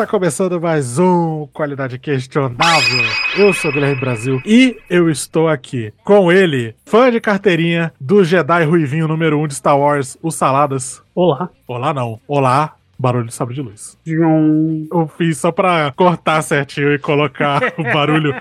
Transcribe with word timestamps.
Está 0.00 0.10
começando 0.10 0.58
mais 0.58 0.98
um 0.98 1.46
Qualidade 1.48 1.98
Questionável. 1.98 3.04
Eu 3.36 3.52
sou 3.52 3.70
o 3.70 3.74
Guilherme 3.74 4.00
Brasil 4.00 4.40
e 4.46 4.78
eu 4.88 5.10
estou 5.10 5.46
aqui 5.46 5.92
com 6.02 6.32
ele, 6.32 6.74
fã 6.86 7.10
de 7.10 7.20
carteirinha 7.20 7.92
do 8.00 8.24
Jedi 8.24 8.64
Ruivinho 8.64 9.06
número 9.06 9.38
1 9.38 9.42
um 9.42 9.46
de 9.46 9.54
Star 9.54 9.78
Wars, 9.78 10.16
o 10.22 10.30
Saladas. 10.30 11.02
Olá. 11.14 11.50
Olá 11.68 11.92
não. 11.92 12.18
Olá, 12.26 12.76
barulho 12.98 13.26
de 13.26 13.34
sabre 13.34 13.54
de 13.54 13.60
luz. 13.60 13.98
Eu 14.06 15.06
fiz 15.18 15.36
só 15.36 15.52
pra 15.52 15.92
cortar 15.94 16.40
certinho 16.40 16.94
e 16.94 16.98
colocar 16.98 17.60
o 17.76 17.82
barulho. 17.82 18.34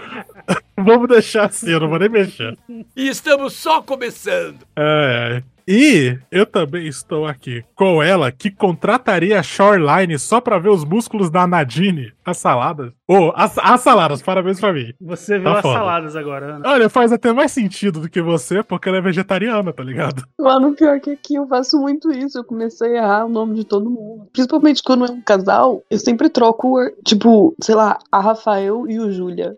Vamos 0.77 1.09
deixar 1.09 1.47
assim, 1.47 1.71
eu 1.71 1.81
não 1.81 1.89
vou 1.89 1.99
nem 1.99 2.07
mexer. 2.07 2.57
E 2.95 3.09
estamos 3.09 3.51
só 3.51 3.81
começando. 3.81 4.59
É, 4.77 5.41
é. 5.43 5.58
E 5.71 6.17
eu 6.31 6.47
também 6.47 6.87
estou 6.87 7.27
aqui 7.27 7.63
com 7.75 8.01
ela 8.01 8.31
que 8.31 8.49
contrataria 8.49 9.39
a 9.39 9.43
Shoreline 9.43 10.17
só 10.17 10.41
pra 10.41 10.57
ver 10.57 10.69
os 10.69 10.83
músculos 10.83 11.29
da 11.29 11.45
Nadine, 11.45 12.11
as 12.25 12.39
saladas. 12.39 12.91
Ô, 13.09 13.29
oh, 13.29 13.33
as, 13.35 13.57
as 13.57 13.81
saladas, 13.81 14.21
parabéns 14.21 14.59
pra 14.59 14.71
mim. 14.71 14.93
Você 15.01 15.39
viu 15.39 15.45
Tá 15.45 15.55
as 15.55 15.61
foda. 15.63 15.79
saladas 15.79 16.15
agora, 16.15 16.57
Ana. 16.57 16.69
Olha, 16.69 16.87
faz 16.89 17.11
até 17.11 17.33
mais 17.33 17.51
sentido 17.51 18.01
do 18.01 18.07
que 18.07 18.21
você, 18.21 18.61
porque 18.61 18.87
ela 18.87 18.99
é 18.99 19.01
vegetariana, 19.01 19.73
tá 19.73 19.83
ligado? 19.83 20.23
Mano, 20.39 20.75
pior 20.75 20.99
que 20.99 21.09
aqui 21.09 21.33
eu 21.33 21.47
faço 21.47 21.79
muito 21.79 22.11
isso. 22.11 22.37
Eu 22.37 22.43
comecei 22.43 22.95
a 22.97 23.03
errar 23.03 23.25
o 23.25 23.29
nome 23.29 23.55
de 23.55 23.63
todo 23.63 23.89
mundo. 23.89 24.27
Principalmente 24.31 24.83
quando 24.83 25.05
é 25.05 25.11
um 25.11 25.21
casal, 25.23 25.81
eu 25.89 25.97
sempre 25.97 26.29
troco, 26.29 26.77
tipo, 27.03 27.55
sei 27.59 27.73
lá, 27.73 27.97
a 28.11 28.19
Rafael 28.19 28.85
e 28.87 28.99
o 28.99 29.11
Júlia. 29.11 29.55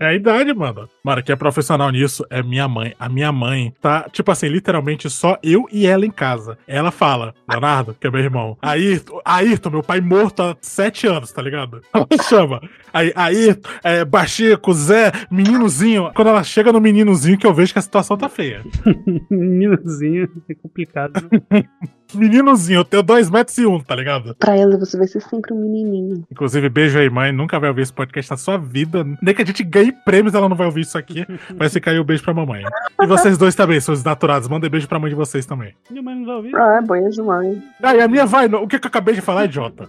É 0.00 0.06
a 0.06 0.14
idade, 0.14 0.54
mano. 0.54 0.88
Mano, 1.04 1.22
quem 1.22 1.34
é 1.34 1.36
profissional 1.36 1.90
nisso 1.90 2.24
é 2.30 2.42
minha 2.42 2.66
mãe. 2.66 2.94
A 2.98 3.10
minha 3.10 3.30
mãe 3.30 3.74
tá, 3.78 4.08
tipo 4.10 4.30
assim, 4.30 4.48
literalmente 4.48 5.10
só 5.10 5.36
eu 5.42 5.66
e 5.70 5.86
ela 5.86 6.06
em 6.06 6.10
casa. 6.10 6.56
Ela 6.66 6.90
fala, 6.90 7.34
Leonardo, 7.46 7.94
que 8.00 8.06
é 8.06 8.10
meu 8.10 8.20
irmão. 8.20 8.56
Ayrton, 8.62 9.20
Ayrton, 9.22 9.68
meu 9.70 9.82
pai 9.82 10.00
morto 10.00 10.42
há 10.42 10.56
sete 10.62 11.06
anos, 11.06 11.30
tá 11.30 11.42
ligado? 11.42 11.82
Chama. 12.22 12.60
Aí, 12.92 13.10
Ayrton, 13.16 13.68
é, 13.82 14.04
Bachico, 14.04 14.72
Zé, 14.74 15.12
meninozinho. 15.30 16.10
Quando 16.14 16.28
ela 16.28 16.42
chega 16.44 16.70
no 16.72 16.80
meninozinho, 16.80 17.38
que 17.38 17.46
eu 17.46 17.54
vejo 17.54 17.72
que 17.72 17.78
a 17.78 17.82
situação 17.82 18.18
tá 18.18 18.28
feia. 18.28 18.62
Meninozinho, 19.30 20.28
é 20.48 20.54
complicado. 20.54 21.12
né? 21.50 21.64
Meninozinho, 22.14 22.80
eu 22.80 22.84
tenho 22.84 23.02
dois 23.02 23.30
metros 23.30 23.56
e 23.56 23.64
um, 23.64 23.80
tá 23.80 23.96
ligado? 23.96 24.34
Pra 24.38 24.54
ela, 24.54 24.76
você 24.78 24.98
vai 24.98 25.06
ser 25.06 25.22
sempre 25.22 25.54
um 25.54 25.60
menininho. 25.62 26.26
Inclusive, 26.30 26.68
beijo 26.68 26.98
aí, 26.98 27.08
mãe. 27.08 27.32
Nunca 27.32 27.58
vai 27.58 27.70
ouvir 27.70 27.80
esse 27.80 27.92
podcast 27.92 28.30
na 28.30 28.36
sua 28.36 28.58
vida. 28.58 29.02
Nem 29.22 29.34
que 29.34 29.40
a 29.40 29.46
gente 29.46 29.64
ganhe 29.64 29.90
prêmios, 30.04 30.34
ela 30.34 30.46
não 30.46 30.56
vai 30.56 30.66
ouvir 30.66 30.82
isso 30.82 30.98
aqui. 30.98 31.24
Vai 31.56 31.70
ficar 31.70 31.92
aí 31.92 31.98
o 31.98 32.04
beijo 32.04 32.22
pra 32.22 32.34
mamãe. 32.34 32.62
E 33.00 33.06
vocês 33.06 33.38
dois 33.38 33.54
também, 33.54 33.80
seus 33.80 34.04
naturados. 34.04 34.46
Mandem 34.48 34.68
beijo 34.68 34.86
pra 34.86 34.98
mãe 34.98 35.08
de 35.08 35.16
vocês 35.16 35.46
também. 35.46 35.74
Minha 35.90 36.02
mãe 36.02 36.14
não 36.16 36.26
vai 36.26 36.36
ouvir. 36.36 36.54
Ah, 36.56 36.78
é 36.82 36.86
banho 36.86 37.08
de 37.08 37.22
mãe. 37.22 37.62
Ah, 37.82 37.94
e 37.96 38.00
a 38.02 38.08
minha 38.08 38.26
vai. 38.26 38.46
O 38.46 38.68
que, 38.68 38.78
que 38.78 38.86
eu 38.86 38.90
acabei 38.90 39.14
de 39.14 39.20
falar, 39.22 39.46
idiota? 39.46 39.88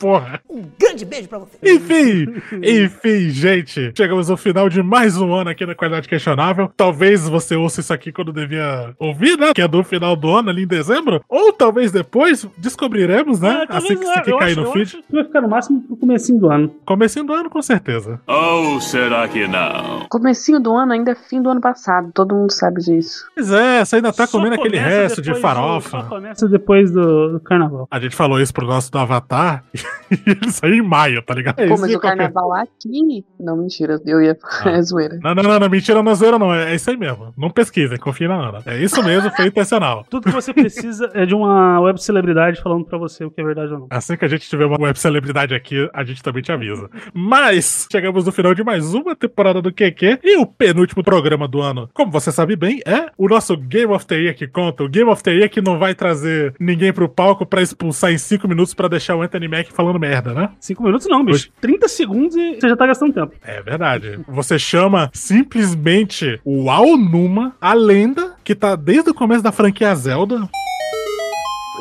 Porra. 0.00 0.40
Um 0.48 0.64
grande 0.78 1.04
beijo 1.04 1.28
pra 1.28 1.38
você. 1.38 1.58
Enfim, 1.62 2.26
enfim, 2.62 3.28
gente. 3.28 3.92
Chegamos 3.94 4.30
ao 4.30 4.36
final 4.38 4.66
de 4.68 4.82
mais 4.82 5.16
um 5.18 5.32
ano 5.34 5.50
aqui 5.50 5.66
na 5.66 5.74
Qualidade 5.74 6.08
Questionável. 6.08 6.72
Talvez 6.74 7.28
você 7.28 7.54
ouça 7.54 7.80
isso 7.80 7.92
aqui 7.92 8.10
quando 8.10 8.32
devia 8.32 8.94
ouvir, 8.98 9.36
né? 9.38 9.52
Que 9.54 9.60
é 9.60 9.68
do 9.68 9.84
final 9.84 10.16
do 10.16 10.30
ano, 10.34 10.48
ali 10.48 10.62
em 10.62 10.66
dezembro. 10.66 11.22
Ou 11.28 11.52
talvez 11.52 11.92
depois 11.92 12.46
descobriremos, 12.56 13.40
né? 13.40 13.66
Talvez 13.68 13.84
assim 13.84 13.96
que, 14.00 14.06
se 14.06 14.22
que 14.22 14.32
eu 14.32 14.38
cair 14.38 14.52
acho- 14.52 14.60
no 14.62 14.66
eu 14.68 14.72
feed. 14.72 14.82
acho 14.86 14.96
que 15.02 15.12
Vai 15.12 15.24
ficar 15.24 15.40
no 15.42 15.48
máximo 15.50 15.82
pro 15.82 15.96
comecinho 15.98 16.40
do 16.40 16.50
ano. 16.50 16.74
Comecinho 16.86 17.24
do 17.26 17.32
ano, 17.34 17.50
com 17.50 17.60
certeza. 17.60 18.18
Ou 18.26 18.80
será 18.80 19.28
que 19.28 19.46
não? 19.46 20.06
Comecinho 20.08 20.58
do 20.60 20.72
ano 20.74 20.92
ainda 20.92 21.10
é 21.12 21.14
fim 21.14 21.42
do 21.42 21.50
ano 21.50 21.60
passado. 21.60 22.10
Todo 22.14 22.34
mundo 22.34 22.50
sabe 22.52 22.80
disso. 22.80 23.26
Pois 23.34 23.52
é, 23.52 23.84
você 23.84 23.96
ainda 23.96 24.12
tá 24.14 24.26
Só 24.26 24.38
comendo 24.38 24.54
aquele 24.54 24.78
resto 24.78 25.20
de 25.20 25.26
depois 25.30 25.38
do- 25.38 25.42
farofa. 25.42 25.90
Só 25.90 26.02
começa 26.08 26.48
depois 26.48 26.90
do, 26.90 27.32
do 27.32 27.40
carnaval. 27.40 27.86
A 27.90 28.00
gente 28.00 28.16
falou 28.16 28.40
isso 28.40 28.54
pro 28.54 28.66
nosso 28.66 28.90
do 28.90 28.98
Avatar 28.98 29.62
ele 30.26 30.50
saiu 30.50 30.74
em 30.74 30.82
maio, 30.82 31.22
tá 31.22 31.34
ligado? 31.34 31.56
Pô, 31.56 31.62
Isso 31.62 31.80
mas 31.80 31.92
é 31.92 31.96
o 31.96 32.00
qualquer- 32.00 32.16
carnaval 32.18 32.52
aqui. 32.54 33.24
Não, 33.38 33.56
mentira. 33.56 34.00
Eu 34.06 34.20
ia. 34.22 34.36
Ah. 34.42 34.70
É 34.70 34.82
zoeira. 34.82 35.18
Não, 35.22 35.34
não, 35.34 35.42
não, 35.42 35.58
não, 35.58 35.68
mentira, 35.68 36.02
não 36.02 36.12
é 36.12 36.14
zoeira, 36.14 36.38
não. 36.38 36.52
É 36.54 36.74
isso 36.74 36.88
aí 36.90 36.96
mesmo. 36.96 37.32
Não 37.36 37.50
pesquisem, 37.50 37.98
confia 37.98 38.28
na 38.28 38.48
Ana. 38.48 38.62
É 38.66 38.78
isso 38.78 39.02
mesmo, 39.02 39.30
foi 39.30 39.46
intencional. 39.46 40.04
Tudo 40.10 40.24
que 40.28 40.34
você 40.34 40.52
precisa 40.52 41.10
é 41.14 41.26
de 41.26 41.34
uma 41.34 41.80
web 41.80 42.00
celebridade 42.02 42.60
falando 42.62 42.84
pra 42.84 42.96
você 42.98 43.24
o 43.24 43.30
que 43.30 43.40
é 43.40 43.44
verdade 43.44 43.72
ou 43.72 43.80
não. 43.80 43.86
Assim 43.90 44.16
que 44.16 44.24
a 44.24 44.28
gente 44.28 44.48
tiver 44.48 44.64
uma 44.66 44.80
web 44.80 44.98
celebridade 44.98 45.54
aqui, 45.54 45.88
a 45.92 46.04
gente 46.04 46.22
também 46.22 46.42
te 46.42 46.52
avisa. 46.52 46.88
Mas 47.12 47.86
chegamos 47.90 48.24
no 48.24 48.32
final 48.32 48.54
de 48.54 48.62
mais 48.64 48.94
uma 48.94 49.14
temporada 49.16 49.60
do 49.60 49.72
QQ 49.72 50.18
e 50.22 50.36
o 50.38 50.46
penúltimo 50.46 51.02
programa 51.02 51.46
do 51.48 51.60
ano, 51.60 51.88
como 51.92 52.10
você 52.12 52.30
sabe 52.32 52.54
bem, 52.56 52.80
é 52.86 53.10
o 53.18 53.28
nosso 53.28 53.56
Game 53.56 53.92
of 53.92 54.06
the 54.06 54.16
Year 54.16 54.34
que 54.34 54.46
conta. 54.46 54.84
O 54.84 54.88
Game 54.88 55.10
of 55.10 55.22
the 55.22 55.32
Year 55.32 55.50
que 55.50 55.60
não 55.60 55.78
vai 55.78 55.94
trazer 55.94 56.54
ninguém 56.60 56.92
pro 56.92 57.08
palco 57.08 57.44
pra 57.46 57.62
expulsar 57.62 58.12
em 58.12 58.18
5 58.18 58.46
minutos 58.48 58.74
pra 58.74 58.88
deixar 58.88 59.16
o 59.16 59.22
Anthony 59.22 59.48
Mack 59.48 59.72
falando 59.80 59.98
merda, 59.98 60.34
né? 60.34 60.50
Cinco 60.60 60.82
minutos 60.82 61.06
não, 61.08 61.24
bicho. 61.24 61.50
30 61.60 61.88
segundos 61.88 62.36
e 62.36 62.56
você 62.56 62.68
já 62.68 62.76
tá 62.76 62.86
gastando 62.86 63.14
tempo. 63.14 63.32
É 63.42 63.62
verdade. 63.62 64.20
Você 64.28 64.58
chama 64.58 65.10
simplesmente 65.14 66.38
o 66.44 66.70
Aonuma, 66.70 67.56
a 67.60 67.72
lenda 67.72 68.34
que 68.44 68.54
tá 68.54 68.76
desde 68.76 69.10
o 69.10 69.14
começo 69.14 69.42
da 69.42 69.50
franquia 69.50 69.94
Zelda. 69.94 70.48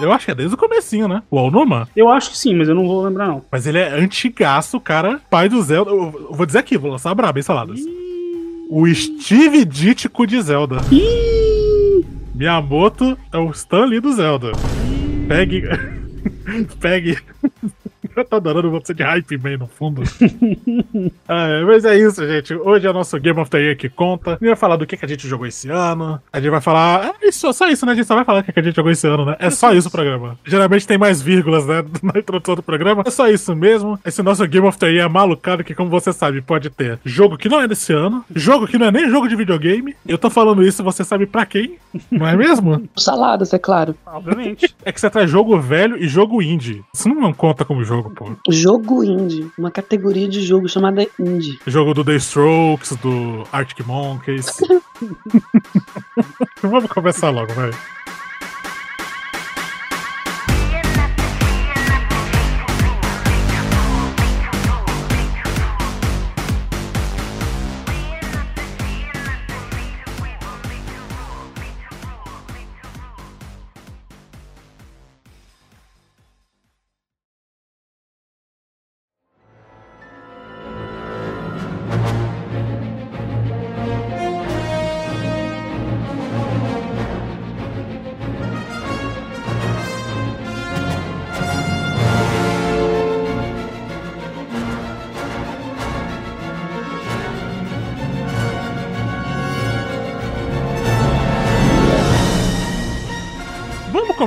Eu 0.01 0.13
acho 0.13 0.25
que 0.25 0.31
é 0.31 0.35
desde 0.35 0.55
o 0.55 0.57
comecinho, 0.57 1.09
né? 1.09 1.21
O 1.29 1.37
Aonuma. 1.37 1.89
Eu 1.93 2.07
acho 2.07 2.31
que 2.31 2.37
sim, 2.37 2.55
mas 2.55 2.69
eu 2.69 2.75
não 2.75 2.87
vou 2.87 3.03
lembrar 3.03 3.27
não. 3.27 3.43
Mas 3.51 3.67
ele 3.67 3.79
é 3.79 3.89
antigaço, 3.89 4.79
cara. 4.79 5.19
Pai 5.29 5.49
do 5.49 5.61
Zelda. 5.61 5.91
Eu, 5.91 6.27
eu 6.29 6.33
vou 6.33 6.45
dizer 6.45 6.59
aqui, 6.59 6.77
vou 6.77 6.91
lançar 6.91 7.13
brabo, 7.13 7.37
hein, 7.37 7.43
saladas. 7.43 7.81
O 8.69 8.87
Steve 8.87 9.65
Ditko 9.65 10.25
de 10.25 10.41
Zelda. 10.41 10.77
Miyamoto 12.33 13.17
é 13.33 13.37
o 13.37 13.51
Stan 13.51 13.83
Lee 13.83 13.99
do 13.99 14.13
Zelda. 14.13 14.53
Pegue. 15.27 15.63
Pegue. 16.79 17.17
Eu 18.19 18.25
tô 18.25 18.35
adorando 18.35 18.69
você 18.69 18.93
de 18.93 19.01
hype 19.01 19.37
man 19.37 19.57
no 19.57 19.67
fundo. 19.67 20.03
Ah, 21.25 21.47
é, 21.47 21.63
mas 21.63 21.85
é 21.85 21.97
isso, 21.97 22.27
gente. 22.27 22.53
Hoje 22.53 22.85
é 22.85 22.89
o 22.89 22.93
nosso 22.93 23.17
Game 23.17 23.39
of 23.39 23.49
the 23.49 23.57
Year 23.57 23.77
que 23.77 23.87
conta. 23.87 24.31
A 24.31 24.33
gente 24.33 24.47
vai 24.47 24.55
falar 24.57 24.75
do 24.75 24.85
que, 24.85 24.97
que 24.97 25.05
a 25.05 25.07
gente 25.07 25.25
jogou 25.25 25.47
esse 25.47 25.69
ano. 25.69 26.21
A 26.33 26.39
gente 26.39 26.49
vai 26.49 26.59
falar. 26.59 27.15
É 27.21 27.29
isso, 27.29 27.51
só 27.53 27.69
isso, 27.69 27.85
né? 27.85 27.93
A 27.93 27.95
gente 27.95 28.05
só 28.05 28.15
vai 28.15 28.25
falar 28.25 28.41
o 28.41 28.43
que, 28.43 28.51
que 28.51 28.59
a 28.59 28.63
gente 28.63 28.75
jogou 28.75 28.91
esse 28.91 29.07
ano, 29.07 29.23
né? 29.23 29.37
É 29.39 29.49
só 29.49 29.73
isso 29.73 29.87
o 29.87 29.91
programa. 29.91 30.37
Geralmente 30.43 30.85
tem 30.85 30.97
mais 30.97 31.21
vírgulas, 31.21 31.65
né? 31.65 31.81
Na 32.03 32.19
introdução 32.19 32.55
do 32.55 32.61
programa. 32.61 33.03
É 33.05 33.09
só 33.09 33.29
isso 33.29 33.55
mesmo. 33.55 33.97
Esse 34.05 34.21
nosso 34.21 34.45
Game 34.45 34.67
of 34.67 34.77
the 34.77 34.91
Year 34.91 35.05
é 35.05 35.09
malucado 35.09 35.63
que, 35.63 35.73
como 35.73 35.89
você 35.89 36.11
sabe, 36.11 36.41
pode 36.41 36.69
ter 36.69 36.99
jogo 37.05 37.37
que 37.37 37.47
não 37.47 37.61
é 37.61 37.69
desse 37.69 37.93
ano, 37.93 38.25
jogo 38.35 38.67
que 38.67 38.77
não 38.77 38.87
é 38.87 38.91
nem 38.91 39.09
jogo 39.09 39.29
de 39.29 39.35
videogame. 39.37 39.95
Eu 40.05 40.17
tô 40.17 40.29
falando 40.29 40.61
isso, 40.61 40.83
você 40.83 41.05
sabe 41.05 41.25
pra 41.25 41.45
quem? 41.45 41.77
Não 42.11 42.27
é 42.27 42.35
mesmo? 42.35 42.83
Saladas, 42.97 43.53
é 43.53 43.59
claro. 43.59 43.95
Obviamente. 44.05 44.75
É 44.83 44.91
que 44.91 44.99
você 44.99 45.09
traz 45.09 45.31
jogo 45.31 45.57
velho 45.57 45.95
e 45.95 46.05
jogo 46.05 46.41
indie. 46.41 46.83
Isso 46.93 47.07
não 47.07 47.31
conta 47.31 47.63
como 47.63 47.83
jogo, 47.83 48.08
pô. 48.09 48.31
Jogo 48.49 49.03
indie. 49.03 49.51
Uma 49.57 49.71
categoria 49.71 50.27
de 50.27 50.41
jogo 50.41 50.67
chamada 50.67 51.07
indie. 51.19 51.59
Jogo 51.67 51.93
do 51.93 52.03
The 52.03 52.15
Strokes, 52.15 52.95
do 52.97 53.43
Arctic 53.51 53.85
Monkeys. 53.85 54.57
Vamos 56.61 56.91
começar 56.91 57.29
logo, 57.29 57.53
vai. 57.53 57.71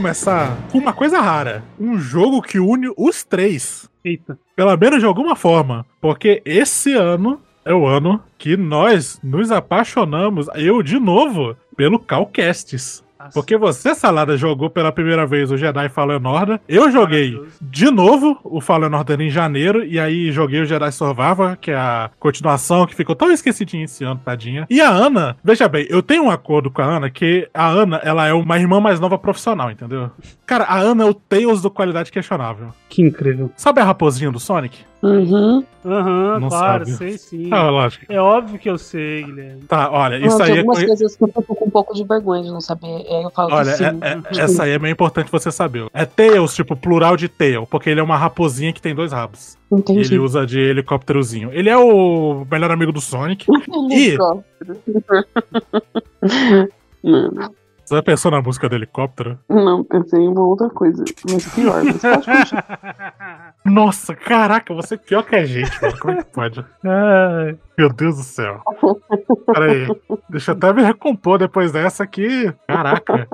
Começar 0.02 0.58
com 0.72 0.78
uma 0.78 0.92
coisa 0.92 1.20
rara. 1.20 1.62
Um 1.78 1.96
jogo 1.96 2.42
que 2.42 2.58
une 2.58 2.92
os 2.96 3.22
três. 3.22 3.88
Eita. 4.04 4.36
Pelo 4.56 4.76
menos 4.76 4.98
de 4.98 5.06
alguma 5.06 5.36
forma. 5.36 5.86
Porque 6.00 6.42
esse 6.44 6.92
ano 6.92 7.40
é 7.64 7.72
o 7.72 7.86
ano 7.86 8.20
que 8.36 8.56
nós 8.56 9.20
nos 9.22 9.52
apaixonamos, 9.52 10.48
eu 10.56 10.82
de 10.82 10.98
novo, 10.98 11.56
pelo 11.76 12.00
Calcastes. 12.00 13.04
Porque 13.32 13.56
você, 13.56 13.94
Salada, 13.94 14.36
jogou 14.36 14.70
pela 14.70 14.92
primeira 14.92 15.26
vez 15.26 15.50
o 15.50 15.56
Jedi 15.56 15.88
Fallen 15.88 16.24
Order. 16.24 16.60
Eu 16.68 16.90
joguei 16.90 17.40
de 17.60 17.90
novo 17.90 18.38
o 18.44 18.60
Fallen 18.60 18.94
Order 18.94 19.20
em 19.20 19.30
janeiro. 19.30 19.84
E 19.84 19.98
aí 19.98 20.32
joguei 20.32 20.60
o 20.60 20.66
Jedi 20.66 20.90
Survivor, 20.92 21.56
que 21.60 21.70
é 21.70 21.76
a 21.76 22.10
continuação 22.18 22.86
que 22.86 22.94
ficou 22.94 23.14
tão 23.14 23.30
esquecidinha 23.30 23.84
esse 23.84 24.04
ano, 24.04 24.20
tadinha. 24.24 24.66
E 24.68 24.80
a 24.80 24.90
Ana, 24.90 25.36
veja 25.42 25.68
bem, 25.68 25.86
eu 25.88 26.02
tenho 26.02 26.24
um 26.24 26.30
acordo 26.30 26.70
com 26.70 26.82
a 26.82 26.84
Ana 26.84 27.10
que 27.10 27.48
a 27.52 27.68
Ana, 27.68 27.96
ela 28.02 28.26
é 28.26 28.32
uma 28.32 28.58
irmã 28.58 28.80
mais 28.80 29.00
nova 29.00 29.18
profissional, 29.18 29.70
entendeu? 29.70 30.10
Cara, 30.46 30.64
a 30.64 30.78
Ana 30.78 31.04
é 31.04 31.06
o 31.06 31.14
Tails 31.14 31.62
do 31.62 31.70
qualidade 31.70 32.12
questionável. 32.12 32.68
Que 32.88 33.02
incrível. 33.02 33.50
Sabe 33.56 33.80
a 33.80 33.84
raposinha 33.84 34.30
do 34.30 34.40
Sonic? 34.40 34.78
Uhum. 35.02 35.64
Aham, 35.84 36.38
Não 36.40 36.48
claro, 36.48 36.86
sabe. 36.86 36.96
sei 36.96 37.18
sim. 37.18 37.48
Ah, 37.52 37.68
lógico. 37.68 38.04
É 38.08 38.20
óbvio 38.20 38.58
que 38.58 38.70
eu 38.70 38.78
sei, 38.78 39.24
Guilherme. 39.24 39.62
Tá, 39.62 39.90
olha, 39.90 40.18
Não, 40.18 40.28
isso 40.28 40.36
tem 40.38 40.46
aí 40.46 40.52
é. 40.52 40.58
algumas 40.60 40.84
coisas 40.84 41.16
que 41.16 41.24
eu 41.24 41.28
tô 41.28 41.42
com 41.42 41.64
um 41.66 41.70
pouco 41.70 41.92
de 41.94 42.04
vergonha 42.04 42.42
de 42.44 42.50
não 42.50 42.60
saber. 42.60 42.86
Aí 42.86 43.22
eu 43.24 43.30
falo 43.30 43.52
Olha, 43.54 43.72
que 43.72 43.78
sim. 43.78 43.84
é- 43.84 44.38
é- 44.38 44.42
essa 44.44 44.62
aí 44.62 44.70
é 44.70 44.78
meio 44.78 44.92
importante 44.92 45.30
você 45.30 45.50
saber. 45.50 45.86
É 45.92 46.04
Tails, 46.04 46.54
tipo, 46.54 46.76
plural 46.76 47.16
de 47.16 47.28
tail, 47.28 47.66
porque 47.66 47.90
ele 47.90 47.98
é 47.98 48.02
uma 48.02 48.16
raposinha 48.16 48.72
que 48.72 48.80
tem 48.80 48.94
dois 48.94 49.12
rabos. 49.12 49.56
Entendi. 49.72 50.00
ele 50.00 50.18
usa 50.18 50.44
de 50.46 50.60
helicópterozinho. 50.60 51.50
Ele 51.52 51.70
é 51.70 51.76
o 51.78 52.44
melhor 52.50 52.70
amigo 52.70 52.92
do 52.92 53.00
Sonic. 53.00 53.46
E- 53.90 54.08
Helicóptero. 54.10 54.76
Mano, 57.02 57.50
Você 57.92 57.96
já 57.96 58.02
pensou 58.02 58.30
na 58.30 58.40
música 58.40 58.70
do 58.70 58.74
helicóptero? 58.74 59.38
não, 59.50 59.84
pensei 59.84 60.18
em 60.18 60.28
uma 60.28 60.40
outra 60.40 60.70
coisa. 60.70 61.04
Mas 61.30 61.54
pior, 61.54 61.84
mas 61.84 62.00
pode 62.00 62.24
continuar. 62.24 63.54
Nossa, 63.66 64.14
caraca, 64.16 64.72
você 64.72 64.94
é 64.94 64.96
pior 64.96 65.22
que 65.22 65.36
a 65.36 65.44
gente, 65.44 65.70
mano. 65.82 65.98
Como 65.98 66.14
é 66.14 66.22
que 66.22 66.32
pode? 66.32 66.64
Ai, 66.82 67.58
Meu 67.76 67.92
Deus 67.92 68.16
do 68.16 68.22
céu. 68.22 68.62
Peraí. 69.44 69.86
Deixa 70.30 70.52
eu 70.52 70.56
até 70.56 70.72
me 70.72 70.82
recompor 70.82 71.38
depois 71.38 71.70
dessa 71.70 72.02
aqui. 72.02 72.50
Caraca. 72.66 73.28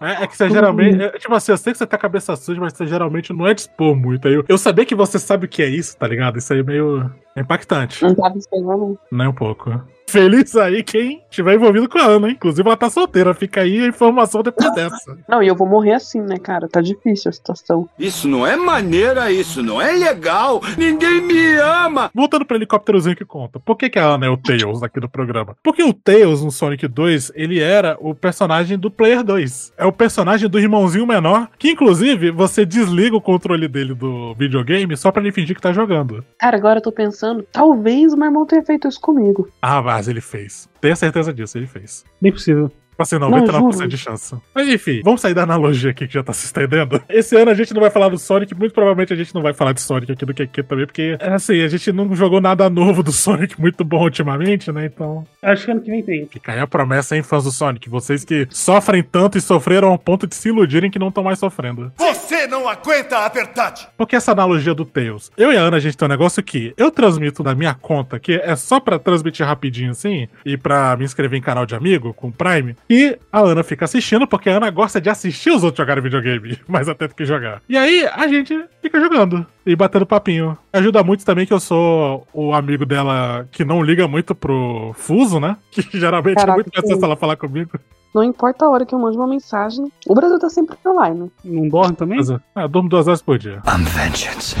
É, 0.00 0.22
é 0.22 0.26
que 0.28 0.36
você 0.36 0.50
geralmente. 0.50 1.02
é, 1.02 1.18
tipo 1.18 1.34
assim, 1.34 1.50
eu 1.50 1.58
sei 1.58 1.72
que 1.72 1.78
você 1.78 1.86
tá 1.86 1.98
cabeça 1.98 2.36
suja, 2.36 2.60
mas 2.60 2.74
você 2.74 2.86
geralmente 2.86 3.32
não 3.32 3.44
é 3.44 3.54
dispor 3.54 3.96
muito. 3.96 4.28
Aí 4.28 4.34
eu, 4.34 4.44
eu 4.48 4.56
saber 4.56 4.84
que 4.84 4.94
você 4.94 5.18
sabe 5.18 5.46
o 5.46 5.48
que 5.48 5.62
é 5.62 5.66
isso, 5.66 5.96
tá 5.96 6.06
ligado? 6.06 6.38
Isso 6.38 6.52
aí 6.52 6.60
é 6.60 6.62
meio 6.62 7.10
impactante. 7.36 8.04
Não 8.04 8.14
tava 8.14 8.38
esperando. 8.38 8.96
Nem 9.10 9.26
um 9.26 9.32
pouco. 9.32 9.82
Feliz 10.08 10.54
aí 10.56 10.84
quem 10.84 11.20
tiver 11.28 11.54
envolvido 11.54 11.88
com 11.88 11.98
a 11.98 12.04
Ana, 12.04 12.28
hein? 12.28 12.34
Inclusive 12.34 12.66
ela 12.66 12.76
tá 12.76 12.88
solteira. 12.88 13.34
Fica 13.34 13.62
aí 13.62 13.84
a 13.84 13.88
informação 13.88 14.42
depois 14.42 14.72
dessa. 14.72 15.18
Não, 15.28 15.42
e 15.42 15.48
eu 15.48 15.56
vou 15.56 15.66
morrer 15.66 15.94
assim, 15.94 16.20
né, 16.20 16.38
cara? 16.38 16.68
Tá 16.68 16.80
difícil 16.80 17.28
a 17.28 17.32
situação. 17.32 17.88
Isso 17.98 18.28
não 18.28 18.46
é 18.46 18.54
maneira, 18.56 19.30
isso 19.32 19.62
não 19.62 19.82
é 19.82 19.92
legal. 19.92 20.60
Ninguém 20.78 21.20
me 21.20 21.56
ama. 21.56 22.08
Voltando 22.14 22.44
pro 22.44 22.56
helicópterozinho 22.56 23.16
que 23.16 23.24
conta. 23.24 23.58
Por 23.58 23.76
que, 23.76 23.90
que 23.90 23.98
a 23.98 24.06
Ana 24.06 24.26
é 24.26 24.30
o 24.30 24.36
Tails 24.36 24.82
aqui 24.82 25.00
do 25.00 25.08
programa? 25.08 25.56
Porque 25.62 25.82
o 25.82 25.92
Tails 25.92 26.42
no 26.42 26.52
Sonic 26.52 26.86
2, 26.86 27.32
ele 27.34 27.58
era 27.58 27.96
o 28.00 28.14
personagem 28.14 28.78
do 28.78 28.90
Player 28.90 29.24
2. 29.24 29.72
É 29.76 29.84
o 29.84 29.92
personagem 29.92 30.48
do 30.48 30.58
irmãozinho 30.58 31.06
menor, 31.06 31.48
que 31.58 31.70
inclusive 31.70 32.30
você 32.30 32.64
desliga 32.64 33.16
o 33.16 33.20
controle 33.20 33.66
dele 33.66 33.92
do 33.92 34.34
videogame 34.34 34.96
só 34.96 35.10
pra 35.10 35.20
ele 35.20 35.32
fingir 35.32 35.56
que 35.56 35.62
tá 35.62 35.72
jogando. 35.72 36.24
Cara, 36.38 36.56
agora 36.56 36.78
eu 36.78 36.82
tô 36.82 36.92
pensando, 36.92 37.44
talvez 37.52 38.12
o 38.12 38.16
meu 38.16 38.26
irmão 38.26 38.46
tenha 38.46 38.62
feito 38.62 38.86
isso 38.86 39.00
comigo. 39.00 39.48
Ah, 39.60 39.80
mas 39.96 40.08
ele 40.08 40.20
fez. 40.20 40.68
Tenha 40.78 40.94
certeza 40.94 41.32
disso, 41.32 41.56
ele 41.56 41.66
fez. 41.66 42.04
bem 42.20 42.30
possível. 42.30 42.70
Tipo 42.96 43.02
assim, 43.02 43.18
Não, 43.18 43.30
99% 43.30 43.72
juro. 43.74 43.88
de 43.88 43.98
chance. 43.98 44.34
Mas 44.54 44.66
enfim, 44.68 45.02
vamos 45.04 45.20
sair 45.20 45.34
da 45.34 45.42
analogia 45.42 45.90
aqui 45.90 46.06
que 46.08 46.14
já 46.14 46.22
tá 46.22 46.32
se 46.32 46.46
estendendo. 46.46 46.98
Esse 47.10 47.36
ano 47.36 47.50
a 47.50 47.54
gente 47.54 47.74
não 47.74 47.80
vai 47.82 47.90
falar 47.90 48.08
do 48.08 48.16
Sonic, 48.16 48.54
muito 48.54 48.72
provavelmente 48.72 49.12
a 49.12 49.16
gente 49.16 49.34
não 49.34 49.42
vai 49.42 49.52
falar 49.52 49.72
de 49.72 49.82
Sonic 49.82 50.10
aqui 50.12 50.24
do 50.24 50.32
QQ 50.32 50.62
também, 50.62 50.86
porque, 50.86 51.14
é 51.20 51.34
assim, 51.34 51.60
a 51.62 51.68
gente 51.68 51.92
não 51.92 52.14
jogou 52.16 52.40
nada 52.40 52.70
novo 52.70 53.02
do 53.02 53.12
Sonic 53.12 53.60
muito 53.60 53.84
bom 53.84 54.02
ultimamente, 54.02 54.72
né? 54.72 54.86
Então, 54.86 55.26
Acho 55.42 55.66
que 55.66 55.70
ano 55.72 55.82
que 55.82 55.90
vem 55.90 56.02
tem. 56.02 56.26
fica 56.26 56.52
aí 56.52 56.58
a 56.58 56.66
promessa, 56.66 57.14
hein, 57.14 57.22
fãs 57.22 57.44
do 57.44 57.52
Sonic. 57.52 57.86
Vocês 57.90 58.24
que 58.24 58.46
sofrem 58.50 59.02
tanto 59.02 59.36
e 59.36 59.42
sofreram 59.42 59.88
ao 59.88 59.98
ponto 59.98 60.26
de 60.26 60.34
se 60.34 60.48
iludirem 60.48 60.90
que 60.90 60.98
não 60.98 61.08
estão 61.08 61.22
mais 61.22 61.38
sofrendo. 61.38 61.92
Você 61.98 62.46
não 62.46 62.66
aguenta 62.66 63.18
a 63.18 63.28
verdade! 63.28 63.86
Porque 63.98 64.16
essa 64.16 64.32
analogia 64.32 64.72
do 64.74 64.86
Tails. 64.86 65.30
Eu 65.36 65.52
e 65.52 65.56
a 65.58 65.60
Ana, 65.60 65.76
a 65.76 65.80
gente 65.80 65.98
tem 65.98 66.06
um 66.06 66.08
negócio 66.08 66.42
que 66.42 66.72
eu 66.78 66.90
transmito 66.90 67.42
da 67.42 67.54
minha 67.54 67.74
conta, 67.74 68.18
que 68.18 68.32
é 68.42 68.56
só 68.56 68.80
pra 68.80 68.98
transmitir 68.98 69.44
rapidinho 69.46 69.90
assim, 69.90 70.28
e 70.46 70.56
pra 70.56 70.96
me 70.96 71.04
inscrever 71.04 71.38
em 71.38 71.42
canal 71.42 71.66
de 71.66 71.74
amigo 71.74 72.14
com 72.14 72.30
Prime. 72.32 72.74
E 72.88 73.18
a 73.32 73.40
Ana 73.40 73.62
fica 73.62 73.84
assistindo, 73.84 74.26
porque 74.26 74.48
a 74.48 74.56
Ana 74.56 74.70
gosta 74.70 75.00
de 75.00 75.10
assistir 75.10 75.50
os 75.50 75.64
outros 75.64 75.78
jogarem 75.78 76.02
videogame, 76.02 76.58
mais 76.68 76.88
até 76.88 77.08
do 77.08 77.14
que 77.14 77.24
jogar. 77.24 77.60
E 77.68 77.76
aí 77.76 78.06
a 78.06 78.26
gente 78.28 78.64
fica 78.80 79.00
jogando 79.00 79.46
e 79.64 79.74
batendo 79.74 80.06
papinho. 80.06 80.56
Ajuda 80.72 81.02
muito 81.02 81.24
também 81.24 81.46
que 81.46 81.52
eu 81.52 81.60
sou 81.60 82.26
o 82.32 82.52
amigo 82.52 82.86
dela 82.86 83.46
que 83.50 83.64
não 83.64 83.82
liga 83.82 84.06
muito 84.06 84.34
pro 84.34 84.92
fuso, 84.94 85.40
né? 85.40 85.56
Que 85.70 86.00
geralmente 86.00 86.38
é 86.38 86.40
Caraca, 86.40 86.54
muito 86.56 86.70
mais 86.74 86.86
sim. 86.86 86.92
fácil 86.92 87.04
ela 87.04 87.16
falar 87.16 87.36
comigo. 87.36 87.78
Não 88.14 88.22
importa 88.22 88.64
a 88.64 88.70
hora 88.70 88.86
que 88.86 88.94
eu 88.94 88.98
mando 88.98 89.18
uma 89.18 89.26
mensagem. 89.26 89.92
O 90.06 90.14
Brasil 90.14 90.38
tá 90.38 90.48
sempre 90.48 90.76
online. 90.86 91.30
Não 91.44 91.68
dorme 91.68 91.94
também? 91.94 92.18
Ah, 92.54 92.62
eu 92.62 92.68
durmo 92.68 92.88
duas 92.88 93.06
horas 93.06 93.20
por 93.20 93.38
dia. 93.38 93.60
I'm 93.66 93.84
vengeance. 93.84 94.56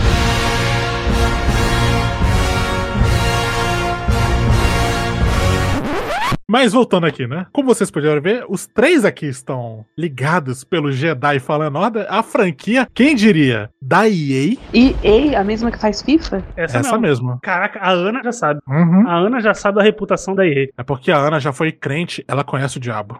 Mas 6.48 6.72
voltando 6.72 7.06
aqui, 7.06 7.26
né? 7.26 7.44
Como 7.52 7.66
vocês 7.66 7.90
puderam 7.90 8.22
ver, 8.22 8.44
os 8.48 8.68
três 8.68 9.04
aqui 9.04 9.26
estão 9.26 9.84
ligados 9.98 10.62
pelo 10.62 10.92
Jedi 10.92 11.40
Fallen 11.40 11.76
Order, 11.76 12.06
a 12.08 12.22
franquia, 12.22 12.86
quem 12.94 13.16
diria, 13.16 13.68
da 13.82 14.08
EA, 14.08 14.56
E 14.72 14.94
ei, 15.02 15.34
a 15.34 15.42
mesma 15.42 15.72
que 15.72 15.78
faz 15.78 16.02
FIFA? 16.02 16.44
Essa, 16.56 16.78
essa 16.78 16.92
não. 16.92 17.00
mesmo. 17.00 17.40
Caraca, 17.42 17.80
a 17.80 17.90
Ana 17.90 18.22
já 18.22 18.30
sabe. 18.30 18.60
Uhum. 18.68 19.08
A 19.08 19.16
Ana 19.16 19.40
já 19.40 19.54
sabe 19.54 19.78
da 19.78 19.82
reputação 19.82 20.36
da 20.36 20.46
EA. 20.46 20.68
É 20.78 20.84
porque 20.84 21.10
a 21.10 21.18
Ana 21.18 21.40
já 21.40 21.52
foi 21.52 21.72
crente, 21.72 22.24
ela 22.28 22.44
conhece 22.44 22.76
o 22.76 22.80
diabo. 22.80 23.18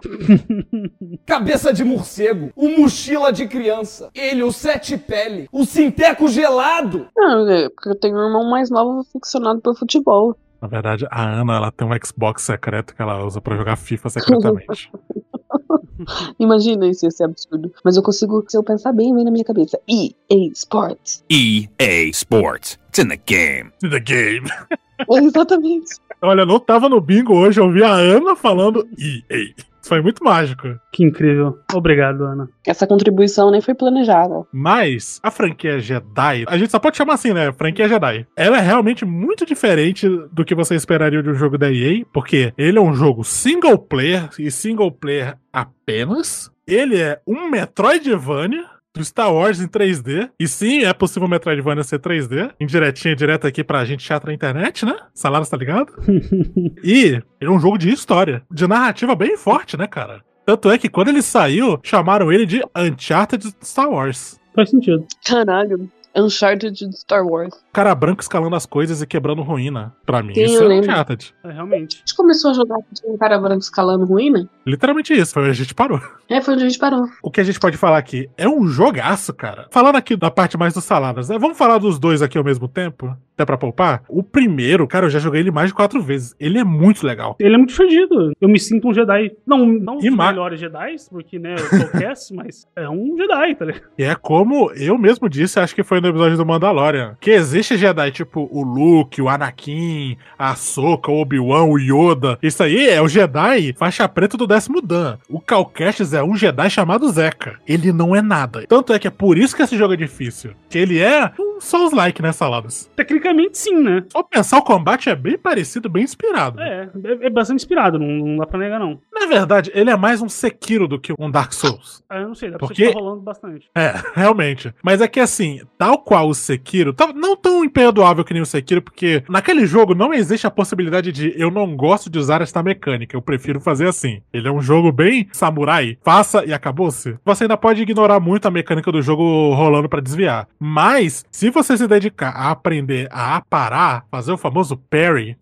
Cabeça 1.27 1.73
de 1.73 1.83
morcego, 1.83 2.53
o 2.55 2.69
mochila 2.79 3.33
de 3.33 3.49
criança, 3.49 4.09
ele, 4.15 4.45
o 4.45 4.53
sete 4.53 4.97
pele, 4.97 5.49
o 5.51 5.65
sinteco 5.65 6.29
gelado. 6.29 7.09
Não, 7.17 7.51
é 7.51 7.69
porque 7.71 7.89
eu 7.89 7.99
tenho 7.99 8.17
um 8.17 8.27
irmão 8.27 8.49
mais 8.49 8.71
novo 8.71 9.01
aficionado 9.01 9.61
por 9.61 9.77
futebol. 9.77 10.37
Na 10.61 10.69
verdade, 10.69 11.07
a 11.11 11.41
Ana, 11.41 11.57
ela 11.57 11.71
tem 11.71 11.87
um 11.87 11.91
Xbox 12.05 12.43
secreto 12.43 12.95
que 12.95 13.03
ela 13.03 13.25
usa 13.25 13.41
pra 13.41 13.57
jogar 13.57 13.77
FIFA 13.77 14.09
secretamente. 14.09 14.91
Imagina 16.39 16.87
isso, 16.87 17.05
ia 17.05 17.11
ser 17.11 17.25
absurdo. 17.25 17.73
Mas 17.85 17.97
eu 17.97 18.03
consigo, 18.03 18.45
se 18.49 18.57
eu 18.57 18.63
pensar 18.63 18.93
bem, 18.93 19.15
vem 19.15 19.25
na 19.25 19.31
minha 19.31 19.45
cabeça. 19.45 19.79
EA 19.89 20.51
Sports. 20.53 21.25
EA 21.31 22.09
Sports. 22.11 22.79
It's 22.89 22.99
in 22.99 23.09
the 23.09 23.17
game. 23.17 23.71
The 23.81 24.01
game. 24.01 24.49
Exatamente. 25.11 25.97
Olha, 26.23 26.43
eu 26.43 26.47
não 26.47 26.59
tava 26.59 26.89
no 26.89 27.01
bingo 27.01 27.35
hoje, 27.35 27.61
eu 27.61 27.71
vi 27.71 27.83
a 27.83 27.93
Ana 27.93 28.35
falando 28.35 28.89
EA. 28.99 29.55
Foi 29.87 30.01
muito 30.03 30.23
mágico. 30.25 30.79
Que 30.93 31.05
incrível. 31.05 31.59
Obrigado, 31.73 32.25
Ana. 32.25 32.49
Essa 32.67 32.87
contribuição 32.87 33.51
nem 33.51 33.61
foi 33.61 33.75
planejada. 33.75 34.45
Mas 34.53 35.21
a 35.23 35.31
franquia 35.31 35.79
Jedi, 35.79 36.45
a 36.47 36.59
gente 36.59 36.71
só 36.71 36.79
pode 36.79 36.97
chamar 36.97 37.15
assim, 37.15 37.33
né? 37.33 37.53
Franquia 37.53 37.89
Jedi. 37.89 38.27
Ela 38.37 38.59
é 38.59 38.61
realmente 38.61 39.05
muito 39.05 39.47
diferente 39.47 40.09
do 40.33 40.45
que 40.45 40.55
você 40.55 40.75
esperaria 40.75 41.23
de 41.23 41.31
um 41.31 41.35
jogo 41.35 41.57
da 41.57 41.73
EA, 41.73 42.05
porque 42.13 42.53
ele 42.59 42.79
é 42.79 42.81
um 42.81 42.95
jogo 42.95 43.25
single 43.25 43.79
player 43.79 44.29
e 44.39 44.51
single 44.51 44.91
player 44.91 45.37
apenas. 45.53 46.51
Ele 46.67 47.01
é 47.01 47.21
um 47.27 47.49
Metroidvania. 47.49 48.76
Do 48.97 49.05
Star 49.05 49.33
Wars 49.33 49.61
em 49.61 49.69
3D. 49.69 50.31
E 50.41 50.49
sim, 50.49 50.85
é 50.85 50.93
possível 50.95 51.27
o 51.27 51.31
Metroidvania 51.31 51.85
ser 51.85 51.99
3D. 51.99 52.53
Indiretinha, 52.59 53.15
direto 53.15 53.47
aqui 53.47 53.63
pra 53.63 53.85
gente 53.85 54.03
chata 54.03 54.27
na 54.27 54.33
internet, 54.33 54.87
né? 54.87 54.97
Salário, 55.13 55.47
tá 55.47 55.57
ligado? 55.57 55.93
e 56.83 57.21
ele 57.39 57.51
é 57.51 57.51
um 57.51 57.61
jogo 57.61 57.77
de 57.77 57.91
história. 57.91 58.43
De 58.51 58.67
narrativa 58.67 59.15
bem 59.15 59.37
forte, 59.37 59.77
né, 59.77 59.87
cara? 59.87 60.23
Tanto 60.47 60.71
é 60.71 60.79
que 60.79 60.89
quando 60.89 61.09
ele 61.09 61.21
saiu, 61.21 61.79
chamaram 61.83 62.33
ele 62.33 62.47
de 62.47 62.63
Uncharted 62.75 63.53
Star 63.63 63.91
Wars. 63.91 64.41
Faz 64.55 64.71
sentido. 64.71 65.07
Caralho. 65.25 65.91
Uncharted 66.17 66.89
de 66.89 66.97
Star 66.97 67.27
Wars. 67.27 67.55
Cara 67.73 67.95
branco 67.95 68.23
escalando 68.23 68.57
as 68.57 68.67
coisas 68.67 69.03
e 69.03 69.07
quebrando 69.07 69.43
ruína. 69.43 69.95
Pra 70.05 70.23
mim, 70.23 70.35
Sim, 70.35 70.45
isso 70.45 70.57
eu 70.57 70.65
é 70.65 70.69
lembro. 70.69 70.91
Uncharted. 70.91 71.35
É, 71.45 71.53
realmente. 71.53 71.97
A 71.97 71.99
gente 72.01 72.17
começou 72.17 72.51
a 72.51 72.55
jogar 72.55 72.77
com 72.77 73.15
um 73.15 73.19
cara 73.19 73.39
branco 73.39 73.61
escalando 73.61 74.05
ruína. 74.07 74.49
Literalmente 74.67 75.13
isso, 75.13 75.33
foi 75.35 75.43
onde 75.43 75.51
a 75.51 75.55
gente 75.55 75.75
parou. 75.75 76.01
É, 76.29 76.41
foi 76.41 76.55
onde 76.55 76.65
a 76.65 76.69
gente 76.69 76.79
parou. 76.79 77.07
O 77.23 77.31
que 77.31 77.41
a 77.41 77.45
gente 77.45 77.61
pode 77.61 77.77
falar 77.77 77.99
aqui 77.99 78.29
é 78.37 78.49
um 78.49 78.67
jogaço, 78.67 79.33
cara. 79.35 79.69
Falando 79.71 79.97
aqui 79.97 80.17
da 80.17 80.31
parte 80.31 80.57
mais 80.57 80.75
dos 80.75 80.85
saladas, 80.85 81.29
né? 81.29 81.39
Vamos 81.39 81.57
falar 81.59 81.79
dos 81.79 81.99
dois 81.99 82.23
aqui 82.23 82.39
ao 82.39 82.45
mesmo 82.45 82.67
tempo? 82.69 83.17
Até 83.37 83.45
pra 83.45 83.59
poupar? 83.59 84.03
O 84.09 84.23
primeiro, 84.23 84.87
cara, 84.89 85.05
eu 85.07 85.11
já 85.11 85.19
joguei 85.19 85.43
ele 85.43 85.51
mais 85.51 85.69
de 85.69 85.75
quatro 85.75 86.01
vezes. 86.01 86.35
Ele 86.41 86.59
é 86.59 86.65
muito 86.65 87.07
legal. 87.07 87.37
Ele 87.39 87.55
é 87.55 87.59
muito 87.59 87.75
fedido. 87.75 88.33
Eu 88.41 88.49
me 88.49 88.59
sinto 88.59 88.89
um 88.89 88.95
Jedi. 88.95 89.31
Não, 89.47 89.67
não 89.67 89.99
E 90.03 90.09
os 90.09 90.17
ma- 90.17 90.29
melhores 90.31 90.59
Jedi, 90.59 90.97
porque, 91.11 91.39
né, 91.39 91.55
eu 91.55 91.59
sou 91.59 91.89
cast, 92.01 92.33
mas 92.35 92.67
é 92.75 92.89
um 92.89 93.15
Jedi, 93.17 93.55
tá 93.55 93.65
ligado? 93.67 93.83
E 93.99 94.03
é 94.05 94.15
como 94.15 94.73
eu 94.73 94.97
mesmo 94.97 95.29
disse, 95.29 95.61
acho 95.61 95.75
que 95.75 95.83
foi 95.85 96.01
no 96.01 96.09
episódio 96.09 96.39
do 96.39 96.47
Mandalorian, 96.47 97.15
que 97.21 97.31
existe 97.31 97.77
Jedi 97.77 98.11
tipo 98.11 98.49
o 98.51 98.63
Luke, 98.63 99.21
o 99.21 99.29
Anakin, 99.29 100.17
a 100.39 100.53
Ahsoka, 100.53 101.11
o 101.13 101.21
Obi-Wan, 101.21 101.65
o 101.65 101.79
Yoda. 101.79 102.39
Isso 102.43 102.63
aí 102.63 102.89
é 102.89 103.03
o 103.03 103.09
Jedi 103.09 103.75
faixa 103.77 104.09
preta 104.09 104.39
do 104.39 104.47
décimo 104.47 104.81
Dan. 104.81 105.19
O 105.29 105.41
Cal 105.41 105.67
Kestis 105.67 106.15
é 106.15 106.23
um 106.25 106.35
Jedi 106.35 106.71
chamado 106.71 107.07
Zeca. 107.11 107.59
Ele 107.69 107.93
não 107.93 108.17
é 108.17 108.23
nada. 108.23 108.65
Tanto 108.67 108.95
é 108.95 108.99
que 108.99 109.07
é 109.07 109.11
por 109.11 109.37
isso 109.37 109.55
que 109.55 109.63
esse 109.63 109.77
jogo 109.77 109.93
é 109.93 109.97
difícil. 109.97 110.53
Que 110.71 110.79
ele 110.79 110.99
é 111.01 111.31
um 111.39 111.61
Souls-like, 111.61 112.23
né, 112.23 112.33
Saladas? 112.33 112.91
Tecnicamente, 113.27 113.59
sim, 113.59 113.81
né? 113.83 114.05
Só 114.13 114.23
pensar, 114.23 114.59
o 114.59 114.63
combate 114.63 115.09
é 115.11 115.17
bem 115.17 115.37
parecido, 115.37 115.89
bem 115.89 116.05
inspirado. 116.05 116.61
É, 116.61 116.89
é, 117.05 117.27
é 117.27 117.31
bastante 117.31 117.57
inspirado, 117.61 117.99
não, 117.99 118.07
não 118.07 118.37
dá 118.37 118.47
pra 118.47 118.59
negar, 118.59 118.79
não. 118.79 118.99
Na 119.13 119.27
verdade, 119.27 119.71
ele 119.75 119.91
é 119.91 119.97
mais 119.97 120.23
um 120.23 120.29
Sekiro 120.29 120.87
do 120.87 120.99
que 121.01 121.13
um 121.19 121.31
Dark 121.31 121.53
Souls. 121.53 122.03
Ah, 122.09 122.19
eu 122.21 122.29
não 122.29 122.35
sei, 122.35 122.51
dá 122.51 122.59
pra 122.59 122.69
Porque- 122.69 122.87
ficar 122.87 122.99
rolando 123.01 123.23
bastante. 123.23 123.69
É, 123.75 123.95
realmente. 124.15 124.73
Mas 124.83 125.01
é 125.01 125.09
que 125.09 125.19
assim, 125.21 125.61
tal 125.77 125.99
qual 125.99 126.29
o 126.29 126.35
Sekiro, 126.35 126.93
tá- 126.93 127.13
não 127.15 127.37
tão 127.37 127.65
imperdoável 127.65 128.25
que 128.25 128.33
nem 128.33 128.43
o 128.43 128.47
Sekiro, 128.47 128.81
porque 128.83 129.25
naquele 129.29 129.67
jogo 129.67 129.95
não 129.95 130.13
existe 130.15 130.47
a 130.47 130.51
possibilidade 130.51 131.11
de 131.11 131.33
eu 131.37 131.51
não 131.51 131.75
gosto 131.77 132.09
de 132.09 132.19
usar 132.19 132.41
esta 132.43 132.63
mecânica, 132.63 133.17
eu 133.17 133.23
prefiro 133.23 133.61
fazer 133.61 133.89
assim. 133.89 134.21
Ele 134.33 134.47
é 134.49 134.53
um 134.53 134.61
jogo 134.63 134.93
bem 134.93 135.29
samurai, 135.33 135.99
faça 136.05 136.45
e 136.45 136.53
acabou-se. 136.53 137.17
Você 137.25 137.45
ainda 137.45 137.57
pode 137.57 137.83
ignorar 137.83 138.21
muito 138.21 138.47
a 138.47 138.51
mecânica 138.51 138.93
do 138.93 139.03
jogo 139.03 139.53
rolando 139.55 139.89
pra 139.89 140.01
desviar. 140.01 140.47
Mas, 140.59 141.25
se 141.31 141.51
você 141.51 141.77
se 141.77 141.87
dedicar 141.89 142.31
a 142.31 142.51
aprender 142.51 143.09
a 143.19 143.41
parar, 143.41 144.05
fazer 144.11 144.33
o 144.33 144.37
famoso 144.37 144.77
parry, 144.77 145.39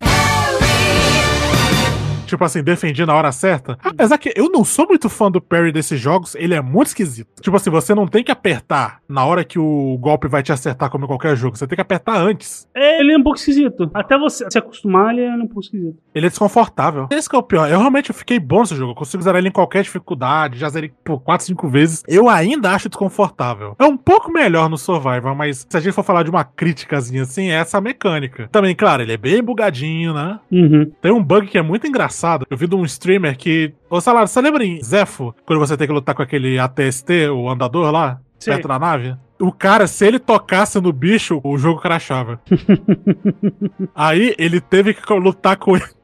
Tipo 2.25 2.43
assim, 2.43 2.63
defendi 2.63 3.05
na 3.05 3.13
hora 3.13 3.31
certa. 3.31 3.77
Apesar 3.83 4.17
que 4.17 4.33
eu 4.35 4.49
não 4.49 4.63
sou 4.63 4.87
muito 4.87 5.09
fã 5.09 5.29
do 5.31 5.41
parry 5.41 5.71
desses 5.71 5.99
jogos, 5.99 6.35
ele 6.35 6.53
é 6.53 6.61
muito 6.61 6.87
esquisito. 6.87 7.41
Tipo 7.41 7.55
assim, 7.57 7.69
você 7.69 7.93
não 7.93 8.07
tem 8.07 8.23
que 8.23 8.31
apertar 8.31 8.99
na 9.07 9.23
hora 9.25 9.43
que 9.43 9.59
o 9.59 9.97
golpe 9.99 10.27
vai 10.27 10.41
te 10.43 10.51
acertar, 10.51 10.89
como 10.89 11.05
em 11.05 11.07
qualquer 11.07 11.35
jogo. 11.35 11.57
Você 11.57 11.67
tem 11.67 11.75
que 11.75 11.81
apertar 11.81 12.17
antes. 12.17 12.67
É, 12.75 12.99
Ele 12.99 13.13
é 13.13 13.17
um 13.17 13.23
pouco 13.23 13.37
esquisito. 13.37 13.89
Até 13.93 14.17
você 14.17 14.45
se 14.49 14.57
acostumar, 14.57 15.13
ele 15.13 15.23
é 15.23 15.31
um 15.31 15.47
pouco 15.47 15.61
esquisito. 15.61 15.97
Ele 16.13 16.25
é 16.25 16.29
desconfortável. 16.29 17.07
Esse 17.11 17.29
que 17.29 17.35
é 17.35 17.39
o 17.39 17.43
pior. 17.43 17.69
Eu 17.69 17.79
realmente 17.79 18.11
fiquei 18.13 18.39
bom 18.39 18.61
nesse 18.61 18.75
jogo. 18.75 18.91
Eu 18.91 18.95
consigo 18.95 19.21
zerar 19.23 19.39
ele 19.39 19.49
em 19.49 19.51
qualquer 19.51 19.83
dificuldade. 19.83 20.57
Já 20.59 20.69
zerei 20.69 20.91
por 21.03 21.19
4, 21.21 21.45
5 21.45 21.67
vezes. 21.67 22.03
Eu 22.07 22.29
ainda 22.29 22.71
acho 22.71 22.89
desconfortável. 22.89 23.75
É 23.79 23.85
um 23.85 23.97
pouco 23.97 24.31
melhor 24.31 24.69
no 24.69 24.77
Survival, 24.77 25.35
mas 25.35 25.65
se 25.69 25.77
a 25.77 25.79
gente 25.79 25.93
for 25.93 26.03
falar 26.03 26.23
de 26.23 26.29
uma 26.29 26.43
críticazinha 26.43 27.23
assim, 27.23 27.49
é 27.49 27.55
essa 27.55 27.79
mecânica. 27.81 28.47
Também, 28.51 28.75
claro, 28.75 29.01
ele 29.01 29.13
é 29.13 29.17
bem 29.17 29.43
bugadinho, 29.43 30.13
né? 30.13 30.39
Uhum. 30.51 30.91
Tem 31.01 31.11
um 31.11 31.23
bug 31.23 31.47
que 31.47 31.57
é 31.57 31.61
muito 31.61 31.87
engraçado. 31.87 32.14
Eu 32.49 32.57
vi 32.57 32.67
de 32.67 32.75
um 32.75 32.85
streamer 32.85 33.37
que. 33.37 33.73
Ô, 33.89 33.99
Salário, 33.99 34.27
você 34.27 34.41
lembra 34.41 34.63
em 34.63 34.81
Zefo, 34.83 35.35
quando 35.45 35.59
você 35.59 35.75
tem 35.75 35.87
que 35.87 35.93
lutar 35.93 36.15
com 36.15 36.21
aquele 36.21 36.57
ATST, 36.57 37.29
o 37.29 37.49
andador 37.49 37.91
lá, 37.91 38.19
Sim. 38.39 38.51
perto 38.51 38.67
da 38.67 38.79
nave? 38.79 39.15
O 39.39 39.51
cara, 39.51 39.85
se 39.85 40.05
ele 40.05 40.17
tocasse 40.17 40.79
no 40.79 40.93
bicho, 40.93 41.41
o 41.43 41.57
jogo 41.57 41.81
crashava. 41.81 42.39
Aí 43.93 44.33
ele 44.37 44.61
teve 44.61 44.93
que 44.93 45.13
lutar 45.13 45.57
com 45.57 45.75
ele. 45.75 45.85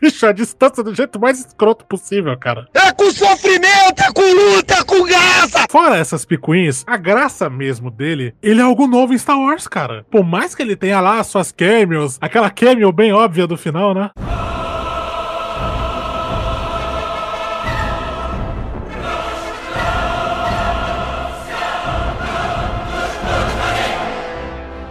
Bicho, 0.00 0.26
a 0.26 0.32
distância 0.32 0.82
do 0.82 0.94
jeito 0.94 1.18
mais 1.18 1.38
escroto 1.38 1.84
possível, 1.86 2.36
cara. 2.36 2.68
É 2.74 2.92
com 2.92 3.10
sofrimento, 3.10 4.00
é 4.00 4.12
com 4.12 4.20
luta, 4.20 4.74
é 4.74 4.84
com 4.84 5.02
graça! 5.04 5.66
Fora 5.70 5.96
essas 5.96 6.24
picuinhas, 6.24 6.84
a 6.86 6.96
graça 6.96 7.48
mesmo 7.48 7.90
dele, 7.90 8.34
ele 8.42 8.60
é 8.60 8.64
algo 8.64 8.86
novo 8.86 9.14
em 9.14 9.18
Star 9.18 9.38
Wars, 9.38 9.66
cara. 9.66 10.04
Por 10.10 10.22
mais 10.22 10.54
que 10.54 10.62
ele 10.62 10.76
tenha 10.76 11.00
lá 11.00 11.22
suas 11.24 11.50
cameos, 11.50 12.18
aquela 12.20 12.50
cameo 12.50 12.92
bem 12.92 13.12
óbvia 13.12 13.46
do 13.46 13.56
final, 13.56 13.94
né? 13.94 14.10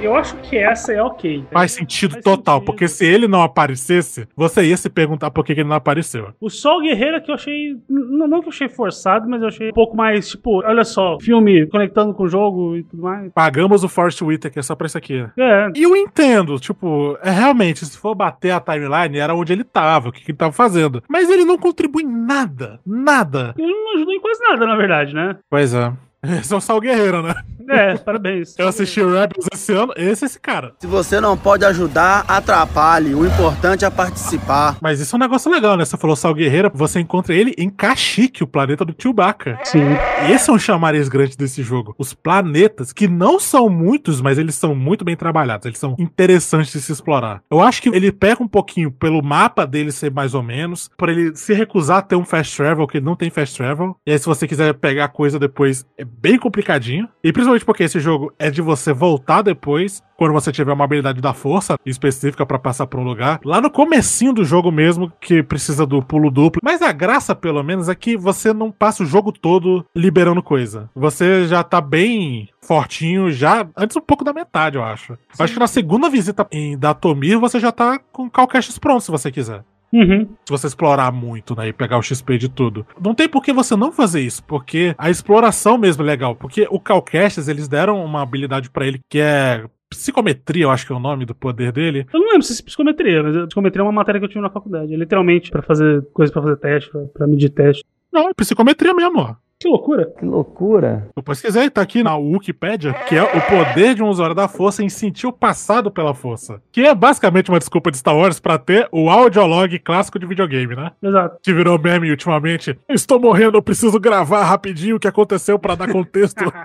Eu 0.06 0.16
acho 0.16 0.38
que 0.38 0.56
essa 0.56 0.94
é 0.94 1.02
ok. 1.02 1.44
Faz 1.52 1.72
sentido 1.72 2.12
Faz 2.12 2.24
total, 2.24 2.56
sentido. 2.58 2.66
porque 2.68 2.88
se 2.88 3.04
ele 3.04 3.28
não 3.28 3.42
aparecesse, 3.42 4.28
você 4.36 4.64
ia 4.64 4.78
se 4.78 4.88
perguntar 4.88 5.32
por 5.32 5.44
que 5.44 5.54
ele 5.54 5.64
não 5.64 5.76
apareceu. 5.76 6.32
O 6.40 6.48
Sol 6.48 6.82
Guerreiro 6.82 7.20
que 7.24 7.32
eu 7.32 7.36
achei. 7.36 7.76
Não, 7.90 8.28
não 8.28 8.40
que 8.40 8.46
eu 8.46 8.52
achei 8.52 8.70
forçado, 8.70 9.28
mas 9.28 9.42
eu 9.42 9.48
achei 9.48 9.70
um 9.70 9.74
pouco 9.74 9.98
mais, 9.98 10.30
tipo, 10.30 10.64
olha 10.64 10.84
só, 10.84 11.18
filme 11.20 11.66
conectando 11.68 12.14
com 12.14 12.24
o 12.24 12.28
jogo 12.28 12.78
e 12.78 12.84
tudo 12.84 13.02
mais. 13.02 13.32
Pagamos 13.34 13.84
o 13.84 13.90
Forrest 13.90 14.22
Whitaker 14.22 14.64
só 14.64 14.76
pra 14.76 14.86
isso 14.86 14.98
aqui. 14.98 15.26
É. 15.38 15.70
E 15.76 15.82
eu 15.82 15.96
entendo, 15.96 16.60
tipo, 16.60 17.18
é 17.24 17.32
realmente, 17.32 17.84
se 17.84 17.98
for 17.98 18.14
bater 18.14 18.52
a 18.52 18.60
timeline, 18.60 19.18
era 19.18 19.34
onde 19.34 19.54
ele 19.54 19.64
tava, 19.64 20.10
o 20.10 20.12
que, 20.12 20.24
que 20.24 20.32
ele 20.32 20.38
tava 20.38 20.52
fazendo. 20.52 21.02
Mas 21.10 21.32
ele 21.32 21.46
não 21.46 21.58
contribui 21.58 22.04
em 22.04 22.26
nada, 22.26 22.80
nada. 22.86 23.56
Ele 23.58 23.74
não 23.74 23.96
ajudou 23.96 24.14
em 24.14 24.20
quase 24.22 24.40
nada, 24.44 24.68
na 24.68 24.76
verdade, 24.76 25.16
né? 25.16 25.36
Pois 25.50 25.74
é. 25.74 25.92
Esse 26.40 26.54
é 26.54 26.58
o 26.58 26.62
Sal 26.62 26.80
Guerreiro, 26.80 27.22
né? 27.22 27.36
É, 27.70 27.98
parabéns. 27.98 28.56
Eu 28.58 28.68
assisti 28.68 29.02
o 29.02 29.12
Rebels 29.12 29.48
esse 29.52 29.74
ano, 29.74 29.94
esse 29.96 30.24
é 30.24 30.28
esse 30.28 30.40
cara. 30.40 30.74
Se 30.80 30.88
você 30.88 31.20
não 31.20 31.38
pode 31.38 31.66
ajudar, 31.66 32.24
atrapalhe. 32.28 33.16
O 33.16 33.26
importante 33.26 33.84
é 33.84 33.90
participar. 33.90 34.78
Mas 34.82 35.00
isso 35.00 35.16
é 35.16 35.18
um 35.18 35.20
negócio 35.20 35.52
legal, 35.52 35.76
né? 35.76 35.86
Você 35.86 35.98
falou 35.98 36.16
Sal 36.16 36.34
Guerreiro, 36.34 36.72
você 36.74 37.00
encontra 37.00 37.34
ele 37.34 37.54
em 37.58 37.70
Kashyyyk, 37.70 38.44
o 38.44 38.48
planeta 38.48 38.86
do 38.86 38.96
Chewbacca. 38.98 39.60
Sim. 39.64 39.84
Esse 40.30 40.50
é 40.50 40.54
um 40.54 40.60
chamariz 40.60 41.10
grande 41.10 41.36
desse 41.36 41.64
jogo. 41.64 41.96
Os 41.98 42.14
planetas, 42.14 42.94
que 42.94 43.08
não 43.08 43.40
são 43.40 43.70
muitos, 43.70 44.22
mas 44.22 44.38
eles 44.38 44.56
são 44.56 44.76
muito 44.76 45.04
bem 45.04 45.16
trabalhados. 45.16 45.66
Eles 45.66 45.80
são 45.80 45.96
interessantes 45.98 46.72
de 46.72 46.82
se 46.82 46.92
explorar. 46.92 47.42
Eu 47.50 47.62
acho 47.62 47.82
que 47.82 47.90
ele 47.90 48.12
pega 48.12 48.44
um 48.44 48.48
pouquinho 48.48 48.92
pelo 48.92 49.24
mapa 49.24 49.66
dele 49.66 49.92
ser 49.92 50.12
mais 50.12 50.34
ou 50.34 50.44
menos, 50.44 50.90
por 50.98 51.10
ele 51.10 51.36
se 51.36 51.54
recusar 51.54 51.98
a 51.98 52.02
ter 52.02 52.16
um 52.16 52.26
fast 52.26 52.56
travel, 52.56 52.88
que 52.88 52.98
ele 52.98 53.06
não 53.06 53.16
tem 53.16 53.30
fast 53.30 53.58
travel. 53.58 53.96
E 54.06 54.12
aí, 54.12 54.20
se 54.20 54.26
você 54.26 54.48
quiser 54.48 54.74
pegar 54.76 55.08
coisa 55.10 55.40
depois, 55.40 55.86
é 55.98 56.06
bem 56.20 56.38
complicadinho. 56.38 57.08
E 57.24 57.32
principalmente 57.32 57.66
porque 57.66 57.84
esse 57.84 58.00
jogo 58.00 58.34
é 58.38 58.50
de 58.50 58.62
você 58.62 58.94
voltar 58.94 59.42
depois, 59.42 60.02
quando 60.18 60.34
você 60.34 60.52
tiver 60.52 60.74
uma 60.74 60.84
habilidade 60.84 61.22
da 61.22 61.34
força 61.34 61.76
específica 61.86 62.46
pra 62.46 62.60
passar 62.60 62.88
por 62.88 63.00
um 63.00 63.04
lugar. 63.04 63.40
Lá 63.44 63.60
no 63.60 63.70
comecinho 63.70 64.34
do 64.34 64.44
jogo 64.44 64.72
mesmo, 64.72 65.12
que 65.20 65.44
precisa 65.44 65.86
do 65.86 66.02
pulo 66.02 66.32
duplo. 66.32 66.62
Mas 66.64 66.82
a 66.82 66.92
graça, 66.92 67.36
pelo 67.36 67.64
menos, 67.64 67.90
é 67.90 67.96
que 67.96 68.18
você 68.18 68.54
não 68.54 68.72
passa 68.72 69.04
o 69.04 69.06
jogo 69.06 69.32
todo 69.32 69.86
liberando 69.96 70.42
coisa. 70.42 70.90
Você 70.96 71.48
já 71.48 71.64
tá 71.64 71.82
bem 71.82 72.50
fortinho, 72.62 73.32
já 73.32 73.68
antes 73.78 73.96
um 73.96 74.02
pouco 74.02 74.24
da 74.24 74.34
metade, 74.34 74.78
eu 74.78 74.84
acho. 74.84 75.14
Eu 75.14 75.46
acho 75.46 75.54
que 75.54 75.60
na 75.60 75.68
segunda 75.68 76.10
visita 76.10 76.48
em 76.52 76.78
Datomir, 76.78 77.40
você 77.40 77.60
já 77.60 77.72
tá 77.72 78.00
com 78.12 78.30
calcaches 78.30 78.80
prontos, 78.80 79.06
se 79.06 79.12
você 79.12 79.32
quiser. 79.32 79.64
Uhum. 79.96 80.28
Se 80.46 80.52
você 80.52 80.68
explorar 80.68 81.10
muito, 81.12 81.56
né, 81.56 81.70
e 81.70 81.74
pegar 81.74 81.98
o 81.98 82.04
XP 82.04 82.38
de 82.38 82.50
tudo. 82.50 82.86
Não 83.02 83.16
tem 83.16 83.30
por 83.30 83.42
que 83.42 83.54
você 83.54 83.78
não 83.78 83.94
fazer 83.94 84.20
isso, 84.20 84.44
porque 84.44 84.94
a 84.98 85.10
exploração 85.10 85.78
mesmo 85.78 86.04
é 86.04 86.06
legal. 86.06 86.36
Porque 86.36 86.68
o 86.70 86.80
Calcaches, 86.80 87.48
eles 87.48 87.70
deram 87.70 88.04
uma 88.04 88.22
habilidade 88.22 88.70
pra 88.70 88.86
ele 88.86 89.00
que 89.10 89.20
é 89.20 89.64
psicometria, 89.90 90.64
eu 90.64 90.72
acho 90.72 90.86
que 90.86 90.92
é 90.92 90.96
o 90.96 91.00
nome 91.00 91.26
do 91.26 91.34
poder 91.34 91.72
dele. 91.72 92.06
Eu 92.14 92.20
não 92.20 92.28
lembro 92.28 92.44
se 92.44 92.62
é 92.62 92.66
psicometria, 92.66 93.24
mas 93.24 93.46
psicometria 93.46 93.82
é 93.82 93.86
uma 93.86 93.92
matéria 93.92 94.20
que 94.20 94.26
eu 94.26 94.30
tive 94.30 94.42
na 94.42 94.50
faculdade. 94.50 94.94
É 94.94 94.98
literalmente 94.98 95.50
pra 95.50 95.62
fazer 95.62 96.06
coisa 96.14 96.34
pra 96.34 96.42
fazer 96.42 96.58
teste, 96.58 96.92
pra 97.14 97.26
medir 97.26 97.50
teste. 97.50 97.86
Não, 98.12 98.30
é 98.30 98.34
psicometria 98.34 98.94
mesmo, 98.94 99.20
ó. 99.20 99.36
Que 99.60 99.70
loucura. 99.70 100.14
Que 100.18 100.26
loucura. 100.26 101.08
Eu 101.16 101.24
pesquisei, 101.24 101.70
tá 101.70 101.82
aqui 101.82 102.04
na 102.04 102.16
Wikipedia, 102.18 102.94
que 102.94 103.16
é 103.16 103.24
o 103.24 103.42
poder 103.42 103.96
de 103.96 104.04
um 104.04 104.10
usuário 104.10 104.36
da 104.36 104.48
força 104.48 104.84
em 104.84 104.90
sentir 104.90 105.28
o 105.28 105.32
passado 105.32 105.90
pela 105.90 106.14
força. 106.14 106.62
Que 106.72 106.82
é 106.82 106.94
basicamente 106.94 107.50
uma 107.50 107.60
desculpa 107.60 107.90
de 107.90 107.98
Star 107.98 108.16
Wars 108.16 108.40
pra 108.40 108.58
ter 108.58 108.88
o 108.92 109.10
audiolog 109.10 109.80
clássico 109.80 110.20
de 110.20 110.26
videogame, 110.26 110.76
né? 110.76 110.92
Exato. 111.02 111.38
Que 111.42 111.54
virou 111.54 111.80
meme 111.80 112.12
ultimamente. 112.12 112.78
Estou 112.90 113.20
morrendo, 113.20 113.58
eu 113.58 113.64
preciso 113.64 114.00
gravar 114.00 114.44
rapidinho 114.44 114.98
o 114.98 115.00
que 115.00 115.08
aconteceu 115.08 115.58
pra 115.58 115.76
dar 115.76 115.92
contexto. 115.92 116.44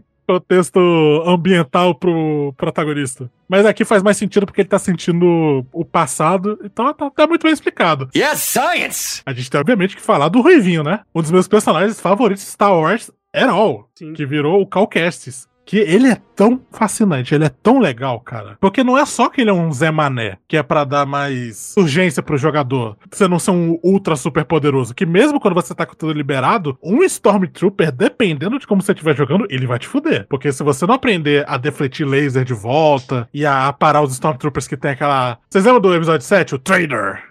contexto 0.30 0.78
ambiental 1.26 1.94
pro 1.94 2.54
protagonista. 2.56 3.30
Mas 3.48 3.66
aqui 3.66 3.84
faz 3.84 4.02
mais 4.02 4.16
sentido 4.16 4.46
porque 4.46 4.60
ele 4.60 4.68
tá 4.68 4.78
sentindo 4.78 5.66
o 5.72 5.84
passado, 5.84 6.58
então 6.62 6.92
tá, 6.94 7.10
tá 7.10 7.26
muito 7.26 7.42
bem 7.42 7.52
explicado. 7.52 8.08
Yes, 8.14 8.40
science! 8.40 9.22
A 9.26 9.32
gente 9.32 9.50
tem, 9.50 9.60
obviamente, 9.60 9.96
que 9.96 10.02
falar 10.02 10.28
do 10.28 10.40
Ruivinho, 10.40 10.84
né? 10.84 11.00
Um 11.14 11.20
dos 11.20 11.30
meus 11.30 11.48
personagens 11.48 12.00
favoritos 12.00 12.44
de 12.44 12.50
Star 12.50 12.72
Wars 12.72 13.10
at 13.34 13.48
all, 13.48 13.88
Sim. 13.94 14.12
que 14.12 14.24
virou 14.24 14.60
o 14.60 14.66
Calcastes. 14.66 15.48
Que 15.70 15.78
ele 15.78 16.08
é 16.08 16.16
tão 16.34 16.60
fascinante, 16.72 17.32
ele 17.32 17.44
é 17.44 17.48
tão 17.48 17.78
legal, 17.78 18.18
cara. 18.18 18.58
Porque 18.60 18.82
não 18.82 18.98
é 18.98 19.06
só 19.06 19.28
que 19.28 19.40
ele 19.40 19.50
é 19.50 19.52
um 19.52 19.72
Zé 19.72 19.88
Mané, 19.92 20.36
que 20.48 20.56
é 20.56 20.64
pra 20.64 20.82
dar 20.82 21.06
mais 21.06 21.72
urgência 21.78 22.24
pro 22.24 22.36
jogador. 22.36 22.96
Você 23.08 23.28
não 23.28 23.38
ser 23.38 23.52
um 23.52 23.78
ultra 23.80 24.16
super 24.16 24.44
poderoso. 24.44 24.92
Que 24.92 25.06
mesmo 25.06 25.38
quando 25.38 25.54
você 25.54 25.72
tá 25.72 25.86
com 25.86 25.94
tudo 25.94 26.12
liberado, 26.12 26.76
um 26.82 27.04
Stormtrooper, 27.04 27.92
dependendo 27.92 28.58
de 28.58 28.66
como 28.66 28.82
você 28.82 28.90
estiver 28.90 29.16
jogando, 29.16 29.46
ele 29.48 29.64
vai 29.64 29.78
te 29.78 29.86
fuder. 29.86 30.26
Porque 30.28 30.50
se 30.50 30.64
você 30.64 30.84
não 30.86 30.96
aprender 30.96 31.44
a 31.46 31.56
defletir 31.56 32.04
laser 32.04 32.44
de 32.44 32.52
volta 32.52 33.28
e 33.32 33.46
a 33.46 33.72
parar 33.72 34.02
os 34.02 34.14
Stormtroopers 34.14 34.66
que 34.66 34.76
tem 34.76 34.90
aquela. 34.90 35.38
Vocês 35.48 35.64
lembram 35.64 35.82
do 35.82 35.94
episódio 35.94 36.26
7? 36.26 36.56
O 36.56 36.58
Trader? 36.58 37.22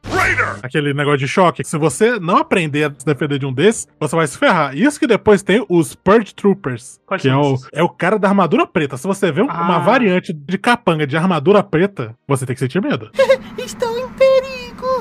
Aquele 0.63 0.93
negócio 0.93 1.19
de 1.19 1.27
choque. 1.27 1.63
Se 1.63 1.77
você 1.77 2.19
não 2.19 2.37
aprender 2.37 2.85
a 2.85 2.93
se 2.97 3.05
defender 3.05 3.39
de 3.39 3.45
um 3.45 3.53
desses, 3.53 3.87
você 3.99 4.15
vai 4.15 4.27
se 4.27 4.37
ferrar. 4.37 4.75
Isso 4.77 4.99
que 4.99 5.07
depois 5.07 5.41
tem 5.43 5.65
os 5.69 5.95
Purge 5.95 6.33
Troopers. 6.33 6.99
Quais 7.05 7.21
que 7.21 7.29
é 7.29 7.35
o, 7.35 7.55
é 7.73 7.83
o 7.83 7.89
cara 7.89 8.17
da 8.19 8.27
armadura 8.27 8.65
preta. 8.67 8.97
Se 8.97 9.07
você 9.07 9.31
vê 9.31 9.41
um- 9.41 9.45
uma 9.45 9.75
Ah. 9.77 9.79
variante 9.79 10.31
de 10.33 10.57
capanga 10.57 11.05
de 11.07 11.17
armadura 11.17 11.63
preta, 11.63 12.15
você 12.27 12.45
tem 12.45 12.53
que 12.55 12.59
sentir 12.59 12.81
medo. 12.81 13.09
Perigo. 13.15 13.43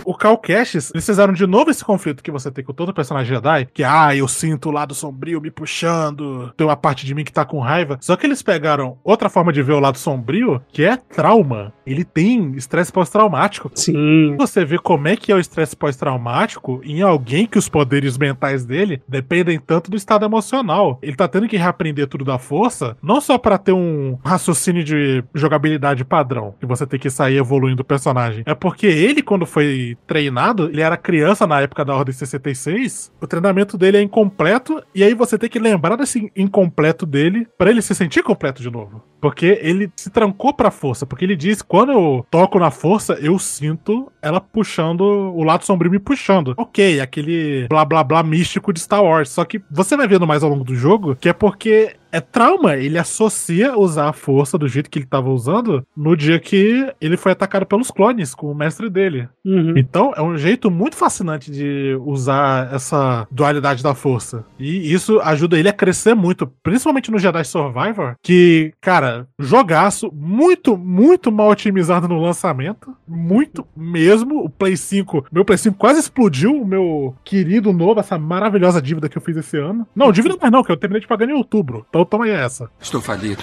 O 0.08 0.14
Cal 0.14 0.38
Kestis, 0.38 0.90
eles 0.94 1.04
fizeram 1.04 1.34
de 1.34 1.46
novo 1.46 1.70
esse 1.70 1.84
conflito 1.84 2.22
que 2.22 2.30
você 2.30 2.50
tem 2.50 2.64
com 2.64 2.72
todo 2.72 2.94
personagem 2.94 3.34
Jedi, 3.34 3.68
que, 3.74 3.84
ah, 3.84 4.16
eu 4.16 4.26
sinto 4.26 4.70
o 4.70 4.72
lado 4.72 4.94
sombrio 4.94 5.38
me 5.38 5.50
puxando, 5.50 6.50
tem 6.56 6.66
uma 6.66 6.78
parte 6.78 7.04
de 7.04 7.14
mim 7.14 7.24
que 7.24 7.30
tá 7.30 7.44
com 7.44 7.60
raiva. 7.60 7.98
Só 8.00 8.16
que 8.16 8.24
eles 8.24 8.40
pegaram 8.40 8.96
outra 9.04 9.28
forma 9.28 9.52
de 9.52 9.62
ver 9.62 9.74
o 9.74 9.80
lado 9.80 9.98
sombrio, 9.98 10.62
que 10.72 10.82
é 10.82 10.96
trauma. 10.96 11.74
Ele 11.86 12.04
tem 12.04 12.52
estresse 12.52 12.90
pós-traumático. 12.90 13.70
Sim. 13.74 14.34
Você 14.38 14.64
vê 14.64 14.78
como 14.78 15.08
é 15.08 15.14
que 15.14 15.30
é 15.30 15.34
o 15.34 15.38
estresse 15.38 15.76
pós-traumático 15.76 16.80
em 16.84 17.02
alguém 17.02 17.44
que 17.44 17.58
os 17.58 17.68
poderes 17.68 18.16
mentais 18.16 18.64
dele 18.64 19.02
dependem 19.06 19.60
tanto 19.60 19.90
do 19.90 19.96
estado 19.98 20.24
emocional. 20.24 20.98
Ele 21.02 21.16
tá 21.16 21.28
tendo 21.28 21.46
que 21.46 21.58
reaprender 21.58 22.06
tudo 22.06 22.24
da 22.24 22.38
força, 22.38 22.96
não 23.02 23.20
só 23.20 23.36
pra 23.36 23.58
ter 23.58 23.74
um 23.74 24.18
raciocínio 24.24 24.82
de 24.82 25.22
jogabilidade 25.34 26.02
padrão, 26.02 26.54
que 26.58 26.64
você 26.64 26.86
tem 26.86 26.98
que 26.98 27.10
sair 27.10 27.36
evoluindo 27.36 27.82
o 27.82 27.84
personagem. 27.84 28.42
É 28.46 28.54
porque 28.54 28.86
ele, 28.86 29.22
quando 29.22 29.44
foi 29.44 29.97
treinado, 30.06 30.64
ele 30.64 30.80
era 30.80 30.96
criança 30.96 31.46
na 31.46 31.60
época 31.60 31.84
da 31.84 31.94
Ordem 31.94 32.14
66, 32.14 33.12
o 33.20 33.26
treinamento 33.26 33.76
dele 33.76 33.98
é 33.98 34.02
incompleto, 34.02 34.82
e 34.94 35.04
aí 35.04 35.14
você 35.14 35.38
tem 35.38 35.50
que 35.50 35.58
lembrar 35.58 35.96
desse 35.96 36.32
incompleto 36.34 37.04
dele 37.04 37.46
pra 37.58 37.70
ele 37.70 37.82
se 37.82 37.94
sentir 37.94 38.22
completo 38.22 38.62
de 38.62 38.70
novo. 38.70 39.02
Porque 39.20 39.58
ele 39.60 39.90
se 39.96 40.10
trancou 40.10 40.54
pra 40.54 40.70
força. 40.70 41.04
Porque 41.04 41.24
ele 41.24 41.36
diz: 41.36 41.60
quando 41.60 41.92
eu 41.92 42.26
toco 42.30 42.58
na 42.58 42.70
força, 42.70 43.14
eu 43.14 43.38
sinto 43.38 44.10
ela 44.22 44.40
puxando, 44.40 45.00
o 45.00 45.42
lado 45.42 45.64
sombrio 45.64 45.90
me 45.90 45.98
puxando. 45.98 46.54
Ok, 46.56 47.00
aquele 47.00 47.66
blá 47.68 47.84
blá 47.84 48.04
blá 48.04 48.22
místico 48.22 48.72
de 48.72 48.80
Star 48.80 49.02
Wars. 49.02 49.30
Só 49.30 49.44
que 49.44 49.60
você 49.70 49.96
vai 49.96 50.06
vendo 50.06 50.26
mais 50.26 50.42
ao 50.42 50.50
longo 50.50 50.64
do 50.64 50.74
jogo 50.74 51.16
que 51.16 51.28
é 51.28 51.32
porque 51.32 51.96
é 52.12 52.20
trauma. 52.20 52.76
Ele 52.76 52.98
associa 52.98 53.76
usar 53.78 54.08
a 54.08 54.12
força 54.12 54.58
do 54.58 54.68
jeito 54.68 54.90
que 54.90 54.98
ele 54.98 55.06
tava 55.06 55.30
usando 55.30 55.86
no 55.96 56.16
dia 56.16 56.38
que 56.38 56.92
ele 57.00 57.16
foi 57.16 57.32
atacado 57.32 57.66
pelos 57.66 57.90
clones 57.90 58.34
com 58.34 58.50
o 58.50 58.54
mestre 58.54 58.88
dele. 58.88 59.28
Uhum. 59.44 59.74
Então 59.76 60.12
é 60.16 60.22
um 60.22 60.36
jeito 60.36 60.70
muito 60.70 60.96
fascinante 60.96 61.50
de 61.50 61.98
usar 62.04 62.72
essa 62.74 63.26
dualidade 63.30 63.82
da 63.82 63.94
força. 63.94 64.44
E 64.58 64.92
isso 64.92 65.20
ajuda 65.20 65.58
ele 65.58 65.68
a 65.68 65.72
crescer 65.72 66.14
muito, 66.14 66.46
principalmente 66.62 67.10
no 67.10 67.18
Jedi 67.18 67.44
Survivor, 67.44 68.14
que, 68.22 68.72
cara, 68.80 69.26
jogaço 69.38 70.10
muito, 70.12 70.76
muito 70.76 71.30
mal 71.30 71.50
otimizado 71.50 72.08
no 72.08 72.20
lançamento. 72.20 72.94
Muito 73.06 73.66
mesmo. 73.76 74.44
O 74.44 74.50
Play 74.50 74.76
5, 74.76 75.26
meu 75.32 75.44
Play 75.44 75.58
5 75.58 75.76
quase 75.76 76.00
explodiu, 76.00 76.60
o 76.60 76.66
meu 76.66 77.14
querido 77.24 77.72
novo, 77.72 78.00
essa 78.00 78.18
maravilhosa 78.18 78.80
dívida 78.80 79.08
que 79.08 79.16
eu 79.16 79.22
fiz 79.22 79.36
esse 79.36 79.56
ano. 79.56 79.86
Não, 79.94 80.12
dívida 80.12 80.36
é 80.40 80.50
não, 80.50 80.62
que 80.62 80.70
eu 80.70 80.76
terminei 80.76 81.00
de 81.00 81.06
pagar 81.06 81.28
em 81.28 81.32
outubro. 81.32 81.86
Então 81.98 82.06
toma 82.06 82.26
aí 82.26 82.30
essa. 82.30 82.70
Estou 82.80 83.02
falido. 83.02 83.42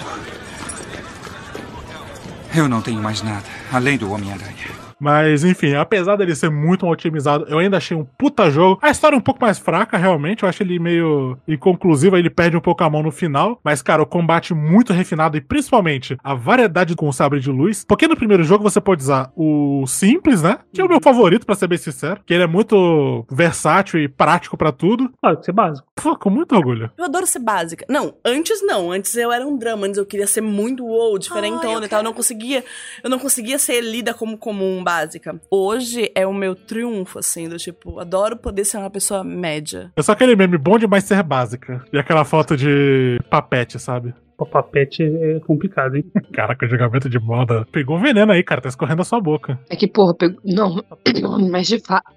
Eu 2.54 2.66
não 2.70 2.80
tenho 2.80 3.02
mais 3.02 3.20
nada, 3.20 3.44
além 3.70 3.98
do 3.98 4.10
Homem-Aranha. 4.10 4.85
Mas, 4.98 5.44
enfim, 5.44 5.74
apesar 5.74 6.16
dele 6.16 6.34
ser 6.34 6.50
muito 6.50 6.84
mal 6.84 6.92
otimizado, 6.92 7.46
eu 7.48 7.58
ainda 7.58 7.76
achei 7.76 7.96
um 7.96 8.04
puta 8.04 8.50
jogo. 8.50 8.78
A 8.82 8.90
história 8.90 9.14
é 9.14 9.18
um 9.18 9.22
pouco 9.22 9.40
mais 9.40 9.58
fraca, 9.58 9.96
realmente. 9.96 10.42
Eu 10.42 10.48
acho 10.48 10.62
ele 10.62 10.78
meio 10.78 11.38
inconclusivo, 11.46 12.16
ele 12.16 12.30
perde 12.30 12.56
um 12.56 12.60
pouco 12.60 12.82
a 12.82 12.90
mão 12.90 13.02
no 13.02 13.10
final. 13.10 13.60
Mas, 13.62 13.82
cara, 13.82 14.02
o 14.02 14.06
combate 14.06 14.54
muito 14.54 14.92
refinado 14.92 15.36
e 15.36 15.40
principalmente 15.40 16.16
a 16.22 16.34
variedade 16.34 16.94
com 16.94 17.08
o 17.08 17.12
sabre 17.12 17.40
de 17.40 17.50
luz. 17.50 17.84
Porque 17.86 18.08
no 18.08 18.16
primeiro 18.16 18.42
jogo 18.42 18.62
você 18.62 18.80
pode 18.80 19.02
usar 19.02 19.30
o 19.36 19.84
simples, 19.86 20.42
né? 20.42 20.58
Que 20.72 20.80
é 20.80 20.84
o 20.84 20.88
meu 20.88 21.00
favorito, 21.00 21.46
pra 21.46 21.54
ser 21.54 21.66
bem 21.66 21.78
sincero. 21.78 22.20
Que 22.24 22.34
ele 22.34 22.44
é 22.44 22.46
muito 22.46 23.26
versátil 23.30 24.00
e 24.00 24.08
prático 24.08 24.56
pra 24.56 24.72
tudo. 24.72 25.12
Claro, 25.20 25.38
que 25.38 25.44
ser 25.44 25.52
básico. 25.52 25.86
Pô, 25.94 26.16
com 26.16 26.30
muito 26.30 26.54
orgulho. 26.54 26.90
Eu 26.96 27.04
adoro 27.04 27.26
ser 27.26 27.40
básica. 27.40 27.84
Não, 27.88 28.14
antes 28.24 28.64
não. 28.64 28.90
Antes 28.90 29.14
eu 29.16 29.30
era 29.30 29.46
um 29.46 29.56
drama. 29.56 29.86
Antes 29.86 29.98
eu 29.98 30.06
queria 30.06 30.26
ser 30.26 30.40
muito 30.40 30.84
wow, 30.84 31.18
diferentona 31.18 31.84
e 31.84 31.88
tal. 31.88 32.00
Eu 32.00 32.04
não 32.04 32.14
conseguia. 32.14 32.64
Eu 33.02 33.10
não 33.10 33.18
conseguia 33.18 33.58
ser 33.58 33.80
lida 33.80 34.14
como 34.14 34.38
comum, 34.38 34.82
básica. 34.86 35.40
Hoje 35.50 36.12
é 36.14 36.24
o 36.24 36.32
meu 36.32 36.54
triunfo, 36.54 37.18
assim, 37.18 37.48
do 37.48 37.56
tipo, 37.56 37.98
adoro 37.98 38.36
poder 38.36 38.64
ser 38.64 38.78
uma 38.78 38.88
pessoa 38.88 39.24
média. 39.24 39.90
É 39.96 40.02
só 40.02 40.12
aquele 40.12 40.36
meme 40.36 40.56
bom 40.56 40.78
demais 40.78 41.02
ser 41.02 41.24
básica. 41.24 41.84
E 41.92 41.98
aquela 41.98 42.24
foto 42.24 42.56
de 42.56 43.18
papete, 43.28 43.80
sabe? 43.80 44.14
O 44.38 44.46
papete 44.46 45.02
é 45.02 45.40
complicado, 45.40 45.96
hein? 45.96 46.04
Caraca, 46.32 46.64
o 46.64 46.68
julgamento 46.68 47.10
de 47.10 47.18
moda. 47.18 47.66
Pegou 47.72 47.98
veneno 47.98 48.30
aí, 48.30 48.44
cara. 48.44 48.60
Tá 48.60 48.68
escorrendo 48.68 49.02
a 49.02 49.04
sua 49.04 49.20
boca. 49.20 49.58
É 49.68 49.74
que, 49.74 49.88
porra, 49.88 50.14
pegou. 50.14 50.40
Não, 50.44 50.80
mas 51.50 51.66
de 51.66 51.80
fato. 51.80 52.14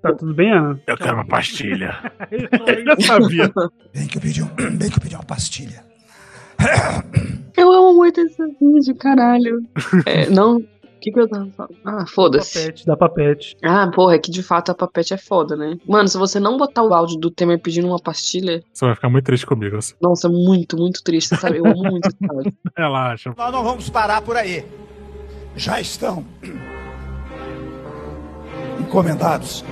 Tá 0.00 0.14
tudo 0.14 0.32
bem, 0.32 0.52
Ana? 0.52 0.80
Eu 0.86 0.96
quero 0.96 1.14
uma 1.14 1.26
pastilha. 1.26 1.98
eu 2.30 3.00
sabia. 3.02 3.52
Bem 3.92 4.06
que 4.06 4.16
eu 4.16 4.22
pedi, 4.22 4.42
um, 4.42 4.46
bem 4.46 4.88
que 4.88 4.96
eu 4.96 5.02
pedi 5.02 5.14
uma 5.16 5.24
pastilha. 5.24 5.84
Eu 7.56 7.72
amo 7.72 7.94
muito 7.94 8.20
esse 8.20 8.42
vídeo, 8.60 8.94
caralho. 8.96 9.62
É, 10.06 10.30
não. 10.30 10.62
O 11.04 11.06
que, 11.06 11.12
que 11.12 11.20
eu 11.20 11.28
tava 11.28 11.50
falando? 11.50 11.76
Ah, 11.84 12.06
foda-se. 12.06 12.58
Papete, 12.60 12.86
dá 12.86 12.96
papete. 12.96 13.56
Ah, 13.62 13.90
porra, 13.94 14.14
é 14.14 14.18
que 14.18 14.30
de 14.30 14.42
fato 14.42 14.70
a 14.70 14.74
papete 14.74 15.12
é 15.12 15.18
foda, 15.18 15.54
né? 15.54 15.76
Mano, 15.86 16.08
se 16.08 16.16
você 16.16 16.40
não 16.40 16.56
botar 16.56 16.82
o 16.82 16.94
áudio 16.94 17.18
do 17.18 17.30
Temer 17.30 17.60
pedindo 17.60 17.86
uma 17.88 17.98
pastilha, 18.00 18.62
Você 18.72 18.86
vai 18.86 18.94
ficar 18.94 19.10
muito 19.10 19.24
triste 19.26 19.44
comigo. 19.44 19.76
assim. 19.76 19.92
nossa, 20.00 20.28
muito, 20.30 20.76
muito 20.78 21.02
triste, 21.04 21.36
sabe? 21.36 21.58
Eu 21.58 21.66
amo 21.66 21.82
muito 21.90 22.08
esse 22.08 22.16
áudio. 22.30 22.52
Relaxa. 22.76 23.34
Nós 23.36 23.52
não 23.52 23.62
vamos 23.62 23.90
parar 23.90 24.22
por 24.22 24.34
aí. 24.36 24.64
Já 25.56 25.78
estão 25.80 26.24
encomendados. 28.80 29.62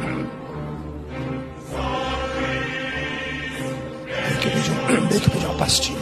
Bem 4.07 4.39
que 4.41 4.47
eu 4.49 4.53
pedi, 4.53 4.71
um, 4.71 5.07
bem 5.09 5.19
que 5.21 5.27
eu 5.27 5.33
pedi 5.33 5.47
uma 5.47 5.55
pastilha. 5.57 5.99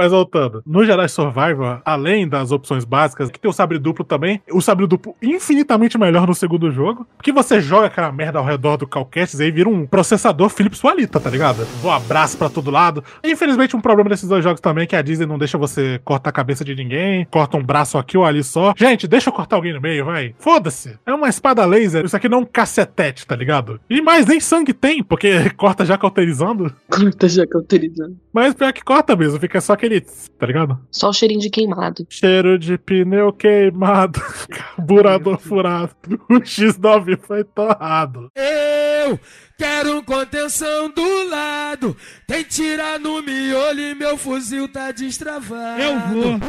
Mas 0.00 0.12
voltando, 0.12 0.62
no 0.64 0.82
Jedi 0.82 1.06
Survivor, 1.10 1.82
além 1.84 2.26
das 2.26 2.50
opções 2.50 2.86
básicas, 2.86 3.30
que 3.30 3.38
tem 3.38 3.50
o 3.50 3.52
sabre 3.52 3.78
duplo 3.78 4.02
também, 4.02 4.40
o 4.50 4.62
sabre 4.62 4.86
duplo 4.86 5.14
infinitamente 5.20 5.98
melhor 5.98 6.26
no 6.26 6.34
segundo 6.34 6.70
jogo, 6.70 7.06
porque 7.18 7.30
você 7.30 7.60
joga 7.60 7.88
aquela 7.88 8.10
merda 8.10 8.38
ao 8.38 8.44
redor 8.46 8.78
do 8.78 8.86
Calquestes 8.86 9.40
e 9.40 9.42
aí 9.42 9.50
vira 9.50 9.68
um 9.68 9.86
processador 9.86 10.48
Philips 10.48 10.82
Walita, 10.82 11.20
tá 11.20 11.28
ligado? 11.28 11.66
Um 11.84 11.90
abraço 11.90 12.38
pra 12.38 12.48
todo 12.48 12.70
lado. 12.70 13.04
Infelizmente, 13.22 13.76
um 13.76 13.80
problema 13.82 14.08
desses 14.08 14.26
dois 14.26 14.42
jogos 14.42 14.62
também 14.62 14.84
é 14.84 14.86
que 14.86 14.96
a 14.96 15.02
Disney 15.02 15.26
não 15.26 15.36
deixa 15.36 15.58
você 15.58 16.00
cortar 16.02 16.30
a 16.30 16.32
cabeça 16.32 16.64
de 16.64 16.74
ninguém, 16.74 17.26
corta 17.30 17.58
um 17.58 17.62
braço 17.62 17.98
aqui 17.98 18.16
ou 18.16 18.24
ali 18.24 18.42
só. 18.42 18.72
Gente, 18.74 19.06
deixa 19.06 19.28
eu 19.28 19.34
cortar 19.34 19.56
alguém 19.56 19.74
no 19.74 19.82
meio, 19.82 20.06
vai. 20.06 20.34
Foda-se. 20.38 20.98
É 21.04 21.12
uma 21.12 21.28
espada 21.28 21.66
laser, 21.66 22.06
isso 22.06 22.16
aqui 22.16 22.26
não 22.26 22.38
é 22.38 22.40
um 22.40 22.46
cacetete, 22.46 23.26
tá 23.26 23.36
ligado? 23.36 23.78
E 23.90 24.00
mais, 24.00 24.24
nem 24.24 24.40
sangue 24.40 24.72
tem, 24.72 25.02
porque 25.02 25.50
corta 25.58 25.84
já 25.84 25.98
cauterizando. 25.98 26.74
Corta 26.88 27.28
já 27.28 27.46
cauterizando. 27.46 28.16
Mas 28.32 28.54
pior 28.54 28.72
que 28.72 28.82
corta 28.82 29.16
mesmo, 29.16 29.40
fica 29.40 29.60
só 29.60 29.72
aquele, 29.72 30.00
tá 30.00 30.46
ligado? 30.46 30.78
Só 30.90 31.08
o 31.10 31.12
cheirinho 31.12 31.40
de 31.40 31.50
queimado. 31.50 32.06
Cheiro 32.08 32.58
de 32.58 32.78
pneu 32.78 33.32
queimado, 33.32 34.20
carburador 34.48 35.38
furado, 35.38 35.94
o 36.28 36.34
X9 36.34 37.18
foi 37.18 37.42
torrado. 37.42 38.28
Eu 39.10 39.18
quero 39.58 40.02
contenção 40.04 40.88
do 40.90 41.28
lado. 41.28 41.96
Tem 42.26 42.44
tirar 42.44 42.98
no 43.00 43.20
miolho 43.22 43.80
e 43.80 43.94
meu 43.94 44.16
fuzil 44.16 44.68
tá 44.68 44.92
destravado. 44.92 45.82
Eu 45.82 45.98
vou. 45.98 46.40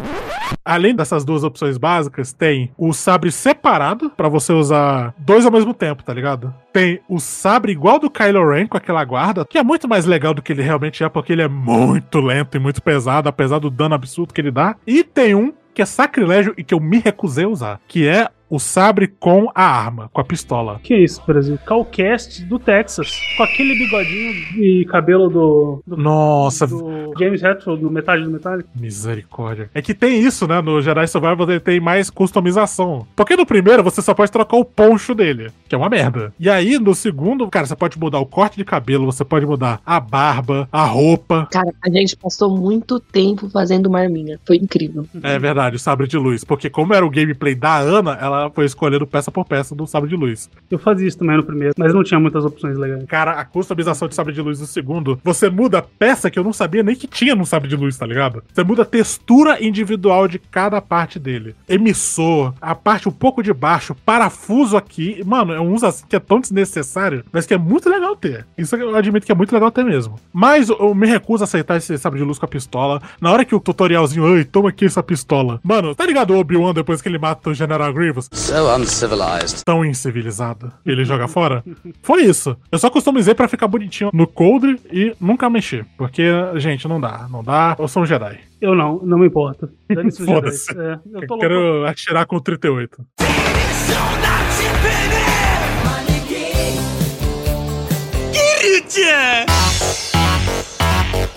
Além 0.63 0.93
dessas 0.93 1.25
duas 1.25 1.43
opções 1.43 1.77
básicas, 1.77 2.31
tem 2.31 2.71
o 2.77 2.93
sabre 2.93 3.31
separado, 3.31 4.11
pra 4.11 4.29
você 4.29 4.53
usar 4.53 5.13
dois 5.17 5.43
ao 5.43 5.51
mesmo 5.51 5.73
tempo, 5.73 6.03
tá 6.03 6.13
ligado? 6.13 6.53
Tem 6.71 7.01
o 7.09 7.19
sabre 7.19 7.71
igual 7.71 7.97
do 7.97 8.11
Kylo 8.11 8.47
Ren 8.47 8.67
com 8.67 8.77
aquela 8.77 9.03
guarda, 9.03 9.43
que 9.43 9.57
é 9.57 9.63
muito 9.63 9.87
mais 9.87 10.05
legal 10.05 10.33
do 10.35 10.41
que 10.41 10.51
ele 10.51 10.61
realmente 10.61 11.03
é, 11.03 11.09
porque 11.09 11.33
ele 11.33 11.41
é 11.41 11.47
muito 11.47 12.19
lento 12.21 12.55
e 12.55 12.59
muito 12.59 12.81
pesado, 12.81 13.27
apesar 13.27 13.57
do 13.57 13.71
dano 13.71 13.95
absurdo 13.95 14.33
que 14.33 14.39
ele 14.39 14.51
dá. 14.51 14.75
E 14.85 15.03
tem 15.03 15.33
um 15.33 15.51
que 15.73 15.81
é 15.81 15.85
sacrilégio 15.85 16.53
e 16.57 16.63
que 16.63 16.73
eu 16.73 16.79
me 16.79 16.99
recusei 16.99 17.45
a 17.45 17.49
usar, 17.49 17.81
que 17.87 18.07
é 18.07 18.29
o 18.51 18.59
sabre 18.59 19.07
com 19.07 19.49
a 19.55 19.63
arma, 19.63 20.09
com 20.11 20.19
a 20.19 20.23
pistola. 20.25 20.81
Que 20.83 20.93
isso, 20.93 21.23
Brasil? 21.25 21.57
Calcast 21.65 22.43
do 22.43 22.59
Texas. 22.59 23.09
Com 23.37 23.43
aquele 23.43 23.73
bigodinho 23.75 24.31
e 24.61 24.85
cabelo 24.85 25.29
do. 25.29 25.81
do 25.87 25.95
Nossa, 25.95 26.67
do 26.67 27.13
James 27.17 27.41
Hetfield, 27.41 27.81
no 27.81 27.89
metade 27.89 28.23
do 28.23 28.29
Metallica. 28.29 28.67
Misericórdia. 28.75 29.69
É 29.73 29.81
que 29.81 29.93
tem 29.93 30.19
isso, 30.19 30.45
né? 30.47 30.61
No 30.61 30.81
Jedi 30.81 31.07
Survival 31.07 31.49
ele 31.49 31.61
tem 31.61 31.79
mais 31.79 32.09
customização. 32.09 33.07
Porque 33.15 33.37
no 33.37 33.45
primeiro 33.45 33.81
você 33.83 34.01
só 34.01 34.13
pode 34.13 34.29
trocar 34.29 34.57
o 34.57 34.65
poncho 34.65 35.15
dele, 35.15 35.49
que 35.69 35.73
é 35.73 35.77
uma 35.77 35.89
merda. 35.89 36.33
E 36.37 36.49
aí 36.49 36.77
no 36.77 36.93
segundo, 36.93 37.47
cara, 37.47 37.65
você 37.65 37.75
pode 37.75 37.97
mudar 37.97 38.19
o 38.19 38.25
corte 38.25 38.57
de 38.57 38.65
cabelo, 38.65 39.05
você 39.05 39.23
pode 39.23 39.45
mudar 39.45 39.79
a 39.85 39.97
barba, 39.97 40.67
a 40.73 40.83
roupa. 40.83 41.47
Cara, 41.49 41.73
a 41.81 41.89
gente 41.89 42.17
passou 42.17 42.49
muito 42.57 42.99
tempo 42.99 43.49
fazendo 43.49 43.89
marminha. 43.89 44.37
Foi 44.45 44.57
incrível. 44.57 45.05
É 45.23 45.39
verdade, 45.39 45.77
o 45.77 45.79
sabre 45.79 46.05
de 46.05 46.17
luz. 46.17 46.43
Porque 46.43 46.69
como 46.69 46.93
era 46.93 47.05
o 47.05 47.09
gameplay 47.09 47.55
da 47.55 47.77
Ana, 47.77 48.17
ela 48.21 48.40
foi 48.49 48.65
escolhendo 48.65 49.05
peça 49.05 49.31
por 49.31 49.45
peça 49.45 49.75
do 49.75 49.85
sabre 49.85 50.09
de 50.09 50.15
luz. 50.15 50.49
Eu 50.69 50.79
fazia 50.79 51.07
isso 51.07 51.17
também 51.17 51.37
no 51.37 51.43
primeiro, 51.43 51.73
mas 51.77 51.93
não 51.93 52.03
tinha 52.03 52.19
muitas 52.19 52.45
opções 52.45 52.77
legais. 52.77 53.05
Cara, 53.05 53.33
a 53.33 53.45
customização 53.45 54.07
de 54.07 54.15
sabre 54.15 54.33
de 54.33 54.41
luz 54.41 54.59
no 54.59 54.65
segundo, 54.65 55.19
você 55.23 55.49
muda 55.49 55.79
a 55.79 55.81
peça 55.81 56.29
que 56.29 56.39
eu 56.39 56.43
não 56.43 56.53
sabia 56.53 56.83
nem 56.83 56.95
que 56.95 57.07
tinha 57.07 57.35
no 57.35 57.45
sabre 57.45 57.67
de 57.67 57.75
luz, 57.75 57.97
tá 57.97 58.05
ligado? 58.05 58.43
Você 58.51 58.63
muda 58.63 58.83
a 58.83 58.85
textura 58.85 59.63
individual 59.63 60.27
de 60.27 60.39
cada 60.39 60.81
parte 60.81 61.19
dele. 61.19 61.55
Emissor, 61.67 62.53
a 62.61 62.73
parte 62.73 63.07
um 63.07 63.11
pouco 63.11 63.43
de 63.43 63.53
baixo, 63.53 63.95
parafuso 64.05 64.77
aqui. 64.77 65.21
Mano, 65.25 65.53
é 65.53 65.59
um 65.59 65.73
uso 65.73 65.85
assim 65.85 66.05
que 66.07 66.15
é 66.15 66.19
tão 66.19 66.39
desnecessário, 66.39 67.23
mas 67.31 67.45
que 67.45 67.53
é 67.53 67.57
muito 67.57 67.89
legal 67.89 68.15
ter. 68.15 68.45
Isso 68.57 68.75
eu 68.75 68.95
admito 68.95 69.25
que 69.25 69.31
é 69.31 69.35
muito 69.35 69.53
legal 69.53 69.71
ter 69.71 69.83
mesmo. 69.83 70.19
Mas 70.33 70.69
eu 70.69 70.93
me 70.95 71.07
recuso 71.07 71.43
a 71.43 71.45
aceitar 71.45 71.77
esse 71.77 71.97
sabre 71.97 72.19
de 72.19 72.25
luz 72.25 72.39
com 72.39 72.45
a 72.45 72.49
pistola. 72.49 73.01
Na 73.19 73.31
hora 73.31 73.45
que 73.45 73.55
o 73.55 73.59
tutorialzinho, 73.59 74.37
ei, 74.37 74.43
toma 74.43 74.69
aqui 74.69 74.85
essa 74.85 75.03
pistola. 75.03 75.59
Mano, 75.63 75.93
tá 75.93 76.05
ligado 76.05 76.33
o 76.33 76.39
Obi-Wan 76.39 76.73
depois 76.73 77.01
que 77.01 77.09
ele 77.09 77.17
mata 77.17 77.49
o 77.49 77.53
General 77.53 77.93
Grievous? 77.93 78.29
So 78.33 78.73
uncivilized. 78.77 79.63
Tão 79.65 79.83
incivilizado. 79.83 80.71
Ele 80.85 81.03
joga 81.03 81.27
fora? 81.27 81.63
Foi 82.01 82.23
isso. 82.23 82.55
Eu 82.71 82.79
só 82.79 82.89
customizei 82.89 83.35
pra 83.35 83.47
ficar 83.47 83.67
bonitinho 83.67 84.09
no 84.13 84.25
coldre 84.25 84.79
e 84.91 85.13
nunca 85.19 85.49
mexer. 85.49 85.85
Porque, 85.97 86.23
gente, 86.55 86.87
não 86.87 86.99
dá. 86.99 87.27
Não 87.29 87.43
dá. 87.43 87.75
Eu 87.77 87.89
sou 87.89 88.03
um 88.03 88.05
Jedi. 88.05 88.39
Eu 88.61 88.73
não, 88.73 88.99
não 89.03 89.17
me 89.17 89.27
os 89.27 90.17
Foda-se. 90.17 90.71
É, 90.71 90.99
eu 91.13 91.37
quero 91.37 91.59
louco. 91.59 91.87
atirar 91.89 92.25
com 92.25 92.37
o 92.37 92.41
38. 92.41 93.05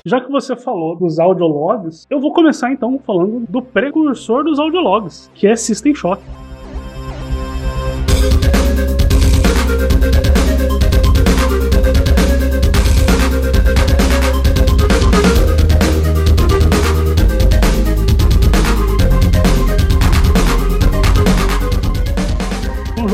Já 0.07 0.21
que 0.21 0.31
você 0.31 0.55
falou 0.55 0.97
dos 0.97 1.19
audiologs, 1.19 2.07
eu 2.11 2.21
vou 2.21 2.33
começar 2.33 2.71
então 2.71 3.01
falando 3.05 3.47
do 3.49 3.63
precursor 3.63 4.45
dos 4.45 4.59
audiologs, 4.61 5.31
que 5.35 5.47
é 5.47 5.57
System 5.57 5.95
Shock. 5.95 6.23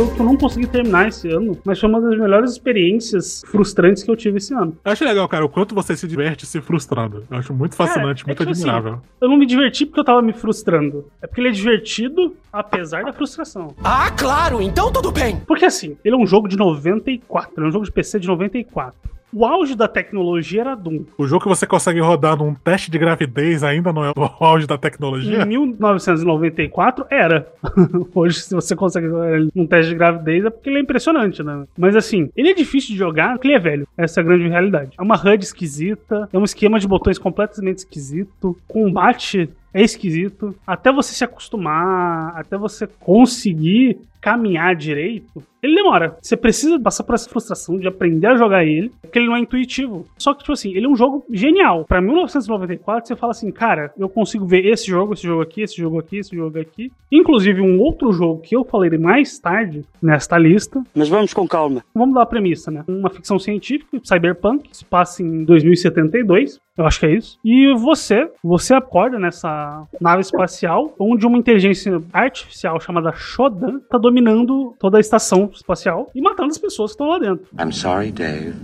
Consegui 0.07 0.67
terminar 0.67 1.09
esse 1.09 1.29
ano, 1.29 1.59
mas 1.65 1.79
foi 1.79 1.89
uma 1.89 2.01
das 2.01 2.19
melhores 2.19 2.53
experiências 2.53 3.43
frustrantes 3.47 4.03
que 4.03 4.11
eu 4.11 4.17
tive 4.17 4.39
esse 4.39 4.53
ano. 4.55 4.77
Eu 4.85 4.93
acho 4.93 5.05
legal, 5.05 5.29
cara, 5.29 5.45
o 5.45 5.49
quanto 5.49 5.75
você 5.75 5.97
se 5.97 6.07
diverte 6.09 6.47
se 6.47 6.61
frustrando. 6.61 7.25
Eu 7.31 7.39
acho 7.39 7.53
muito 7.55 7.75
fascinante, 7.77 8.23
É, 8.23 8.25
é 8.25 8.27
muito 8.29 8.43
assim, 8.43 8.63
admirável. 8.63 9.01
eu 9.21 9.29
não 9.29 9.37
me 9.37 9.47
diverti 9.47 9.87
porque 9.87 10.01
eu 10.01 10.05
tava 10.05 10.23
me 10.23 10.33
frustrando. 10.33 11.07
É 11.23 11.27
porque 11.27 11.41
ele 11.41 11.49
é 11.49 11.53
divertido, 11.53 12.35
apesar 12.53 13.05
da 13.05 13.13
frustração. 13.13 13.75
Ah, 13.83 14.11
claro, 14.11 14.61
então 14.63 14.93
tudo 14.93 15.11
bem. 15.13 15.41
Porque 15.47 15.65
assim, 15.65 15.97
ele 16.05 16.15
é 16.15 16.19
um 16.19 16.27
jogo 16.27 16.49
de 16.49 16.57
94, 16.57 17.53
ele 17.57 17.67
é 17.67 17.69
um 17.69 17.73
jogo 17.73 17.85
de 17.85 17.93
PC 17.93 18.19
de 18.21 18.29
94. 18.29 18.95
O 19.33 19.45
auge 19.45 19.75
da 19.75 19.87
tecnologia 19.87 20.63
era 20.63 20.75
Doom. 20.75 21.05
O 21.17 21.27
jogo 21.27 21.43
que 21.43 21.49
você 21.49 21.67
consegue 21.67 22.01
rodar 22.01 22.37
num 22.37 22.55
teste 22.55 22.91
de 22.91 22.99
gravidez 22.99 23.63
ainda 23.63 23.93
não 23.93 24.05
é 24.05 24.11
o 24.11 24.23
auge 24.45 24.67
da 24.67 24.77
tecnologia? 24.77 25.43
Em 25.43 25.47
1994 25.47 27.07
era. 27.09 27.47
Hoje, 28.15 28.41
se 28.41 28.55
você 28.55 28.75
consegue 28.75 29.07
num 29.55 29.67
teste 29.67 29.91
de 29.91 29.97
gravidez, 29.97 30.45
é 30.45 30.51
porque 30.51 30.69
ele 30.69 30.79
é 30.79 30.83
impressionante, 30.83 31.43
né? 31.43 31.65
Mas 31.79 31.95
assim, 31.95 32.31
ele 32.37 32.51
é 32.51 32.55
difícil 32.55 32.91
de 32.91 32.97
jogar 32.97 33.33
porque 33.33 33.47
ele 33.49 33.55
é 33.55 33.61
velho. 33.61 33.87
Essa 33.97 34.21
é 34.21 34.23
a 34.23 34.27
grande 34.27 34.49
realidade. 34.49 34.91
É 34.99 35.03
uma 35.03 35.17
HUD 35.17 35.45
esquisita, 35.45 36.29
é 36.33 36.39
um 36.39 36.45
esquema 36.45 36.79
de 36.79 36.89
botões 36.89 37.19
completamente 37.19 37.79
esquisito. 37.79 38.57
Combate 38.67 39.49
é 39.73 39.83
esquisito. 39.83 40.55
Até 40.67 40.93
você 40.93 41.15
se 41.15 41.25
acostumar, 41.25 42.33
até 42.37 42.57
você 42.57 42.87
conseguir 42.87 43.99
caminhar 44.21 44.77
direito, 44.77 45.43
ele 45.63 45.75
demora. 45.75 46.17
Você 46.21 46.37
precisa 46.37 46.79
passar 46.79 47.05
por 47.05 47.15
essa 47.15 47.29
frustração 47.29 47.79
de 47.79 47.89
aprender 47.89 48.27
a 48.27 48.37
jogar 48.37 48.65
ele, 48.65 48.91
porque 49.01 49.19
ele 49.19 49.27
não 49.27 49.37
é 49.37 49.41
intuitivo. 49.41 50.07
Só 50.19 50.33
que, 50.33 50.41
tipo 50.41 50.53
assim, 50.53 50.75
ele 50.75 50.87
é 50.87 50.89
um 50.89 50.97
jogo 50.97 51.25
genial. 51.31 51.85
Pra 51.85 52.01
1994, 52.01 53.09
você 53.09 53.17
fala 53.17 53.33
assim, 53.33 53.51
cara, 53.51 53.93
eu 53.99 54.09
consigo 54.09 54.47
ver 54.47 54.67
esse 54.67 54.87
jogo, 54.87 55.15
esse 55.15 55.23
jogo 55.23 55.43
aqui, 55.43 55.63
esse 55.63 55.77
jogo 55.77 55.99
aqui, 55.99 56.19
esse 56.19 56.35
jogo 56.35 56.59
aqui. 56.59 56.93
Inclusive, 57.11 57.61
um 57.61 57.79
outro 57.79 58.13
jogo 58.13 58.41
que 58.41 58.57
eu 58.57 58.65
falei 58.65 58.91
mais 58.99 59.39
tarde 59.39 59.85
nesta 60.03 60.39
lista. 60.39 60.83
Mas 60.95 61.09
vamos 61.09 61.33
com 61.33 61.47
calma. 61.47 61.85
Vamos 61.95 62.15
dar 62.15 62.23
a 62.23 62.27
premissa, 62.27 62.71
né? 62.71 62.85
Uma 62.89 63.11
ficção 63.11 63.39
científica, 63.39 64.01
cyberpunk, 64.03 64.69
que 64.69 64.77
se 64.77 64.85
passa 64.85 65.23
em 65.23 65.45
2072. 65.45 66.59
Eu 66.77 66.87
acho 66.87 67.01
que 67.01 67.07
é 67.07 67.15
isso. 67.15 67.39
E 67.45 67.75
você, 67.75 68.31
você 68.43 68.73
acorda 68.73 69.19
nessa 69.19 69.60
nave 70.01 70.21
espacial, 70.21 70.95
onde 70.99 71.27
uma 71.27 71.39
inteligência 71.39 72.03
artificial 72.13 72.81
chamada 72.81 73.13
Shodan 73.13 73.81
tá 73.89 73.99
dominando 73.99 74.75
toda 74.79 74.99
a 74.99 75.01
estação 75.01 75.51
espacial 75.53 76.11
e 76.15 76.21
matando 76.21 76.51
as 76.51 76.59
pessoas 76.59 76.91
que 76.91 76.95
estão 76.95 77.09
lá 77.09 77.19
dentro. 77.19 77.47
I'm 77.59 77.73
sorry, 77.73 78.13
Dave. 78.13 78.55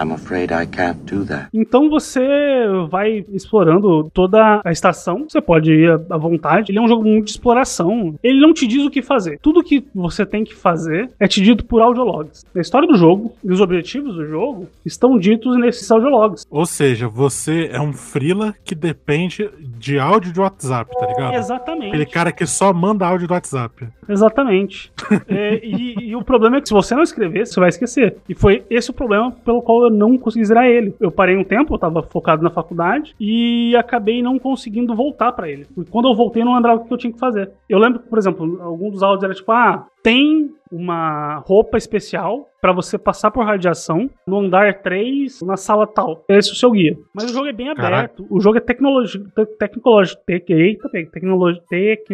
I'm 0.00 0.12
afraid 0.12 0.50
I 0.50 0.66
can't 0.66 1.00
do 1.04 1.26
that. 1.26 1.48
Então 1.52 1.90
você 1.90 2.18
vai 2.88 3.24
explorando 3.32 4.10
toda 4.14 4.62
a 4.64 4.72
estação, 4.72 5.26
você 5.28 5.40
pode 5.40 5.70
ir 5.70 5.90
à 6.08 6.16
vontade. 6.16 6.72
Ele 6.72 6.78
é 6.78 6.82
um 6.82 6.88
jogo 6.88 7.04
muito 7.04 7.26
de 7.26 7.32
exploração. 7.32 8.14
Ele 8.22 8.40
não 8.40 8.54
te 8.54 8.66
diz 8.66 8.84
o 8.84 8.90
que 8.90 9.02
fazer. 9.02 9.38
Tudo 9.42 9.62
que 9.62 9.84
você 9.94 10.24
tem 10.24 10.42
que 10.42 10.54
fazer 10.54 11.10
é 11.20 11.28
te 11.28 11.42
dito 11.42 11.64
por 11.64 11.82
audiologs. 11.82 12.46
A 12.54 12.60
história 12.60 12.88
do 12.88 12.96
jogo 12.96 13.34
e 13.44 13.52
os 13.52 13.60
objetivos 13.60 14.14
do 14.14 14.26
jogo 14.26 14.68
estão 14.86 15.18
ditos 15.18 15.58
nesses 15.58 15.90
audiologs. 15.90 16.46
Ou 16.50 16.64
seja, 16.64 17.06
você 17.06 17.68
é 17.70 17.80
um 17.80 17.92
frila 17.92 18.54
que 18.64 18.74
depende 18.74 19.50
de 19.78 19.98
áudio 19.98 20.32
de 20.32 20.40
WhatsApp, 20.40 20.90
tá 20.98 21.06
ligado? 21.06 21.34
Exatamente. 21.34 21.88
Aquele 21.88 22.06
cara 22.06 22.32
que 22.32 22.46
só 22.46 22.72
manda 22.72 23.06
áudio 23.06 23.28
do 23.28 23.34
WhatsApp. 23.34 23.88
Exatamente. 24.08 24.90
É, 25.28 25.60
e, 25.64 26.08
e 26.08 26.16
o 26.16 26.24
problema 26.24 26.56
é 26.56 26.60
que 26.60 26.68
se 26.68 26.74
você 26.74 26.94
não 26.94 27.02
escrever, 27.02 27.46
você 27.46 27.60
vai 27.60 27.68
esquecer. 27.68 28.16
E 28.28 28.34
foi 28.34 28.64
esse 28.70 28.90
o 28.90 28.92
problema 28.92 29.30
pelo 29.30 29.62
qual 29.62 29.84
eu 29.84 29.89
não 29.90 30.16
consegui 30.18 30.44
zerar 30.44 30.66
ele. 30.66 30.94
Eu 31.00 31.10
parei 31.10 31.36
um 31.36 31.44
tempo, 31.44 31.74
eu 31.74 31.78
tava 31.78 32.02
focado 32.02 32.42
na 32.42 32.50
faculdade 32.50 33.14
e 33.18 33.74
acabei 33.76 34.22
não 34.22 34.38
conseguindo 34.38 34.94
voltar 34.94 35.32
pra 35.32 35.48
ele. 35.48 35.66
Porque 35.74 35.90
quando 35.90 36.08
eu 36.08 36.14
voltei, 36.14 36.42
eu 36.42 36.46
não 36.46 36.54
lembrava 36.54 36.80
o 36.80 36.84
que 36.84 36.92
eu 36.92 36.98
tinha 36.98 37.12
que 37.12 37.18
fazer. 37.18 37.50
Eu 37.68 37.78
lembro 37.78 38.00
que, 38.00 38.08
por 38.08 38.18
exemplo, 38.18 38.60
algum 38.62 38.90
dos 38.90 39.02
áudios 39.02 39.24
era 39.24 39.34
tipo, 39.34 39.50
ah, 39.52 39.86
tem 40.02 40.50
uma 40.72 41.36
roupa 41.46 41.76
especial 41.76 42.46
pra 42.60 42.72
você 42.72 42.96
passar 42.96 43.30
por 43.30 43.44
radiação 43.44 44.08
no 44.26 44.38
andar 44.38 44.82
3, 44.82 45.42
na 45.42 45.56
sala 45.56 45.86
tal. 45.86 46.24
Esse 46.28 46.50
é 46.50 46.52
o 46.52 46.56
seu 46.56 46.70
guia. 46.70 46.96
Mas 47.14 47.24
o 47.30 47.34
jogo 47.34 47.46
é 47.46 47.52
bem 47.52 47.74
Caraca. 47.74 47.96
aberto. 47.96 48.26
O 48.30 48.40
jogo 48.40 48.58
é 48.58 48.60
tecnologia, 48.60 49.20
tecnológico, 49.58 50.22
tec, 50.24 50.48
eita, 50.50 50.88
tec- 50.90 51.10
tecnologia, 51.10 51.60
tec, 51.68 52.04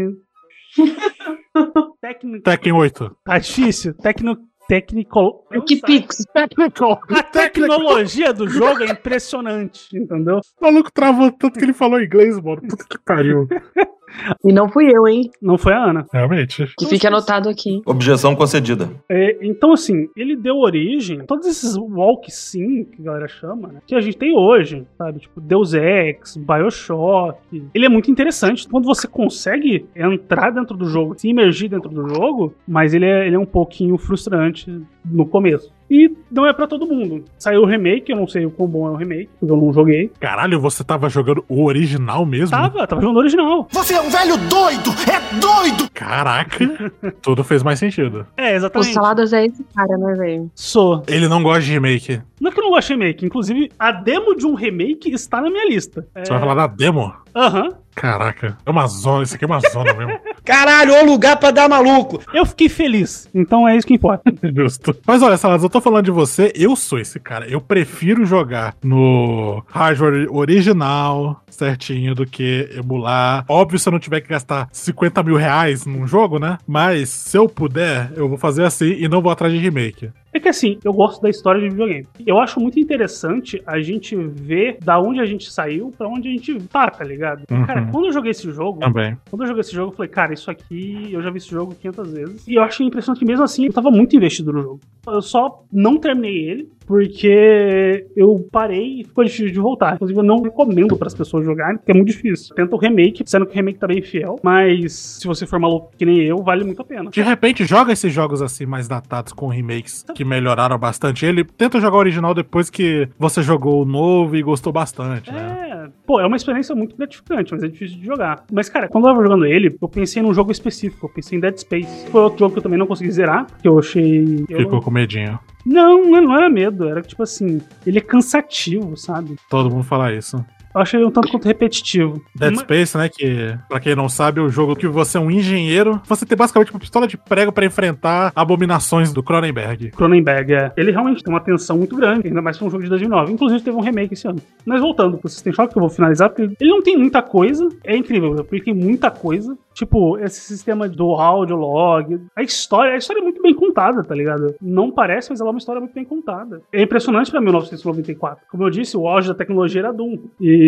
técnico, 2.01 2.43
Tekken 2.45 2.73
8. 2.73 3.17
Tá 3.25 3.39
difícil. 3.39 3.95
Tecno, 3.95 4.37
técnico, 4.69 5.45
Equipix. 5.53 6.25
Technical. 6.33 7.01
a 7.11 7.23
tecnologia 7.23 8.33
do 8.33 8.49
jogo 8.49 8.83
é 8.83 8.91
impressionante, 8.91 9.97
entendeu? 9.97 10.41
O 10.61 10.65
maluco 10.65 10.93
travou 10.93 11.31
tanto 11.33 11.59
que 11.59 11.65
ele 11.65 11.73
falou 11.73 12.01
inglês, 12.01 12.39
mano. 12.41 12.63
Puta 12.63 12.85
que 12.89 12.99
pariu. 13.05 13.49
E 14.45 14.53
não 14.53 14.69
fui 14.69 14.91
eu, 14.93 15.07
hein? 15.07 15.31
Não 15.41 15.59
foi 15.59 15.73
a 15.73 15.85
Ana. 15.85 16.07
Realmente. 16.13 16.67
Que 16.79 16.87
fique 16.87 17.07
anotado 17.07 17.49
aqui. 17.49 17.83
Objeção 17.85 18.35
concedida. 18.35 18.91
É, 19.09 19.39
então, 19.43 19.73
assim, 19.73 20.09
ele 20.17 20.37
deu 20.37 20.57
origem 20.57 21.21
a 21.21 21.25
todos 21.25 21.47
esses 21.47 21.77
walk 21.77 22.31
sim 22.31 22.85
que 22.85 23.03
a 23.03 23.05
galera 23.05 23.29
chama, 23.29 23.69
né? 23.69 23.81
Que 23.87 23.95
a 23.95 24.01
gente 24.01 24.17
tem 24.17 24.37
hoje, 24.37 24.87
sabe? 24.97 25.21
Tipo, 25.21 25.41
Deus 25.41 25.75
Ex, 25.75 26.37
Bioshock. 26.37 27.39
Ele 27.75 27.87
é 27.87 27.89
muito 27.89 28.11
interessante. 28.11 28.69
Quando 28.69 28.85
você 28.85 29.07
consegue 29.07 29.87
entrar 29.95 30.51
dentro 30.51 30.77
do 30.77 30.87
jogo, 30.87 31.19
se 31.19 31.29
imergir 31.29 31.71
dentro 31.71 31.91
do 31.91 32.09
jogo, 32.09 32.55
mas 32.67 32.95
ele 32.95 33.07
é, 33.07 33.27
ele 33.27 33.37
é 33.37 33.39
um 33.39 33.47
pouquinho 33.47 33.97
frustrante 33.99 34.71
no 35.05 35.27
começo. 35.27 35.73
E 35.91 36.11
não 36.31 36.47
é 36.47 36.53
pra 36.53 36.67
todo 36.67 36.87
mundo. 36.87 37.25
Saiu 37.39 37.63
o 37.63 37.67
remake, 37.67 38.11
eu 38.11 38.17
não 38.17 38.27
sei 38.27 38.45
o 38.45 38.51
quão 38.51 38.69
bom 38.69 38.87
é 38.89 38.91
o 38.91 38.97
remake, 38.97 39.29
porque 39.39 39.53
eu 39.53 39.57
não 39.57 39.73
joguei. 39.73 40.11
Caralho, 40.19 40.61
você 40.61 40.83
tava 40.83 41.09
jogando 41.09 41.45
o 41.49 41.65
original 41.65 42.27
mesmo? 42.27 42.51
Tava, 42.51 42.87
tava 42.87 43.01
jogando 43.01 43.17
o 43.17 43.21
original. 43.21 43.69
Você 43.71 43.95
é 43.95 44.01
um 44.01 44.11
velho 44.11 44.37
doido! 44.49 44.91
É 45.11 45.39
doido! 45.41 45.89
Caraca. 45.95 46.59
Tudo 47.23 47.45
fez 47.45 47.63
mais 47.63 47.79
sentido. 47.79 48.27
É, 48.37 48.53
O 48.53 48.57
exatamente. 48.57 48.93
Saladas 48.95 49.33
é 49.33 49.47
esse 49.47 49.65
cara, 49.75 49.97
né, 49.97 50.15
velho? 50.15 50.51
Sou. 50.55 51.03
Ele 51.07 51.29
não 51.29 51.43
gosta 51.43 51.63
de 51.63 51.73
remake. 51.73 52.21
Não 52.41 52.51
é 52.51 52.53
que 52.55 52.61
eu 52.61 52.65
não 52.65 52.71
gosto 52.71 52.89
de 52.89 52.95
remake, 52.95 53.25
inclusive 53.25 53.71
a 53.79 53.91
demo 53.93 54.35
de 54.35 54.47
um 54.47 54.55
remake 54.55 55.11
está 55.13 55.41
na 55.41 55.49
minha 55.51 55.69
lista. 55.69 56.07
É, 56.15 56.25
Você 56.25 56.31
vai 56.33 56.41
falar 56.41 56.55
da 56.55 56.67
demo? 56.67 57.13
Aham. 57.35 57.69
Caraca. 57.95 58.59
É 58.67 58.71
uma 58.71 58.87
zona. 58.87 59.23
Isso 59.23 59.35
aqui 59.35 59.45
é 59.45 59.47
uma 59.47 59.61
zona 59.61 59.95
mesmo. 59.95 60.21
Caralho, 60.47 60.95
ô 60.95 61.05
lugar 61.05 61.37
pra 61.37 61.51
dar 61.51 61.69
maluco. 61.69 62.23
Eu 62.33 62.47
fiquei 62.47 62.69
feliz, 62.69 63.29
então 63.35 63.67
é 63.67 63.77
isso 63.77 63.87
que 63.87 63.95
importa. 63.95 64.33
Justo. 64.55 64.97
Mas 65.05 65.21
olha, 65.21 65.37
Saladas, 65.37 65.65
eu 65.65 65.69
tô 65.69 65.81
falando 65.81 66.05
de 66.05 66.13
você, 66.13 66.53
eu 66.55 66.77
sou 66.77 67.01
esse 67.01 67.19
cara. 67.19 67.49
Eu 67.49 67.61
prefiro 67.61 68.25
jogar 68.25 68.77
no 68.83 69.61
hardware 69.67 70.29
original, 70.33 71.43
certinho, 71.51 72.15
do 72.15 72.25
que 72.25 72.71
emular. 72.77 73.45
Óbvio, 73.49 73.79
se 73.79 73.89
eu 73.89 73.93
não 73.93 73.99
tiver 73.99 74.21
que 74.21 74.29
gastar 74.29 74.69
50 74.71 75.23
mil 75.25 75.37
reais 75.37 75.85
num 75.85 76.07
jogo, 76.07 76.39
né? 76.39 76.59
Mas 76.65 77.09
se 77.09 77.37
eu 77.37 77.49
puder, 77.49 78.13
eu 78.15 78.29
vou 78.29 78.39
fazer 78.39 78.63
assim 78.65 78.93
e 78.99 79.09
não 79.09 79.21
vou 79.21 79.33
atrás 79.33 79.53
de 79.53 79.59
remake. 79.59 80.11
É 80.37 80.39
que 80.39 80.51
assim, 80.51 80.79
eu 80.85 80.93
gosto 80.93 81.23
da 81.23 81.31
história 81.31 81.59
de 81.59 81.71
videogame. 81.71 82.07
Eu 82.27 82.39
acho 82.39 82.61
muito 82.61 82.79
interessante 82.79 83.63
a 83.67 83.81
gente 83.81 84.15
ver 84.15 84.77
da 84.85 85.01
onde 85.01 85.19
a 85.19 85.25
gente 85.25 85.51
saiu 85.51 85.91
pra 85.97 86.07
onde 86.07 86.29
a 86.29 86.31
gente 86.31 86.63
tá, 86.65 86.91
tá 86.91 87.03
ligado? 87.03 87.45
Uhum. 87.51 87.65
Cara, 87.65 87.87
quando 87.91 88.09
eu 88.09 88.13
joguei 88.13 88.33
esse 88.33 88.51
jogo, 88.53 88.79
Também. 88.81 89.17
quando 89.31 89.43
eu 89.45 89.47
joguei 89.49 89.63
esse 89.63 89.73
jogo, 89.73 89.93
eu 89.93 89.97
falei, 89.97 90.11
cara, 90.11 90.35
isso 90.35 90.51
aqui, 90.51 91.09
eu 91.11 91.23
já 91.23 91.31
vi 91.31 91.39
esse 91.39 91.49
jogo 91.49 91.75
500 91.75 92.13
vezes. 92.13 92.47
E 92.47 92.55
eu 92.55 92.63
achei 92.63 92.87
impressionante 92.87 93.19
que 93.21 93.25
mesmo 93.25 93.45
assim, 93.45 93.65
eu 93.65 93.73
tava 93.73 93.91
muito 93.91 94.15
investido 94.15 94.53
no 94.53 94.61
jogo. 94.61 94.81
Eu 95.07 95.23
só 95.23 95.65
não 95.73 95.97
terminei 95.97 96.51
ele, 96.51 96.69
porque 96.87 98.07
eu 98.17 98.47
parei 98.51 99.01
e 99.01 99.05
ficou 99.05 99.25
difícil 99.25 99.53
de 99.53 99.59
voltar. 99.59 99.95
Inclusive, 99.95 100.19
eu 100.19 100.25
não 100.25 100.41
recomendo 100.43 100.97
para 100.97 101.09
as 101.09 101.15
pessoas 101.15 101.45
jogarem, 101.45 101.77
porque 101.77 101.91
é 101.91 101.95
muito 101.95 102.09
difícil. 102.09 102.55
Tenta 102.55 102.75
o 102.75 102.79
remake, 102.79 103.23
sendo 103.27 103.47
que 103.47 103.53
o 103.53 103.57
remake 103.57 103.79
tá 103.79 103.87
bem 103.87 104.01
fiel, 104.01 104.39
mas 104.43 104.93
se 104.93 105.27
você 105.27 105.47
for 105.47 105.59
maluco 105.59 105.91
que 105.97 106.07
nem 106.07 106.23
eu, 106.23 106.39
vale 106.39 106.65
muito 106.65 106.81
a 106.81 106.85
pena. 106.85 107.11
De 107.11 107.23
repente, 107.23 107.65
joga 107.65 107.93
esses 107.93 108.13
jogos 108.13 108.41
assim 108.41 108.65
mais 108.67 108.87
datados 108.87 109.33
com 109.33 109.49
remakes 109.49 110.05
que 110.15 110.25
melhoraram 110.25 110.79
bastante 110.79 111.27
ele. 111.27 111.45
Tenta 111.45 111.81
jogar 111.81 111.97
o 111.97 112.01
original 112.01 112.35
depois 112.35 112.71
que 112.71 113.09
você 113.19 113.43
jogou 113.43 113.83
o 113.83 113.85
novo 113.85 114.37
e 114.37 114.43
gostou 114.43 114.73
bastante, 114.73 115.31
né? 115.33 115.87
É, 115.87 115.89
pô, 116.07 116.21
é 116.21 116.27
uma 116.27 116.37
experiência 116.37 116.75
muito 116.75 116.97
gratificante, 116.97 117.53
mas 117.53 117.63
é 117.63 117.69
difícil 117.69 117.99
de 117.99 118.07
jogar. 118.07 118.45
Mas, 118.53 118.69
cara, 118.69 118.89
quando 118.89 119.05
eu 119.05 119.11
tava 119.11 119.23
jogando 119.23 119.45
ele, 119.45 119.77
eu 119.81 119.89
pensei 119.89 120.23
num 120.23 120.33
jogo 120.33 120.53
específico, 120.53 121.07
eu 121.07 121.11
pensei 121.11 121.39
em 121.39 121.41
Dead 121.41 121.57
Space. 121.59 122.09
Foi 122.11 122.21
outro 122.21 122.39
jogo 122.39 122.53
que 122.53 122.59
eu 122.59 122.63
também 122.63 122.79
não 122.79 122.87
consegui 122.87 123.11
zerar, 123.11 123.47
que 123.61 123.67
eu 123.67 123.79
achei. 123.79 124.45
eu 124.49 124.59
Ficou 124.59 124.81
com 124.81 124.91
medinho. 124.91 125.39
Não, 125.67 126.05
não 126.05 126.37
era 126.37 126.49
medo, 126.49 126.89
era 126.89 127.03
tipo 127.03 127.25
assim, 127.25 127.61
ele 127.85 127.99
é 127.99 128.01
cansativo, 128.01 128.97
sabe? 128.97 129.37
Todo 129.51 129.69
mundo 129.69 129.83
fala 129.83 130.13
isso. 130.15 130.45
Eu 130.77 130.83
achei 130.83 131.01
ele 131.01 131.07
um 131.07 131.11
tanto 131.11 131.29
quanto 131.29 131.47
repetitivo. 131.47 132.23
Dead 132.35 132.57
Space, 132.57 132.97
né? 132.97 133.09
Que, 133.09 133.57
pra 133.69 133.81
quem 133.81 133.97
não 133.97 134.09
sabe, 134.09 134.41
é 134.41 134.43
o 134.43 134.49
jogo 134.49 134.77
que 134.77 134.87
você 134.87 135.17
é 135.17 135.21
um 135.21 135.31
engenheiro. 135.31 136.01
Você 136.05 136.27
tem 136.27 136.37
basicamente 136.37 136.71
uma 136.71 136.79
pistola 136.81 137.09
de 137.09 137.17
prego 137.17 137.51
pra 137.51 137.65
enfrentar 137.65 138.31
abominações 138.35 139.13
do 139.13 139.23
Cronenberg. 139.23 139.91
Cronenberg, 139.93 140.53
é. 140.53 140.73
Ele 140.77 140.93
realmente 140.93 141.25
tem 141.25 141.33
uma 141.33 141.41
tensão 141.41 141.79
muito 141.79 141.97
grande, 141.97 142.29
ainda 142.29 142.43
mais 142.43 142.59
pra 142.59 142.67
um 142.67 142.71
jogo 142.71 142.83
de 142.83 142.91
2009. 142.91 143.33
Inclusive, 143.33 143.63
teve 143.63 143.77
um 143.77 143.81
remake 143.81 144.15
esse 144.15 144.29
ano. 144.29 144.41
Mas 144.65 144.81
voltando 144.81 145.19
pro 145.19 145.29
System 145.29 145.53
Shock, 145.53 145.73
que 145.73 145.79
eu 145.79 145.81
vou 145.81 145.91
finalizar, 145.91 146.29
porque 146.29 146.43
ele 146.43 146.71
não 146.71 146.83
tem 146.83 146.97
muita 146.97 147.23
coisa. 147.23 147.69
É 147.83 147.97
incrível, 147.97 148.35
porque 148.35 148.61
tem 148.61 148.75
muita 148.75 149.11
coisa. 149.11 149.57
Tipo, 149.73 150.19
esse 150.19 150.41
sistema 150.41 150.89
do 150.89 151.13
áudio 151.13 151.57
log. 151.57 152.21
A 152.35 152.43
história, 152.43 152.93
a 152.93 152.97
história 152.97 153.21
é 153.21 153.23
muito 153.23 153.43
bem 153.43 153.55
contada. 153.55 153.77
contada, 153.77 154.03
tá 154.03 154.15
ligado? 154.15 154.55
Não 154.61 154.91
parece, 154.91 155.31
mas 155.31 155.41
ela 155.41 155.51
é 155.51 155.53
uma 155.53 155.59
história 155.59 155.81
muito 155.81 155.95
bem 155.95 156.05
contada. 156.05 156.63
É 156.73 156.83
impressionante 156.83 157.31
pra 157.31 157.41
1994. 157.41 158.47
Como 158.51 158.65
eu 158.65 158.71
disse, 158.71 158.97
o 158.97 159.07
auge 159.07 159.29
da 159.29 159.35
tecnologia 159.35 159.83
era 159.83 159.93
Doom. 159.93 160.19
E 160.41 160.66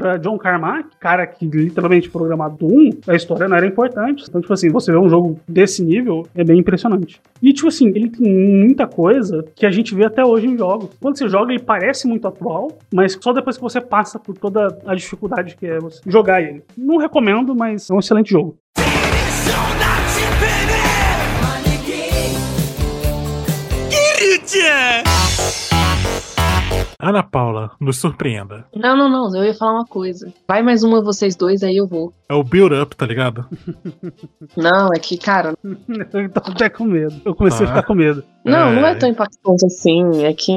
pra 0.00 0.16
John 0.16 0.38
Carmack, 0.38 0.88
cara 0.98 1.26
que 1.26 1.44
literalmente 1.44 2.08
programado 2.08 2.56
Doom, 2.56 2.90
a 3.06 3.14
história 3.14 3.46
não 3.46 3.56
era 3.56 3.66
importante. 3.66 4.24
Então, 4.26 4.40
tipo 4.40 4.52
assim, 4.52 4.70
você 4.70 4.90
vê 4.90 4.96
um 4.96 5.10
jogo 5.10 5.38
desse 5.46 5.84
nível, 5.84 6.26
é 6.34 6.42
bem 6.42 6.58
impressionante. 6.58 7.20
E, 7.42 7.52
tipo 7.52 7.68
assim, 7.68 7.88
ele 7.88 8.08
tem 8.08 8.26
muita 8.26 8.86
coisa 8.86 9.44
que 9.54 9.66
a 9.66 9.70
gente 9.70 9.94
vê 9.94 10.06
até 10.06 10.24
hoje 10.24 10.46
em 10.46 10.56
jogos. 10.56 10.88
Quando 10.98 11.18
você 11.18 11.28
joga, 11.28 11.52
ele 11.52 11.62
parece 11.62 12.08
muito 12.08 12.26
atual, 12.26 12.78
mas 12.92 13.18
só 13.20 13.34
depois 13.34 13.56
que 13.56 13.62
você 13.62 13.80
passa 13.80 14.18
por 14.18 14.36
toda 14.38 14.68
a 14.86 14.94
dificuldade 14.94 15.54
que 15.54 15.66
é 15.66 15.78
você 15.78 16.00
jogar 16.06 16.40
ele. 16.40 16.62
Não 16.76 16.96
recomendo, 16.96 17.54
mas 17.54 17.90
é 17.90 17.94
um 17.94 17.98
excelente 17.98 18.30
jogo. 18.30 18.56
Ana 27.00 27.22
Paula, 27.22 27.70
nos 27.80 27.98
surpreenda. 27.98 28.66
Não, 28.74 28.96
não, 28.96 29.08
não. 29.08 29.34
Eu 29.34 29.44
ia 29.44 29.54
falar 29.54 29.72
uma 29.72 29.86
coisa. 29.86 30.32
Vai 30.46 30.62
mais 30.62 30.82
uma 30.82 31.02
vocês 31.02 31.34
dois, 31.34 31.62
aí 31.62 31.76
eu 31.76 31.86
vou. 31.86 32.12
É 32.28 32.34
o 32.34 32.44
build 32.44 32.74
up, 32.74 32.94
tá 32.94 33.06
ligado? 33.06 33.46
Não, 34.56 34.88
é 34.94 34.98
que, 34.98 35.16
cara. 35.18 35.54
eu 35.64 36.30
tô 36.30 36.40
até 36.52 36.68
com 36.68 36.84
medo. 36.84 37.20
Eu 37.24 37.34
comecei 37.34 37.66
Tá. 37.66 37.72
a 37.72 37.76
ficar 37.76 37.86
com 37.86 37.94
medo. 37.94 38.22
Não, 38.44 38.72
não 38.72 38.86
é 38.86 38.94
tão 38.94 39.08
impactante 39.08 39.66
assim. 39.66 40.24
É 40.24 40.32
que 40.32 40.52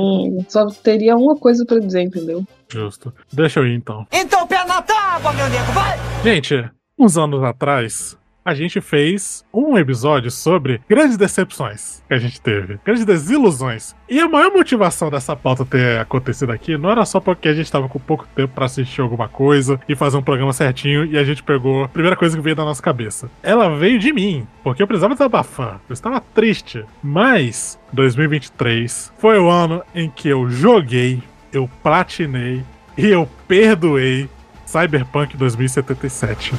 só 0.47 0.67
teria 0.67 1.15
uma 1.17 1.35
coisa 1.35 1.65
pra 1.65 1.79
dizer, 1.79 2.01
entendeu? 2.01 2.43
Justo. 2.71 3.13
Deixa 3.31 3.59
eu 3.59 3.67
ir 3.67 3.75
então. 3.75 4.05
Então, 4.11 4.45
pé 4.47 4.63
na 4.65 4.81
tábua, 4.81 5.33
meu 5.33 5.49
nego, 5.49 5.71
vai! 5.73 5.97
Gente, 6.23 6.69
uns 6.97 7.17
anos 7.17 7.43
atrás, 7.43 8.17
a 8.45 8.53
gente 8.53 8.81
fez 8.81 9.45
um 9.53 9.77
episódio 9.77 10.29
sobre 10.29 10.81
grandes 10.89 11.17
decepções 11.17 12.03
que 12.07 12.13
a 12.13 12.17
gente 12.17 12.41
teve, 12.41 12.79
grandes 12.83 13.05
desilusões. 13.05 13.95
E 14.09 14.19
a 14.19 14.27
maior 14.27 14.51
motivação 14.51 15.09
dessa 15.09 15.35
pauta 15.35 15.65
ter 15.65 15.99
acontecido 15.99 16.51
aqui 16.51 16.77
não 16.77 16.91
era 16.91 17.05
só 17.05 17.19
porque 17.19 17.47
a 17.47 17.53
gente 17.53 17.71
tava 17.71 17.87
com 17.87 17.99
pouco 17.99 18.27
tempo 18.35 18.53
pra 18.53 18.65
assistir 18.65 19.01
alguma 19.01 19.27
coisa 19.27 19.79
e 19.87 19.95
fazer 19.95 20.17
um 20.17 20.21
programa 20.21 20.53
certinho 20.53 21.05
e 21.05 21.17
a 21.17 21.23
gente 21.23 21.41
pegou 21.41 21.85
a 21.85 21.87
primeira 21.87 22.15
coisa 22.15 22.35
que 22.35 22.43
veio 22.43 22.55
da 22.55 22.65
nossa 22.65 22.81
cabeça. 22.81 23.29
Ela 23.41 23.75
veio 23.77 23.97
de 23.97 24.11
mim, 24.11 24.47
porque 24.63 24.83
eu 24.83 24.87
precisava 24.87 25.15
desabafar, 25.15 25.79
eu 25.87 25.93
estava 25.93 26.19
triste. 26.19 26.83
Mas 27.01 27.79
2023 27.93 29.13
foi 29.17 29.39
o 29.39 29.49
ano 29.49 29.81
em 29.95 30.09
que 30.09 30.27
eu 30.27 30.49
joguei, 30.49 31.23
eu 31.51 31.69
platinei 31.81 32.63
e 32.97 33.07
eu 33.07 33.27
perdoei 33.47 34.29
Cyberpunk 34.65 35.37
2077. 35.37 36.53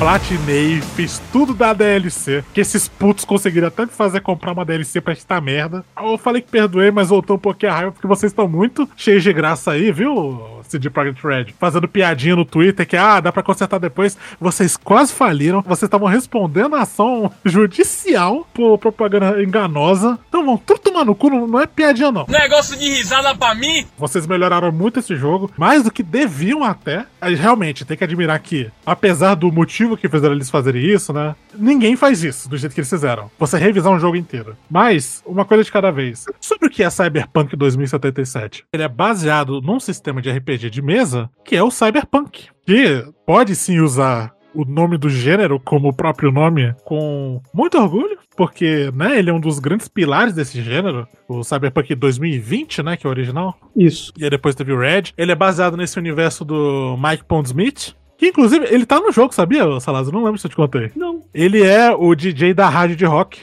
Platinei, 0.00 0.80
fiz 0.80 1.20
tudo 1.30 1.52
da 1.52 1.74
DLC, 1.74 2.42
que 2.54 2.60
esses 2.62 2.88
putos 2.88 3.22
conseguiram 3.22 3.68
até 3.68 3.84
me 3.84 3.92
fazer 3.92 4.22
comprar 4.22 4.52
uma 4.52 4.64
DLC 4.64 4.98
pra 4.98 5.12
esta 5.12 5.38
merda. 5.42 5.84
Eu 5.94 6.16
falei 6.16 6.40
que 6.40 6.50
perdoei, 6.50 6.90
mas 6.90 7.10
voltou 7.10 7.36
um 7.36 7.38
pouquinho 7.38 7.70
a 7.70 7.74
raiva, 7.74 7.92
porque 7.92 8.06
vocês 8.06 8.32
estão 8.32 8.48
muito 8.48 8.88
cheios 8.96 9.22
de 9.22 9.30
graça 9.30 9.72
aí, 9.72 9.92
viu, 9.92 10.59
CD 10.70 10.90
Projekt 10.90 11.26
Red? 11.26 11.46
Fazendo 11.58 11.88
piadinha 11.88 12.36
no 12.36 12.44
Twitter 12.44 12.86
que, 12.86 12.96
ah, 12.96 13.20
dá 13.20 13.32
pra 13.32 13.42
consertar 13.42 13.78
depois. 13.78 14.16
Vocês 14.40 14.76
quase 14.76 15.12
faliram, 15.12 15.62
vocês 15.62 15.84
estavam 15.84 16.08
respondendo 16.08 16.76
a 16.76 16.82
ação 16.82 17.30
judicial 17.44 18.46
por 18.54 18.78
propaganda 18.78 19.42
enganosa. 19.42 20.18
Então 20.28 20.44
vão 20.44 20.56
tudo 20.56 20.80
tomar 20.80 21.04
no 21.04 21.14
cu, 21.14 21.30
não, 21.30 21.60
é 21.60 21.66
piadinha 21.66 22.12
não. 22.12 22.26
Negócio 22.28 22.76
de 22.78 22.88
risada 22.88 23.34
pra 23.34 23.54
mim? 23.54 23.86
Vocês 23.96 24.26
melhoraram 24.26 24.72
muito 24.72 24.98
esse 24.98 25.16
jogo, 25.16 25.50
mais 25.56 25.82
do 25.82 25.90
que 25.90 26.02
deviam 26.02 26.64
até. 26.64 27.06
Realmente, 27.20 27.84
tem 27.84 27.96
que 27.96 28.04
admirar 28.04 28.38
que, 28.38 28.70
apesar 28.84 29.34
do 29.34 29.50
motivo 29.50 29.96
que 29.96 30.08
fizeram 30.08 30.34
eles 30.34 30.50
fazerem 30.50 30.84
isso, 30.84 31.12
né? 31.12 31.34
Ninguém 31.54 31.96
faz 31.96 32.22
isso 32.22 32.48
do 32.48 32.56
jeito 32.56 32.74
que 32.74 32.80
eles 32.80 32.90
fizeram. 32.90 33.30
Você 33.38 33.58
revisar 33.58 33.92
um 33.92 33.98
jogo 33.98 34.16
inteiro. 34.16 34.56
Mas, 34.70 35.22
uma 35.26 35.44
coisa 35.44 35.64
de 35.64 35.72
cada 35.72 35.90
vez. 35.90 36.24
Sobre 36.40 36.66
o 36.66 36.70
que 36.70 36.82
é 36.82 36.90
Cyberpunk 36.90 37.56
2077? 37.56 38.64
Ele 38.72 38.82
é 38.82 38.88
baseado 38.88 39.60
num 39.60 39.80
sistema 39.80 40.20
de 40.20 40.30
RPG 40.30 40.59
de 40.68 40.82
mesa 40.82 41.30
que 41.44 41.56
é 41.56 41.62
o 41.62 41.70
Cyberpunk. 41.70 42.48
Que 42.66 43.04
pode 43.24 43.54
sim 43.54 43.80
usar 43.80 44.34
o 44.54 44.64
nome 44.64 44.98
do 44.98 45.08
gênero 45.08 45.60
como 45.60 45.88
o 45.88 45.92
próprio 45.92 46.30
nome 46.30 46.74
com 46.84 47.40
muito 47.54 47.78
orgulho, 47.78 48.18
porque, 48.36 48.90
né, 48.94 49.18
ele 49.18 49.30
é 49.30 49.32
um 49.32 49.40
dos 49.40 49.58
grandes 49.58 49.88
pilares 49.88 50.34
desse 50.34 50.62
gênero, 50.62 51.06
o 51.28 51.42
Cyberpunk 51.44 51.94
2020, 51.94 52.82
né, 52.82 52.96
que 52.96 53.06
é 53.06 53.08
o 53.08 53.10
original. 53.10 53.56
Isso. 53.76 54.12
E 54.18 54.24
aí 54.24 54.30
depois 54.30 54.54
teve 54.54 54.72
o 54.72 54.78
Red. 54.78 55.12
Ele 55.16 55.32
é 55.32 55.36
baseado 55.36 55.76
nesse 55.76 55.98
universo 55.98 56.44
do 56.44 56.96
Mike 56.96 57.24
Pondsmith, 57.24 57.94
que 58.20 58.28
inclusive 58.28 58.66
ele 58.66 58.84
tá 58.84 59.00
no 59.00 59.10
jogo, 59.10 59.34
sabia, 59.34 59.80
Salazar? 59.80 60.12
Não 60.12 60.22
lembro 60.22 60.38
se 60.38 60.46
eu 60.46 60.50
te 60.50 60.56
contei. 60.56 60.92
Não. 60.94 61.22
Ele 61.32 61.62
é 61.62 61.90
o 61.90 62.14
DJ 62.14 62.52
da 62.52 62.68
rádio 62.68 62.94
de 62.94 63.06
rock. 63.06 63.40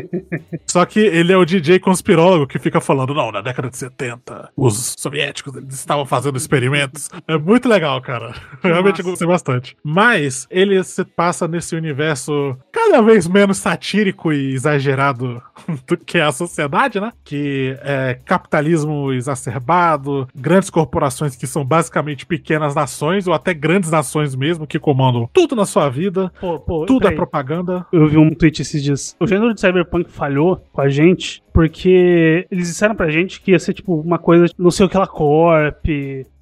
Só 0.68 0.84
que 0.84 1.00
ele 1.00 1.32
é 1.32 1.36
o 1.38 1.44
DJ 1.46 1.78
conspirólogo 1.78 2.46
que 2.46 2.58
fica 2.58 2.82
falando, 2.82 3.14
não, 3.14 3.32
na 3.32 3.40
década 3.40 3.70
de 3.70 3.78
70, 3.78 4.50
os 4.54 4.94
soviéticos 4.98 5.56
eles 5.56 5.72
estavam 5.72 6.04
fazendo 6.04 6.36
experimentos. 6.36 7.08
É 7.26 7.38
muito 7.38 7.66
legal, 7.66 7.98
cara. 8.02 8.34
Realmente 8.62 9.02
gostei 9.02 9.26
bastante. 9.26 9.74
Mas 9.82 10.46
ele 10.50 10.84
se 10.84 11.02
passa 11.02 11.48
nesse 11.48 11.74
universo 11.74 12.54
cada 12.70 13.00
vez 13.00 13.26
menos 13.26 13.56
satírico 13.56 14.34
e 14.34 14.52
exagerado 14.52 15.42
do 15.88 15.96
que 15.96 16.18
é 16.18 16.22
a 16.22 16.32
sociedade, 16.32 17.00
né? 17.00 17.10
Que 17.24 17.74
é 17.80 18.18
capitalismo 18.26 19.14
exacerbado, 19.14 20.28
grandes 20.34 20.68
corporações 20.68 21.34
que 21.34 21.46
são 21.46 21.64
basicamente 21.64 22.26
pequenas 22.26 22.74
nações 22.74 23.26
ou 23.26 23.32
até 23.32 23.54
grandes 23.54 23.90
nações 23.90 24.09
mesmo 24.34 24.66
que 24.66 24.78
comandam 24.78 25.28
tudo 25.32 25.54
na 25.54 25.64
sua 25.64 25.88
vida. 25.88 26.32
Pô, 26.40 26.58
pô, 26.58 26.86
tudo 26.86 27.06
é 27.08 27.12
propaganda. 27.12 27.86
Eu 27.92 28.06
vi 28.08 28.16
um 28.16 28.30
tweet 28.30 28.62
esses 28.62 28.82
dias. 28.82 29.16
O 29.20 29.26
gênero 29.26 29.54
de 29.54 29.60
Cyberpunk 29.60 30.10
falhou 30.10 30.60
com 30.72 30.80
a 30.80 30.88
gente 30.88 31.42
porque 31.52 32.46
eles 32.50 32.68
disseram 32.68 32.94
pra 32.94 33.10
gente 33.10 33.40
que 33.40 33.52
ia 33.52 33.58
ser 33.58 33.74
tipo 33.74 34.00
uma 34.00 34.18
coisa, 34.18 34.46
não 34.58 34.70
sei 34.70 34.86
o 34.86 34.88
que 34.88 34.96
lá, 34.96 35.06
Corp, 35.06 35.86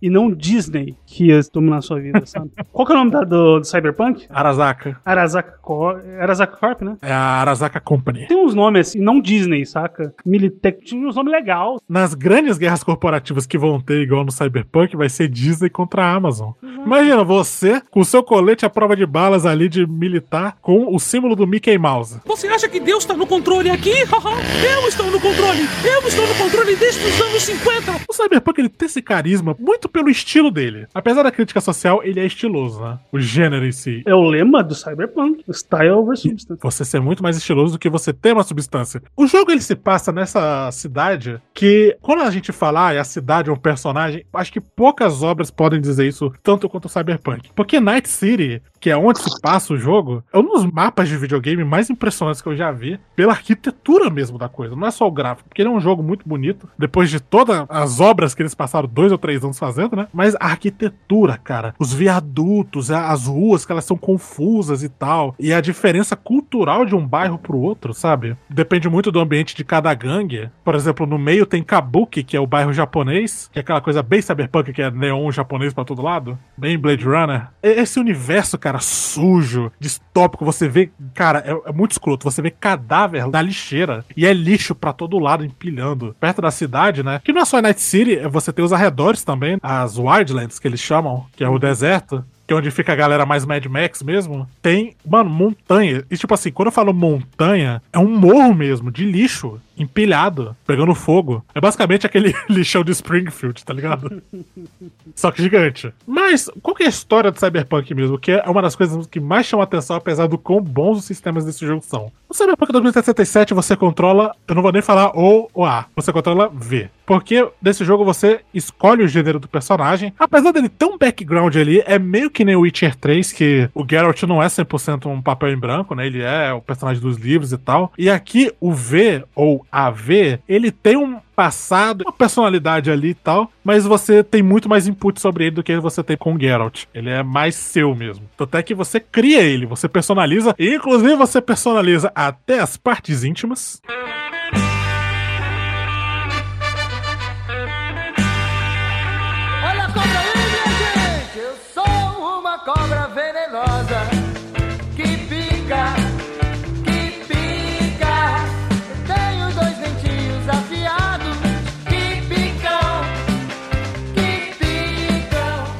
e 0.01 0.11
não 0.11 0.31
Disney 0.31 0.97
que 1.07 1.27
ia 1.27 1.41
dominar 1.53 1.79
a 1.79 1.83
sua 1.83 2.01
vida, 2.01 2.23
sabe? 2.27 2.51
Qual 2.73 2.87
que 2.87 2.93
é 2.93 2.95
o 2.95 2.99
nome 2.99 3.11
da, 3.11 3.23
do, 3.23 3.61
do 3.61 3.65
Cyberpunk? 3.65 4.27
Arasaka. 4.31 5.01
Arasaka 5.05 5.59
Corp, 5.61 5.99
Arasaka 6.21 6.57
Corp, 6.57 6.83
né? 6.83 6.97
É 7.03 7.13
a 7.13 7.19
Arasaka 7.41 7.81
Company. 7.81 8.27
Tem 8.27 8.37
uns 8.37 8.55
nomes 8.55 8.89
assim, 8.89 9.01
não 9.01 9.21
Disney, 9.21 9.65
saca? 9.67 10.15
Militech, 10.25 10.85
tinha 10.85 11.07
uns 11.07 11.17
nomes 11.17 11.33
legais. 11.33 11.81
Nas 11.89 12.15
grandes 12.15 12.59
guerras 12.59 12.85
corporativas 12.85 13.47
que 13.47 13.59
vão 13.59 13.81
ter, 13.81 14.03
igual 14.03 14.25
no 14.25 14.33
Cyberpunk, 14.33 14.97
vai 14.97 15.09
ser 15.09 15.29
Disney 15.29 15.71
contra 15.71 16.05
a 16.05 16.15
Amazon. 16.15 16.53
Imagina 16.63 17.25
você 17.25 17.81
com 17.91 18.01
o 18.01 18.05
seu 18.05 18.23
colete 18.23 18.65
à 18.65 18.71
prova 18.71 18.97
de 18.97 19.05
balas 19.05 19.45
ali 19.45 19.69
de 19.69 19.87
militar 19.87 20.57
com 20.61 20.95
o 20.95 20.99
símbolo 20.99 21.35
do 21.35 21.47
Mickey 21.47 21.77
Mouse. 21.77 22.21
Você 22.25 22.47
acha 22.49 22.69
que 22.69 22.81
Deus 22.81 23.05
tá 23.05 23.15
no 23.15 23.27
controle 23.27 23.71
aqui? 23.71 24.05
Haha, 24.07 24.37
Eu 24.83 24.89
estou 24.89 24.98
no 25.07 25.21
controle! 25.21 25.63
Eu 25.85 26.09
estou 26.09 26.27
no 26.27 26.35
controle 26.35 26.77
desde 26.77 27.05
os 27.05 27.21
anos 27.21 27.43
50! 27.43 27.93
O 28.09 28.13
Cyberpunk 28.13 28.61
ele 28.61 28.69
tem 28.69 28.87
esse 28.87 29.01
carisma 29.01 29.57
muito 29.59 29.89
pelo 29.89 30.11
estilo 30.11 30.51
dele. 30.51 30.87
Apesar 30.93 31.23
da 31.23 31.31
crítica 31.31 31.61
social, 31.61 32.03
ele 32.03 32.21
é 32.21 32.27
estiloso, 32.27 32.81
né? 32.81 32.99
O 33.13 33.19
gênero 33.21 33.67
em 33.67 33.73
si. 33.73 34.03
É 34.07 34.15
o 34.15 34.23
lema 34.23 34.63
do 34.63 34.75
Cyberpunk, 34.75 35.45
style 35.53 35.91
over 35.91 36.17
substance. 36.17 36.61
Você 36.63 36.85
ser 36.85 37.01
muito 37.01 37.23
mais 37.23 37.37
estiloso 37.37 37.75
do 37.75 37.79
que 37.79 37.89
você 37.89 38.13
ter 38.13 38.33
uma 38.33 38.43
substância. 38.43 39.03
O 39.17 39.27
jogo 39.27 39.51
ele 39.51 39.61
se 39.61 39.77
passa 39.77 40.13
nessa 40.13 40.71
cidade 40.73 41.41
que, 41.55 41.97
quando 42.01 42.23
a 42.23 42.31
gente 42.31 42.53
falar 42.53 42.95
e 42.95 42.99
a 42.99 43.05
cidade 43.05 43.51
é 43.51 43.53
um 43.53 43.57
personagem, 43.57 44.25
acho 44.33 44.53
que 44.53 44.61
poucas 44.61 45.23
obras 45.23 45.51
podem 45.51 45.81
dizer 45.81 46.07
isso 46.07 46.33
tanto 46.43 46.69
quanto 46.69 46.87
o 46.87 46.89
Cyberpunk. 46.89 47.51
Porque 47.55 47.81
Night 47.81 48.09
City, 48.09 48.63
que 48.81 48.91
é 48.91 48.97
onde 48.97 49.21
se 49.21 49.41
passa 49.41 49.73
o 49.73 49.79
jogo, 49.79 50.23
é 50.33 50.39
um 50.39 50.43
dos 50.43 50.65
mapas 50.67 51.09
de 51.09 51.17
videogame 51.17 51.65
mais 51.65 51.91
impressionantes 51.91 52.41
que 52.41 52.49
eu 52.49 52.57
já 52.57 52.71
vi, 52.71 52.99
pela 53.17 53.33
arquitetura 53.33 54.11
mesmo 54.11 54.39
da 54.39 54.49
coisa. 54.49 54.77
Não 54.77 54.87
é 54.87 54.91
só 54.91 55.07
o 55.07 55.13
gráfico, 55.13 55.49
porque 55.49 55.63
ele 55.63 55.69
é 55.69 55.73
um 55.73 55.81
jogo 55.81 56.03
muito 56.03 56.29
bonito, 56.29 56.69
depois 56.79 57.11
de 57.11 57.21
todas 57.21 57.65
as 57.69 58.01
obras 58.01 58.35
que 58.35 58.43
eles 58.43 58.55
passaram 58.55 58.89
dois 58.89 59.13
ou 59.13 59.19
três 59.19 59.43
anos 59.43 59.59
fazendo, 59.59 59.97
né? 59.97 60.09
Mas 60.13 60.35
a 60.37 60.45
arquitetura, 60.45 61.37
cara, 61.37 61.75
os 61.79 61.93
viadutos, 61.93 62.91
as 62.91 63.27
ruas, 63.27 63.65
que 63.65 63.73
elas 63.73 63.85
são 63.85 63.97
confusas 63.97 64.83
e 64.83 64.89
tal, 64.89 65.35
e 65.39 65.53
a 65.53 65.61
diferença 65.61 66.17
cultural 66.17 66.85
de 66.85 66.95
um 66.95 67.07
bairro 67.07 67.39
pro 67.39 67.59
outro, 67.59 67.95
sabe? 67.95 68.37
Depende 68.49 68.89
muito 68.89 69.11
do 69.11 69.21
ambiente 69.21 69.55
de 69.55 69.65
cada 69.65 69.93
gangue. 69.95 70.51
Por 70.65 70.75
exemplo, 70.75 71.07
no 71.07 71.19
meio 71.19 71.47
tem 71.47 71.63
Kabuki, 71.63 72.23
que 72.23 72.37
é 72.37 72.41
o 72.41 72.47
bairro 72.47 72.73
japonês, 72.73 73.49
que 73.53 73.59
é 73.59 73.63
aquela 73.63 73.81
coisa 73.81 74.03
bem 74.03 74.21
cyberpunk, 74.21 74.73
que 74.73 74.83
é 74.83 74.91
neon 74.91 75.31
japonês 75.31 75.73
pra 75.73 75.85
todo 75.85 76.03
lado, 76.03 76.39
bem 76.57 76.79
Blade 76.79 77.05
Runner. 77.05 77.49
Esse 77.63 77.99
universo, 77.99 78.59
cara, 78.59 78.68
sujo, 78.79 79.73
distópico, 79.81 80.45
você 80.45 80.69
vê, 80.69 80.91
cara, 81.15 81.43
é, 81.47 81.71
é 81.71 81.73
muito 81.73 81.93
escroto, 81.93 82.25
você 82.31 82.43
vê 82.43 82.51
cadáver 82.51 83.27
na 83.29 83.41
lixeira, 83.41 84.05
e 84.17 84.27
é 84.27 84.33
lixo 84.35 84.75
pra 84.75 84.93
todo 84.93 85.19
lado, 85.19 85.45
empilhando. 85.45 86.15
Perto 86.21 86.43
da 86.43 86.51
cidade, 86.51 87.03
né? 87.03 87.21
Que 87.25 87.33
não 87.33 87.41
é 87.41 87.45
só 87.45 87.63
Night 87.63 87.81
City, 87.81 88.19
é- 88.19 88.29
você 88.29 88.53
tem 88.53 88.65
os 88.65 88.73
arredores 88.73 89.25
também, 89.25 89.59
as 89.63 89.97
Wildlands, 89.97 90.59
que 90.59 90.69
eles 90.69 90.81
chamam, 90.81 91.25
que 91.35 91.43
é 91.43 91.49
o 91.49 91.59
deserto. 91.59 92.25
Que 92.49 92.55
é 92.55 92.57
onde 92.57 92.71
fica 92.71 92.95
a 92.95 92.97
galera 92.97 93.27
mais 93.27 93.45
Mad 93.45 93.67
Max 93.67 94.03
mesmo, 94.03 94.49
tem, 94.63 94.97
mano, 95.05 95.29
montanha. 95.29 96.03
E 96.11 96.17
tipo 96.17 96.33
assim, 96.33 96.51
quando 96.51 96.69
eu 96.69 96.73
falo 96.73 96.95
montanha, 96.95 97.83
é 97.93 97.99
um 97.99 98.09
morro 98.09 98.55
mesmo, 98.55 98.91
de 98.91 99.05
lixo, 99.05 99.61
empilhado, 99.77 100.57
pegando 100.67 100.95
fogo. 100.95 101.45
É 101.55 101.61
basicamente 101.61 102.07
aquele 102.07 102.35
lixão 102.49 102.83
de 102.83 102.93
Springfield, 102.93 103.63
tá 103.63 103.75
ligado? 103.75 104.23
Só 105.15 105.31
que 105.31 105.43
gigante. 105.43 105.93
Mas, 106.07 106.49
qual 106.63 106.75
que 106.75 106.85
é 106.85 106.87
a 106.87 106.89
história 106.89 107.31
do 107.31 107.39
Cyberpunk 107.39 107.95
mesmo? 107.95 108.19
Que 108.19 108.33
é 108.33 108.43
uma 108.49 108.63
das 108.63 108.75
coisas 108.75 109.07
que 109.07 109.21
mais 109.21 109.45
chama 109.45 109.65
atenção, 109.65 109.97
apesar 109.97 110.27
do 110.27 110.39
quão 110.39 110.63
bons 110.63 111.01
os 111.01 111.05
sistemas 111.05 111.45
desse 111.45 111.67
jogo 111.67 111.85
são. 111.85 112.11
No 112.27 112.35
Cyberpunk 112.35 112.73
2077 112.73 113.53
você 113.53 113.77
controla, 113.77 114.35
eu 114.49 114.55
não 114.55 114.63
vou 114.63 114.73
nem 114.73 114.81
falar 114.81 115.15
O 115.15 115.51
ou 115.53 115.67
A, 115.67 115.85
você 115.95 116.11
controla 116.15 116.49
V. 116.49 116.89
Porque 117.09 117.49
nesse 117.63 117.87
jogo 117.87 118.05
você 118.05 118.41
escolhe 118.53 119.03
o 119.03 119.09
gênero 119.09 119.41
do 119.41 119.49
personagem. 119.49 120.13
Apesar 120.19 120.53
dele 120.53 120.69
ter 120.69 120.85
um 120.85 120.99
background 120.99 121.57
ali, 121.57 121.83
é 121.87 121.99
meio 121.99 122.31
que 122.31 122.45
nem 122.45 122.55
o 122.55 122.61
Witcher 122.61 122.95
3, 122.95 123.33
que 123.33 123.71
o 123.75 123.83
Geralt 123.89 124.23
não 124.25 124.43
é 124.43 124.47
100% 124.47 125.07
um 125.07 125.23
papel 125.23 125.49
em 125.49 125.59
branco, 125.59 125.95
né? 125.95 126.07
Ele 126.07 126.21
é 126.21 126.53
o 126.53 126.61
personagem 126.61 127.01
dos 127.01 127.17
livros 127.17 127.51
e 127.51 127.57
tal. 127.57 127.91
E 127.97 128.11
aqui 128.11 128.53
o 128.61 128.75
V, 128.75 129.25
ou 129.35 129.65
AV, 129.73 130.39
ele 130.47 130.71
tem 130.71 130.99
um 130.99 131.19
passado, 131.35 132.03
uma 132.05 132.13
personalidade 132.13 132.91
ali 132.91 133.11
e 133.11 133.15
tal, 133.15 133.51
mas 133.65 133.87
você 133.87 134.23
tem 134.23 134.43
muito 134.43 134.69
mais 134.69 134.87
input 134.87 135.19
sobre 135.19 135.45
ele 135.45 135.53
do 135.53 135.63
que 135.63 135.79
você 135.79 136.03
tem 136.03 136.17
com 136.17 136.35
o 136.35 136.39
Geralt. 136.39 136.85
Ele 136.93 137.09
é 137.09 137.23
mais 137.23 137.55
seu 137.55 137.95
mesmo. 137.95 138.29
Tanto 138.37 138.55
é 138.55 138.63
que 138.63 138.75
você 138.75 139.01
cria 139.01 139.41
ele, 139.41 139.65
você 139.65 139.89
personaliza, 139.89 140.55
e 140.59 140.75
inclusive 140.75 141.15
você 141.15 141.41
personaliza 141.41 142.13
até 142.15 142.61
as 142.61 142.77
partes 142.77 143.25
íntimas. 143.25 143.81
Olha 143.89 144.38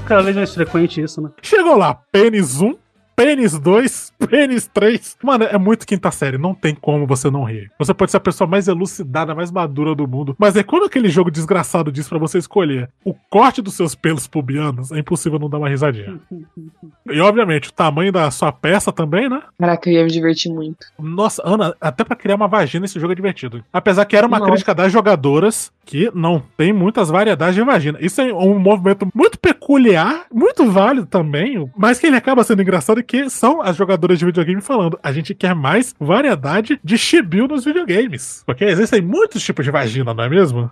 Cada 0.09 0.23
vez 0.23 0.35
mais 0.35 0.55
frequente 0.55 1.03
isso, 1.03 1.21
né? 1.21 1.29
Chegou 1.43 1.77
lá, 1.77 1.95
pênis 2.11 2.63
1, 2.63 2.75
pênis 3.15 3.59
2, 3.59 4.13
pênis 4.31 4.67
3. 4.73 5.19
Mano, 5.23 5.45
é 5.45 5.59
muito 5.59 5.87
quinta 5.87 6.11
série, 6.11 6.39
não 6.39 6.55
tem 6.55 6.75
como 6.75 7.07
você 7.07 7.29
não 7.31 7.45
rir. 7.45 7.71
Você 7.79 7.93
pode 7.93 8.11
ser 8.13 8.17
a 8.17 8.21
pessoa 8.21 8.49
mais 8.49 8.69
elucidada, 8.69 9.35
mais 9.35 9.51
madura 9.51 9.95
do 9.95 10.07
mundo, 10.09 10.35
mas 10.39 10.57
é 10.57 10.63
quando 10.63 10.85
aquele 10.85 11.11
jogo 11.11 11.31
desgraçado 11.31 11.93
diz 11.93 12.09
pra 12.09 12.17
você 12.17 12.39
escolher 12.39 12.89
o 13.05 13.13
corte 13.29 13.61
dos 13.61 13.75
seus 13.75 13.95
pelos 13.95 14.27
pubianos, 14.27 14.93
é 14.93 14.99
impossível 15.01 15.39
não 15.39 15.51
dar 15.51 15.59
uma 15.59 15.69
risadinha. 15.69 16.19
E 17.11 17.21
obviamente, 17.21 17.71
o 17.71 17.73
tamanho 17.73 18.13
da 18.13 18.31
sua 18.31 18.53
peça 18.53 18.93
também, 18.93 19.31
né? 19.31 19.43
Caraca, 19.59 19.89
eu 19.89 19.95
ia 19.95 20.05
me 20.05 20.11
divertir 20.11 20.53
muito. 20.53 20.87
Nossa, 20.99 21.43
Ana, 21.43 21.75
até 21.81 22.05
pra 22.05 22.15
criar 22.15 22.37
uma 22.37 22.47
vagina 22.47 22.85
esse 22.85 23.01
jogo 23.01 23.13
é 23.13 23.17
divertido. 23.17 23.65
Apesar 23.73 24.05
que 24.05 24.15
era 24.15 24.27
uma 24.27 24.39
Nossa. 24.39 24.51
crítica 24.51 24.75
das 24.75 24.93
jogadoras 24.93 25.73
que 25.91 26.11
não 26.15 26.43
tem 26.55 26.71
muitas 26.71 27.09
variedades 27.09 27.55
de 27.55 27.63
vagina. 27.63 27.97
Isso 28.03 28.21
é 28.21 28.31
um 28.31 28.59
movimento 28.59 29.09
muito 29.15 29.39
peculiar, 29.39 30.27
muito 30.31 30.71
válido 30.71 31.07
também, 31.07 31.67
mas 31.75 31.99
que 31.99 32.07
ele 32.07 32.17
acaba 32.17 32.45
sendo 32.45 32.61
engraçado 32.61 33.03
que 33.03 33.31
são 33.31 33.63
as 33.63 33.75
jogadoras 33.75 34.19
de 34.19 34.27
videogame 34.27 34.61
falando, 34.61 34.99
a 35.03 35.11
gente 35.13 35.35
quer 35.35 35.55
mais 35.55 35.95
variedade 35.99 36.79
de 36.85 36.99
chibiu 36.99 37.49
nos 37.49 37.65
videogames. 37.65 38.43
Porque 38.45 38.65
existem 38.67 39.01
muitos 39.01 39.43
tipos 39.43 39.65
de 39.65 39.71
vagina, 39.71 40.13
não 40.13 40.25
é 40.25 40.29
mesmo? 40.29 40.71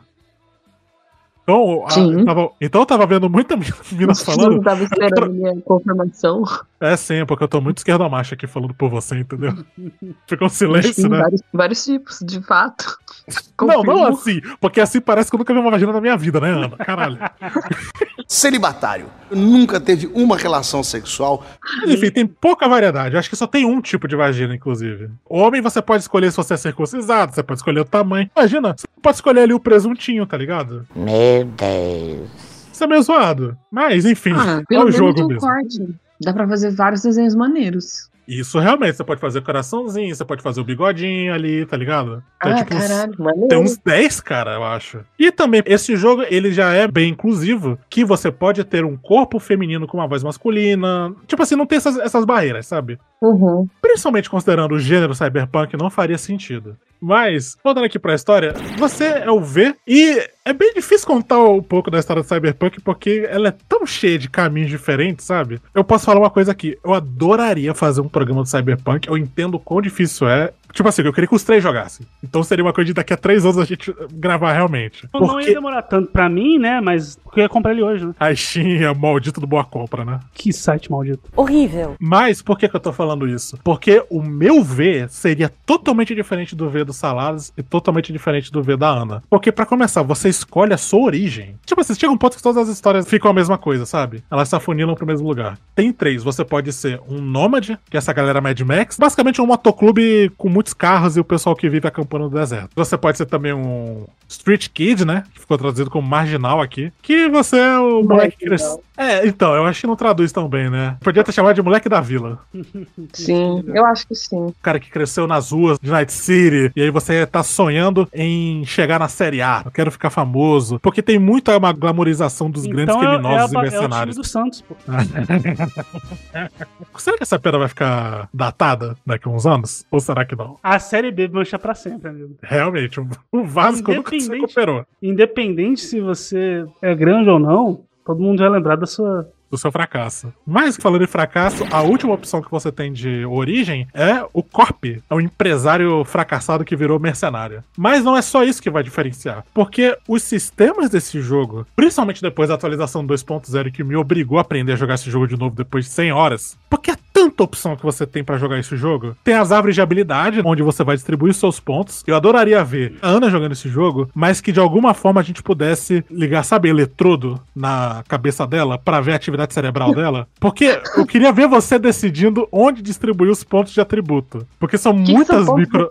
Então, 1.44 1.84
a- 1.88 1.98
eu 1.98 2.24
tava, 2.24 2.50
então 2.60 2.80
eu 2.82 2.86
tava 2.86 3.06
vendo 3.06 3.30
muita 3.30 3.56
mina 3.56 3.72
Eu 3.98 4.14
falando. 4.16 4.56
não 4.56 4.62
tava 4.62 4.82
esperando 4.82 5.32
minha 5.32 5.54
confirmação. 5.62 6.42
É 6.78 6.94
sim, 6.96 7.24
porque 7.26 7.42
eu 7.42 7.48
tô 7.48 7.60
muito 7.60 7.78
esquerdomacho 7.78 8.34
aqui 8.34 8.46
falando 8.46 8.74
por 8.74 8.90
você, 8.90 9.16
entendeu? 9.18 9.52
Fica 10.28 10.44
um 10.44 10.48
silêncio, 10.48 11.08
né? 11.08 11.18
vários, 11.20 11.42
vários 11.52 11.84
tipos, 11.84 12.18
de 12.22 12.40
fato. 12.42 12.98
Não, 13.60 13.82
não 13.82 14.10
Confirmo. 14.10 14.18
assim, 14.50 14.56
porque 14.60 14.80
assim 14.80 15.00
parece 15.00 15.30
que 15.30 15.34
eu 15.34 15.38
nunca 15.38 15.52
vi 15.52 15.58
uma 15.58 15.70
vagina 15.70 15.90
na 15.92 16.00
minha 16.00 16.16
vida, 16.16 16.38
né, 16.38 16.50
Ana? 16.50 16.76
Caralho. 16.76 17.18
Celibatário. 18.28 19.06
Nunca 19.30 19.80
teve 19.80 20.06
uma 20.14 20.36
relação 20.36 20.82
sexual. 20.82 21.44
Mas 21.80 21.90
enfim, 21.90 22.10
tem 22.10 22.26
pouca 22.26 22.68
variedade. 22.68 23.16
Acho 23.16 23.28
que 23.30 23.34
só 23.36 23.46
tem 23.46 23.64
um 23.64 23.80
tipo 23.80 24.06
de 24.06 24.14
vagina, 24.14 24.54
inclusive. 24.54 25.10
Homem 25.28 25.60
você 25.60 25.80
pode 25.82 26.02
escolher 26.02 26.30
se 26.30 26.36
você 26.36 26.54
é 26.54 26.56
circuncisado, 26.56 27.34
você 27.34 27.42
pode 27.42 27.58
escolher 27.60 27.80
o 27.80 27.84
tamanho. 27.84 28.30
Imagina, 28.36 28.74
você 28.76 28.86
pode 29.02 29.16
escolher 29.16 29.40
ali 29.40 29.54
o 29.54 29.60
presuntinho, 29.60 30.26
tá 30.26 30.36
ligado? 30.36 30.86
Meu 30.94 31.44
Deus. 31.44 32.30
Isso 32.72 32.84
é 32.84 32.86
meio 32.86 33.02
zoado. 33.02 33.56
Mas, 33.70 34.04
enfim, 34.04 34.34
Ah, 34.34 34.62
é 34.70 34.78
o 34.78 34.90
jogo 34.90 35.26
mesmo. 35.26 35.40
corte. 35.40 35.94
Dá 36.20 36.32
pra 36.32 36.46
fazer 36.48 36.70
vários 36.70 37.02
desenhos 37.02 37.34
maneiros. 37.34 38.10
Isso 38.28 38.58
realmente, 38.58 38.96
você 38.96 39.04
pode 39.04 39.20
fazer 39.20 39.40
coraçãozinho, 39.40 40.12
você 40.12 40.24
pode 40.24 40.42
fazer 40.42 40.60
o 40.60 40.64
bigodinho 40.64 41.32
ali, 41.32 41.64
tá 41.64 41.76
ligado? 41.76 42.20
Tem, 42.42 42.52
Ah, 42.52 42.56
tipo, 42.56 42.74
uns- 42.74 42.88
caralho, 42.88 43.14
maneiro. 43.20 43.46
Tem 43.48 43.56
uns 43.58 43.76
10, 43.78 44.20
cara, 44.20 44.54
eu 44.54 44.64
acho. 44.64 44.98
E 45.16 45.30
também, 45.30 45.62
esse 45.64 45.94
jogo, 45.94 46.24
ele 46.28 46.50
já 46.50 46.72
é 46.72 46.88
bem 46.88 47.10
inclusivo, 47.10 47.78
que 47.88 48.04
você 48.04 48.32
pode 48.32 48.64
ter 48.64 48.84
um 48.84 48.96
corpo 48.96 49.38
feminino 49.38 49.86
com 49.86 49.98
uma 49.98 50.08
voz 50.08 50.24
masculina. 50.24 51.14
Tipo 51.28 51.44
assim, 51.44 51.54
não 51.54 51.66
tem 51.66 51.76
essas, 51.76 51.96
essas 51.98 52.24
barreiras, 52.24 52.66
sabe? 52.66 52.98
Uhum. 53.22 53.68
Principalmente 53.80 54.28
considerando 54.28 54.74
o 54.74 54.78
gênero 54.80 55.14
cyberpunk, 55.14 55.76
não 55.76 55.88
faria 55.88 56.18
sentido. 56.18 56.76
Mas, 57.00 57.56
voltando 57.62 57.84
aqui 57.84 57.98
pra 57.98 58.14
história, 58.14 58.54
você 58.78 59.04
é 59.04 59.30
o 59.30 59.40
V 59.40 59.74
e 59.86 60.28
é 60.44 60.52
bem 60.52 60.72
difícil 60.74 61.06
contar 61.06 61.38
um 61.42 61.62
pouco 61.62 61.90
da 61.90 61.98
história 61.98 62.22
do 62.22 62.28
Cyberpunk 62.28 62.80
porque 62.80 63.26
ela 63.28 63.48
é 63.48 63.54
tão 63.68 63.84
cheia 63.86 64.18
de 64.18 64.28
caminhos 64.28 64.70
diferentes, 64.70 65.24
sabe? 65.24 65.60
Eu 65.74 65.84
posso 65.84 66.06
falar 66.06 66.20
uma 66.20 66.30
coisa 66.30 66.52
aqui, 66.52 66.78
eu 66.84 66.94
adoraria 66.94 67.74
fazer 67.74 68.00
um 68.00 68.08
programa 68.08 68.42
do 68.42 68.48
Cyberpunk, 68.48 69.08
eu 69.08 69.18
entendo 69.18 69.54
o 69.54 69.60
quão 69.60 69.80
difícil 69.80 70.28
é. 70.28 70.52
Tipo 70.76 70.90
assim, 70.90 71.02
eu 71.02 71.12
queria 71.12 71.26
que 71.26 71.34
os 71.34 71.42
três 71.42 71.62
jogassem. 71.62 72.06
Então 72.22 72.42
seria 72.42 72.62
uma 72.62 72.72
coisa 72.72 72.86
de 72.86 72.92
daqui 72.92 73.14
a 73.14 73.16
três 73.16 73.46
anos 73.46 73.56
a 73.56 73.64
gente 73.64 73.94
gravar 74.12 74.52
realmente. 74.52 75.08
Não 75.12 75.22
ia 75.22 75.28
Porque 75.28 75.54
demorar 75.54 75.80
tanto 75.82 76.10
pra 76.12 76.28
mim, 76.28 76.58
né? 76.58 76.82
Mas 76.82 77.16
porque 77.24 77.40
eu 77.40 77.44
ia 77.44 77.48
comprar 77.48 77.72
ele 77.72 77.82
hoje, 77.82 78.04
né? 78.04 78.12
a 78.20 78.34
Steam 78.34 78.82
é 78.82 78.90
o 78.90 78.94
maldito 78.94 79.40
do 79.40 79.46
boa 79.46 79.64
compra, 79.64 80.04
né? 80.04 80.20
Que 80.34 80.52
site 80.52 80.90
maldito. 80.90 81.30
Horrível. 81.34 81.96
Mas 81.98 82.42
por 82.42 82.58
que, 82.58 82.68
que 82.68 82.76
eu 82.76 82.80
tô 82.80 82.92
falando 82.92 83.26
isso? 83.26 83.58
Porque 83.64 84.04
o 84.10 84.22
meu 84.22 84.62
V 84.62 85.06
seria 85.08 85.50
totalmente 85.64 86.14
diferente 86.14 86.54
do 86.54 86.68
V 86.68 86.84
do 86.84 86.92
Saladas 86.92 87.52
e 87.56 87.62
totalmente 87.62 88.12
diferente 88.12 88.52
do 88.52 88.62
V 88.62 88.76
da 88.76 88.88
Ana. 88.88 89.22
Porque, 89.30 89.50
pra 89.50 89.64
começar, 89.64 90.02
você 90.02 90.28
escolhe 90.28 90.74
a 90.74 90.78
sua 90.78 91.00
origem. 91.00 91.56
Tipo 91.64 91.80
assim, 91.80 91.94
chega 91.94 92.12
um 92.12 92.18
ponto 92.18 92.36
que 92.36 92.42
todas 92.42 92.68
as 92.68 92.68
histórias 92.68 93.08
ficam 93.08 93.30
a 93.30 93.34
mesma 93.34 93.56
coisa, 93.56 93.86
sabe? 93.86 94.22
Elas 94.30 94.48
se 94.48 94.56
afunilam 94.56 94.94
pro 94.94 95.06
mesmo 95.06 95.26
lugar. 95.26 95.58
Tem 95.74 95.92
três. 95.92 96.22
Você 96.22 96.44
pode 96.44 96.72
ser 96.72 97.00
um 97.08 97.20
nômade, 97.20 97.78
que 97.90 97.96
é 97.96 97.98
essa 97.98 98.12
galera 98.12 98.40
Mad 98.40 98.60
Max. 98.60 98.96
Basicamente 98.98 99.40
um 99.40 99.46
motoclube 99.46 100.30
com 100.36 100.48
muitos 100.66 100.74
carros 100.74 101.16
e 101.16 101.20
o 101.20 101.24
pessoal 101.24 101.54
que 101.54 101.68
vive 101.68 101.86
acampando 101.86 102.24
no 102.24 102.30
deserto. 102.30 102.70
Você 102.74 102.98
pode 102.98 103.18
ser 103.18 103.26
também 103.26 103.52
um 103.52 104.06
Street 104.28 104.68
Kid, 104.68 105.04
né? 105.04 105.24
Que 105.32 105.40
ficou 105.40 105.56
traduzido 105.56 105.90
como 105.90 106.06
marginal 106.06 106.60
aqui. 106.60 106.92
Que 107.00 107.28
você 107.28 107.58
é 107.58 107.78
o 107.78 108.02
moleque 108.02 108.36
que 108.36 108.46
cresceu. 108.46 108.82
É, 108.96 109.26
então, 109.26 109.54
eu 109.54 109.64
acho 109.66 109.80
que 109.82 109.86
não 109.86 109.96
traduz 109.96 110.32
tão 110.32 110.48
bem, 110.48 110.70
né? 110.70 110.96
Podia 111.00 111.22
ter 111.22 111.32
chamado 111.32 111.54
de 111.54 111.62
moleque 111.62 111.88
da 111.88 112.00
vila. 112.00 112.38
Sim, 113.12 113.62
eu 113.66 113.84
acho 113.86 114.06
que 114.06 114.14
sim. 114.14 114.36
O 114.36 114.54
cara 114.62 114.78
que 114.80 114.90
cresceu 114.90 115.26
nas 115.26 115.50
ruas 115.52 115.78
de 115.80 115.90
Night 115.90 116.12
City, 116.12 116.70
e 116.74 116.82
aí 116.82 116.90
você 116.90 117.26
tá 117.26 117.42
sonhando 117.42 118.08
em 118.12 118.64
chegar 118.64 118.98
na 118.98 119.08
Série 119.08 119.42
A. 119.42 119.62
Eu 119.64 119.70
quero 119.70 119.90
ficar 119.90 120.10
famoso. 120.10 120.78
Porque 120.80 121.02
tem 121.02 121.18
muita 121.18 121.56
uma 121.56 121.72
glamorização 121.72 122.50
dos 122.50 122.66
grandes 122.66 122.94
Então 122.94 123.02
é- 123.02 123.06
criminosos 123.18 123.52
é, 123.52 123.58
a- 123.58 123.62
e 123.62 123.64
é 123.64 123.64
o 123.68 123.68
time 123.70 123.70
mercenários. 123.80 124.16
do 124.16 124.24
Santos, 124.24 124.62
pô. 124.62 124.74
será 126.98 127.16
que 127.16 127.22
essa 127.22 127.38
pedra 127.38 127.58
vai 127.58 127.68
ficar 127.68 128.28
datada 128.32 128.96
daqui 129.04 129.28
a 129.28 129.30
uns 129.30 129.46
anos? 129.46 129.84
Ou 129.90 130.00
será 130.00 130.24
que 130.24 130.36
não? 130.36 130.56
A 130.62 130.78
Série 130.78 131.10
B 131.10 131.28
mancha 131.28 131.58
pra 131.58 131.74
sempre, 131.74 132.08
amigo. 132.10 132.36
Realmente, 132.42 133.00
o- 133.00 133.44
Vasco 133.44 133.92
nunca 133.92 134.18
se 134.18 134.28
recuperou 134.30 134.84
Independente 135.02 135.80
se 135.82 136.00
você 136.00 136.64
é 136.82 136.94
grande 136.94 137.28
ou 137.30 137.38
não, 137.38 137.80
todo 138.06 138.22
mundo 138.22 138.38
vai 138.38 138.48
lembrar 138.48 138.76
da 138.76 138.86
sua. 138.86 139.28
do 139.50 139.58
seu 139.58 139.70
fracasso. 139.70 140.32
Mas, 140.46 140.76
falando 140.76 141.02
em 141.04 141.06
fracasso, 141.08 141.64
a 141.70 141.82
última 141.82 142.14
opção 142.14 142.40
que 142.40 142.50
você 142.50 142.70
tem 142.72 142.92
de 142.92 143.24
origem 143.26 143.86
é 143.92 144.24
o 144.32 144.42
Corp. 144.42 144.84
É 145.08 145.14
um 145.14 145.20
empresário 145.20 146.04
fracassado 146.04 146.64
que 146.64 146.74
virou 146.76 146.98
mercenário. 146.98 147.62
Mas 147.76 148.02
não 148.04 148.16
é 148.16 148.22
só 148.22 148.42
isso 148.42 148.62
que 148.62 148.70
vai 148.70 148.82
diferenciar. 148.82 149.44
Porque 149.54 149.96
os 150.08 150.22
sistemas 150.22 150.90
desse 150.90 151.20
jogo, 151.20 151.66
principalmente 151.76 152.22
depois 152.22 152.48
da 152.48 152.54
atualização 152.54 153.06
2.0 153.06 153.70
que 153.72 153.84
me 153.84 153.96
obrigou 153.96 154.38
a 154.38 154.40
aprender 154.40 154.72
a 154.72 154.76
jogar 154.76 154.94
esse 154.94 155.10
jogo 155.10 155.26
de 155.28 155.38
novo 155.38 155.54
depois 155.54 155.84
de 155.84 155.90
100 155.92 156.12
horas, 156.12 156.58
porque 156.68 156.90
é 156.90 156.96
tanta 157.16 157.42
opção 157.44 157.74
que 157.74 157.82
você 157.82 158.06
tem 158.06 158.22
pra 158.22 158.36
jogar 158.36 158.58
esse 158.58 158.76
jogo. 158.76 159.16
Tem 159.24 159.32
as 159.32 159.50
árvores 159.50 159.74
de 159.74 159.80
habilidade, 159.80 160.42
onde 160.44 160.62
você 160.62 160.84
vai 160.84 160.96
distribuir 160.96 161.32
seus 161.32 161.58
pontos. 161.58 162.04
Eu 162.06 162.14
adoraria 162.14 162.62
ver 162.62 162.98
a 163.00 163.08
Ana 163.08 163.30
jogando 163.30 163.52
esse 163.52 163.70
jogo, 163.70 164.10
mas 164.14 164.42
que 164.42 164.52
de 164.52 164.60
alguma 164.60 164.92
forma 164.92 165.18
a 165.18 165.24
gente 165.24 165.42
pudesse 165.42 166.04
ligar, 166.10 166.42
sabe, 166.42 166.68
eletrodo 166.68 167.40
na 167.54 168.04
cabeça 168.06 168.46
dela 168.46 168.76
pra 168.76 169.00
ver 169.00 169.12
a 169.12 169.16
atividade 169.16 169.54
cerebral 169.54 169.94
dela. 169.96 170.28
Porque 170.38 170.78
eu 170.94 171.06
queria 171.06 171.32
ver 171.32 171.48
você 171.48 171.78
decidindo 171.78 172.46
onde 172.52 172.82
distribuir 172.82 173.30
os 173.30 173.42
pontos 173.42 173.72
de 173.72 173.80
atributo. 173.80 174.46
Porque 174.58 174.76
são 174.76 174.92
Que 175.02 175.14
muitas 175.14 175.46
são 175.46 175.56
micro. 175.56 175.88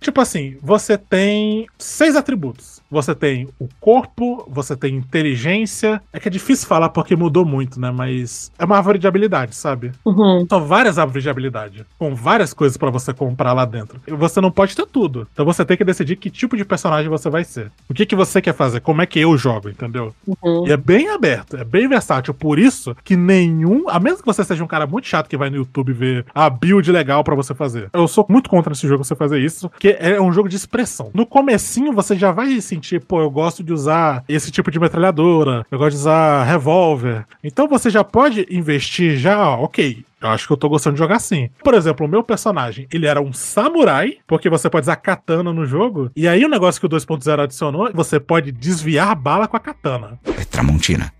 Tipo 0.00 0.20
assim, 0.20 0.56
você 0.60 0.98
tem 0.98 1.68
seis 1.78 2.16
atributos. 2.16 2.78
Você 2.90 3.14
tem 3.14 3.48
o 3.60 3.68
corpo, 3.78 4.48
você 4.50 4.74
tem 4.74 4.96
inteligência. 4.96 6.00
É 6.12 6.18
que 6.18 6.26
é 6.26 6.30
difícil 6.30 6.66
falar 6.66 6.88
porque 6.88 7.14
mudou 7.14 7.44
muito, 7.44 7.78
né? 7.78 7.90
Mas 7.90 8.50
é 8.58 8.64
uma 8.64 8.76
árvore 8.76 8.98
de 8.98 9.06
habilidade, 9.06 9.54
sabe? 9.54 9.92
Uhum. 10.04 10.46
São 10.48 10.64
várias 10.64 10.98
árvores 10.98 11.22
de 11.22 11.30
habilidade, 11.30 11.84
com 11.98 12.14
várias 12.14 12.52
coisas 12.52 12.76
pra 12.76 12.90
você 12.90 13.12
comprar 13.12 13.52
lá 13.52 13.64
dentro. 13.64 14.00
E 14.06 14.12
você 14.12 14.40
não 14.40 14.50
pode 14.50 14.74
ter 14.74 14.86
tudo. 14.86 15.26
Então 15.32 15.44
você 15.44 15.64
tem 15.64 15.76
que 15.76 15.84
decidir 15.84 16.16
que 16.16 16.30
tipo 16.30 16.56
de 16.56 16.64
personagem 16.64 17.08
você 17.08 17.28
vai 17.28 17.44
ser. 17.44 17.70
O 17.88 17.94
que, 17.94 18.06
que 18.06 18.16
você 18.16 18.40
quer 18.40 18.54
fazer? 18.54 18.80
Como 18.80 19.02
é 19.02 19.06
que 19.06 19.18
eu 19.18 19.36
jogo, 19.36 19.68
entendeu? 19.68 20.14
Uhum. 20.26 20.66
E 20.66 20.72
é 20.72 20.76
bem 20.76 21.08
aberto, 21.08 21.56
é 21.56 21.64
bem 21.64 21.88
versátil. 21.88 22.34
Por 22.34 22.58
isso 22.58 22.96
que 23.04 23.16
nenhum. 23.16 23.88
A 23.88 23.98
menos 23.98 24.20
que 24.20 24.26
você 24.26 24.44
seja 24.44 24.62
um 24.64 24.66
cara 24.66 24.86
muito 24.86 25.06
chato 25.06 25.28
que 25.28 25.36
vai 25.36 25.50
no 25.50 25.56
YouTube 25.56 25.92
ver 25.92 26.26
a 26.34 26.48
build 26.48 26.90
legal 26.90 27.22
pra 27.22 27.34
você 27.34 27.54
fazer. 27.54 27.90
Eu 27.92 28.08
sou 28.08 28.26
muito 28.28 28.48
contra 28.48 28.72
esse 28.72 28.86
jogo 28.86 29.04
você 29.04 29.14
fazer 29.14 29.40
isso, 29.40 29.68
porque 29.68 29.96
é 29.98 30.20
um 30.20 30.32
jogo 30.32 30.48
de 30.48 30.56
expressão. 30.56 31.10
No 31.14 31.26
comecinho 31.26 31.92
você 31.92 32.16
já 32.16 32.32
vai 32.32 32.60
sentir, 32.60 33.00
pô, 33.00 33.20
eu 33.20 33.30
gosto 33.30 33.62
de 33.62 33.72
usar 33.72 34.24
esse 34.28 34.50
tipo 34.50 34.70
de 34.70 34.78
metralhadora, 34.78 35.66
eu 35.70 35.78
gosto 35.78 35.90
de 35.90 35.96
usar 35.96 36.44
revólver. 36.44 37.26
Então 37.42 37.68
você 37.68 37.90
já 37.90 38.04
pode 38.04 38.46
investir 38.50 39.16
já, 39.16 39.48
ó, 39.48 39.64
ok. 39.64 40.04
Eu 40.20 40.28
acho 40.30 40.46
que 40.46 40.52
eu 40.52 40.56
tô 40.56 40.68
gostando 40.68 40.94
de 40.94 40.98
jogar 40.98 41.16
assim. 41.16 41.48
Por 41.62 41.74
exemplo, 41.74 42.06
o 42.06 42.08
meu 42.08 42.22
personagem, 42.22 42.88
ele 42.92 43.06
era 43.06 43.20
um 43.20 43.32
samurai, 43.32 44.18
porque 44.26 44.50
você 44.50 44.68
pode 44.68 44.84
usar 44.84 44.96
katana 44.96 45.52
no 45.52 45.64
jogo. 45.64 46.10
E 46.16 46.26
aí 46.26 46.44
o 46.44 46.48
negócio 46.48 46.80
que 46.80 46.86
o 46.86 46.90
2.0 46.90 47.40
adicionou, 47.40 47.90
você 47.94 48.18
pode 48.18 48.50
desviar 48.50 49.14
bala 49.14 49.46
com 49.46 49.56
a 49.56 49.60
katana 49.60 50.18
É 50.36 50.44
Tramontina. 50.44 51.12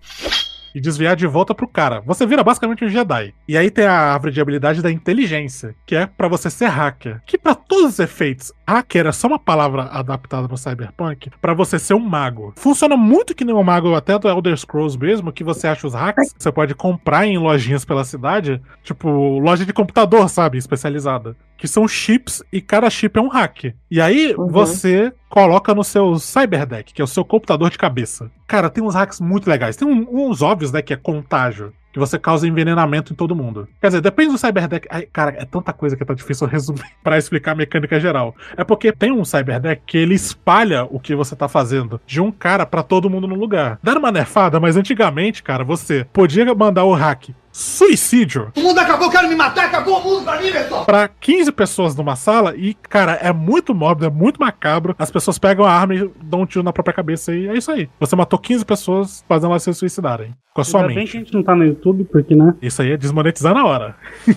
E 0.73 0.81
desviar 0.81 1.15
de 1.15 1.27
volta 1.27 1.55
pro 1.55 1.67
cara. 1.67 2.01
Você 2.01 2.25
vira 2.25 2.43
basicamente 2.43 2.83
um 2.83 2.89
Jedi. 2.89 3.33
E 3.47 3.57
aí 3.57 3.69
tem 3.69 3.85
a 3.85 4.13
árvore 4.13 4.31
de 4.31 4.41
habilidade 4.41 4.81
da 4.81 4.91
inteligência, 4.91 5.75
que 5.85 5.95
é 5.95 6.05
pra 6.05 6.27
você 6.27 6.49
ser 6.49 6.67
hacker. 6.67 7.21
Que 7.25 7.37
pra 7.37 7.55
todos 7.55 7.93
os 7.93 7.99
efeitos, 7.99 8.51
hacker 8.67 9.07
é 9.07 9.11
só 9.11 9.27
uma 9.27 9.39
palavra 9.39 9.83
adaptada 9.83 10.47
no 10.47 10.57
Cyberpunk 10.57 11.31
pra 11.41 11.53
você 11.53 11.79
ser 11.79 11.93
um 11.93 11.99
mago. 11.99 12.53
Funciona 12.57 12.95
muito 12.95 13.35
que 13.35 13.45
nem 13.45 13.55
um 13.55 13.63
mago 13.63 13.95
até 13.95 14.17
do 14.17 14.27
Elder 14.27 14.57
Scrolls 14.57 14.97
mesmo, 14.97 15.31
que 15.31 15.43
você 15.43 15.67
acha 15.67 15.87
os 15.87 15.93
hacks, 15.93 16.33
você 16.37 16.51
pode 16.51 16.75
comprar 16.75 17.25
em 17.25 17.37
lojinhas 17.37 17.85
pela 17.85 18.03
cidade, 18.03 18.61
tipo 18.83 19.39
loja 19.39 19.65
de 19.65 19.73
computador, 19.73 20.29
sabe, 20.29 20.57
especializada. 20.57 21.35
Que 21.59 21.67
são 21.67 21.87
chips 21.87 22.41
e 22.51 22.61
cada 22.61 22.89
chip 22.89 23.19
é 23.19 23.21
um 23.21 23.27
hack. 23.27 23.73
E 23.91 23.99
aí 23.99 24.33
você 24.37 25.11
coloca 25.29 25.75
no 25.75 25.83
seu 25.83 26.17
Cyberdeck, 26.17 26.93
que 26.93 27.01
é 27.01 27.03
o 27.03 27.07
seu 27.07 27.25
computador 27.25 27.69
de 27.69 27.77
cabeça. 27.77 28.31
Cara, 28.47 28.69
tem 28.69 28.83
uns 28.83 28.95
hacks 28.95 29.19
muito 29.19 29.49
legais. 29.49 29.75
Tem 29.75 29.87
um- 29.87 30.07
uns 30.27 30.41
óbvios, 30.41 30.71
né, 30.71 30.81
que 30.81 30.93
é 30.93 30.95
contágio. 30.95 31.73
Que 31.91 31.97
você 31.97 32.19
causa 32.19 32.47
envenenamento 32.47 33.11
em 33.11 33.15
todo 33.15 33.35
mundo. 33.35 33.67
Quer 33.81 33.87
dizer, 33.87 34.01
depende 34.01 34.31
do 34.31 34.37
Cyberdeck. 34.37 34.87
Ai, 34.91 35.07
cara, 35.11 35.31
é 35.35 35.43
tanta 35.43 35.73
coisa 35.73 35.97
que 35.97 36.05
tá 36.05 36.13
difícil 36.13 36.45
resumir 36.45 36.83
pra 37.03 37.17
explicar 37.17 37.53
a 37.53 37.55
mecânica 37.55 37.99
geral. 37.99 38.35
É 38.55 38.63
porque 38.63 38.91
tem 38.91 39.11
um 39.11 39.25
Cyberdeck 39.25 39.81
que 39.87 39.97
ele 39.97 40.13
espalha 40.13 40.83
o 40.83 40.99
que 40.99 41.15
você 41.15 41.35
tá 41.35 41.47
fazendo 41.47 41.99
de 42.05 42.21
um 42.21 42.31
cara 42.31 42.63
pra 42.63 42.83
todo 42.83 43.09
mundo 43.09 43.27
no 43.27 43.33
lugar. 43.33 43.79
Deram 43.81 44.01
uma 44.01 44.11
nerfada, 44.11 44.59
mas 44.59 44.77
antigamente, 44.77 45.41
cara, 45.41 45.63
você 45.63 46.05
podia 46.13 46.45
mandar 46.53 46.83
o 46.85 46.93
hack 46.93 47.29
suicídio 47.59 48.51
O 48.55 48.61
mundo 48.61 48.79
acabou, 48.79 49.09
quero 49.09 49.27
me 49.27 49.35
matar, 49.35 49.65
acabou 49.65 49.99
o 49.99 50.03
mundo 50.03 50.23
pra 50.23 50.41
mim, 50.41 50.51
pessoal. 50.51 50.85
pra 50.85 51.07
15 51.07 51.51
pessoas 51.51 51.95
numa 51.95 52.15
sala 52.15 52.55
e, 52.55 52.73
cara, 52.73 53.13
é 53.13 53.31
muito 53.33 53.73
mórbido, 53.75 54.07
é 54.07 54.09
muito 54.09 54.39
macabro. 54.39 54.95
As 54.97 55.11
pessoas 55.11 55.37
pegam 55.37 55.65
a 55.65 55.71
arma 55.71 55.93
e 55.95 56.09
dão 56.23 56.41
um 56.41 56.45
tiro 56.45 56.63
na 56.63 56.71
própria 56.73 56.93
cabeça 56.93 57.33
e 57.35 57.47
é 57.47 57.53
isso 57.57 57.71
aí. 57.71 57.89
Você 57.99 58.15
matou 58.15 58.39
15 58.39 58.63
pessoas 58.65 59.25
fazendo 59.27 59.51
elas 59.51 59.63
se 59.63 59.73
suicidarem. 59.73 60.33
Com 60.53 60.61
a 60.61 60.63
sua 60.63 60.81
Ainda 60.81 60.87
bem 60.87 60.97
mente. 60.99 61.11
que 61.11 61.17
a 61.17 61.19
gente 61.19 61.33
não 61.33 61.43
tá 61.43 61.55
no 61.55 61.65
YouTube, 61.65 62.05
porque, 62.05 62.35
né? 62.35 62.53
Isso 62.61 62.81
aí 62.81 62.91
é 62.91 62.97
desmonetizar 62.97 63.53
na 63.53 63.65
hora. 63.65 63.95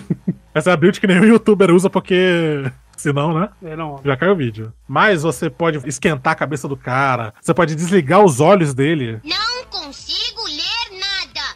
Essa 0.53 0.69
é 0.69 0.73
a 0.73 0.77
build 0.77 0.99
que 0.99 1.07
nenhum 1.07 1.23
youtuber 1.25 1.71
usa 1.71 1.89
porque. 1.89 2.63
Senão, 2.95 3.33
né? 3.33 3.49
É, 3.63 3.75
não. 3.75 3.99
Já 4.05 4.15
caiu 4.15 4.33
o 4.33 4.35
vídeo. 4.35 4.71
Mas 4.87 5.23
você 5.23 5.49
pode 5.49 5.79
esquentar 5.89 6.33
a 6.33 6.35
cabeça 6.35 6.67
do 6.67 6.77
cara. 6.77 7.33
Você 7.41 7.53
pode 7.53 7.75
desligar 7.75 8.23
os 8.23 8.39
olhos 8.39 8.73
dele. 8.73 9.19
Não 9.23 9.65
consigo. 9.65 10.22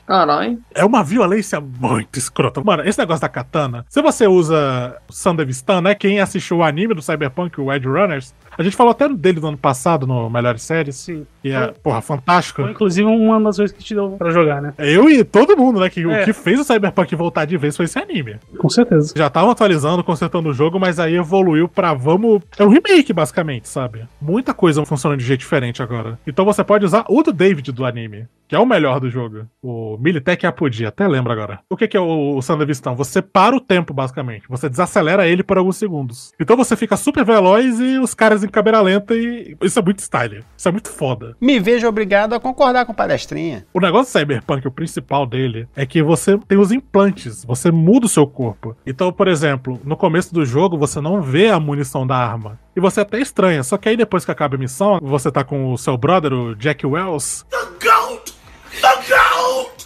Caralho. 0.07 0.57
É 0.73 0.85
uma 0.85 1.03
violência 1.03 1.59
muito 1.59 2.17
escrota. 2.17 2.63
Mano, 2.63 2.87
esse 2.87 2.97
negócio 2.97 3.21
da 3.21 3.29
katana. 3.29 3.85
Se 3.89 4.01
você 4.01 4.25
usa 4.25 4.95
Sandevistan, 5.09 5.81
né? 5.81 5.93
Quem 5.93 6.21
assistiu 6.21 6.57
o 6.57 6.63
anime 6.63 6.93
do 6.93 7.01
Cyberpunk, 7.01 7.59
o 7.59 7.71
Edge 7.73 7.87
Runners, 7.87 8.33
a 8.57 8.63
gente 8.63 8.75
falou 8.75 8.91
até 8.91 9.07
dele 9.09 9.39
no 9.39 9.47
ano 9.47 9.57
passado, 9.57 10.05
no 10.07 10.29
Melhores 10.29 10.61
Séries. 10.63 10.95
Sim. 10.95 11.25
Que 11.41 11.51
é, 11.51 11.67
porra, 11.83 12.01
fantástico. 12.01 12.61
Foi, 12.61 12.71
inclusive, 12.71 13.07
uma 13.07 13.39
das 13.41 13.57
coisas 13.57 13.75
que 13.75 13.83
te 13.83 13.93
deu 13.93 14.11
pra 14.11 14.29
jogar, 14.31 14.61
né? 14.61 14.73
Eu 14.77 15.09
e 15.09 15.23
todo 15.23 15.55
mundo, 15.57 15.79
né? 15.79 15.89
Que 15.89 16.01
É. 16.01 16.21
o 16.21 16.25
que 16.25 16.33
fez 16.33 16.59
o 16.59 16.63
Cyberpunk 16.63 17.15
voltar 17.15 17.45
de 17.45 17.57
vez 17.57 17.75
foi 17.75 17.85
esse 17.85 17.97
anime. 17.99 18.37
Com 18.57 18.69
certeza. 18.69 19.13
Já 19.15 19.29
tava 19.29 19.51
atualizando, 19.51 20.03
consertando 20.03 20.49
o 20.49 20.53
jogo, 20.53 20.79
mas 20.79 20.99
aí 20.99 21.15
evoluiu 21.15 21.67
pra 21.67 21.93
vamos. 21.93 22.41
É 22.57 22.63
um 22.63 22.69
remake, 22.69 23.13
basicamente, 23.13 23.67
sabe? 23.67 24.05
Muita 24.21 24.53
coisa 24.53 24.85
funciona 24.85 25.15
de 25.17 25.23
jeito 25.23 25.39
diferente 25.41 25.81
agora. 25.81 26.17
Então 26.25 26.45
você 26.45 26.63
pode 26.63 26.85
usar 26.85 27.05
o 27.07 27.21
do 27.23 27.31
David 27.31 27.71
do 27.71 27.85
anime, 27.85 28.25
que 28.47 28.55
é 28.55 28.59
o 28.59 28.65
melhor 28.65 28.99
do 28.99 29.09
jogo. 29.09 29.45
O 29.61 29.97
Militech 29.99 30.45
Apodi, 30.45 30.85
até 30.85 31.07
lembro 31.07 31.31
agora. 31.31 31.59
O 31.69 31.77
que, 31.77 31.87
que 31.87 31.97
é 31.97 31.99
o, 31.99 32.37
o 32.37 32.41
Sandevistão? 32.41 32.95
Você 32.95 33.21
para 33.21 33.55
o 33.55 33.59
tempo, 33.61 33.93
basicamente. 33.93 34.43
Você 34.49 34.69
desacelera 34.69 35.27
ele 35.27 35.43
por 35.43 35.57
alguns 35.57 35.77
segundos. 35.77 36.31
Então 36.39 36.55
você 36.57 36.75
fica 36.75 36.97
super 36.97 37.23
veloz 37.23 37.79
e 37.79 37.97
os 37.99 38.13
caras 38.13 38.43
em 38.47 38.51
câmera 38.51 38.81
lenta 38.81 39.13
e. 39.15 39.55
Isso 39.61 39.79
é 39.79 39.81
muito 39.81 39.99
style. 39.99 40.43
Isso 40.55 40.67
é 40.67 40.71
muito 40.71 40.89
foda. 40.89 41.35
Me 41.39 41.59
vejo 41.59 41.87
obrigado 41.87 42.33
a 42.33 42.39
concordar 42.39 42.85
com 42.85 42.93
palestrinha. 42.93 43.65
O 43.73 43.79
negócio 43.79 44.11
do 44.11 44.19
Cyberpunk, 44.19 44.67
o 44.67 44.71
principal 44.71 45.25
dele, 45.25 45.67
é 45.75 45.85
que 45.85 46.01
você 46.01 46.37
tem 46.47 46.57
os 46.57 46.71
implantes, 46.71 47.43
você 47.45 47.71
muda 47.71 48.05
o 48.05 48.09
seu 48.09 48.25
corpo. 48.25 48.75
Então, 48.85 49.11
por 49.11 49.27
exemplo, 49.27 49.79
no 49.83 49.95
começo 49.97 50.33
do 50.33 50.45
jogo 50.45 50.77
você 50.77 50.99
não 51.01 51.21
vê 51.21 51.49
a 51.49 51.59
munição 51.59 52.07
da 52.07 52.15
arma. 52.15 52.59
E 52.75 52.79
você 52.79 53.01
até 53.01 53.19
estranha. 53.19 53.63
Só 53.63 53.75
que 53.75 53.89
aí 53.89 53.97
depois 53.97 54.23
que 54.23 54.31
acaba 54.31 54.55
a 54.55 54.59
missão, 54.59 54.99
você 55.01 55.31
tá 55.31 55.43
com 55.43 55.73
o 55.73 55.77
seu 55.77 55.97
brother, 55.97 56.31
o 56.31 56.55
Jack 56.55 56.85
Wells. 56.85 57.43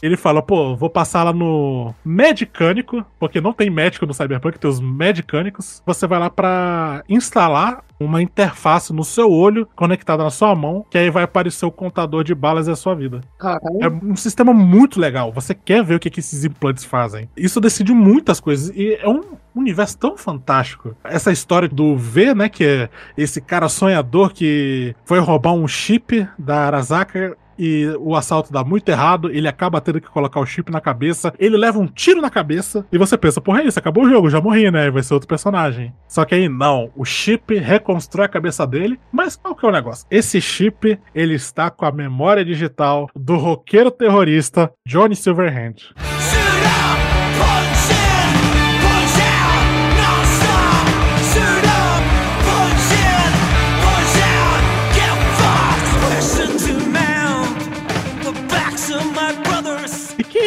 Ele 0.01 0.17
fala, 0.17 0.41
pô, 0.41 0.75
vou 0.75 0.89
passar 0.89 1.23
lá 1.23 1.33
no 1.33 1.93
Medicânico, 2.03 3.05
porque 3.19 3.39
não 3.39 3.53
tem 3.53 3.69
médico 3.69 4.05
no 4.05 4.13
Cyberpunk, 4.13 4.59
tem 4.59 4.69
os 4.69 4.79
Medicânicos. 4.79 5.81
Você 5.85 6.07
vai 6.07 6.19
lá 6.19 6.29
pra 6.29 7.03
instalar 7.07 7.83
uma 7.99 8.21
interface 8.21 8.91
no 8.91 9.03
seu 9.03 9.31
olho, 9.31 9.67
conectada 9.75 10.23
na 10.23 10.31
sua 10.31 10.55
mão, 10.55 10.83
que 10.89 10.97
aí 10.97 11.09
vai 11.09 11.23
aparecer 11.23 11.65
o 11.65 11.71
contador 11.71 12.23
de 12.23 12.33
balas 12.33 12.67
e 12.67 12.71
a 12.71 12.75
sua 12.75 12.95
vida. 12.95 13.21
Caralho. 13.37 13.77
É 13.79 13.87
um 13.87 14.15
sistema 14.15 14.53
muito 14.53 14.99
legal. 14.99 15.31
Você 15.31 15.53
quer 15.53 15.83
ver 15.83 15.95
o 15.95 15.99
que, 15.99 16.09
que 16.09 16.19
esses 16.19 16.43
implantes 16.43 16.83
fazem. 16.83 17.29
Isso 17.37 17.61
decide 17.61 17.93
muitas 17.93 18.39
coisas. 18.39 18.75
E 18.75 18.95
é 18.95 19.07
um 19.07 19.21
universo 19.55 19.97
tão 19.97 20.17
fantástico. 20.17 20.95
Essa 21.03 21.31
história 21.31 21.69
do 21.69 21.95
V, 21.95 22.33
né? 22.33 22.49
Que 22.49 22.65
é 22.65 22.89
esse 23.15 23.39
cara 23.39 23.69
sonhador 23.69 24.33
que 24.33 24.95
foi 25.05 25.19
roubar 25.19 25.53
um 25.53 25.67
chip 25.67 26.27
da 26.39 26.65
Arasaka. 26.67 27.37
E 27.63 27.95
o 27.99 28.15
assalto 28.15 28.51
dá 28.51 28.63
muito 28.63 28.89
errado, 28.89 29.29
ele 29.29 29.47
acaba 29.47 29.79
tendo 29.79 30.01
que 30.01 30.09
colocar 30.09 30.39
o 30.39 30.45
chip 30.47 30.71
na 30.71 30.81
cabeça, 30.81 31.31
ele 31.37 31.55
leva 31.55 31.77
um 31.77 31.85
tiro 31.85 32.19
na 32.19 32.31
cabeça, 32.31 32.83
e 32.91 32.97
você 32.97 33.15
pensa, 33.15 33.39
porra, 33.39 33.61
é 33.61 33.67
isso, 33.67 33.77
acabou 33.77 34.05
o 34.05 34.09
jogo, 34.09 34.31
já 34.31 34.41
morri, 34.41 34.71
né? 34.71 34.89
Vai 34.89 35.03
ser 35.03 35.13
outro 35.13 35.29
personagem. 35.29 35.93
Só 36.07 36.25
que 36.25 36.33
aí 36.33 36.49
não, 36.49 36.89
o 36.95 37.05
chip 37.05 37.53
reconstrói 37.53 38.25
a 38.25 38.29
cabeça 38.29 38.65
dele, 38.65 38.99
mas 39.11 39.35
qual 39.35 39.55
que 39.55 39.63
é 39.63 39.69
o 39.69 39.71
negócio? 39.71 40.07
Esse 40.09 40.41
chip, 40.41 40.99
ele 41.13 41.35
está 41.35 41.69
com 41.69 41.85
a 41.85 41.91
memória 41.91 42.43
digital 42.43 43.07
do 43.15 43.37
roqueiro 43.37 43.91
terrorista 43.91 44.71
Johnny 44.83 45.15
Silverhand. 45.15 45.75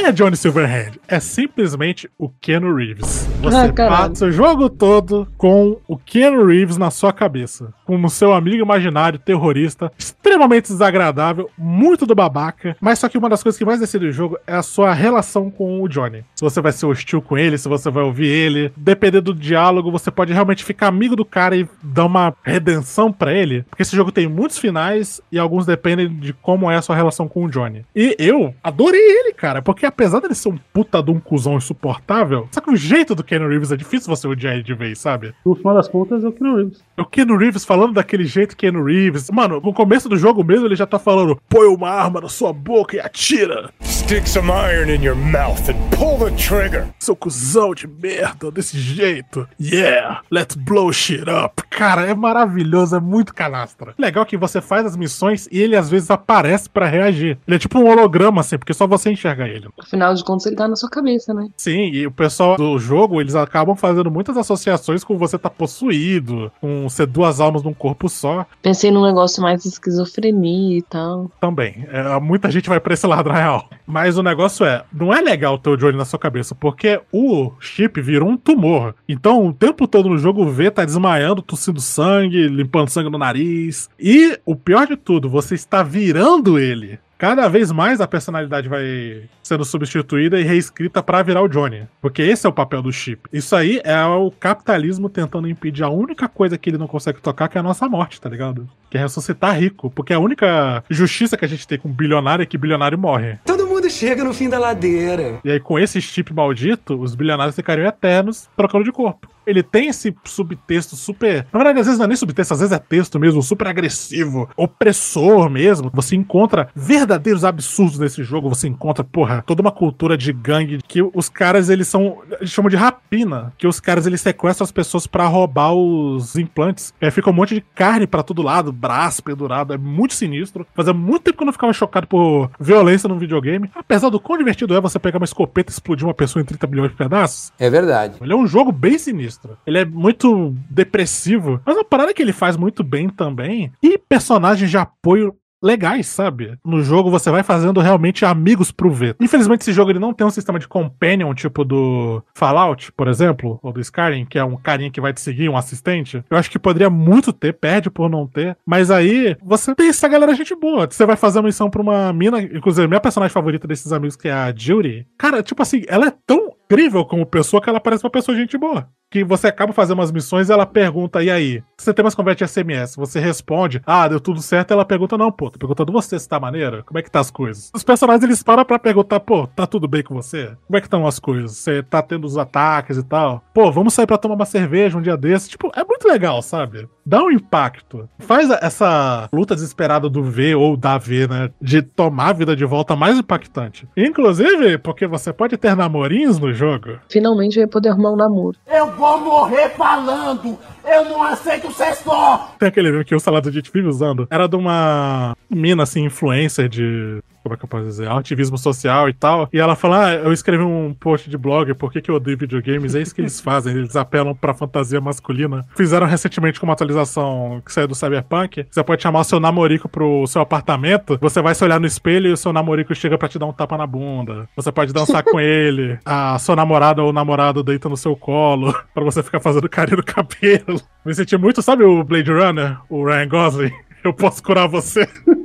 Quem 0.04 0.10
é 0.10 0.12
Johnny 0.12 0.36
Silverhand? 0.36 0.92
É 1.08 1.18
simplesmente 1.18 2.10
o 2.18 2.28
Keanu 2.28 2.74
Reeves. 2.74 3.26
Você 3.40 3.56
Ah, 3.56 3.72
passa 3.72 4.26
o 4.26 4.30
jogo 4.32 4.68
todo 4.68 5.26
com 5.38 5.78
o 5.88 5.96
Keanu 5.96 6.44
Reeves 6.44 6.76
na 6.76 6.90
sua 6.90 7.10
cabeça. 7.10 7.72
Como 7.86 8.10
seu 8.10 8.34
amigo 8.34 8.62
imaginário, 8.62 9.18
terrorista, 9.18 9.90
extremamente 9.96 10.68
desagradável, 10.68 11.48
muito 11.56 12.04
do 12.04 12.14
babaca. 12.14 12.76
Mas 12.82 12.98
só 12.98 13.08
que 13.08 13.16
uma 13.16 13.30
das 13.30 13.42
coisas 13.42 13.58
que 13.58 13.64
mais 13.64 13.80
decide 13.80 14.06
o 14.06 14.12
jogo 14.12 14.38
é 14.46 14.54
a 14.54 14.62
sua 14.62 14.92
relação 14.92 15.50
com 15.50 15.82
o 15.82 15.88
Johnny. 15.88 16.22
Se 16.34 16.44
você 16.44 16.60
vai 16.60 16.72
ser 16.72 16.84
hostil 16.84 17.22
com 17.22 17.38
ele, 17.38 17.56
se 17.56 17.68
você 17.68 17.90
vai 17.90 18.04
ouvir 18.04 18.26
ele. 18.26 18.72
Dependendo 18.76 19.32
do 19.32 19.40
diálogo, 19.40 19.90
você 19.90 20.10
pode 20.10 20.34
realmente 20.34 20.64
ficar 20.64 20.88
amigo 20.88 21.16
do 21.16 21.24
cara 21.24 21.56
e 21.56 21.66
dar 21.82 22.04
uma 22.04 22.34
redenção 22.42 23.10
pra 23.10 23.32
ele. 23.32 23.62
Porque 23.70 23.82
esse 23.82 23.96
jogo 23.96 24.12
tem 24.12 24.28
muitos 24.28 24.58
finais 24.58 25.20
e 25.32 25.38
alguns 25.38 25.64
dependem 25.64 26.08
de 26.08 26.34
como 26.34 26.70
é 26.70 26.76
a 26.76 26.82
sua 26.82 26.94
relação 26.96 27.26
com 27.26 27.44
o 27.44 27.48
Johnny. 27.50 27.86
E 27.96 28.14
eu 28.18 28.54
adorei 28.62 29.00
ele, 29.00 29.32
cara, 29.32 29.62
porque 29.62 29.86
a 29.86 29.93
apesar 29.94 30.20
dele 30.20 30.34
ser 30.34 30.48
um 30.48 30.58
puta 30.72 31.00
de 31.00 31.10
um 31.10 31.20
cuzão 31.20 31.56
insuportável, 31.56 32.48
só 32.50 32.60
que 32.60 32.70
o 32.70 32.76
jeito 32.76 33.14
do 33.14 33.22
Keanu 33.22 33.48
Reeves 33.48 33.70
é 33.70 33.76
difícil 33.76 34.14
você 34.14 34.26
odiar 34.26 34.54
ele 34.54 34.62
de 34.64 34.74
vez, 34.74 34.98
sabe? 34.98 35.32
No 35.46 35.54
final 35.54 35.74
das 35.74 35.88
contas, 35.88 36.24
é 36.24 36.28
o 36.28 36.32
Keanu 36.32 36.56
Reeves. 36.56 36.84
O 36.98 37.04
Keanu 37.04 37.36
Reeves 37.36 37.64
falando 37.64 37.94
daquele 37.94 38.24
jeito 38.24 38.56
Keanu 38.56 38.84
Reeves. 38.84 39.30
Mano, 39.30 39.60
no 39.60 39.72
começo 39.72 40.08
do 40.08 40.16
jogo 40.16 40.42
mesmo 40.42 40.66
ele 40.66 40.76
já 40.76 40.86
tá 40.86 40.98
falando: 40.98 41.40
põe 41.48 41.66
uma 41.68 41.90
arma 41.90 42.20
na 42.20 42.28
sua 42.28 42.52
boca 42.52 42.96
e 42.96 43.00
atira. 43.00 43.70
Stick 44.04 44.28
some 44.28 44.50
iron 44.50 44.90
in 44.90 45.02
your 45.02 45.16
mouth 45.16 45.66
and 45.70 45.76
pull 45.96 46.18
the 46.18 46.30
trigger. 46.36 46.86
Seu 46.98 47.16
cuzão 47.16 47.74
de 47.74 47.86
merda, 47.86 48.50
desse 48.50 48.78
jeito. 48.78 49.48
Yeah, 49.58 50.20
let's 50.30 50.54
blow 50.54 50.92
shit 50.92 51.22
up. 51.22 51.62
Cara, 51.70 52.02
é 52.02 52.14
maravilhoso, 52.14 52.94
é 52.94 53.00
muito 53.00 53.34
canastra. 53.34 53.94
Legal 53.98 54.26
que 54.26 54.36
você 54.36 54.60
faz 54.60 54.84
as 54.84 54.94
missões 54.94 55.48
e 55.50 55.58
ele 55.58 55.74
às 55.74 55.88
vezes 55.88 56.10
aparece 56.10 56.68
pra 56.68 56.86
reagir. 56.86 57.38
Ele 57.46 57.56
é 57.56 57.58
tipo 57.58 57.78
um 57.78 57.88
holograma, 57.88 58.42
assim, 58.42 58.58
porque 58.58 58.74
só 58.74 58.86
você 58.86 59.10
enxerga 59.10 59.48
ele. 59.48 59.68
Afinal 59.80 60.14
de 60.14 60.22
contas, 60.22 60.44
ele 60.44 60.56
tá 60.56 60.68
na 60.68 60.76
sua 60.76 60.90
cabeça, 60.90 61.32
né? 61.32 61.48
Sim, 61.56 61.88
e 61.90 62.06
o 62.06 62.10
pessoal 62.10 62.58
do 62.58 62.78
jogo, 62.78 63.22
eles 63.22 63.34
acabam 63.34 63.74
fazendo 63.74 64.10
muitas 64.10 64.36
associações 64.36 65.02
com 65.02 65.16
você 65.16 65.38
tá 65.38 65.48
possuído, 65.48 66.52
com 66.60 66.86
ser 66.90 67.06
duas 67.06 67.40
almas 67.40 67.62
num 67.62 67.72
corpo 67.72 68.10
só. 68.10 68.44
Pensei 68.60 68.90
num 68.90 69.06
negócio 69.06 69.42
mais 69.42 69.62
de 69.62 69.70
esquizofrenia 69.70 70.76
e 70.76 70.82
tal. 70.82 71.30
Também. 71.40 71.86
É, 71.90 72.20
muita 72.20 72.50
gente 72.50 72.68
vai 72.68 72.78
pra 72.78 72.92
esse 72.92 73.06
lado, 73.06 73.30
na 73.30 73.36
real. 73.36 73.66
Mas 73.94 74.03
o 74.18 74.22
negócio 74.22 74.64
é, 74.66 74.84
não 74.92 75.12
é 75.12 75.20
legal 75.20 75.58
ter 75.58 75.70
o 75.70 75.76
Johnny 75.76 75.96
na 75.96 76.04
sua 76.04 76.18
cabeça, 76.18 76.54
porque 76.54 77.00
o 77.12 77.52
chip 77.60 78.00
virou 78.00 78.28
um 78.28 78.36
tumor. 78.36 78.94
Então, 79.08 79.46
o 79.46 79.52
tempo 79.52 79.88
todo 79.88 80.08
no 80.08 80.18
jogo 80.18 80.46
V 80.50 80.70
tá 80.70 80.84
desmaiando, 80.84 81.42
tossindo 81.42 81.80
sangue, 81.80 82.48
limpando 82.48 82.90
sangue 82.90 83.10
no 83.10 83.18
nariz. 83.18 83.88
E 83.98 84.38
o 84.44 84.54
pior 84.54 84.86
de 84.86 84.96
tudo, 84.96 85.28
você 85.28 85.54
está 85.54 85.82
virando 85.82 86.58
ele. 86.58 86.98
Cada 87.16 87.48
vez 87.48 87.70
mais 87.70 88.00
a 88.00 88.08
personalidade 88.08 88.68
vai 88.68 89.22
sendo 89.42 89.64
substituída 89.64 90.38
e 90.38 90.42
reescrita 90.42 91.02
pra 91.02 91.22
virar 91.22 91.42
o 91.42 91.48
Johnny. 91.48 91.86
Porque 92.00 92.20
esse 92.20 92.44
é 92.44 92.48
o 92.48 92.52
papel 92.52 92.82
do 92.82 92.92
chip. 92.92 93.28
Isso 93.32 93.54
aí 93.54 93.80
é 93.84 94.04
o 94.04 94.30
capitalismo 94.30 95.08
tentando 95.08 95.48
impedir 95.48 95.84
a 95.84 95.88
única 95.88 96.28
coisa 96.28 96.58
que 96.58 96.68
ele 96.68 96.78
não 96.78 96.86
consegue 96.86 97.22
tocar, 97.22 97.48
que 97.48 97.56
é 97.56 97.60
a 97.60 97.64
nossa 97.64 97.88
morte, 97.88 98.20
tá 98.20 98.28
ligado? 98.28 98.68
Que 98.90 98.98
é 98.98 99.00
ressuscitar 99.00 99.58
rico. 99.58 99.90
Porque 99.90 100.12
a 100.12 100.18
única 100.18 100.84
justiça 100.90 101.36
que 101.36 101.44
a 101.44 101.48
gente 101.48 101.66
tem 101.66 101.78
com 101.78 101.88
bilionário 101.88 102.42
é 102.42 102.46
que 102.46 102.58
bilionário 102.58 102.98
morre. 102.98 103.38
Todo 103.44 103.63
mundo 103.84 103.90
chega 103.90 104.24
no 104.24 104.32
fim 104.32 104.48
da 104.48 104.58
ladeira. 104.58 105.40
E 105.44 105.50
aí, 105.50 105.60
com 105.60 105.78
esse 105.78 106.00
chip 106.00 106.32
maldito, 106.32 106.98
os 107.00 107.14
bilionários 107.14 107.54
ficariam 107.54 107.86
eternos 107.86 108.48
trocando 108.56 108.84
de 108.84 108.92
corpo. 108.92 109.28
Ele 109.46 109.62
tem 109.62 109.88
esse 109.88 110.14
subtexto 110.24 110.96
super. 110.96 111.46
Na 111.52 111.58
verdade, 111.58 111.80
às 111.80 111.86
vezes 111.86 111.98
não 111.98 112.04
é 112.04 112.08
nem 112.08 112.16
subtexto, 112.16 112.54
às 112.54 112.60
vezes 112.60 112.72
é 112.72 112.78
texto 112.78 113.18
mesmo, 113.18 113.42
super 113.42 113.66
agressivo, 113.66 114.48
opressor 114.56 115.48
mesmo. 115.50 115.90
Você 115.92 116.16
encontra 116.16 116.68
verdadeiros 116.74 117.44
absurdos 117.44 117.98
nesse 117.98 118.22
jogo. 118.22 118.48
Você 118.48 118.68
encontra, 118.68 119.04
porra, 119.04 119.42
toda 119.46 119.62
uma 119.62 119.72
cultura 119.72 120.16
de 120.16 120.32
gangue 120.32 120.78
que 120.86 121.02
os 121.02 121.28
caras, 121.28 121.68
eles 121.68 121.88
são. 121.88 122.18
Eles 122.38 122.50
chamam 122.50 122.70
de 122.70 122.76
rapina. 122.76 123.52
Que 123.58 123.66
os 123.66 123.80
caras, 123.80 124.06
eles 124.06 124.20
sequestram 124.20 124.64
as 124.64 124.72
pessoas 124.72 125.06
pra 125.06 125.26
roubar 125.26 125.72
os 125.72 126.36
implantes. 126.36 126.92
E 127.00 127.04
aí 127.04 127.10
fica 127.10 127.30
um 127.30 127.32
monte 127.32 127.54
de 127.54 127.60
carne 127.60 128.06
pra 128.06 128.22
todo 128.22 128.42
lado, 128.42 128.72
braço 128.72 129.22
pendurado. 129.22 129.72
É 129.72 129.78
muito 129.78 130.14
sinistro. 130.14 130.66
Fazia 130.74 130.92
muito 130.92 131.22
tempo 131.22 131.36
que 131.36 131.42
eu 131.42 131.46
não 131.46 131.52
ficava 131.52 131.72
chocado 131.72 132.06
por 132.06 132.50
violência 132.58 133.08
num 133.08 133.18
videogame. 133.18 133.70
Apesar 133.74 134.08
do 134.08 134.20
quão 134.20 134.38
divertido 134.38 134.74
é 134.74 134.80
você 134.80 134.98
pegar 134.98 135.18
uma 135.18 135.24
escopeta 135.24 135.70
e 135.70 135.72
explodir 135.72 136.06
uma 136.06 136.14
pessoa 136.14 136.42
em 136.42 136.46
30 136.46 136.66
milhões 136.66 136.90
de 136.90 136.96
pedaços. 136.96 137.52
É 137.58 137.68
verdade. 137.68 138.16
Ele 138.20 138.32
é 138.32 138.36
um 138.36 138.46
jogo 138.46 138.72
bem 138.72 138.98
sinistro. 138.98 139.33
Ele 139.66 139.78
é 139.78 139.84
muito 139.84 140.54
depressivo. 140.70 141.60
Mas 141.64 141.76
uma 141.76 141.84
parada 141.84 142.14
que 142.14 142.22
ele 142.22 142.32
faz 142.32 142.56
muito 142.56 142.82
bem 142.82 143.08
também. 143.08 143.72
E 143.82 143.98
personagens 143.98 144.70
de 144.70 144.76
apoio 144.76 145.34
legais, 145.64 146.06
sabe? 146.08 146.58
No 146.62 146.82
jogo 146.82 147.10
você 147.10 147.30
vai 147.30 147.42
fazendo 147.42 147.80
realmente 147.80 148.24
amigos 148.24 148.70
pro 148.70 148.90
V. 148.90 149.16
Infelizmente 149.18 149.62
esse 149.62 149.72
jogo 149.72 149.90
ele 149.90 149.98
não 149.98 150.12
tem 150.12 150.26
um 150.26 150.30
sistema 150.30 150.58
de 150.58 150.68
companion 150.68 151.32
tipo 151.32 151.64
do 151.64 152.22
Fallout, 152.34 152.92
por 152.92 153.08
exemplo, 153.08 153.58
ou 153.62 153.72
do 153.72 153.80
Skyrim, 153.80 154.26
que 154.26 154.38
é 154.38 154.44
um 154.44 154.56
carinha 154.56 154.90
que 154.90 155.00
vai 155.00 155.14
te 155.14 155.22
seguir, 155.22 155.48
um 155.48 155.56
assistente. 155.56 156.22
Eu 156.28 156.36
acho 156.36 156.50
que 156.50 156.58
poderia 156.58 156.90
muito 156.90 157.32
ter, 157.32 157.54
perde 157.54 157.88
por 157.88 158.10
não 158.10 158.26
ter. 158.26 158.58
Mas 158.66 158.90
aí 158.90 159.36
você 159.42 159.74
tem 159.74 159.88
essa 159.88 160.06
galera 160.06 160.34
gente 160.34 160.54
boa. 160.54 160.86
Você 160.86 161.06
vai 161.06 161.16
fazer 161.16 161.38
uma 161.38 161.46
missão 161.46 161.70
pra 161.70 161.80
uma 161.80 162.12
mina, 162.12 162.42
inclusive 162.42 162.86
minha 162.86 163.00
personagem 163.00 163.32
favorita 163.32 163.66
desses 163.66 163.90
amigos 163.90 164.16
que 164.16 164.28
é 164.28 164.32
a 164.32 164.54
Judy. 164.54 165.06
Cara, 165.16 165.42
tipo 165.42 165.62
assim, 165.62 165.82
ela 165.88 166.08
é 166.08 166.12
tão 166.26 166.52
incrível 166.64 167.04
como 167.04 167.26
pessoa 167.26 167.62
que 167.62 167.68
ela 167.68 167.80
parece 167.80 168.04
uma 168.04 168.10
pessoa 168.10 168.36
gente 168.36 168.56
boa. 168.56 168.88
Que 169.10 169.22
você 169.22 169.46
acaba 169.46 169.72
fazendo 169.72 169.98
umas 169.98 170.10
missões 170.10 170.50
ela 170.50 170.66
pergunta, 170.66 171.22
e 171.22 171.30
aí? 171.30 171.62
Você 171.78 171.94
tem 171.94 172.02
mais 172.02 172.14
conversa 172.14 172.44
de 172.44 172.50
SMS, 172.50 172.96
você 172.96 173.20
responde, 173.20 173.80
ah, 173.86 174.08
deu 174.08 174.18
tudo 174.18 174.42
certo, 174.42 174.72
ela 174.72 174.84
pergunta, 174.84 175.16
não, 175.16 175.30
pô, 175.30 175.50
tô 175.50 175.58
perguntando 175.58 175.92
você 175.92 176.18
se 176.18 176.28
tá 176.28 176.40
maneiro, 176.40 176.82
como 176.84 176.98
é 176.98 177.02
que 177.02 177.10
tá 177.10 177.20
as 177.20 177.30
coisas? 177.30 177.70
Os 177.72 177.84
personagens, 177.84 178.24
eles 178.24 178.42
param 178.42 178.64
pra 178.64 178.78
perguntar, 178.78 179.20
pô, 179.20 179.46
tá 179.46 179.66
tudo 179.66 179.86
bem 179.86 180.02
com 180.02 180.14
você? 180.14 180.56
Como 180.66 180.76
é 180.76 180.80
que 180.80 180.86
estão 180.86 181.06
as 181.06 181.20
coisas? 181.20 181.56
Você 181.56 181.82
tá 181.82 182.02
tendo 182.02 182.24
os 182.24 182.36
ataques 182.36 182.96
e 182.96 183.04
tal? 183.04 183.44
Pô, 183.54 183.70
vamos 183.70 183.94
sair 183.94 184.06
pra 184.06 184.18
tomar 184.18 184.34
uma 184.34 184.46
cerveja 184.46 184.98
um 184.98 185.02
dia 185.02 185.16
desse? 185.16 185.50
Tipo, 185.50 185.70
é 185.76 185.84
muito 185.84 186.08
legal, 186.08 186.42
sabe? 186.42 186.88
Dá 187.06 187.22
um 187.22 187.30
impacto. 187.30 188.08
Faz 188.18 188.50
essa 188.50 189.28
luta 189.32 189.54
desesperada 189.54 190.08
do 190.08 190.22
V 190.22 190.54
ou 190.54 190.76
da 190.76 190.96
V, 190.96 191.28
né? 191.28 191.50
De 191.60 191.82
tomar 191.82 192.30
a 192.30 192.32
vida 192.32 192.56
de 192.56 192.64
volta 192.64 192.96
mais 192.96 193.18
impactante. 193.18 193.86
Inclusive, 193.96 194.78
porque 194.78 195.06
você 195.06 195.32
pode 195.32 195.56
ter 195.58 195.76
namorinhos 195.76 196.38
no 196.38 196.53
jogo. 196.54 196.98
Finalmente 197.08 197.56
eu 197.56 197.62
ia 197.62 197.68
poder 197.68 197.90
arrumar 197.90 198.12
um 198.12 198.16
namoro. 198.16 198.56
Eu 198.66 198.90
vou 198.92 199.20
morrer 199.20 199.70
falando! 199.70 200.58
Eu 200.84 201.04
não 201.06 201.22
aceito 201.22 201.72
ser 201.72 201.94
só! 201.96 202.54
Tem 202.58 202.68
aquele 202.68 202.90
meme 202.90 203.04
que 203.04 203.14
o 203.14 203.20
Salado 203.20 203.50
de 203.50 203.62
vive 203.72 203.88
usando. 203.88 204.26
Era 204.30 204.46
de 204.46 204.56
uma 204.56 205.36
mina, 205.48 205.82
assim, 205.82 206.04
influencer 206.04 206.68
de 206.68 207.22
como 207.44 207.54
é 207.54 207.58
que 207.58 207.64
eu 207.64 207.68
posso 207.68 207.84
dizer, 207.84 208.10
ativismo 208.10 208.56
social 208.56 209.06
e 209.06 209.12
tal. 209.12 209.48
E 209.52 209.60
ela 209.60 209.76
fala: 209.76 210.06
Ah, 210.06 210.14
eu 210.14 210.32
escrevi 210.32 210.64
um 210.64 210.94
post 210.94 211.28
de 211.28 211.36
blog, 211.36 211.74
por 211.74 211.92
que, 211.92 212.00
que 212.00 212.10
eu 212.10 212.14
odeio 212.14 212.38
videogames? 212.38 212.94
É 212.94 213.02
isso 213.02 213.14
que 213.14 213.20
eles 213.20 213.38
fazem, 213.38 213.76
eles 213.76 213.94
apelam 213.94 214.34
pra 214.34 214.54
fantasia 214.54 215.00
masculina. 215.00 215.66
Fizeram 215.76 216.06
recentemente 216.06 216.58
com 216.58 216.64
uma 216.64 216.72
atualização 216.72 217.62
que 217.64 217.70
saiu 217.72 217.86
do 217.86 217.94
Cyberpunk. 217.94 218.66
Você 218.70 218.82
pode 218.82 219.02
chamar 219.02 219.20
o 219.20 219.24
seu 219.24 219.38
namorico 219.38 219.88
pro 219.88 220.26
seu 220.26 220.40
apartamento, 220.40 221.18
você 221.20 221.42
vai 221.42 221.54
se 221.54 221.62
olhar 221.62 221.78
no 221.78 221.86
espelho 221.86 222.28
e 222.28 222.32
o 222.32 222.36
seu 222.36 222.52
namorico 222.52 222.94
chega 222.94 223.18
pra 223.18 223.28
te 223.28 223.38
dar 223.38 223.46
um 223.46 223.52
tapa 223.52 223.76
na 223.76 223.86
bunda. 223.86 224.48
Você 224.56 224.72
pode 224.72 224.92
dançar 224.94 225.22
com 225.22 225.38
ele, 225.38 225.98
a 226.04 226.38
sua 226.38 226.56
namorada 226.56 227.02
ou 227.02 227.12
namorado 227.12 227.62
deita 227.62 227.90
no 227.90 227.96
seu 227.96 228.16
colo, 228.16 228.74
pra 228.94 229.04
você 229.04 229.22
ficar 229.22 229.40
fazendo 229.40 229.68
carinho 229.68 229.98
no 229.98 230.02
cabelo. 230.04 230.80
Me 231.04 231.14
senti 231.14 231.36
muito, 231.36 231.60
sabe 231.60 231.84
o 231.84 232.02
Blade 232.02 232.32
Runner, 232.32 232.78
o 232.88 233.04
Ryan 233.04 233.28
Gosling? 233.28 233.72
Eu 234.02 234.12
posso 234.12 234.42
curar 234.42 234.68
você. 234.68 235.08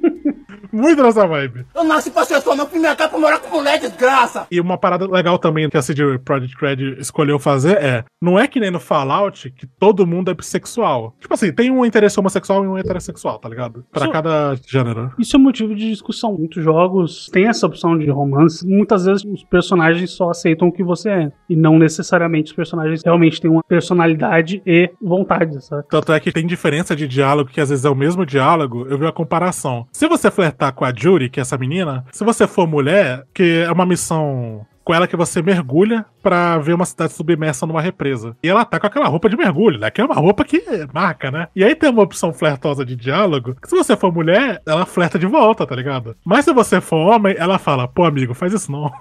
Muito 0.72 1.02
nessa 1.02 1.26
vibe. 1.28 1.66
Eu 1.76 1.84
nasci 1.84 2.12
pra 2.12 2.26
ser 2.26 2.40
só, 2.42 2.56
não 2.56 2.68
fui 2.68 2.80
minha 2.80 2.96
casa 2.96 3.10
pra 3.10 3.20
morar 3.20 3.40
com 3.40 3.58
mulher, 3.58 3.80
desgraça! 3.80 4.48
E 4.52 4.60
uma 4.60 4.78
parada 4.78 5.06
legal 5.10 5.38
também 5.40 5.70
que 5.70 5.78
a 5.78 5.82
CD 5.82 6.18
Projekt 6.20 6.56
Red 6.60 7.00
escolheu 7.00 7.40
fazer 7.40 7.78
é: 7.78 8.04
não 8.22 8.38
é 8.40 8.48
que 8.48 8.60
nem 8.60 8.72
no 8.72 8.80
Fallout 8.80 9.50
que 9.52 9.66
todo 9.66 10.06
mundo 10.06 10.32
é 10.32 10.34
bissexual. 10.34 11.16
Tipo 11.20 11.34
assim, 11.34 11.52
tem 11.52 11.72
um 11.72 11.86
interesse 11.86 12.20
homossexual 12.20 12.64
e 12.64 12.68
um 12.68 12.78
heterossexual, 12.78 13.40
tá 13.40 13.50
ligado? 13.50 13.86
Pra 13.92 14.04
Isso- 14.04 14.12
cada 14.12 14.56
gênero. 14.68 15.12
Isso 15.18 15.36
é 15.36 15.40
motivo 15.40 15.76
de 15.76 15.90
discussão. 15.90 16.34
Muitos 16.38 16.64
jogos 16.64 17.30
têm 17.32 17.48
essa 17.48 17.66
opção 17.66 17.98
de 17.98 18.10
romance. 18.10 18.66
Muitas 18.68 19.06
vezes 19.06 19.24
os 19.26 19.44
personagens 19.44 20.12
só 20.12 20.30
aceitam 20.30 20.68
o 20.68 20.72
que 20.72 20.84
você 20.84 21.10
é. 21.10 21.32
E 21.50 21.56
não 21.56 21.78
necessariamente 21.80 22.52
os 22.52 22.56
personagens 22.56 23.02
realmente 23.04 23.42
têm 23.42 23.50
uma 23.50 23.64
personalidade 23.64 24.62
e 24.66 24.92
vontade, 25.02 25.64
sabe? 25.66 25.84
Tanto 25.90 26.12
é 26.14 26.20
que 26.20 26.32
tem 26.32 26.46
diferença 26.46 26.96
de 26.96 27.08
diálogo, 27.08 27.50
que 27.50 27.60
às 27.62 27.70
vezes 27.70 27.86
é 27.86 27.90
o 27.90 27.96
mesmo 27.96 28.26
diálogo, 28.26 28.86
eu 28.90 28.98
vi 28.98 29.06
a 29.06 29.12
comparação. 29.12 29.88
Se 29.92 30.08
você 30.08 30.30
flertar 30.30 30.59
com 30.72 30.86
a 30.86 30.94
Judy, 30.96 31.30
que 31.30 31.40
é 31.40 31.42
essa 31.42 31.58
menina, 31.58 32.06
se 32.12 32.24
você 32.24 32.48
for 32.48 32.68
mulher, 32.68 33.24
que 33.34 33.64
é 33.66 33.72
uma 33.72 33.86
missão 33.86 34.66
com 34.84 34.94
ela 34.94 35.08
que 35.08 35.16
você 35.16 35.42
mergulha 35.42 36.06
pra 36.22 36.58
ver 36.58 36.74
uma 36.74 36.86
cidade 36.86 37.14
submersa 37.14 37.66
numa 37.66 37.82
represa. 37.82 38.36
E 38.44 38.50
ela 38.50 38.66
tá 38.66 38.80
com 38.80 38.88
aquela 38.88 39.08
roupa 39.08 39.30
de 39.30 39.38
mergulho, 39.38 39.80
né? 39.80 39.90
Que 39.90 40.02
é 40.02 40.06
uma 40.06 40.16
roupa 40.16 40.44
que 40.44 40.64
marca, 40.94 41.32
né? 41.32 41.48
E 41.56 41.64
aí 41.64 41.76
tem 41.76 41.90
uma 41.90 42.04
opção 42.04 42.34
flertosa 42.34 42.86
de 42.86 42.96
diálogo, 42.96 43.56
que 43.62 43.70
se 43.70 43.76
você 43.76 43.96
for 43.96 44.14
mulher, 44.14 44.62
ela 44.66 44.86
flerta 44.86 45.18
de 45.18 45.26
volta, 45.26 45.66
tá 45.66 45.76
ligado? 45.76 46.16
Mas 46.26 46.46
se 46.46 46.54
você 46.54 46.82
for 46.82 46.98
homem, 46.98 47.36
ela 47.38 47.58
fala, 47.58 47.88
pô, 47.88 48.04
amigo, 48.04 48.34
faz 48.34 48.54
isso 48.54 48.72
não. 48.72 48.92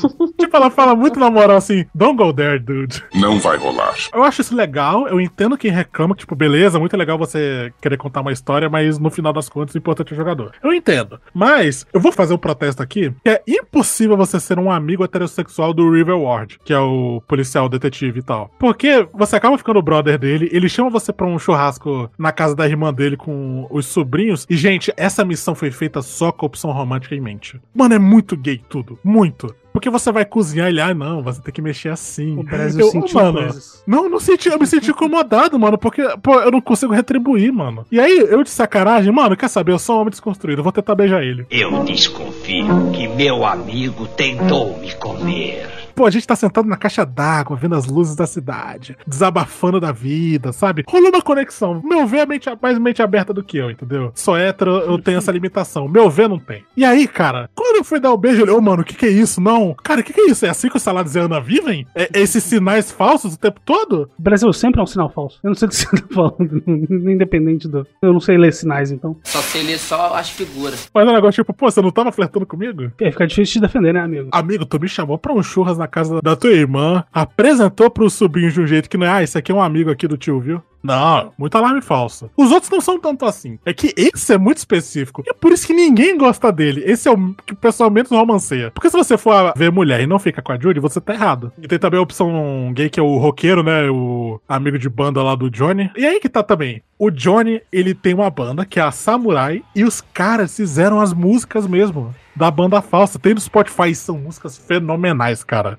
tipo, 0.38 0.56
ela 0.56 0.70
fala 0.70 0.94
muito 0.94 1.18
na 1.18 1.30
moral 1.30 1.56
assim, 1.56 1.84
don't 1.94 2.16
go 2.16 2.32
there, 2.32 2.58
dude. 2.58 3.02
Não 3.14 3.38
vai 3.38 3.56
rolar. 3.56 3.94
Eu 4.12 4.22
acho 4.22 4.40
isso 4.40 4.54
legal, 4.54 5.08
eu 5.08 5.20
entendo 5.20 5.58
quem 5.58 5.70
reclama, 5.70 6.14
que, 6.14 6.20
tipo, 6.20 6.34
beleza, 6.34 6.78
muito 6.78 6.96
legal 6.96 7.18
você 7.18 7.72
querer 7.80 7.96
contar 7.96 8.20
uma 8.20 8.32
história, 8.32 8.68
mas 8.68 8.98
no 8.98 9.10
final 9.10 9.32
das 9.32 9.48
contas 9.48 9.74
o 9.74 9.78
importante 9.78 10.12
é 10.12 10.14
o 10.14 10.16
jogador. 10.16 10.52
Eu 10.62 10.72
entendo. 10.72 11.20
Mas, 11.34 11.86
eu 11.92 12.00
vou 12.00 12.12
fazer 12.12 12.34
um 12.34 12.38
protesto 12.38 12.82
aqui, 12.82 13.12
que 13.24 13.30
é 13.30 13.42
impossível 13.48 14.16
você 14.16 14.38
ser 14.38 14.58
um 14.58 14.70
amigo 14.70 15.04
heterossexual 15.04 15.72
do 15.72 15.90
River 15.90 16.18
Ward, 16.18 16.59
que 16.64 16.72
é 16.72 16.78
o 16.78 17.22
policial 17.26 17.68
detetive 17.68 18.20
e 18.20 18.22
tal. 18.22 18.50
Porque 18.58 19.06
você 19.12 19.36
acaba 19.36 19.56
ficando 19.58 19.82
brother 19.82 20.18
dele, 20.18 20.48
ele 20.52 20.68
chama 20.68 20.90
você 20.90 21.12
pra 21.12 21.26
um 21.26 21.38
churrasco 21.38 22.10
na 22.18 22.32
casa 22.32 22.54
da 22.54 22.66
irmã 22.68 22.92
dele 22.92 23.16
com 23.16 23.66
os 23.70 23.86
sobrinhos, 23.86 24.46
e, 24.48 24.56
gente, 24.56 24.92
essa 24.96 25.24
missão 25.24 25.54
foi 25.54 25.70
feita 25.70 26.02
só 26.02 26.30
com 26.32 26.44
a 26.44 26.48
opção 26.48 26.70
romântica 26.70 27.14
em 27.14 27.20
mente. 27.20 27.60
Mano, 27.74 27.94
é 27.94 27.98
muito 27.98 28.36
gay 28.36 28.60
tudo. 28.68 28.98
Muito. 29.02 29.54
Porque 29.72 29.88
você 29.88 30.10
vai 30.10 30.24
cozinhar 30.24 30.66
ele, 30.68 30.80
ah, 30.80 30.92
não, 30.92 31.22
você 31.22 31.40
tem 31.40 31.54
que 31.54 31.62
mexer 31.62 31.90
assim. 31.90 32.36
O 32.36 32.42
Brasil 32.42 32.80
Eu- 32.80 32.90
sentiu 32.90 33.14
mano, 33.20 33.38
coisas. 33.38 33.84
Não, 33.86 34.08
não 34.08 34.18
senti, 34.18 34.48
eu 34.48 34.58
me 34.58 34.66
senti 34.66 34.90
incomodado, 34.90 35.56
mano, 35.60 35.78
porque, 35.78 36.02
pô, 36.20 36.40
eu 36.40 36.50
não 36.50 36.60
consigo 36.60 36.92
retribuir, 36.92 37.52
mano. 37.52 37.86
E 37.90 38.00
aí, 38.00 38.18
eu 38.18 38.42
de 38.42 38.50
sacanagem, 38.50 39.12
mano, 39.12 39.36
quer 39.36 39.48
saber? 39.48 39.70
Eu 39.70 39.78
sou 39.78 39.96
um 39.96 40.00
homem 40.00 40.10
desconstruído, 40.10 40.58
eu 40.58 40.64
vou 40.64 40.72
tentar 40.72 40.96
beijar 40.96 41.22
ele. 41.22 41.46
Eu 41.48 41.84
desconfio 41.84 42.90
que 42.92 43.06
meu 43.06 43.46
amigo 43.46 44.08
tentou 44.08 44.76
me 44.78 44.92
comer. 44.96 45.79
Pô, 46.00 46.06
a 46.06 46.10
gente 46.10 46.26
tá 46.26 46.34
sentado 46.34 46.66
na 46.66 46.78
caixa 46.78 47.04
d'água, 47.04 47.58
vendo 47.58 47.74
as 47.74 47.84
luzes 47.84 48.16
da 48.16 48.26
cidade, 48.26 48.96
desabafando 49.06 49.78
da 49.78 49.92
vida, 49.92 50.50
sabe? 50.50 50.82
Rolou 50.88 51.10
uma 51.10 51.20
conexão. 51.20 51.82
Meu 51.84 52.06
ver 52.06 52.20
é 52.20 52.26
mente, 52.26 52.48
mais 52.62 52.78
mente 52.78 53.02
aberta 53.02 53.34
do 53.34 53.44
que 53.44 53.58
eu, 53.58 53.70
entendeu? 53.70 54.10
Sou 54.14 54.34
hétero, 54.34 54.78
eu 54.78 54.98
tenho 54.98 55.18
essa 55.18 55.30
limitação. 55.30 55.86
Meu 55.86 56.08
ver 56.08 56.26
não 56.26 56.38
tem. 56.38 56.64
E 56.74 56.86
aí, 56.86 57.06
cara, 57.06 57.50
quando 57.54 57.76
eu 57.76 57.84
fui 57.84 58.00
dar 58.00 58.14
o 58.14 58.16
beijo, 58.16 58.40
ele, 58.40 58.50
ô, 58.50 58.58
mano, 58.62 58.80
o 58.80 58.84
que 58.84 58.94
que 58.94 59.04
é 59.04 59.10
isso? 59.10 59.42
Não. 59.42 59.74
Cara, 59.74 60.00
o 60.00 60.02
que 60.02 60.14
que 60.14 60.22
é 60.22 60.30
isso? 60.30 60.46
É 60.46 60.48
assim 60.48 60.70
que 60.70 60.76
os 60.78 60.82
salados 60.82 61.14
e 61.14 61.18
a 61.18 61.24
Ana 61.24 61.38
vivem? 61.38 61.86
É, 61.94 62.08
esses 62.14 62.44
sinais 62.44 62.90
falsos 62.90 63.34
o 63.34 63.38
tempo 63.38 63.60
todo? 63.62 64.10
O 64.18 64.22
Brasil 64.22 64.50
sempre 64.54 64.80
é 64.80 64.82
um 64.82 64.86
sinal 64.86 65.10
falso. 65.10 65.38
Eu 65.44 65.48
não 65.48 65.54
sei 65.54 65.68
do 65.68 65.72
que 65.72 65.76
você 65.76 65.86
tá 65.86 66.14
falando, 66.14 66.62
independente 67.10 67.68
do. 67.68 67.86
Eu 68.00 68.14
não 68.14 68.20
sei 68.20 68.38
ler 68.38 68.54
sinais, 68.54 68.90
então. 68.90 69.18
Só 69.22 69.42
sei 69.42 69.64
ler 69.64 69.78
só 69.78 70.14
as 70.14 70.30
figuras. 70.30 70.88
Mas 70.94 71.06
é 71.06 71.10
um 71.10 71.14
negócio 71.14 71.44
tipo, 71.44 71.52
pô, 71.52 71.70
você 71.70 71.82
não 71.82 71.90
tava 71.90 72.10
flertando 72.10 72.46
comigo? 72.46 72.90
É, 72.98 73.10
fica 73.10 73.26
difícil 73.26 73.60
de 73.60 73.66
defender, 73.66 73.92
né, 73.92 74.00
amigo? 74.00 74.30
Amigo, 74.32 74.64
tu 74.64 74.80
me 74.80 74.88
chamou 74.88 75.18
pra 75.18 75.34
um 75.34 75.42
churras 75.42 75.76
na 75.76 75.89
casa 75.90 76.20
da 76.22 76.34
tua 76.34 76.52
irmã, 76.52 77.04
apresentou 77.12 77.90
pro 77.90 78.08
sobrinho 78.08 78.50
de 78.50 78.60
um 78.60 78.66
jeito 78.66 78.88
que 78.88 78.96
não 78.96 79.06
é, 79.06 79.10
ah, 79.10 79.22
esse 79.22 79.36
aqui 79.36 79.52
é 79.52 79.54
um 79.54 79.62
amigo 79.62 79.90
aqui 79.90 80.08
do 80.08 80.16
tio, 80.16 80.40
viu? 80.40 80.62
Não, 80.82 81.32
muito 81.38 81.54
alarme 81.56 81.82
falso. 81.82 82.30
Os 82.36 82.50
outros 82.50 82.70
não 82.70 82.80
são 82.80 82.98
tanto 82.98 83.24
assim. 83.26 83.58
É 83.64 83.72
que 83.72 83.92
esse 83.96 84.32
é 84.32 84.38
muito 84.38 84.58
específico. 84.58 85.22
E 85.26 85.30
é 85.30 85.34
por 85.34 85.52
isso 85.52 85.66
que 85.66 85.74
ninguém 85.74 86.16
gosta 86.16 86.50
dele. 86.50 86.82
Esse 86.84 87.08
é 87.08 87.12
o 87.12 87.34
que 87.46 87.52
o 87.52 87.56
pessoal 87.56 87.90
menos 87.90 88.10
romanceia. 88.10 88.70
Porque 88.70 88.88
se 88.88 88.96
você 88.96 89.18
for 89.18 89.52
ver 89.56 89.70
mulher 89.70 90.00
e 90.00 90.06
não 90.06 90.18
fica 90.18 90.40
com 90.40 90.52
a 90.52 90.58
Judy, 90.58 90.80
você 90.80 91.00
tá 91.00 91.12
errado. 91.12 91.52
E 91.60 91.68
tem 91.68 91.78
também 91.78 91.98
a 91.98 92.02
opção 92.02 92.72
gay, 92.74 92.88
que 92.88 92.98
é 92.98 93.02
o 93.02 93.18
roqueiro, 93.18 93.62
né? 93.62 93.90
O 93.90 94.40
amigo 94.48 94.78
de 94.78 94.88
banda 94.88 95.22
lá 95.22 95.34
do 95.34 95.50
Johnny. 95.50 95.90
E 95.96 96.06
aí 96.06 96.18
que 96.18 96.28
tá 96.28 96.42
também. 96.42 96.82
O 96.98 97.10
Johnny, 97.10 97.60
ele 97.70 97.94
tem 97.94 98.14
uma 98.14 98.30
banda 98.30 98.64
que 98.64 98.80
é 98.80 98.82
a 98.82 98.90
Samurai. 98.90 99.62
E 99.76 99.84
os 99.84 100.00
caras 100.00 100.56
fizeram 100.56 101.00
as 101.00 101.12
músicas 101.12 101.66
mesmo. 101.66 102.14
Da 102.40 102.50
banda 102.50 102.80
falsa. 102.80 103.18
Tem 103.18 103.34
no 103.34 103.40
Spotify. 103.40 103.94
São 103.94 104.16
músicas 104.16 104.56
fenomenais, 104.56 105.44
cara. 105.44 105.78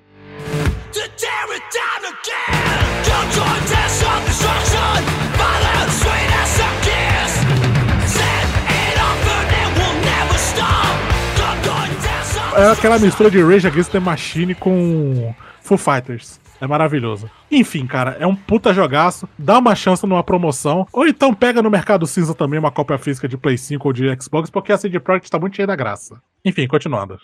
É 12.53 12.71
aquela 12.71 12.99
mistura 12.99 13.31
de 13.31 13.41
Rage 13.41 13.65
Against 13.65 13.91
the 13.91 13.99
Machine 13.99 14.53
com 14.53 15.33
Foo 15.63 15.79
Fighters. 15.79 16.40
É 16.61 16.67
maravilhoso. 16.67 17.27
Enfim, 17.49 17.87
cara, 17.87 18.15
é 18.19 18.27
um 18.27 18.35
puta 18.35 18.71
jogaço. 18.71 19.27
Dá 19.35 19.57
uma 19.57 19.73
chance 19.73 20.05
numa 20.05 20.23
promoção. 20.23 20.85
Ou 20.93 21.07
então 21.07 21.33
pega 21.33 21.59
no 21.59 21.71
Mercado 21.71 22.05
Cinza 22.05 22.35
também 22.35 22.59
uma 22.59 22.69
cópia 22.69 22.99
física 22.99 23.27
de 23.27 23.35
Play 23.35 23.57
5 23.57 23.87
ou 23.87 23.91
de 23.91 24.15
Xbox, 24.21 24.47
porque 24.51 24.71
a 24.71 24.77
CD 24.77 24.99
Projekt 24.99 25.31
tá 25.31 25.39
muito 25.39 25.55
cheia 25.55 25.65
da 25.65 25.75
graça. 25.75 26.21
Enfim, 26.45 26.67
continuando. 26.67 27.17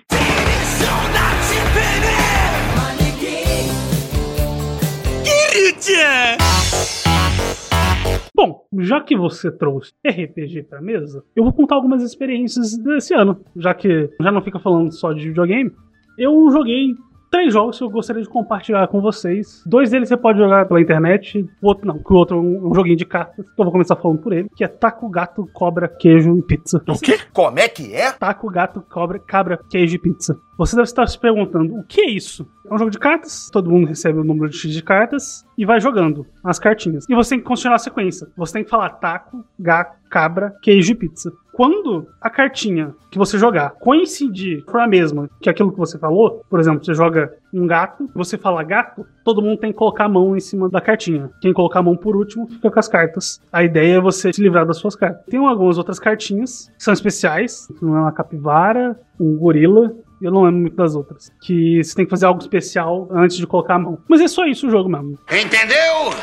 Bom, 8.36 8.66
já 8.80 9.02
que 9.02 9.16
você 9.16 9.52
trouxe 9.52 9.94
RPG 10.04 10.64
pra 10.64 10.82
mesa, 10.82 11.24
eu 11.36 11.44
vou 11.44 11.54
contar 11.54 11.76
algumas 11.76 12.02
experiências 12.02 12.76
desse 12.76 13.14
ano. 13.14 13.40
Já 13.56 13.76
que 13.76 14.10
já 14.20 14.32
não 14.32 14.42
fica 14.42 14.60
falando 14.60 14.92
só 14.92 15.14
de 15.14 15.28
videogame, 15.28 15.72
eu 16.18 16.50
joguei 16.52 16.96
três 17.38 17.54
jogos 17.54 17.78
que 17.78 17.84
eu 17.84 17.90
gostaria 17.90 18.24
de 18.24 18.28
compartilhar 18.28 18.88
com 18.88 19.00
vocês. 19.00 19.62
Dois 19.64 19.92
deles 19.92 20.10
você 20.10 20.18
pode 20.18 20.40
jogar 20.40 20.66
pela 20.66 20.82
internet, 20.82 21.48
o 21.62 21.68
outro 21.68 21.86
não, 21.86 22.02
que 22.02 22.12
o 22.12 22.16
outro 22.16 22.38
é 22.38 22.40
um, 22.40 22.74
joguinho 22.74 22.98
de 22.98 23.06
cartas, 23.06 23.46
que 23.46 23.62
eu 23.62 23.64
vou 23.64 23.72
começar 23.72 23.96
falando 23.96 24.20
por 24.20 24.34
ele, 24.34 24.50
que 24.56 24.64
é 24.64 24.68
Taco, 24.68 25.08
Gato, 25.08 25.48
Cobra, 25.54 25.88
Queijo 25.88 26.36
e 26.36 26.42
Pizza. 26.42 26.82
O 26.88 27.00
quê? 27.00 27.20
Como 27.32 27.60
é 27.60 27.68
que 27.68 27.94
é? 27.94 28.12
Taco, 28.14 28.50
Gato, 28.50 28.82
Cobra, 28.82 29.20
Cabra, 29.20 29.60
Queijo 29.70 29.96
e 29.96 30.00
Pizza. 30.00 30.36
Você 30.58 30.76
deve 30.76 30.88
estar 30.88 31.06
se 31.06 31.20
perguntando, 31.20 31.76
o 31.76 31.84
que 31.84 32.02
é 32.02 32.10
isso? 32.10 32.48
É 32.70 32.74
um 32.74 32.78
jogo 32.78 32.90
de 32.90 32.98
cartas, 32.98 33.48
todo 33.52 33.70
mundo 33.70 33.88
recebe 33.88 34.20
o 34.20 34.24
número 34.24 34.50
de 34.50 34.58
X 34.58 34.74
de 34.74 34.82
cartas 34.82 35.46
e 35.56 35.66
vai 35.66 35.80
jogando 35.80 36.26
as 36.44 36.58
cartinhas. 36.58 37.06
E 37.08 37.14
você 37.14 37.32
tem 37.32 37.40
que 37.40 37.46
continuar 37.46 37.76
a 37.76 37.80
sequência. 37.80 38.28
Você 38.36 38.54
tem 38.54 38.64
que 38.64 38.70
falar 38.70 38.90
taco, 38.90 39.46
gato, 39.60 39.98
cabra, 40.10 40.56
queijo 40.62 40.92
e 40.92 40.96
pizza. 40.96 41.32
Quando 41.54 42.08
a 42.22 42.30
cartinha 42.30 42.94
que 43.10 43.18
você 43.18 43.38
jogar 43.38 43.72
coincidir 43.72 44.64
for 44.70 44.80
a 44.80 44.88
mesma 44.88 45.30
que 45.42 45.50
aquilo 45.50 45.72
que 45.72 45.78
você 45.78 45.98
falou, 45.98 46.44
por 46.50 46.60
exemplo, 46.60 46.84
você 46.84 46.94
joga 46.94 47.34
um 47.54 47.66
gato, 47.66 48.10
você 48.14 48.38
fala 48.38 48.62
gato, 48.62 49.06
todo 49.24 49.42
mundo 49.42 49.58
tem 49.58 49.72
que 49.72 49.78
colocar 49.78 50.06
a 50.06 50.10
mão 50.10 50.36
em 50.36 50.40
cima 50.40 50.70
da 50.70 50.82
cartinha. 50.82 51.32
Quem 51.42 51.54
colocar 51.54 51.80
a 51.80 51.84
mão 51.84 51.96
por 51.96 52.16
último 52.16 52.48
fica 52.48 52.70
com 52.70 52.80
as 52.80 52.88
cartas. 52.88 53.42
A 53.52 53.64
ideia 53.64 53.96
é 53.96 54.02
você 54.02 54.32
se 54.32 54.42
livrar 54.42 54.68
das 54.68 54.78
suas 54.78 54.96
cartas. 54.96 55.24
Tem 55.30 55.40
algumas 55.40 55.78
outras 55.78 56.00
cartinhas 56.00 56.72
que 56.78 56.84
são 56.84 56.94
especiais, 56.94 57.68
não 57.82 57.96
é 57.96 58.02
uma 58.02 58.12
capivara, 58.12 59.00
um 59.20 59.36
gorila, 59.36 59.96
eu 60.22 60.32
não 60.32 60.44
lembro 60.44 60.62
muito 60.62 60.76
das 60.76 60.96
outras. 60.96 61.32
Que 61.42 61.84
você 61.84 61.96
tem 61.96 62.06
que 62.06 62.10
fazer 62.10 62.26
algo 62.26 62.42
especial 62.42 63.08
antes 63.12 63.38
de 63.38 63.46
colocar 63.48 63.76
a 63.76 63.80
mão. 63.80 63.98
Mas 64.08 64.22
é 64.22 64.28
só 64.28 64.46
isso 64.46 64.68
o 64.68 64.72
jogo 64.72 64.90
mesmo. 64.90 65.18
Entendeu? 65.30 66.14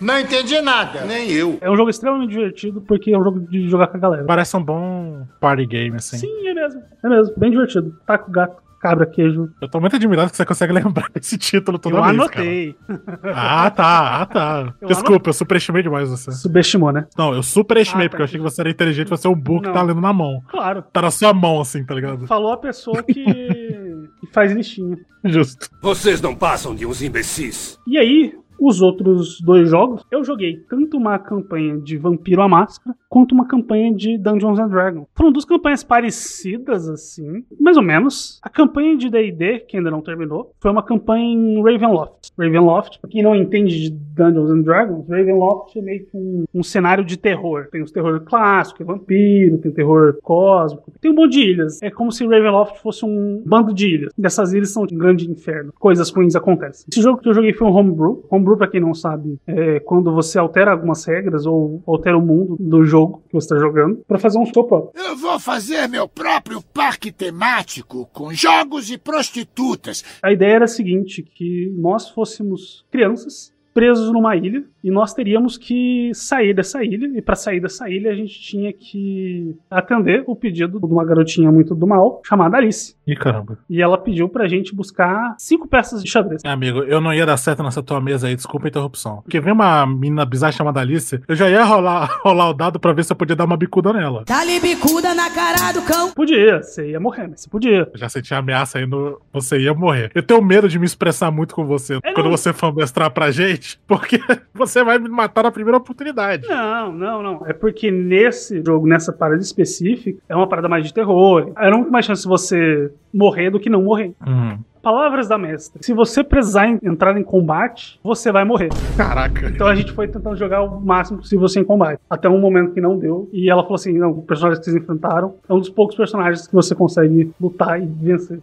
Não 0.00 0.18
entendi 0.18 0.60
nada. 0.60 1.04
Nem 1.04 1.30
eu. 1.30 1.58
É 1.60 1.70
um 1.70 1.76
jogo 1.76 1.88
extremamente 1.88 2.30
divertido 2.30 2.80
porque 2.80 3.12
é 3.12 3.18
um 3.18 3.22
jogo 3.22 3.40
de 3.40 3.68
jogar 3.68 3.86
com 3.86 3.96
a 3.96 4.00
galera. 4.00 4.24
Parece 4.24 4.56
um 4.56 4.62
bom 4.62 5.26
party 5.40 5.66
game, 5.66 5.96
assim. 5.96 6.18
Sim, 6.18 6.48
é 6.48 6.54
mesmo. 6.54 6.82
É 7.02 7.08
mesmo. 7.08 7.34
Bem 7.36 7.50
divertido. 7.50 7.96
Taco, 8.06 8.30
gato, 8.30 8.62
cabra, 8.84 9.06
queijo. 9.06 9.48
Eu 9.62 9.68
tô 9.68 9.80
muito 9.80 9.96
admirado 9.96 10.30
que 10.30 10.36
você 10.36 10.44
consegue 10.44 10.72
lembrar 10.74 11.08
esse 11.14 11.38
título 11.38 11.78
toda 11.78 11.96
eu 11.96 12.02
vez, 12.02 12.14
anotei. 12.14 12.76
cara. 12.86 13.20
Ah, 13.34 13.70
tá, 13.70 14.20
ah, 14.20 14.26
tá. 14.26 14.74
Eu 14.80 14.88
Desculpa, 14.88 15.30
eu 15.30 15.32
superestimei 15.32 15.82
demais 15.82 16.10
você. 16.10 16.30
Subestimou, 16.32 16.92
né? 16.92 17.06
Não, 17.16 17.32
eu 17.32 17.42
superestimei, 17.42 18.06
Ah, 18.06 18.08
tá. 18.08 18.10
porque 18.10 18.22
eu 18.22 18.24
achei 18.26 18.38
que 18.38 18.44
você 18.44 18.60
era 18.60 18.70
inteligente, 18.70 19.08
você 19.08 19.26
é 19.26 19.30
o 19.30 19.34
burro 19.34 19.62
que 19.62 19.72
tá 19.72 19.82
lendo 19.82 20.00
na 20.02 20.12
mão. 20.12 20.42
Claro. 20.48 20.84
Tá 20.92 21.00
na 21.00 21.10
sua 21.10 21.32
mão, 21.32 21.60
assim, 21.62 21.82
tá 21.84 21.94
ligado? 21.94 22.26
Falou 22.26 22.52
a 22.52 22.58
pessoa 22.58 23.02
que, 23.02 23.24
que 23.24 24.26
faz 24.32 24.52
listinha. 24.52 24.98
Justo. 25.24 25.70
Vocês 25.80 26.20
não 26.20 26.34
passam 26.34 26.74
de 26.74 26.84
uns 26.84 27.00
imbecis. 27.00 27.78
E 27.86 27.96
aí, 27.96 28.34
os 28.60 28.80
outros 28.80 29.40
dois 29.40 29.68
jogos, 29.68 30.04
eu 30.10 30.24
joguei 30.24 30.56
tanto 30.68 30.96
uma 30.96 31.18
campanha 31.18 31.78
de 31.78 31.96
Vampiro 31.96 32.42
à 32.42 32.48
Máscara, 32.48 32.96
quanto 33.08 33.32
uma 33.32 33.46
campanha 33.46 33.94
de 33.94 34.18
Dungeons 34.18 34.58
and 34.58 34.68
Dragons. 34.68 35.06
Foram 35.14 35.32
duas 35.32 35.44
campanhas 35.44 35.84
parecidas, 35.84 36.88
assim, 36.88 37.44
mais 37.60 37.76
ou 37.76 37.82
menos. 37.82 38.40
A 38.42 38.48
campanha 38.48 38.96
de 38.96 39.08
D&D, 39.08 39.60
que 39.60 39.76
ainda 39.76 39.90
não 39.90 40.00
terminou, 40.00 40.52
foi 40.60 40.70
uma 40.70 40.82
campanha 40.82 41.24
em 41.24 41.62
Ravenloft. 41.62 42.30
Ravenloft, 42.38 43.00
pra 43.00 43.10
quem 43.10 43.22
não 43.22 43.34
entende 43.34 43.82
de 43.82 43.90
Dungeons 43.90 44.50
and 44.50 44.62
Dragons, 44.62 45.08
Ravenloft 45.08 45.78
é 45.78 45.82
meio 45.82 46.06
que 46.06 46.16
um, 46.16 46.44
um 46.54 46.62
cenário 46.62 47.04
de 47.04 47.16
terror. 47.16 47.68
Tem 47.70 47.82
os 47.82 47.92
terror 47.92 48.20
clássico, 48.20 48.82
é 48.82 48.86
vampiro, 48.86 49.58
tem 49.58 49.72
terror 49.72 50.18
cósmico, 50.22 50.92
tem 51.00 51.10
um 51.10 51.14
monte 51.14 51.32
de 51.32 51.40
ilhas. 51.40 51.82
É 51.82 51.90
como 51.90 52.10
se 52.10 52.24
Ravenloft 52.24 52.80
fosse 52.80 53.04
um 53.04 53.42
bando 53.46 53.72
de 53.72 53.94
ilhas. 53.94 54.12
Dessas 54.16 54.52
ilhas 54.52 54.72
são 54.72 54.82
um 54.82 54.98
grande 54.98 55.30
inferno. 55.30 55.72
Coisas 55.78 56.10
ruins 56.10 56.34
acontecem. 56.34 56.86
Esse 56.90 57.00
jogo 57.00 57.20
que 57.20 57.28
eu 57.28 57.34
joguei 57.34 57.52
foi 57.52 57.66
um 57.66 57.72
homebrew. 57.72 58.24
Homebrew, 58.30 58.43
pra 58.56 58.68
quem 58.68 58.80
não 58.80 58.94
sabe, 58.94 59.38
é 59.46 59.80
quando 59.80 60.12
você 60.12 60.38
altera 60.38 60.72
algumas 60.72 61.04
regras 61.04 61.46
ou 61.46 61.82
altera 61.86 62.18
o 62.18 62.20
mundo 62.20 62.56
do 62.58 62.84
jogo 62.84 63.22
que 63.28 63.34
você 63.34 63.48
tá 63.48 63.58
jogando 63.58 64.02
pra 64.06 64.18
fazer 64.18 64.38
um 64.38 64.46
sopa. 64.46 64.90
Eu 64.94 65.16
vou 65.16 65.38
fazer 65.38 65.88
meu 65.88 66.08
próprio 66.08 66.62
parque 66.62 67.10
temático 67.10 68.08
com 68.12 68.32
jogos 68.32 68.90
e 68.90 68.98
prostitutas. 68.98 70.04
A 70.22 70.32
ideia 70.32 70.54
era 70.54 70.64
a 70.64 70.68
seguinte, 70.68 71.22
que 71.22 71.72
nós 71.76 72.10
fôssemos 72.10 72.84
crianças 72.90 73.53
presos 73.74 74.12
numa 74.12 74.36
ilha 74.36 74.62
e 74.82 74.90
nós 74.90 75.12
teríamos 75.12 75.58
que 75.58 76.10
sair 76.14 76.54
dessa 76.54 76.84
ilha 76.84 77.10
e 77.18 77.20
para 77.20 77.34
sair 77.34 77.60
dessa 77.60 77.90
ilha 77.90 78.12
a 78.12 78.14
gente 78.14 78.40
tinha 78.40 78.72
que 78.72 79.56
atender 79.70 80.22
o 80.26 80.36
pedido 80.36 80.78
de 80.78 80.86
uma 80.86 81.04
garotinha 81.04 81.50
muito 81.50 81.74
do 81.74 81.86
mal 81.86 82.22
chamada 82.24 82.56
Alice. 82.56 82.94
Ih, 83.06 83.16
caramba. 83.16 83.58
E 83.68 83.82
ela 83.82 83.98
pediu 83.98 84.28
pra 84.28 84.46
gente 84.46 84.74
buscar 84.74 85.34
cinco 85.38 85.66
peças 85.66 86.02
de 86.02 86.10
xadrez. 86.10 86.42
É, 86.44 86.48
amigo, 86.48 86.80
eu 86.84 87.00
não 87.00 87.12
ia 87.12 87.26
dar 87.26 87.36
certo 87.36 87.62
nessa 87.62 87.82
tua 87.82 88.00
mesa 88.00 88.28
aí, 88.28 88.36
desculpa 88.36 88.66
a 88.66 88.68
interrupção. 88.68 89.22
Porque 89.22 89.40
vem 89.40 89.52
uma 89.52 89.86
menina 89.86 90.24
bizarra 90.24 90.52
chamada 90.52 90.80
Alice, 90.80 91.20
eu 91.26 91.34
já 91.34 91.50
ia 91.50 91.64
rolar, 91.64 92.18
rolar 92.22 92.50
o 92.50 92.54
dado 92.54 92.78
pra 92.78 92.92
ver 92.92 93.04
se 93.04 93.12
eu 93.12 93.16
podia 93.16 93.34
dar 93.34 93.44
uma 93.44 93.56
bicuda 93.56 93.92
nela. 93.92 94.24
Dá-lhe 94.26 94.60
bicuda 94.60 95.14
na 95.14 95.30
cara 95.30 95.72
do 95.72 95.82
cão. 95.82 96.12
Podia, 96.12 96.62
você 96.62 96.90
ia 96.90 97.00
morrer, 97.00 97.26
mas 97.28 97.40
você 97.40 97.50
podia. 97.50 97.88
Eu 97.92 97.98
já 97.98 98.08
senti 98.08 98.32
a 98.34 98.38
ameaça 98.38 98.78
aí 98.78 98.86
no. 98.86 99.20
Você 99.32 99.58
ia 99.58 99.74
morrer. 99.74 100.10
Eu 100.14 100.22
tenho 100.22 100.42
medo 100.42 100.68
de 100.68 100.78
me 100.78 100.86
expressar 100.86 101.30
muito 101.30 101.54
com 101.54 101.64
você 101.64 101.98
quando 102.14 102.26
não. 102.26 102.30
você 102.30 102.52
for 102.52 102.74
mestrar 102.74 103.10
pra 103.10 103.30
gente, 103.30 103.63
porque 103.86 104.20
você 104.52 104.82
vai 104.82 104.98
me 104.98 105.08
matar 105.08 105.44
na 105.44 105.52
primeira 105.52 105.78
oportunidade. 105.78 106.46
Não, 106.48 106.92
não, 106.92 107.22
não. 107.22 107.46
É 107.46 107.52
porque 107.52 107.90
nesse 107.90 108.62
jogo, 108.64 108.86
nessa 108.86 109.12
parada 109.12 109.40
específica, 109.40 110.20
é 110.28 110.34
uma 110.34 110.48
parada 110.48 110.68
mais 110.68 110.84
de 110.84 110.94
terror. 110.94 111.52
Era 111.56 111.76
muito 111.76 111.90
mais 111.90 112.06
chance 112.06 112.26
você 112.26 112.90
morrer 113.14 113.50
do 113.50 113.60
que 113.60 113.70
não 113.70 113.82
morrer. 113.82 114.12
Uhum. 114.26 114.58
Palavras 114.82 115.26
da 115.26 115.38
mestra. 115.38 115.80
Se 115.82 115.94
você 115.94 116.22
precisar 116.22 116.68
en- 116.68 116.78
entrar 116.82 117.16
em 117.18 117.22
combate, 117.22 117.98
você 118.04 118.30
vai 118.30 118.44
morrer. 118.44 118.68
Caraca. 118.98 119.48
Então 119.48 119.66
a 119.66 119.74
gente 119.74 119.90
foi 119.92 120.06
tentando 120.06 120.36
jogar 120.36 120.60
o 120.62 120.78
máximo 120.78 121.20
possível 121.20 121.48
sem 121.48 121.64
combate. 121.64 121.98
Até 122.10 122.28
um 122.28 122.38
momento 122.38 122.72
que 122.74 122.82
não 122.82 122.98
deu. 122.98 123.26
E 123.32 123.48
ela 123.50 123.62
falou 123.62 123.76
assim: 123.76 123.94
não, 123.94 124.10
o 124.10 124.20
personagem 124.22 124.58
que 124.58 124.64
vocês 124.66 124.76
enfrentaram 124.76 125.36
é 125.48 125.54
um 125.54 125.58
dos 125.58 125.70
poucos 125.70 125.96
personagens 125.96 126.46
que 126.46 126.52
você 126.54 126.74
consegue 126.74 127.32
lutar 127.40 127.80
e 127.82 127.86
vencer. 127.86 128.38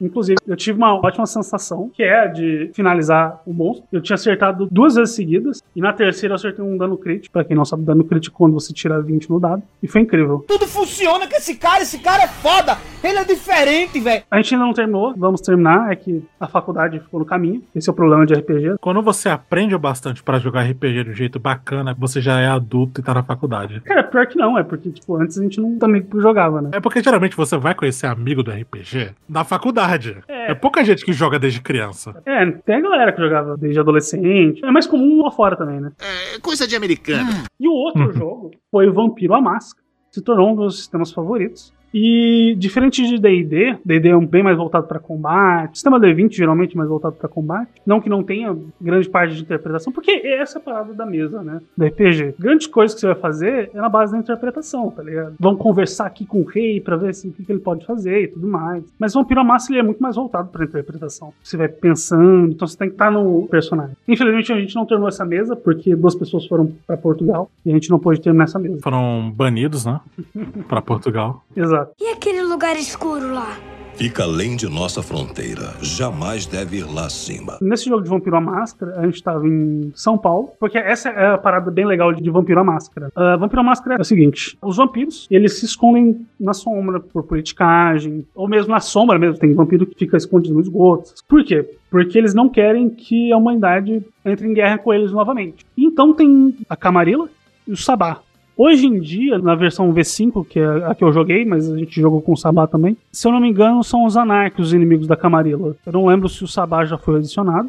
Inclusive, 0.00 0.38
eu 0.46 0.56
tive 0.56 0.78
uma 0.78 0.94
ótima 0.94 1.26
sensação, 1.26 1.90
que 1.92 2.02
é 2.02 2.20
a 2.22 2.26
de 2.28 2.70
finalizar 2.72 3.42
o 3.44 3.52
monstro. 3.52 3.84
Eu 3.92 4.00
tinha 4.00 4.14
acertado 4.14 4.66
duas 4.70 4.94
vezes 4.94 5.14
seguidas. 5.14 5.62
E 5.76 5.82
na 5.82 5.92
terceira 5.92 6.32
eu 6.32 6.36
acertei 6.36 6.64
um 6.64 6.78
dano 6.78 6.96
crítico. 6.96 7.30
Pra 7.30 7.44
quem 7.44 7.54
não 7.54 7.64
sabe, 7.66 7.82
dano 7.82 8.04
crítico 8.04 8.38
quando 8.38 8.54
você 8.54 8.72
tira 8.72 9.02
20 9.02 9.28
no 9.28 9.38
dado. 9.38 9.62
E 9.82 9.86
foi 9.86 10.00
incrível. 10.00 10.42
Tudo 10.48 10.66
funciona 10.66 11.28
com 11.28 11.36
esse 11.36 11.56
cara, 11.56 11.82
esse 11.82 11.98
cara 11.98 12.22
é 12.22 12.28
foda. 12.28 12.78
Ele 13.02 13.18
é 13.18 13.24
diferente, 13.24 14.00
velho. 14.04 14.22
A 14.30 14.36
gente 14.36 14.54
ainda 14.54 14.66
não 14.66 14.72
terminou, 14.72 15.14
vamos 15.16 15.40
terminar. 15.40 15.90
É 15.92 15.96
que 15.96 16.22
a 16.38 16.46
faculdade 16.46 17.00
ficou 17.00 17.20
no 17.20 17.26
caminho. 17.26 17.62
Esse 17.74 17.88
é 17.88 17.92
o 17.92 17.94
problema 17.94 18.24
de 18.26 18.34
RPG. 18.34 18.76
Quando 18.80 19.02
você 19.02 19.28
aprende 19.28 19.74
o 19.74 19.78
bastante 19.78 20.22
pra 20.22 20.38
jogar 20.38 20.62
RPG 20.62 21.04
de 21.04 21.10
um 21.10 21.14
jeito 21.14 21.40
bacana, 21.40 21.94
você 21.98 22.20
já 22.20 22.38
é 22.40 22.46
adulto 22.46 23.00
e 23.00 23.04
tá 23.04 23.14
na 23.14 23.22
faculdade. 23.22 23.80
Cara, 23.80 24.04
pior 24.04 24.26
que 24.26 24.36
não, 24.38 24.58
é 24.58 24.62
porque, 24.62 24.90
tipo, 24.90 25.16
antes 25.16 25.38
a 25.38 25.42
gente 25.42 25.60
não 25.60 25.78
também 25.78 26.06
jogava, 26.14 26.62
né? 26.62 26.70
É 26.72 26.80
porque 26.80 27.02
geralmente 27.02 27.36
você 27.36 27.56
vai 27.56 27.74
conhecer 27.74 28.06
amigo 28.06 28.42
do 28.42 28.50
RPG 28.50 29.10
na 29.28 29.44
faculdade. 29.44 30.18
É. 30.28 30.50
É, 30.50 30.54
pouca 30.54 30.84
gente 30.84 31.04
que 31.04 31.12
joga 31.12 31.38
desde 31.38 31.60
criança. 31.60 32.14
É, 32.26 32.44
tem 32.50 32.76
a 32.76 32.80
galera 32.80 33.12
que 33.12 33.20
jogava 33.20 33.56
desde 33.56 33.80
adolescente. 33.80 34.64
É 34.64 34.70
mais 34.70 34.86
comum 34.86 35.22
lá 35.22 35.30
fora 35.30 35.56
também, 35.56 35.80
né? 35.80 35.92
É 36.00 36.38
coisa 36.38 36.66
de 36.66 36.76
americano. 36.76 37.30
E 37.58 37.66
o 37.66 37.72
outro 37.72 38.12
jogo 38.14 38.50
foi 38.70 38.88
o 38.88 38.92
Vampiro 38.92 39.34
a 39.34 39.40
Máscara. 39.40 39.82
Se 40.10 40.22
tornou 40.22 40.52
um 40.52 40.56
dos 40.56 40.76
sistemas 40.78 41.10
favoritos. 41.12 41.72
E 41.94 42.56
diferente 42.58 43.06
de 43.06 43.20
D&D, 43.20 43.78
D&D 43.84 44.08
é 44.08 44.16
um 44.16 44.26
bem 44.26 44.42
mais 44.42 44.56
voltado 44.56 44.88
para 44.88 44.98
combate. 44.98 45.76
Sistema 45.76 46.00
D20 46.00 46.32
geralmente 46.32 46.76
mais 46.76 46.88
voltado 46.88 47.14
para 47.14 47.28
combate. 47.28 47.70
Não 47.86 48.00
que 48.00 48.08
não 48.08 48.24
tenha 48.24 48.56
grande 48.80 49.08
parte 49.08 49.36
de 49.36 49.42
interpretação, 49.42 49.92
porque 49.92 50.10
essa 50.10 50.58
é 50.58 50.60
a 50.60 50.64
parada 50.64 50.92
da 50.92 51.06
mesa, 51.06 51.40
né? 51.40 51.60
Do 51.76 51.86
RPG. 51.86 52.34
Grandes 52.36 52.66
coisas 52.66 52.94
que 52.94 53.00
você 53.00 53.06
vai 53.06 53.14
fazer 53.14 53.70
é 53.72 53.80
na 53.80 53.88
base 53.88 54.12
da 54.12 54.18
interpretação, 54.18 54.90
tá 54.90 55.04
ligado? 55.04 55.36
Vamos 55.38 55.60
conversar 55.60 56.06
aqui 56.06 56.26
com 56.26 56.40
o 56.40 56.44
rei 56.44 56.80
para 56.80 56.96
ver 56.96 57.10
assim, 57.10 57.28
o 57.28 57.32
que, 57.32 57.44
que 57.44 57.52
ele 57.52 57.60
pode 57.60 57.86
fazer 57.86 58.24
e 58.24 58.28
tudo 58.28 58.48
mais. 58.48 58.82
Mas 58.98 59.14
o 59.14 59.20
Vampiro 59.20 59.44
Massa 59.44 59.70
ele 59.70 59.78
é 59.78 59.82
muito 59.84 60.02
mais 60.02 60.16
voltado 60.16 60.48
para 60.48 60.64
interpretação. 60.64 61.32
Você 61.44 61.56
vai 61.56 61.68
pensando, 61.68 62.52
então 62.52 62.66
você 62.66 62.76
tem 62.76 62.88
que 62.88 62.94
estar 62.94 63.12
no 63.12 63.46
personagem. 63.46 63.96
Infelizmente 64.08 64.52
a 64.52 64.58
gente 64.58 64.74
não 64.74 64.84
terminou 64.84 65.08
essa 65.08 65.24
mesa 65.24 65.54
porque 65.54 65.94
duas 65.94 66.16
pessoas 66.16 66.44
foram 66.46 66.72
para 66.86 66.96
Portugal 66.96 67.48
e 67.64 67.70
a 67.70 67.72
gente 67.72 67.88
não 67.88 68.00
pôde 68.00 68.20
terminar 68.20 68.44
essa 68.44 68.58
mesa. 68.58 68.80
Foram 68.82 69.32
banidos, 69.32 69.84
né? 69.86 70.00
pra 70.66 70.82
Portugal. 70.82 71.44
Exato. 71.54 71.83
E 72.00 72.12
aquele 72.12 72.42
lugar 72.42 72.76
escuro 72.76 73.32
lá? 73.32 73.56
Fica 73.96 74.24
além 74.24 74.56
de 74.56 74.68
nossa 74.68 75.02
fronteira. 75.02 75.72
Jamais 75.80 76.46
deve 76.46 76.78
ir 76.78 76.82
lá 76.84 77.06
acima. 77.06 77.58
Nesse 77.62 77.84
jogo 77.84 78.02
de 78.02 78.08
Vampiro 78.08 78.36
à 78.36 78.40
Máscara, 78.40 78.98
a 78.98 79.06
gente 79.06 79.22
tava 79.22 79.46
em 79.46 79.92
São 79.94 80.18
Paulo, 80.18 80.50
porque 80.58 80.76
essa 80.76 81.10
é 81.10 81.34
a 81.34 81.38
parada 81.38 81.70
bem 81.70 81.86
legal 81.86 82.12
de 82.12 82.28
Vampiro 82.28 82.58
à 82.58 82.64
Máscara. 82.64 83.12
Uh, 83.16 83.38
Vampiro 83.38 83.60
à 83.60 83.64
Máscara 83.64 83.96
é 83.96 84.00
o 84.00 84.04
seguinte: 84.04 84.58
os 84.60 84.76
vampiros, 84.76 85.28
eles 85.30 85.60
se 85.60 85.64
escondem 85.64 86.26
na 86.40 86.52
sombra 86.52 86.98
por 86.98 87.22
politicagem, 87.22 88.26
ou 88.34 88.48
mesmo 88.48 88.72
na 88.72 88.80
sombra 88.80 89.16
mesmo. 89.16 89.38
Tem 89.38 89.54
vampiro 89.54 89.86
que 89.86 89.96
fica 89.96 90.16
escondido 90.16 90.54
no 90.54 90.60
esgoto. 90.60 91.14
Por 91.28 91.44
quê? 91.44 91.64
Porque 91.88 92.18
eles 92.18 92.34
não 92.34 92.48
querem 92.48 92.90
que 92.90 93.32
a 93.32 93.36
humanidade 93.36 94.04
entre 94.24 94.48
em 94.48 94.54
guerra 94.54 94.76
com 94.78 94.92
eles 94.92 95.12
novamente. 95.12 95.64
Então 95.78 96.12
tem 96.12 96.56
a 96.68 96.76
Camarilla 96.76 97.28
e 97.66 97.72
o 97.72 97.76
Sabá. 97.76 98.20
Hoje 98.56 98.86
em 98.86 99.00
dia, 99.00 99.36
na 99.36 99.56
versão 99.56 99.92
V5, 99.92 100.46
que 100.46 100.60
é 100.60 100.64
a 100.86 100.94
que 100.94 101.02
eu 101.02 101.12
joguei, 101.12 101.44
mas 101.44 101.68
a 101.68 101.76
gente 101.76 102.00
jogou 102.00 102.22
com 102.22 102.32
o 102.32 102.36
Sabá 102.36 102.68
também, 102.68 102.96
se 103.10 103.26
eu 103.26 103.32
não 103.32 103.40
me 103.40 103.48
engano, 103.48 103.82
são 103.82 104.04
os 104.04 104.16
anarcos 104.16 104.68
os 104.68 104.72
inimigos 104.72 105.08
da 105.08 105.16
Camarilla. 105.16 105.74
Eu 105.84 105.92
não 105.92 106.06
lembro 106.06 106.28
se 106.28 106.44
o 106.44 106.46
Sabá 106.46 106.84
já 106.84 106.96
foi 106.96 107.16
adicionado. 107.16 107.68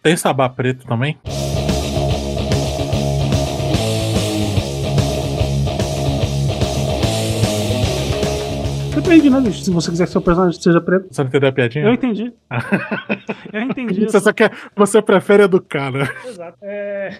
Tem 0.00 0.16
sabá 0.16 0.48
preto 0.48 0.86
também? 0.86 1.18
Depende, 8.94 9.30
né, 9.30 9.40
bicho? 9.40 9.64
Se 9.64 9.70
você 9.72 9.90
quiser 9.90 10.04
que 10.04 10.12
seu 10.12 10.22
personagem 10.22 10.60
seja 10.60 10.80
preto. 10.80 11.08
Você 11.10 11.22
não 11.22 11.28
entendeu 11.28 11.48
a 11.48 11.52
piadinha? 11.52 11.84
Eu 11.84 11.92
entendi. 11.92 12.32
eu 13.52 13.60
entendi. 13.62 14.04
Você 14.04 14.20
só 14.20 14.32
quer. 14.32 14.52
Você 14.76 15.02
prefere 15.02 15.42
educar, 15.42 15.90
né? 15.90 16.08
Exato. 16.24 16.56
É... 16.62 17.18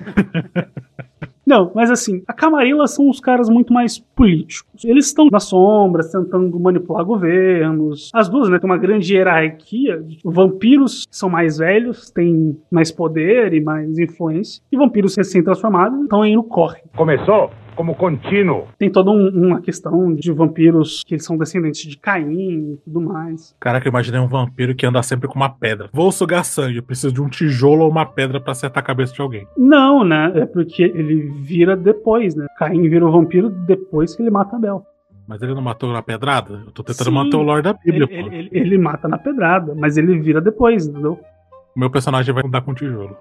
Não, 1.47 1.70
mas 1.74 1.91
assim, 1.91 2.22
a 2.26 2.32
Camarilla 2.32 2.86
são 2.86 3.09
os 3.09 3.20
caras 3.20 3.49
muito 3.49 3.72
mais 3.72 3.99
políticos. 3.99 4.84
Eles 4.84 5.07
estão 5.07 5.26
nas 5.30 5.45
sombras, 5.45 6.12
tentando 6.12 6.59
manipular 6.61 7.05
governos. 7.05 8.11
As 8.14 8.28
duas, 8.28 8.49
né, 8.49 8.59
tem 8.59 8.68
uma 8.68 8.78
grande 8.78 9.14
hierarquia. 9.14 10.05
Vampiros 10.24 11.07
são 11.11 11.28
mais 11.28 11.59
velhos, 11.59 12.11
têm 12.11 12.57
mais 12.70 12.93
poder 12.93 13.53
e 13.53 13.61
mais 13.61 13.99
influência. 13.99 14.62
E 14.70 14.76
vampiros 14.76 15.16
recém-transformados 15.16 16.03
estão 16.03 16.22
aí 16.22 16.34
no 16.34 16.45
corre. 16.45 16.80
Começou 16.97 17.51
como 17.81 17.95
contínuo. 17.95 18.66
Tem 18.78 18.91
toda 18.91 19.11
um- 19.11 19.28
uma 19.28 19.61
questão 19.62 20.14
de 20.14 20.31
vampiros 20.31 21.03
que 21.07 21.14
eles 21.14 21.24
são 21.24 21.39
descendentes 21.39 21.89
de 21.89 21.97
Caim 21.97 22.74
e 22.74 22.76
tudo 22.85 23.01
mais. 23.01 23.57
Caraca, 23.59 23.89
eu 23.89 23.91
imaginei 23.91 24.20
um 24.20 24.26
vampiro 24.28 24.74
que 24.74 24.85
anda 24.85 25.03
sempre 25.03 25.26
com 25.26 25.35
uma 25.37 25.49
pedra. 25.49 25.89
Vou 25.95 26.12
sugar 26.12 26.45
sangue, 26.45 26.83
preciso 26.83 27.11
de 27.14 27.22
um 27.22 27.28
tijolo 27.31 27.85
ou 27.85 27.91
uma 27.91 28.05
pedra 28.05 28.39
pra 28.39 28.53
acertar 28.53 28.83
a 28.83 28.87
cabeça 28.87 29.14
de 29.14 29.22
alguém. 29.22 29.47
Não, 29.57 30.05
né? 30.05 30.31
É 30.35 30.45
porque 30.45 30.83
ele 30.83 31.31
vira 31.41 31.74
depois, 31.74 32.35
né? 32.35 32.47
Caim 32.59 32.83
vira 32.87 33.07
o 33.07 33.11
vampiro 33.11 33.49
depois 33.49 34.14
que 34.14 34.22
ele 34.22 34.31
mata 34.31 34.57
Abel. 34.57 34.85
Mas 35.26 35.41
ele 35.41 35.55
não 35.55 35.62
matou 35.62 35.91
na 35.91 36.03
pedrada? 36.03 36.61
Eu 36.66 36.72
tô 36.72 36.83
tentando 36.83 37.07
Sim. 37.09 37.14
manter 37.14 37.37
o 37.37 37.43
lore 37.43 37.62
da 37.62 37.72
Bíblia, 37.72 38.07
Ele, 38.11 38.22
pô. 38.22 38.28
ele- 38.28 38.37
ele- 38.37 38.51
ele 38.53 38.78
mata 38.78 39.09
na 39.09 39.16
pedrada, 39.16 39.74
mas 39.74 39.97
ele 39.97 40.18
vira 40.18 40.39
depois, 40.41 40.87
entendeu? 40.87 41.18
O 41.74 41.81
meu 41.81 41.89
personagem 41.89 42.35
vai 42.35 42.45
andar 42.45 42.61
com 42.61 42.74
tijolo. 42.74 43.16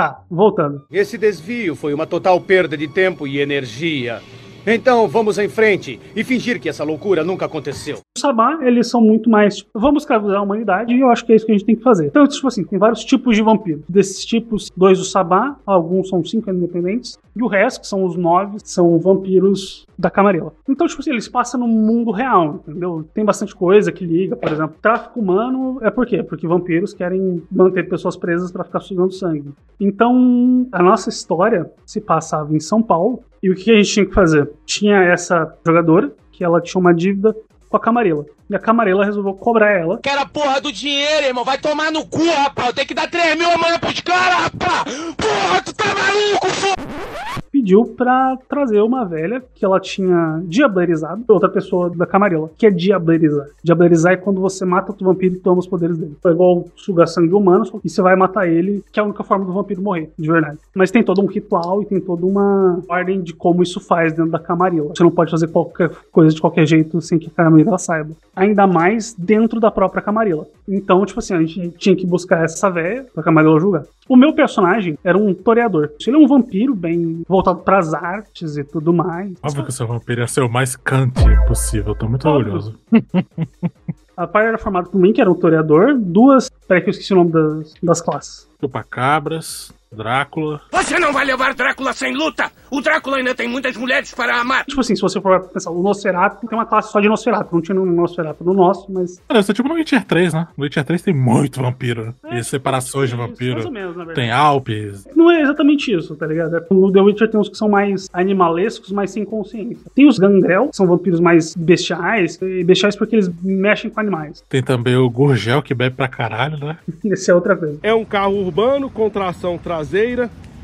Tá, 0.00 0.24
voltando. 0.30 0.86
Esse 0.90 1.18
desvio 1.18 1.76
foi 1.76 1.92
uma 1.92 2.06
total 2.06 2.40
perda 2.40 2.74
de 2.74 2.88
tempo 2.88 3.26
e 3.26 3.38
energia. 3.38 4.22
Então 4.66 5.08
vamos 5.08 5.38
em 5.38 5.48
frente 5.48 5.98
e 6.14 6.22
fingir 6.22 6.60
que 6.60 6.68
essa 6.68 6.84
loucura 6.84 7.24
nunca 7.24 7.46
aconteceu. 7.46 7.98
Os 8.16 8.20
Sabá, 8.20 8.58
eles 8.62 8.88
são 8.88 9.00
muito 9.00 9.30
mais, 9.30 9.64
vamos 9.74 10.02
escravizar 10.02 10.36
a 10.36 10.42
humanidade 10.42 10.94
e 10.94 11.00
eu 11.00 11.08
acho 11.08 11.24
que 11.24 11.32
é 11.32 11.36
isso 11.36 11.46
que 11.46 11.52
a 11.52 11.54
gente 11.56 11.64
tem 11.64 11.76
que 11.76 11.82
fazer. 11.82 12.06
Então, 12.06 12.26
tipo 12.26 12.46
assim, 12.46 12.64
tem 12.64 12.78
vários 12.78 13.04
tipos 13.04 13.36
de 13.36 13.42
vampiros. 13.42 13.82
Desses 13.88 14.24
tipos, 14.24 14.70
dois 14.76 14.98
do 14.98 15.04
Sabá, 15.04 15.56
alguns 15.64 16.08
são 16.08 16.22
cinco 16.24 16.50
independentes, 16.50 17.18
e 17.34 17.42
o 17.42 17.46
resto, 17.46 17.80
que 17.80 17.86
são 17.86 18.04
os 18.04 18.16
nove, 18.16 18.58
são 18.62 18.98
vampiros 18.98 19.86
da 19.98 20.10
Camarilla. 20.10 20.52
Então, 20.68 20.86
tipo 20.86 21.00
assim, 21.00 21.10
eles 21.10 21.28
passam 21.28 21.60
no 21.60 21.68
mundo 21.68 22.10
real, 22.10 22.62
entendeu? 22.66 23.06
Tem 23.14 23.24
bastante 23.24 23.54
coisa 23.54 23.92
que 23.92 24.04
liga, 24.04 24.36
por 24.36 24.50
exemplo, 24.50 24.76
tráfico 24.80 25.20
humano 25.20 25.78
é 25.80 25.90
por 25.90 26.06
quê? 26.06 26.22
Porque 26.22 26.46
vampiros 26.46 26.92
querem 26.92 27.42
manter 27.50 27.88
pessoas 27.88 28.16
presas 28.16 28.50
pra 28.50 28.64
ficar 28.64 28.80
sugando 28.80 29.12
sangue. 29.12 29.52
Então, 29.78 30.66
a 30.72 30.82
nossa 30.82 31.08
história 31.08 31.70
se 31.86 32.00
passava 32.00 32.54
em 32.54 32.60
São 32.60 32.82
Paulo, 32.82 33.22
e 33.42 33.50
o 33.50 33.54
que 33.54 33.70
a 33.70 33.76
gente 33.76 33.90
tinha 33.90 34.06
que 34.06 34.12
fazer? 34.12 34.49
Tinha 34.64 35.02
essa 35.04 35.54
jogadora, 35.66 36.12
que 36.32 36.44
ela 36.44 36.60
tinha 36.60 36.80
uma 36.80 36.94
dívida 36.94 37.34
com 37.68 37.76
a 37.76 37.80
Camarilla. 37.80 38.24
E 38.48 38.56
a 38.56 38.58
Camarilla 38.58 39.04
resolveu 39.04 39.34
cobrar 39.34 39.70
ela. 39.70 40.00
Quero 40.02 40.20
a 40.20 40.26
porra 40.26 40.60
do 40.60 40.72
dinheiro, 40.72 41.26
irmão. 41.26 41.44
Vai 41.44 41.58
tomar 41.58 41.92
no 41.92 42.04
cu, 42.06 42.24
rapaz. 42.24 42.68
Eu 42.68 42.74
tenho 42.74 42.88
que 42.88 42.94
dar 42.94 43.08
3 43.08 43.36
mil 43.36 43.48
amanhã 43.48 43.78
pros 43.78 44.00
caras, 44.00 44.42
rapaz. 44.42 44.82
Porra, 45.16 45.62
tu 45.64 45.72
tá 45.72 45.84
maluco, 45.86 46.48
foda 46.48 47.39
Pediu 47.52 47.84
pra 47.84 48.38
trazer 48.48 48.80
uma 48.80 49.04
velha 49.04 49.42
que 49.54 49.64
ela 49.64 49.80
tinha 49.80 50.40
diablerizado, 50.44 51.24
outra 51.28 51.48
pessoa 51.48 51.90
da 51.90 52.06
Camarilla, 52.06 52.50
que 52.56 52.66
é 52.66 52.70
diablerizar. 52.70 53.46
Diablerizar 53.62 54.12
é 54.12 54.16
quando 54.16 54.40
você 54.40 54.64
mata 54.64 54.92
outro 54.92 55.04
vampiro 55.06 55.34
e 55.34 55.38
toma 55.38 55.58
os 55.58 55.66
poderes 55.66 55.98
dele. 55.98 56.16
É 56.24 56.30
igual 56.30 56.68
sugar 56.76 57.08
sangue 57.08 57.34
humano, 57.34 57.66
só 57.66 57.78
que 57.78 57.88
você 57.88 58.00
vai 58.00 58.14
matar 58.14 58.48
ele, 58.48 58.84
que 58.92 59.00
é 59.00 59.02
a 59.02 59.06
única 59.06 59.24
forma 59.24 59.44
do 59.44 59.52
vampiro 59.52 59.82
morrer, 59.82 60.10
de 60.18 60.30
verdade. 60.30 60.58
Mas 60.74 60.90
tem 60.90 61.02
todo 61.02 61.20
um 61.20 61.26
ritual 61.26 61.82
e 61.82 61.86
tem 61.86 62.00
toda 62.00 62.24
uma 62.24 62.80
ordem 62.88 63.20
de 63.20 63.34
como 63.34 63.62
isso 63.62 63.80
faz 63.80 64.12
dentro 64.12 64.30
da 64.30 64.38
Camarilla. 64.38 64.92
Você 64.94 65.02
não 65.02 65.10
pode 65.10 65.30
fazer 65.30 65.48
qualquer 65.48 65.90
coisa 66.12 66.34
de 66.34 66.40
qualquer 66.40 66.66
jeito 66.66 67.00
sem 67.00 67.18
que 67.18 67.28
a 67.28 67.44
Camarilla 67.44 67.78
saiba. 67.78 68.10
Ainda 68.34 68.66
mais 68.66 69.14
dentro 69.14 69.58
da 69.58 69.70
própria 69.70 70.02
Camarilla. 70.02 70.46
Então, 70.68 71.04
tipo 71.04 71.18
assim, 71.18 71.34
a 71.34 71.40
gente 71.40 71.70
tinha 71.76 71.96
que 71.96 72.06
buscar 72.06 72.44
essa 72.44 72.70
velha 72.70 73.06
pra 73.12 73.22
Camarilla 73.22 73.58
julgar. 73.58 73.84
O 74.10 74.16
meu 74.16 74.32
personagem 74.32 74.98
era 75.04 75.16
um 75.16 75.32
toreador. 75.32 75.92
Ele 76.04 76.16
é 76.16 76.18
um 76.18 76.26
vampiro 76.26 76.74
bem 76.74 77.22
voltado 77.28 77.60
pras 77.60 77.94
artes 77.94 78.56
e 78.56 78.64
tudo 78.64 78.92
mais. 78.92 79.34
Óbvio 79.40 79.62
que 79.62 79.70
o 79.70 79.72
seu 79.72 79.86
vampiro 79.86 80.20
ia 80.20 80.26
ser 80.26 80.40
o 80.40 80.50
mais 80.50 80.74
cante 80.74 81.22
possível. 81.46 81.94
Tô 81.94 82.08
muito 82.08 82.26
Óbvio. 82.26 82.54
orgulhoso. 82.54 82.78
A 84.16 84.26
par 84.26 84.44
era 84.44 84.58
formada 84.58 84.90
por 84.90 85.00
mim, 85.00 85.12
que 85.12 85.20
era 85.20 85.30
um 85.30 85.34
toreador, 85.34 85.96
duas. 85.96 86.50
Peraí 86.66 86.82
que 86.82 86.88
eu 86.88 86.90
esqueci 86.90 87.12
o 87.12 87.16
nome 87.18 87.30
das, 87.30 87.74
das 87.80 88.00
classes. 88.00 88.50
Chupacabras, 88.60 89.72
Drácula. 89.92 90.60
Você 90.70 91.00
não 91.00 91.12
vai 91.12 91.24
levar 91.24 91.52
Drácula 91.52 91.92
sem 91.92 92.14
luta! 92.14 92.48
O 92.70 92.80
Drácula 92.80 93.16
ainda 93.16 93.34
tem 93.34 93.48
muitas 93.48 93.76
mulheres 93.76 94.14
para 94.14 94.40
amar! 94.40 94.64
Tipo 94.64 94.80
assim, 94.82 94.94
se 94.94 95.02
você 95.02 95.20
for 95.20 95.48
pensar, 95.48 95.72
o 95.72 95.82
Nosferatu 95.82 96.46
tem 96.46 96.56
uma 96.56 96.64
classe 96.64 96.92
só 96.92 97.00
de 97.00 97.08
Nosferatu. 97.08 97.48
Não 97.52 97.60
tinha 97.60 97.74
no 97.74 97.84
Nosferatu 97.84 98.44
no 98.44 98.54
nosso, 98.54 98.86
mas. 98.92 99.20
Olha, 99.28 99.40
isso 99.40 99.50
é 99.50 99.54
tipo 99.54 99.68
no 99.68 99.74
Witcher 99.74 100.04
3, 100.04 100.32
né? 100.32 100.46
No 100.56 100.62
Witcher 100.62 100.84
3 100.84 101.02
tem 101.02 101.12
muito 101.12 101.60
vampiro. 101.60 102.14
e 102.30 102.44
separações 102.44 103.10
de 103.10 103.16
vampiro. 103.16 103.54
mais 103.54 103.66
ou 103.66 103.72
menos, 103.72 103.96
na 103.96 104.04
verdade. 104.04 104.14
tem 104.20 104.30
Alpes. 104.30 105.08
Não 105.16 105.28
é 105.28 105.42
exatamente 105.42 105.92
isso, 105.92 106.14
tá 106.14 106.24
ligado? 106.24 106.56
É, 106.56 106.60
No 106.70 106.92
The 106.92 107.00
Witcher 107.00 107.28
tem 107.28 107.40
uns 107.40 107.48
que 107.48 107.56
são 107.56 107.68
mais 107.68 108.08
animalescos, 108.12 108.92
mais 108.92 109.10
sem 109.10 109.24
consciência. 109.24 109.90
Tem 109.92 110.06
os 110.06 110.20
Gangrel, 110.20 110.68
que 110.68 110.76
são 110.76 110.86
vampiros 110.86 111.18
mais 111.18 111.52
bestiais, 111.56 112.38
e 112.40 112.62
bestiais 112.62 112.94
porque 112.94 113.16
eles 113.16 113.28
mexem 113.42 113.90
com 113.90 113.98
animais. 113.98 114.44
Tem 114.48 114.62
também 114.62 114.94
o 114.96 115.10
Gurgel, 115.10 115.60
que 115.62 115.74
bebe 115.74 115.96
pra 115.96 116.06
caralho, 116.06 116.64
né? 116.64 116.78
Esse 117.04 117.28
é 117.32 117.34
outra 117.34 117.56
coisa. 117.56 117.76
É 117.82 117.92
um 117.92 118.04
carro 118.04 118.36
urbano 118.36 118.88
com 118.88 119.10
tração 119.10 119.58
traseira, 119.58 119.79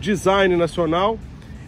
design 0.01 0.57
nacional 0.57 1.19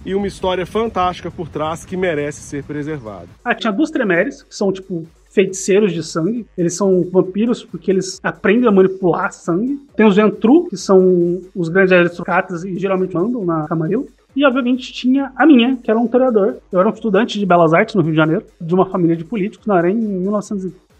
e 0.04 0.14
uma 0.14 0.26
história 0.26 0.64
fantástica 0.64 1.30
por 1.30 1.48
trás 1.48 1.84
que 1.84 1.96
merece 1.96 2.40
ser 2.40 2.64
preservada. 2.64 3.28
Ah, 3.44 3.54
tinha 3.54 3.72
duas 3.72 3.90
Tremeres, 3.90 4.42
que 4.42 4.54
são 4.54 4.72
tipo 4.72 5.06
feiticeiros 5.30 5.92
de 5.92 6.02
sangue. 6.02 6.46
Eles 6.56 6.74
são 6.74 7.02
vampiros 7.12 7.64
porque 7.64 7.90
eles 7.90 8.18
aprendem 8.22 8.68
a 8.68 8.72
manipular 8.72 9.32
sangue. 9.32 9.78
Tem 9.94 10.06
os 10.06 10.16
Ventru, 10.16 10.66
que 10.68 10.76
são 10.76 11.40
os 11.54 11.68
grandes 11.68 11.92
aristocratas 11.92 12.64
e 12.64 12.76
geralmente 12.78 13.14
mandam 13.14 13.44
na 13.44 13.66
Camarilla. 13.66 14.04
E, 14.34 14.44
obviamente, 14.44 14.92
tinha 14.92 15.32
a 15.36 15.46
minha, 15.46 15.76
que 15.76 15.90
era 15.90 15.98
um 15.98 16.04
historiador. 16.04 16.58
Eu 16.70 16.80
era 16.80 16.88
um 16.88 16.92
estudante 16.92 17.38
de 17.38 17.46
Belas 17.46 17.74
Artes 17.74 17.94
no 17.94 18.02
Rio 18.02 18.12
de 18.12 18.16
Janeiro, 18.16 18.44
de 18.60 18.74
uma 18.74 18.86
família 18.86 19.16
de 19.16 19.24
políticos, 19.24 19.66
não 19.66 19.76
era 19.76 19.90
em 19.90 20.26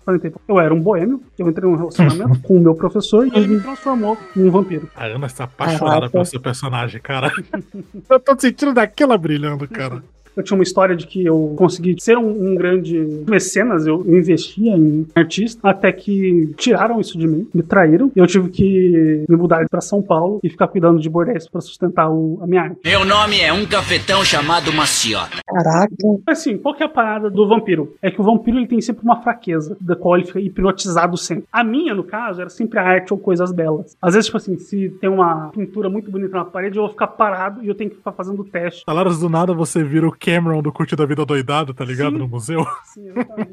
1940. 0.08 0.26
e 0.26 0.30
pouco. 0.30 0.44
Eu 0.48 0.60
era 0.60 0.74
um 0.74 0.80
boêmio, 0.80 1.22
eu 1.38 1.48
entrei 1.48 1.68
num 1.68 1.76
relacionamento 1.76 2.40
com 2.42 2.56
o 2.56 2.60
meu 2.60 2.74
professor 2.74 3.26
e 3.26 3.30
ele 3.34 3.48
me 3.48 3.60
transformou 3.60 4.16
em 4.36 4.44
um 4.44 4.50
vampiro. 4.50 4.88
A 4.96 5.06
Ana 5.06 5.26
está 5.26 5.44
apaixonada 5.44 5.94
Caraca. 5.94 6.12
pelo 6.12 6.24
seu 6.24 6.40
personagem, 6.40 7.00
cara. 7.00 7.30
Eu 8.08 8.20
tô 8.20 8.38
sentindo 8.38 8.72
daquela 8.72 9.16
brilhando, 9.18 9.68
cara. 9.68 10.02
Eu 10.38 10.44
tinha 10.44 10.56
uma 10.56 10.62
história 10.62 10.94
de 10.94 11.06
que 11.06 11.24
eu 11.24 11.52
consegui 11.56 11.96
ser 11.98 12.16
um, 12.16 12.52
um 12.52 12.54
grande 12.54 13.24
mecenas, 13.28 13.86
eu, 13.86 14.04
eu 14.06 14.18
investia 14.18 14.76
em 14.76 15.06
artista, 15.14 15.58
até 15.68 15.90
que 15.92 16.54
tiraram 16.56 17.00
isso 17.00 17.18
de 17.18 17.26
mim, 17.26 17.46
me 17.52 17.62
traíram, 17.62 18.10
e 18.14 18.18
eu 18.18 18.26
tive 18.26 18.48
que 18.50 19.24
me 19.28 19.36
mudar 19.36 19.66
pra 19.68 19.80
São 19.80 20.00
Paulo 20.00 20.38
e 20.42 20.48
ficar 20.48 20.68
cuidando 20.68 21.00
de 21.00 21.08
bordéis 21.10 21.48
pra 21.48 21.60
sustentar 21.60 22.08
o- 22.08 22.38
a 22.40 22.46
minha 22.46 22.62
arte. 22.62 22.78
Meu 22.84 23.04
nome 23.04 23.40
é 23.40 23.52
um 23.52 23.66
cafetão 23.66 24.24
chamado 24.24 24.72
Maciota. 24.72 25.38
Caraca. 25.46 25.92
Assim, 26.28 26.56
qual 26.56 26.74
que 26.74 26.82
é 26.82 26.86
a 26.86 26.88
parada 26.88 27.28
do 27.30 27.48
vampiro? 27.48 27.94
É 28.00 28.10
que 28.10 28.20
o 28.20 28.24
vampiro 28.24 28.58
ele 28.58 28.66
tem 28.68 28.80
sempre 28.80 29.02
uma 29.02 29.20
fraqueza, 29.22 29.76
da 29.80 29.96
qual 29.96 30.16
ele 30.16 30.26
fica 30.26 30.40
hipnotizado 30.40 31.16
sempre. 31.16 31.44
A 31.52 31.64
minha, 31.64 31.94
no 31.94 32.04
caso, 32.04 32.40
era 32.40 32.50
sempre 32.50 32.78
a 32.78 32.82
arte 32.82 33.12
ou 33.12 33.18
coisas 33.18 33.50
belas. 33.52 33.96
Às 34.00 34.14
vezes, 34.14 34.26
tipo 34.26 34.36
assim, 34.36 34.56
se 34.56 34.88
tem 35.00 35.10
uma 35.10 35.50
pintura 35.50 35.88
muito 35.90 36.10
bonita 36.10 36.36
na 36.36 36.44
parede, 36.44 36.76
eu 36.76 36.82
vou 36.82 36.90
ficar 36.92 37.08
parado 37.08 37.62
e 37.64 37.68
eu 37.68 37.74
tenho 37.74 37.90
que 37.90 37.96
ficar 37.96 38.12
fazendo 38.12 38.44
teste. 38.44 38.82
Salários 38.86 39.18
do 39.18 39.28
nada 39.28 39.52
você 39.52 39.82
vira 39.82 40.06
o 40.06 40.12
Cameron 40.28 40.62
do 40.62 40.72
Curte 40.72 40.94
da 40.94 41.06
Vida 41.06 41.24
Doidado, 41.24 41.72
tá 41.72 41.84
ligado? 41.84 42.12
Sim. 42.12 42.18
No 42.18 42.28
museu. 42.28 42.66
Sim, 42.84 43.08
exatamente. 43.10 43.50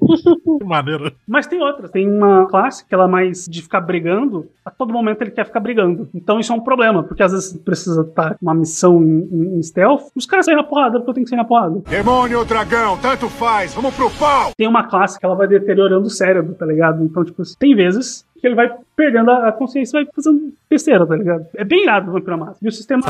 Que 0.60 0.66
maneiro. 0.66 1.12
Mas 1.28 1.48
tem 1.48 1.62
outras. 1.62 1.90
Tem 1.92 2.10
uma 2.12 2.46
classe 2.48 2.86
que 2.86 2.94
ela 2.94 3.06
é 3.06 3.08
mais 3.08 3.46
de 3.46 3.62
ficar 3.62 3.82
brigando. 3.82 4.48
A 4.66 4.72
todo 4.72 4.92
momento 4.94 5.22
ele 5.22 5.32
quer 5.32 5.46
ficar 5.46 5.60
brigando. 5.60 6.10
Então 6.14 6.40
isso 6.40 6.52
é 6.52 6.56
um 6.56 6.60
problema, 6.62 7.04
porque 7.04 7.24
às 7.24 7.32
vezes 7.32 7.54
precisa 7.58 8.02
estar 8.02 8.36
uma 8.42 8.54
missão 8.54 9.02
em, 9.04 9.58
em- 9.58 9.64
stealth. 9.64 10.04
Os 10.16 10.26
caras 10.26 10.46
saem 10.46 10.58
na 10.58 10.64
porrada 10.64 10.98
porque 11.00 11.10
eu 11.12 11.14
tenho 11.14 11.24
que 11.26 11.30
sair 11.30 11.38
na 11.38 11.46
porrada. 11.46 11.82
Demônio 11.90 12.40
ou 12.40 12.46
dragão, 12.46 12.98
tanto 12.98 13.30
faz, 13.30 13.74
vamos 13.74 13.96
pro 13.96 14.10
pau! 14.12 14.52
Tem 14.58 14.68
uma 14.68 14.84
classe 14.88 15.20
que 15.20 15.26
ela 15.26 15.36
vai 15.36 15.48
deteriorando 15.48 16.08
o 16.08 16.10
cérebro, 16.10 16.54
tá 16.56 16.66
ligado? 16.66 17.04
Então, 17.04 17.24
tipo, 17.24 17.42
assim, 17.42 17.56
tem 17.60 17.76
vezes 17.76 18.26
que 18.40 18.46
ele 18.48 18.56
vai 18.56 18.70
perdendo 18.96 19.32
a 19.32 19.52
consciência 19.52 19.98
e 20.00 20.04
vai 20.04 20.14
fazendo 20.14 20.54
besteira, 20.70 21.06
tá 21.06 21.16
ligado? 21.16 21.46
É 21.56 21.64
bem 21.64 21.84
irado 21.84 22.10
o 22.10 22.14
Vampiro 22.14 22.38
Massa. 22.38 22.60
E 22.62 22.68
o 22.68 22.72
sistema. 22.72 23.02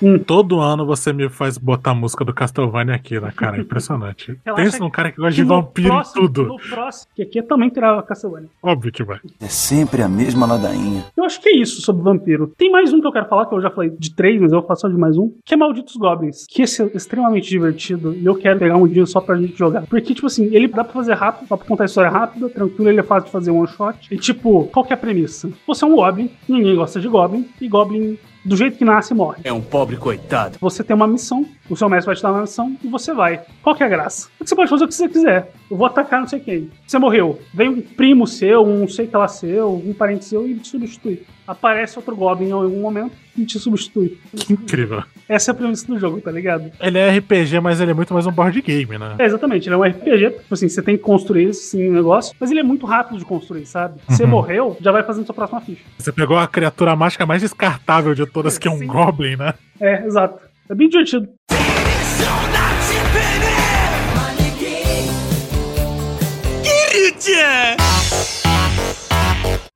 Salários. 0.00 0.24
Todo 0.26 0.60
ano 0.60 0.86
você 0.86 1.12
me 1.12 1.28
faz 1.28 1.56
botar 1.58 1.90
a 1.92 1.94
música 1.94 2.24
do 2.24 2.32
Castlevania 2.34 2.94
aqui, 2.94 3.18
né, 3.20 3.32
cara? 3.36 3.56
É 3.56 3.60
impressionante. 3.60 4.38
Relaxa 4.44 4.62
Pensa 4.64 4.78
num 4.78 4.90
cara 4.90 5.10
que 5.12 5.18
gosta 5.18 5.32
de 5.34 5.42
no 5.42 5.48
vampiro 5.48 5.88
próximo- 5.88 6.22
e 6.22 6.26
tudo. 6.26 6.42
No 6.46 6.56
próximo, 6.58 7.10
que 7.14 7.22
aqui 7.22 7.38
é 7.38 7.42
também 7.42 7.70
terá 7.70 7.98
a 7.98 8.02
Castlevania. 8.02 8.48
Óbvio 8.62 8.92
que 8.92 9.02
vai. 9.04 9.18
É 9.40 9.46
sempre 9.48 10.02
a 10.02 10.08
mesma 10.08 10.46
ladainha. 10.46 11.04
Eu 11.16 11.24
acho 11.24 11.40
que 11.40 11.48
é 11.48 11.56
isso 11.56 11.80
sobre 11.82 12.02
vampiro. 12.02 12.52
Tem 12.56 12.70
mais 12.70 12.92
um 12.92 13.00
que 13.00 13.06
eu 13.06 13.12
quero 13.12 13.28
falar, 13.28 13.46
que 13.46 13.54
eu 13.54 13.60
já 13.62 13.70
falei 13.70 13.90
de 13.90 14.14
três, 14.14 14.40
mas 14.40 14.52
eu 14.52 14.58
vou 14.58 14.66
falar 14.66 14.76
só 14.76 14.88
de 14.88 14.96
mais 14.96 15.16
um, 15.16 15.32
que 15.44 15.54
é 15.54 15.56
Malditos 15.56 15.96
Goblins. 15.96 16.46
Que 16.48 16.62
esse 16.62 16.82
é 16.82 16.86
extremamente 16.94 17.48
divertido 17.48 18.14
e 18.14 18.24
eu 18.24 18.34
quero 18.34 18.58
pegar 18.58 18.76
um 18.76 18.86
dia 18.86 19.06
só 19.06 19.20
pra 19.20 19.36
gente 19.36 19.56
jogar. 19.56 19.82
Porque, 19.86 20.14
tipo 20.14 20.26
assim, 20.26 20.44
ele 20.54 20.68
dá 20.68 20.84
pra 20.84 20.92
fazer 20.92 21.14
rápido, 21.14 21.48
dá 21.48 21.56
pra 21.56 21.66
contar 21.66 21.84
a 21.84 21.86
história 21.86 22.10
rápida, 22.10 22.48
tranquilo, 22.48 22.88
ele 22.88 23.00
é 23.00 23.02
fácil 23.02 23.26
de 23.26 23.32
fazer 23.32 23.50
one 23.50 23.66
shot. 23.68 24.08
E, 24.10 24.16
tipo, 24.16 24.64
qual 24.72 24.84
que 24.84 24.92
é 24.92 24.96
a 24.96 24.98
premissa? 24.98 25.50
Você 25.66 25.84
é 25.84 25.88
um 25.88 25.94
Goblin, 25.96 26.30
ninguém 26.48 26.74
gosta 26.76 27.00
de 27.00 27.08
Goblin, 27.08 27.46
e 27.60 27.68
Goblin, 27.68 28.18
do 28.44 28.56
jeito 28.56 28.76
que 28.76 28.84
nasce, 28.84 29.14
morre. 29.14 29.40
É 29.44 29.52
um 29.52 29.60
pobre 29.60 29.96
coitado. 29.96 30.58
Você 30.60 30.84
tem 30.84 30.94
uma 30.94 31.06
missão, 31.06 31.46
o 31.68 31.76
seu 31.76 31.88
mestre 31.88 32.06
vai 32.06 32.16
te 32.16 32.22
dar 32.22 32.32
uma 32.32 32.42
missão 32.42 32.76
e 32.82 32.88
você 32.88 33.14
vai. 33.14 33.42
Qual 33.62 33.74
que 33.74 33.82
é 33.82 33.86
a 33.86 33.88
graça? 33.88 34.28
Você 34.38 34.54
pode 34.54 34.68
fazer 34.68 34.84
o 34.84 34.88
que 34.88 34.94
você 34.94 35.08
quiser. 35.08 35.50
Eu 35.70 35.76
vou 35.76 35.86
atacar 35.86 36.20
não 36.20 36.28
sei 36.28 36.40
quem. 36.40 36.70
Você 36.86 36.98
morreu. 36.98 37.40
Vem 37.54 37.68
um 37.68 37.80
primo 37.80 38.26
seu, 38.26 38.62
um 38.62 38.86
sei 38.86 39.06
que 39.06 39.16
lá 39.16 39.28
seu, 39.28 39.74
um 39.74 39.94
parente 39.94 40.24
seu 40.26 40.46
e 40.46 40.54
te 40.56 40.68
substitui. 40.68 41.24
Aparece 41.46 41.98
outro 41.98 42.16
Goblin 42.16 42.48
em 42.48 42.52
algum 42.52 42.80
momento 42.80 43.12
e 43.36 43.44
te 43.44 43.58
substitui. 43.58 44.18
Que 44.34 44.52
incrível. 44.54 45.02
Essa 45.28 45.50
é 45.50 45.52
a 45.52 45.54
premissa 45.54 45.86
do 45.86 45.98
jogo, 45.98 46.20
tá 46.20 46.30
ligado? 46.30 46.70
Ele 46.80 46.98
é 46.98 47.18
RPG, 47.18 47.60
mas 47.60 47.80
ele 47.80 47.90
é 47.90 47.94
muito 47.94 48.14
mais 48.14 48.26
um 48.26 48.30
board 48.32 48.60
game, 48.62 48.96
né? 48.98 49.16
É, 49.18 49.24
exatamente, 49.26 49.68
ele 49.68 49.74
é 49.74 49.78
um 49.78 49.82
RPG, 49.82 50.30
tipo 50.30 50.54
assim, 50.54 50.68
você 50.68 50.80
tem 50.82 50.96
que 50.96 51.02
construir 51.02 51.50
esse 51.50 51.76
negócio, 51.76 52.34
mas 52.40 52.50
ele 52.50 52.60
é 52.60 52.62
muito 52.62 52.86
rápido 52.86 53.18
de 53.18 53.24
construir, 53.24 53.66
sabe? 53.66 54.00
Você 54.08 54.24
Uhum. 54.24 54.30
morreu, 54.30 54.76
já 54.80 54.90
vai 54.92 55.02
fazendo 55.02 55.26
sua 55.26 55.34
próxima 55.34 55.60
ficha. 55.60 55.82
Você 55.98 56.12
pegou 56.12 56.36
a 56.38 56.46
criatura 56.46 56.94
mágica 56.96 57.26
mais 57.26 57.42
descartável 57.42 58.14
de 58.14 58.24
todas, 58.26 58.56
que 58.58 58.66
é 58.68 58.70
um 58.70 58.86
Goblin, 58.86 59.36
né? 59.36 59.54
É, 59.80 60.06
exato. 60.06 60.38
É 60.68 60.74
bem 60.74 60.88
divertido. 60.88 61.28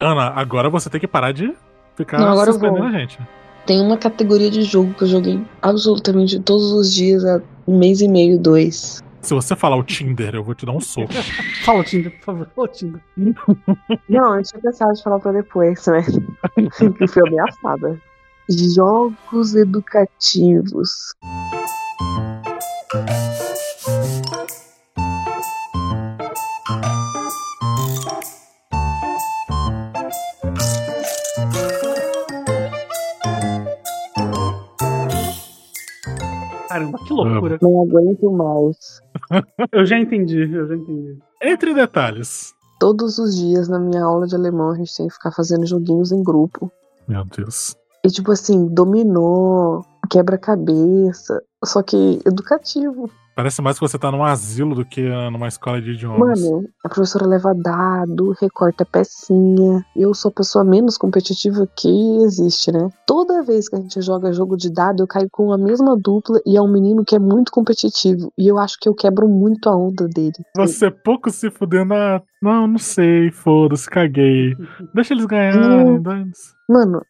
Ana, 0.00 0.28
agora 0.28 0.70
você 0.70 0.88
tem 0.88 1.00
que 1.00 1.08
parar 1.08 1.32
de 1.32 1.52
ficar 1.96 2.18
Não, 2.20 2.28
agora 2.28 2.50
eu 2.50 2.52
suspendendo 2.52 2.86
vou. 2.86 2.86
a 2.86 2.98
gente. 2.98 3.18
Tem 3.66 3.80
uma 3.80 3.98
categoria 3.98 4.48
de 4.48 4.62
jogo 4.62 4.94
que 4.94 5.02
eu 5.02 5.08
joguei 5.08 5.44
absolutamente 5.60 6.38
todos 6.40 6.70
os 6.70 6.94
dias 6.94 7.24
há 7.24 7.42
um 7.66 7.76
mês 7.78 8.00
e 8.00 8.06
meio, 8.06 8.38
dois. 8.38 9.02
Se 9.20 9.34
você 9.34 9.56
falar 9.56 9.76
o 9.76 9.82
Tinder, 9.82 10.36
eu 10.36 10.44
vou 10.44 10.54
te 10.54 10.64
dar 10.64 10.70
um 10.72 10.80
soco. 10.80 11.12
Fala, 11.64 11.82
Tinder, 11.82 12.12
por 12.12 12.24
favor. 12.24 12.48
Fala, 12.54 12.68
Tinder. 12.68 13.00
Não, 14.08 14.36
eu 14.36 14.42
tinha 14.44 14.62
pensado 14.62 14.92
de 14.94 15.02
falar 15.02 15.18
pra 15.18 15.32
depois, 15.32 15.84
né? 15.88 16.02
que 16.54 16.84
eu 17.02 17.08
fui 17.08 17.28
ameaçada. 17.28 18.00
Jogos 18.48 19.56
educativos. 19.56 21.12
Caramba, 36.78 36.98
que 37.04 37.12
loucura. 37.12 37.58
Não 37.60 37.82
aguento 37.82 38.30
mais. 38.30 39.00
Eu 39.72 39.84
já 39.84 39.98
entendi, 39.98 40.40
eu 40.40 40.66
já 40.66 40.76
entendi. 40.76 41.18
Entre 41.42 41.74
detalhes. 41.74 42.54
Todos 42.78 43.18
os 43.18 43.36
dias 43.36 43.68
na 43.68 43.78
minha 43.78 44.04
aula 44.04 44.26
de 44.26 44.34
alemão 44.34 44.70
a 44.70 44.76
gente 44.76 44.96
tem 44.96 45.08
que 45.08 45.14
ficar 45.14 45.32
fazendo 45.32 45.66
joguinhos 45.66 46.12
em 46.12 46.22
grupo. 46.22 46.70
Meu 47.06 47.24
Deus. 47.24 47.74
E 48.04 48.08
tipo 48.08 48.30
assim, 48.30 48.68
dominó, 48.68 49.82
quebra-cabeça, 50.08 51.42
só 51.64 51.82
que 51.82 52.20
educativo. 52.24 53.10
Parece 53.38 53.62
mais 53.62 53.76
que 53.78 53.82
você 53.82 53.96
tá 53.96 54.10
num 54.10 54.24
asilo 54.24 54.74
do 54.74 54.84
que 54.84 55.00
numa 55.30 55.46
escola 55.46 55.80
de 55.80 55.92
idiomas. 55.92 56.42
Mano, 56.42 56.68
a 56.84 56.88
professora 56.88 57.24
leva 57.24 57.54
dado, 57.54 58.34
recorta 58.40 58.84
pecinha. 58.84 59.86
Eu 59.94 60.12
sou 60.12 60.30
a 60.30 60.34
pessoa 60.34 60.64
menos 60.64 60.98
competitiva 60.98 61.64
que 61.76 61.88
existe, 62.24 62.72
né? 62.72 62.90
Toda 63.06 63.44
vez 63.44 63.68
que 63.68 63.76
a 63.76 63.78
gente 63.78 64.02
joga 64.02 64.32
jogo 64.32 64.56
de 64.56 64.72
dado, 64.72 65.04
eu 65.04 65.06
caio 65.06 65.28
com 65.30 65.52
a 65.52 65.56
mesma 65.56 65.96
dupla 65.96 66.40
e 66.44 66.56
é 66.56 66.60
um 66.60 66.66
menino 66.66 67.04
que 67.04 67.14
é 67.14 67.18
muito 67.20 67.52
competitivo. 67.52 68.32
E 68.36 68.48
eu 68.48 68.58
acho 68.58 68.76
que 68.80 68.88
eu 68.88 68.92
quebro 68.92 69.28
muito 69.28 69.68
a 69.68 69.76
onda 69.76 70.08
dele. 70.08 70.34
Você 70.56 70.90
pouco 70.90 71.30
se 71.30 71.48
fudendo. 71.48 71.94
Ah, 71.94 72.20
não, 72.42 72.66
não 72.66 72.78
sei, 72.78 73.30
foda-se, 73.30 73.88
caguei. 73.88 74.56
Deixa 74.92 75.14
eles 75.14 75.26
ganharem. 75.26 76.00
Mano, 76.68 77.02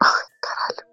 ai, 0.00 0.24
caralho. 0.40 0.86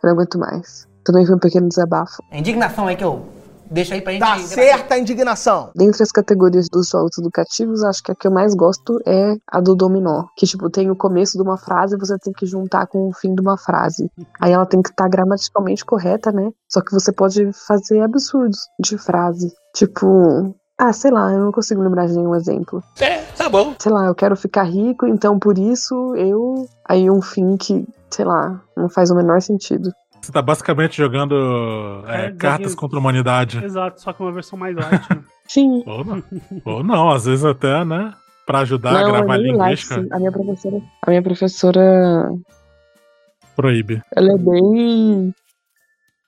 Eu 0.00 0.06
não 0.06 0.10
aguento 0.12 0.38
mais. 0.38 0.86
Também 1.04 1.26
foi 1.26 1.34
um 1.34 1.40
pequeno 1.40 1.68
desabafo. 1.68 2.22
É 2.30 2.38
indignação 2.38 2.86
aí 2.86 2.94
que 2.94 3.02
eu 3.02 3.36
deixo 3.70 3.94
aí 3.94 4.00
pra 4.00 4.12
gente. 4.12 4.20
Tá 4.20 4.38
certa 4.38 4.94
a 4.94 4.98
indignação. 4.98 5.70
Dentre 5.74 6.02
as 6.02 6.12
categorias 6.12 6.68
dos 6.68 6.88
jogos 6.88 7.18
educativos, 7.18 7.82
acho 7.82 8.02
que 8.02 8.12
a 8.12 8.14
que 8.14 8.26
eu 8.26 8.30
mais 8.30 8.54
gosto 8.54 9.00
é 9.06 9.36
a 9.46 9.60
do 9.60 9.74
dominó. 9.74 10.24
Que, 10.36 10.46
tipo, 10.46 10.68
tem 10.70 10.90
o 10.90 10.96
começo 10.96 11.36
de 11.36 11.42
uma 11.42 11.56
frase 11.56 11.94
e 11.94 11.98
você 11.98 12.18
tem 12.18 12.32
que 12.32 12.46
juntar 12.46 12.86
com 12.86 13.08
o 13.08 13.12
fim 13.12 13.34
de 13.34 13.40
uma 13.40 13.56
frase. 13.56 14.10
Aí 14.40 14.52
ela 14.52 14.66
tem 14.66 14.82
que 14.82 14.90
estar 14.90 15.08
gramaticalmente 15.08 15.84
correta, 15.84 16.32
né? 16.32 16.50
Só 16.68 16.80
que 16.80 16.92
você 16.92 17.12
pode 17.12 17.50
fazer 17.52 18.00
absurdos 18.00 18.58
de 18.78 18.96
frase. 18.98 19.52
Tipo. 19.74 20.54
Ah, 20.80 20.92
sei 20.92 21.10
lá, 21.10 21.32
eu 21.32 21.40
não 21.40 21.50
consigo 21.50 21.82
lembrar 21.82 22.06
de 22.06 22.14
nenhum 22.14 22.36
exemplo. 22.36 22.80
É, 23.00 23.18
tá 23.36 23.48
bom. 23.48 23.74
Sei 23.80 23.90
lá, 23.90 24.06
eu 24.06 24.14
quero 24.14 24.36
ficar 24.36 24.62
rico, 24.62 25.08
então 25.08 25.36
por 25.36 25.58
isso 25.58 26.14
eu. 26.14 26.68
Aí 26.84 27.10
um 27.10 27.20
fim 27.20 27.56
que, 27.56 27.84
sei 28.08 28.24
lá, 28.24 28.60
não 28.76 28.88
faz 28.88 29.10
o 29.10 29.16
menor 29.16 29.42
sentido. 29.42 29.92
Você 30.20 30.32
tá 30.32 30.42
basicamente 30.42 30.96
jogando 30.96 32.04
é, 32.06 32.26
É, 32.26 32.32
cartas 32.32 32.74
contra 32.74 32.98
a 32.98 33.00
humanidade. 33.00 33.64
Exato, 33.64 34.00
só 34.00 34.12
que 34.12 34.22
uma 34.22 34.32
versão 34.32 34.58
mais 34.58 34.74
light. 34.76 35.10
Né? 35.10 35.22
Sim. 35.48 35.82
Ou 35.86 36.04
não. 36.04 36.22
Ou 36.64 36.84
não, 36.84 37.10
às 37.10 37.24
vezes 37.24 37.44
até, 37.44 37.84
né? 37.84 38.12
Pra 38.46 38.60
ajudar 38.60 38.90
a 38.90 39.02
Não, 39.02 39.12
gravar 39.12 39.34
é 39.34 39.38
light, 39.38 39.42
linguística, 39.52 39.94
sim. 40.02 40.08
A 40.12 40.18
minha 40.18 40.32
professora. 40.32 40.82
A 41.02 41.10
minha 41.10 41.22
professora. 41.22 42.30
proíbe. 43.56 44.02
Ela 44.16 44.32
é 44.32 44.36
bem. 44.38 45.34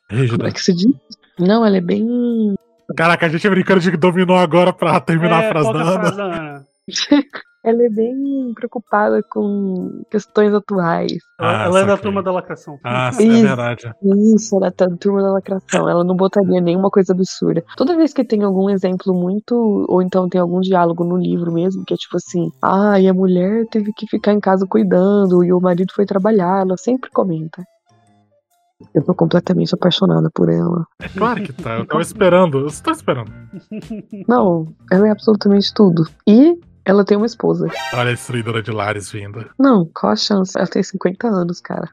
Como 0.09 0.21
Rígida. 0.23 0.49
é 0.49 0.51
que 0.53 0.61
se 0.63 0.75
diz? 0.75 0.93
Não, 1.39 1.65
ela 1.65 1.77
é 1.77 1.81
bem. 1.81 2.55
Caraca, 2.97 3.27
a 3.27 3.29
gente 3.29 3.49
brincando 3.49 3.81
de 3.81 3.91
que 3.91 3.97
dominou 3.97 4.37
agora 4.37 4.73
pra 4.73 5.01
terminar 5.01 5.45
É, 5.45 5.47
a 5.47 5.51
frase 5.51 5.69
é 5.69 5.73
da 5.73 5.79
a 5.81 6.25
Ana. 6.25 6.65
da? 7.63 7.71
Ela 7.71 7.85
é 7.85 7.89
bem 7.89 8.53
preocupada 8.55 9.23
com 9.23 10.03
questões 10.11 10.53
atuais. 10.55 11.13
Ah, 11.39 11.65
ela 11.65 11.81
é 11.81 11.87
da 11.87 11.97
turma 11.97 12.23
da 12.23 12.33
lacração. 12.33 12.79
Ah, 12.85 13.13
sim, 13.13 13.31
é 13.31 13.33
Isso. 13.35 13.43
verdade. 13.43 13.93
Isso, 14.35 14.57
ela 14.57 14.71
tá 14.71 14.89
na 14.89 14.97
turma 14.97 15.23
da 15.23 15.33
lacração. 15.33 15.89
Ela 15.89 16.05
não 16.05 16.17
botaria 16.17 16.61
nenhuma 16.61 16.91
coisa 16.91 17.13
absurda. 17.13 17.65
Toda 17.77 17.97
vez 17.97 18.13
que 18.13 18.25
tem 18.25 18.43
algum 18.43 18.71
exemplo 18.71 19.15
muito. 19.15 19.87
Ou 19.89 20.03
então 20.03 20.29
tem 20.29 20.41
algum 20.41 20.61
diálogo 20.61 21.05
no 21.05 21.17
livro 21.17 21.53
mesmo, 21.53 21.85
que 21.85 21.95
é 21.95 21.97
tipo 21.97 22.17
assim: 22.17 22.51
ah, 22.63 22.99
e 23.01 23.09
a 23.09 23.15
mulher 23.15 23.67
teve 23.71 23.93
que 23.93 24.07
ficar 24.07 24.33
em 24.33 24.41
casa 24.41 24.67
cuidando, 24.67 25.45
e 25.45 25.53
o 25.53 25.61
marido 25.61 25.93
foi 25.95 26.07
trabalhar. 26.07 26.63
Ela 26.63 26.77
sempre 26.77 27.11
comenta. 27.11 27.63
Eu 28.95 29.05
tô 29.05 29.15
completamente 29.15 29.75
apaixonada 29.75 30.31
por 30.35 30.49
ela. 30.49 30.87
É 31.01 31.09
claro 31.09 31.43
que 31.43 31.53
tá. 31.53 31.79
Eu 31.79 31.87
tava 31.87 32.01
esperando. 32.01 32.61
Eu 32.61 32.69
tô 32.83 32.91
esperando. 32.91 33.31
Não, 34.27 34.67
ela 34.91 35.09
é 35.09 35.11
absolutamente 35.11 35.73
tudo. 35.75 36.05
E 36.27 36.59
ela 36.85 37.05
tem 37.05 37.17
uma 37.17 37.27
esposa. 37.27 37.69
Olha 37.93 38.11
a 38.11 38.15
destruidora 38.15 38.63
de 38.63 38.71
lares 38.71 39.11
vinda. 39.11 39.51
Não, 39.59 39.89
qual 39.95 40.13
a 40.13 40.17
chance? 40.17 40.57
Ela 40.57 40.67
tem 40.67 40.83
50 40.83 41.27
anos, 41.29 41.61
cara. 41.61 41.89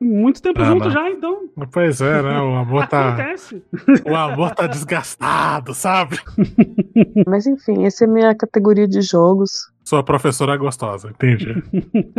Muito 0.00 0.42
tempo 0.42 0.60
Ah, 0.60 0.64
junto 0.64 0.84
mas- 0.86 0.92
já, 0.92 1.10
então. 1.10 1.48
Pois 1.72 2.00
é, 2.00 2.22
né? 2.22 2.40
O 2.40 2.56
amor 2.56 2.86
tá. 2.88 3.10
Acontece. 3.10 3.62
O 4.04 4.16
amor 4.16 4.50
tá 4.52 4.66
desgastado, 4.66 5.72
sabe? 5.74 6.18
Mas 7.26 7.46
enfim, 7.46 7.84
essa 7.86 8.04
é 8.04 8.08
a 8.08 8.10
minha 8.10 8.34
categoria 8.34 8.88
de 8.88 9.00
jogos. 9.00 9.70
Sua 9.84 10.02
professora 10.02 10.54
é 10.54 10.56
gostosa, 10.56 11.10
entendi. 11.10 11.60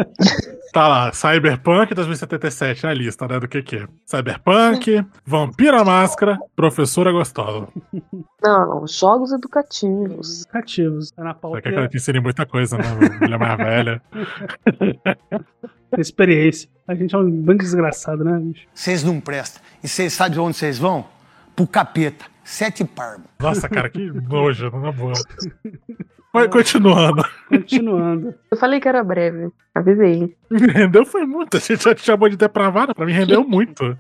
tá 0.74 0.88
lá, 0.88 1.14
Cyberpunk 1.14 1.94
2077 1.94 2.84
na 2.84 2.94
lista, 2.94 3.28
né? 3.28 3.40
Do 3.40 3.48
que 3.48 3.62
que 3.62 3.78
é? 3.78 3.88
Cyberpunk, 4.06 5.06
Vampira 5.26 5.84
Máscara, 5.84 6.38
Professora 6.56 7.12
Gostosa. 7.12 7.68
Não, 8.42 8.68
não, 8.82 8.88
jogos 8.88 9.32
educativos. 9.32 10.42
Educativos. 10.42 11.12
Tá 11.12 11.24
na 11.24 11.34
Só 11.34 11.40
pauta. 11.40 11.62
que 11.62 11.70
ela 11.70 11.88
te 11.88 11.98
ensina 11.98 12.20
muita 12.20 12.46
coisa, 12.46 12.78
né? 12.78 12.84
Mulher 13.22 13.40
mais 13.40 13.58
velha. 13.58 14.02
Experiência. 15.98 16.70
A 16.88 16.96
gente 16.96 17.16
é 17.16 17.18
um 17.18 17.30
bando 17.30 17.60
de 17.60 17.64
desgraçado, 17.66 18.24
né, 18.26 18.38
bicho? 18.40 18.68
Vocês 18.74 19.04
não 19.04 19.22
prestam. 19.22 19.62
E 19.82 19.88
vocês 19.88 20.12
sabem 20.12 20.40
onde 20.40 20.58
vocês 20.58 20.78
vão? 20.78 21.06
Pro 21.56 21.66
capeta. 21.66 22.26
Sete 22.44 22.84
parmas. 22.84 23.28
Nossa, 23.40 23.70
cara, 23.70 23.90
que 23.90 24.12
nojo, 24.12 24.70
na 24.72 24.92
boa. 24.92 25.14
Mas 26.34 26.48
continuando. 26.48 27.24
Continuando. 27.48 28.34
Eu 28.50 28.58
falei 28.58 28.80
que 28.80 28.88
era 28.88 29.04
breve. 29.04 29.52
Avisei. 29.76 30.36
Me 30.50 30.68
rendeu 30.68 31.06
foi 31.06 31.26
muito. 31.26 31.58
A 31.58 31.60
gente 31.60 31.84
já 31.84 31.94
te 31.94 32.02
chamou 32.02 32.28
de 32.28 32.36
depravada, 32.36 32.94
pra 32.96 33.06
mim 33.06 33.14
rendeu 33.14 33.44
muito. 33.48 33.98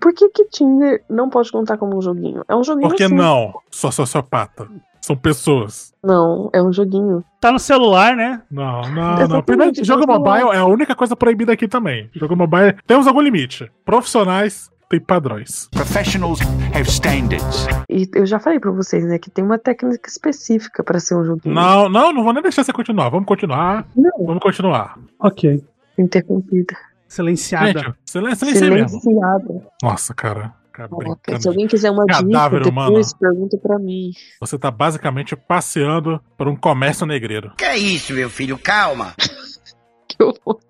Por 0.00 0.12
que 0.12 0.28
que 0.30 0.46
Tinder 0.46 1.04
não 1.08 1.30
pode 1.30 1.52
contar 1.52 1.78
como 1.78 1.96
um 1.96 2.02
joguinho? 2.02 2.44
É 2.48 2.56
um 2.56 2.64
joguinho 2.64 2.88
Por 2.88 2.96
que 2.96 3.04
assim. 3.04 3.14
não? 3.14 3.54
Só 3.70 3.90
sociopata. 3.90 4.68
São 5.00 5.16
pessoas. 5.16 5.92
Não, 6.02 6.48
é 6.52 6.62
um 6.62 6.72
joguinho. 6.72 7.24
Tá 7.40 7.50
no 7.50 7.58
celular, 7.58 8.16
né? 8.16 8.42
Não, 8.50 8.82
não, 8.82 9.28
não. 9.28 9.42
Primeiro, 9.42 9.72
jogo 9.84 10.06
mobile 10.06 10.50
é 10.52 10.58
a 10.58 10.66
única 10.66 10.94
coisa 10.94 11.16
proibida 11.16 11.52
aqui 11.52 11.66
também. 11.66 12.08
Jogo 12.14 12.36
mobile 12.36 12.76
temos 12.86 13.06
algum 13.06 13.20
limite. 13.20 13.70
Profissionais 13.84 14.71
têm 14.92 15.00
padrões. 15.00 15.68
Professionals 15.70 16.40
have 16.74 16.88
standards. 16.88 17.66
E 17.88 18.08
eu 18.14 18.26
já 18.26 18.38
falei 18.38 18.60
pra 18.60 18.70
vocês, 18.70 19.04
né, 19.04 19.18
que 19.18 19.30
tem 19.30 19.42
uma 19.44 19.58
técnica 19.58 20.08
específica 20.08 20.84
pra 20.84 21.00
ser 21.00 21.14
um 21.16 21.24
joguinho. 21.24 21.54
Não, 21.54 21.88
não, 21.88 22.12
não 22.12 22.22
vou 22.22 22.32
nem 22.32 22.42
deixar 22.42 22.62
você 22.62 22.72
continuar. 22.72 23.08
Vamos 23.08 23.26
continuar. 23.26 23.86
Vamos 24.18 24.42
continuar. 24.42 24.98
Ok. 25.18 25.64
Interrompida. 25.98 26.76
Silenciada. 27.08 27.66
Gente, 27.66 28.70
mesmo. 28.70 29.00
Silenciada. 29.00 29.66
Nossa, 29.82 30.14
cara. 30.14 30.52
cara 30.72 30.88
Caraca, 30.88 31.40
se 31.40 31.48
alguém 31.48 31.66
quiser 31.66 31.90
uma 31.90 32.06
Cadáver 32.06 32.60
dica, 32.60 32.70
humano. 32.70 32.88
depois 32.90 33.12
pergunta 33.14 33.58
pra 33.58 33.78
mim. 33.78 34.10
Você 34.40 34.58
tá 34.58 34.70
basicamente 34.70 35.36
passeando 35.36 36.20
por 36.36 36.48
um 36.48 36.56
comércio 36.56 37.06
negreiro. 37.06 37.52
Que 37.56 37.64
é 37.64 37.76
isso, 37.76 38.12
meu 38.14 38.30
filho? 38.30 38.58
Calma. 38.58 39.14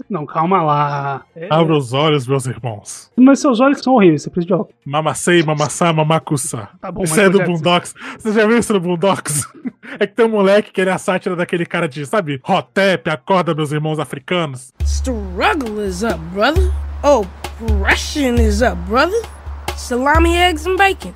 Não, 0.09 0.27
calma 0.27 0.63
lá. 0.63 1.23
É, 1.35 1.49
Abra 1.51 1.77
os 1.77 1.93
olhos, 1.93 2.27
meus 2.27 2.47
irmãos. 2.47 3.11
Mas 3.17 3.41
seus 3.41 3.61
olhos 3.61 3.81
são 3.81 3.95
horríveis, 3.95 4.23
você 4.23 4.31
precisa 4.31 4.47
de 4.47 4.61
óculos. 4.61 4.75
Mamacei, 4.85 5.43
mamassá, 5.43 5.93
mamacuçá. 5.93 6.71
Tá 6.81 6.91
bom, 6.91 7.03
Isso 7.03 7.21
é 7.21 7.29
do. 7.29 7.43
Boondocks. 7.43 7.95
Você 8.19 8.33
já 8.33 8.47
viu 8.47 8.59
isso 8.59 8.73
no 8.73 8.81
Boondocks? 8.81 9.47
É 10.01 10.07
que 10.07 10.15
tem 10.15 10.25
um 10.25 10.31
moleque 10.31 10.73
que 10.73 10.81
ele 10.81 10.89
é 10.89 10.93
a 10.93 10.97
sátira 10.97 11.37
daquele 11.37 11.67
cara 11.67 11.87
de, 11.87 12.07
sabe? 12.07 12.41
Hotep, 12.49 13.11
acorda 13.11 13.55
meus 13.55 13.73
irmãos 13.73 13.99
africanos. 13.99 14.73
Struggle 14.85 15.85
is 15.85 16.03
up, 16.03 16.19
brother. 16.33 16.73
Oppression 17.03 18.37
is 18.37 18.63
up, 18.63 18.77
brother. 18.89 19.21
Salami, 19.77 20.37
eggs, 20.37 20.67
and 20.67 20.77
bacon. 20.77 21.13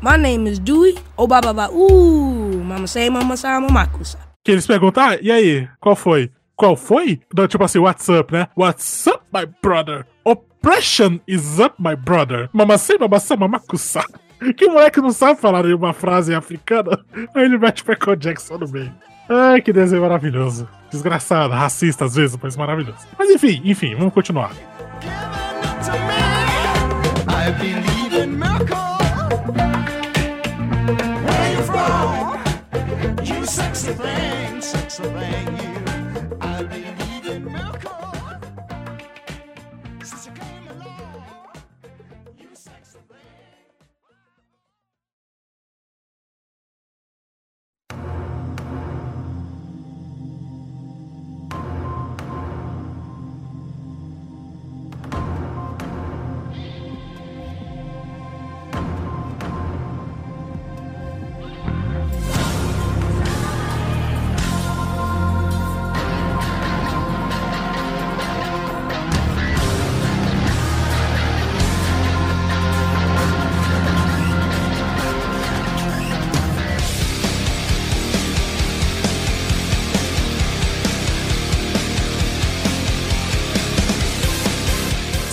My 0.00 0.16
name 0.16 0.48
is 0.50 0.58
Dewey. 0.58 0.96
Oh, 1.16 1.26
ba 1.26 1.40
ba 1.40 1.52
ba. 1.52 1.70
Ooh, 1.70 2.64
mama 2.64 2.88
say, 2.88 3.10
mama 3.10 3.36
say, 3.36 3.50
mamakusa. 3.50 4.16
Que 4.42 4.52
eles 4.52 4.66
perguntam, 4.66 5.04
ah, 5.04 5.16
e 5.20 5.30
aí, 5.30 5.68
qual 5.78 5.94
foi? 5.94 6.30
Qual 6.60 6.76
foi? 6.76 7.18
Não, 7.34 7.48
tipo 7.48 7.64
assim, 7.64 7.78
what's 7.78 8.06
up, 8.10 8.30
né? 8.34 8.46
What's 8.54 9.06
up, 9.06 9.24
my 9.32 9.46
brother? 9.62 10.04
Oppression 10.26 11.18
is 11.26 11.58
up, 11.58 11.76
my 11.78 11.96
brother. 11.96 12.50
Mamacei, 12.52 12.98
mamassá, 12.98 13.34
mamacuçá. 13.34 14.04
Que 14.56 14.68
moleque 14.68 15.00
não 15.00 15.10
sabe 15.10 15.40
falar 15.40 15.64
uma 15.66 15.94
frase 15.94 16.34
africana? 16.34 16.98
Aí 17.34 17.44
ele 17.44 17.56
mete 17.56 17.82
Michael 17.86 18.16
Jackson 18.16 18.58
no 18.58 18.68
meio. 18.68 18.92
Ai, 19.28 19.62
que 19.62 19.72
desenho 19.72 20.02
maravilhoso. 20.02 20.68
Desgraçado, 20.90 21.54
racista 21.54 22.04
às 22.04 22.14
vezes, 22.14 22.38
mas 22.42 22.56
maravilhoso. 22.56 23.06
Mas 23.18 23.30
enfim, 23.30 23.62
enfim, 23.64 23.94
vamos 23.94 24.12
continuar. 24.12 24.52
Sexy 33.44 33.92
thing, 33.94 34.60
sexy 34.60 35.02
thing, 35.02 35.64
you. 35.64 35.69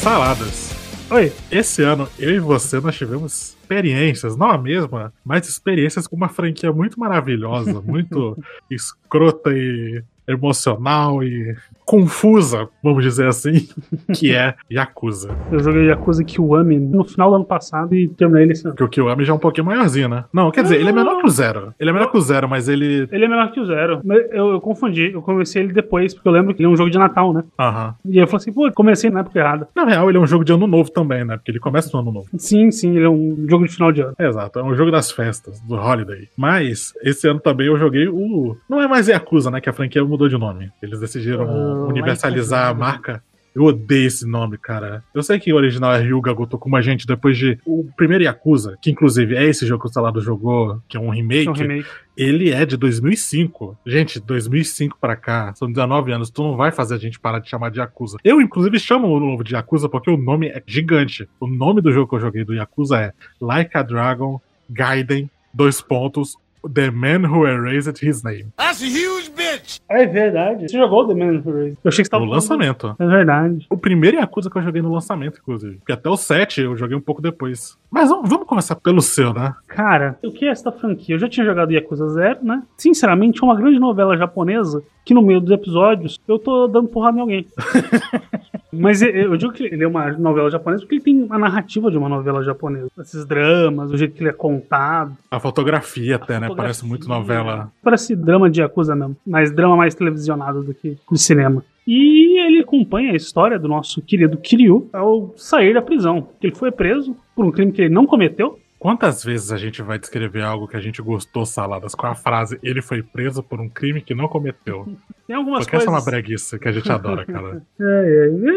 Saladas. 0.08 0.74
Oi. 1.12 1.34
Esse 1.52 1.84
ano, 1.84 2.08
eu 2.18 2.34
e 2.34 2.40
você, 2.40 2.80
nós 2.80 2.96
tivemos 2.96 3.50
experiências, 3.62 4.38
não 4.38 4.50
a 4.50 4.58
mesma, 4.58 5.14
mas 5.22 5.50
experiências 5.50 6.08
com 6.08 6.16
uma 6.16 6.30
franquia 6.30 6.72
muito 6.72 6.98
maravilhosa, 6.98 7.74
muito 7.86 8.42
escrota 8.72 9.52
e 9.52 10.02
emocional 10.26 11.22
e 11.22 11.54
confusa, 11.88 12.68
vamos 12.84 13.02
dizer 13.02 13.28
assim, 13.28 13.66
que 14.14 14.36
é 14.36 14.56
Yakuza. 14.70 15.34
Eu 15.50 15.60
joguei 15.60 15.86
Yakuza 15.86 16.22
Kiwami 16.22 16.78
no 16.78 17.06
final 17.06 17.30
do 17.30 17.38
ano 17.38 17.46
passado 17.46 17.96
e 17.96 18.10
terminei 18.10 18.44
ele 18.44 18.52
esse 18.52 18.66
ano. 18.68 18.76
Porque 18.76 18.84
o 18.84 18.90
Kiwami 18.90 19.24
já 19.24 19.32
é 19.32 19.36
um 19.36 19.40
pouquinho 19.40 19.66
maiorzinho, 19.66 20.10
né? 20.10 20.26
Não, 20.34 20.52
quer 20.52 20.64
dizer, 20.64 20.82
ele 20.82 20.90
é 20.90 20.92
menor 20.92 21.22
que 21.22 21.26
o 21.26 21.30
Zero. 21.30 21.74
Ele 21.80 21.90
é 21.90 21.94
menor 21.94 22.12
que 22.12 22.18
o 22.18 22.22
Zero, 22.22 22.50
mas 22.50 22.68
ele. 22.68 23.08
Ele 23.10 23.26
é 23.26 23.28
menor 23.28 23.52
que 23.52 23.60
o 23.62 23.66
Zero. 23.66 24.02
Mas 24.04 24.20
eu, 24.32 24.52
eu 24.52 24.62
confundi. 24.62 25.12
Eu 25.14 25.22
comecei 25.22 25.64
ele 25.64 25.72
depois, 25.72 26.14
porque 26.14 26.28
eu 26.28 26.32
lembro 26.34 26.54
que 26.54 26.62
ele 26.62 26.68
é 26.68 26.70
um 26.70 26.76
jogo 26.76 26.90
de 26.90 26.98
Natal, 26.98 27.32
né? 27.32 27.44
Aham. 27.58 27.96
E 28.06 28.18
aí 28.18 28.18
eu 28.18 28.28
falei 28.28 28.42
assim, 28.42 28.52
pô, 28.52 28.70
comecei 28.74 29.10
na 29.10 29.22
época 29.22 29.40
errada. 29.40 29.70
Na 29.74 29.86
real, 29.86 30.10
ele 30.10 30.18
é 30.18 30.22
um 30.22 30.28
jogo 30.28 30.44
de 30.44 30.52
ano 30.52 30.68
novo 30.68 30.92
também, 30.92 31.24
né? 31.24 31.38
Porque 31.38 31.52
ele 31.52 31.60
começa 31.60 31.90
no 31.94 32.00
ano 32.00 32.12
novo. 32.12 32.28
Sim, 32.38 32.70
sim, 32.70 32.98
ele 32.98 33.06
é 33.06 33.10
um 33.10 33.46
jogo 33.48 33.66
de 33.66 33.74
final 33.74 33.94
de 33.94 34.02
ano. 34.02 34.14
Exato, 34.20 34.60
é 34.60 34.64
um 34.64 34.76
jogo 34.76 34.92
das 34.92 35.10
festas, 35.10 35.62
do 35.62 35.76
Holiday. 35.76 36.28
Mas, 36.36 36.94
esse 37.02 37.28
ano 37.30 37.40
também 37.40 37.68
eu 37.68 37.78
joguei 37.78 38.10
o. 38.10 38.58
Não 38.70 38.82
é 38.82 38.88
mais 38.88 39.08
Yakuza, 39.08 39.50
né? 39.50 39.62
Que 39.62 39.70
a 39.70 39.74
franquia 39.74 40.04
mudou 40.04 40.28
de 40.28 40.38
nome. 40.38 40.70
Eles 40.82 41.00
decidiram 41.00 41.44
Ah, 41.44 41.77
universalizar 41.86 42.70
a 42.70 42.74
marca. 42.74 43.24
Eu 43.58 43.64
odeio 43.64 44.06
esse 44.06 44.24
nome, 44.24 44.56
cara. 44.56 45.04
Eu 45.16 45.24
sei 45.24 45.40
que 45.40 45.52
o 45.52 45.56
original 45.56 45.92
é 45.92 46.00
Ryuga 46.00 46.32
Gotokuma, 46.32 46.80
gente, 46.80 47.08
depois 47.08 47.36
de. 47.36 47.58
O 47.66 47.90
primeiro 47.98 48.24
Yakuza, 48.24 48.78
que 48.80 48.92
inclusive 48.92 49.36
é 49.36 49.46
esse 49.46 49.66
jogo 49.66 49.82
que 49.82 49.90
o 49.90 49.92
Salado 49.92 50.22
jogou, 50.22 50.80
que 50.88 50.96
é 50.96 51.00
um 51.00 51.10
remake. 51.10 51.48
É 51.48 51.50
um 51.50 51.54
remake. 51.54 51.90
Ele 52.16 52.52
é 52.52 52.68
de 52.68 52.78
2005. 52.78 53.76
Gente, 53.84 54.20
2005 54.20 55.00
pra 55.02 55.16
cá, 55.16 55.56
são 55.56 55.72
19 55.72 56.12
anos. 56.12 56.30
Tu 56.30 56.44
não 56.44 56.56
vai 56.56 56.72
fazer 56.72 56.94
a 56.94 56.98
gente 57.00 57.20
parar 57.20 57.40
de 57.40 57.50
chamar 57.50 57.72
de 57.72 57.80
Yakuza. 57.80 58.18
Eu, 58.24 58.40
inclusive, 58.40 58.78
chamo 58.80 59.08
o 59.08 59.20
novo 59.20 59.44
de 59.44 59.56
Yakuza 59.56 59.90
porque 59.90 60.12
o 60.12 60.18
nome 60.18 60.50
é 60.50 60.62
gigante. 60.68 61.28
O 61.40 61.48
nome 61.48 61.82
do 61.82 61.92
jogo 61.92 62.08
que 62.08 62.16
eu 62.16 62.20
joguei 62.20 62.46
do 62.46 62.54
Yakuza 62.54 63.00
é 63.00 63.14
Like 63.42 63.76
a 63.76 63.82
Dragon 63.82 64.40
Gaiden, 64.70 65.32
dois 65.52 65.82
pontos, 65.82 66.38
The 66.74 66.92
Man 66.92 67.26
Who 67.28 67.48
Erased 67.48 68.02
His 68.04 68.24
Name. 68.24 68.48
That's 68.58 68.82
a 68.82 68.86
huge 68.86 69.32
bitch! 69.32 69.80
É 69.90 70.06
verdade. 70.06 70.70
Você 70.70 70.78
jogou 70.78 71.08
The 71.08 71.14
Man 71.14 71.42
Who 71.46 71.52
Raised? 71.52 71.78
Eu 71.84 71.90
achei 71.90 72.04
que 72.04 72.06
você 72.06 72.10
tava 72.12 72.26
No 72.26 72.32
lançamento. 72.32 72.96
É 73.00 73.06
verdade. 73.06 73.66
O 73.70 73.78
primeiro 73.78 74.18
Yakuza 74.18 74.50
que 74.50 74.58
eu 74.58 74.62
joguei 74.62 74.82
no 74.82 74.92
lançamento, 74.92 75.40
inclusive. 75.42 75.78
Porque 75.78 75.94
até 75.94 76.10
o 76.10 76.18
7 76.18 76.62
eu 76.62 76.76
joguei 76.76 76.96
um 76.96 77.02
pouco 77.02 77.22
depois. 77.22 77.78
Mas 77.90 78.10
vamos, 78.10 78.30
vamos 78.30 78.48
começar 78.48 78.76
pelo 78.76 79.02
seu, 79.02 79.34
né? 79.34 79.54
Cara, 79.68 80.18
o 80.24 80.32
que 80.32 80.46
é 80.46 80.50
essa 80.50 80.72
franquia? 80.72 81.16
Eu 81.16 81.20
já 81.20 81.30
tinha 81.30 81.46
jogado 81.46 81.72
Yakuza 81.72 82.10
Zero, 82.10 82.40
né? 82.44 82.62
Sinceramente, 82.78 83.42
é 83.42 83.46
uma 83.46 83.56
grande 83.56 83.80
novela 83.80 84.18
japonesa 84.18 84.84
que 85.06 85.14
no 85.14 85.22
meio 85.22 85.40
dos 85.40 85.52
episódios 85.52 86.20
eu 86.28 86.38
tô 86.38 86.68
dando 86.68 86.90
porrada 86.90 87.18
em 87.18 87.22
alguém. 87.22 87.48
Mas 88.72 89.02
eu- 89.02 89.38
digo 89.38 89.54
que 89.54 89.64
ele 89.64 89.84
é 89.84 89.88
uma 89.88 90.12
novela 90.14 90.50
japonesa 90.50 90.82
porque 90.84 90.96
ele 90.96 91.04
tem 91.04 91.28
a 91.30 91.38
narrativa 91.40 91.90
de 91.90 91.98
uma 91.98 92.10
novela 92.10 92.44
japonesa. 92.44 92.90
Esses 93.00 93.26
dramas, 93.26 93.92
o 93.92 93.98
jeito 93.98 94.14
que 94.14 94.22
ele 94.22 94.30
é 94.30 94.34
contado. 94.34 95.16
A 95.32 95.40
fotografia 95.40 96.16
até, 96.18 96.34
né? 96.34 96.48
fotografia. 96.48 96.56
Parece 96.56 96.86
muito 96.86 97.08
novela. 97.08 97.72
Parece 97.82 98.16
drama 98.16 98.50
de 98.50 98.62
Yakuza 98.62 98.96
mesmo. 98.96 99.16
Mas 99.26 99.52
drama 99.52 99.76
mais 99.78 99.96
televisionado 99.96 100.64
do 100.64 100.74
que 100.74 100.98
de 101.12 101.20
cinema. 101.20 101.64
E 101.88 102.38
ele 102.46 102.60
acompanha 102.60 103.14
a 103.14 103.16
história 103.16 103.58
do 103.58 103.68
nosso 103.70 104.02
querido 104.02 104.36
Kiryu 104.38 104.90
ao 104.92 105.34
sair 105.38 105.74
da 105.74 105.82
prisão. 105.82 106.28
Ele 106.44 106.54
foi 106.54 106.70
preso 106.70 107.16
por 107.34 107.46
um 107.46 107.52
crime 107.52 107.72
que 107.72 107.82
ele 107.84 107.94
não 107.94 108.06
cometeu. 108.06 108.60
Quantas 108.80 109.24
vezes 109.24 109.52
a 109.52 109.58
gente 109.58 109.82
vai 109.82 109.98
descrever 109.98 110.44
algo 110.44 110.68
que 110.68 110.78
a 110.78 110.80
gente 110.80 111.02
gostou, 111.02 111.46
Saladas, 111.46 111.96
com 111.96 112.06
a 112.06 112.14
frase 112.14 112.60
ele 112.62 112.82
foi 112.82 113.02
preso 113.02 113.42
por 113.42 113.60
um 113.60 113.68
crime 113.68 114.02
que 114.02 114.14
não 114.14 114.28
cometeu? 114.28 114.86
Tem 115.26 115.36
algumas 115.36 115.64
Porque 115.64 115.76
essa 115.76 115.86
é 115.86 115.88
coisas. 115.88 116.06
uma 116.06 116.12
breguiça 116.12 116.60
que 116.60 116.68
a 116.68 116.72
gente 116.72 116.92
adora, 116.92 117.26
cara. 117.26 117.62
É, 117.80 117.84
é, 117.84 118.50
é, 118.50 118.54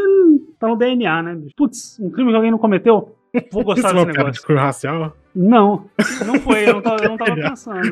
tá 0.59 0.69
no 0.69 0.77
DNA, 0.77 1.23
né? 1.23 1.41
Putz, 1.57 1.99
um 2.01 2.11
crime 2.11 2.31
que 2.31 2.37
alguém 2.37 2.51
não 2.51 2.59
cometeu? 2.59 3.17
Vou 3.51 3.65
gostar 3.65 3.81
Isso 3.81 3.89
é 3.89 3.93
desse 3.93 3.97
uma 3.97 4.05
piada 4.07 4.19
negócio. 4.19 4.41
de 4.41 4.47
cunho 4.47 4.59
racial? 4.59 5.17
Não, 5.35 5.87
não 6.27 6.41
foi. 6.41 6.69
Eu 6.69 6.75
não 6.75 6.83
tava, 6.83 7.03
eu 7.05 7.09
não 7.11 7.17
tava 7.17 7.35
pensando. 7.37 7.91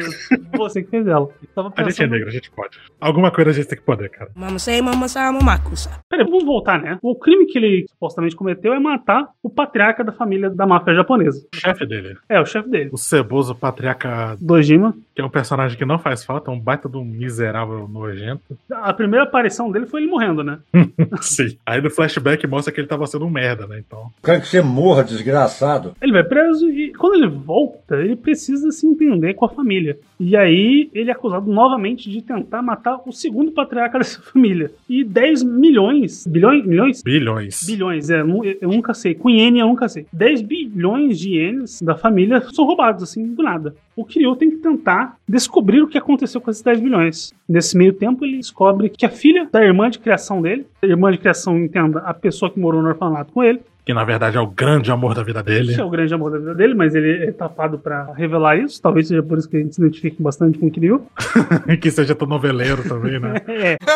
Você 0.56 0.82
que 0.82 0.90
fez 0.90 1.06
ela. 1.06 1.28
Eu 1.42 1.48
tava 1.54 1.68
A 1.68 1.70
gente 1.70 1.80
é 1.80 1.84
pensando. 1.84 2.10
negro, 2.10 2.28
a 2.28 2.32
gente 2.32 2.50
pode. 2.50 2.78
Alguma 3.00 3.30
coisa 3.30 3.50
a 3.50 3.54
gente 3.54 3.68
tem 3.68 3.78
que 3.78 3.84
poder, 3.84 4.08
cara. 4.10 4.30
Mama 4.34 4.58
say, 4.58 4.80
mama 4.82 5.08
sa, 5.08 5.30
mamakusa. 5.30 5.90
Peraí, 6.08 6.24
vamos 6.24 6.44
voltar, 6.44 6.80
né? 6.80 6.98
O 7.02 7.14
crime 7.16 7.46
que 7.46 7.58
ele 7.58 7.86
supostamente 7.88 8.34
cometeu 8.34 8.72
é 8.72 8.78
matar 8.80 9.28
o 9.42 9.48
patriarca 9.48 10.02
da 10.02 10.12
família 10.12 10.50
da 10.50 10.66
máfia 10.66 10.94
japonesa. 10.94 11.46
O 11.54 11.56
chefe 11.56 11.86
dele. 11.86 12.16
É, 12.28 12.40
o 12.40 12.46
chefe 12.46 12.68
dele. 12.68 12.90
O 12.92 12.96
ceboso 12.98 13.54
patriarca, 13.54 14.36
Dojima. 14.40 14.94
que 15.14 15.20
é 15.20 15.24
um 15.24 15.30
personagem 15.30 15.76
que 15.78 15.84
não 15.84 15.98
faz 15.98 16.24
falta, 16.24 16.50
é 16.50 16.54
um 16.54 16.60
baita 16.60 16.88
de 16.88 16.96
um 16.96 17.04
miserável 17.04 17.86
nojento. 17.88 18.58
A 18.70 18.92
primeira 18.92 19.24
aparição 19.24 19.70
dele 19.70 19.86
foi 19.86 20.00
ele 20.02 20.10
morrendo, 20.10 20.42
né? 20.42 20.58
Sim. 21.20 21.56
Aí 21.64 21.80
no 21.80 21.90
flashback 21.90 22.46
mostra 22.46 22.72
que 22.72 22.80
ele 22.80 22.88
tava 22.88 23.06
sendo 23.06 23.26
um 23.26 23.30
merda, 23.30 23.66
né? 23.66 23.78
Então. 23.78 24.10
Quero 24.24 24.40
que 24.40 24.48
você 24.48 24.60
morra, 24.60 25.04
desgraçado. 25.04 25.94
Ele 26.02 26.12
vai 26.12 26.24
preso 26.24 26.68
e 26.70 26.92
quando 26.94 27.14
ele 27.14 27.27
volta, 27.28 27.96
ele 27.96 28.16
precisa 28.16 28.70
se 28.70 28.86
entender 28.86 29.34
com 29.34 29.44
a 29.44 29.48
família. 29.48 29.98
E 30.18 30.36
aí 30.36 30.90
ele 30.92 31.10
é 31.10 31.12
acusado 31.12 31.50
novamente 31.50 32.10
de 32.10 32.22
tentar 32.22 32.62
matar 32.62 33.00
o 33.06 33.12
segundo 33.12 33.52
patriarca 33.52 33.98
dessa 33.98 34.20
família. 34.20 34.70
E 34.88 35.04
10 35.04 35.42
milhões. 35.44 36.26
Bilhões? 36.26 36.64
Milhões? 36.66 37.02
Bilhões. 37.02 37.64
Bilhões, 37.66 38.10
é. 38.10 38.22
nu- 38.22 38.44
Eu 38.44 38.68
nunca 38.68 38.94
sei. 38.94 39.14
Com 39.14 39.30
iene 39.30 39.60
eu 39.60 39.66
nunca 39.68 39.88
sei. 39.88 40.06
10 40.12 40.42
bilhões 40.42 41.18
de 41.18 41.34
ienes 41.36 41.80
da 41.82 41.94
família 41.94 42.40
são 42.52 42.64
roubados, 42.64 43.02
assim, 43.02 43.34
do 43.34 43.42
nada. 43.42 43.74
O 43.96 44.04
Kiryu 44.04 44.36
tem 44.36 44.48
que 44.50 44.56
tentar 44.58 45.16
descobrir 45.28 45.82
o 45.82 45.88
que 45.88 45.98
aconteceu 45.98 46.40
com 46.40 46.50
esses 46.50 46.62
10 46.62 46.80
bilhões. 46.80 47.32
Nesse 47.48 47.76
meio 47.76 47.92
tempo, 47.92 48.24
ele 48.24 48.36
descobre 48.36 48.88
que 48.90 49.04
a 49.04 49.08
filha 49.10 49.48
da 49.50 49.64
irmã 49.64 49.90
de 49.90 49.98
criação 49.98 50.40
dele, 50.40 50.66
a 50.82 50.86
irmã 50.86 51.10
de 51.10 51.18
criação, 51.18 51.58
entenda, 51.58 51.98
a 52.00 52.14
pessoa 52.14 52.50
que 52.50 52.60
morou 52.60 52.80
no 52.82 52.88
orfanato 52.88 53.32
com 53.32 53.42
ele, 53.42 53.60
Que 53.88 53.94
na 53.94 54.04
verdade 54.04 54.36
é 54.36 54.40
o 54.40 54.46
grande 54.46 54.92
amor 54.92 55.14
da 55.14 55.22
vida 55.22 55.42
dele. 55.42 55.70
esse 55.70 55.80
é 55.80 55.82
o 55.82 55.88
grande 55.88 56.12
amor 56.12 56.30
da 56.30 56.36
vida 56.36 56.54
dele, 56.54 56.74
mas 56.74 56.94
ele 56.94 57.24
é 57.24 57.32
tapado 57.32 57.78
pra 57.78 58.12
revelar 58.12 58.58
isso. 58.58 58.82
Talvez 58.82 59.08
seja 59.08 59.22
por 59.22 59.38
isso 59.38 59.48
que 59.48 59.56
a 59.56 59.60
gente 59.60 59.74
se 59.74 59.80
identifique 59.80 60.22
bastante 60.22 60.58
com 60.58 60.66
o 60.66 60.70
Kiryu. 60.70 61.06
que 61.80 61.90
seja 61.90 62.14
tão 62.14 62.28
noveleiro 62.28 62.86
também, 62.86 63.18
né? 63.18 63.36
É. 63.48 63.78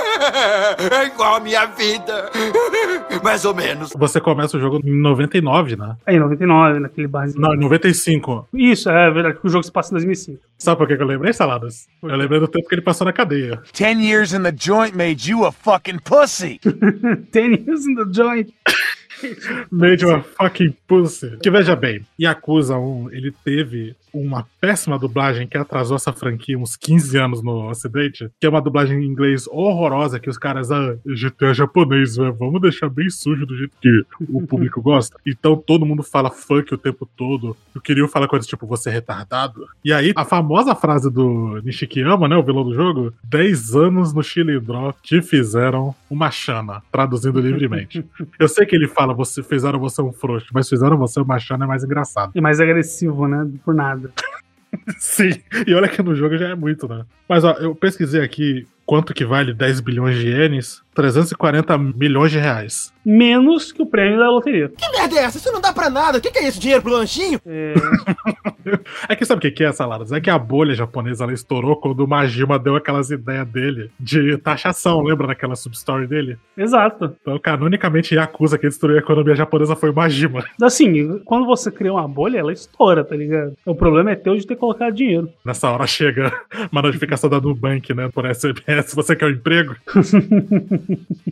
É 1.03 1.07
igual 1.07 1.37
a 1.37 1.41
minha 1.41 1.67
vida. 1.67 2.31
Mais 3.23 3.45
ou 3.45 3.55
menos. 3.55 3.93
Você 3.97 4.21
começa 4.21 4.57
o 4.57 4.61
jogo 4.61 4.81
em 4.83 4.99
99, 4.99 5.77
né? 5.77 5.97
Aí, 6.07 6.17
em 6.17 6.21
99, 6.21 6.81
naquele 6.81 7.07
barzinho. 7.07 7.41
Não, 7.41 7.55
em 7.55 7.59
95. 7.59 8.49
Isso, 8.55 8.89
é 8.89 9.11
verdade, 9.11 9.39
que 9.39 9.47
o 9.47 9.51
jogo 9.51 9.63
se 9.63 9.71
passa 9.71 9.91
em 9.91 9.97
2005. 9.97 10.41
Sabe 10.57 10.79
por 10.79 10.89
que 10.89 10.97
que 10.97 11.03
eu 11.03 11.07
lembrei, 11.07 11.33
Saladas? 11.33 11.87
Eu 12.03 12.17
lembrei 12.17 12.41
do 12.41 12.49
tempo 12.49 12.67
que 12.67 12.75
ele 12.75 12.83
passou 12.83 13.05
na 13.05 13.13
cadeia. 13.13 13.61
Ten 13.73 14.01
years 14.01 14.33
in 14.33 14.43
the 14.43 14.55
joint 14.57 14.97
made 14.97 15.31
you 15.31 15.45
a 15.45 15.53
fucking 15.53 15.99
pussy. 15.99 16.59
Ten 17.31 17.53
years 17.53 17.87
in 17.87 17.95
the 17.95 18.07
joint. 18.11 18.53
Made 19.71 20.05
uma 20.05 20.23
fucking 20.23 20.75
pussy. 20.87 21.37
Que 21.43 21.51
veja 21.51 21.77
bem, 21.77 22.05
Yakuza 22.19 22.77
1, 22.77 23.11
ele 23.13 23.33
teve 23.45 23.95
uma 24.13 24.47
péssima 24.61 24.99
dublagem 24.99 25.47
que 25.47 25.57
atrasou 25.57 25.97
essa 25.97 26.13
franquia 26.13 26.59
uns 26.59 26.77
15 26.77 27.17
anos 27.19 27.43
no 27.43 27.71
ocidente, 27.71 28.31
que 28.39 28.47
é 28.47 28.49
uma 28.49 28.61
dublagem 28.61 29.03
em 29.03 29.07
inglês 29.07 29.47
horrorosa, 29.49 30.21
que 30.21 30.29
os 30.29 30.37
caras, 30.37 30.71
ah, 30.71 30.97
GTA 31.07 31.55
japonês, 31.55 32.17
velho, 32.17 32.35
vamos 32.35 32.61
deixar 32.61 32.89
bem 32.89 33.09
sujo 33.09 33.47
do 33.47 33.57
jeito 33.57 33.73
que 33.81 34.05
o 34.29 34.47
público 34.47 34.81
gosta. 34.83 35.17
Então 35.27 35.57
todo 35.57 35.87
mundo 35.87 36.03
fala 36.03 36.31
funk 36.31 36.75
o 36.75 36.79
tempo 36.79 37.09
todo. 37.17 37.57
Eu 37.75 37.81
queria 37.81 38.07
falar 38.07 38.29
coisas 38.29 38.47
tipo, 38.47 38.67
você 38.67 38.91
é 38.91 38.93
retardado. 38.93 39.67
E 39.85 39.93
aí, 39.93 40.13
a 40.15 40.25
famosa 40.25 40.75
frase 40.75 41.11
do 41.11 41.61
Nishikiyama, 41.65 42.29
né, 42.29 42.37
o 42.37 42.43
vilão 42.43 42.65
do 42.65 42.75
jogo, 42.75 43.13
10 43.25 43.75
anos 43.77 44.13
no 44.13 44.23
Chile 44.23 44.61
Draw 44.61 44.95
te 45.03 45.23
fizeram 45.23 45.95
uma 46.11 46.31
chana, 46.31 46.83
traduzindo 46.93 47.41
livremente. 47.41 48.05
Eu 48.39 48.49
sei 48.49 48.67
que 48.67 48.77
ele 48.77 48.89
fala, 48.89 49.12
você 49.13 49.43
fizeram 49.43 49.79
você 49.79 50.01
um 50.03 50.13
frouxo, 50.13 50.49
mas 50.53 50.69
fizeram 50.69 50.97
você 50.97 51.21
uma 51.21 51.39
chana 51.39 51.65
é 51.65 51.69
mais 51.69 51.85
engraçado. 51.85 52.33
E 52.35 52.41
mais 52.41 52.61
agressivo, 52.61 53.27
né? 53.27 53.49
Por 53.65 53.75
nada. 53.75 54.11
Sim, 54.99 55.33
e 55.67 55.75
olha 55.75 55.89
que 55.89 56.03
no 56.03 56.15
jogo 56.15 56.37
já 56.37 56.49
é 56.49 56.55
muito, 56.55 56.89
né? 56.89 57.05
Mas 57.29 57.45
ó, 57.45 57.53
eu 57.53 57.75
pesquisei 57.75 58.23
aqui 58.23 58.67
quanto 58.87 59.15
que 59.15 59.25
vale 59.25 59.53
10 59.53 59.81
bilhões 59.81 60.19
de 60.19 60.29
ienes, 60.29 60.83
340 60.95 61.79
milhões 61.79 62.31
de 62.31 62.39
reais. 62.39 62.93
Menos 63.05 63.73
que 63.73 63.83
o 63.83 63.87
prêmio 63.87 64.19
da 64.19 64.31
loteria. 64.31 64.71
Que 64.77 64.89
merda 64.91 65.17
é 65.17 65.25
essa? 65.25 65.39
Isso 65.39 65.53
não 65.53 65.61
dá 65.61 65.73
pra 65.73 65.91
nada. 65.91 66.19
O 66.19 66.21
que, 66.21 66.31
que 66.31 66.39
é 66.39 66.49
isso? 66.49 66.61
Dinheiro 66.61 66.83
pro 66.83 66.93
lanchinho? 66.93 67.41
É... 67.47 67.75
É 69.09 69.17
que 69.17 69.25
sabe 69.25 69.39
o 69.39 69.43
que 69.43 69.51
que 69.51 69.65
é, 69.65 69.73
Saladas? 69.73 70.13
É 70.13 70.21
que 70.21 70.31
a 70.31 70.39
bolha 70.39 70.75
japonesa 70.75 71.25
ela 71.25 71.33
estourou 71.33 71.77
quando 71.77 72.01
o 72.01 72.09
Majima 72.09 72.59
deu 72.59 72.77
aquelas 72.77 73.11
ideias 73.11 73.47
dele 73.49 73.91
de 73.99 74.37
taxação, 74.39 75.03
lembra 75.03 75.27
daquela 75.27 75.57
substory 75.57 76.07
dele? 76.07 76.39
Exato. 76.57 77.15
Então, 77.21 77.39
canonicamente, 77.39 78.15
Yakuza 78.15 78.59
que 78.59 78.69
destruiu 78.69 78.97
a 78.97 79.01
economia 79.01 79.35
japonesa 79.35 79.77
foi 79.77 79.91
o 79.91 79.95
Majima. 79.95 80.45
Assim, 80.63 81.19
quando 81.25 81.47
você 81.47 81.71
cria 81.71 81.93
uma 81.93 82.07
bolha, 82.07 82.39
ela 82.39 82.53
estoura, 82.53 83.05
tá 83.05 83.17
ligado? 83.17 83.55
O 83.67 83.75
problema 83.75 84.13
é 84.13 84.17
teu 84.17 84.37
de 84.37 84.47
ter 84.47 84.57
colocado 84.57 84.95
dinheiro. 84.95 85.29
Nessa 85.45 85.71
hora 85.71 85.87
chega 85.87 86.33
uma 86.71 86.83
notificação 86.83 87.29
da 87.29 87.41
Nubank, 87.41 87.93
né, 87.95 88.09
por 88.13 88.33
SMS, 88.33 88.95
você 88.95 89.17
quer 89.17 89.27
um 89.27 89.31
emprego? 89.31 89.75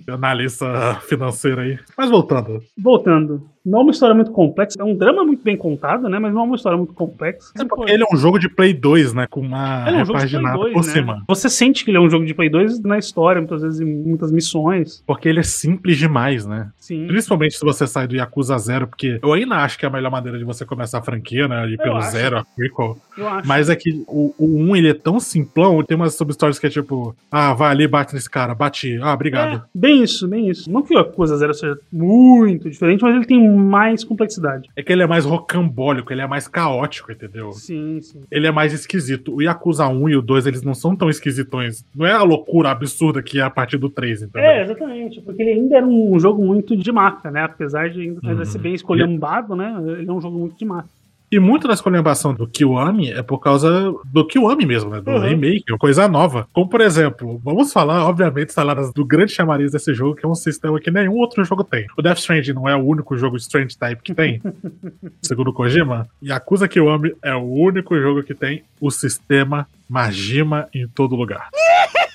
Analista 0.09 1.01
financeira 1.09 1.63
aí. 1.63 1.79
Mas 1.97 2.11
voltando. 2.11 2.61
Voltando. 2.77 3.49
Não 3.65 3.81
é 3.81 3.83
uma 3.83 3.91
história 3.91 4.15
muito 4.15 4.31
complexa. 4.31 4.81
É 4.81 4.85
um 4.85 4.97
drama 4.97 5.25
muito 5.25 5.43
bem 5.43 5.57
contado, 5.57 6.09
né? 6.09 6.19
Mas 6.19 6.33
não 6.33 6.43
é 6.43 6.45
uma 6.45 6.57
história 6.57 6.79
muito 6.79 6.95
complexa. 6.95 7.53
É 7.59 7.65
porque 7.65 7.93
ele 7.93 8.03
é 8.03 8.07
um 8.15 8.17
jogo 8.17 8.39
de 8.39 8.49
Play 8.49 8.73
2, 8.73 9.13
né, 9.13 9.27
com 9.29 9.41
uma 9.41 9.85
Ele 9.87 9.99
é 9.99 10.03
um 10.03 10.07
jogo 10.07 10.19
de 10.19 10.29
Play 10.29 10.43
repaginada 10.43 10.59
2, 10.59 10.73
por 10.73 10.87
né? 10.87 10.93
cima. 10.93 11.25
Você 11.29 11.49
sente 11.49 11.85
que 11.85 11.91
ele 11.91 11.99
é 11.99 12.01
um 12.01 12.09
jogo 12.09 12.25
de 12.25 12.35
Play 12.35 12.49
2 12.49 12.81
na 12.83 12.99
história, 12.99 13.41
muitas 13.41 13.63
vezes 13.63 13.81
em 13.81 13.85
muitas 13.85 14.33
missões. 14.33 15.03
Porque 15.07 15.29
ele 15.29 15.41
é 15.41 15.43
simples 15.43 15.99
demais, 15.99 16.47
né? 16.47 16.71
Sim. 16.79 17.07
Principalmente 17.07 17.57
se 17.57 17.65
você 17.65 17.87
sai 17.87 18.07
do 18.07 18.17
Yakuza 18.17 18.57
Zero, 18.59 18.87
porque 18.87 19.19
eu 19.23 19.33
ainda 19.33 19.57
acho 19.57 19.79
que 19.79 19.85
é 19.85 19.89
a 19.89 19.93
melhor 19.93 20.11
maneira 20.11 20.39
de 20.39 20.45
você 20.45 20.65
começar 20.65 20.99
a 20.99 21.03
franquia, 21.03 21.47
né? 21.47 21.69
Ir 21.69 21.77
pelo 21.77 21.97
acho. 21.97 22.13
zero, 22.13 22.39
a 22.39 22.45
prequel. 22.45 22.97
Eu 23.17 23.29
acho. 23.29 23.47
Mas 23.47 23.69
é 23.69 23.77
que 23.77 24.05
o, 24.09 24.35
o 24.39 24.47
1 24.47 24.77
ele 24.77 24.89
é 24.89 24.95
tão 24.95 25.21
simplão, 25.21 25.83
tem 25.83 25.97
umas 25.97 26.15
substories 26.15 26.59
que 26.59 26.67
é 26.67 26.71
tipo, 26.71 27.15
ah, 27.31 27.53
vai 27.53 27.71
ali, 27.71 27.87
bate 27.87 28.15
nesse 28.15 28.31
cara, 28.31 28.55
bate, 28.55 28.99
ah, 29.03 29.13
obrigado. 29.13 29.57
É, 29.57 29.63
bem 29.75 30.03
isso, 30.03 30.27
bem 30.27 30.49
isso. 30.49 30.71
Não 30.71 30.83
que 30.83 30.95
o 30.95 30.99
Yakuza 30.99 31.37
Zero 31.37 31.53
seja 31.53 31.79
muito 31.93 32.71
diferente, 32.71 33.03
mas 33.03 33.15
ele 33.15 33.27
tem 33.27 33.51
mais 33.61 34.03
complexidade. 34.05 34.69
É 34.77 34.83
que 34.83 34.93
ele 34.93 35.03
é 35.03 35.07
mais 35.07 35.25
rocambólico, 35.25 36.13
ele 36.13 36.21
é 36.23 36.27
mais 36.27 36.49
caótico, 36.49 37.13
entendeu? 37.13 37.53
Sim, 37.53 38.01
sim. 38.01 38.23
Ele 38.31 38.47
é 38.47 38.51
mais 38.51 38.73
esquisito. 38.73 39.35
O 39.35 39.43
Yakuza 39.43 39.87
1 39.89 40.09
e 40.09 40.17
o 40.17 40.23
2, 40.23 40.47
eles 40.47 40.63
não 40.63 40.75
são 40.75 40.97
tão 40.97 41.11
esquisitões. 41.11 41.85
Não 41.95 42.07
é 42.07 42.13
a 42.13 42.23
loucura 42.23 42.71
absurda 42.71 43.23
que 43.23 43.39
é 43.39 43.43
a 43.43 43.51
partir 43.51 43.77
do 43.77 43.89
3, 43.91 44.23
entendeu? 44.23 44.49
É, 44.49 44.63
exatamente, 44.63 45.21
porque 45.21 45.43
ele 45.43 45.53
ainda 45.53 45.77
era 45.77 45.87
um 45.87 46.19
jogo 46.19 46.45
muito 46.45 46.77
de 46.77 46.91
máfia, 46.93 47.31
né? 47.31 47.43
Apesar 47.45 47.91
de 47.91 48.01
ainda, 48.01 48.21
ainda 48.25 48.39
Uhum. 48.41 48.45
ser 48.47 48.59
bem 48.59 48.75
escolhambado, 48.75 49.55
né? 49.55 49.75
Ele 49.99 50.09
é 50.09 50.13
um 50.13 50.21
jogo 50.21 50.39
muito 50.39 50.57
de 50.57 50.65
máfia. 50.65 50.91
E 51.33 51.39
muito 51.39 51.69
da 51.69 51.75
escolhambação 51.75 52.35
do 52.35 52.47
Kiwami 52.47 53.13
é 53.13 53.23
por 53.23 53.39
causa 53.39 53.95
do 54.07 54.27
Kiwami 54.27 54.67
mesmo, 54.67 54.91
né? 54.91 55.01
Do 55.01 55.13
Uhum. 55.13 55.21
remake, 55.21 55.65
uma 55.71 55.79
coisa 55.79 56.09
nova. 56.09 56.49
Como, 56.53 56.69
por 56.69 56.81
exemplo, 56.81 57.41
vamos 57.45 57.73
falar, 57.73 58.05
obviamente, 58.05 58.53
saladas 58.53 58.93
do 58.93 59.05
grande 59.05 59.33
chamariz 59.33 59.71
desse 59.71 59.95
jogo, 59.95 60.17
que 60.17 60.27
é 60.27 60.29
um 60.29 60.35
sistema 60.35 60.81
que 60.81 60.91
nenhum 60.91 61.15
outro 61.15 61.45
jogo 61.45 61.63
tem. 61.63 61.87
O 61.97 62.03
Death 62.03 62.19
Stranding 62.19 62.53
não 62.53 62.69
é 62.69 62.75
o 62.75 62.81
único 62.85 63.17
jogo 63.17 63.37
Strange 63.37 63.79
Type 63.79 64.03
que 64.03 64.13
tem, 64.13 64.43
segundo 65.23 65.53
Kojima. 65.53 66.09
Yakuza 66.21 66.67
Kiwami 66.67 67.13
é 67.23 67.35
o 67.35 67.45
único 67.45 67.97
jogo 67.97 68.25
que 68.25 68.35
tem 68.35 68.65
o 68.81 68.91
sistema 68.91 69.69
Majima 69.89 70.69
em 70.75 70.89
todo 70.89 71.15
lugar. 71.15 71.49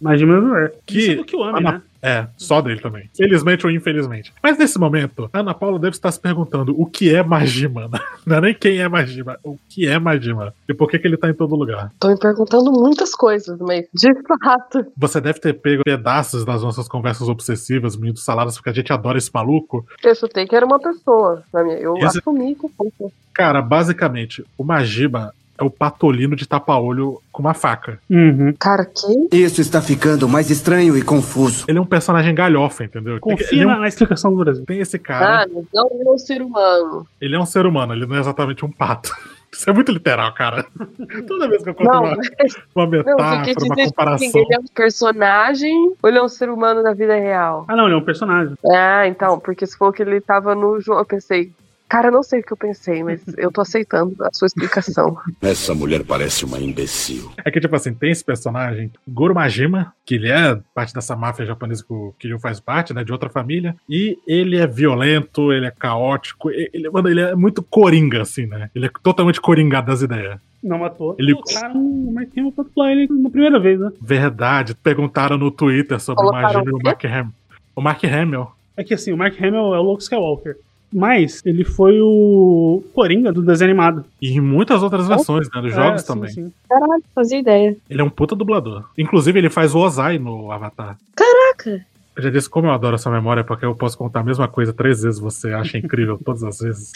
Mas 0.00 0.20
é. 0.22 0.72
Que 0.86 1.10
é 1.12 1.14
do 1.16 1.24
Kiwami, 1.24 1.58
Ana- 1.58 1.72
né? 1.72 1.82
É, 2.00 2.28
só 2.36 2.60
dele 2.60 2.80
também. 2.80 3.10
Felizmente 3.16 3.66
ou 3.66 3.72
infelizmente. 3.72 4.32
Mas 4.40 4.56
nesse 4.56 4.78
momento, 4.78 5.28
a 5.32 5.40
Ana 5.40 5.52
Paula 5.52 5.80
deve 5.80 5.96
estar 5.96 6.12
se 6.12 6.20
perguntando 6.20 6.72
o 6.80 6.86
que 6.86 7.12
é 7.12 7.24
Majima. 7.24 7.90
Não 8.24 8.36
é 8.36 8.40
nem 8.40 8.54
quem 8.54 8.78
é 8.78 8.88
Majima, 8.88 9.36
o 9.42 9.58
que 9.68 9.84
é 9.88 9.98
Majima. 9.98 10.54
E 10.68 10.72
por 10.74 10.88
que, 10.88 10.96
que 10.96 11.08
ele 11.08 11.16
tá 11.16 11.28
em 11.28 11.34
todo 11.34 11.56
lugar. 11.56 11.90
Tô 11.98 12.06
me 12.08 12.16
perguntando 12.16 12.70
muitas 12.70 13.12
coisas, 13.16 13.58
mas 13.58 13.86
de 13.92 14.12
fato. 14.40 14.86
Você 14.96 15.20
deve 15.20 15.40
ter 15.40 15.54
pego 15.54 15.82
pedaços 15.82 16.44
das 16.44 16.62
nossas 16.62 16.86
conversas 16.86 17.28
obsessivas, 17.28 17.96
muito 17.96 18.20
saladas, 18.20 18.54
porque 18.54 18.70
a 18.70 18.74
gente 18.74 18.92
adora 18.92 19.18
esse 19.18 19.30
maluco. 19.34 19.84
Eu 20.04 20.14
chutei 20.14 20.46
que 20.46 20.54
era 20.54 20.64
uma 20.64 20.78
pessoa. 20.78 21.42
na 21.52 21.64
minha- 21.64 21.78
Eu 21.78 21.96
Esse- 21.96 22.18
assumi 22.18 22.54
que 22.54 22.68
foi. 22.68 22.92
Cara, 23.34 23.60
basicamente, 23.60 24.44
o 24.56 24.62
Majima 24.62 25.32
é 25.58 25.64
o 25.64 25.70
patolino 25.70 26.36
de 26.36 26.46
tapa-olho 26.46 27.20
com 27.32 27.42
uma 27.42 27.54
faca. 27.54 27.98
Uhum. 28.08 28.54
Cara, 28.58 28.84
que. 28.84 29.36
Isso 29.36 29.60
está 29.60 29.82
ficando 29.82 30.28
mais 30.28 30.50
estranho 30.50 30.96
e 30.96 31.02
confuso. 31.02 31.64
Ele 31.68 31.78
é 31.78 31.80
um 31.80 31.86
personagem 31.86 32.34
galhofa, 32.34 32.84
entendeu? 32.84 33.18
Confia 33.20 33.62
é 33.64 33.66
um- 33.66 33.80
na, 33.80 33.88
explicação 33.88 34.30
do 34.30 34.36
Brasil. 34.44 34.64
Tem 34.64 34.78
esse 34.80 34.98
cara, 34.98 35.42
Ah, 35.42 35.46
mas 35.52 35.64
não 35.74 35.88
é 36.12 36.14
um 36.14 36.18
ser 36.18 36.40
humano. 36.42 37.06
ele 37.20 37.34
é 37.34 37.38
um 37.40 37.46
ser 37.46 37.66
humano, 37.66 37.92
ele 37.92 38.06
não 38.06 38.16
é 38.16 38.20
exatamente 38.20 38.64
um 38.64 38.70
pato. 38.70 39.10
Isso 39.50 39.68
é 39.68 39.72
muito 39.72 39.90
literal, 39.90 40.32
cara. 40.34 40.66
Toda 41.26 41.48
vez 41.48 41.62
que 41.64 41.70
eu 41.70 41.74
conto 41.74 41.90
Não, 41.90 42.02
uma, 42.04 42.10
uma 42.14 42.84
Não, 42.84 42.86
metáfora, 42.86 43.42
quer 43.42 43.54
uma 43.56 43.74
dizer 43.74 43.74
que 43.74 43.84
comparação. 43.88 44.28
ele 44.42 44.54
é 44.54 44.58
um 44.58 44.64
personagem 44.74 45.94
ou 46.02 46.08
ele 46.08 46.18
é 46.18 46.22
um 46.22 46.28
ser 46.28 46.50
humano 46.50 46.82
da 46.82 46.92
vida 46.92 47.14
real? 47.14 47.64
Ah, 47.66 47.74
não, 47.74 47.86
ele 47.86 47.94
é 47.94 47.96
um 47.96 48.04
personagem. 48.04 48.54
Ah, 48.70 49.06
então, 49.08 49.40
porque 49.40 49.66
se 49.66 49.76
for 49.76 49.92
que 49.92 50.02
ele 50.02 50.20
tava 50.20 50.54
no 50.54 50.78
jogo, 50.80 51.00
eu 51.00 51.04
pensei. 51.06 51.50
Cara, 51.88 52.08
eu 52.08 52.12
não 52.12 52.22
sei 52.22 52.40
o 52.40 52.42
que 52.42 52.52
eu 52.52 52.56
pensei, 52.56 53.02
mas 53.02 53.22
eu 53.38 53.50
tô 53.50 53.60
aceitando 53.60 54.14
a 54.22 54.28
sua 54.32 54.46
explicação. 54.46 55.16
Essa 55.40 55.74
mulher 55.74 56.04
parece 56.04 56.44
uma 56.44 56.58
imbecil. 56.58 57.30
É 57.44 57.50
que, 57.50 57.60
tipo 57.60 57.74
assim, 57.74 57.94
tem 57.94 58.10
esse 58.10 58.24
personagem, 58.24 58.90
Goro 59.08 59.34
Majima, 59.34 59.92
que 60.04 60.16
ele 60.16 60.30
é 60.30 60.58
parte 60.74 60.92
dessa 60.92 61.16
máfia 61.16 61.46
japonesa 61.46 61.82
que 61.84 61.92
o 61.92 62.14
Kiryu 62.18 62.38
faz 62.38 62.60
parte, 62.60 62.92
né, 62.92 63.02
de 63.02 63.12
outra 63.12 63.28
família, 63.30 63.74
e 63.88 64.18
ele 64.26 64.56
é 64.58 64.66
violento, 64.66 65.52
ele 65.52 65.66
é 65.66 65.70
caótico, 65.70 66.50
e- 66.50 66.70
ele, 66.74 66.90
mano, 66.90 67.08
ele 67.08 67.20
é 67.20 67.34
muito 67.34 67.62
coringa, 67.62 68.22
assim, 68.22 68.46
né? 68.46 68.70
Ele 68.74 68.86
é 68.86 68.90
totalmente 69.02 69.40
coringado 69.40 69.86
das 69.86 70.02
ideias. 70.02 70.38
Não 70.62 70.78
matou. 70.78 71.14
Ele- 71.18 71.32
Colocaram 71.34 71.80
o 71.80 72.12
Mark 72.12 72.28
Hamill 72.36 72.52
pra 72.52 72.64
dublar 72.64 72.90
ele 72.90 73.06
na 73.10 73.30
primeira 73.30 73.58
vez, 73.60 73.78
né? 73.80 73.92
Verdade, 74.00 74.74
perguntaram 74.74 75.38
no 75.38 75.50
Twitter 75.50 75.98
sobre 76.00 76.20
Colocaram 76.22 76.48
o 76.48 76.52
Majima 76.64 76.70
e 76.70 76.74
o? 76.74 76.84
Mark 76.84 77.04
Hamill. 77.04 77.32
O 77.76 77.80
Mark 77.80 78.04
Hamill. 78.04 78.46
É 78.76 78.84
que 78.84 78.92
assim, 78.94 79.12
o 79.12 79.16
Mark 79.16 79.34
Hamill 79.40 79.74
é 79.74 79.78
o 79.78 79.82
Luke 79.82 80.02
Skywalker. 80.02 80.56
Mas 80.92 81.42
ele 81.44 81.64
foi 81.64 82.00
o 82.00 82.82
Coringa 82.94 83.30
do 83.32 83.42
desenho 83.42 83.70
animado. 83.70 84.04
E 84.22 84.30
em 84.32 84.40
muitas 84.40 84.82
outras 84.82 85.06
versões, 85.06 85.46
né, 85.54 85.60
dos 85.60 85.72
É, 85.72 85.76
jogos 85.76 86.00
sim, 86.00 86.06
também. 86.06 86.30
sim. 86.30 86.52
Caralho, 86.68 87.02
fazia 87.14 87.38
ideia. 87.38 87.76
Ele 87.90 88.00
é 88.00 88.04
um 88.04 88.08
puta 88.10 88.34
dublador. 88.34 88.84
Inclusive, 88.96 89.38
ele 89.38 89.50
faz 89.50 89.74
o 89.74 89.78
Ozai 89.78 90.18
no 90.18 90.50
Avatar. 90.50 90.96
Caraca! 91.14 91.84
Eu 92.16 92.22
já 92.22 92.30
disse 92.30 92.48
como 92.50 92.66
eu 92.68 92.72
adoro 92.72 92.96
essa 92.96 93.10
memória, 93.10 93.44
porque 93.44 93.64
eu 93.64 93.74
posso 93.76 93.96
contar 93.98 94.20
a 94.20 94.24
mesma 94.24 94.48
coisa 94.48 94.72
três 94.72 95.02
vezes, 95.02 95.20
você 95.20 95.52
acha 95.52 95.76
incrível 95.78 96.18
todas 96.24 96.42
as 96.42 96.58
vezes. 96.58 96.92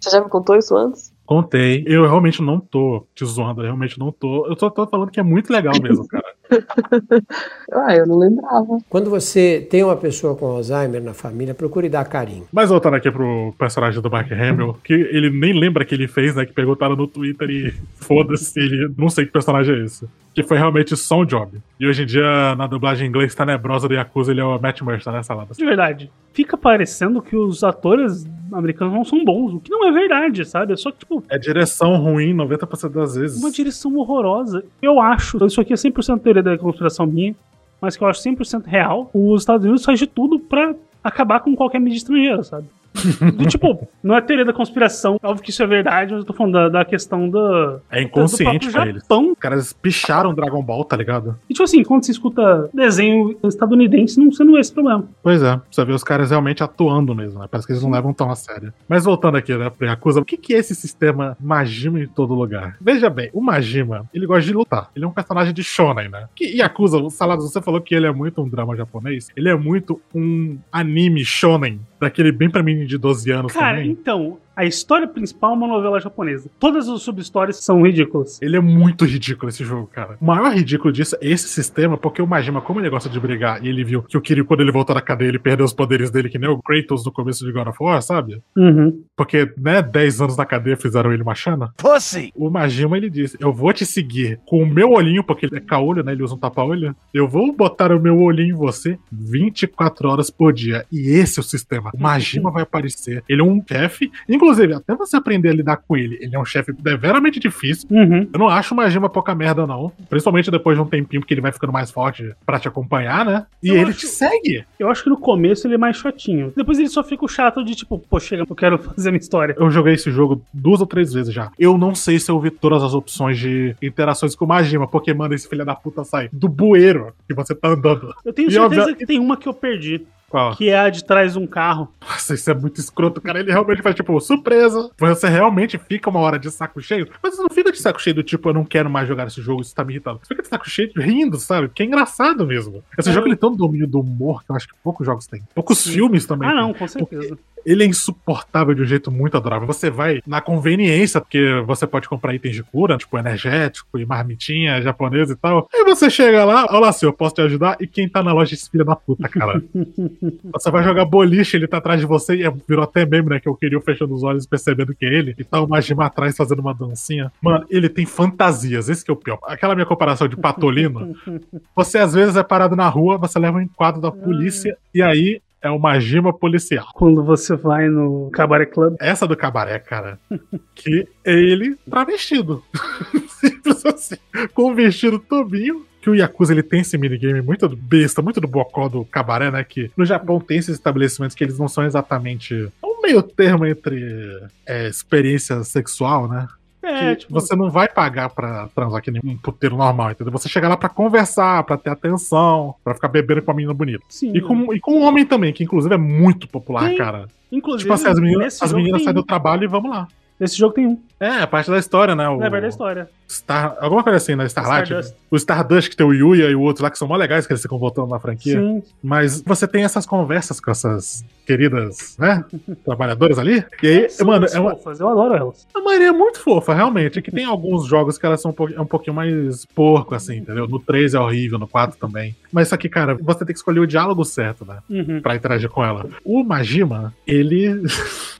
Você 0.00 0.10
já 0.10 0.20
me 0.20 0.28
contou 0.28 0.56
isso 0.56 0.76
antes? 0.76 1.12
Contei. 1.24 1.84
Eu 1.86 2.02
realmente 2.02 2.42
não 2.42 2.58
tô 2.58 3.06
te 3.14 3.24
zoando, 3.24 3.60
eu 3.60 3.66
realmente 3.66 3.98
não 3.98 4.10
tô. 4.10 4.46
Eu 4.48 4.58
só 4.58 4.68
tô 4.68 4.84
falando 4.86 5.10
que 5.12 5.20
é 5.20 5.22
muito 5.22 5.52
legal 5.52 5.74
mesmo, 5.80 6.08
cara. 6.08 6.24
Ah, 7.72 7.94
eu 7.94 8.06
não 8.06 8.18
lembrava. 8.18 8.78
Quando 8.88 9.08
você 9.08 9.66
tem 9.70 9.84
uma 9.84 9.96
pessoa 9.96 10.34
com 10.34 10.46
Alzheimer 10.46 11.00
na 11.00 11.14
família, 11.14 11.54
procure 11.54 11.88
dar 11.88 12.04
carinho. 12.04 12.46
Mas 12.52 12.68
voltando 12.68 12.96
aqui 12.96 13.10
pro 13.10 13.54
personagem 13.56 14.02
do 14.02 14.10
Mark 14.10 14.30
Hamill, 14.32 14.76
que 14.82 14.92
ele 14.92 15.30
nem 15.30 15.52
lembra 15.52 15.84
que 15.84 15.94
ele 15.94 16.08
fez, 16.08 16.34
né? 16.34 16.44
Que 16.44 16.52
perguntaram 16.52 16.96
no 16.96 17.06
Twitter 17.06 17.48
e 17.48 17.72
foda-se, 17.94 18.58
ele 18.58 18.92
não 18.98 19.08
sei 19.08 19.24
que 19.24 19.32
personagem 19.32 19.74
é 19.76 19.84
esse. 19.84 20.04
Que 20.42 20.48
foi 20.48 20.58
realmente 20.58 20.96
só 20.96 21.20
um 21.20 21.24
job. 21.26 21.58
E 21.78 21.86
hoje 21.86 22.02
em 22.02 22.06
dia, 22.06 22.54
na 22.56 22.66
dublagem 22.66 23.06
em 23.06 23.08
inglês 23.08 23.34
tenebrosa 23.34 23.86
do 23.88 23.94
Yakuza, 23.94 24.30
ele 24.32 24.40
é 24.40 24.44
o 24.44 24.58
Matt 24.60 24.80
Mercer, 24.82 25.12
né, 25.12 25.22
Salada? 25.22 25.54
De 25.54 25.64
verdade. 25.64 26.10
Fica 26.32 26.56
parecendo 26.56 27.20
que 27.20 27.36
os 27.36 27.62
atores 27.64 28.26
americanos 28.52 28.94
não 28.94 29.04
são 29.04 29.24
bons, 29.24 29.54
o 29.54 29.60
que 29.60 29.70
não 29.70 29.86
é 29.88 29.92
verdade, 29.92 30.44
sabe? 30.44 30.72
É 30.72 30.76
só 30.76 30.90
que, 30.90 30.98
tipo, 30.98 31.22
É 31.28 31.38
direção 31.38 31.96
ruim 31.96 32.34
90% 32.34 32.88
das 32.92 33.14
vezes. 33.16 33.40
uma 33.40 33.50
direção 33.50 33.94
horrorosa. 33.96 34.64
Eu 34.80 35.00
acho, 35.00 35.44
isso 35.46 35.60
aqui 35.60 35.72
é 35.72 35.76
100% 35.76 36.20
teoria 36.20 36.42
da 36.42 36.56
conspiração 36.58 37.06
minha, 37.06 37.34
mas 37.80 37.96
que 37.96 38.02
eu 38.04 38.08
acho 38.08 38.20
100% 38.22 38.64
real. 38.66 39.10
Os 39.14 39.42
Estados 39.42 39.64
Unidos 39.64 39.84
faz 39.84 39.98
de 39.98 40.06
tudo 40.06 40.38
pra 40.38 40.74
acabar 41.02 41.40
com 41.40 41.54
qualquer 41.56 41.80
mídia 41.80 41.96
estrangeira, 41.98 42.42
sabe? 42.42 42.66
Do 42.92 43.46
tipo, 43.48 43.88
não 44.02 44.16
é 44.16 44.20
teoria 44.20 44.44
da 44.44 44.52
conspiração, 44.52 45.18
óbvio 45.22 45.42
que 45.42 45.50
isso 45.50 45.62
é 45.62 45.66
verdade, 45.66 46.12
mas 46.12 46.20
eu 46.20 46.26
tô 46.26 46.32
falando 46.32 46.52
da, 46.52 46.68
da 46.68 46.84
questão 46.84 47.28
da. 47.28 47.80
É 47.90 48.02
inconsciente 48.02 48.66
do 48.66 48.72
pra 48.72 48.86
eles. 48.86 49.04
Os 49.08 49.38
caras 49.38 49.72
picharam 49.72 50.34
Dragon 50.34 50.62
Ball, 50.62 50.84
tá 50.84 50.96
ligado? 50.96 51.36
E 51.48 51.54
tipo 51.54 51.64
assim, 51.64 51.82
quando 51.82 52.04
você 52.04 52.12
escuta 52.12 52.68
desenho 52.74 53.36
estadunidense, 53.44 54.18
não 54.18 54.32
sendo 54.32 54.58
esse 54.58 54.72
problema. 54.72 55.04
Pois 55.22 55.42
é, 55.42 55.60
você 55.70 55.84
vê 55.84 55.92
os 55.92 56.04
caras 56.04 56.30
realmente 56.30 56.62
atuando 56.62 57.14
mesmo, 57.14 57.40
né? 57.40 57.46
Parece 57.50 57.66
que 57.66 57.72
eles 57.72 57.82
não 57.82 57.90
levam 57.90 58.12
tão 58.12 58.30
a 58.30 58.34
sério. 58.34 58.72
Mas 58.88 59.04
voltando 59.04 59.36
aqui, 59.36 59.54
né, 59.54 59.70
pro 59.70 59.86
Yakuza, 59.86 60.20
o 60.20 60.24
que, 60.24 60.36
que 60.36 60.54
é 60.54 60.58
esse 60.58 60.74
sistema 60.74 61.36
Majima 61.40 62.00
em 62.00 62.06
todo 62.06 62.34
lugar? 62.34 62.76
Veja 62.80 63.08
bem, 63.08 63.30
o 63.32 63.40
Majima, 63.40 64.08
ele 64.12 64.26
gosta 64.26 64.42
de 64.42 64.52
lutar. 64.52 64.90
Ele 64.94 65.04
é 65.04 65.08
um 65.08 65.12
personagem 65.12 65.54
de 65.54 65.62
shonen, 65.62 66.08
né? 66.08 66.26
Que 66.34 66.44
Yakuza, 66.56 66.98
o 66.98 67.10
Salado, 67.10 67.42
você 67.42 67.60
falou 67.60 67.80
que 67.80 67.94
ele 67.94 68.06
é 68.06 68.12
muito 68.12 68.42
um 68.42 68.48
drama 68.48 68.76
japonês. 68.76 69.28
Ele 69.36 69.48
é 69.48 69.54
muito 69.54 70.00
um 70.14 70.58
anime 70.72 71.24
shonen, 71.24 71.80
daquele 72.00 72.32
bem 72.32 72.50
pra 72.50 72.62
mim 72.62 72.84
de 72.86 72.96
12 72.96 73.30
anos 73.30 73.52
Cara, 73.52 73.76
também. 73.76 73.90
então, 73.90 74.38
a 74.60 74.64
história 74.66 75.08
principal 75.08 75.52
é 75.52 75.54
uma 75.54 75.66
novela 75.66 75.98
japonesa. 75.98 76.50
Todas 76.58 76.86
as 76.86 77.00
sub-histórias 77.00 77.64
são 77.64 77.80
ridículas. 77.82 78.38
Ele 78.42 78.58
é 78.58 78.60
muito 78.60 79.06
ridículo 79.06 79.48
esse 79.48 79.64
jogo, 79.64 79.86
cara. 79.86 80.18
O 80.20 80.26
maior 80.26 80.52
ridículo 80.52 80.92
disso 80.92 81.16
é 81.18 81.30
esse 81.30 81.48
sistema, 81.48 81.96
porque 81.96 82.20
o 82.20 82.26
Majima, 82.26 82.60
como 82.60 82.78
ele 82.78 82.90
gosta 82.90 83.08
de 83.08 83.18
brigar, 83.18 83.64
e 83.64 83.70
ele 83.70 83.82
viu 83.82 84.02
que 84.02 84.18
o 84.18 84.20
Kiryu, 84.20 84.44
quando 84.44 84.60
ele 84.60 84.70
voltou 84.70 84.94
da 84.94 85.00
cadeia, 85.00 85.30
ele 85.30 85.38
perdeu 85.38 85.64
os 85.64 85.72
poderes 85.72 86.10
dele, 86.10 86.28
que 86.28 86.38
nem 86.38 86.50
o 86.50 86.58
Kratos 86.58 87.06
no 87.06 87.10
começo 87.10 87.42
de 87.42 87.50
God 87.52 87.68
of 87.68 87.78
War, 87.80 88.02
sabe? 88.02 88.42
Uhum. 88.54 89.02
Porque, 89.16 89.50
né, 89.56 89.80
10 89.80 90.20
anos 90.20 90.36
na 90.36 90.44
cadeia 90.44 90.76
fizeram 90.76 91.10
ele 91.10 91.22
uma 91.22 91.34
chana. 91.34 91.72
Pussy! 91.78 92.30
O 92.36 92.50
Majima, 92.50 92.98
ele 92.98 93.08
disse, 93.08 93.38
eu 93.40 93.54
vou 93.54 93.72
te 93.72 93.86
seguir 93.86 94.40
com 94.44 94.62
o 94.62 94.66
meu 94.66 94.90
olhinho, 94.90 95.24
porque 95.24 95.46
ele 95.46 95.56
é 95.56 95.60
caolho, 95.60 96.04
né, 96.04 96.12
ele 96.12 96.22
usa 96.22 96.34
um 96.34 96.38
tapa-olho. 96.38 96.94
Eu 97.14 97.26
vou 97.26 97.50
botar 97.56 97.92
o 97.92 97.98
meu 97.98 98.20
olhinho 98.20 98.54
em 98.54 98.58
você 98.58 98.98
24 99.10 100.06
horas 100.06 100.28
por 100.28 100.52
dia. 100.52 100.84
E 100.92 101.08
esse 101.08 101.38
é 101.38 101.40
o 101.40 101.44
sistema. 101.44 101.90
O 101.94 101.98
Majima 101.98 102.50
vai 102.50 102.62
aparecer. 102.62 103.24
Ele 103.26 103.40
é 103.40 103.44
um 103.44 103.62
chefe, 103.66 104.12
inclusive, 104.28 104.49
até 104.50 104.94
você 104.94 105.16
aprender 105.16 105.50
a 105.50 105.52
lidar 105.54 105.76
com 105.76 105.96
ele, 105.96 106.18
ele 106.20 106.34
é 106.34 106.38
um 106.38 106.44
chefe 106.44 106.72
deveramente 106.72 107.38
difícil. 107.38 107.86
Uhum. 107.90 108.28
Eu 108.32 108.38
não 108.38 108.48
acho 108.48 108.74
o 108.74 108.76
Majima 108.76 109.08
pouca 109.08 109.34
merda, 109.34 109.66
não. 109.66 109.92
Principalmente 110.08 110.50
depois 110.50 110.76
de 110.76 110.82
um 110.82 110.86
tempinho, 110.86 111.20
porque 111.22 111.34
ele 111.34 111.40
vai 111.40 111.52
ficando 111.52 111.72
mais 111.72 111.90
forte 111.90 112.34
pra 112.44 112.58
te 112.58 112.68
acompanhar, 112.68 113.24
né? 113.24 113.46
E 113.62 113.68
Eu 113.68 113.76
ele 113.76 113.90
acho- 113.90 114.00
te 114.00 114.06
segue. 114.06 114.64
Eu 114.78 114.90
acho 114.90 115.02
que 115.04 115.10
no 115.10 115.16
começo 115.16 115.66
ele 115.66 115.74
é 115.74 115.78
mais 115.78 115.96
chatinho. 115.96 116.52
Depois 116.56 116.78
ele 116.78 116.88
só 116.88 117.02
fica 117.04 117.24
o 117.24 117.28
chato 117.28 117.64
de 117.64 117.74
tipo, 117.74 117.98
pô, 117.98 118.18
chega, 118.18 118.44
eu 118.48 118.56
quero 118.56 118.78
fazer 118.96 119.08
a 119.08 119.12
minha 119.12 119.20
história. 119.20 119.54
Eu 119.58 119.70
joguei 119.70 119.94
esse 119.94 120.10
jogo 120.10 120.42
duas 120.52 120.80
ou 120.80 120.86
três 120.86 121.12
vezes 121.12 121.32
já. 121.32 121.50
Eu 121.58 121.76
não 121.78 121.94
sei 121.94 122.18
se 122.18 122.30
eu 122.30 122.40
vi 122.40 122.50
todas 122.50 122.82
as 122.82 122.94
opções 122.94 123.38
de 123.38 123.74
interações 123.82 124.34
com 124.34 124.44
o 124.44 124.48
Majima, 124.48 124.86
porque, 124.88 125.12
mano, 125.14 125.34
esse 125.34 125.48
filho 125.48 125.64
da 125.64 125.74
puta 125.74 126.04
sai 126.04 126.28
do 126.32 126.48
bueiro 126.48 127.12
que 127.28 127.34
você 127.34 127.54
tá 127.54 127.68
andando. 127.68 128.14
Eu 128.24 128.32
tenho 128.32 128.48
E, 128.48 128.52
certeza 128.52 128.94
que 128.94 129.06
tem 129.06 129.18
uma 129.18 129.36
que 129.36 129.48
eu 129.48 129.54
perdi. 129.54 130.02
Qual? 130.30 130.56
Que 130.56 130.70
é 130.70 130.78
a 130.78 130.88
de 130.88 131.04
trás 131.04 131.32
de 131.34 131.38
um 131.38 131.46
carro. 131.46 131.88
Nossa, 132.00 132.34
isso 132.34 132.48
é 132.50 132.54
muito 132.54 132.80
escroto, 132.80 133.20
cara. 133.20 133.40
Ele 133.40 133.50
realmente 133.50 133.82
faz, 133.82 133.94
tipo, 133.96 134.18
surpresa. 134.20 134.88
Você 134.96 135.28
realmente 135.28 135.76
fica 135.76 136.08
uma 136.08 136.20
hora 136.20 136.38
de 136.38 136.50
saco 136.50 136.80
cheio. 136.80 137.08
Mas 137.22 137.34
você 137.36 137.42
não 137.42 137.50
fica 137.50 137.72
de 137.72 137.78
saco 137.78 138.00
cheio 138.00 138.14
do 138.14 138.22
tipo, 138.22 138.48
eu 138.48 138.54
não 138.54 138.64
quero 138.64 138.88
mais 138.88 139.08
jogar 139.08 139.26
esse 139.26 139.42
jogo, 139.42 139.60
isso 139.60 139.74
tá 139.74 139.84
me 139.84 139.92
irritando. 139.92 140.20
Você 140.22 140.28
fica 140.28 140.42
de 140.42 140.48
saco 140.48 140.70
cheio 140.70 140.90
rindo, 140.96 141.36
sabe? 141.36 141.66
Porque 141.68 141.82
é 141.82 141.86
engraçado 141.86 142.46
mesmo. 142.46 142.82
Esse 142.96 143.10
É. 143.10 143.12
jogo 143.12 143.26
ele 143.26 143.36
tem 143.36 143.50
um 143.50 143.56
domínio 143.56 143.86
do 143.88 144.00
humor 144.00 144.44
que 144.44 144.50
eu 144.52 144.56
acho 144.56 144.68
que 144.68 144.74
poucos 144.84 145.04
jogos 145.04 145.26
têm. 145.26 145.42
Poucos 145.54 145.84
filmes 145.86 146.24
também. 146.24 146.48
Ah, 146.48 146.54
não, 146.54 146.72
com 146.72 146.86
certeza. 146.86 147.36
Ele 147.66 147.84
é 147.84 147.86
insuportável 147.86 148.72
de 148.74 148.80
um 148.80 148.86
jeito 148.86 149.10
muito 149.10 149.36
adorável. 149.36 149.66
Você 149.66 149.90
vai 149.90 150.22
na 150.26 150.40
conveniência, 150.40 151.20
porque 151.20 151.60
você 151.66 151.86
pode 151.86 152.08
comprar 152.08 152.34
itens 152.34 152.54
de 152.54 152.62
cura, 152.62 152.96
tipo 152.96 153.18
energético 153.18 153.98
e 153.98 154.06
marmitinha 154.06 154.80
japonesa 154.80 155.34
e 155.34 155.36
tal. 155.36 155.68
Aí 155.74 155.84
você 155.84 156.08
chega 156.08 156.42
lá, 156.46 156.66
olha 156.70 156.90
senhor, 156.90 157.12
posso 157.12 157.34
te 157.34 157.42
ajudar? 157.42 157.76
E 157.78 157.86
quem 157.86 158.08
tá 158.08 158.22
na 158.22 158.32
loja 158.32 158.54
é 158.54 158.56
esse 158.56 158.70
filho 158.70 158.84
da 158.84 158.96
puta, 158.96 159.28
cara. 159.28 159.62
você 160.52 160.70
vai 160.70 160.82
jogar 160.82 161.04
boliche, 161.04 161.56
ele 161.56 161.66
tá 161.66 161.78
atrás 161.78 162.00
de 162.00 162.06
você 162.06 162.36
e 162.36 162.42
é- 162.44 162.52
virou 162.68 162.84
até 162.84 163.06
meme, 163.06 163.30
né? 163.30 163.40
Que 163.40 163.48
eu 163.48 163.54
queria 163.54 163.80
fechando 163.80 164.14
os 164.14 164.22
olhos 164.22 164.46
percebendo 164.46 164.94
que 164.94 165.04
é 165.06 165.12
ele. 165.12 165.34
E 165.38 165.44
tá 165.44 165.60
o 165.60 165.68
Majima 165.68 166.06
atrás 166.06 166.36
fazendo 166.36 166.60
uma 166.60 166.74
dancinha. 166.74 167.32
Mano, 167.42 167.64
ele 167.70 167.88
tem 167.88 168.04
fantasias, 168.06 168.88
esse 168.88 169.04
que 169.04 169.10
é 169.10 169.14
o 169.14 169.16
pior. 169.16 169.38
Aquela 169.44 169.74
minha 169.74 169.86
comparação 169.86 170.28
de 170.28 170.36
patolino. 170.36 171.14
Você 171.74 171.98
às 171.98 172.12
vezes 172.14 172.36
é 172.36 172.42
parado 172.42 172.76
na 172.76 172.88
rua, 172.88 173.16
você 173.18 173.38
leva 173.38 173.58
um 173.58 173.62
enquadro 173.62 174.00
da 174.00 174.10
polícia 174.10 174.76
e 174.94 175.02
aí 175.02 175.40
é 175.62 175.70
uma 175.70 175.98
gima 176.00 176.32
policial. 176.32 176.88
Quando 176.94 177.22
você 177.22 177.54
vai 177.56 177.88
no 177.88 178.30
Cabaret 178.32 178.66
Club. 178.66 178.96
Essa 179.00 179.26
do 179.26 179.36
cabaré, 179.36 179.78
cara, 179.78 180.18
que 180.74 181.06
é 181.24 181.32
ele 181.32 181.76
travestido. 181.88 182.62
Simples 183.28 183.84
assim. 183.84 184.16
Com 184.54 184.72
o 184.72 184.74
vestido 184.74 185.18
tobinho. 185.18 185.86
Que 186.00 186.08
o 186.08 186.14
Yakuza 186.14 186.54
ele 186.54 186.62
tem 186.62 186.80
esse 186.80 186.96
minigame 186.96 187.42
muito 187.42 187.68
besta, 187.68 188.22
muito 188.22 188.40
do 188.40 188.48
bocó 188.48 188.88
do 188.88 189.04
cabaré, 189.04 189.50
né? 189.50 189.62
Que 189.62 189.90
no 189.94 190.06
Japão 190.06 190.40
tem 190.40 190.56
esses 190.56 190.76
estabelecimentos 190.76 191.36
que 191.36 191.44
eles 191.44 191.58
não 191.58 191.68
são 191.68 191.84
exatamente 191.84 192.72
um 192.82 193.02
meio 193.02 193.22
termo 193.22 193.66
entre 193.66 194.42
é, 194.64 194.88
experiência 194.88 195.62
sexual, 195.62 196.26
né? 196.26 196.48
É, 196.82 197.14
que 197.14 197.30
você 197.30 197.54
não 197.54 197.70
vai 197.70 197.88
pagar 197.88 198.30
pra 198.30 198.68
transar 198.74 199.02
que 199.02 199.10
nem 199.10 199.20
um 199.24 199.36
puteiro 199.36 199.76
normal, 199.76 200.12
entendeu? 200.12 200.32
Você 200.32 200.48
chega 200.48 200.68
lá 200.68 200.76
pra 200.76 200.88
conversar, 200.88 201.62
pra 201.64 201.76
ter 201.76 201.90
atenção, 201.90 202.74
pra 202.82 202.94
ficar 202.94 203.08
bebendo 203.08 203.42
com 203.42 203.50
a 203.50 203.54
menina 203.54 203.74
bonita. 203.74 204.02
Sim. 204.08 204.32
E 204.34 204.40
com, 204.40 204.72
e 204.74 204.80
com 204.80 204.92
o 204.92 205.02
homem 205.02 205.26
também, 205.26 205.52
que 205.52 205.62
inclusive 205.64 205.94
é 205.94 205.98
muito 205.98 206.48
popular, 206.48 206.88
Tem. 206.88 206.96
cara. 206.96 207.26
Inclusive, 207.52 207.82
Tipo 207.82 207.94
assim, 207.94 208.06
as 208.08 208.18
meninas, 208.18 208.62
as 208.62 208.72
meninas 208.72 209.02
saem 209.02 209.14
do 209.14 209.20
um. 209.20 209.24
trabalho 209.24 209.64
e 209.64 209.66
vamos 209.66 209.90
lá. 209.90 210.08
Esse 210.40 210.56
jogo 210.56 210.72
tem 210.72 210.86
um. 210.86 210.98
É, 211.20 211.42
é 211.42 211.46
parte 211.46 211.70
da 211.70 211.78
história, 211.78 212.14
né? 212.14 212.26
O 212.26 212.36
É 212.36 212.38
verdade 212.48 212.64
a 212.64 212.68
história. 212.70 213.10
Star, 213.28 213.76
alguma 213.78 214.02
coisa 214.02 214.16
assim, 214.16 214.34
né? 214.34 214.46
Starlight. 214.46 214.84
Stardust. 214.86 215.14
O 215.30 215.36
Stardust, 215.36 215.90
que 215.90 215.96
tem 215.96 216.06
o 216.06 216.14
Yuya 216.14 216.48
e 216.48 216.54
o 216.54 216.62
outro 216.62 216.82
lá, 216.82 216.90
que 216.90 216.96
são 216.96 217.06
mó 217.06 217.14
legais, 217.14 217.46
que 217.46 217.52
eles 217.52 217.60
ficam 217.60 217.78
voltando 217.78 218.08
na 218.08 218.18
franquia. 218.18 218.58
Sim. 218.58 218.82
Mas 219.02 219.42
você 219.42 219.68
tem 219.68 219.84
essas 219.84 220.06
conversas 220.06 220.58
com 220.58 220.70
essas 220.70 221.22
queridas, 221.50 222.16
né? 222.18 222.44
trabalhadoras 222.84 223.38
ali. 223.38 223.64
E 223.82 223.86
aí, 223.88 224.06
mano, 224.24 224.46
é 224.46 224.60
uma, 224.60 224.70
fofas, 224.76 225.00
eu 225.00 225.08
adoro 225.08 225.34
elas. 225.34 225.66
a 225.74 225.80
maioria 225.80 226.08
é 226.08 226.12
muito 226.12 226.38
fofa, 226.40 226.72
realmente. 226.72 227.20
Que 227.20 227.30
tem 227.32 227.44
alguns 227.44 227.86
jogos 227.86 228.16
que 228.16 228.24
elas 228.24 228.40
são 228.40 228.52
um, 228.52 228.54
pouquinho- 228.54 228.78
é 228.78 228.82
um 228.82 228.86
pouquinho 228.86 229.14
mais 229.16 229.64
porco, 229.66 230.14
assim, 230.14 230.36
entendeu? 230.36 230.68
No 230.68 230.78
3 230.78 231.14
é 231.14 231.18
horrível, 231.18 231.58
no 231.58 231.66
4 231.66 231.98
também. 231.98 232.36
Mas 232.52 232.68
só 232.68 232.76
que, 232.76 232.88
cara, 232.88 233.14
você 233.20 233.38
tem 233.40 233.48
que 233.52 233.58
escolher 233.58 233.80
o 233.80 233.86
diálogo 233.86 234.24
certo, 234.24 234.64
né? 234.64 234.78
Uhum. 234.88 235.20
Pra 235.20 235.34
interagir 235.34 235.68
com 235.68 235.84
ela. 235.84 236.06
O 236.24 236.44
Majima, 236.44 237.12
ele. 237.26 237.82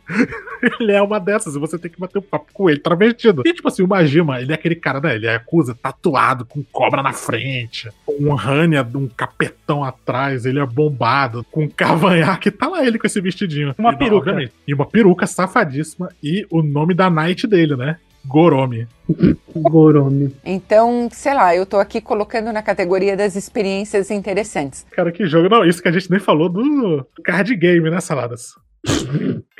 ele 0.80 0.92
é 0.92 1.00
uma 1.02 1.18
dessas, 1.20 1.54
você 1.54 1.78
tem 1.78 1.90
que 1.90 1.98
bater 2.00 2.18
um 2.18 2.22
papo 2.22 2.46
com 2.52 2.68
ele 2.68 2.80
travestido. 2.80 3.42
E 3.46 3.52
tipo 3.52 3.68
assim, 3.68 3.82
o 3.82 3.88
Majima, 3.88 4.40
ele 4.40 4.52
é 4.52 4.54
aquele 4.54 4.74
cara, 4.74 5.00
né? 5.00 5.14
Ele 5.14 5.26
é 5.26 5.36
acusa 5.36 5.74
tatuado, 5.74 6.44
com 6.44 6.62
cobra 6.62 7.02
na 7.02 7.12
frente, 7.12 7.88
com 8.04 8.14
um 8.24 8.38
Hania, 8.38 8.86
um 8.94 9.08
capetão 9.08 9.82
atrás, 9.84 10.44
ele 10.44 10.58
é 10.58 10.66
bombado, 10.66 11.44
com 11.50 11.64
um 11.64 11.68
cavanhaque, 11.70 12.50
tá 12.50 12.68
lá 12.68 12.84
ele 12.84 12.98
com 13.00 13.06
esse 13.06 13.20
vestidinho. 13.20 13.74
Uma 13.78 13.92
E, 13.92 13.96
peruca. 13.96 14.30
obviamente, 14.30 14.52
E 14.68 14.74
uma 14.74 14.86
peruca 14.86 15.26
safadíssima, 15.26 16.08
e 16.22 16.46
o 16.50 16.62
nome 16.62 16.94
da 16.94 17.08
night 17.10 17.46
dele, 17.46 17.74
né? 17.76 17.96
Goromi. 18.26 18.86
Goromi. 19.54 20.34
Então, 20.44 21.08
sei 21.10 21.34
lá, 21.34 21.56
eu 21.56 21.64
tô 21.64 21.78
aqui 21.78 22.00
colocando 22.00 22.52
na 22.52 22.62
categoria 22.62 23.16
das 23.16 23.34
experiências 23.34 24.10
interessantes. 24.10 24.86
Cara, 24.90 25.10
que 25.10 25.26
jogo. 25.26 25.48
Não, 25.48 25.64
isso 25.64 25.82
que 25.82 25.88
a 25.88 25.92
gente 25.92 26.10
nem 26.10 26.20
falou 26.20 26.48
do 26.48 27.06
card 27.24 27.54
game, 27.56 27.90
né, 27.90 27.98
Saladas? 28.00 28.54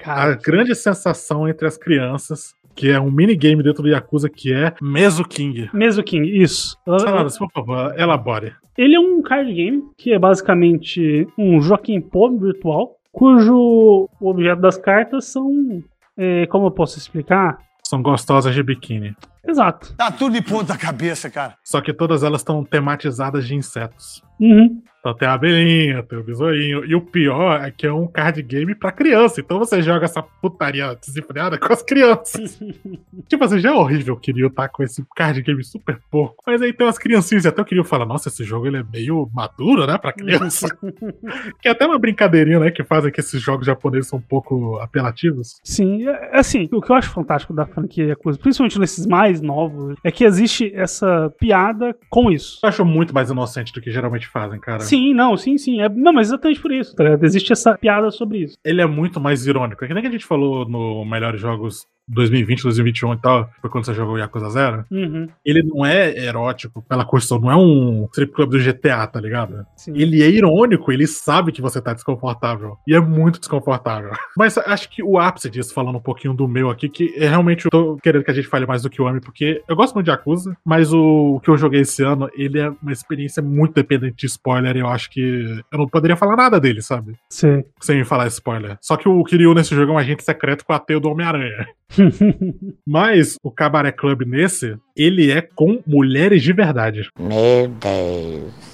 a 0.05 0.33
grande 0.35 0.75
sensação 0.75 1.49
entre 1.49 1.67
as 1.67 1.77
crianças, 1.77 2.55
que 2.75 2.91
é 2.91 2.99
um 3.01 3.11
minigame 3.11 3.63
dentro 3.63 3.83
do 3.83 3.89
Yakuza, 3.89 4.29
que 4.29 4.53
é 4.53 4.73
Meso 4.81 5.25
King. 5.25 5.69
Meso 5.73 6.03
King, 6.03 6.41
isso. 6.43 6.77
Saladas, 6.85 7.39
por 7.39 7.51
favor, 7.51 7.95
elabore. 7.99 8.53
Ele 8.79 8.95
é 8.95 9.01
um 9.01 9.21
card 9.21 9.53
game 9.53 9.83
que 9.99 10.13
é 10.13 10.19
basicamente 10.19 11.27
um 11.37 11.61
Joaquim 11.61 12.01
Pô 12.01 12.31
virtual, 12.39 12.97
cujo 13.13 14.09
objeto 14.21 14.61
das 14.61 14.77
cartas 14.77 15.27
são. 15.27 15.83
é, 16.17 16.47
como 16.47 16.67
eu 16.67 16.71
posso 16.71 16.99
explicar? 16.99 17.59
São 17.83 18.03
gostosas 18.03 18.55
de 18.55 18.63
biquíni. 18.63 19.17
Exato. 19.47 19.95
Tá 19.97 20.11
tudo 20.11 20.35
de 20.35 20.43
ponta 20.43 20.77
cabeça, 20.77 21.31
cara. 21.31 21.57
Só 21.65 21.81
que 21.81 21.93
todas 21.93 22.23
elas 22.23 22.41
estão 22.41 22.65
tematizadas 22.65 23.47
de 23.47 23.55
insetos. 23.55 24.23
Uhum. 24.39 24.83
Então 25.01 25.15
tem 25.15 25.27
a 25.27 25.33
abelhinha, 25.33 26.03
tem 26.03 26.19
o 26.19 26.23
besourinho. 26.23 26.85
E 26.85 26.95
o 26.95 27.01
pior 27.01 27.63
é 27.65 27.71
que 27.71 27.87
é 27.87 27.93
um 27.93 28.07
card 28.07 28.43
game 28.43 28.75
pra 28.75 28.93
criança. 28.93 29.41
Então 29.41 29.59
você 29.59 29.81
joga 29.81 30.05
essa 30.05 30.23
putaria 30.23 30.95
desenfreada 30.95 31.59
com 31.59 31.73
as 31.73 31.83
crianças. 31.83 32.61
tipo 33.27 33.43
assim, 33.45 33.59
já 33.59 33.71
é 33.71 33.73
horrível 33.73 34.15
o 34.15 34.17
Kiryu 34.19 34.51
tá 34.51 34.69
com 34.69 34.83
esse 34.83 35.03
card 35.17 35.41
game 35.41 35.65
super 35.65 35.99
porco. 36.11 36.43
Mas 36.47 36.61
aí 36.61 36.73
tem 36.73 36.87
umas 36.87 36.99
criancinhas 36.99 37.47
e 37.47 37.49
até 37.49 37.63
o 37.63 37.65
Kiryu 37.65 37.83
fala: 37.83 38.05
Nossa, 38.05 38.29
esse 38.29 38.45
jogo 38.45 38.67
ele 38.67 38.77
é 38.77 38.85
meio 38.93 39.29
maduro, 39.33 39.87
né? 39.87 39.97
Pra 39.97 40.13
criança. 40.13 40.69
que 41.63 41.69
é 41.69 41.71
até 41.71 41.87
uma 41.87 41.99
brincadeirinha, 41.99 42.61
né? 42.61 42.71
Que 42.71 42.85
fazem 42.85 43.11
que 43.11 43.21
esses 43.21 43.41
jogos 43.41 43.67
japoneses 43.67 44.09
são 44.09 44.19
um 44.19 44.23
pouco 44.23 44.77
apelativos. 44.81 45.61
Sim, 45.65 46.07
é- 46.07 46.39
assim, 46.39 46.69
o 46.73 46.81
que 46.83 46.93
eu 46.93 46.97
acho 46.97 47.11
fantástico 47.11 47.55
da 47.55 47.65
franquia 47.65 48.05
Yakuza, 48.09 48.39
principalmente 48.39 48.79
nesses 48.79 49.07
mais 49.07 49.30
novos, 49.39 49.97
é 50.03 50.11
que 50.11 50.25
existe 50.25 50.73
essa 50.75 51.31
piada 51.39 51.95
com 52.09 52.31
isso. 52.31 52.61
Eu 52.63 52.69
acho 52.71 52.85
muito 52.87 53.13
mais 53.13 53.29
inocente 53.31 53.71
do 53.71 53.83
que 53.83 53.91
geralmente 53.91 54.27
fazem, 54.27 54.59
cara. 54.59 54.81
Sim, 54.81 55.13
não, 55.13 55.37
sim, 55.37 55.59
sim. 55.59 55.83
É, 55.83 55.91
não, 55.91 56.15
mas 56.15 56.29
exatamente 56.29 56.61
por 56.61 56.73
isso, 56.73 56.97
tá 56.97 57.05
ligado? 57.05 57.25
Existe 57.25 57.53
essa 57.53 57.77
piada 57.77 58.11
sobre 58.11 58.39
isso. 58.39 58.57
ele 58.65 58.81
é 58.81 58.87
muito 58.87 59.21
mais 59.21 59.47
irônico. 59.47 59.85
É 59.85 59.89
que 59.89 59.93
nem 59.93 60.03
que 60.03 60.09
a 60.09 60.13
gente 60.13 60.25
falou 60.25 60.67
no 60.67 61.05
Melhores 61.05 61.41
Jogos 61.41 61.87
2020, 62.09 62.63
2021 62.63 63.15
e 63.15 63.17
tal, 63.19 63.51
foi 63.61 63.71
quando 63.71 63.85
você 63.85 63.95
jogou 63.95 64.19
Yakuza 64.19 64.51
Zero. 64.51 64.85
Uhum. 64.91 65.29
Ele 65.45 65.63
não 65.63 65.85
é 65.85 66.17
erótico 66.25 66.83
pela 66.83 67.05
construção, 67.05 67.41
não 67.41 67.51
é 67.51 67.57
um 67.57 68.07
strip 68.07 68.33
club 68.33 68.51
do 68.51 68.59
GTA, 68.59 69.07
tá 69.07 69.21
ligado? 69.21 69.65
Sim. 69.77 69.93
Ele 69.95 70.23
é 70.23 70.29
irônico, 70.29 70.91
ele 70.93 71.07
sabe 71.07 71.53
que 71.53 71.63
você 71.63 71.81
tá 71.81 71.93
desconfortável. 71.93 72.77
E 72.87 72.95
é 72.95 73.01
muito 73.01 73.39
desconfortável. 73.39 74.11
Mas 74.37 74.59
acho 74.59 74.89
que 74.91 75.03
o 75.03 75.19
ápice 75.19 75.51
disso, 75.51 75.73
falando 75.73 75.97
um 75.97 76.03
pouquinho 76.03 76.35
do 76.35 76.49
meu 76.49 76.71
aqui, 76.71 76.89
que 76.89 77.15
é 77.17 77.29
realmente 77.29 77.67
eu 77.67 77.71
tô 77.71 77.97
querendo 78.03 78.25
que 78.25 78.31
a 78.31 78.35
gente 78.35 78.49
fale 78.49 78.67
mais 78.67 78.83
do 78.83 78.91
que 78.91 79.01
o 79.01 79.07
Ami, 79.07 79.21
porque 79.21 79.63
eu 79.69 79.77
gosto 79.77 79.95
muito 79.95 80.07
de 80.07 80.11
Yakuza, 80.11 80.57
mas 80.65 80.93
o, 80.93 81.37
o 81.37 81.41
que 81.41 81.49
eu 81.49 81.57
joguei 81.57 81.81
esse 81.81 82.03
ano, 82.03 82.29
ele 82.35 82.59
é 82.59 82.71
uma 82.83 82.93
experiência 82.93 83.43
muito 83.43 83.75
dependente 83.75 84.17
de 84.17 84.27
spoiler, 84.27 84.77
e 84.77 84.81
eu 84.81 84.89
acho 84.89 85.11
que 85.11 85.63
eu 85.71 85.79
não 85.79 85.89
poderia 85.89 86.17
falar 86.17 86.37
nada 86.37 86.61
dele, 86.61 86.83
sabe? 86.83 87.15
Sim. 87.29 87.65
Sem 87.81 87.99
me 87.99 88.05
falar 88.05 88.27
spoiler. 88.29 88.77
Só 88.81 88.97
que 88.97 89.09
o 89.09 89.23
Kiryu 89.25 89.55
nesse 89.55 89.75
jogo 89.75 89.93
é 89.93 89.95
um 89.95 89.99
agente 89.99 90.25
secreto 90.25 90.65
com 90.65 90.73
a 90.73 90.79
teia 90.79 91.01
do 91.01 91.09
Homem-Aranha. 91.09 91.67
Mas 92.87 93.37
o 93.43 93.51
Cabaré 93.51 93.93
Club 93.93 94.23
nesse, 94.23 94.77
ele 94.97 95.31
é 95.31 95.43
com 95.43 95.83
mulheres 95.87 96.43
de 96.43 96.53
verdade. 96.53 97.09
Meu 97.19 97.69
Deus. 97.69 98.71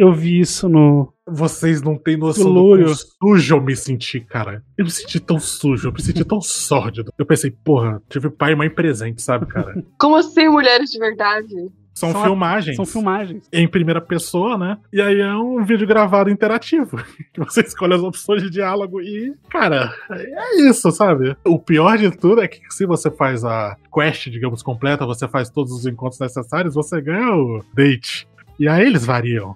Eu 0.00 0.14
vi 0.14 0.40
isso 0.40 0.66
no. 0.66 1.12
Vocês 1.28 1.82
não 1.82 1.94
têm 1.98 2.16
noção 2.16 2.44
do 2.44 2.54
Glória. 2.54 2.86
quão 2.86 2.94
sujo 2.96 3.56
eu 3.56 3.60
me 3.60 3.76
senti, 3.76 4.18
cara. 4.20 4.64
Eu 4.76 4.86
me 4.86 4.90
senti 4.90 5.20
tão 5.20 5.38
sujo, 5.38 5.88
eu 5.88 5.92
me 5.92 6.00
senti 6.00 6.24
tão 6.24 6.40
sórdido. 6.40 7.12
Eu 7.18 7.26
pensei, 7.26 7.50
porra, 7.50 8.02
tive 8.08 8.30
pai 8.30 8.52
e 8.52 8.56
mãe 8.56 8.70
presente, 8.70 9.20
sabe, 9.20 9.44
cara? 9.44 9.84
Como 10.00 10.16
assim, 10.16 10.48
mulheres 10.48 10.90
de 10.90 10.98
verdade? 10.98 11.54
São, 12.00 12.12
São- 12.12 12.22
filmagens. 12.24 12.76
São 12.76 12.86
filmagens. 12.86 13.46
Em 13.52 13.68
primeira 13.68 14.00
pessoa, 14.00 14.56
né? 14.56 14.78
E 14.92 15.00
aí 15.00 15.20
é 15.20 15.34
um 15.34 15.62
vídeo 15.64 15.86
gravado 15.86 16.30
interativo. 16.30 16.96
Que 17.32 17.40
você 17.40 17.60
escolhe 17.60 17.94
as 17.94 18.00
opções 18.00 18.42
de 18.42 18.50
diálogo 18.50 19.00
e, 19.00 19.32
cara, 19.50 19.94
é 20.10 20.62
isso, 20.62 20.90
sabe? 20.90 21.36
O 21.44 21.58
pior 21.58 21.96
de 21.96 22.10
tudo 22.10 22.40
é 22.42 22.48
que 22.48 22.60
se 22.70 22.84
você 22.86 23.10
faz 23.10 23.44
a 23.44 23.76
quest, 23.94 24.28
digamos, 24.30 24.62
completa, 24.62 25.06
você 25.06 25.28
faz 25.28 25.48
todos 25.50 25.72
os 25.72 25.86
encontros 25.86 26.18
necessários, 26.18 26.74
você 26.74 27.00
ganha 27.00 27.32
o 27.34 27.62
date. 27.74 28.26
E 28.58 28.66
aí 28.68 28.84
eles 28.86 29.04
variam. 29.06 29.54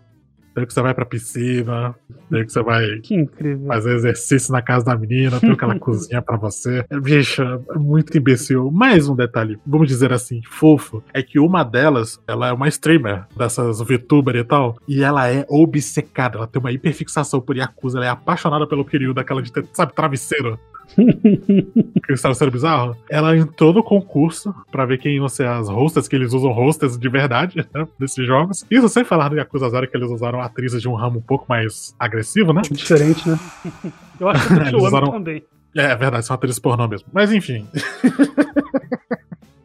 Tem 0.55 0.65
que 0.65 0.73
você 0.73 0.81
vai 0.81 0.95
pra 0.95 1.05
piscina, 1.05 1.95
tem 2.31 2.45
que 2.45 2.53
você 2.53 2.63
vai 2.63 3.01
Que 3.01 3.15
incrível. 3.15 3.67
fazer 3.67 3.95
exercício 3.97 4.53
na 4.53 4.63
casa 4.63 4.85
da 4.85 4.97
menina, 4.97 5.41
tem 5.41 5.51
aquela 5.51 5.77
cozinha 5.81 6.23
pra 6.23 6.37
você. 6.37 6.85
Bicho, 7.03 7.43
é 7.43 7.79
muito 7.79 8.17
imbecil. 8.17 8.71
Mais 8.71 9.09
um 9.09 9.17
detalhe, 9.17 9.59
vamos 9.67 9.89
dizer 9.89 10.13
assim, 10.13 10.41
fofo, 10.49 11.03
é 11.13 11.23
que 11.23 11.41
uma 11.41 11.65
delas, 11.65 12.21
ela 12.29 12.49
é 12.49 12.53
uma 12.53 12.69
streamer 12.69 13.25
dessas 13.37 13.81
VTuber 13.81 14.37
e 14.37 14.45
tal, 14.45 14.77
e 14.87 15.03
ela 15.03 15.29
é 15.29 15.45
obcecada, 15.49 16.37
ela 16.39 16.47
tem 16.47 16.61
uma 16.61 16.71
hiperfixação 16.73 17.41
por 17.41 17.57
Yakuza, 17.57 17.99
ela 17.99 18.07
é 18.07 18.11
apaixonada 18.11 18.67
pelo 18.67 18.85
período 18.85 19.17
daquela 19.17 19.43
de 19.43 19.53
ter, 19.53 19.67
sabe, 19.73 19.93
travesseiro. 19.93 20.59
Que 20.97 22.13
estava 22.13 22.35
sendo 22.35 22.51
bizarro. 22.51 22.97
Ela 23.11 23.37
entrou 23.37 23.73
no 23.73 23.83
concurso 23.83 24.55
pra 24.71 24.85
ver 24.87 24.99
quem 24.99 25.17
iam 25.17 25.29
ser 25.29 25.47
as 25.47 25.69
hostas, 25.69 26.07
que 26.09 26.15
eles 26.17 26.33
usam 26.33 26.51
hostas 26.53 26.99
de 26.99 27.09
verdade, 27.09 27.67
né, 27.75 27.87
desses 27.99 28.27
jogos. 28.27 28.65
Isso 28.71 28.89
sem 28.89 29.05
falar 29.05 29.31
no 29.31 29.37
Yakuza 29.37 29.69
Zero 29.71 29.89
que 29.89 29.97
eles 29.97 30.11
usaram 30.11 30.41
atrizes 30.41 30.81
de 30.83 30.89
um 30.89 30.95
ramo 30.95 31.19
um 31.19 31.23
pouco 31.23 31.47
mais 31.49 31.95
agressivo, 31.99 32.53
né? 32.53 32.63
Diferente, 32.71 33.29
né? 33.29 33.39
Eu 34.21 34.29
acho 34.29 34.47
que 34.47 34.55
o 34.55 34.61
Eles 34.63 34.83
usaram- 34.83 35.11
também. 35.11 35.43
É, 35.77 35.87
é 35.87 35.97
verdade, 35.97 36.25
são 36.25 36.35
atrizes 36.35 36.59
pornô 36.61 36.87
mesmo. 36.87 37.09
Mas 37.13 37.33
enfim. 37.33 37.67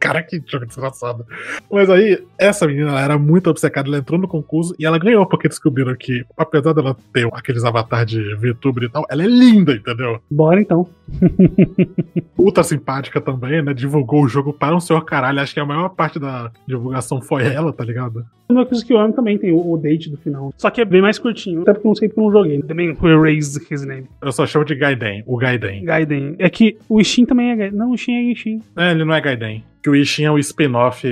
Cara, 0.00 0.22
que 0.22 0.42
jogo 0.46 0.64
desgraçado. 0.64 1.26
Mas 1.70 1.90
aí, 1.90 2.24
essa 2.38 2.66
menina 2.66 2.88
ela 2.90 3.02
era 3.02 3.18
muito 3.18 3.50
obcecada, 3.50 3.86
ela 3.86 3.98
entrou 3.98 4.18
no 4.18 4.26
concurso 4.26 4.74
e 4.78 4.86
ela 4.86 4.98
ganhou, 4.98 5.26
porque 5.26 5.46
descobriram 5.46 5.94
que, 5.94 6.24
apesar 6.38 6.72
dela 6.72 6.96
ter 7.12 7.28
aqueles 7.32 7.64
avatares 7.64 8.10
de 8.10 8.34
VTuber 8.36 8.84
e 8.84 8.88
tal, 8.88 9.04
ela 9.10 9.22
é 9.22 9.26
linda, 9.26 9.74
entendeu? 9.74 10.18
Bora 10.30 10.60
então. 10.60 10.88
Ultra 12.38 12.64
simpática 12.64 13.20
também, 13.20 13.62
né? 13.62 13.74
Divulgou 13.74 14.24
o 14.24 14.28
jogo 14.28 14.54
para 14.54 14.74
um 14.74 14.80
senhor 14.80 15.04
caralho. 15.04 15.40
Acho 15.40 15.52
que 15.52 15.60
a 15.60 15.66
maior 15.66 15.90
parte 15.90 16.18
da 16.18 16.50
divulgação 16.66 17.20
foi 17.20 17.44
ela, 17.44 17.72
tá 17.72 17.84
ligado? 17.84 18.24
Uma 18.48 18.66
coisa 18.66 18.84
que 18.84 18.92
eu 18.92 18.98
amo 18.98 19.12
também 19.12 19.38
tem 19.38 19.52
o, 19.52 19.72
o 19.72 19.76
date 19.76 20.10
do 20.10 20.16
final. 20.16 20.52
Só 20.56 20.70
que 20.70 20.80
é 20.80 20.84
bem 20.84 21.00
mais 21.00 21.18
curtinho. 21.18 21.62
Até 21.62 21.72
porque 21.72 21.86
eu 21.86 21.90
não 21.90 21.94
sei 21.94 22.08
porque 22.08 22.20
eu 22.20 22.24
não 22.24 22.32
joguei. 22.32 22.62
Também 22.62 22.96
who 23.00 23.08
erased 23.08 23.62
his 23.70 23.84
name. 23.84 24.08
Eu 24.22 24.32
só 24.32 24.46
chamo 24.46 24.64
de 24.64 24.74
Gaiden, 24.74 25.22
o 25.26 25.36
Gaiden. 25.36 25.84
Gaiden. 25.84 26.36
É 26.38 26.50
que 26.50 26.76
o 26.88 27.00
Ishin 27.00 27.26
também 27.26 27.50
é 27.50 27.56
Gaiden. 27.56 27.78
Não, 27.78 27.90
o 27.90 27.94
Ishin 27.94 28.12
é 28.12 28.32
Ishin. 28.32 28.62
É, 28.76 28.90
ele 28.90 29.04
não 29.04 29.14
é 29.14 29.20
Gaiden. 29.20 29.62
Que 29.82 29.90
o 29.90 29.94
Ishin 29.94 30.24
é 30.24 30.30
o 30.30 30.38
spin-off 30.38 31.06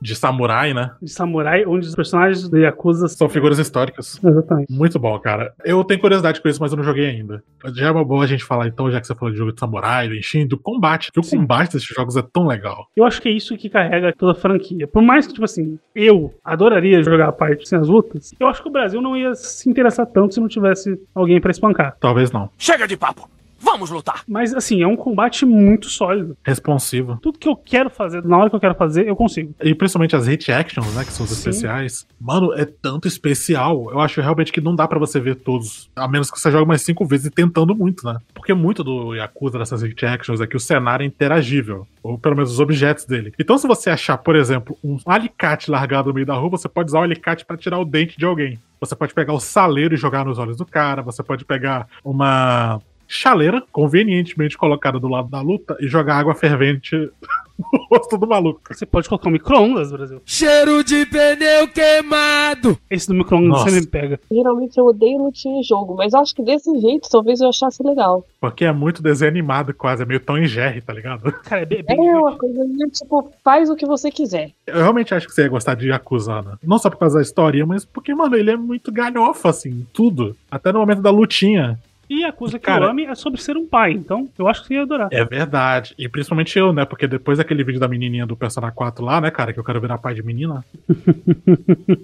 de 0.00 0.16
samurai, 0.16 0.74
né? 0.74 0.90
De 1.00 1.10
samurai, 1.10 1.64
onde 1.66 1.86
os 1.86 1.94
personagens 1.94 2.48
do 2.48 2.58
Yakuza 2.58 3.08
São 3.08 3.28
figuras 3.28 3.58
históricas. 3.58 4.20
Exatamente. 4.22 4.72
Muito 4.72 4.98
bom, 4.98 5.18
cara. 5.18 5.52
Eu 5.64 5.82
tenho 5.84 6.00
curiosidade 6.00 6.40
com 6.40 6.48
isso, 6.48 6.60
mas 6.60 6.72
eu 6.72 6.76
não 6.76 6.84
joguei 6.84 7.06
ainda. 7.06 7.42
Já 7.74 7.86
é 7.86 7.90
uma 7.90 8.04
boa 8.04 8.24
a 8.24 8.26
gente 8.26 8.44
falar, 8.44 8.66
então, 8.66 8.90
já 8.90 9.00
que 9.00 9.06
você 9.06 9.14
falou 9.14 9.32
de 9.32 9.38
jogo 9.38 9.52
de 9.52 9.60
samurai, 9.60 10.08
do 10.08 10.14
Ishin, 10.14 10.46
do 10.46 10.58
combate. 10.58 11.12
Que 11.12 11.20
o 11.20 11.22
combate 11.22 11.72
desses 11.72 11.88
jogos 11.88 12.16
é 12.16 12.22
tão 12.22 12.46
legal. 12.46 12.86
Eu 12.96 13.04
acho 13.04 13.20
que 13.22 13.28
é 13.28 13.32
isso 13.32 13.56
que 13.56 13.68
carrega 13.68 14.12
toda 14.16 14.32
a 14.32 14.34
franquia. 14.34 14.86
Por 14.86 15.02
mais 15.02 15.26
que, 15.26 15.32
tipo 15.32 15.44
assim, 15.44 15.78
eu 15.94 16.34
adoraria 16.44 17.02
jogar 17.02 17.28
a 17.28 17.32
parte 17.32 17.68
sem 17.68 17.78
as 17.78 17.88
lutas, 17.88 18.34
eu 18.38 18.46
acho 18.48 18.62
que 18.62 18.68
o 18.68 18.72
Brasil 18.72 19.00
não 19.00 19.16
ia 19.16 19.34
se 19.34 19.68
interessar 19.68 20.06
tanto 20.06 20.34
se 20.34 20.40
não 20.40 20.48
tivesse 20.48 21.00
alguém 21.14 21.40
pra 21.40 21.50
espancar. 21.50 21.96
Talvez 22.00 22.32
não. 22.32 22.50
Chega 22.58 22.86
de 22.86 22.96
papo! 22.96 23.28
Vamos 23.58 23.90
lutar! 23.90 24.22
Mas, 24.26 24.54
assim, 24.54 24.82
é 24.82 24.86
um 24.86 24.96
combate 24.96 25.44
muito 25.44 25.88
sólido. 25.88 26.36
Responsivo. 26.44 27.18
Tudo 27.20 27.38
que 27.38 27.48
eu 27.48 27.56
quero 27.56 27.90
fazer, 27.90 28.24
na 28.24 28.38
hora 28.38 28.48
que 28.48 28.56
eu 28.56 28.60
quero 28.60 28.74
fazer, 28.74 29.06
eu 29.08 29.16
consigo. 29.16 29.54
E 29.62 29.74
principalmente 29.74 30.14
as 30.14 30.26
hit 30.26 30.50
actions, 30.50 30.94
né? 30.94 31.04
Que 31.04 31.12
são 31.12 31.24
os 31.24 31.30
Sim. 31.30 31.36
especiais. 31.50 32.06
Mano, 32.20 32.52
é 32.54 32.64
tanto 32.64 33.08
especial. 33.08 33.90
Eu 33.90 34.00
acho 34.00 34.20
realmente 34.20 34.52
que 34.52 34.60
não 34.60 34.74
dá 34.74 34.86
pra 34.86 34.98
você 34.98 35.18
ver 35.20 35.36
todos. 35.36 35.90
A 35.96 36.06
menos 36.06 36.30
que 36.30 36.38
você 36.38 36.50
jogue 36.50 36.66
mais 36.66 36.82
cinco 36.82 37.04
vezes 37.04 37.26
e 37.26 37.30
tentando 37.30 37.74
muito, 37.74 38.04
né? 38.06 38.18
Porque 38.32 38.54
muito 38.54 38.84
do 38.84 39.14
Yakuza 39.14 39.58
dessas 39.58 39.82
hit 39.82 40.04
actions 40.06 40.40
é 40.40 40.46
que 40.46 40.56
o 40.56 40.60
cenário 40.60 41.02
é 41.04 41.06
interagível. 41.06 41.86
Ou 42.02 42.18
pelo 42.18 42.36
menos 42.36 42.52
os 42.52 42.60
objetos 42.60 43.04
dele. 43.04 43.32
Então, 43.38 43.58
se 43.58 43.66
você 43.66 43.90
achar, 43.90 44.18
por 44.18 44.36
exemplo, 44.36 44.76
um 44.82 44.98
alicate 45.04 45.70
largado 45.70 46.08
no 46.08 46.14
meio 46.14 46.26
da 46.26 46.34
rua, 46.34 46.50
você 46.50 46.68
pode 46.68 46.90
usar 46.90 47.00
o 47.00 47.02
alicate 47.02 47.44
pra 47.44 47.56
tirar 47.56 47.78
o 47.78 47.84
dente 47.84 48.16
de 48.16 48.24
alguém. 48.24 48.58
Você 48.80 48.94
pode 48.94 49.12
pegar 49.12 49.32
o 49.32 49.40
saleiro 49.40 49.94
e 49.94 49.96
jogar 49.96 50.24
nos 50.24 50.38
olhos 50.38 50.56
do 50.56 50.64
cara. 50.64 51.02
Você 51.02 51.22
pode 51.22 51.44
pegar 51.44 51.88
uma 52.04 52.80
chaleira 53.08 53.62
convenientemente 53.72 54.56
colocada 54.56 55.00
do 55.00 55.08
lado 55.08 55.28
da 55.28 55.40
luta 55.40 55.76
e 55.80 55.88
jogar 55.88 56.18
água 56.18 56.34
fervente 56.34 56.94
no 57.58 57.86
rosto 57.90 58.16
do 58.16 58.26
maluco. 58.26 58.60
Você 58.70 58.86
pode 58.86 59.08
colocar 59.08 59.28
um 59.28 59.32
micro-ondas, 59.32 59.90
Brasil. 59.90 60.20
Cheiro 60.24 60.84
de 60.84 61.06
pneu 61.06 61.66
queimado! 61.68 62.78
Esse 62.90 63.08
do 63.08 63.14
micro-ondas 63.14 63.62
sempre 63.62 63.80
me 63.80 63.86
pega. 63.86 64.20
Geralmente 64.30 64.78
eu 64.78 64.86
odeio 64.86 65.18
lutinha 65.18 65.58
em 65.58 65.64
jogo, 65.64 65.96
mas 65.96 66.14
acho 66.14 66.34
que 66.34 66.42
desse 66.42 66.70
jeito 66.78 67.08
talvez 67.10 67.40
eu 67.40 67.48
achasse 67.48 67.82
legal. 67.82 68.24
Porque 68.40 68.64
é 68.64 68.72
muito 68.72 69.02
desenho 69.02 69.30
animado 69.30 69.74
quase, 69.74 70.02
é 70.02 70.06
meio 70.06 70.20
Tom 70.20 70.38
e 70.38 70.46
Jerry, 70.46 70.80
tá 70.80 70.92
ligado? 70.92 71.32
Cara, 71.42 71.62
é 71.62 71.66
bem, 71.66 71.84
É 71.88 72.16
uma 72.16 72.36
coisa 72.36 72.64
tipo, 72.92 73.32
faz 73.42 73.70
o 73.70 73.74
que 73.74 73.86
você 73.86 74.10
quiser. 74.10 74.50
Eu 74.66 74.76
realmente 74.76 75.14
acho 75.14 75.26
que 75.26 75.32
você 75.32 75.42
ia 75.42 75.48
gostar 75.48 75.74
de 75.74 75.88
Yakuza, 75.88 76.42
né? 76.42 76.52
Não 76.62 76.78
só 76.78 76.90
por 76.90 76.98
causa 76.98 77.16
da 77.16 77.22
história, 77.22 77.64
mas 77.66 77.84
porque, 77.84 78.14
mano, 78.14 78.36
ele 78.36 78.50
é 78.50 78.56
muito 78.56 78.92
galhofa, 78.92 79.48
assim, 79.48 79.86
tudo. 79.92 80.36
Até 80.50 80.72
no 80.72 80.78
momento 80.78 81.02
da 81.02 81.10
lutinha. 81.10 81.78
E 82.08 82.24
a 82.24 82.32
coisa 82.32 82.58
que 82.58 82.64
Cara- 82.64 82.86
eu 82.86 82.90
ame 82.90 83.04
é 83.04 83.14
sobre 83.14 83.40
ser 83.40 83.56
um 83.56 83.66
pai, 83.66 83.92
então 83.92 84.28
eu 84.38 84.48
acho 84.48 84.62
que 84.62 84.68
você 84.68 84.74
ia 84.74 84.82
adorar. 84.82 85.08
É 85.12 85.24
verdade. 85.24 85.94
E 85.98 86.08
principalmente 86.08 86.58
eu, 86.58 86.72
né? 86.72 86.84
Porque 86.84 87.06
depois 87.06 87.38
daquele 87.38 87.62
vídeo 87.62 87.80
da 87.80 87.88
menininha 87.88 88.26
do 88.26 88.36
Persona 88.36 88.70
4 88.70 89.04
lá, 89.04 89.20
né, 89.20 89.30
cara, 89.30 89.52
que 89.52 89.60
eu 89.60 89.64
quero 89.64 89.80
virar 89.80 89.98
pai 89.98 90.14
de 90.14 90.22
menina. 90.22 90.64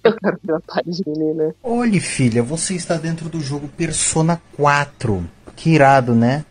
Eu 0.04 0.12
quero 0.16 0.38
virar 0.42 0.60
pai 0.66 0.82
de 0.86 1.02
menina. 1.06 1.54
Olhe, 1.62 2.00
filha, 2.00 2.42
você 2.42 2.74
está 2.74 2.96
dentro 2.96 3.28
do 3.28 3.40
jogo 3.40 3.68
Persona 3.68 4.40
4. 4.56 5.24
Que 5.56 5.70
irado, 5.70 6.14
né? 6.14 6.44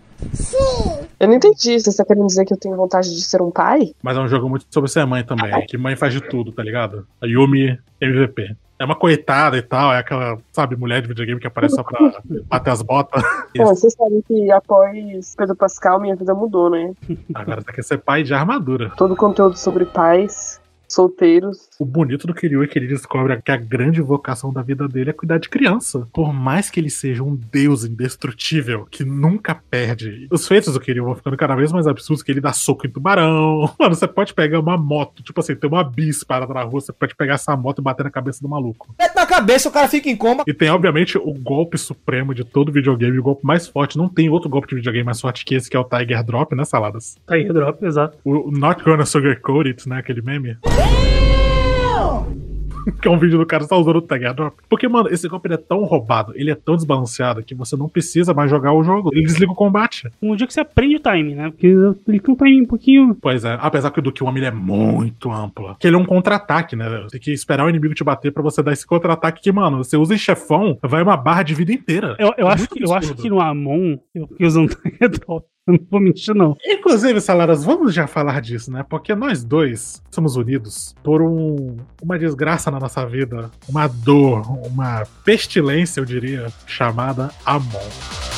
Eu 1.19 1.27
não 1.27 1.35
entendi. 1.35 1.79
Você 1.79 1.89
está 1.89 2.05
querendo 2.05 2.27
dizer 2.27 2.45
que 2.45 2.53
eu 2.53 2.57
tenho 2.57 2.75
vontade 2.75 3.13
de 3.13 3.21
ser 3.21 3.41
um 3.41 3.51
pai? 3.51 3.93
Mas 4.01 4.17
é 4.17 4.21
um 4.21 4.27
jogo 4.27 4.49
muito 4.49 4.65
sobre 4.69 4.89
ser 4.89 5.05
mãe 5.05 5.23
também. 5.23 5.65
Que 5.67 5.77
mãe 5.77 5.95
faz 5.95 6.13
de 6.13 6.21
tudo, 6.21 6.51
tá 6.51 6.63
ligado? 6.63 7.05
A 7.21 7.25
Yumi 7.25 7.77
MVP. 8.01 8.55
É 8.83 8.85
uma 8.85 8.95
coitada 8.95 9.55
e 9.55 9.61
tal, 9.61 9.93
é 9.93 9.99
aquela, 9.99 10.37
sabe, 10.51 10.75
mulher 10.75 11.01
de 11.01 11.07
videogame 11.07 11.39
que 11.39 11.47
aparece 11.47 11.73
só 11.73 11.83
pra 11.83 12.21
bater 12.49 12.69
as 12.69 12.81
botas. 12.81 13.23
Bom, 13.55 13.67
vocês 13.67 13.93
sabem 13.93 14.21
que 14.27 14.51
após 14.51 15.33
Pedro 15.37 15.55
Pascal 15.55 16.01
minha 16.01 16.17
vida 16.17 16.33
mudou, 16.35 16.69
né? 16.69 16.91
Agora 17.33 17.63
tá 17.63 17.71
quer 17.71 17.81
ser 17.81 17.99
pai 17.99 18.23
de 18.23 18.33
armadura. 18.33 18.91
Todo 18.97 19.15
conteúdo 19.15 19.57
sobre 19.57 19.85
pais, 19.85 20.59
solteiros. 20.93 21.69
O 21.79 21.85
bonito 21.85 22.27
do 22.27 22.33
Kiryu 22.33 22.63
é 22.63 22.67
que 22.67 22.77
ele 22.77 22.87
descobre 22.87 23.41
que 23.41 23.51
a 23.51 23.57
grande 23.57 24.01
vocação 24.01 24.53
da 24.53 24.61
vida 24.61 24.87
dele 24.87 25.09
é 25.09 25.13
cuidar 25.13 25.37
de 25.37 25.49
criança. 25.49 26.07
Por 26.13 26.33
mais 26.33 26.69
que 26.69 26.79
ele 26.79 26.89
seja 26.89 27.23
um 27.23 27.35
deus 27.35 27.83
indestrutível, 27.83 28.85
que 28.89 29.03
nunca 29.03 29.55
perde. 29.55 30.27
Os 30.31 30.47
feitos 30.47 30.73
do 30.73 30.79
Kiryu 30.79 31.05
vão 31.05 31.15
ficando 31.15 31.37
cada 31.37 31.55
vez 31.55 31.71
mais 31.71 31.87
absurdos, 31.87 32.23
que 32.23 32.31
ele 32.31 32.41
dá 32.41 32.53
soco 32.53 32.85
em 32.85 32.89
tubarão. 32.89 33.69
Mano, 33.79 33.95
você 33.95 34.07
pode 34.07 34.33
pegar 34.33 34.59
uma 34.59 34.77
moto, 34.77 35.23
tipo 35.23 35.39
assim, 35.39 35.55
tem 35.55 35.69
uma 35.69 35.83
bis 35.83 36.23
parada 36.23 36.53
na 36.53 36.63
rua, 36.63 36.81
você 36.81 36.93
pode 36.93 37.15
pegar 37.15 37.35
essa 37.35 37.55
moto 37.55 37.79
e 37.79 37.83
bater 37.83 38.03
na 38.03 38.11
cabeça 38.11 38.41
do 38.41 38.49
maluco. 38.49 38.93
Mete 38.99 39.15
na 39.15 39.25
cabeça, 39.25 39.69
o 39.69 39.71
cara 39.71 39.87
fica 39.87 40.09
em 40.09 40.15
coma. 40.15 40.43
E 40.47 40.53
tem, 40.53 40.69
obviamente, 40.69 41.17
o 41.17 41.33
golpe 41.33 41.77
supremo 41.77 42.33
de 42.33 42.43
todo 42.43 42.71
videogame, 42.71 43.17
o 43.17 43.23
golpe 43.23 43.45
mais 43.45 43.67
forte. 43.67 43.97
Não 43.97 44.07
tem 44.07 44.29
outro 44.29 44.49
golpe 44.49 44.67
de 44.67 44.75
videogame 44.75 45.05
mais 45.05 45.19
forte 45.19 45.45
que 45.45 45.55
esse, 45.55 45.69
que 45.69 45.77
é 45.77 45.79
o 45.79 45.83
Tiger 45.83 46.23
Drop, 46.23 46.55
né, 46.55 46.65
Saladas? 46.65 47.15
Tiger 47.27 47.53
Drop, 47.53 47.85
exato. 47.85 48.17
O 48.23 48.51
Not 48.51 48.83
Gonna 48.83 49.05
Sugarcoat 49.05 49.67
It, 49.67 49.89
né, 49.89 49.97
aquele 49.97 50.21
meme. 50.21 50.57
que 53.01 53.07
é 53.07 53.11
um 53.11 53.17
vídeo 53.17 53.37
do 53.37 53.45
cara 53.45 53.63
só 53.63 53.79
usando 53.79 53.97
o 53.97 54.01
Tiger 54.01 54.33
Drop. 54.33 54.57
Porque, 54.69 54.87
mano, 54.87 55.09
esse 55.09 55.27
golpe 55.27 55.47
ele 55.47 55.55
é 55.55 55.57
tão 55.57 55.83
roubado, 55.83 56.33
ele 56.35 56.51
é 56.51 56.55
tão 56.55 56.75
desbalanceado, 56.75 57.43
que 57.43 57.55
você 57.55 57.75
não 57.75 57.87
precisa 57.87 58.33
mais 58.33 58.49
jogar 58.49 58.73
o 58.73 58.83
jogo. 58.83 59.09
Ele 59.13 59.23
desliga 59.23 59.51
o 59.51 59.55
combate. 59.55 60.09
Um 60.21 60.35
dia 60.35 60.47
que 60.47 60.53
você 60.53 60.61
aprende 60.61 60.97
o 60.97 60.99
timing, 60.99 61.35
né? 61.35 61.49
Porque 61.49 61.67
ele 61.67 62.19
tem 62.19 62.33
um 62.33 62.37
timing 62.37 62.61
um 62.61 62.65
pouquinho. 62.67 63.17
Pois 63.21 63.45
é, 63.45 63.57
apesar 63.61 63.91
que 63.91 63.99
o 63.99 64.01
do 64.01 64.11
Kiwami 64.11 64.39
ele 64.39 64.47
é 64.47 64.51
muito 64.51 65.31
amplo. 65.31 65.75
Que 65.79 65.87
ele 65.87 65.95
é 65.95 65.99
um 65.99 66.05
contra-ataque, 66.05 66.75
né? 66.75 66.89
Você 67.03 67.11
tem 67.11 67.21
que 67.21 67.31
esperar 67.31 67.65
o 67.65 67.69
inimigo 67.69 67.93
te 67.93 68.03
bater 68.03 68.31
pra 68.31 68.43
você 68.43 68.61
dar 68.61 68.73
esse 68.73 68.85
contra-ataque 68.85 69.41
que, 69.41 69.51
mano, 69.51 69.77
você 69.77 69.97
usa 69.97 70.13
em 70.13 70.17
chefão, 70.17 70.77
vai 70.81 71.01
uma 71.01 71.17
barra 71.17 71.43
de 71.43 71.53
vida 71.53 71.71
inteira. 71.71 72.15
Eu, 72.19 72.33
eu 72.37 72.47
É 72.47 72.53
acho, 72.53 72.67
que, 72.67 72.83
eu 72.83 72.93
acho 72.93 73.15
que 73.15 73.29
no 73.29 73.39
Amon 73.39 73.97
eu 74.13 74.27
fiquei 74.27 74.47
usando 74.47 74.75
Tiger 74.75 75.09
Drop. 75.09 75.45
Não 75.67 75.79
vou 75.89 76.01
mentir, 76.01 76.35
não. 76.35 76.57
Inclusive, 76.65 77.21
Salaras, 77.21 77.63
vamos 77.63 77.93
já 77.93 78.05
falar 78.05 78.41
disso, 78.41 78.69
né? 78.71 78.85
Porque 78.87 79.15
nós 79.15 79.43
dois 79.43 80.01
somos 80.11 80.35
unidos 80.35 80.93
por 81.01 81.21
um, 81.21 81.77
uma 82.01 82.19
desgraça 82.19 82.69
na 82.69 82.79
nossa 82.79 83.05
vida, 83.05 83.49
uma 83.69 83.87
dor, 83.87 84.41
uma 84.67 85.05
pestilência, 85.23 86.01
eu 86.01 86.05
diria, 86.05 86.47
chamada 86.67 87.31
Amon. 87.45 88.32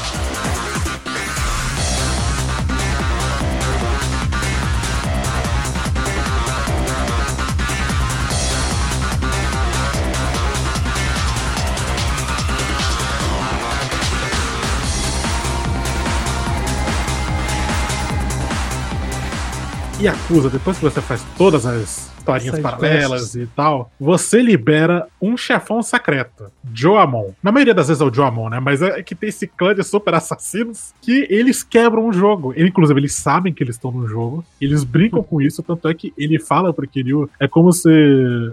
E 19.99 20.07
acusa, 20.09 20.49
depois 20.49 20.77
que 20.77 20.83
você 20.83 21.01
faz 21.01 21.25
todas 21.37 21.65
as 21.65 22.11
historinhas 22.25 22.59
paralelas 22.59 23.35
e 23.35 23.47
tal, 23.47 23.91
você 23.99 24.41
libera 24.41 25.07
um 25.21 25.37
chefão 25.37 25.81
secreto, 25.81 26.51
Joamon. 26.73 27.31
Na 27.41 27.51
maioria 27.51 27.73
das 27.73 27.87
vezes 27.87 28.01
é 28.01 28.05
o 28.05 28.13
Joamon, 28.13 28.49
né? 28.49 28.59
Mas 28.59 28.81
é 28.81 29.01
que 29.01 29.15
tem 29.15 29.29
esse 29.29 29.47
clã 29.47 29.73
de 29.73 29.83
super 29.83 30.13
assassinos 30.13 30.93
que 31.01 31.27
eles 31.29 31.63
quebram 31.63 32.07
o 32.07 32.13
jogo. 32.13 32.53
Ele, 32.55 32.69
inclusive, 32.69 32.99
eles 32.99 33.13
sabem 33.13 33.53
que 33.53 33.63
eles 33.63 33.75
estão 33.75 33.91
no 33.91 34.07
jogo, 34.07 34.43
eles 34.59 34.83
brincam 34.83 35.23
com 35.23 35.41
isso, 35.41 35.63
tanto 35.63 35.87
é 35.87 35.93
que 35.93 36.13
ele 36.17 36.39
fala 36.39 36.73
pro 36.73 36.87
Kiryu, 36.87 37.29
é 37.39 37.47
como 37.47 37.71
se 37.71 37.89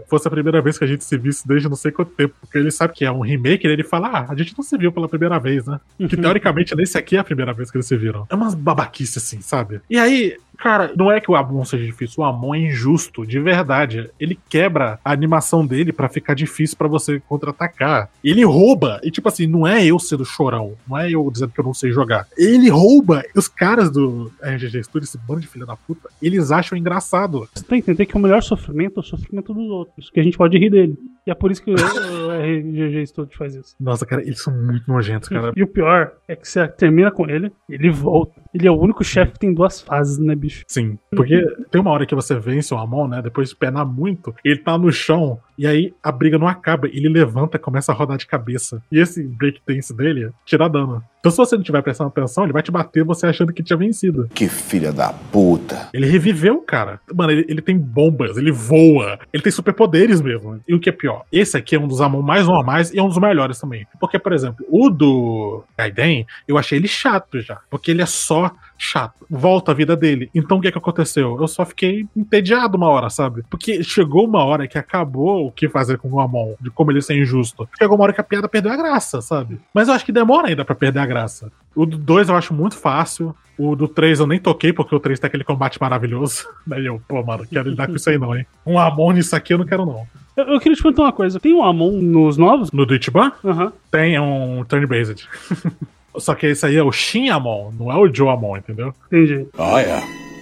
fosse 0.08 0.28
a 0.28 0.30
primeira 0.30 0.60
vez 0.60 0.78
que 0.78 0.84
a 0.84 0.88
gente 0.88 1.02
se 1.02 1.16
visse 1.16 1.46
desde 1.46 1.68
não 1.68 1.76
sei 1.76 1.90
quanto 1.90 2.12
tempo, 2.12 2.34
porque 2.40 2.58
ele 2.58 2.70
sabe 2.70 2.92
que 2.92 3.04
é 3.04 3.10
um 3.10 3.20
remake, 3.20 3.66
né? 3.66 3.72
ele 3.72 3.84
fala, 3.84 4.08
ah, 4.08 4.26
a 4.28 4.36
gente 4.36 4.54
não 4.56 4.62
se 4.62 4.76
viu 4.76 4.92
pela 4.92 5.08
primeira 5.08 5.38
vez, 5.38 5.66
né? 5.66 5.80
Que 5.98 6.16
teoricamente 6.16 6.74
nesse 6.76 6.96
aqui 6.96 7.16
é 7.16 7.18
a 7.18 7.24
primeira 7.24 7.52
vez 7.52 7.70
que 7.70 7.76
eles 7.76 7.86
se 7.86 7.96
viram. 7.96 8.26
É 8.30 8.34
umas 8.34 8.54
babaquice 8.54 9.18
assim, 9.18 9.40
sabe? 9.40 9.80
E 9.88 9.98
aí, 9.98 10.36
Cara, 10.62 10.92
não 10.96 11.10
é 11.10 11.20
que 11.20 11.28
o 11.28 11.34
Amon 11.34 11.64
seja 11.64 11.84
difícil, 11.84 12.22
o 12.22 12.24
Amon 12.24 12.54
é 12.54 12.60
injusto, 12.60 13.26
de 13.26 13.40
verdade. 13.40 14.08
Ele 14.18 14.38
quebra 14.48 14.96
a 15.04 15.10
animação 15.12 15.66
dele 15.66 15.92
pra 15.92 16.08
ficar 16.08 16.34
difícil 16.34 16.76
pra 16.76 16.86
você 16.86 17.20
contra-atacar. 17.28 18.08
Ele 18.22 18.44
rouba, 18.44 19.00
e 19.02 19.10
tipo 19.10 19.28
assim, 19.28 19.48
não 19.48 19.66
é 19.66 19.84
eu 19.84 19.98
sendo 19.98 20.24
chorão, 20.24 20.74
não 20.88 20.96
é 20.96 21.10
eu 21.10 21.28
dizendo 21.32 21.50
que 21.50 21.58
eu 21.58 21.64
não 21.64 21.74
sei 21.74 21.90
jogar. 21.90 22.28
Ele 22.38 22.68
rouba, 22.68 23.24
os 23.34 23.48
caras 23.48 23.90
do 23.90 24.30
RGG 24.40 24.84
Studio, 24.84 25.04
esse 25.04 25.18
bando 25.18 25.40
de 25.40 25.48
filha 25.48 25.66
da 25.66 25.74
puta, 25.74 26.08
eles 26.22 26.52
acham 26.52 26.78
engraçado. 26.78 27.48
Você 27.52 27.64
tem 27.64 27.82
que 27.82 27.90
entender 27.90 28.06
que 28.06 28.16
o 28.16 28.20
melhor 28.20 28.40
sofrimento 28.40 28.98
é 28.98 29.00
o 29.00 29.04
sofrimento 29.04 29.52
dos 29.52 29.68
outros, 29.68 30.10
que 30.10 30.20
a 30.20 30.22
gente 30.22 30.38
pode 30.38 30.56
rir 30.56 30.70
dele. 30.70 30.96
E 31.26 31.30
é 31.30 31.34
por 31.34 31.50
isso 31.50 31.62
que 31.62 31.72
o 31.72 31.74
RGG 31.74 33.06
Studio 33.06 33.36
faz 33.36 33.54
isso. 33.54 33.74
Nossa, 33.80 34.06
cara, 34.06 34.22
eles 34.22 34.40
são 34.40 34.52
muito 34.54 34.86
nojentos, 34.86 35.28
cara. 35.28 35.52
E 35.56 35.62
o 35.62 35.66
pior 35.66 36.12
é 36.28 36.36
que 36.36 36.48
você 36.48 36.66
termina 36.68 37.10
com 37.10 37.28
ele, 37.28 37.50
ele 37.68 37.90
volta. 37.90 38.40
Ele 38.54 38.66
é 38.66 38.70
o 38.70 38.78
único 38.78 39.02
chefe 39.02 39.32
que 39.32 39.38
tem 39.38 39.54
duas 39.54 39.80
fases, 39.80 40.18
né, 40.18 40.34
bicho? 40.34 40.51
Sim, 40.66 40.98
porque 41.10 41.44
tem 41.70 41.80
uma 41.80 41.90
hora 41.90 42.06
que 42.06 42.14
você 42.14 42.38
vence 42.38 42.72
o 42.72 42.78
Amon, 42.78 43.08
né? 43.08 43.22
Depois 43.22 43.50
de 43.50 43.56
penar 43.56 43.86
muito, 43.86 44.34
ele 44.44 44.58
tá 44.58 44.76
no 44.76 44.90
chão, 44.92 45.38
e 45.58 45.66
aí 45.66 45.94
a 46.02 46.10
briga 46.10 46.38
não 46.38 46.48
acaba. 46.48 46.88
Ele 46.88 47.08
levanta 47.08 47.56
e 47.56 47.60
começa 47.60 47.92
a 47.92 47.94
rodar 47.94 48.16
de 48.16 48.26
cabeça. 48.26 48.82
E 48.90 48.98
esse 48.98 49.22
breakdance 49.22 49.94
dele 49.94 50.30
tira 50.44 50.68
dano. 50.68 51.02
Então, 51.20 51.30
se 51.30 51.36
você 51.36 51.54
não 51.54 51.62
estiver 51.62 51.80
prestando 51.82 52.08
atenção, 52.08 52.42
ele 52.42 52.52
vai 52.52 52.62
te 52.62 52.72
bater 52.72 53.04
você 53.04 53.28
achando 53.28 53.52
que 53.52 53.62
tinha 53.62 53.76
vencido. 53.76 54.28
Que 54.34 54.48
filha 54.48 54.92
da 54.92 55.12
puta. 55.12 55.88
Ele 55.94 56.06
reviveu, 56.06 56.60
cara. 56.62 56.98
Mano, 57.14 57.30
ele, 57.30 57.46
ele 57.48 57.62
tem 57.62 57.78
bombas, 57.78 58.36
ele 58.36 58.50
voa, 58.50 59.20
ele 59.32 59.40
tem 59.40 59.52
superpoderes 59.52 60.20
mesmo. 60.20 60.60
E 60.66 60.74
o 60.74 60.80
que 60.80 60.88
é 60.88 60.92
pior, 60.92 61.24
esse 61.30 61.56
aqui 61.56 61.76
é 61.76 61.78
um 61.78 61.86
dos 61.86 62.00
Amon 62.00 62.22
mais 62.22 62.48
normais 62.48 62.92
e 62.92 62.98
é 62.98 63.02
um 63.02 63.06
dos 63.06 63.18
melhores 63.18 63.60
também. 63.60 63.86
Porque, 64.00 64.18
por 64.18 64.32
exemplo, 64.32 64.66
o 64.68 64.90
do 64.90 65.62
Gaiden, 65.78 66.26
eu 66.48 66.58
achei 66.58 66.76
ele 66.76 66.88
chato 66.88 67.40
já. 67.40 67.60
Porque 67.70 67.92
ele 67.92 68.02
é 68.02 68.06
só 68.06 68.50
chato. 68.82 69.26
Volta 69.30 69.70
a 69.70 69.74
vida 69.74 69.96
dele. 69.96 70.28
Então 70.34 70.58
o 70.58 70.60
que 70.60 70.68
é 70.68 70.72
que 70.72 70.78
aconteceu? 70.78 71.38
Eu 71.40 71.46
só 71.46 71.64
fiquei 71.64 72.06
entediado 72.16 72.76
uma 72.76 72.88
hora, 72.88 73.08
sabe? 73.08 73.44
Porque 73.48 73.82
chegou 73.82 74.26
uma 74.26 74.44
hora 74.44 74.66
que 74.66 74.76
acabou 74.76 75.46
o 75.46 75.52
que 75.52 75.68
fazer 75.68 75.98
com 75.98 76.10
o 76.10 76.20
Amon, 76.20 76.54
de 76.60 76.70
como 76.70 76.90
ele 76.90 77.00
ser 77.00 77.16
injusto. 77.16 77.68
Chegou 77.78 77.96
uma 77.96 78.04
hora 78.04 78.12
que 78.12 78.20
a 78.20 78.24
piada 78.24 78.48
perdeu 78.48 78.72
a 78.72 78.76
graça, 78.76 79.22
sabe? 79.22 79.60
Mas 79.72 79.88
eu 79.88 79.94
acho 79.94 80.04
que 80.04 80.12
demora 80.12 80.48
ainda 80.48 80.64
pra 80.64 80.74
perder 80.74 80.98
a 80.98 81.06
graça. 81.06 81.50
O 81.74 81.86
do 81.86 81.96
2 81.96 82.28
eu 82.28 82.36
acho 82.36 82.52
muito 82.52 82.76
fácil. 82.76 83.34
O 83.56 83.76
do 83.76 83.86
3 83.86 84.20
eu 84.20 84.26
nem 84.26 84.40
toquei, 84.40 84.72
porque 84.72 84.94
o 84.94 85.00
3 85.00 85.20
tem 85.20 85.28
aquele 85.28 85.44
combate 85.44 85.80
maravilhoso. 85.80 86.48
Daí 86.66 86.86
eu, 86.86 87.00
pô, 87.06 87.22
mano, 87.22 87.46
quero 87.46 87.70
lidar 87.70 87.86
com 87.86 87.94
isso 87.94 88.10
aí 88.10 88.18
não, 88.18 88.36
hein? 88.36 88.44
Um 88.66 88.78
Amon 88.78 89.12
nisso 89.12 89.36
aqui 89.36 89.54
eu 89.54 89.58
não 89.58 89.66
quero 89.66 89.86
não. 89.86 90.06
Eu, 90.36 90.54
eu 90.54 90.60
queria 90.60 90.74
te 90.74 90.82
perguntar 90.82 91.02
uma 91.04 91.12
coisa. 91.12 91.38
Tem 91.38 91.54
um 91.54 91.62
Amon 91.62 91.92
nos 91.92 92.36
novos? 92.36 92.72
No 92.72 92.84
do 92.84 92.94
Ichiban? 92.94 93.32
Aham. 93.44 93.72
Tem 93.90 94.18
um 94.18 94.64
turn-based. 94.64 95.28
Só 96.16 96.34
que 96.34 96.46
esse 96.46 96.64
aí 96.66 96.76
é 96.76 96.82
o 96.82 96.92
Shin 96.92 97.28
Amon, 97.30 97.70
não 97.78 97.90
é 97.90 97.96
o 97.96 98.12
Joe 98.12 98.28
Amon, 98.28 98.56
entendeu? 98.56 98.92
Entendi. 99.06 99.46
Ah, 99.58 99.80
é. 99.80 100.00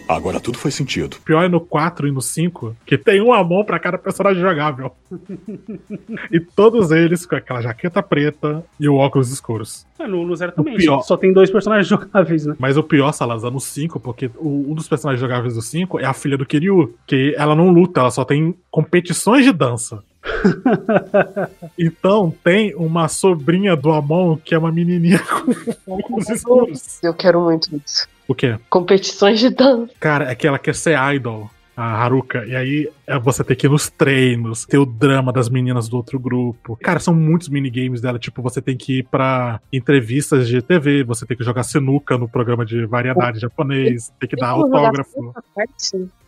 Agora 0.08 0.40
tudo 0.40 0.58
faz 0.58 0.74
sentido. 0.74 1.14
O 1.14 1.20
pior 1.22 1.44
é 1.44 1.48
no 1.48 1.60
4 1.60 2.08
e 2.08 2.10
no 2.10 2.20
5, 2.20 2.74
que 2.84 2.98
tem 2.98 3.22
um 3.22 3.32
Amon 3.32 3.62
pra 3.62 3.78
cada 3.78 3.96
personagem 3.96 4.42
jogável. 4.42 4.90
e 6.32 6.40
todos 6.40 6.90
eles 6.90 7.24
com 7.24 7.36
aquela 7.36 7.60
jaqueta 7.60 8.02
preta 8.02 8.64
e 8.78 8.88
o 8.88 8.96
óculos 8.96 9.30
escuros. 9.30 9.86
É, 9.98 10.08
no, 10.08 10.26
no 10.26 10.34
Zero 10.34 10.50
também. 10.52 10.76
pior- 10.76 11.02
Só 11.02 11.16
tem 11.16 11.32
dois 11.32 11.48
personagens 11.50 11.86
jogáveis, 11.88 12.44
né? 12.44 12.56
Mas 12.58 12.76
o 12.76 12.82
pior, 12.82 13.12
Salazar, 13.12 13.52
no 13.52 13.60
5, 13.60 14.00
porque 14.00 14.30
o- 14.36 14.66
um 14.70 14.74
dos 14.74 14.88
personagens 14.88 15.20
jogáveis 15.20 15.54
do 15.54 15.62
5 15.62 16.00
é 16.00 16.04
a 16.04 16.12
filha 16.12 16.36
do 16.36 16.44
Kiryu, 16.46 16.92
que 17.06 17.32
ela 17.38 17.54
não 17.54 17.70
luta, 17.70 18.00
ela 18.00 18.10
só 18.10 18.24
tem 18.24 18.54
competições 18.70 19.44
de 19.44 19.52
dança. 19.52 20.02
então 21.78 22.34
tem 22.44 22.74
uma 22.74 23.08
sobrinha 23.08 23.74
do 23.74 23.90
Amon 23.90 24.36
que 24.36 24.54
é 24.54 24.58
uma 24.58 24.70
menininha 24.70 25.18
com 25.86 25.94
óculos 25.94 26.28
escuros. 26.28 27.02
Eu 27.02 27.14
quero 27.14 27.40
muito 27.40 27.74
isso. 27.76 28.06
O 28.28 28.34
quê? 28.34 28.58
Competições 28.68 29.40
de 29.40 29.50
dança. 29.50 29.92
Cara, 29.98 30.30
é 30.30 30.34
que 30.34 30.46
ela 30.46 30.58
quer 30.58 30.74
ser 30.74 30.96
idol, 31.14 31.50
a 31.76 32.04
Haruka. 32.04 32.44
E 32.46 32.54
aí 32.54 32.88
é 33.06 33.18
você 33.18 33.42
ter 33.42 33.56
que 33.56 33.66
ir 33.66 33.70
nos 33.70 33.88
treinos, 33.88 34.64
ter 34.66 34.78
o 34.78 34.86
drama 34.86 35.32
das 35.32 35.48
meninas 35.48 35.88
do 35.88 35.96
outro 35.96 36.18
grupo. 36.18 36.76
Cara, 36.76 37.00
são 37.00 37.14
muitos 37.14 37.48
minigames 37.48 38.00
dela. 38.00 38.18
Tipo, 38.18 38.42
você 38.42 38.60
tem 38.62 38.76
que 38.76 38.98
ir 38.98 39.02
pra 39.04 39.60
entrevistas 39.72 40.46
de 40.46 40.62
TV, 40.62 41.02
você 41.02 41.26
tem 41.26 41.36
que 41.36 41.42
jogar 41.42 41.64
sinuca 41.64 42.16
no 42.16 42.28
programa 42.28 42.64
de 42.64 42.86
variedade 42.86 43.40
japonês, 43.40 44.12
tem 44.20 44.28
que 44.28 44.36
dar 44.36 44.52
Tem 44.52 44.62
autógrafo. 44.62 45.34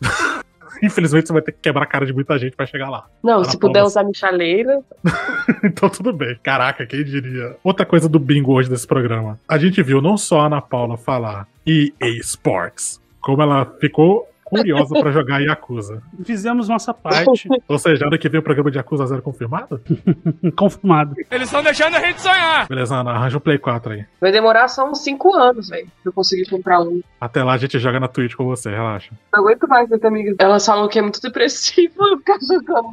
Infelizmente, 0.83 1.27
você 1.27 1.33
vai 1.33 1.41
ter 1.41 1.51
que 1.51 1.59
quebrar 1.61 1.83
a 1.83 1.85
cara 1.85 2.05
de 2.05 2.13
muita 2.13 2.37
gente 2.37 2.55
pra 2.55 2.65
chegar 2.65 2.89
lá. 2.89 3.05
Não, 3.23 3.41
Tá 3.43 3.49
se 3.49 3.59
puder 3.59 3.83
usar 3.83 4.03
michaleira. 4.03 4.81
então 5.63 5.89
tudo 5.89 6.13
bem. 6.13 6.37
Caraca, 6.41 6.85
quem 6.85 7.03
diria? 7.03 7.55
Outra 7.63 7.85
coisa 7.85 8.07
do 8.09 8.19
bingo 8.19 8.53
hoje 8.53 8.69
desse 8.69 8.87
programa. 8.87 9.39
A 9.47 9.57
gente 9.57 9.81
viu 9.83 10.01
não 10.01 10.17
só 10.17 10.41
a 10.41 10.45
Ana 10.47 10.61
Paula 10.61 10.97
falar 10.97 11.47
EA 11.65 12.09
Sports, 12.21 13.01
como 13.21 13.41
ela 13.41 13.65
ficou 13.79 14.27
curiosa 14.59 14.99
pra 14.99 15.11
jogar 15.11 15.39
Yakuza. 15.39 16.01
Fizemos 16.23 16.67
nossa 16.67 16.93
parte. 16.93 17.47
Ou 17.67 17.77
seja, 17.77 18.07
ano 18.07 18.17
que 18.17 18.29
vem 18.29 18.39
o 18.39 18.43
programa 18.43 18.71
de 18.71 18.77
Yakuza 18.77 19.05
Zero 19.05 19.21
confirmado? 19.21 19.81
Confirmado. 20.55 21.15
Eles 21.31 21.47
estão 21.47 21.63
deixando 21.63 21.95
a 21.95 21.99
gente 21.99 22.21
sonhar. 22.21 22.67
Beleza, 22.67 22.95
Ana, 22.95 23.11
arranja 23.11 23.37
um 23.37 23.41
Play 23.41 23.57
4 23.57 23.93
aí. 23.93 24.05
Vai 24.19 24.31
demorar 24.31 24.67
só 24.67 24.89
uns 24.89 24.99
5 24.99 25.35
anos, 25.35 25.69
velho, 25.69 25.85
pra 25.85 26.09
eu 26.09 26.13
conseguir 26.13 26.49
comprar 26.49 26.81
um. 26.81 27.01
Até 27.19 27.43
lá 27.43 27.53
a 27.53 27.57
gente 27.57 27.79
joga 27.79 27.99
na 27.99 28.07
Twitch 28.07 28.35
com 28.35 28.45
você, 28.45 28.69
relaxa. 28.69 29.11
Não 29.33 29.41
aguento 29.41 29.67
mais 29.67 29.89
ter 29.89 30.05
amigas. 30.05 30.35
Elas 30.39 30.65
falam 30.65 30.87
que 30.87 30.99
é 30.99 31.01
muito 31.01 31.21
depressivo 31.21 31.93
eu 32.07 32.17
ficar 32.17 32.37
jogando. 32.41 32.91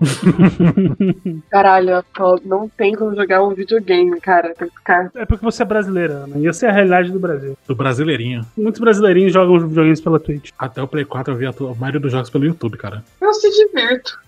Caralho, 1.50 2.04
não 2.44 2.68
tem 2.68 2.94
como 2.94 3.14
jogar 3.14 3.42
um 3.42 3.54
videogame, 3.54 4.20
cara. 4.20 4.54
Tem 4.54 4.68
que 4.68 4.76
ficar. 4.76 5.10
É 5.14 5.24
porque 5.26 5.44
você 5.44 5.62
é 5.62 5.66
brasileira, 5.66 6.14
Ana. 6.24 6.38
E 6.38 6.46
essa 6.48 6.66
é 6.66 6.70
a 6.70 6.72
realidade 6.72 7.10
do 7.10 7.18
Brasil. 7.18 7.56
Do 7.66 7.74
brasileirinho. 7.74 8.42
Muitos 8.56 8.80
brasileirinhos 8.80 9.32
jogam 9.32 9.58
videogames 9.58 10.00
pela 10.00 10.20
Twitch. 10.20 10.50
Até 10.58 10.82
o 10.82 10.88
Play 10.88 11.04
4 11.04 11.32
eu 11.32 11.38
vi 11.38 11.46
a, 11.50 11.74
maioria 11.74 12.00
dos 12.00 12.12
jogos 12.12 12.30
pelo 12.30 12.44
YouTube, 12.44 12.76
cara. 12.76 13.04
Eu 13.20 13.32
se 13.34 13.50
divirto. 13.50 14.18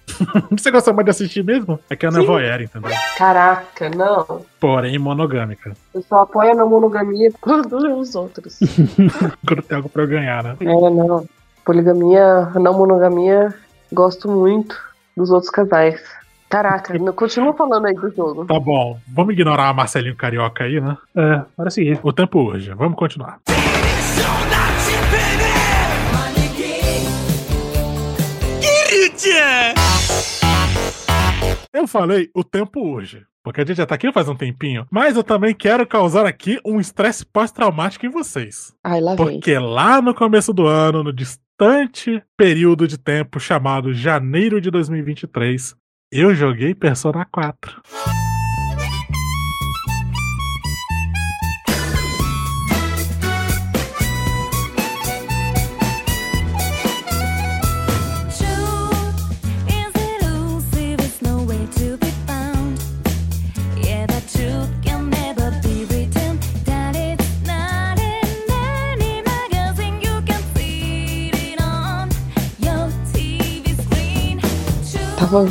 Você 0.50 0.70
gosta 0.70 0.92
mais 0.92 1.04
de 1.04 1.10
assistir 1.10 1.42
mesmo? 1.42 1.78
É 1.88 1.96
que 1.96 2.04
a 2.04 2.08
Ana 2.08 2.18
é 2.18 2.20
Sim. 2.20 2.26
voyeur, 2.26 2.62
entendeu? 2.62 2.90
Caraca, 3.16 3.90
não. 3.90 4.44
Porém, 4.60 4.98
monogâmica. 4.98 5.72
Eu 5.94 6.02
só 6.02 6.20
apoio 6.20 6.52
a 6.52 6.54
não 6.54 6.68
monogamia 6.68 7.30
quando 7.40 7.76
os 7.98 8.14
outros. 8.14 8.58
Quando 9.46 9.62
tem 9.62 9.76
algo 9.76 9.88
pra 9.88 10.02
eu 10.02 10.08
ganhar, 10.08 10.42
né? 10.42 10.56
É, 10.60 10.64
não. 10.64 11.26
Poligamia, 11.64 12.50
não 12.54 12.76
monogamia, 12.76 13.54
gosto 13.92 14.28
muito 14.28 14.76
dos 15.16 15.30
outros 15.30 15.50
casais. 15.50 16.00
Caraca, 16.48 16.98
continua 17.12 17.54
falando 17.54 17.86
aí 17.86 17.94
do 17.94 18.10
jogo. 18.14 18.44
Tá 18.44 18.60
bom, 18.60 18.98
vamos 19.08 19.32
ignorar 19.32 19.68
a 19.68 19.72
Marcelinho 19.72 20.14
Carioca 20.14 20.64
aí, 20.64 20.80
né? 20.80 20.98
É, 21.16 21.42
para 21.56 21.70
seguir. 21.70 21.98
O 22.02 22.12
tempo 22.12 22.40
urge, 22.40 22.70
vamos 22.74 22.98
continuar. 22.98 23.40
Eu 31.72 31.86
falei, 31.86 32.30
o 32.34 32.44
tempo 32.44 32.80
urge. 32.80 33.24
Porque 33.42 33.60
a 33.60 33.64
gente 33.64 33.76
já 33.76 33.86
tá 33.86 33.96
aqui 33.96 34.12
faz 34.12 34.28
um 34.28 34.36
tempinho. 34.36 34.86
Mas 34.90 35.16
eu 35.16 35.24
também 35.24 35.54
quero 35.54 35.86
causar 35.86 36.26
aqui 36.26 36.60
um 36.64 36.78
estresse 36.78 37.26
pós-traumático 37.26 38.06
em 38.06 38.10
vocês. 38.10 38.72
Ai, 38.84 39.00
lá 39.00 39.16
vem. 39.16 39.26
Porque 39.26 39.58
lá 39.58 40.00
no 40.00 40.14
começo 40.14 40.52
do 40.52 40.66
ano, 40.66 41.02
no 41.02 41.12
distante 41.12 42.22
período 42.36 42.86
de 42.86 42.96
tempo 42.96 43.40
chamado 43.40 43.92
janeiro 43.92 44.60
de 44.60 44.70
2023, 44.70 45.74
eu 46.12 46.34
joguei 46.34 46.74
Persona 46.74 47.24
4. 47.24 47.82
Tava. 75.32 75.48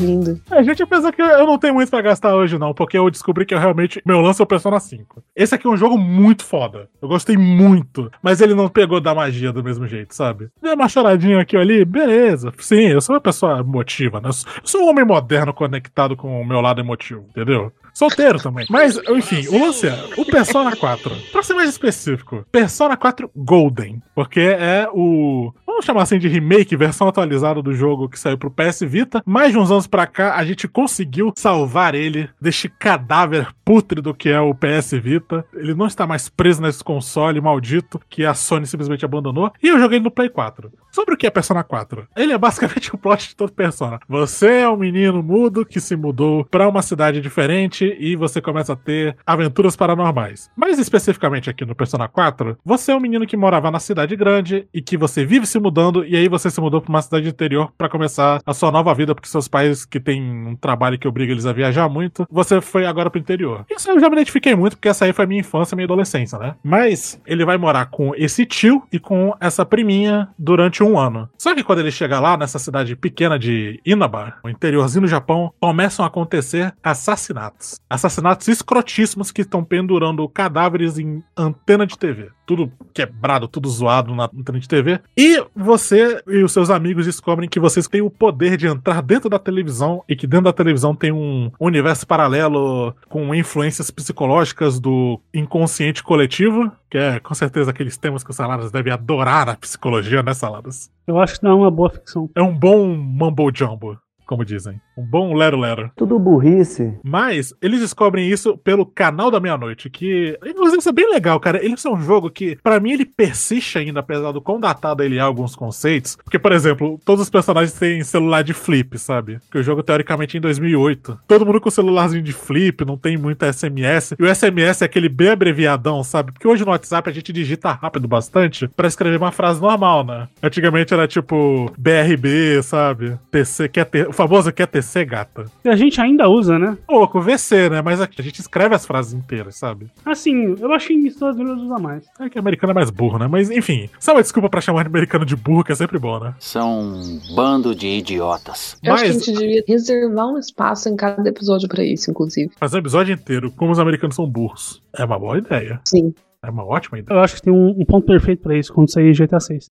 A 0.51 0.61
gente 0.61 0.85
pensa 0.85 1.11
que 1.11 1.21
eu 1.21 1.47
não 1.47 1.57
tenho 1.57 1.73
muito 1.73 1.89
pra 1.89 2.01
gastar 2.01 2.35
hoje, 2.35 2.57
não, 2.59 2.71
porque 2.71 2.95
eu 2.95 3.09
descobri 3.09 3.45
que 3.45 3.53
eu 3.53 3.59
realmente. 3.59 3.99
Meu 4.05 4.21
lance 4.21 4.39
é 4.39 4.43
o 4.43 4.47
Persona 4.47 4.79
5. 4.79 5.23
Esse 5.35 5.55
aqui 5.55 5.65
é 5.65 5.69
um 5.69 5.77
jogo 5.77 5.97
muito 5.97 6.45
foda. 6.45 6.87
Eu 7.01 7.07
gostei 7.07 7.35
muito. 7.35 8.11
Mas 8.21 8.41
ele 8.41 8.53
não 8.53 8.69
pegou 8.69 9.01
da 9.01 9.15
magia 9.15 9.51
do 9.51 9.63
mesmo 9.63 9.87
jeito, 9.87 10.13
sabe? 10.13 10.49
Deu 10.61 10.75
uma 10.75 10.87
choradinha 10.87 11.41
aqui 11.41 11.55
ou 11.55 11.61
ali, 11.63 11.83
beleza. 11.83 12.53
Sim, 12.59 12.89
eu 12.89 13.01
sou 13.01 13.15
uma 13.15 13.21
pessoa 13.21 13.59
emotiva, 13.59 14.21
né? 14.21 14.29
Eu 14.29 14.33
sou 14.63 14.81
um 14.81 14.89
homem 14.89 15.03
moderno 15.03 15.51
conectado 15.51 16.15
com 16.15 16.41
o 16.41 16.45
meu 16.45 16.61
lado 16.61 16.79
emotivo, 16.79 17.25
entendeu? 17.29 17.71
Solteiro 17.93 18.41
também. 18.41 18.65
Mas, 18.69 18.97
enfim, 19.09 19.47
o 19.49 19.65
lance 19.65 19.87
é 19.87 20.09
o 20.17 20.25
Persona 20.25 20.75
4. 20.75 21.13
Pra 21.31 21.43
ser 21.43 21.53
mais 21.53 21.69
específico, 21.69 22.45
Persona 22.51 22.95
4 22.95 23.29
Golden. 23.35 24.01
Porque 24.15 24.39
é 24.39 24.87
o. 24.93 25.51
Vamos 25.81 25.87
chamar 25.87 26.03
assim 26.03 26.19
de 26.19 26.27
remake, 26.27 26.75
versão 26.75 27.07
atualizada 27.07 27.59
do 27.59 27.73
jogo 27.73 28.07
que 28.07 28.19
saiu 28.19 28.37
pro 28.37 28.51
PS 28.51 28.81
Vita. 28.81 29.23
Mais 29.25 29.51
de 29.51 29.57
uns 29.57 29.71
anos 29.71 29.87
pra 29.87 30.05
cá, 30.05 30.35
a 30.35 30.45
gente 30.45 30.67
conseguiu 30.67 31.33
salvar 31.35 31.95
ele 31.95 32.29
deste 32.39 32.69
cadáver 32.69 33.47
pútrido 33.65 34.13
que 34.13 34.29
é 34.29 34.39
o 34.39 34.53
PS 34.53 34.91
Vita. 35.01 35.43
Ele 35.55 35.73
não 35.73 35.87
está 35.87 36.05
mais 36.05 36.29
preso 36.29 36.61
nesse 36.61 36.83
console 36.83 37.41
maldito 37.41 37.99
que 38.07 38.23
a 38.23 38.35
Sony 38.35 38.67
simplesmente 38.67 39.03
abandonou. 39.03 39.51
E 39.63 39.69
eu 39.69 39.79
joguei 39.79 39.99
no 39.99 40.11
Play 40.11 40.29
4. 40.29 40.71
Sobre 40.91 41.15
o 41.15 41.17
que 41.17 41.25
é 41.25 41.31
Persona 41.31 41.63
4? 41.63 42.07
Ele 42.15 42.33
é 42.33 42.37
basicamente 42.37 42.93
o 42.93 42.97
plot 42.97 43.29
de 43.29 43.35
todo 43.35 43.51
Persona. 43.51 43.99
Você 44.07 44.59
é 44.59 44.69
um 44.69 44.77
menino 44.77 45.23
mudo 45.23 45.65
que 45.65 45.79
se 45.79 45.95
mudou 45.95 46.45
pra 46.45 46.69
uma 46.69 46.83
cidade 46.83 47.21
diferente 47.21 47.95
e 47.97 48.15
você 48.15 48.39
começa 48.39 48.73
a 48.73 48.75
ter 48.75 49.17
aventuras 49.25 49.75
paranormais. 49.75 50.51
Mais 50.55 50.77
especificamente 50.77 51.49
aqui 51.49 51.65
no 51.65 51.73
Persona 51.73 52.07
4, 52.07 52.57
você 52.63 52.91
é 52.91 52.95
um 52.95 52.99
menino 52.99 53.25
que 53.25 53.37
morava 53.37 53.71
na 53.71 53.79
cidade 53.79 54.15
grande 54.15 54.67
e 54.71 54.79
que 54.79 54.95
você 54.95 55.25
vive 55.25 55.47
se 55.47 55.57
mudando 55.57 55.70
e 56.05 56.15
aí 56.15 56.27
você 56.27 56.49
se 56.49 56.59
mudou 56.59 56.81
pra 56.81 56.89
uma 56.89 57.01
cidade 57.01 57.27
interior 57.27 57.71
pra 57.77 57.89
começar 57.89 58.41
a 58.45 58.53
sua 58.53 58.71
nova 58.71 58.93
vida 58.93 59.15
porque 59.15 59.29
seus 59.29 59.47
pais 59.47 59.85
que 59.85 59.99
têm 59.99 60.21
um 60.21 60.55
trabalho 60.55 60.97
que 60.97 61.07
obriga 61.07 61.31
eles 61.31 61.45
a 61.45 61.53
viajar 61.53 61.87
muito, 61.89 62.27
você 62.29 62.59
foi 62.61 62.85
agora 62.85 63.09
pro 63.09 63.19
interior. 63.19 63.65
Isso 63.69 63.89
eu 63.89 63.99
já 63.99 64.09
me 64.09 64.15
identifiquei 64.15 64.55
muito 64.55 64.75
porque 64.75 64.89
essa 64.89 65.05
aí 65.05 65.13
foi 65.13 65.25
minha 65.25 65.41
infância, 65.41 65.75
minha 65.75 65.85
adolescência, 65.85 66.37
né? 66.37 66.55
Mas 66.63 67.21
ele 67.25 67.45
vai 67.45 67.57
morar 67.57 67.85
com 67.87 68.13
esse 68.15 68.45
tio 68.45 68.83
e 68.91 68.99
com 68.99 69.35
essa 69.39 69.65
priminha 69.65 70.29
durante 70.37 70.83
um 70.83 70.99
ano. 70.99 71.29
Só 71.37 71.55
que 71.55 71.63
quando 71.63 71.79
ele 71.79 71.91
chega 71.91 72.19
lá 72.19 72.37
nessa 72.37 72.59
cidade 72.59 72.95
pequena 72.95 73.37
de 73.37 73.79
Inaba, 73.85 74.35
no 74.43 74.49
interiorzinho 74.49 75.03
do 75.03 75.07
Japão, 75.07 75.53
começam 75.59 76.03
a 76.03 76.07
acontecer 76.07 76.73
assassinatos. 76.83 77.79
Assassinatos 77.89 78.47
escrotíssimos 78.47 79.31
que 79.31 79.41
estão 79.41 79.63
pendurando 79.63 80.27
cadáveres 80.29 80.97
em 80.97 81.23
antena 81.35 81.85
de 81.85 81.97
TV. 81.97 82.29
Tudo 82.45 82.71
quebrado, 82.93 83.47
tudo 83.47 83.69
zoado 83.69 84.13
na 84.13 84.25
antena 84.25 84.59
de 84.59 84.67
TV. 84.67 84.99
E 85.17 85.41
você 85.61 86.21
e 86.27 86.43
os 86.43 86.51
seus 86.51 86.69
amigos 86.69 87.05
descobrem 87.05 87.47
que 87.47 87.59
vocês 87.59 87.87
têm 87.87 88.01
o 88.01 88.09
poder 88.09 88.57
de 88.57 88.67
entrar 88.67 89.01
dentro 89.01 89.29
da 89.29 89.39
televisão 89.39 90.03
e 90.07 90.15
que 90.15 90.27
dentro 90.27 90.45
da 90.45 90.53
televisão 90.53 90.95
tem 90.95 91.11
um 91.11 91.51
universo 91.59 92.05
paralelo 92.05 92.93
com 93.07 93.33
influências 93.33 93.89
psicológicas 93.89 94.79
do 94.79 95.19
inconsciente 95.33 96.03
coletivo, 96.03 96.71
que 96.89 96.97
é 96.97 97.19
com 97.19 97.33
certeza 97.33 97.71
aqueles 97.71 97.97
temas 97.97 98.23
que 98.23 98.31
os 98.31 98.35
Saladas 98.35 98.71
devem 98.71 98.91
adorar 98.91 99.45
na 99.45 99.55
psicologia, 99.55 100.23
né, 100.23 100.33
Saladas? 100.33 100.91
Eu 101.07 101.19
acho 101.19 101.39
que 101.39 101.43
não 101.43 101.51
é 101.51 101.55
uma 101.55 101.71
boa 101.71 101.89
ficção. 101.89 102.29
É 102.35 102.41
um 102.41 102.57
bom 102.57 102.87
mumbo 102.87 103.51
jumbo, 103.53 103.97
como 104.31 104.45
dizem. 104.45 104.79
Um 104.97 105.05
bom 105.05 105.33
lero-lero. 105.33 105.91
Tudo 105.93 106.17
burrice. 106.17 106.97
Mas 107.03 107.53
eles 107.61 107.81
descobrem 107.81 108.29
isso 108.29 108.57
pelo 108.57 108.85
canal 108.85 109.29
da 109.29 109.41
meia-noite, 109.41 109.89
que 109.89 110.39
inclusive 110.45 110.77
isso 110.77 110.87
é 110.87 110.93
bem 110.93 111.11
legal, 111.11 111.37
cara. 111.37 111.61
Ele 111.61 111.75
é 111.75 111.89
um 111.89 112.01
jogo 112.01 112.29
que, 112.29 112.57
pra 112.63 112.79
mim, 112.79 112.93
ele 112.93 113.03
persiste 113.03 113.77
ainda, 113.77 113.99
apesar 113.99 114.31
do 114.31 114.41
quão 114.41 114.57
datado 114.57 115.03
ele 115.03 115.17
é 115.17 115.19
alguns 115.19 115.53
conceitos. 115.53 116.15
Porque, 116.23 116.39
por 116.39 116.53
exemplo, 116.53 116.97
todos 117.03 117.23
os 117.23 117.29
personagens 117.29 117.77
têm 117.77 118.05
celular 118.05 118.41
de 118.41 118.53
flip, 118.53 118.97
sabe? 118.97 119.37
Que 119.51 119.57
o 119.57 119.63
jogo, 119.63 119.83
teoricamente, 119.83 120.37
é 120.37 120.39
em 120.39 120.41
2008. 120.41 121.19
Todo 121.27 121.45
mundo 121.45 121.59
com 121.59 121.69
celularzinho 121.69 122.23
de 122.23 122.31
flip, 122.31 122.85
não 122.85 122.95
tem 122.95 123.17
muito 123.17 123.45
SMS. 123.45 124.15
E 124.17 124.23
o 124.23 124.33
SMS 124.33 124.81
é 124.81 124.85
aquele 124.85 125.09
bem 125.09 125.31
abreviadão, 125.31 126.05
sabe? 126.05 126.31
Porque 126.31 126.47
hoje 126.47 126.63
no 126.63 126.71
WhatsApp 126.71 127.09
a 127.09 127.13
gente 127.13 127.33
digita 127.33 127.69
rápido 127.73 128.07
bastante 128.07 128.69
pra 128.69 128.87
escrever 128.87 129.17
uma 129.17 129.33
frase 129.33 129.59
normal, 129.59 130.05
né? 130.05 130.29
Antigamente 130.41 130.93
era 130.93 131.05
tipo 131.05 131.69
BRB, 131.77 132.63
sabe? 132.63 133.19
TC, 133.29 133.67
quer 133.67 133.85
ter, 133.85 134.07
o 134.07 134.20
famoso 134.21 134.51
quer 134.51 134.67
TC, 134.67 135.05
gata. 135.05 135.45
E 135.65 135.69
a 135.69 135.75
gente 135.75 135.99
ainda 135.99 136.29
usa, 136.29 136.59
né? 136.59 136.77
Ô, 136.87 136.99
louco, 136.99 137.19
VC, 137.19 137.69
né? 137.69 137.81
Mas 137.81 137.99
a 137.99 138.07
gente 138.19 138.39
escreve 138.39 138.75
as 138.75 138.85
frases 138.85 139.13
inteiras, 139.13 139.55
sabe? 139.55 139.87
Assim, 140.05 140.55
eu 140.59 140.71
acho 140.73 140.87
que 140.87 140.93
em 140.93 141.07
Estados 141.07 141.39
Unidos 141.39 141.63
usa 141.63 141.79
mais. 141.79 142.05
É 142.19 142.29
que 142.29 142.37
americano 142.37 142.71
é 142.71 142.73
mais 142.75 142.89
burro, 142.89 143.17
né? 143.17 143.27
Mas 143.27 143.49
enfim, 143.49 143.89
só 143.99 144.13
uma 144.13 144.21
desculpa 144.21 144.49
pra 144.49 144.61
chamar 144.61 144.83
de 144.83 144.89
americano 144.89 145.25
de 145.25 145.35
burro, 145.35 145.63
que 145.63 145.71
é 145.71 145.75
sempre 145.75 145.97
bom, 145.97 146.19
né? 146.19 146.35
São 146.39 146.81
um 146.81 147.19
bando 147.35 147.73
de 147.73 147.87
idiotas. 147.87 148.77
Eu 148.83 148.93
acho 148.93 149.03
que 149.03 149.09
a 149.09 149.13
gente 149.13 149.33
devia 149.33 149.63
reservar 149.67 150.27
um 150.27 150.37
espaço 150.37 150.87
em 150.89 150.95
cada 150.95 151.27
episódio 151.27 151.67
pra 151.67 151.83
isso, 151.83 152.11
inclusive. 152.11 152.51
Fazer 152.57 152.77
um 152.77 152.79
episódio 152.79 153.13
inteiro 153.13 153.51
como 153.51 153.71
os 153.71 153.79
americanos 153.79 154.15
são 154.15 154.27
burros. 154.27 154.81
É 154.95 155.03
uma 155.03 155.17
boa 155.17 155.37
ideia. 155.37 155.81
Sim. 155.85 156.13
É 156.43 156.49
uma 156.49 156.65
ótima 156.65 156.99
ideia. 156.99 157.17
Eu 157.17 157.21
acho 157.23 157.35
que 157.35 157.41
tem 157.41 157.53
um, 157.53 157.69
um 157.69 157.85
ponto 157.85 158.05
perfeito 158.05 158.41
pra 158.41 158.57
isso 158.57 158.73
quando 158.73 158.91
sair 158.91 159.13
GTA 159.13 159.39
6. 159.39 159.69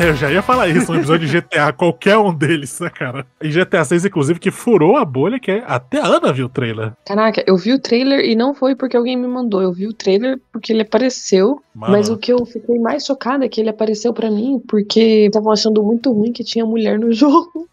Eu 0.00 0.14
já 0.14 0.30
ia 0.30 0.40
falar 0.42 0.68
isso, 0.68 0.90
um 0.90 0.96
episódio 0.96 1.26
de 1.28 1.40
GTA, 1.40 1.72
qualquer 1.76 2.16
um 2.16 2.32
deles, 2.34 2.80
né, 2.80 2.88
cara? 2.90 3.26
E 3.42 3.48
GTA 3.48 3.84
6, 3.84 4.04
inclusive, 4.06 4.38
que 4.40 4.50
furou 4.50 4.96
a 4.96 5.04
bolha, 5.04 5.38
que 5.38 5.50
é- 5.50 5.62
até 5.66 6.00
a 6.00 6.06
Ana 6.06 6.32
viu 6.32 6.46
o 6.46 6.48
trailer. 6.48 6.92
Caraca, 7.06 7.42
eu 7.46 7.56
vi 7.56 7.72
o 7.72 7.78
trailer 7.78 8.20
e 8.24 8.34
não 8.34 8.54
foi 8.54 8.74
porque 8.74 8.96
alguém 8.96 9.16
me 9.16 9.26
mandou. 9.28 9.60
Eu 9.60 9.72
vi 9.72 9.86
o 9.86 9.92
trailer 9.92 10.38
porque 10.52 10.72
ele 10.72 10.82
apareceu. 10.82 11.60
Mano. 11.74 11.92
Mas 11.92 12.08
o 12.08 12.16
que 12.16 12.32
eu 12.32 12.44
fiquei 12.46 12.78
mais 12.78 13.04
chocada 13.06 13.44
é 13.44 13.48
que 13.48 13.60
ele 13.60 13.70
apareceu 13.70 14.12
pra 14.12 14.30
mim 14.30 14.60
porque 14.68 15.26
estavam 15.26 15.52
achando 15.52 15.82
muito 15.82 16.12
ruim 16.12 16.32
que 16.32 16.42
tinha 16.42 16.64
mulher 16.66 16.98
no 16.98 17.12
jogo. 17.14 17.68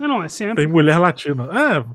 Não, 0.00 0.08
não, 0.08 0.22
é 0.24 0.28
sempre. 0.28 0.56
Tem 0.64 0.66
mulher 0.66 0.98
latina. 0.98 1.48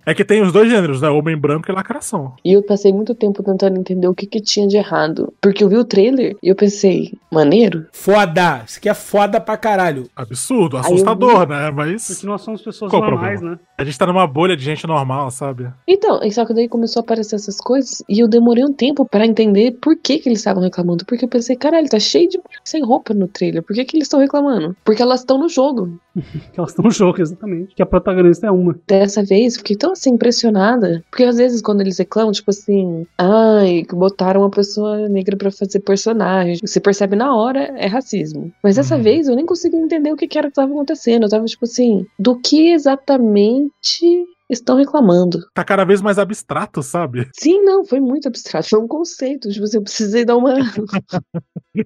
É, 0.05 0.11
é 0.11 0.13
que 0.13 0.23
tem 0.23 0.41
os 0.41 0.51
dois 0.51 0.69
gêneros, 0.69 1.01
né? 1.01 1.09
Homem 1.09 1.35
branco 1.35 1.69
e 1.69 1.73
lacração. 1.73 2.33
E 2.43 2.53
eu 2.53 2.63
passei 2.63 2.93
muito 2.93 3.13
tempo 3.15 3.43
tentando 3.43 3.79
entender 3.79 4.07
o 4.07 4.13
que, 4.15 4.25
que 4.25 4.39
tinha 4.39 4.67
de 4.67 4.77
errado. 4.77 5.33
Porque 5.41 5.63
eu 5.63 5.69
vi 5.69 5.77
o 5.77 5.83
trailer 5.85 6.35
e 6.41 6.47
eu 6.49 6.55
pensei, 6.55 7.13
maneiro? 7.31 7.85
Foda! 7.91 8.63
Isso 8.75 8.79
aqui 8.79 8.89
é 8.89 8.93
foda 8.93 9.39
pra 9.39 9.55
caralho. 9.55 10.09
Absurdo, 10.13 10.75
eu 10.75 10.81
assustador, 10.81 11.47
né? 11.47 11.71
Mas. 11.71 12.07
Porque 12.07 12.27
nós 12.27 12.41
somos 12.41 12.61
pessoas 12.61 12.91
Qual 12.91 13.01
normais, 13.01 13.39
né? 13.41 13.57
A 13.77 13.85
gente 13.85 13.97
tá 13.97 14.05
numa 14.05 14.27
bolha 14.27 14.55
de 14.55 14.63
gente 14.63 14.85
normal, 14.85 15.31
sabe? 15.31 15.71
Então, 15.87 16.21
e 16.21 16.31
só 16.31 16.45
que 16.45 16.53
daí 16.53 16.67
começou 16.67 16.99
a 16.99 17.03
aparecer 17.03 17.35
essas 17.35 17.57
coisas 17.57 18.03
e 18.09 18.19
eu 18.19 18.27
demorei 18.27 18.65
um 18.65 18.73
tempo 18.73 19.05
pra 19.05 19.25
entender 19.25 19.77
por 19.81 19.95
que, 19.95 20.19
que 20.19 20.27
eles 20.27 20.39
estavam 20.39 20.61
reclamando. 20.61 21.05
Porque 21.05 21.23
eu 21.23 21.29
pensei, 21.29 21.55
caralho, 21.55 21.87
tá 21.87 21.99
cheio 21.99 22.27
de 22.27 22.37
mulher 22.37 22.59
sem 22.65 22.83
roupa 22.83 23.13
no 23.13 23.29
trailer. 23.29 23.63
Por 23.63 23.73
que, 23.73 23.85
que 23.85 23.95
eles 23.95 24.07
estão 24.07 24.19
reclamando? 24.19 24.75
Porque 24.83 25.01
elas 25.01 25.21
estão 25.21 25.37
no 25.37 25.47
jogo. 25.47 25.97
Que 26.51 26.59
elas 26.59 26.71
estão 26.71 26.85
no 26.85 26.91
jogo, 26.91 27.21
exatamente. 27.21 27.75
Que 27.75 27.81
a 27.81 27.85
protagonista 27.85 28.47
é 28.47 28.51
uma. 28.51 28.77
Dessa 28.87 29.23
vez, 29.23 29.57
fiquei 29.57 29.75
tão 29.75 29.91
assim 29.91 30.11
impressionada. 30.11 31.03
Porque 31.09 31.23
às 31.23 31.37
vezes, 31.37 31.61
quando 31.61 31.81
eles 31.81 31.97
reclamam, 31.97 32.31
tipo 32.31 32.51
assim, 32.51 33.05
ai, 33.17 33.83
que 33.83 33.93
botaram 33.95 34.41
uma 34.41 34.49
pessoa 34.49 35.09
negra 35.09 35.35
pra 35.35 35.51
fazer 35.51 35.79
personagem. 35.81 36.59
Você 36.65 36.79
percebe 36.79 37.15
na 37.15 37.35
hora, 37.35 37.73
é 37.77 37.87
racismo. 37.87 38.51
Mas 38.65 38.77
dessa 38.77 38.97
vez 38.97 39.27
eu 39.27 39.35
nem 39.35 39.45
consegui 39.45 39.75
entender 39.77 40.11
o 40.11 40.15
que, 40.15 40.27
que 40.27 40.39
era 40.39 40.47
que 40.47 40.55
tava 40.55 40.71
acontecendo. 40.71 41.21
Eu 41.21 41.29
tava 41.29 41.45
tipo 41.45 41.65
assim, 41.65 42.03
do 42.17 42.41
que 42.41 42.71
exatamente 42.71 44.25
estão 44.49 44.75
reclamando? 44.75 45.37
Tá 45.53 45.63
cada 45.63 45.85
vez 45.85 46.01
mais 46.01 46.17
abstrato, 46.17 46.81
sabe? 46.81 47.29
Sim, 47.37 47.61
não, 47.61 47.85
foi 47.85 47.99
muito 47.99 48.27
abstrato. 48.27 48.67
Foi 48.67 48.79
um 48.79 48.87
conceito. 48.87 49.49
Tipo 49.49 49.65
assim, 49.65 49.77
eu 49.77 49.83
precisei 49.83 50.25
dar 50.25 50.35
uma. 50.35 50.55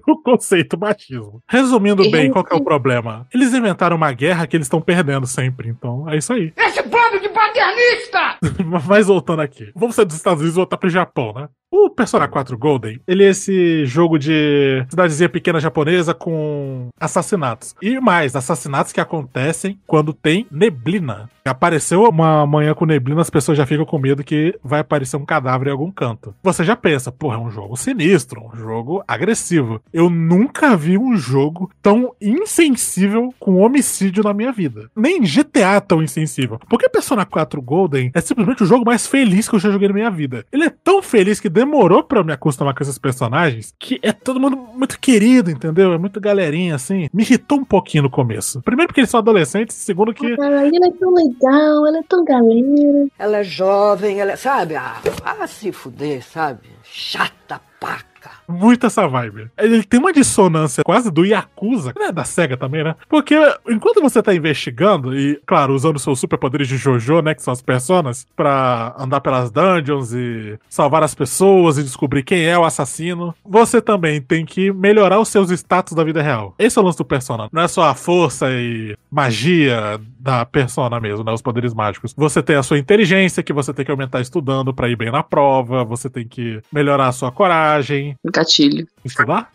o 0.08 0.22
conceito 0.22 0.78
machismo. 0.80 1.42
Resumindo 1.46 2.02
bem, 2.10 2.22
aí- 2.22 2.30
qual 2.30 2.46
que 2.46 2.54
é 2.54 2.56
o 2.56 2.64
problema? 2.64 3.28
Eles 3.34 3.52
inventaram 3.52 3.96
uma 3.96 4.12
guerra 4.12 4.46
que 4.46 4.56
eles 4.56 4.64
estão 4.64 4.80
perdendo 4.80 5.26
sempre, 5.26 5.68
então 5.68 6.08
é 6.08 6.16
isso 6.16 6.32
aí. 6.32 6.50
Esse 6.56 6.80
bando 6.80 7.20
de 7.20 7.28
paternista! 7.28 8.38
Mas 8.88 9.06
voltando 9.06 9.40
aqui, 9.40 9.70
vamos 9.74 9.96
sair 9.96 10.06
dos 10.06 10.16
Estados 10.16 10.40
Unidos 10.40 10.56
e 10.56 10.56
voltar 10.56 10.78
pro 10.78 10.88
Japão, 10.88 11.34
né? 11.34 11.46
O 11.72 11.88
Persona 11.88 12.26
4 12.26 12.58
Golden, 12.58 13.00
ele 13.06 13.22
é 13.22 13.28
esse 13.28 13.86
jogo 13.86 14.18
de 14.18 14.84
cidadezinha 14.90 15.28
pequena 15.28 15.60
japonesa 15.60 16.12
com 16.12 16.88
assassinatos. 16.98 17.76
E 17.80 18.00
mais, 18.00 18.34
assassinatos 18.34 18.92
que 18.92 19.00
acontecem 19.00 19.78
quando 19.86 20.12
tem 20.12 20.48
neblina. 20.50 21.30
Apareceu 21.44 22.02
uma 22.02 22.44
manhã 22.44 22.74
com 22.74 22.84
neblina, 22.84 23.20
as 23.20 23.30
pessoas 23.30 23.56
já 23.56 23.64
ficam 23.64 23.86
com 23.86 23.98
medo 24.00 24.24
que 24.24 24.58
vai 24.64 24.80
aparecer 24.80 25.16
um 25.16 25.24
cadáver 25.24 25.68
em 25.68 25.70
algum 25.70 25.92
canto. 25.92 26.34
Você 26.42 26.64
já 26.64 26.74
pensa, 26.74 27.12
porra, 27.12 27.36
é 27.36 27.38
um 27.38 27.50
jogo 27.50 27.76
sinistro, 27.76 28.50
um 28.52 28.56
jogo 28.56 29.04
agressivo. 29.06 29.80
Eu 29.92 30.10
nunca 30.10 30.76
vi 30.76 30.98
um 30.98 31.16
jogo 31.16 31.70
tão 31.80 32.14
insensível 32.20 33.32
com 33.38 33.58
homicídio 33.58 34.24
na 34.24 34.34
minha 34.34 34.50
vida. 34.50 34.90
Nem 34.96 35.22
GTA 35.22 35.80
tão 35.80 36.02
insensível. 36.02 36.58
Porque 36.68 36.88
Persona 36.88 37.24
4 37.24 37.62
Golden 37.62 38.10
é 38.12 38.20
simplesmente 38.20 38.64
o 38.64 38.66
jogo 38.66 38.84
mais 38.84 39.06
feliz 39.06 39.48
que 39.48 39.54
eu 39.54 39.60
já 39.60 39.70
joguei 39.70 39.86
na 39.86 39.94
minha 39.94 40.10
vida. 40.10 40.44
Ele 40.50 40.64
é 40.64 40.70
tão 40.70 41.00
feliz 41.00 41.38
que 41.38 41.48
demorou 41.60 42.02
pra 42.02 42.20
eu 42.20 42.24
me 42.24 42.32
acostumar 42.32 42.74
com 42.74 42.82
esses 42.82 42.98
personagens 42.98 43.74
que 43.78 44.00
é 44.02 44.12
todo 44.12 44.40
mundo 44.40 44.56
muito 44.56 44.98
querido, 44.98 45.50
entendeu? 45.50 45.92
É 45.92 45.98
muito 45.98 46.18
galerinha 46.18 46.74
assim. 46.74 47.08
Me 47.12 47.22
irritou 47.22 47.58
um 47.58 47.64
pouquinho 47.64 48.04
no 48.04 48.10
começo. 48.10 48.62
Primeiro 48.62 48.88
porque 48.88 49.00
eles 49.00 49.10
são 49.10 49.20
adolescentes, 49.20 49.76
segundo 49.76 50.14
que 50.14 50.32
Ela 50.32 50.66
é 50.66 50.90
tão 50.98 51.12
legal, 51.12 51.86
ela 51.86 51.98
é 51.98 52.02
tão 52.08 52.24
galera. 52.24 53.08
Ela 53.18 53.38
é 53.38 53.44
jovem, 53.44 54.20
ela 54.20 54.32
é, 54.32 54.36
sabe? 54.36 54.74
Ah, 54.76 55.00
ah, 55.24 55.46
se 55.46 55.70
fuder, 55.70 56.24
sabe? 56.24 56.68
Chata 56.82 57.60
paca. 57.78 58.30
Muito 58.50 58.86
essa 58.86 59.06
vibe. 59.06 59.50
Ele 59.58 59.82
tem 59.82 60.00
uma 60.00 60.12
dissonância 60.12 60.82
quase 60.84 61.10
do 61.10 61.24
Yakuza, 61.24 61.92
né? 61.98 62.12
Da 62.12 62.24
SEGA 62.24 62.56
também, 62.56 62.84
né? 62.84 62.94
Porque 63.08 63.34
enquanto 63.68 64.00
você 64.00 64.22
tá 64.22 64.34
investigando, 64.34 65.16
e, 65.16 65.40
claro, 65.46 65.74
usando 65.74 65.98
seus 65.98 66.18
superpoderes 66.20 66.68
de 66.68 66.76
Jojo, 66.76 67.20
né? 67.22 67.34
Que 67.34 67.42
são 67.42 67.52
as 67.52 67.62
personas, 67.62 68.26
pra 68.36 68.94
andar 68.98 69.20
pelas 69.20 69.50
dungeons 69.50 70.12
e 70.12 70.58
salvar 70.68 71.02
as 71.02 71.14
pessoas 71.14 71.78
e 71.78 71.82
descobrir 71.82 72.22
quem 72.22 72.44
é 72.44 72.58
o 72.58 72.64
assassino, 72.64 73.34
você 73.44 73.80
também 73.80 74.20
tem 74.20 74.44
que 74.44 74.72
melhorar 74.72 75.18
os 75.20 75.28
seus 75.28 75.50
status 75.50 75.94
da 75.94 76.04
vida 76.04 76.22
real. 76.22 76.54
Esse 76.58 76.78
é 76.78 76.82
o 76.82 76.84
lance 76.84 76.98
do 76.98 77.04
Persona. 77.04 77.48
Não 77.52 77.62
é 77.62 77.68
só 77.68 77.84
a 77.84 77.94
força 77.94 78.50
e 78.50 78.96
magia 79.10 80.00
da 80.18 80.44
persona 80.44 81.00
mesmo, 81.00 81.24
né? 81.24 81.32
Os 81.32 81.42
poderes 81.42 81.74
mágicos. 81.74 82.14
Você 82.16 82.42
tem 82.42 82.56
a 82.56 82.62
sua 82.62 82.78
inteligência, 82.78 83.42
que 83.42 83.52
você 83.52 83.72
tem 83.72 83.84
que 83.84 83.90
aumentar 83.90 84.20
estudando 84.20 84.72
pra 84.72 84.88
ir 84.88 84.96
bem 84.96 85.10
na 85.10 85.22
prova, 85.22 85.84
você 85.84 86.10
tem 86.10 86.26
que 86.26 86.60
melhorar 86.72 87.08
a 87.08 87.12
sua 87.12 87.32
coragem. 87.32 88.14
Gatilho. 88.40 88.86
Estudar? 89.04 89.50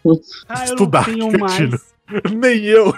Ah, 0.47 0.59
eu 0.59 0.63
Estudar, 0.65 1.07
não 1.09 1.15
tenho 1.15 1.29
que 1.31 1.37
mais. 1.37 1.51
gatilho. 1.59 1.79
Nem 2.37 2.63
eu. 2.65 2.93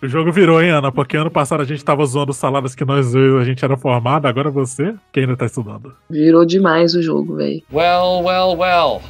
o 0.00 0.06
jogo 0.06 0.30
virou, 0.30 0.62
hein, 0.62 0.70
Ana? 0.70 0.92
Porque 0.92 1.16
ano 1.16 1.30
passado 1.30 1.60
a 1.60 1.64
gente 1.64 1.84
tava 1.84 2.04
zoando 2.06 2.32
saladas 2.32 2.72
que 2.74 2.84
nós 2.84 3.12
a 3.16 3.42
gente 3.44 3.64
era 3.64 3.76
formado, 3.76 4.26
agora 4.26 4.48
você 4.48 4.94
que 5.12 5.18
ainda 5.20 5.36
tá 5.36 5.46
estudando. 5.46 5.92
Virou 6.08 6.46
demais 6.46 6.94
o 6.94 7.02
jogo, 7.02 7.34
velho. 7.36 7.60
Well, 7.72 8.22
well, 8.22 8.56
well. 8.56 9.02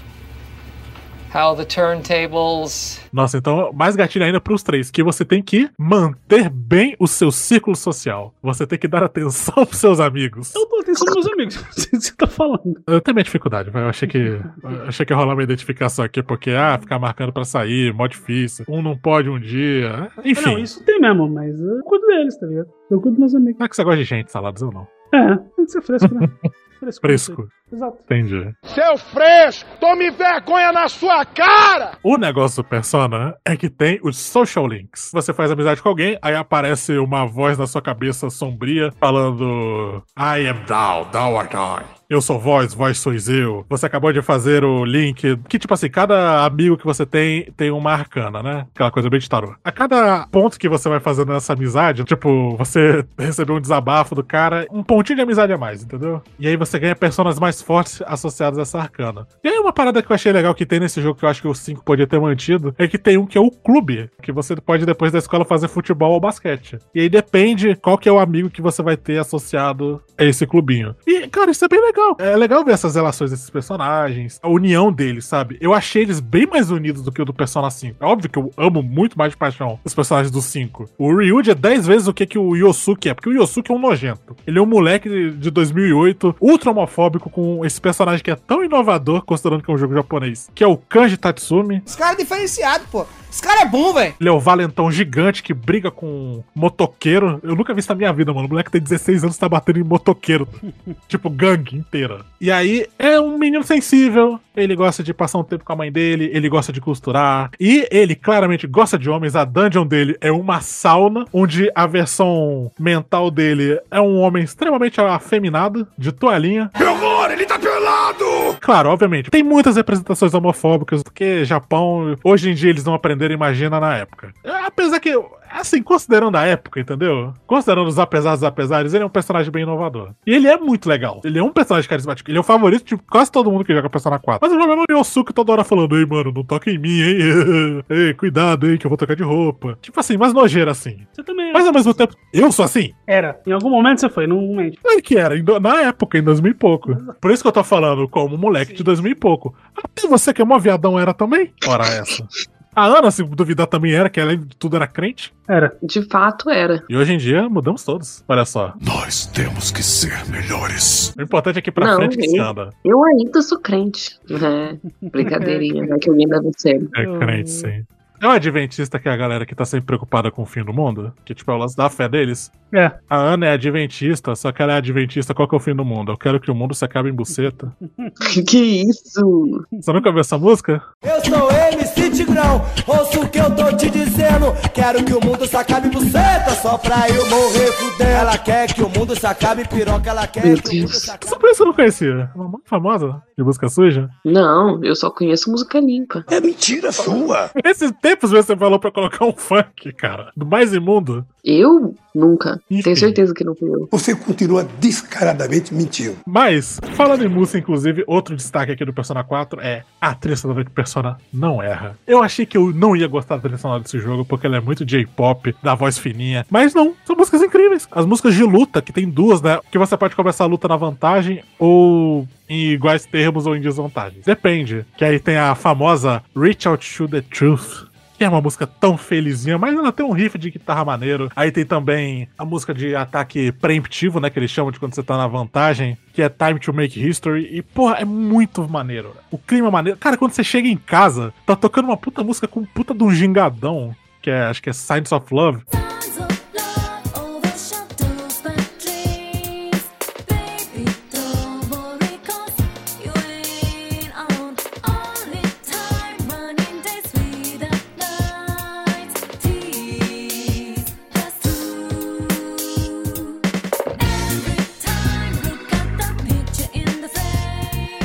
How 1.35 1.57
the 1.57 1.65
turntables. 1.65 3.01
Nossa, 3.11 3.39
então, 3.39 3.73
mais 3.73 3.97
gatilho 3.97 4.23
ainda 4.23 4.39
pros 4.39 4.63
três, 4.63 4.91
que 4.91 5.03
você 5.03 5.25
tem 5.25 5.43
que 5.43 5.71
manter 5.79 6.51
bem 6.51 6.95
o 6.99 7.07
seu 7.07 7.33
círculo 7.33 7.75
social. 7.75 8.35
Você 8.43 8.67
tem 8.67 8.79
que 8.79 8.87
dar 8.87 9.03
atenção 9.03 9.55
pros 9.65 9.79
seus 9.79 9.99
amigos. 9.99 10.55
Eu 10.55 10.69
dou 10.69 10.81
atenção 10.81 11.09
aos 11.09 11.15
meus 11.15 11.33
amigos. 11.33 11.55
Não 11.57 11.73
sei 11.73 11.85
o 11.85 11.91
que 11.91 12.01
você 12.07 12.15
tá 12.15 12.27
falando. 12.27 12.83
Eu 12.87 13.01
tenho 13.01 13.15
minha 13.15 13.25
dificuldade, 13.25 13.71
vai. 13.71 13.83
Eu 13.83 13.89
achei 13.89 14.07
que. 14.07 14.19
eu 14.19 14.83
achei 14.87 15.07
que 15.07 15.13
ia 15.15 15.17
rolar 15.17 15.33
uma 15.33 15.43
identificação 15.43 16.05
aqui, 16.05 16.23
porque, 16.23 16.51
ah, 16.51 16.79
ficar 16.79 16.99
marcando 16.99 17.33
pra 17.33 17.45
sair, 17.45 17.95
mó 17.95 18.07
difícil. 18.07 18.67
Um 18.69 18.83
não 18.83 18.95
pode 18.95 19.31
um 19.31 19.41
dia. 19.41 20.11
Enfim. 20.23 20.51
Não, 20.51 20.59
isso 20.59 20.85
tem 20.85 21.01
mesmo, 21.01 21.31
mas 21.31 21.59
eu 21.59 21.83
cuido 21.85 22.07
deles, 22.09 22.39
tá 22.39 22.47
ligado? 22.47 22.69
Eu 22.91 23.01
cuido 23.01 23.13
dos 23.13 23.19
meus 23.19 23.35
amigos. 23.35 23.59
É 23.59 23.69
que 23.69 23.75
você 23.75 23.83
gosta 23.83 23.97
de 23.99 24.05
gente, 24.05 24.31
saladas 24.31 24.61
ou 24.61 24.71
não? 24.71 24.87
É, 25.15 25.37
tem 25.57 25.65
que 25.65 25.73
ser 25.73 25.81
fresco, 25.81 26.15
né? 26.15 26.29
Fresco. 26.83 27.01
Fresco. 27.01 27.49
Exato. 27.73 27.99
Entendi. 28.03 28.53
Seu 28.65 28.99
fresco, 28.99 29.69
tome 29.79 30.11
vergonha 30.11 30.73
na 30.73 30.89
sua 30.89 31.25
cara! 31.25 31.93
O 32.03 32.17
negócio 32.17 32.63
do 32.63 32.69
Persona 32.69 33.35
é 33.47 33.57
que 33.57 33.71
tem 33.71 34.01
os 34.03 34.19
social 34.19 34.67
links. 34.67 35.11
Você 35.13 35.33
faz 35.33 35.51
amizade 35.51 35.81
com 35.81 35.89
alguém, 35.89 36.19
aí 36.21 36.35
aparece 36.35 36.99
uma 36.99 37.25
voz 37.25 37.57
na 37.57 37.67
sua 37.67 37.81
cabeça 37.81 38.29
sombria 38.31 38.91
falando 38.99 40.03
I 40.19 40.49
am 40.49 40.65
thou, 40.67 41.05
thou 41.07 41.39
art 41.39 41.53
I. 41.55 42.02
eu 42.13 42.21
sou 42.21 42.39
voz, 42.39 42.75
voz 42.75 42.99
sois 42.99 43.29
eu. 43.29 43.65
Você 43.69 43.87
acabou 43.87 44.13
de 44.13 44.21
fazer 44.21 44.65
o 44.65 44.85
link. 44.85 45.37
Que, 45.49 45.59
tipo 45.59 45.73
assim, 45.73 45.89
cada 45.89 46.45
amigo 46.45 46.77
que 46.77 46.85
você 46.85 47.07
tem 47.07 47.51
tem 47.57 47.71
uma 47.71 47.93
arcana, 47.93 48.43
né? 48.43 48.67
Aquela 48.75 48.91
coisa 48.91 49.09
bem 49.09 49.19
de 49.19 49.29
tarô. 49.29 49.55
A 49.65 49.73
cada 49.73 50.27
ponto 50.27 50.59
que 50.59 50.69
você 50.69 50.89
vai 50.89 51.01
fazendo 51.01 51.33
nessa 51.33 51.55
amizade, 51.55 52.05
tipo, 52.05 52.57
você 52.57 53.05
recebeu 53.19 53.57
um 53.57 53.61
desabafo 53.61 54.15
do 54.15 54.23
cara, 54.23 54.67
um 54.71 54.83
pontinho 54.83 55.17
de 55.17 55.23
amizade 55.23 55.53
a 55.53 55.59
mais, 55.59 55.83
entendeu? 55.83 56.23
E 56.39 56.47
aí 56.47 56.57
você 56.57 56.79
ganha 56.79 56.95
personas 56.95 57.39
mais 57.39 57.63
fortes 57.63 58.03
associadas 58.07 58.59
a 58.59 58.63
essa 58.63 58.79
arcana. 58.79 59.27
E 59.43 59.49
aí 59.49 59.59
uma 59.59 59.73
parada 59.73 60.03
que 60.03 60.11
eu 60.11 60.15
achei 60.15 60.33
legal 60.33 60.55
que 60.55 60.67
tem 60.67 60.81
nesse 60.81 61.01
jogo, 61.01 61.19
que 61.19 61.25
eu 61.25 61.29
acho 61.29 61.41
que 61.41 61.49
o 61.49 61.55
5 61.55 61.83
podia 61.83 62.07
ter 62.07 62.21
mantido, 62.21 62.75
é 62.79 62.87
que 62.87 62.99
tem 62.99 63.17
um 63.17 63.27
que 63.27 63.39
é 63.39 63.41
o 63.41 63.51
clube, 63.51 64.11
que 64.23 64.33
você 64.33 64.55
pode 64.57 64.85
depois 64.85 65.13
da 65.13 65.19
escola 65.19 65.45
fazer 65.45 65.69
futebol 65.69 66.13
ou 66.13 66.21
basquete. 66.21 66.79
E 66.95 67.01
aí 67.01 67.09
depende 67.09 67.75
qual 67.77 67.97
que 67.97 68.09
é 68.09 68.13
o 68.13 68.19
amigo 68.19 68.51
que 68.51 68.61
você 68.61 68.83
vai 68.83 68.97
ter 68.97 69.19
associado 69.19 70.03
a 70.19 70.25
esse 70.25 70.47
clubinho. 70.47 70.95
E, 71.07 71.27
cara, 71.29 71.51
isso 71.51 71.65
é 71.65 71.69
bem 71.69 71.81
legal. 71.81 72.02
É 72.19 72.37
legal 72.37 72.65
ver 72.65 72.73
essas 72.73 72.95
relações 72.95 73.31
desses 73.31 73.51
personagens, 73.51 74.39
a 74.43 74.49
união 74.49 74.93
deles, 74.93 75.25
sabe? 75.25 75.57
Eu 75.61 75.73
achei 75.75 76.03
eles 76.03 76.21
bem 76.21 76.47
mais 76.47 76.71
unidos 76.71 77.03
do 77.03 77.13
que 77.13 77.21
o 77.23 77.25
do 77.25 77.33
Persona 77.33 77.71
5. 77.71 77.97
É 78.01 78.05
óbvio 78.05 78.31
que 78.31 78.39
eu 78.39 78.53
amo 78.57 78.83
muito 78.83 79.17
mais 79.19 79.33
de 79.33 79.37
paixão 79.37 79.79
os 79.85 79.95
personagens 79.95 80.31
do 80.31 80.41
5. 80.41 80.91
O 80.99 81.15
Ryuji 81.15 81.51
é 81.51 81.55
10 81.55 81.87
vezes 81.87 82.09
o 82.09 82.15
que, 82.15 82.27
que 82.27 82.39
o 82.39 82.57
Yosuke 82.57 83.09
é, 83.09 83.15
porque 83.15 83.29
o 83.29 83.33
Yosuke 83.33 83.71
é 83.71 83.75
um 83.75 83.79
nojento. 83.79 84.37
Ele 84.47 84.59
é 84.59 84.63
um 84.63 84.67
moleque 84.67 85.31
de 85.31 85.51
2008, 85.51 86.37
ultra 86.41 86.71
homofóbico, 86.71 87.31
com 87.31 87.65
esse 87.65 87.81
personagem 87.81 88.23
que 88.23 88.31
é 88.31 88.37
tão 88.37 88.65
inovador, 88.65 89.23
considerando 89.25 89.63
que 89.63 89.71
é 89.71 89.75
um 89.75 89.79
jogo 89.79 89.95
japonês, 89.95 90.51
que 90.55 90.65
é 90.65 90.67
o 90.67 90.77
Kanji 90.77 91.17
Tatsumi. 91.17 91.83
Esse 91.87 91.99
cara 91.99 92.15
é 92.15 92.17
diferenciado, 92.17 92.85
pô. 92.91 93.07
Esse 93.33 93.41
cara 93.41 93.63
é 93.63 93.65
bom, 93.65 93.95
velho. 93.95 94.15
Ele 94.21 94.29
é 94.29 94.33
o 94.33 94.39
valentão 94.39 94.93
gigante 94.93 95.43
que 95.43 95.55
briga 95.55 95.91
com 95.91 96.07
um 96.07 96.43
motoqueiro. 96.55 97.41
Eu 97.43 97.57
nunca 97.57 97.73
vi 97.73 97.81
isso 97.81 97.89
na 97.89 97.95
minha 97.95 98.13
vida, 98.13 98.31
mano. 98.31 98.47
O 98.47 98.51
moleque 98.51 98.71
tem 98.71 98.79
16 98.79 99.25
anos 99.25 99.37
e 99.37 99.41
tá 99.41 99.49
batendo 99.49 99.79
em 99.79 99.83
motoqueiro. 99.83 100.47
tipo, 101.09 101.31
gangue 101.31 101.79
inteira. 101.93 102.21
E 102.41 102.51
aí, 102.51 102.87
é 102.99 103.21
um 103.21 103.37
menino 103.37 103.63
sensível. 103.63 104.41
Ele 104.57 104.75
gosta 104.75 105.03
de 105.03 105.15
passar 105.15 105.39
um 105.39 105.45
tempo 105.45 105.65
com 105.65 105.73
a 105.73 105.77
mãe 105.77 105.93
dele. 105.93 106.31
Ele 106.33 106.49
gosta 106.49 106.73
de 106.73 106.81
costurar. 106.81 107.51
E 107.61 107.87
ele 107.91 108.15
claramente 108.15 108.67
gosta 108.67 108.99
de 108.99 109.11
homens. 109.11 109.37
A 109.37 109.45
dungeon 109.45 109.87
dele 109.87 110.17
é 110.21 110.33
uma 110.33 110.61
sauna, 110.61 111.25
onde 111.33 111.71
a 111.75 111.87
versão 111.87 112.71
mental 112.79 113.31
dele 113.31 113.79
é 113.91 114.01
um 114.01 114.19
homem 114.19 114.43
extremamente 114.43 115.01
afeminado, 115.01 115.87
de 115.97 116.11
toalhinha. 116.11 116.71
Que 116.75 116.83
horror! 116.83 117.31
Ele 117.31 117.45
tá 117.45 117.59
pelado! 117.93 118.57
Claro, 118.61 118.91
obviamente. 118.91 119.31
Tem 119.31 119.43
muitas 119.43 119.77
representações 119.77 120.33
homofóbicas, 120.35 121.03
porque 121.03 121.45
Japão, 121.45 122.17
hoje 122.25 122.51
em 122.51 122.55
dia 122.55 122.71
eles 122.71 122.85
não 122.85 122.95
aprenderam, 122.95 123.35
imagina 123.35 123.79
na 123.79 123.97
época. 123.97 124.33
Apesar 124.65 125.01
que, 125.01 125.13
assim, 125.51 125.83
considerando 125.83 126.37
a 126.37 126.45
época, 126.45 126.81
entendeu? 126.81 127.33
Considerando 127.47 127.89
os 127.89 127.99
apesar 127.99 128.35
dos 128.35 128.45
apesares, 128.45 128.95
ele 128.95 129.03
é 129.03 129.07
um 129.07 129.11
personagem 129.11 129.51
bem 129.51 129.63
inovador. 129.63 130.11
E 130.27 130.35
ele 130.35 130.49
é 130.49 130.57
muito 130.57 130.89
legal. 130.89 131.21
Ele 131.25 131.39
é 131.39 131.43
um 131.43 131.53
personagem 131.53 131.89
carismático. 131.89 132.31
Ele 132.31 132.39
é 132.39 132.41
o 132.41 132.45
favorito 132.45 132.85
de 132.85 132.97
quase 132.97 133.31
todo 133.31 133.51
mundo 133.51 133.65
que 133.65 133.75
joga 133.75 133.91
Persona 133.91 134.19
4. 134.19 134.41
Mas 134.41 134.53
o 134.53 134.59
problema 134.59 134.85
é 134.89 134.95
o 134.95 134.99
Yosuke 134.99 135.33
toda 135.33 135.53
hora 135.53 135.65
falando, 135.65 135.97
ei, 135.97 136.07
mano, 136.07 136.33
não 136.35 136.45
toca 136.45 136.71
em 136.71 136.79
mim, 136.79 137.01
hein? 137.01 137.85
ei, 137.91 138.15
cuidado, 138.15 138.71
hein, 138.71 138.79
que 138.79 138.87
eu 138.87 138.89
vou 138.89 138.97
tocar 138.97 139.17
de 139.17 139.23
roupa. 139.23 139.79
Tipo 139.83 139.99
assim, 140.01 140.17
mais 140.17 140.33
nojeira 140.33 140.71
assim. 140.71 141.05
Você 141.13 141.23
também 141.23 141.51
é. 141.51 141.53
Mas 141.53 141.67
ao 141.67 141.73
mesmo 141.73 141.93
tempo, 141.93 142.15
eu 142.33 142.51
sou 142.53 142.65
assim? 142.65 142.93
Era. 143.07 143.41
Em 143.47 143.53
algum 143.53 143.71
momento 143.71 144.01
você 144.01 144.09
foi, 144.09 144.27
não 144.27 144.41
mente. 144.55 144.79
Claro 144.83 145.03
que 145.03 145.17
era, 145.17 145.35
na 145.61 145.83
época, 145.83 146.19
em 146.19 146.23
2000 146.23 146.53
e 146.53 146.55
pouco. 146.55 146.97
Por 147.21 147.31
isso 147.31 147.43
que 147.43 147.49
eu 147.49 147.53
tô 147.53 147.65
falando 147.65 147.82
como 148.11 148.37
moleque 148.39 148.73
de 148.75 148.83
2000 148.83 149.13
e 149.13 149.15
pouco. 149.15 149.55
Até 149.77 150.07
você 150.09 150.33
que 150.33 150.43
é 150.43 150.45
mó 150.45 150.59
viadão 150.59 150.99
era 150.99 151.13
também? 151.15 151.53
Ora 151.67 151.85
essa. 151.85 152.27
A 152.75 152.87
Ana, 152.87 153.11
se 153.11 153.23
duvidar, 153.23 153.67
também 153.67 153.93
era, 153.93 154.09
que 154.09 154.19
além 154.19 154.39
de 154.41 154.57
tudo 154.57 154.77
era 154.77 154.87
crente. 154.87 155.31
Era. 155.47 155.77
De 155.83 156.01
fato 156.09 156.49
era. 156.49 156.83
E 156.89 156.97
hoje 156.97 157.13
em 157.13 157.19
dia 157.19 157.47
mudamos 157.47 157.85
todos. 157.85 158.25
Olha 158.27 158.47
só. 158.47 158.73
Nós 158.81 159.27
temos 159.27 159.71
que 159.71 159.83
ser 159.83 160.25
melhores. 160.31 161.13
O 161.19 161.21
importante 161.21 161.59
é 161.59 161.63
que 161.63 161.71
pra 161.71 161.87
Não, 161.89 161.97
frente 161.97 162.17
que 162.17 162.27
se 162.27 162.37
eu- 162.39 162.45
anda. 162.45 162.71
Eu 162.83 163.05
ainda 163.05 163.43
sou 163.43 163.59
crente. 163.61 164.19
É, 164.31 164.77
brincadeirinha, 165.07 165.87
vai 165.87 165.99
que 166.01 166.09
alguém 166.09 166.27
deve 166.27 166.51
ser. 166.57 166.89
É 166.97 167.05
crente, 167.19 167.51
sim. 167.51 167.85
É 168.23 168.27
o 168.29 168.31
adventista 168.31 169.01
que 169.01 169.09
é 169.09 169.13
a 169.13 169.17
galera 169.17 169.45
que 169.45 169.53
tá 169.53 169.65
sempre 169.65 169.87
preocupada 169.87 170.31
com 170.31 170.43
o 170.43 170.47
fim 170.47 170.63
do 170.63 170.73
mundo? 170.73 171.13
Que, 171.25 171.35
tipo, 171.35 171.51
é 171.51 171.55
o 171.55 171.59
lance 171.59 171.77
da 171.77 171.91
fé 171.91 172.09
deles? 172.09 172.53
É. 172.73 172.93
A 173.11 173.17
Ana 173.17 173.47
é 173.47 173.53
adventista, 173.55 174.37
só 174.37 174.53
que 174.53 174.63
ela 174.63 174.75
é 174.75 174.77
adventista, 174.77 175.35
qual 175.35 175.49
que 175.49 175.57
é 175.57 175.59
o 175.59 175.61
fim 175.61 175.75
do 175.75 175.85
mundo? 175.85 176.13
Eu 176.13 176.17
quero 176.17 176.39
que 176.39 176.49
o 176.49 176.55
mundo 176.55 176.73
se 176.73 176.85
acabe 176.85 177.09
em 177.09 177.13
buceta. 177.13 177.73
que 178.47 178.85
isso? 178.89 179.67
Você 179.73 179.93
nunca 179.93 180.09
ouviu 180.09 180.21
essa 180.21 180.39
música? 180.39 180.81
Eu 181.03 181.21
sou 181.25 181.51
MC 181.51 182.02
Tigrão, 182.13 182.65
ouço 182.87 183.21
o 183.23 183.29
que 183.29 183.39
eu 183.39 183.55
tô 183.55 183.75
te 183.77 183.91
dizendo. 183.91 184.53
Quero 184.75 185.03
que 185.05 185.13
o 185.15 185.25
mundo 185.25 185.47
se 185.47 185.57
acabe 185.57 185.89
buceta, 185.89 186.51
só 186.63 186.77
pra 186.79 187.09
eu 187.09 187.29
morrer 187.29 187.73
fudendo. 187.73 188.11
Ela 188.11 188.37
quer 188.39 188.73
que 188.73 188.83
o 188.83 188.89
mundo 188.89 189.19
se 189.19 189.27
acabe 189.27 189.67
piroca, 189.67 190.11
ela 190.11 190.27
quer 190.27 190.45
Meu 190.47 190.57
que 190.57 190.69
o 190.69 190.73
mundo 190.81 190.89
Deus. 190.91 191.03
se 191.03 191.11
acabe. 191.11 191.29
Só 191.29 191.39
por 191.39 191.51
isso 191.51 191.63
eu 191.63 191.67
não 191.67 191.73
conhecia. 191.75 192.31
Uma 192.35 192.49
muito 192.49 192.69
famosa 192.69 193.23
de 193.37 193.43
música 193.45 193.69
suja. 193.69 194.09
Não, 194.25 194.83
eu 194.85 194.95
só 194.95 195.11
conheço 195.11 195.51
música 195.51 195.81
limpa. 195.81 196.25
É 196.31 196.41
mentira 196.41 196.93
sua. 196.93 197.51
Esses 197.65 197.91
tempos 198.03 198.31
você 198.31 198.57
falou 198.57 198.79
pra 198.79 198.91
colocar 198.93 199.25
um 199.25 199.33
funk, 199.37 199.93
cara. 199.95 200.31
Do 200.37 200.45
mais 200.47 200.73
imundo. 200.75 201.27
Eu? 201.45 201.95
Nunca. 202.15 202.61
Enfim. 202.71 202.83
Tenho 202.83 202.97
certeza 202.97 203.35
que 203.35 203.43
não 203.43 203.55
fui 203.55 203.69
eu. 203.69 203.89
Você 203.91 204.15
continua 204.15 204.67
descaradamente 204.79 205.75
mentindo. 205.75 206.17
Mas, 206.27 206.79
falando 206.95 207.25
em 207.25 207.29
música, 207.29 207.59
inclusive, 207.59 208.05
outro 208.07 208.37
destaque 208.37 208.73
aqui 208.73 208.85
do 208.85 208.93
Persona 208.93 209.25
4 209.25 209.61
é 209.61 209.83
a 210.01 210.15
trilha 210.15 210.37
sonora 210.37 210.63
de 210.63 210.71
Persona 210.71 211.17
não 211.33 211.63
erra. 211.63 211.97
Eu 212.07 212.23
achei 212.23 212.45
que 212.45 212.57
eu 212.57 212.73
não 212.73 212.95
ia 212.95 213.09
gostar 213.09 213.37
da 213.37 213.43
trilha 213.43 213.59
sonora 213.59 213.83
desse 213.83 213.99
jogo, 213.99 214.25
porque 214.25 214.47
ela 214.47 214.59
é 214.59 214.61
muito 214.61 214.85
J-pop, 214.85 215.55
da 215.63 215.75
voz 215.75 215.99
fininha. 215.99 216.47
Mas 216.51 216.75
não, 216.75 216.95
são 217.05 217.17
músicas 217.17 217.43
incríveis. 217.43 217.89
As 217.91 218.07
músicas 218.07 218.35
de 218.35 218.45
luta, 218.45 218.83
que 218.83 218.93
tem 218.93 219.09
duas, 219.09 219.41
né? 219.41 219.59
Que 219.71 219.79
você 219.79 219.97
pode 219.97 220.15
começar 220.15 220.45
a 220.45 220.49
luta 220.49 220.69
na 220.69 220.77
vantagem 220.77 221.43
ou 221.59 222.29
em 222.49 222.73
iguais 222.73 223.07
termos 223.07 223.47
ou 223.47 223.57
em 223.57 223.61
desvantagem. 223.61 224.21
Depende. 224.25 224.85
Que 224.97 225.05
aí 225.05 225.19
tem 225.19 225.39
a 225.39 225.55
famosa 225.55 226.23
Reach 226.37 226.69
Out 226.69 226.97
to 226.97 227.09
the 227.09 227.23
Truth. 227.23 227.92
É 228.23 228.29
uma 228.29 228.41
música 228.41 228.67
tão 228.67 228.97
felizinha, 228.97 229.59
mas 229.59 229.75
ela 229.75 229.91
tem 229.91 230.07
um 230.07 230.13
riff 230.13 230.39
de 230.39 230.51
guitarra 230.51 230.85
maneiro. 230.85 231.29
Aí 231.35 231.51
tem 231.51 231.65
também 231.65 232.29
a 232.39 232.45
música 232.45 232.73
de 232.73 232.95
ataque 232.95 233.51
preemptivo, 233.51 234.21
né? 234.21 234.31
Que 234.31 234.39
eles 234.39 234.51
chamam 234.51 234.71
de 234.71 234.79
quando 234.79 234.95
você 234.95 235.03
tá 235.03 235.17
na 235.17 235.27
vantagem, 235.27 235.99
que 236.13 236.23
é 236.23 236.29
Time 236.29 236.61
to 236.61 236.73
Make 236.73 237.05
History. 237.05 237.49
E, 237.51 237.63
porra, 237.63 237.97
é 237.97 238.05
muito 238.05 238.69
maneiro. 238.69 239.17
O 239.29 239.37
clima 239.37 239.67
é 239.67 239.71
maneiro. 239.73 239.99
Cara, 239.99 240.17
quando 240.17 240.33
você 240.33 240.45
chega 240.45 240.69
em 240.69 240.77
casa, 240.77 241.35
tá 241.45 241.57
tocando 241.57 241.87
uma 241.87 241.97
puta 241.97 242.23
música 242.23 242.47
com 242.47 242.65
puta 242.65 242.95
de 242.95 243.03
um 243.03 243.11
gingadão, 243.11 243.95
que 244.23 244.31
é, 244.31 244.45
acho 244.45 244.63
que 244.63 244.71
é 244.71 244.73
Signs 244.73 245.11
of 245.11 245.27
Love. 245.35 245.63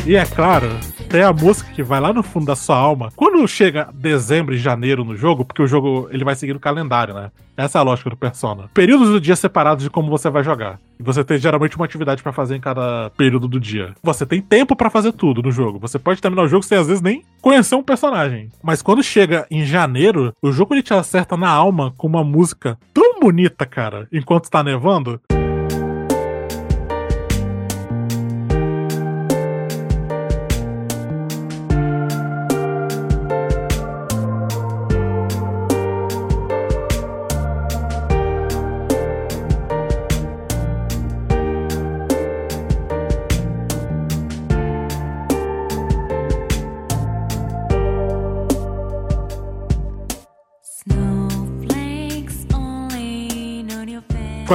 E 0.07 0.15
é 0.15 0.25
claro, 0.25 0.69
tem 1.09 1.21
a 1.21 1.33
música 1.33 1.69
que 1.73 1.83
vai 1.83 1.99
lá 1.99 2.13
no 2.13 2.23
fundo 2.23 2.45
da 2.45 2.55
sua 2.55 2.77
alma. 2.77 3.11
Quando 3.13 3.45
chega 3.45 3.89
dezembro 3.93 4.55
e 4.55 4.57
janeiro 4.57 5.03
no 5.03 5.17
jogo, 5.17 5.43
porque 5.43 5.61
o 5.61 5.67
jogo 5.67 6.07
ele 6.09 6.23
vai 6.23 6.33
seguir 6.33 6.55
o 6.55 6.61
calendário, 6.61 7.13
né? 7.13 7.29
Essa 7.57 7.79
é 7.79 7.81
a 7.81 7.83
lógica 7.83 8.09
do 8.09 8.15
Persona. 8.15 8.69
Períodos 8.73 9.09
do 9.09 9.19
dia 9.19 9.35
separados 9.35 9.83
de 9.83 9.89
como 9.89 10.09
você 10.09 10.29
vai 10.29 10.45
jogar. 10.45 10.79
E 10.97 11.03
você 11.03 11.25
tem 11.25 11.37
geralmente 11.37 11.75
uma 11.75 11.83
atividade 11.83 12.23
pra 12.23 12.31
fazer 12.31 12.55
em 12.55 12.61
cada 12.61 13.09
período 13.17 13.49
do 13.49 13.59
dia. 13.59 13.95
Você 14.01 14.25
tem 14.25 14.41
tempo 14.41 14.77
pra 14.77 14.89
fazer 14.89 15.11
tudo 15.11 15.41
no 15.41 15.51
jogo. 15.51 15.77
Você 15.79 15.99
pode 15.99 16.21
terminar 16.21 16.43
o 16.43 16.47
jogo 16.47 16.63
sem 16.63 16.77
às 16.77 16.87
vezes 16.87 17.01
nem 17.01 17.25
conhecer 17.41 17.75
um 17.75 17.83
personagem. 17.83 18.49
Mas 18.63 18.81
quando 18.81 19.03
chega 19.03 19.45
em 19.51 19.65
janeiro, 19.65 20.33
o 20.41 20.53
jogo 20.53 20.73
ele 20.73 20.83
te 20.83 20.93
acerta 20.93 21.35
na 21.35 21.49
alma 21.49 21.93
com 21.97 22.07
uma 22.07 22.23
música 22.23 22.77
tão 22.93 23.19
bonita, 23.19 23.65
cara, 23.65 24.07
enquanto 24.09 24.49
tá 24.49 24.63
nevando. 24.63 25.19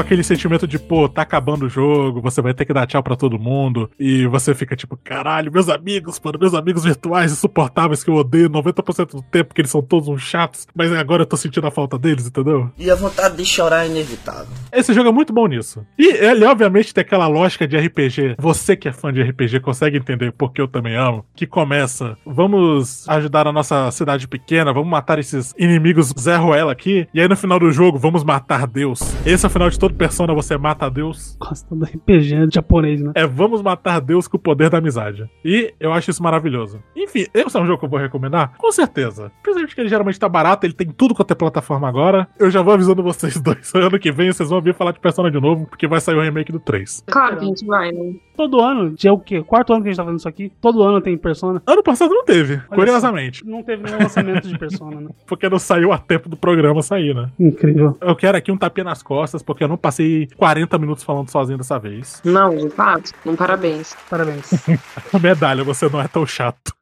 Aquele 0.03 0.23
sentimento 0.23 0.67
de, 0.67 0.79
pô, 0.79 1.09
tá 1.09 1.23
acabando 1.23 1.67
o 1.67 1.69
jogo, 1.69 2.21
você 2.21 2.43
vai 2.43 2.55
ter 2.55 2.65
que 2.65 2.73
dar 2.73 2.87
tchau 2.87 3.03
pra 3.03 3.17
todo 3.17 3.39
mundo, 3.39 3.91
e 3.99 4.27
você 4.27 4.55
fica 4.55 4.77
tipo, 4.77 4.97
caralho, 4.97 5.51
meus 5.53 5.69
amigos, 5.69 6.21
mano, 6.23 6.39
meus 6.39 6.55
amigos 6.55 6.85
virtuais 6.85 7.33
insuportáveis 7.33 8.05
que 8.05 8.11
eu 8.11 8.15
odeio 8.15 8.51
90% 8.51 9.13
do 9.13 9.23
tempo, 9.23 9.49
porque 9.49 9.61
eles 9.61 9.71
são 9.71 9.83
todos 9.83 10.09
uns 10.09 10.23
chatos, 10.23 10.67
mas 10.75 10.93
agora 10.93 11.23
eu 11.23 11.27
tô 11.27 11.37
sentindo 11.37 11.67
a 11.67 11.71
falta 11.71 11.99
deles, 11.99 12.27
entendeu? 12.27 12.71
E 12.79 12.91
a 12.91 12.95
vontade 12.95 13.37
de 13.37 13.45
chorar 13.45 13.87
é 13.87 13.89
inevitável. 13.89 14.49
Esse 14.73 14.93
jogo 14.93 15.09
é 15.09 15.13
muito 15.13 15.33
bom 15.33 15.47
nisso. 15.47 15.85
E 15.99 16.07
ele, 16.07 16.45
obviamente, 16.45 16.93
tem 16.93 17.03
aquela 17.03 17.27
lógica 17.27 17.67
de 17.67 17.77
RPG. 17.77 18.37
Você 18.39 18.77
que 18.77 18.89
é 18.89 18.93
fã 18.93 19.13
de 19.13 19.23
RPG 19.23 19.61
consegue 19.61 19.97
entender 19.97 20.33
porque 20.33 20.61
eu 20.61 20.69
também 20.69 20.97
amo. 20.97 21.25
Que 21.35 21.47
começa, 21.47 22.17
vamos 22.25 23.09
ajudar 23.09 23.47
a 23.47 23.53
nossa 23.53 23.91
cidade 23.91 24.27
pequena, 24.27 24.73
vamos 24.73 24.89
matar 24.89 25.19
esses 25.19 25.55
inimigos 25.59 26.13
Zé 26.19 26.37
Ruela 26.37 26.73
aqui. 26.73 27.07
E 27.13 27.21
aí 27.21 27.29
no 27.29 27.37
final 27.37 27.59
do 27.59 27.71
jogo, 27.71 27.99
vamos 27.99 28.25
matar 28.25 28.67
Deus. 28.67 29.01
Esse 29.25 29.45
é 29.45 29.49
o 29.49 29.51
final 29.51 29.71
de 29.71 29.79
todo 29.79 29.92
Persona, 29.93 30.35
você 30.35 30.57
mata 30.57 30.91
Deus. 30.91 31.37
Gosta 31.39 31.75
do 31.75 31.85
RPG 31.85 32.49
japonês, 32.53 33.01
né? 33.01 33.13
É, 33.15 33.27
vamos 33.27 33.63
matar 33.63 34.01
Deus 34.01 34.27
com 34.27 34.37
o 34.37 34.41
poder 34.41 34.71
da 34.71 34.79
amizade. 34.79 35.29
E 35.45 35.73
eu 35.79 35.93
acho 35.93 36.11
isso 36.11 36.23
maravilhoso. 36.23 36.83
Enfim, 36.97 37.27
esse 37.33 37.57
é 37.57 37.61
um 37.61 37.67
jogo 37.67 37.79
que 37.79 37.85
eu 37.85 37.89
vou 37.91 37.99
recomendar? 37.99 38.55
Com 38.59 38.73
certeza. 38.73 39.31
Principalmente 39.43 39.75
que 39.75 39.81
ele 39.81 39.89
geralmente 39.89 40.19
tá 40.19 40.29
barato, 40.29 40.67
ele 40.67 40.75
tem 40.75 40.89
tudo 40.89 41.15
quanto 41.15 41.31
é 41.31 41.35
plataforma 41.35 41.89
agora. 41.89 42.29
Eu 42.39 42.51
já 42.51 42.63
vou 42.63 42.75
avisando 42.75 43.03
vocês 43.03 43.39
dois. 43.41 43.73
Ano 43.75 43.99
que 43.99 44.13
vem 44.13 44.33
vocês 44.33 44.49
vão 44.49 44.59
ouvir 44.59 44.75
falar 44.75 44.93
de 44.93 45.01
Persona 45.01 45.31
de 45.31 45.41
novo, 45.41 45.67
porque 45.67 45.87
vai 45.87 46.01
sair 46.01 46.17
o 46.17 46.23
remake 46.23 46.53
do 46.53 46.61
3. 46.61 47.05
Claro 47.07 47.37
que 47.37 47.45
a 47.45 47.49
gente 47.49 47.67
vai, 47.67 47.93
né? 47.93 48.15
Todo 48.37 48.61
ano, 48.61 48.95
já 48.99 49.11
é 49.11 49.13
o 49.13 49.19
quê? 49.19 49.43
Quarto 49.43 49.73
ano 49.73 49.83
que 49.83 49.89
a 49.89 49.93
gente 49.93 49.97
tá 49.99 50.05
fazendo 50.05 50.19
isso 50.19 50.29
aqui. 50.29 50.53
Todo 50.61 50.83
ano 50.83 51.01
tem 51.01 51.17
Persona. 51.17 51.63
Ano 51.67 51.83
passado 51.83 52.13
não 52.15 52.25
teve, 52.25 52.55
Olha 52.55 52.65
curiosamente. 52.69 53.41
só, 53.45 53.51
Não 53.51 53.63
teve 53.63 53.83
nenhum 53.83 53.99
lançamento 53.99 54.49
de 54.49 54.59
Persona, 54.59 55.01
né? 55.01 55.11
Porque 55.27 55.49
não 55.49 55.59
saiu 55.59 55.93
a 55.93 55.99
tempo 55.99 56.29
do 56.29 56.37
programa 56.37 56.83
sair, 56.83 57.15
né? 57.15 57.29
Incrível. 57.39 57.97
Eu 58.01 58.17
quero 58.17 58.37
aqui 58.39 58.51
um 58.51 58.57
tapinha 58.57 58.85
nas 58.85 59.03
costas, 59.03 59.43
porque 59.43 59.65
eu 59.65 59.69
não 59.69 59.77
passei 59.77 60.29
40 60.37 60.79
minutos 60.79 61.05
falando 61.05 61.29
sozinho 61.31 61.59
dessa 61.59 61.79
vez. 61.79 62.21
Não, 62.25 62.57
de 62.57 62.69
fato. 62.71 63.13
Um 63.27 63.37
parabéns. 63.37 63.95
Parabéns. 64.09 64.51
Medalha, 65.21 65.63
você 65.65 65.89
não 65.89 66.01
é 66.01 66.09
tão 66.09 66.27
chato. 66.27 66.73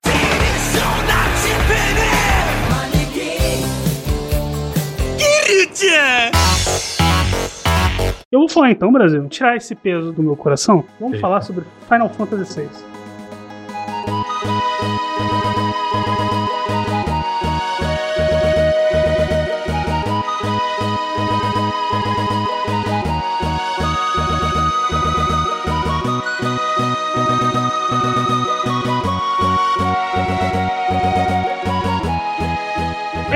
Eu 8.32 8.38
vou 8.38 8.48
falar 8.48 8.70
então, 8.70 8.92
Brasil, 8.92 9.28
tirar 9.28 9.56
esse 9.56 9.74
peso 9.74 10.12
do 10.12 10.22
meu 10.22 10.36
coração. 10.36 10.84
Vamos 11.00 11.14
Eita. 11.14 11.20
falar 11.20 11.40
sobre 11.40 11.64
Final 11.88 12.08
Fantasy 12.10 12.60
VI. 12.60 12.68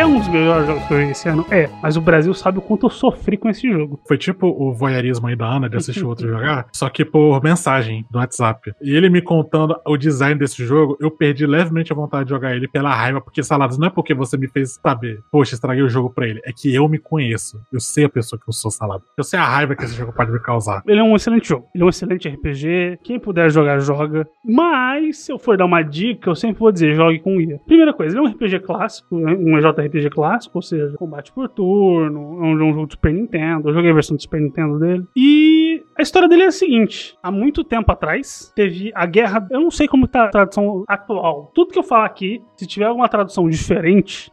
É 0.04 0.06
um 0.06 0.18
dos 0.18 0.28
melhores 0.28 0.66
jogos 0.66 0.84
que 0.84 0.92
eu 0.92 0.98
joguei 0.98 1.12
esse 1.12 1.28
ano? 1.30 1.46
É, 1.50 1.70
mas 1.82 1.96
o 1.96 2.00
Brasil 2.02 2.34
sabe 2.34 2.58
o 2.58 2.60
quanto 2.60 2.84
eu 2.84 2.90
sofri 2.90 3.38
com 3.38 3.48
esse 3.48 3.72
jogo. 3.72 3.98
Foi 4.06 4.18
tipo 4.18 4.46
o 4.48 4.70
voyeurismo 4.70 5.28
aí 5.28 5.34
da 5.34 5.46
Ana 5.46 5.66
de 5.66 5.78
assistir 5.78 6.04
o 6.04 6.08
outro 6.08 6.28
jogar, 6.28 6.66
só 6.74 6.90
que 6.90 7.06
por 7.06 7.42
mensagem 7.42 8.04
do 8.10 8.18
WhatsApp. 8.18 8.74
E 8.82 8.94
ele 8.94 9.08
me 9.08 9.22
contando 9.22 9.74
o 9.86 9.96
design 9.96 10.38
desse 10.38 10.62
jogo, 10.62 10.98
eu 11.00 11.10
perdi 11.10 11.46
levemente 11.46 11.90
a 11.90 11.96
vontade 11.96 12.26
de 12.26 12.30
jogar 12.32 12.54
ele 12.54 12.68
pela 12.68 12.94
raiva, 12.94 13.18
porque 13.18 13.42
Saladas, 13.42 13.78
não 13.78 13.86
é 13.86 13.90
porque 13.90 14.12
você 14.12 14.36
me 14.36 14.46
fez 14.46 14.74
saber, 14.74 15.22
poxa, 15.32 15.54
estraguei 15.54 15.82
o 15.82 15.88
jogo 15.88 16.10
pra 16.10 16.28
ele, 16.28 16.42
é 16.44 16.52
que 16.52 16.74
eu 16.74 16.86
me 16.86 16.98
conheço. 16.98 17.58
Eu 17.72 17.80
sei 17.80 18.04
a 18.04 18.10
pessoa 18.10 18.38
que 18.38 18.46
eu 18.46 18.52
sou, 18.52 18.70
Salada. 18.70 19.02
Eu 19.16 19.24
sei 19.24 19.38
a 19.38 19.44
raiva 19.46 19.74
que 19.74 19.84
esse 19.84 19.94
jogo 19.94 20.12
pode 20.12 20.30
me 20.30 20.38
causar. 20.38 20.82
Ele 20.86 21.00
é 21.00 21.02
um 21.02 21.16
excelente 21.16 21.48
jogo. 21.48 21.66
Ele 21.74 21.82
é 21.82 21.86
um 21.86 21.88
excelente 21.88 22.28
RPG. 22.28 22.98
Quem 23.02 23.18
puder 23.18 23.50
jogar, 23.50 23.78
joga. 23.78 24.28
Mas, 24.44 25.24
se 25.24 25.32
eu 25.32 25.38
for 25.38 25.56
dar 25.56 25.64
uma 25.64 25.80
dica, 25.80 26.28
eu 26.28 26.34
sempre 26.34 26.60
vou 26.60 26.70
dizer: 26.70 26.94
jogue 26.94 27.20
com 27.20 27.38
guia. 27.38 27.58
Primeira 27.64 27.94
coisa, 27.94 28.14
ele 28.14 28.26
é 28.26 28.28
um 28.28 28.30
RPG 28.30 28.60
clássico, 28.60 29.18
né? 29.18 29.32
um 29.32 29.58
JRPG 29.58 29.93
clássico, 30.10 30.58
ou 30.58 30.62
seja, 30.62 30.96
combate 30.96 31.32
por 31.32 31.48
turno. 31.48 32.44
É 32.44 32.46
um 32.46 32.58
jogo 32.58 32.86
de 32.86 32.94
Super 32.94 33.12
Nintendo. 33.12 33.68
Eu 33.68 33.74
joguei 33.74 33.90
a 33.90 33.94
versão 33.94 34.16
de 34.16 34.22
Super 34.22 34.40
Nintendo 34.40 34.78
dele. 34.78 35.06
E 35.16 35.82
a 35.98 36.02
história 36.02 36.28
dele 36.28 36.42
é 36.42 36.46
a 36.46 36.52
seguinte: 36.52 37.16
há 37.22 37.30
muito 37.30 37.64
tempo 37.64 37.90
atrás, 37.90 38.52
teve 38.54 38.90
a 38.94 39.06
guerra. 39.06 39.46
Eu 39.50 39.60
não 39.60 39.70
sei 39.70 39.86
como 39.86 40.08
tá 40.08 40.24
a 40.24 40.28
tradução 40.28 40.84
atual. 40.88 41.50
Tudo 41.54 41.72
que 41.72 41.78
eu 41.78 41.82
falar 41.82 42.06
aqui, 42.06 42.42
se 42.56 42.66
tiver 42.66 42.86
alguma 42.86 43.08
tradução 43.08 43.48
diferente, 43.48 44.32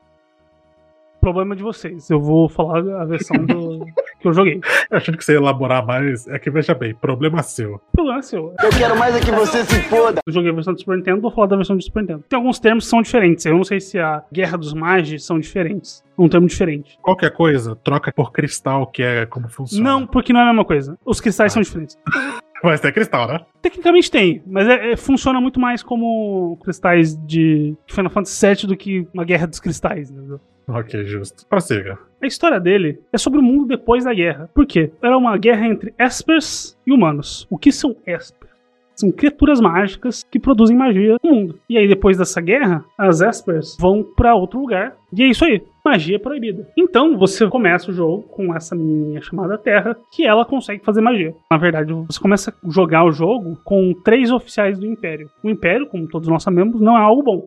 problema 1.21 1.55
de 1.55 1.61
vocês. 1.61 2.09
Eu 2.09 2.19
vou 2.19 2.49
falar 2.49 2.79
a 2.99 3.05
versão 3.05 3.37
do 3.45 3.70
que 4.21 4.27
eu 4.27 4.33
joguei. 4.33 4.59
Achando 4.91 5.17
que 5.17 5.25
você 5.25 5.33
ia 5.33 5.37
elaborar 5.37 5.85
mais, 5.85 6.27
é 6.27 6.37
que 6.39 6.49
veja 6.49 6.73
bem, 6.73 6.93
problema 6.93 7.41
seu. 7.43 7.81
problema 7.91 8.21
seu. 8.21 8.53
Eu 8.61 8.69
quero 8.69 8.97
mais 8.97 9.15
é 9.15 9.19
que 9.19 9.31
você 9.31 9.63
se 9.65 9.81
foda. 9.83 10.21
Eu 10.25 10.33
joguei 10.33 10.51
a 10.51 10.53
versão 10.53 10.73
do 10.73 10.79
Super 10.79 10.97
Nintendo, 10.97 11.21
vou 11.21 11.31
falar 11.31 11.47
da 11.47 11.55
versão 11.55 11.75
do 11.75 11.83
Super 11.83 12.01
Nintendo. 12.01 12.23
Tem 12.29 12.37
alguns 12.37 12.59
termos 12.59 12.85
que 12.85 12.89
são 12.89 13.01
diferentes. 13.01 13.45
Eu 13.45 13.55
não 13.55 13.63
sei 13.63 13.79
se 13.79 13.99
a 13.99 14.23
Guerra 14.31 14.57
dos 14.57 14.73
Magis 14.73 15.25
são 15.25 15.39
diferentes. 15.39 16.03
É 16.17 16.21
um 16.21 16.29
termo 16.29 16.47
diferente. 16.47 16.97
Qualquer 17.01 17.31
coisa, 17.31 17.75
troca 17.75 18.11
por 18.11 18.31
cristal, 18.31 18.87
que 18.87 19.01
é 19.01 19.25
como 19.25 19.49
funciona. 19.49 19.83
Não, 19.83 20.05
porque 20.05 20.31
não 20.31 20.39
é 20.39 20.43
a 20.43 20.47
mesma 20.47 20.65
coisa. 20.65 20.97
Os 21.05 21.19
cristais 21.19 21.53
são 21.53 21.61
diferentes. 21.61 21.97
Mas 22.63 22.79
tem 22.79 22.91
cristal, 22.91 23.27
né? 23.27 23.39
Tecnicamente 23.61 24.09
tem, 24.11 24.41
mas 24.45 24.67
é- 24.67 24.91
é- 24.91 24.97
funciona 24.97 25.41
muito 25.41 25.59
mais 25.59 25.81
como 25.83 26.57
cristais 26.63 27.15
de 27.25 27.75
Final 27.87 28.11
Fantasy 28.11 28.47
VII 28.47 28.67
do 28.67 28.77
que 28.77 29.07
uma 29.13 29.23
Guerra 29.25 29.47
dos 29.47 29.59
Cristais, 29.59 30.11
entendeu? 30.11 30.39
Ok, 30.67 31.03
justo. 31.05 31.45
Prossiga. 31.47 31.97
A 32.21 32.27
história 32.27 32.59
dele 32.59 32.99
é 33.11 33.17
sobre 33.17 33.39
o 33.39 33.43
mundo 33.43 33.65
depois 33.65 34.03
da 34.05 34.13
guerra. 34.13 34.49
Por 34.53 34.65
quê? 34.65 34.91
Era 35.01 35.17
uma 35.17 35.35
guerra 35.37 35.65
entre 35.67 35.93
Espers 35.99 36.77
e 36.85 36.93
humanos. 36.93 37.47
O 37.49 37.57
que 37.57 37.71
são 37.71 37.95
Espers? 38.05 38.51
São 38.95 39.11
criaturas 39.11 39.59
mágicas 39.59 40.23
que 40.29 40.39
produzem 40.39 40.77
magia 40.77 41.17
no 41.23 41.31
mundo. 41.33 41.59
E 41.67 41.77
aí, 41.77 41.87
depois 41.87 42.17
dessa 42.17 42.39
guerra, 42.39 42.85
as 42.97 43.19
Espers 43.21 43.75
vão 43.79 44.03
pra 44.15 44.35
outro 44.35 44.59
lugar. 44.59 44.95
E 45.11 45.23
é 45.23 45.27
isso 45.27 45.43
aí. 45.43 45.63
Magia 45.83 46.17
é 46.17 46.19
proibida. 46.19 46.67
Então, 46.77 47.17
você 47.17 47.47
começa 47.47 47.89
o 47.89 47.93
jogo 47.93 48.21
com 48.23 48.55
essa 48.55 48.75
menininha 48.75 49.19
chamada 49.19 49.57
Terra, 49.57 49.97
que 50.11 50.25
ela 50.25 50.45
consegue 50.45 50.83
fazer 50.85 51.01
magia. 51.01 51.33
Na 51.49 51.57
verdade, 51.57 51.91
você 51.91 52.19
começa 52.19 52.51
a 52.51 52.69
jogar 52.69 53.03
o 53.03 53.11
jogo 53.11 53.57
com 53.63 53.91
três 54.03 54.31
oficiais 54.31 54.77
do 54.77 54.85
Império. 54.85 55.27
O 55.43 55.49
Império, 55.49 55.87
como 55.87 56.07
todos 56.07 56.27
nós 56.27 56.43
sabemos, 56.43 56.79
não 56.79 56.95
é 56.95 57.01
algo 57.01 57.23
bom. 57.23 57.45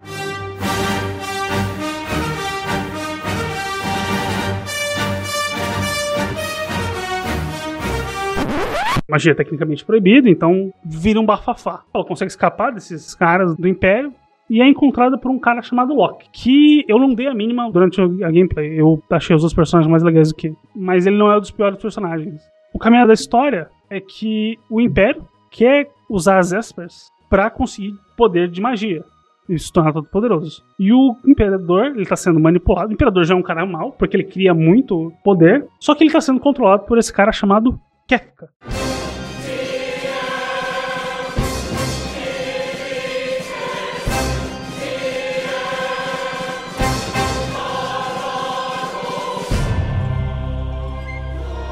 magia 9.06 9.30
é 9.30 9.34
tecnicamente 9.34 9.84
proibida, 9.84 10.28
então 10.28 10.72
vira 10.84 11.20
um 11.20 11.26
bafafá. 11.26 11.84
Ela 11.94 12.04
consegue 12.04 12.32
escapar 12.32 12.72
desses 12.72 13.14
caras 13.14 13.54
do 13.54 13.68
Império 13.68 14.12
e 14.48 14.60
é 14.60 14.68
encontrada 14.68 15.18
por 15.18 15.30
um 15.30 15.38
cara 15.38 15.62
chamado 15.62 15.94
Loki, 15.94 16.28
que 16.32 16.84
eu 16.86 16.98
não 16.98 17.14
dei 17.14 17.26
a 17.26 17.34
mínima 17.34 17.70
durante 17.70 18.00
a 18.00 18.06
gameplay. 18.06 18.78
Eu 18.78 19.02
achei 19.10 19.34
os 19.34 19.42
outros 19.42 19.54
personagens 19.54 19.90
mais 19.90 20.02
legais 20.02 20.28
do 20.28 20.34
que. 20.34 20.54
Mas 20.74 21.06
ele 21.06 21.16
não 21.16 21.30
é 21.30 21.36
um 21.36 21.40
dos 21.40 21.50
piores 21.50 21.80
personagens. 21.80 22.42
O 22.72 22.78
caminho 22.78 23.06
da 23.06 23.14
história 23.14 23.68
é 23.88 24.00
que 24.00 24.58
o 24.68 24.80
Império 24.80 25.26
quer 25.50 25.88
usar 26.10 26.38
as 26.38 26.52
Espers 26.52 27.10
para 27.30 27.48
conseguir 27.48 27.94
poder 28.16 28.48
de 28.48 28.60
magia. 28.60 29.04
E 29.48 29.58
se 29.58 29.72
tornar 29.72 29.92
todo 29.92 30.08
poderoso. 30.08 30.62
E 30.78 30.90
o 30.90 31.16
imperador, 31.26 31.86
ele 31.86 32.06
tá 32.06 32.16
sendo 32.16 32.40
manipulado. 32.40 32.88
O 32.88 32.94
imperador 32.94 33.24
já 33.24 33.34
é 33.34 33.36
um 33.36 33.42
cara 33.42 33.66
mau, 33.66 33.92
porque 33.92 34.16
ele 34.16 34.24
cria 34.24 34.54
muito 34.54 35.12
poder. 35.22 35.66
Só 35.78 35.94
que 35.94 36.02
ele 36.02 36.12
tá 36.12 36.20
sendo 36.20 36.40
controlado 36.40 36.84
por 36.84 36.96
esse 36.96 37.12
cara 37.12 37.30
chamado 37.30 37.78
Kefka. 38.08 38.48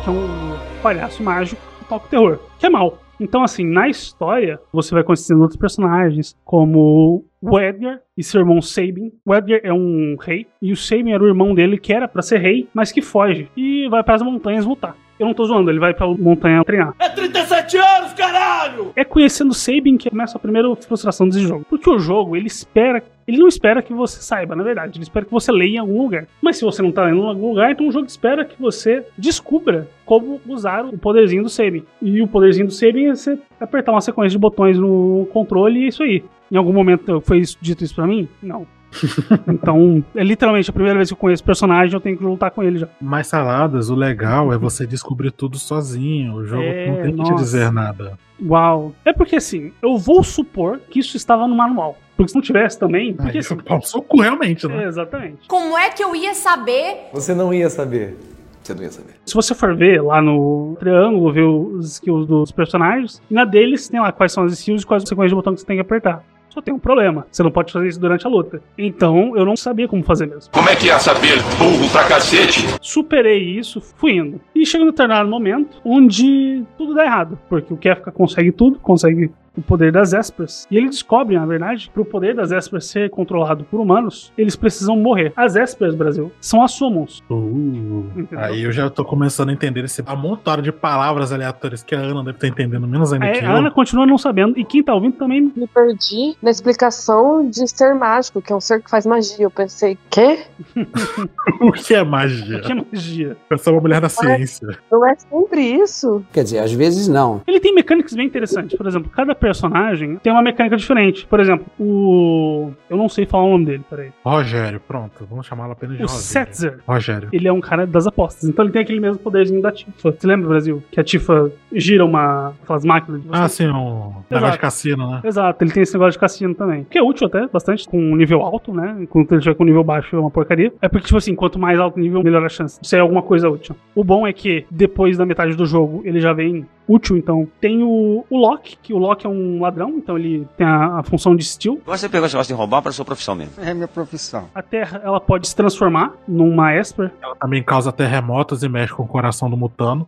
Que 0.02 0.08
é 0.08 0.12
um 0.12 0.82
palhaço 0.82 1.22
mágico 1.22 1.62
que 1.78 1.84
toca 1.84 2.06
o 2.06 2.08
terror, 2.08 2.38
que 2.58 2.66
é 2.66 2.70
mal. 2.70 2.98
Então, 3.20 3.44
assim, 3.44 3.64
na 3.64 3.88
história, 3.88 4.58
você 4.72 4.92
vai 4.92 5.04
conhecendo 5.04 5.42
outros 5.42 5.58
personagens, 5.58 6.36
como 6.44 7.24
o 7.40 7.60
Edgar 7.60 8.00
e 8.16 8.22
seu 8.22 8.40
irmão 8.40 8.60
Sabin. 8.60 9.12
O 9.24 9.32
Edgar 9.32 9.60
é 9.62 9.72
um 9.72 10.16
rei, 10.20 10.46
e 10.60 10.72
o 10.72 10.76
Sabin 10.76 11.12
era 11.12 11.22
o 11.22 11.28
irmão 11.28 11.54
dele 11.54 11.78
que 11.78 11.92
era 11.92 12.08
pra 12.08 12.20
ser 12.20 12.38
rei, 12.38 12.68
mas 12.74 12.90
que 12.90 13.00
foge 13.00 13.48
e 13.56 13.88
vai 13.88 14.02
para 14.02 14.16
as 14.16 14.22
montanhas 14.22 14.64
lutar. 14.64 14.96
Eu 15.22 15.26
não 15.26 15.34
tô 15.34 15.44
zoando, 15.44 15.70
ele 15.70 15.78
vai 15.78 15.94
pra 15.94 16.04
montanha 16.08 16.64
treinar. 16.64 16.94
É 16.98 17.08
37 17.08 17.76
anos, 17.76 18.12
caralho! 18.12 18.90
É 18.96 19.04
conhecendo 19.04 19.52
o 19.52 19.54
Sabin 19.54 19.96
que 19.96 20.10
começa 20.10 20.36
a 20.36 20.40
primeira 20.40 20.74
frustração 20.74 21.28
desse 21.28 21.42
jogo. 21.42 21.64
Porque 21.70 21.88
o 21.88 21.96
jogo, 21.96 22.36
ele 22.36 22.48
espera. 22.48 23.00
Ele 23.24 23.38
não 23.38 23.46
espera 23.46 23.80
que 23.80 23.94
você 23.94 24.20
saiba, 24.20 24.56
na 24.56 24.64
verdade. 24.64 24.98
Ele 24.98 25.04
espera 25.04 25.24
que 25.24 25.30
você 25.30 25.52
leia 25.52 25.76
em 25.76 25.78
algum 25.78 26.02
lugar. 26.02 26.26
Mas 26.42 26.56
se 26.56 26.64
você 26.64 26.82
não 26.82 26.90
tá 26.90 27.04
lendo 27.04 27.22
em 27.22 27.28
algum 27.28 27.50
lugar, 27.50 27.70
então 27.70 27.86
o 27.86 27.92
jogo 27.92 28.06
espera 28.06 28.44
que 28.44 28.60
você 28.60 29.06
descubra 29.16 29.88
como 30.04 30.40
usar 30.44 30.84
o 30.84 30.98
poderzinho 30.98 31.44
do 31.44 31.48
Sabin. 31.48 31.84
E 32.02 32.20
o 32.20 32.26
poderzinho 32.26 32.66
do 32.66 32.72
Sabin 32.72 33.06
é 33.06 33.14
você 33.14 33.38
apertar 33.60 33.92
uma 33.92 34.00
sequência 34.00 34.30
de 34.30 34.38
botões 34.38 34.76
no 34.76 35.28
controle 35.32 35.82
e 35.82 35.84
é 35.84 35.86
isso 35.86 36.02
aí. 36.02 36.24
Em 36.50 36.56
algum 36.56 36.72
momento 36.72 37.20
foi 37.20 37.42
dito 37.60 37.84
isso 37.84 37.94
pra 37.94 38.08
mim? 38.08 38.28
Não. 38.42 38.66
então, 39.48 40.04
é 40.14 40.22
literalmente 40.22 40.70
a 40.70 40.72
primeira 40.72 40.96
vez 40.98 41.08
que 41.08 41.14
eu 41.14 41.18
conheço 41.18 41.42
o 41.42 41.46
personagem, 41.46 41.94
eu 41.94 42.00
tenho 42.00 42.16
que 42.16 42.24
lutar 42.24 42.50
com 42.50 42.62
ele 42.62 42.78
já. 42.78 42.88
Mas 43.00 43.26
saladas, 43.26 43.90
o 43.90 43.94
legal 43.94 44.52
é 44.52 44.58
você 44.58 44.86
descobrir 44.86 45.30
tudo 45.30 45.58
sozinho. 45.58 46.34
O 46.34 46.44
jogo 46.44 46.62
É, 46.62 46.86
não 46.88 46.96
tem 46.96 47.16
que 47.16 47.22
te 47.22 47.30
nossa. 47.30 47.34
dizer 47.42 47.72
nada. 47.72 48.18
Uau. 48.44 48.92
É 49.04 49.12
porque 49.12 49.36
assim, 49.36 49.72
eu 49.82 49.96
vou 49.98 50.22
supor 50.22 50.80
que 50.90 50.98
isso 50.98 51.16
estava 51.16 51.46
no 51.46 51.54
manual. 51.54 51.96
Porque 52.16 52.30
se 52.30 52.34
não 52.34 52.42
tivesse 52.42 52.78
também. 52.78 53.14
Porque, 53.14 53.32
Aí, 53.32 53.38
assim, 53.38 53.56
pau 53.56 53.80
cu, 54.06 54.20
realmente, 54.20 54.66
né? 54.68 54.84
é, 54.84 54.86
exatamente. 54.86 55.48
Como 55.48 55.76
é 55.76 55.90
que 55.90 56.04
eu 56.04 56.14
ia 56.14 56.34
saber? 56.34 57.08
Você 57.12 57.34
não 57.34 57.52
ia 57.52 57.70
saber. 57.70 58.16
Você 58.62 58.74
não 58.74 58.82
ia 58.82 58.90
saber. 58.92 59.14
Se 59.26 59.34
você 59.34 59.54
for 59.54 59.74
ver 59.74 60.02
lá 60.02 60.22
no 60.22 60.76
triângulo, 60.78 61.32
ver 61.32 61.42
os 61.42 61.92
skills 61.94 62.26
dos 62.28 62.52
personagens, 62.52 63.20
e 63.28 63.34
na 63.34 63.44
deles 63.44 63.88
tem 63.88 63.98
lá 64.00 64.12
quais 64.12 64.32
são 64.32 64.44
as 64.44 64.52
skills 64.52 64.82
e 64.82 64.86
quais 64.86 65.02
as 65.02 65.08
sequências 65.08 65.30
de 65.30 65.34
botão 65.34 65.54
que 65.54 65.60
você 65.60 65.66
tem 65.66 65.76
que 65.76 65.82
apertar. 65.82 66.22
Só 66.52 66.60
tem 66.60 66.74
um 66.74 66.78
problema. 66.78 67.26
Você 67.30 67.42
não 67.42 67.50
pode 67.50 67.72
fazer 67.72 67.88
isso 67.88 67.98
durante 67.98 68.26
a 68.26 68.30
luta. 68.30 68.62
Então, 68.76 69.34
eu 69.34 69.42
não 69.42 69.56
sabia 69.56 69.88
como 69.88 70.02
fazer 70.02 70.26
mesmo. 70.26 70.52
Como 70.52 70.68
é 70.68 70.76
que 70.76 70.88
ia 70.88 70.98
saber, 70.98 71.42
burro 71.58 71.88
pra 71.90 72.04
cacete? 72.04 72.66
Superei 72.78 73.42
isso, 73.58 73.80
fui 73.80 74.16
indo. 74.16 74.38
E 74.54 74.66
chega 74.66 74.84
no 74.84 74.90
determinado 74.90 75.30
momento 75.30 75.80
onde 75.82 76.62
tudo 76.76 76.92
dá 76.92 77.06
errado. 77.06 77.38
Porque 77.48 77.72
o 77.72 77.76
Kefka 77.78 78.12
consegue 78.12 78.52
tudo, 78.52 78.78
consegue 78.80 79.30
o 79.56 79.62
poder 79.62 79.92
das 79.92 80.12
Espers. 80.12 80.66
E 80.70 80.76
ele 80.76 80.88
descobre, 80.88 81.36
na 81.36 81.46
verdade, 81.46 81.86
que 81.86 81.90
para 81.90 82.02
o 82.02 82.04
poder 82.04 82.34
das 82.34 82.50
Espers 82.50 82.86
ser 82.86 83.10
controlado 83.10 83.64
por 83.64 83.80
humanos, 83.80 84.32
eles 84.36 84.56
precisam 84.56 84.96
morrer. 84.96 85.32
As 85.36 85.56
Espers, 85.56 85.94
Brasil, 85.94 86.32
são 86.40 86.62
as 86.62 86.72
Summons. 86.72 87.22
Uh, 87.30 88.04
aí 88.36 88.62
eu 88.62 88.72
já 88.72 88.88
tô 88.88 89.04
começando 89.04 89.50
a 89.50 89.52
entender 89.52 89.84
esse 89.84 90.02
amontoado 90.06 90.62
de 90.62 90.72
palavras 90.72 91.32
aleatórias 91.32 91.82
que 91.82 91.94
a 91.94 91.98
Ana 91.98 92.24
deve 92.24 92.36
estar 92.36 92.48
entendendo 92.48 92.86
menos 92.86 93.12
ainda 93.12 93.26
É, 93.26 93.32
que 93.32 93.44
a 93.44 93.50
eu. 93.50 93.56
Ana 93.56 93.70
continua 93.70 94.06
não 94.06 94.18
sabendo. 94.18 94.58
E 94.58 94.64
quem 94.64 94.82
tá 94.82 94.94
ouvindo 94.94 95.16
também. 95.16 95.52
Me 95.54 95.66
perdi 95.66 96.36
na 96.42 96.50
explicação 96.50 97.48
de 97.48 97.68
ser 97.68 97.94
mágico, 97.94 98.40
que 98.40 98.52
é 98.52 98.56
um 98.56 98.60
ser 98.60 98.82
que 98.82 98.90
faz 98.90 99.06
magia. 99.06 99.44
Eu 99.44 99.50
pensei, 99.50 99.98
quê? 100.10 100.40
o 101.60 101.72
que 101.72 101.94
é 101.94 102.02
magia? 102.02 102.60
Que 102.60 102.72
é 102.72 102.74
magia? 102.74 103.36
Eu 103.50 103.58
sou 103.58 103.74
uma 103.74 103.82
mulher 103.82 104.00
da 104.00 104.08
ciência. 104.08 104.68
Não 104.90 105.06
é 105.06 105.14
sempre 105.16 105.60
isso? 105.60 106.24
Quer 106.32 106.44
dizer, 106.44 106.58
às 106.58 106.72
vezes 106.72 107.08
não. 107.08 107.42
Ele 107.46 107.60
tem 107.60 107.74
mecânicas 107.74 108.14
bem 108.14 108.26
interessantes. 108.26 108.76
Por 108.76 108.86
exemplo, 108.86 109.10
cada 109.10 109.34
personagem 109.42 110.16
tem 110.22 110.32
uma 110.32 110.40
mecânica 110.42 110.76
diferente. 110.76 111.26
Por 111.26 111.40
exemplo, 111.40 111.66
o. 111.78 112.70
Eu 112.88 112.96
não 112.96 113.08
sei 113.08 113.26
falar 113.26 113.44
o 113.44 113.50
nome 113.50 113.66
dele, 113.66 113.84
peraí. 113.90 114.10
Rogério, 114.24 114.80
pronto. 114.80 115.26
Vamos 115.28 115.46
chamá-lo 115.46 115.72
apenas 115.72 115.96
de 115.96 116.04
O 116.04 116.06
Rogério. 116.06 116.22
Setzer. 116.24 116.78
Rogério. 116.86 117.28
Ele 117.32 117.48
é 117.48 117.52
um 117.52 117.60
cara 117.60 117.86
das 117.86 118.06
apostas. 118.06 118.48
Então 118.48 118.64
ele 118.64 118.72
tem 118.72 118.80
aquele 118.82 119.00
mesmo 119.00 119.18
poderzinho 119.18 119.60
da 119.60 119.72
Tifa. 119.72 119.92
Você 120.12 120.26
lembra, 120.26 120.48
Brasil? 120.48 120.82
Que 120.90 121.00
a 121.00 121.04
Tifa 121.04 121.50
gira 121.72 122.04
uma. 122.04 122.54
aquelas 122.62 122.84
máquinas 122.84 123.20
de 123.20 123.28
você. 123.28 123.36
Ah, 123.42 123.48
sim, 123.48 123.66
um 123.66 124.12
negócio 124.30 124.52
de 124.52 124.58
cassino, 124.58 125.10
né? 125.10 125.20
Exato, 125.24 125.64
ele 125.64 125.72
tem 125.72 125.82
esse 125.82 125.92
negócio 125.94 126.12
de 126.12 126.18
cassino 126.18 126.54
também. 126.54 126.86
Que 126.88 126.98
é 126.98 127.02
útil 127.02 127.26
até, 127.26 127.48
bastante, 127.48 127.88
com 127.88 127.98
um 127.98 128.14
nível 128.14 128.42
alto, 128.42 128.72
né? 128.72 128.96
Enquanto 129.00 129.32
ele 129.32 129.40
tiver 129.40 129.54
com 129.54 129.64
um 129.64 129.66
nível 129.66 129.82
baixo 129.82 130.14
é 130.14 130.18
uma 130.20 130.30
porcaria. 130.30 130.72
É 130.80 130.88
porque, 130.88 131.06
tipo 131.06 131.18
assim, 131.18 131.34
quanto 131.34 131.58
mais 131.58 131.80
alto 131.80 131.96
o 131.96 132.00
nível, 132.00 132.22
melhor 132.22 132.44
a 132.44 132.48
chance 132.48 132.80
de 132.80 132.86
ser 132.86 133.00
alguma 133.00 133.22
coisa 133.22 133.48
útil. 133.48 133.74
O 133.94 134.04
bom 134.04 134.26
é 134.26 134.32
que, 134.32 134.64
depois 134.70 135.18
da 135.18 135.26
metade 135.26 135.56
do 135.56 135.66
jogo, 135.66 136.02
ele 136.04 136.20
já 136.20 136.32
vem 136.32 136.66
útil, 136.86 137.16
então. 137.16 137.48
Tem 137.60 137.82
o, 137.82 138.24
o 138.28 138.36
Loki, 138.36 138.76
que 138.82 138.92
o 138.92 138.98
Loki 138.98 139.26
é 139.26 139.28
um 139.28 139.60
ladrão, 139.60 139.90
então 139.90 140.16
ele 140.16 140.46
tem 140.56 140.66
a, 140.66 140.98
a 140.98 141.02
função 141.02 141.34
de 141.34 141.44
steal. 141.44 141.78
Você 141.86 142.08
pegou 142.08 142.26
esse 142.26 142.34
negócio 142.34 142.54
de 142.54 142.58
roubar 142.58 142.82
para 142.82 142.92
sua 142.92 143.04
profissão 143.04 143.34
mesmo. 143.34 143.52
É 143.58 143.72
minha 143.74 143.88
profissão. 143.88 144.48
A 144.54 144.62
Terra, 144.62 145.00
ela 145.04 145.20
pode 145.20 145.48
se 145.48 145.56
transformar 145.56 146.12
numa 146.26 146.74
Esper. 146.74 147.12
Ela 147.22 147.36
também 147.36 147.62
causa 147.62 147.92
terremotos 147.92 148.62
e 148.62 148.68
mexe 148.68 148.92
com 148.92 149.02
o 149.02 149.08
coração 149.08 149.48
do 149.48 149.56
mutano. 149.56 150.06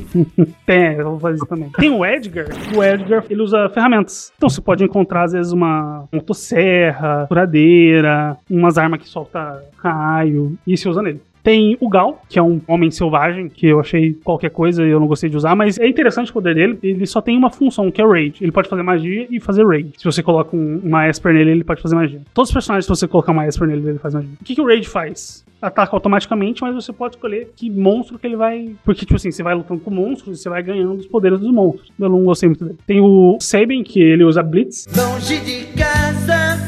Tem, 0.66 0.94
eu 0.94 1.10
vou 1.10 1.20
fazer 1.20 1.36
isso 1.36 1.46
também. 1.46 1.70
Tem 1.70 1.90
o 1.90 2.04
Edgar. 2.04 2.46
O 2.76 2.82
Edgar, 2.82 3.24
ele 3.28 3.42
usa 3.42 3.68
ferramentas. 3.70 4.32
Então 4.36 4.48
você 4.48 4.60
pode 4.60 4.84
encontrar, 4.84 5.24
às 5.24 5.32
vezes, 5.32 5.52
uma 5.52 6.08
motosserra, 6.12 7.26
furadeira, 7.26 8.36
umas 8.50 8.78
armas 8.78 9.00
que 9.00 9.08
solta 9.08 9.62
raio, 9.78 10.56
e 10.66 10.76
você 10.76 10.88
usa 10.88 11.02
nele. 11.02 11.20
Tem 11.46 11.76
o 11.80 11.88
Gal, 11.88 12.20
que 12.28 12.40
é 12.40 12.42
um 12.42 12.60
homem 12.66 12.90
selvagem, 12.90 13.48
que 13.48 13.68
eu 13.68 13.78
achei 13.78 14.14
qualquer 14.24 14.50
coisa 14.50 14.84
e 14.84 14.90
eu 14.90 14.98
não 14.98 15.06
gostei 15.06 15.30
de 15.30 15.36
usar, 15.36 15.54
mas 15.54 15.78
é 15.78 15.86
interessante 15.86 16.28
o 16.32 16.34
poder 16.34 16.56
dele. 16.56 16.76
Ele 16.82 17.06
só 17.06 17.20
tem 17.20 17.38
uma 17.38 17.52
função, 17.52 17.88
que 17.88 18.00
é 18.00 18.04
o 18.04 18.10
Raid. 18.10 18.38
Ele 18.42 18.50
pode 18.50 18.68
fazer 18.68 18.82
magia 18.82 19.28
e 19.30 19.38
fazer 19.38 19.64
Raid. 19.64 19.92
Se 19.96 20.04
você 20.04 20.24
coloca 20.24 20.56
um- 20.56 20.80
uma 20.82 21.08
Esper 21.08 21.32
nele, 21.32 21.52
ele 21.52 21.62
pode 21.62 21.80
fazer 21.80 21.94
magia. 21.94 22.20
Todos 22.34 22.50
os 22.50 22.52
personagens, 22.52 22.84
se 22.84 22.88
você 22.88 23.06
colocar 23.06 23.30
uma 23.30 23.46
Esper 23.46 23.68
nele, 23.68 23.90
ele 23.90 23.98
faz 24.00 24.12
magia. 24.14 24.30
O 24.40 24.44
que, 24.44 24.56
que 24.56 24.60
o 24.60 24.66
Raid 24.66 24.88
faz? 24.88 25.44
Ataca 25.62 25.94
automaticamente, 25.94 26.62
mas 26.62 26.74
você 26.74 26.92
pode 26.92 27.14
escolher 27.14 27.52
que 27.54 27.70
monstro 27.70 28.18
que 28.18 28.26
ele 28.26 28.34
vai. 28.36 28.72
Porque, 28.84 29.02
tipo 29.06 29.14
assim, 29.14 29.30
você 29.30 29.44
vai 29.44 29.54
lutando 29.54 29.78
com 29.80 29.90
monstros 29.92 30.40
e 30.40 30.42
você 30.42 30.48
vai 30.48 30.64
ganhando 30.64 30.94
os 30.94 31.06
poderes 31.06 31.38
dos 31.38 31.52
monstros. 31.52 31.92
Eu 31.96 32.08
não 32.08 32.24
gostei 32.24 32.48
muito 32.48 32.64
dele. 32.64 32.78
Tem 32.84 33.00
o 33.00 33.36
Sabin, 33.40 33.84
que 33.84 34.00
ele 34.02 34.24
usa 34.24 34.42
Blitz. 34.42 34.84
Longe 34.96 35.38
de 35.44 35.66
casa 35.78 36.58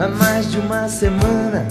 há 0.00 0.08
mais 0.18 0.50
de 0.50 0.58
uma 0.58 0.88
semana. 0.88 1.64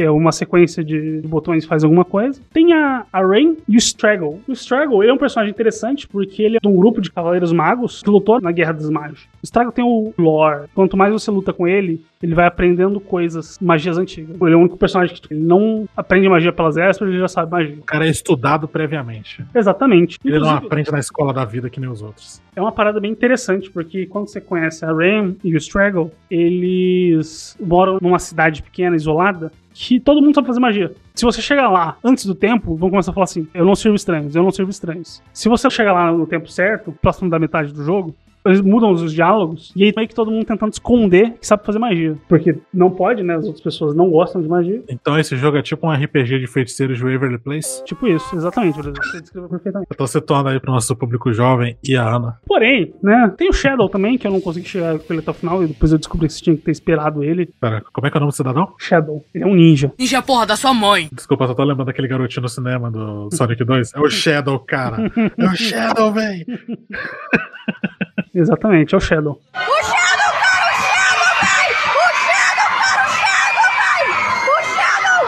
Que 0.00 0.04
é 0.04 0.10
uma 0.10 0.32
sequência 0.32 0.82
de 0.82 1.20
botões 1.26 1.64
que 1.64 1.68
faz 1.68 1.84
alguma 1.84 2.06
coisa. 2.06 2.40
Tem 2.54 2.72
a, 2.72 3.04
a 3.12 3.20
Rain 3.20 3.58
e 3.68 3.76
o 3.76 3.78
Straggle. 3.78 4.40
O 4.48 4.52
Straggle 4.52 5.02
ele 5.02 5.10
é 5.10 5.14
um 5.14 5.18
personagem 5.18 5.50
interessante 5.52 6.08
porque 6.08 6.42
ele 6.42 6.56
é 6.56 6.58
de 6.58 6.66
um 6.66 6.74
grupo 6.74 7.02
de 7.02 7.12
cavaleiros 7.12 7.52
magos 7.52 8.02
que 8.02 8.08
lutou 8.08 8.40
na 8.40 8.50
Guerra 8.50 8.72
dos 8.72 8.88
Magos. 8.88 9.28
O 9.42 9.44
Straggle 9.44 9.72
tem 9.72 9.84
o 9.84 10.14
lore. 10.16 10.68
Quanto 10.74 10.96
mais 10.96 11.12
você 11.12 11.30
luta 11.30 11.52
com 11.52 11.68
ele, 11.68 12.02
ele 12.22 12.34
vai 12.34 12.46
aprendendo 12.46 12.98
coisas, 12.98 13.58
magias 13.60 13.98
antigas. 13.98 14.40
Ele 14.40 14.52
é 14.52 14.56
o 14.56 14.60
único 14.60 14.78
personagem 14.78 15.14
que 15.14 15.34
ele 15.34 15.42
não 15.42 15.86
aprende 15.94 16.28
magia 16.30 16.52
pelas 16.52 16.78
Espers, 16.78 17.10
ele 17.10 17.20
já 17.20 17.28
sabe 17.28 17.50
magia. 17.52 17.76
O 17.78 17.84
cara 17.84 18.06
é 18.06 18.10
estudado 18.10 18.66
previamente. 18.66 19.44
Exatamente. 19.54 20.18
Ele 20.24 20.38
não 20.38 20.46
Inclusive, 20.46 20.66
aprende 20.66 20.92
na 20.92 20.98
escola 20.98 21.32
da 21.34 21.44
vida 21.44 21.68
que 21.68 21.78
nem 21.78 21.90
os 21.90 22.00
outros. 22.00 22.40
é 22.56 22.60
uma 22.60 22.72
parada 22.72 22.98
bem 23.00 23.10
interessante, 23.10 23.70
porque 23.70 24.06
quando 24.06 24.28
você 24.28 24.40
conhece 24.40 24.82
a 24.82 24.88
Ram 24.88 25.34
e 25.44 25.54
o 25.54 25.58
Straggle, 25.58 26.10
eles 26.30 27.54
moram 27.60 27.98
numa 28.00 28.18
cidade 28.18 28.62
pequena, 28.62 28.96
isolada, 28.96 29.52
que 29.72 30.00
todo 30.00 30.20
mundo 30.20 30.34
sabe 30.34 30.46
fazer 30.46 30.60
magia. 30.60 30.92
Se 31.14 31.24
você 31.24 31.40
chegar 31.40 31.68
lá 31.68 31.96
antes 32.02 32.24
do 32.26 32.34
tempo, 32.34 32.74
vão 32.74 32.90
começar 32.90 33.10
a 33.10 33.14
falar 33.14 33.24
assim: 33.24 33.46
eu 33.54 33.64
não 33.64 33.74
sirvo 33.74 33.96
estranhos, 33.96 34.34
eu 34.34 34.42
não 34.42 34.50
sirvo 34.50 34.70
estranhos. 34.70 35.22
Se 35.32 35.48
você 35.48 35.68
chegar 35.70 35.92
lá 35.92 36.12
no 36.12 36.26
tempo 36.26 36.50
certo, 36.50 36.92
próximo 37.00 37.30
da 37.30 37.38
metade 37.38 37.72
do 37.72 37.84
jogo, 37.84 38.14
eles 38.44 38.60
mudam 38.60 38.90
os 38.92 39.12
diálogos 39.12 39.72
e 39.76 39.84
aí 39.84 39.92
meio 39.94 40.08
que 40.08 40.14
todo 40.14 40.30
mundo 40.30 40.44
tentando 40.44 40.72
esconder 40.72 41.32
que 41.40 41.46
sabe 41.46 41.64
fazer 41.64 41.78
magia. 41.78 42.16
Porque 42.28 42.56
não 42.72 42.90
pode, 42.90 43.22
né? 43.22 43.36
As 43.36 43.44
outras 43.44 43.62
pessoas 43.62 43.94
não 43.94 44.10
gostam 44.10 44.40
de 44.40 44.48
magia. 44.48 44.82
Então 44.88 45.18
esse 45.18 45.36
jogo 45.36 45.56
é 45.56 45.62
tipo 45.62 45.86
um 45.86 45.92
RPG 45.92 46.38
de 46.40 46.46
feiticeiros 46.46 46.98
de 46.98 47.04
Waverly 47.04 47.38
Place. 47.38 47.84
Tipo 47.84 48.06
isso, 48.06 48.34
exatamente. 48.34 48.76
Você 48.76 49.20
descreveu 49.20 49.48
perfeitamente. 49.48 49.88
Eu 49.90 49.96
tô 49.96 50.06
situando 50.06 50.48
aí 50.48 50.60
pro 50.60 50.72
nosso 50.72 50.94
público 50.96 51.32
jovem 51.32 51.76
e 51.82 51.96
a 51.96 52.16
Ana. 52.16 52.38
Porém, 52.46 52.94
né? 53.02 53.32
Tem 53.36 53.48
o 53.48 53.52
Shadow 53.52 53.88
também, 53.88 54.16
que 54.16 54.26
eu 54.26 54.30
não 54.30 54.40
consegui 54.40 54.68
chegar 54.68 54.98
com 54.98 55.12
ele 55.12 55.20
até 55.20 55.30
o 55.30 55.34
final, 55.34 55.62
e 55.62 55.68
depois 55.68 55.92
eu 55.92 55.98
descobri 55.98 56.26
que 56.26 56.34
você 56.34 56.42
tinha 56.42 56.56
que 56.56 56.62
ter 56.62 56.70
esperado 56.70 57.22
ele. 57.22 57.50
Pera, 57.60 57.82
como 57.92 58.06
é 58.06 58.10
que 58.10 58.16
é 58.16 58.18
o 58.18 58.20
nome 58.20 58.32
do 58.32 58.36
cidadão? 58.36 58.74
Shadow. 58.78 59.24
Ele 59.34 59.44
é 59.44 59.46
um 59.46 59.54
ninja. 59.54 59.92
Ninja 59.98 60.22
porra 60.22 60.46
da 60.46 60.56
sua 60.56 60.72
mãe. 60.72 61.08
Desculpa, 61.12 61.46
só 61.46 61.54
tô 61.54 61.62
lembrando 61.64 61.86
daquele 61.86 62.08
garotinho 62.08 62.42
no 62.42 62.48
cinema 62.48 62.90
do 62.90 63.28
Sonic 63.32 63.64
2. 63.64 63.94
É 63.94 64.00
o 64.00 64.08
Shadow, 64.08 64.58
cara. 64.60 65.10
É 65.36 65.44
o 65.44 65.54
Shadow, 65.54 66.12
véi. 66.12 66.44
Exatamente, 68.34 68.94
é 68.94 68.98
o 68.98 69.00
Shadow. 69.00 69.40
O 69.52 69.56
Shadow, 69.56 70.32
cara, 70.40 70.66
o 70.66 70.74
Shadow, 70.82 71.30
véi! 71.40 71.70
O 71.90 72.06
Shadow, 72.24 72.70
cara, 72.78 73.06
o 73.06 73.10
Shadow, 73.18 73.68
véi! 73.80 74.08
O 74.48 74.62
Shadow! 74.74 75.26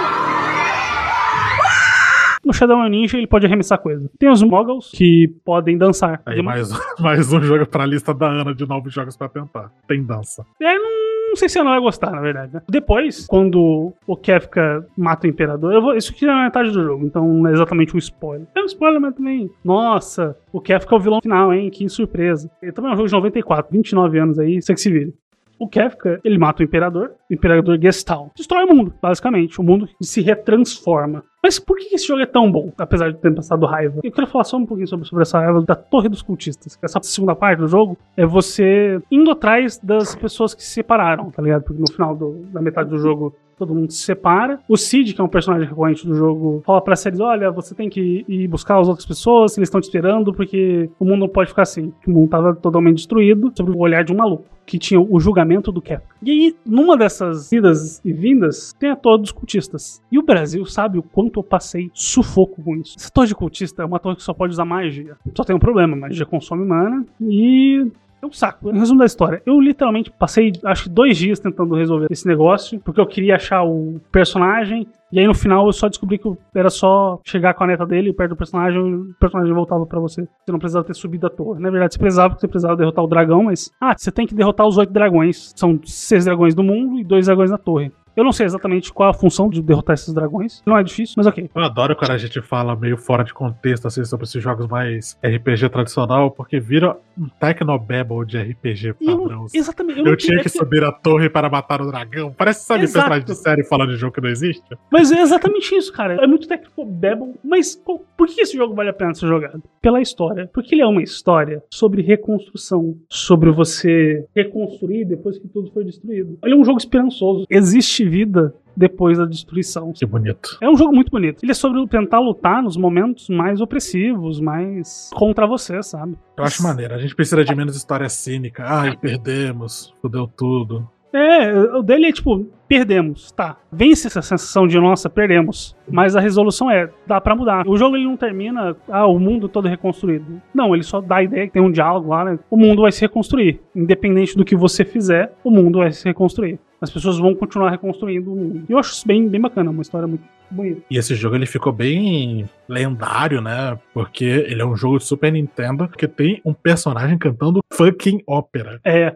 O 2.44 2.52
Shadow 2.52 2.80
é 2.80 2.84
um 2.84 2.88
ninja 2.88 3.16
e 3.16 3.20
ele 3.20 3.26
pode 3.26 3.46
arremessar 3.46 3.78
coisa. 3.78 4.08
Tem 4.18 4.30
os 4.30 4.42
Moggles 4.42 4.90
que 4.94 5.28
podem 5.44 5.76
dançar. 5.78 6.20
Aí 6.26 6.42
mais, 6.42 6.70
mais 7.00 7.32
um 7.32 7.40
jogo 7.40 7.66
pra 7.66 7.86
lista 7.86 8.12
da 8.14 8.26
Ana 8.28 8.54
de 8.54 8.66
novos 8.66 8.92
jogos 8.92 9.16
pra 9.16 9.28
tentar. 9.28 9.70
Tem 9.88 10.02
dança. 10.02 10.44
É, 10.60 10.78
não, 10.78 11.01
não 11.32 11.36
sei 11.36 11.48
se 11.48 11.58
ela 11.58 11.70
vai 11.70 11.80
gostar, 11.80 12.10
na 12.10 12.20
verdade. 12.20 12.54
Né? 12.54 12.62
Depois, 12.68 13.26
quando 13.26 13.92
o 14.06 14.16
Kefka 14.16 14.86
mata 14.96 15.26
o 15.26 15.30
Imperador, 15.30 15.80
vou, 15.80 15.96
isso 15.96 16.12
aqui 16.12 16.26
é 16.26 16.30
a 16.30 16.44
metade 16.44 16.70
do 16.70 16.82
jogo, 16.82 17.06
então 17.06 17.26
não 17.26 17.48
é 17.48 17.52
exatamente 17.52 17.94
um 17.94 17.98
spoiler. 17.98 18.46
É 18.54 18.60
um 18.60 18.66
spoiler, 18.66 19.00
mas 19.00 19.14
também. 19.14 19.50
Nossa, 19.64 20.36
o 20.52 20.60
Kefka 20.60 20.94
é 20.94 20.98
o 20.98 21.00
vilão 21.00 21.20
final, 21.22 21.52
hein? 21.52 21.70
Que 21.70 21.88
surpresa. 21.88 22.50
Ele 22.60 22.72
também 22.72 22.90
é 22.90 22.94
um 22.94 22.96
jogo 22.96 23.08
de 23.08 23.14
94, 23.14 23.72
29 23.72 24.18
anos 24.18 24.38
aí, 24.38 24.60
você 24.60 24.74
que 24.74 24.80
se 24.80 24.90
vire. 24.90 25.14
O 25.58 25.68
Kefka, 25.68 26.20
ele 26.24 26.38
mata 26.38 26.62
o 26.62 26.64
Imperador, 26.64 27.12
o 27.30 27.34
Imperador 27.34 27.78
Gestalt. 27.80 28.30
Destrói 28.36 28.64
o 28.64 28.74
mundo, 28.74 28.92
basicamente. 29.00 29.60
O 29.60 29.62
mundo 29.64 29.88
se 30.00 30.20
retransforma. 30.20 31.22
Mas 31.42 31.58
por 31.58 31.76
que 31.76 31.94
esse 31.94 32.06
jogo 32.06 32.20
é 32.20 32.26
tão 32.26 32.50
bom, 32.50 32.72
apesar 32.78 33.10
de 33.12 33.18
ter 33.18 33.34
passado 33.34 33.66
raiva? 33.66 34.00
Eu 34.04 34.12
quero 34.12 34.26
falar 34.28 34.44
só 34.44 34.56
um 34.56 34.64
pouquinho 34.66 34.86
sobre, 34.86 35.06
sobre 35.06 35.22
essa 35.22 35.40
raiva 35.40 35.60
da 35.62 35.74
Torre 35.74 36.08
dos 36.08 36.22
Cultistas. 36.22 36.78
Essa 36.82 37.00
segunda 37.02 37.34
parte 37.34 37.58
do 37.58 37.66
jogo 37.68 37.96
é 38.16 38.24
você 38.24 39.00
indo 39.10 39.30
atrás 39.30 39.78
das 39.78 40.14
pessoas 40.14 40.54
que 40.54 40.62
se 40.62 40.70
separaram, 40.70 41.30
tá 41.30 41.42
ligado? 41.42 41.62
Porque 41.64 41.80
no 41.80 41.90
final 41.90 42.14
do- 42.16 42.44
da 42.52 42.60
metade 42.62 42.88
do 42.90 42.98
jogo 42.98 43.34
todo 43.58 43.74
mundo 43.74 43.90
se 43.92 44.02
separa. 44.04 44.60
O 44.68 44.76
Cid, 44.76 45.14
que 45.14 45.20
é 45.20 45.24
um 45.24 45.28
personagem 45.28 45.68
recorrente 45.68 46.06
do 46.06 46.14
jogo, 46.14 46.62
fala 46.64 46.80
pra 46.80 46.94
séries: 46.96 47.18
olha, 47.20 47.50
você 47.50 47.74
tem 47.74 47.88
que 47.88 48.24
ir 48.28 48.46
buscar 48.48 48.78
as 48.80 48.88
outras 48.88 49.06
pessoas, 49.06 49.56
eles 49.56 49.66
estão 49.68 49.80
te 49.80 49.84
esperando, 49.84 50.32
porque 50.32 50.88
o 50.98 51.04
mundo 51.04 51.20
não 51.20 51.28
pode 51.28 51.48
ficar 51.50 51.62
assim. 51.62 51.92
O 52.06 52.10
mundo 52.10 52.28
tava 52.30 52.54
totalmente 52.54 52.96
destruído 52.98 53.52
sob 53.56 53.72
o 53.72 53.78
olhar 53.78 54.04
de 54.04 54.12
um 54.12 54.16
maluco. 54.16 54.44
Que 54.66 54.78
tinha 54.78 55.00
o 55.00 55.20
julgamento 55.20 55.72
do 55.72 55.82
Kefka. 55.82 56.14
E 56.22 56.30
aí, 56.30 56.56
numa 56.64 56.96
dessas 56.96 57.50
idas 57.52 58.00
e 58.04 58.12
vindas, 58.12 58.72
tem 58.78 58.90
a 58.90 58.96
torre 58.96 59.20
dos 59.22 59.32
cultistas. 59.32 60.00
E 60.10 60.18
o 60.18 60.22
Brasil 60.22 60.64
sabe 60.64 60.98
o 60.98 61.02
quanto 61.02 61.40
eu 61.40 61.44
passei 61.44 61.90
sufoco 61.92 62.62
com 62.62 62.76
isso. 62.76 62.96
Essa 62.98 63.10
torre 63.10 63.28
de 63.28 63.34
cultista 63.34 63.82
é 63.82 63.84
uma 63.84 63.98
torre 63.98 64.16
que 64.16 64.22
só 64.22 64.32
pode 64.32 64.52
usar 64.52 64.64
magia. 64.64 65.16
Só 65.36 65.44
tem 65.44 65.54
um 65.54 65.58
problema, 65.58 65.96
magia 65.96 66.26
consome 66.26 66.64
mana 66.64 67.04
e 67.20 67.86
é 68.22 68.26
um 68.26 68.32
saco. 68.32 68.70
Resumo 68.70 69.00
da 69.00 69.06
história. 69.06 69.42
Eu 69.44 69.60
literalmente 69.60 70.10
passei, 70.10 70.52
acho 70.64 70.84
que 70.84 70.88
dois 70.88 71.18
dias 71.18 71.40
tentando 71.40 71.74
resolver 71.74 72.06
esse 72.08 72.26
negócio, 72.26 72.80
porque 72.80 73.00
eu 73.00 73.06
queria 73.06 73.34
achar 73.34 73.64
o 73.64 74.00
personagem. 74.12 74.86
E 75.10 75.18
aí 75.18 75.26
no 75.26 75.34
final 75.34 75.66
eu 75.66 75.72
só 75.72 75.88
descobri 75.88 76.18
que 76.18 76.32
era 76.54 76.70
só 76.70 77.20
chegar 77.24 77.52
com 77.52 77.64
a 77.64 77.66
neta 77.66 77.84
dele 77.84 78.14
perto 78.14 78.30
do 78.30 78.36
personagem 78.36 78.80
o 78.80 79.14
personagem 79.18 79.52
voltava 79.52 79.84
pra 79.84 79.98
você. 79.98 80.22
Você 80.22 80.52
não 80.52 80.58
precisava 80.58 80.86
ter 80.86 80.94
subido 80.94 81.26
a 81.26 81.30
torre. 81.30 81.60
Na 81.60 81.70
verdade, 81.70 81.94
você 81.94 81.98
precisava, 81.98 82.30
porque 82.30 82.40
você 82.42 82.48
precisava 82.48 82.76
derrotar 82.76 83.04
o 83.04 83.08
dragão, 83.08 83.44
mas. 83.44 83.70
Ah, 83.80 83.94
você 83.96 84.10
tem 84.10 84.26
que 84.26 84.34
derrotar 84.34 84.66
os 84.66 84.78
oito 84.78 84.92
dragões. 84.92 85.52
São 85.56 85.78
seis 85.84 86.24
dragões 86.24 86.54
do 86.54 86.62
mundo 86.62 86.98
e 86.98 87.04
dois 87.04 87.26
dragões 87.26 87.50
na 87.50 87.58
torre. 87.58 87.92
Eu 88.16 88.24
não 88.24 88.32
sei 88.32 88.46
exatamente 88.46 88.92
qual 88.92 89.10
a 89.10 89.14
função 89.14 89.48
de 89.48 89.62
derrotar 89.62 89.94
esses 89.94 90.12
dragões. 90.12 90.62
Não 90.66 90.76
é 90.76 90.82
difícil, 90.82 91.14
mas 91.16 91.26
ok. 91.26 91.50
Eu 91.54 91.62
adoro 91.62 91.96
quando 91.96 92.10
a 92.10 92.18
gente 92.18 92.40
fala 92.40 92.76
meio 92.76 92.96
fora 92.96 93.24
de 93.24 93.32
contexto, 93.32 93.86
assim, 93.86 94.04
sobre 94.04 94.24
esses 94.24 94.42
jogos 94.42 94.66
mais 94.66 95.18
RPG 95.24 95.68
tradicional, 95.70 96.30
porque 96.30 96.60
vira 96.60 96.96
um 97.18 97.28
Tecnobabble 97.28 98.26
de 98.26 98.38
RPG 98.38 98.94
padrão. 98.94 99.44
assim. 99.44 99.58
exatamente. 99.58 99.98
Eu, 99.98 100.04
não 100.04 100.16
tinha 100.16 100.38
é 100.38 100.42
que 100.42 100.48
subir 100.48 100.84
a 100.84 100.92
torre 100.92 101.28
para 101.28 101.48
matar 101.48 101.80
o 101.80 101.86
dragão. 101.86 102.32
Parece, 102.36 102.64
sabe, 102.64 102.84
Exato. 102.84 103.08
personagem 103.08 103.26
de 103.26 103.34
série 103.34 103.64
falando 103.64 103.90
de 103.90 103.96
jogo 103.96 104.14
que 104.14 104.20
não 104.20 104.28
existe. 104.28 104.62
Mas 104.90 105.10
é 105.12 105.20
exatamente 105.20 105.74
isso, 105.74 105.92
cara. 105.92 106.14
É 106.22 106.26
muito 106.26 106.46
técnico 106.46 106.84
Babel. 106.84 107.34
Mas 107.42 107.76
pô, 107.76 108.00
por 108.16 108.28
que 108.28 108.40
esse 108.40 108.56
jogo 108.56 108.74
vale 108.74 108.90
a 108.90 108.92
pena 108.92 109.14
ser 109.14 109.26
jogado? 109.26 109.62
Pela 109.80 110.00
história. 110.00 110.50
Porque 110.52 110.74
ele 110.74 110.82
é 110.82 110.86
uma 110.86 111.02
história 111.02 111.62
sobre 111.70 112.02
reconstrução. 112.02 112.96
Sobre 113.08 113.50
você 113.50 114.24
reconstruir 114.34 115.04
depois 115.04 115.38
que 115.38 115.48
tudo 115.48 115.70
foi 115.72 115.84
destruído. 115.84 116.38
Ele 116.42 116.54
é 116.54 116.56
um 116.56 116.64
jogo 116.64 116.78
esperançoso. 116.78 117.46
Existe 117.50 118.01
vida 118.08 118.54
depois 118.76 119.18
da 119.18 119.24
destruição. 119.24 119.92
Que 119.92 120.06
bonito. 120.06 120.56
É 120.60 120.68
um 120.68 120.76
jogo 120.76 120.94
muito 120.94 121.10
bonito. 121.10 121.44
Ele 121.44 121.52
é 121.52 121.54
sobre 121.54 121.86
tentar 121.88 122.20
lutar 122.20 122.62
nos 122.62 122.76
momentos 122.76 123.28
mais 123.28 123.60
opressivos, 123.60 124.40
mais 124.40 125.10
contra 125.14 125.46
você, 125.46 125.82
sabe? 125.82 126.16
Eu 126.36 126.44
acho 126.44 126.62
maneiro. 126.62 126.94
A 126.94 126.98
gente 126.98 127.14
precisa 127.14 127.44
de 127.44 127.54
menos 127.54 127.76
história 127.76 128.08
cínica. 128.08 128.64
Ai, 128.66 128.96
perdemos, 128.96 129.94
fudeu 130.00 130.26
tudo. 130.26 130.88
É, 131.12 131.52
o 131.76 131.82
dele 131.82 132.06
é 132.06 132.12
tipo, 132.12 132.46
perdemos, 132.66 133.30
tá. 133.32 133.58
Vence 133.70 134.06
essa 134.06 134.22
sensação 134.22 134.66
de, 134.66 134.78
nossa, 134.78 135.10
perdemos. 135.10 135.76
Mas 135.88 136.16
a 136.16 136.20
resolução 136.20 136.70
é, 136.70 136.88
dá 137.06 137.20
pra 137.20 137.36
mudar. 137.36 137.68
O 137.68 137.76
jogo 137.76 137.96
ele 137.96 138.06
não 138.06 138.16
termina, 138.16 138.74
ah, 138.88 139.06
o 139.06 139.18
mundo 139.18 139.48
todo 139.48 139.68
reconstruído. 139.68 140.40
Não, 140.54 140.74
ele 140.74 140.82
só 140.82 141.00
dá 141.00 141.16
a 141.16 141.22
ideia 141.22 141.46
que 141.46 141.52
tem 141.52 141.62
um 141.62 141.70
diálogo 141.70 142.08
lá, 142.08 142.24
né? 142.24 142.38
O 142.50 142.56
mundo 142.56 142.82
vai 142.82 142.92
se 142.92 143.02
reconstruir. 143.02 143.60
Independente 143.76 144.36
do 144.36 144.44
que 144.44 144.56
você 144.56 144.84
fizer, 144.84 145.34
o 145.44 145.50
mundo 145.50 145.80
vai 145.80 145.92
se 145.92 146.04
reconstruir. 146.04 146.58
As 146.80 146.90
pessoas 146.90 147.18
vão 147.18 147.34
continuar 147.34 147.70
reconstruindo 147.70 148.32
o 148.32 148.36
mundo. 148.36 148.64
E 148.68 148.72
eu 148.72 148.78
acho 148.78 148.92
isso 148.92 149.06
bem, 149.06 149.28
bem 149.28 149.40
bacana, 149.40 149.70
uma 149.70 149.82
história 149.82 150.08
muito 150.08 150.24
bonita. 150.50 150.82
E 150.90 150.96
esse 150.96 151.14
jogo 151.14 151.36
ele 151.36 151.46
ficou 151.46 151.72
bem 151.72 152.48
lendário, 152.68 153.40
né? 153.40 153.78
Porque 153.94 154.24
ele 154.24 154.62
é 154.62 154.66
um 154.66 154.76
jogo 154.76 154.98
de 154.98 155.04
Super 155.04 155.32
Nintendo 155.32 155.88
que 155.88 156.08
tem 156.08 156.40
um 156.44 156.52
personagem 156.52 157.18
cantando 157.18 157.60
fucking 157.72 158.22
ópera. 158.26 158.80
É. 158.84 159.14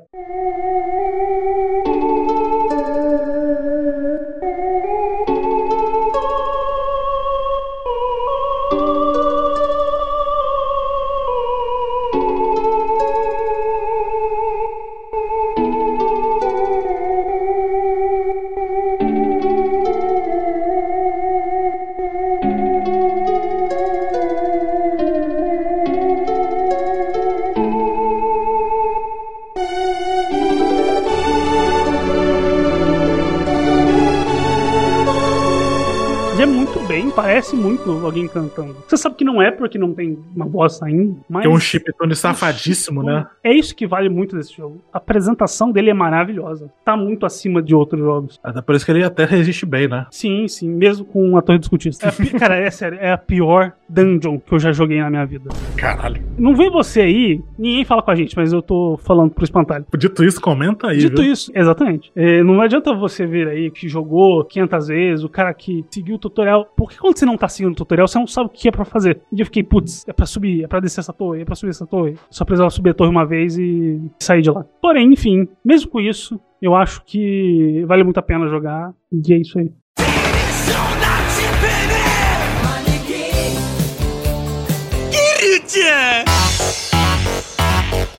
muito 37.86 38.06
alguém 38.06 38.28
cantando. 38.28 38.76
Você 38.86 38.96
sabe 38.96 39.16
que 39.16 39.24
não 39.36 39.42
é 39.42 39.50
porque 39.50 39.78
não 39.78 39.92
tem 39.92 40.18
uma 40.34 40.46
voz 40.46 40.78
saindo, 40.78 41.20
mas. 41.28 41.42
Que 41.42 41.48
é 41.48 41.50
um 41.50 41.60
chiptune 41.60 42.16
safadíssimo, 42.16 43.02
né? 43.02 43.26
É 43.44 43.52
isso 43.52 43.76
que 43.76 43.86
vale 43.86 44.08
muito 44.08 44.34
desse 44.34 44.56
jogo. 44.56 44.80
A 44.92 44.96
apresentação 44.96 45.70
dele 45.70 45.90
é 45.90 45.94
maravilhosa. 45.94 46.70
Tá 46.84 46.96
muito 46.96 47.26
acima 47.26 47.62
de 47.62 47.74
outros 47.74 48.00
jogos. 48.00 48.40
Até 48.42 48.62
por 48.62 48.74
isso 48.74 48.86
que 48.86 48.92
ele 48.92 49.04
até 49.04 49.24
resiste 49.24 49.66
bem, 49.66 49.88
né? 49.88 50.06
Sim, 50.10 50.48
sim, 50.48 50.68
mesmo 50.68 51.04
com 51.04 51.36
a 51.36 51.42
torre 51.42 51.58
dos 51.58 51.68
cultistas. 51.68 52.18
É 52.18 52.26
cara, 52.38 52.56
é 52.56 52.70
sério, 52.70 52.98
é 53.00 53.12
a 53.12 53.18
pior 53.18 53.72
dungeon 53.88 54.38
que 54.38 54.54
eu 54.54 54.58
já 54.58 54.72
joguei 54.72 55.00
na 55.00 55.10
minha 55.10 55.26
vida. 55.26 55.50
Caralho. 55.76 56.22
Não 56.38 56.54
vem 56.54 56.70
você 56.70 57.02
aí, 57.02 57.42
ninguém 57.58 57.84
fala 57.84 58.02
com 58.02 58.10
a 58.10 58.14
gente, 58.14 58.34
mas 58.36 58.52
eu 58.52 58.62
tô 58.62 58.98
falando 59.02 59.30
pro 59.30 59.44
espantalho. 59.44 59.84
Dito 59.96 60.24
isso, 60.24 60.40
comenta 60.40 60.88
aí. 60.88 60.98
Dito 60.98 61.22
viu? 61.22 61.32
isso, 61.32 61.50
exatamente. 61.54 62.10
É, 62.16 62.42
não 62.42 62.60
adianta 62.60 62.94
você 62.94 63.26
vir 63.26 63.48
aí 63.48 63.70
que 63.70 63.88
jogou 63.88 64.44
500 64.44 64.88
vezes, 64.88 65.24
o 65.24 65.28
cara 65.28 65.52
que 65.52 65.84
seguiu 65.90 66.16
o 66.16 66.18
tutorial. 66.18 66.66
Porque 66.76 66.96
quando 66.96 67.18
você 67.18 67.26
não 67.26 67.36
tá 67.36 67.48
seguindo 67.48 67.72
o 67.72 67.76
tutorial, 67.76 68.08
você 68.08 68.18
não 68.18 68.26
sabe 68.26 68.46
o 68.46 68.52
que 68.52 68.68
é 68.68 68.70
pra 68.70 68.84
fazer. 68.84 69.20
E 69.32 69.40
eu 69.40 69.46
fiquei, 69.46 69.62
putz, 69.62 70.06
é 70.06 70.12
pra 70.12 70.24
subir, 70.24 70.64
é 70.64 70.68
pra 70.68 70.80
descer 70.80 71.00
essa 71.00 71.12
torre, 71.12 71.42
é 71.42 71.44
pra 71.44 71.54
subir 71.54 71.70
essa 71.70 71.86
torre. 71.86 72.16
Só 72.30 72.44
precisava 72.44 72.70
subir 72.70 72.90
a 72.90 72.94
torre 72.94 73.10
uma 73.10 73.26
vez 73.26 73.58
e 73.58 74.00
sair 74.20 74.42
de 74.42 74.50
lá. 74.50 74.64
Porém, 74.80 75.12
enfim, 75.12 75.48
mesmo 75.64 75.90
com 75.90 76.00
isso, 76.00 76.40
eu 76.62 76.74
acho 76.74 77.02
que 77.04 77.84
vale 77.86 78.04
muito 78.04 78.18
a 78.18 78.22
pena 78.22 78.48
jogar. 78.48 78.92
E 79.12 79.32
é 79.32 79.38
isso 79.38 79.58
aí. 79.58 79.70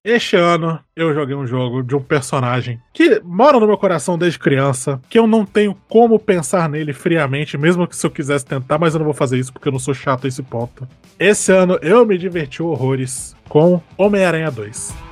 Este 0.10 0.38
ano 0.38 0.80
eu 0.96 1.14
joguei 1.14 1.36
um 1.36 1.46
jogo 1.46 1.84
de 1.84 1.94
um 1.94 2.00
personagem 2.00 2.80
que 2.94 3.20
mora 3.26 3.60
no 3.60 3.68
meu 3.68 3.78
coração 3.78 4.18
desde 4.18 4.40
criança, 4.40 5.02
que 5.10 5.20
eu 5.20 5.28
não 5.28 5.46
tenho 5.46 5.76
como 5.90 6.18
pensar 6.18 6.70
nele 6.70 6.94
friamente, 6.94 7.58
mesmo 7.58 7.86
que 7.86 7.94
se 7.94 8.08
eu 8.08 8.10
quisesse 8.10 8.46
tentar, 8.46 8.78
mas 8.80 8.94
eu 8.94 9.00
não 9.00 9.06
vou 9.06 9.14
fazer 9.14 9.38
isso 9.38 9.52
porque 9.52 9.68
eu 9.68 9.72
não 9.74 9.80
sou 9.80 9.94
chato 9.94 10.24
a 10.24 10.30
esse 10.30 10.42
ponto. 10.42 10.88
Esse 11.20 11.52
ano 11.52 11.78
eu 11.82 12.06
me 12.06 12.18
diverti 12.18 12.64
horrores 12.64 13.36
com 13.50 13.82
Homem-Aranha 13.98 14.50
2. 14.50 15.07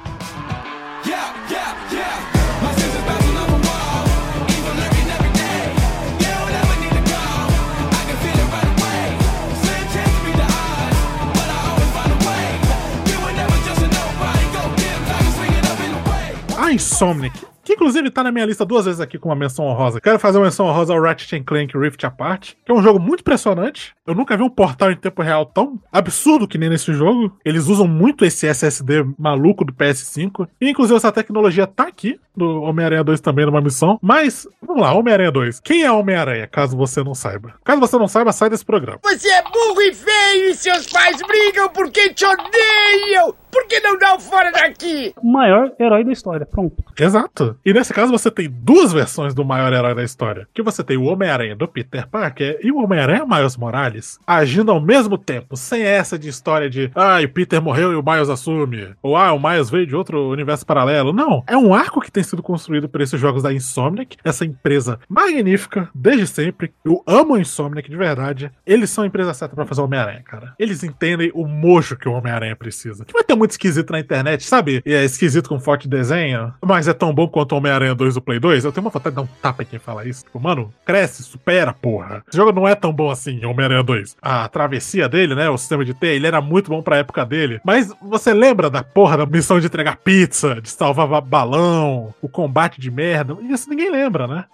Insomniac, 16.75 17.45
que 17.63 17.73
inclusive 17.73 18.11
tá 18.11 18.21
na 18.21 18.31
minha 18.31 18.45
lista 18.45 18.65
duas 18.65 18.85
vezes 18.85 19.01
aqui 19.01 19.17
com 19.17 19.29
uma 19.29 19.35
menção 19.35 19.65
honrosa. 19.65 19.99
Quero 19.99 20.19
fazer 20.19 20.37
uma 20.37 20.43
menção 20.43 20.67
honrosa 20.67 20.93
ao 20.93 21.01
Ratchet 21.01 21.43
Clank 21.43 21.75
Rift 21.77 22.05
Apart, 22.05 22.53
que 22.63 22.71
é 22.71 22.75
um 22.75 22.83
jogo 22.83 22.99
muito 22.99 23.21
impressionante. 23.21 23.95
Eu 24.05 24.13
nunca 24.13 24.37
vi 24.37 24.43
um 24.43 24.49
portal 24.49 24.91
em 24.91 24.95
tempo 24.95 25.21
real 25.23 25.45
tão 25.45 25.81
absurdo 25.91 26.47
que 26.47 26.57
nem 26.57 26.69
nesse 26.69 26.93
jogo. 26.93 27.35
Eles 27.43 27.67
usam 27.67 27.87
muito 27.87 28.23
esse 28.23 28.45
SSD 28.45 29.05
maluco 29.17 29.65
do 29.65 29.73
PS5. 29.73 30.47
E 30.61 30.69
inclusive 30.69 30.97
essa 30.97 31.11
tecnologia 31.11 31.65
tá 31.65 31.87
aqui 31.87 32.19
no 32.35 32.61
Homem-Aranha 32.61 33.03
2 33.03 33.19
também 33.19 33.45
numa 33.45 33.61
missão. 33.61 33.97
Mas, 34.01 34.47
vamos 34.61 34.83
lá, 34.83 34.93
Homem-Aranha 34.93 35.31
2. 35.31 35.61
Quem 35.61 35.83
é 35.83 35.91
Homem-Aranha, 35.91 36.47
caso 36.47 36.77
você 36.77 37.03
não 37.03 37.15
saiba? 37.15 37.55
Caso 37.63 37.79
você 37.79 37.97
não 37.97 38.07
saiba, 38.07 38.31
sai 38.31 38.49
desse 38.49 38.65
programa. 38.65 38.99
Você 39.03 39.29
é 39.29 39.41
burro 39.41 39.81
e 39.81 39.93
feio 39.93 40.49
e 40.51 40.53
seus 40.53 40.85
pais 40.87 41.17
brigam 41.25 41.69
porque 41.69 42.13
te 42.13 42.25
odeiam! 42.25 43.33
Por 43.55 43.67
que 43.67 43.79
não 43.79 43.97
dá 43.97 44.13
o 44.15 44.19
fora 44.19 44.51
daqui? 44.51 45.13
O 45.15 45.31
maior 45.31 45.71
herói 45.79 46.03
da 46.03 46.11
história, 46.11 46.45
pronto. 46.45 46.83
Exato. 46.99 47.57
E 47.65 47.71
nesse 47.71 47.93
caso 47.93 48.11
você 48.11 48.29
tem 48.29 48.49
duas 48.49 48.91
versões 48.91 49.33
do 49.33 49.45
maior 49.45 49.71
herói 49.71 49.95
da 49.95 50.03
história. 50.03 50.45
Que 50.53 50.61
você 50.61 50.83
tem 50.83 50.97
o 50.97 51.05
Homem-Aranha 51.05 51.55
do 51.55 51.65
Peter 51.65 52.05
Parker 52.05 52.59
e 52.61 52.69
o 52.69 52.83
Homem-Aranha 52.83 53.25
Miles 53.25 53.55
Morales 53.55 54.19
agindo 54.27 54.71
ao 54.71 54.81
mesmo 54.81 55.17
tempo, 55.17 55.55
sem 55.55 55.83
essa 55.83 56.19
de 56.19 56.27
história 56.27 56.69
de 56.69 56.91
ah, 56.93 57.21
o 57.23 57.29
Peter 57.29 57.61
morreu 57.61 57.93
e 57.93 57.95
o 57.95 58.03
Miles 58.03 58.27
assume. 58.27 58.93
Ou 59.01 59.15
ah, 59.15 59.31
o 59.31 59.39
Miles 59.39 59.69
veio 59.69 59.87
de 59.87 59.95
outro 59.95 60.31
universo 60.31 60.65
paralelo. 60.65 61.13
Não. 61.13 61.41
É 61.47 61.55
um 61.55 61.73
arco 61.73 62.01
que 62.01 62.11
tem 62.11 62.23
sido 62.23 62.43
construído 62.43 62.89
por 62.89 62.99
esses 62.99 63.21
jogos 63.21 63.41
da 63.41 63.53
Insomniac, 63.53 64.17
essa 64.21 64.43
empresa 64.43 64.99
magnífica 65.07 65.87
desde 65.95 66.27
sempre. 66.27 66.73
Eu 66.83 67.01
amo 67.07 67.35
a 67.35 67.39
Insomniac 67.39 67.89
de 67.89 67.95
verdade. 67.95 68.51
Eles 68.65 68.89
são 68.89 69.05
a 69.05 69.07
empresa 69.07 69.33
certa 69.33 69.55
pra 69.55 69.65
fazer 69.65 69.79
o 69.79 69.85
Homem-Aranha, 69.85 70.23
cara. 70.23 70.53
Eles 70.59 70.83
entendem 70.83 71.31
o 71.33 71.47
mojo 71.47 71.95
que 71.95 72.09
o 72.09 72.11
Homem-Aranha 72.11 72.57
precisa. 72.57 73.05
Que 73.05 73.13
vai 73.13 73.23
ter 73.23 73.33
muito 73.35 73.44
esquisito 73.51 73.91
na 73.91 73.99
internet, 73.99 74.43
sabe? 74.45 74.81
E 74.85 74.93
é 74.93 75.03
esquisito 75.03 75.49
com 75.49 75.59
foto 75.59 75.81
de 75.83 75.89
desenho, 75.89 76.53
mas 76.63 76.87
é 76.87 76.93
tão 76.93 77.13
bom 77.13 77.27
quanto 77.27 77.55
Homem-Aranha 77.55 77.95
2 77.95 78.15
do 78.15 78.21
Play 78.21 78.39
2. 78.39 78.65
Eu 78.65 78.71
tenho 78.71 78.85
uma 78.85 78.91
vontade 78.91 79.15
de 79.15 79.21
dar 79.21 79.21
um 79.23 79.27
tapa 79.41 79.63
em 79.63 79.65
quem 79.65 79.79
fala 79.79 80.07
isso. 80.07 80.23
Tipo, 80.25 80.39
mano, 80.39 80.73
cresce, 80.85 81.23
supera, 81.23 81.73
porra. 81.73 82.23
Esse 82.27 82.37
jogo 82.37 82.51
não 82.51 82.67
é 82.67 82.75
tão 82.75 82.91
bom 82.93 83.09
assim, 83.09 83.43
Homem-Aranha 83.45 83.83
2. 83.83 84.17
A 84.21 84.47
travessia 84.47 85.07
dele, 85.09 85.35
né? 85.35 85.49
O 85.49 85.57
sistema 85.57 85.83
de 85.85 85.93
T, 85.93 86.07
ele 86.07 86.27
era 86.27 86.41
muito 86.41 86.69
bom 86.69 86.81
pra 86.81 86.97
época 86.97 87.25
dele. 87.25 87.59
Mas 87.63 87.91
você 88.01 88.33
lembra 88.33 88.69
da 88.69 88.83
porra 88.83 89.17
da 89.17 89.25
missão 89.25 89.59
de 89.59 89.67
entregar 89.67 89.97
pizza, 89.97 90.61
de 90.61 90.69
salvar 90.69 91.07
ba- 91.07 91.21
balão, 91.21 92.13
o 92.21 92.27
combate 92.29 92.79
de 92.79 92.89
merda? 92.91 93.35
Isso 93.49 93.69
ninguém 93.69 93.91
lembra, 93.91 94.27
né? 94.27 94.45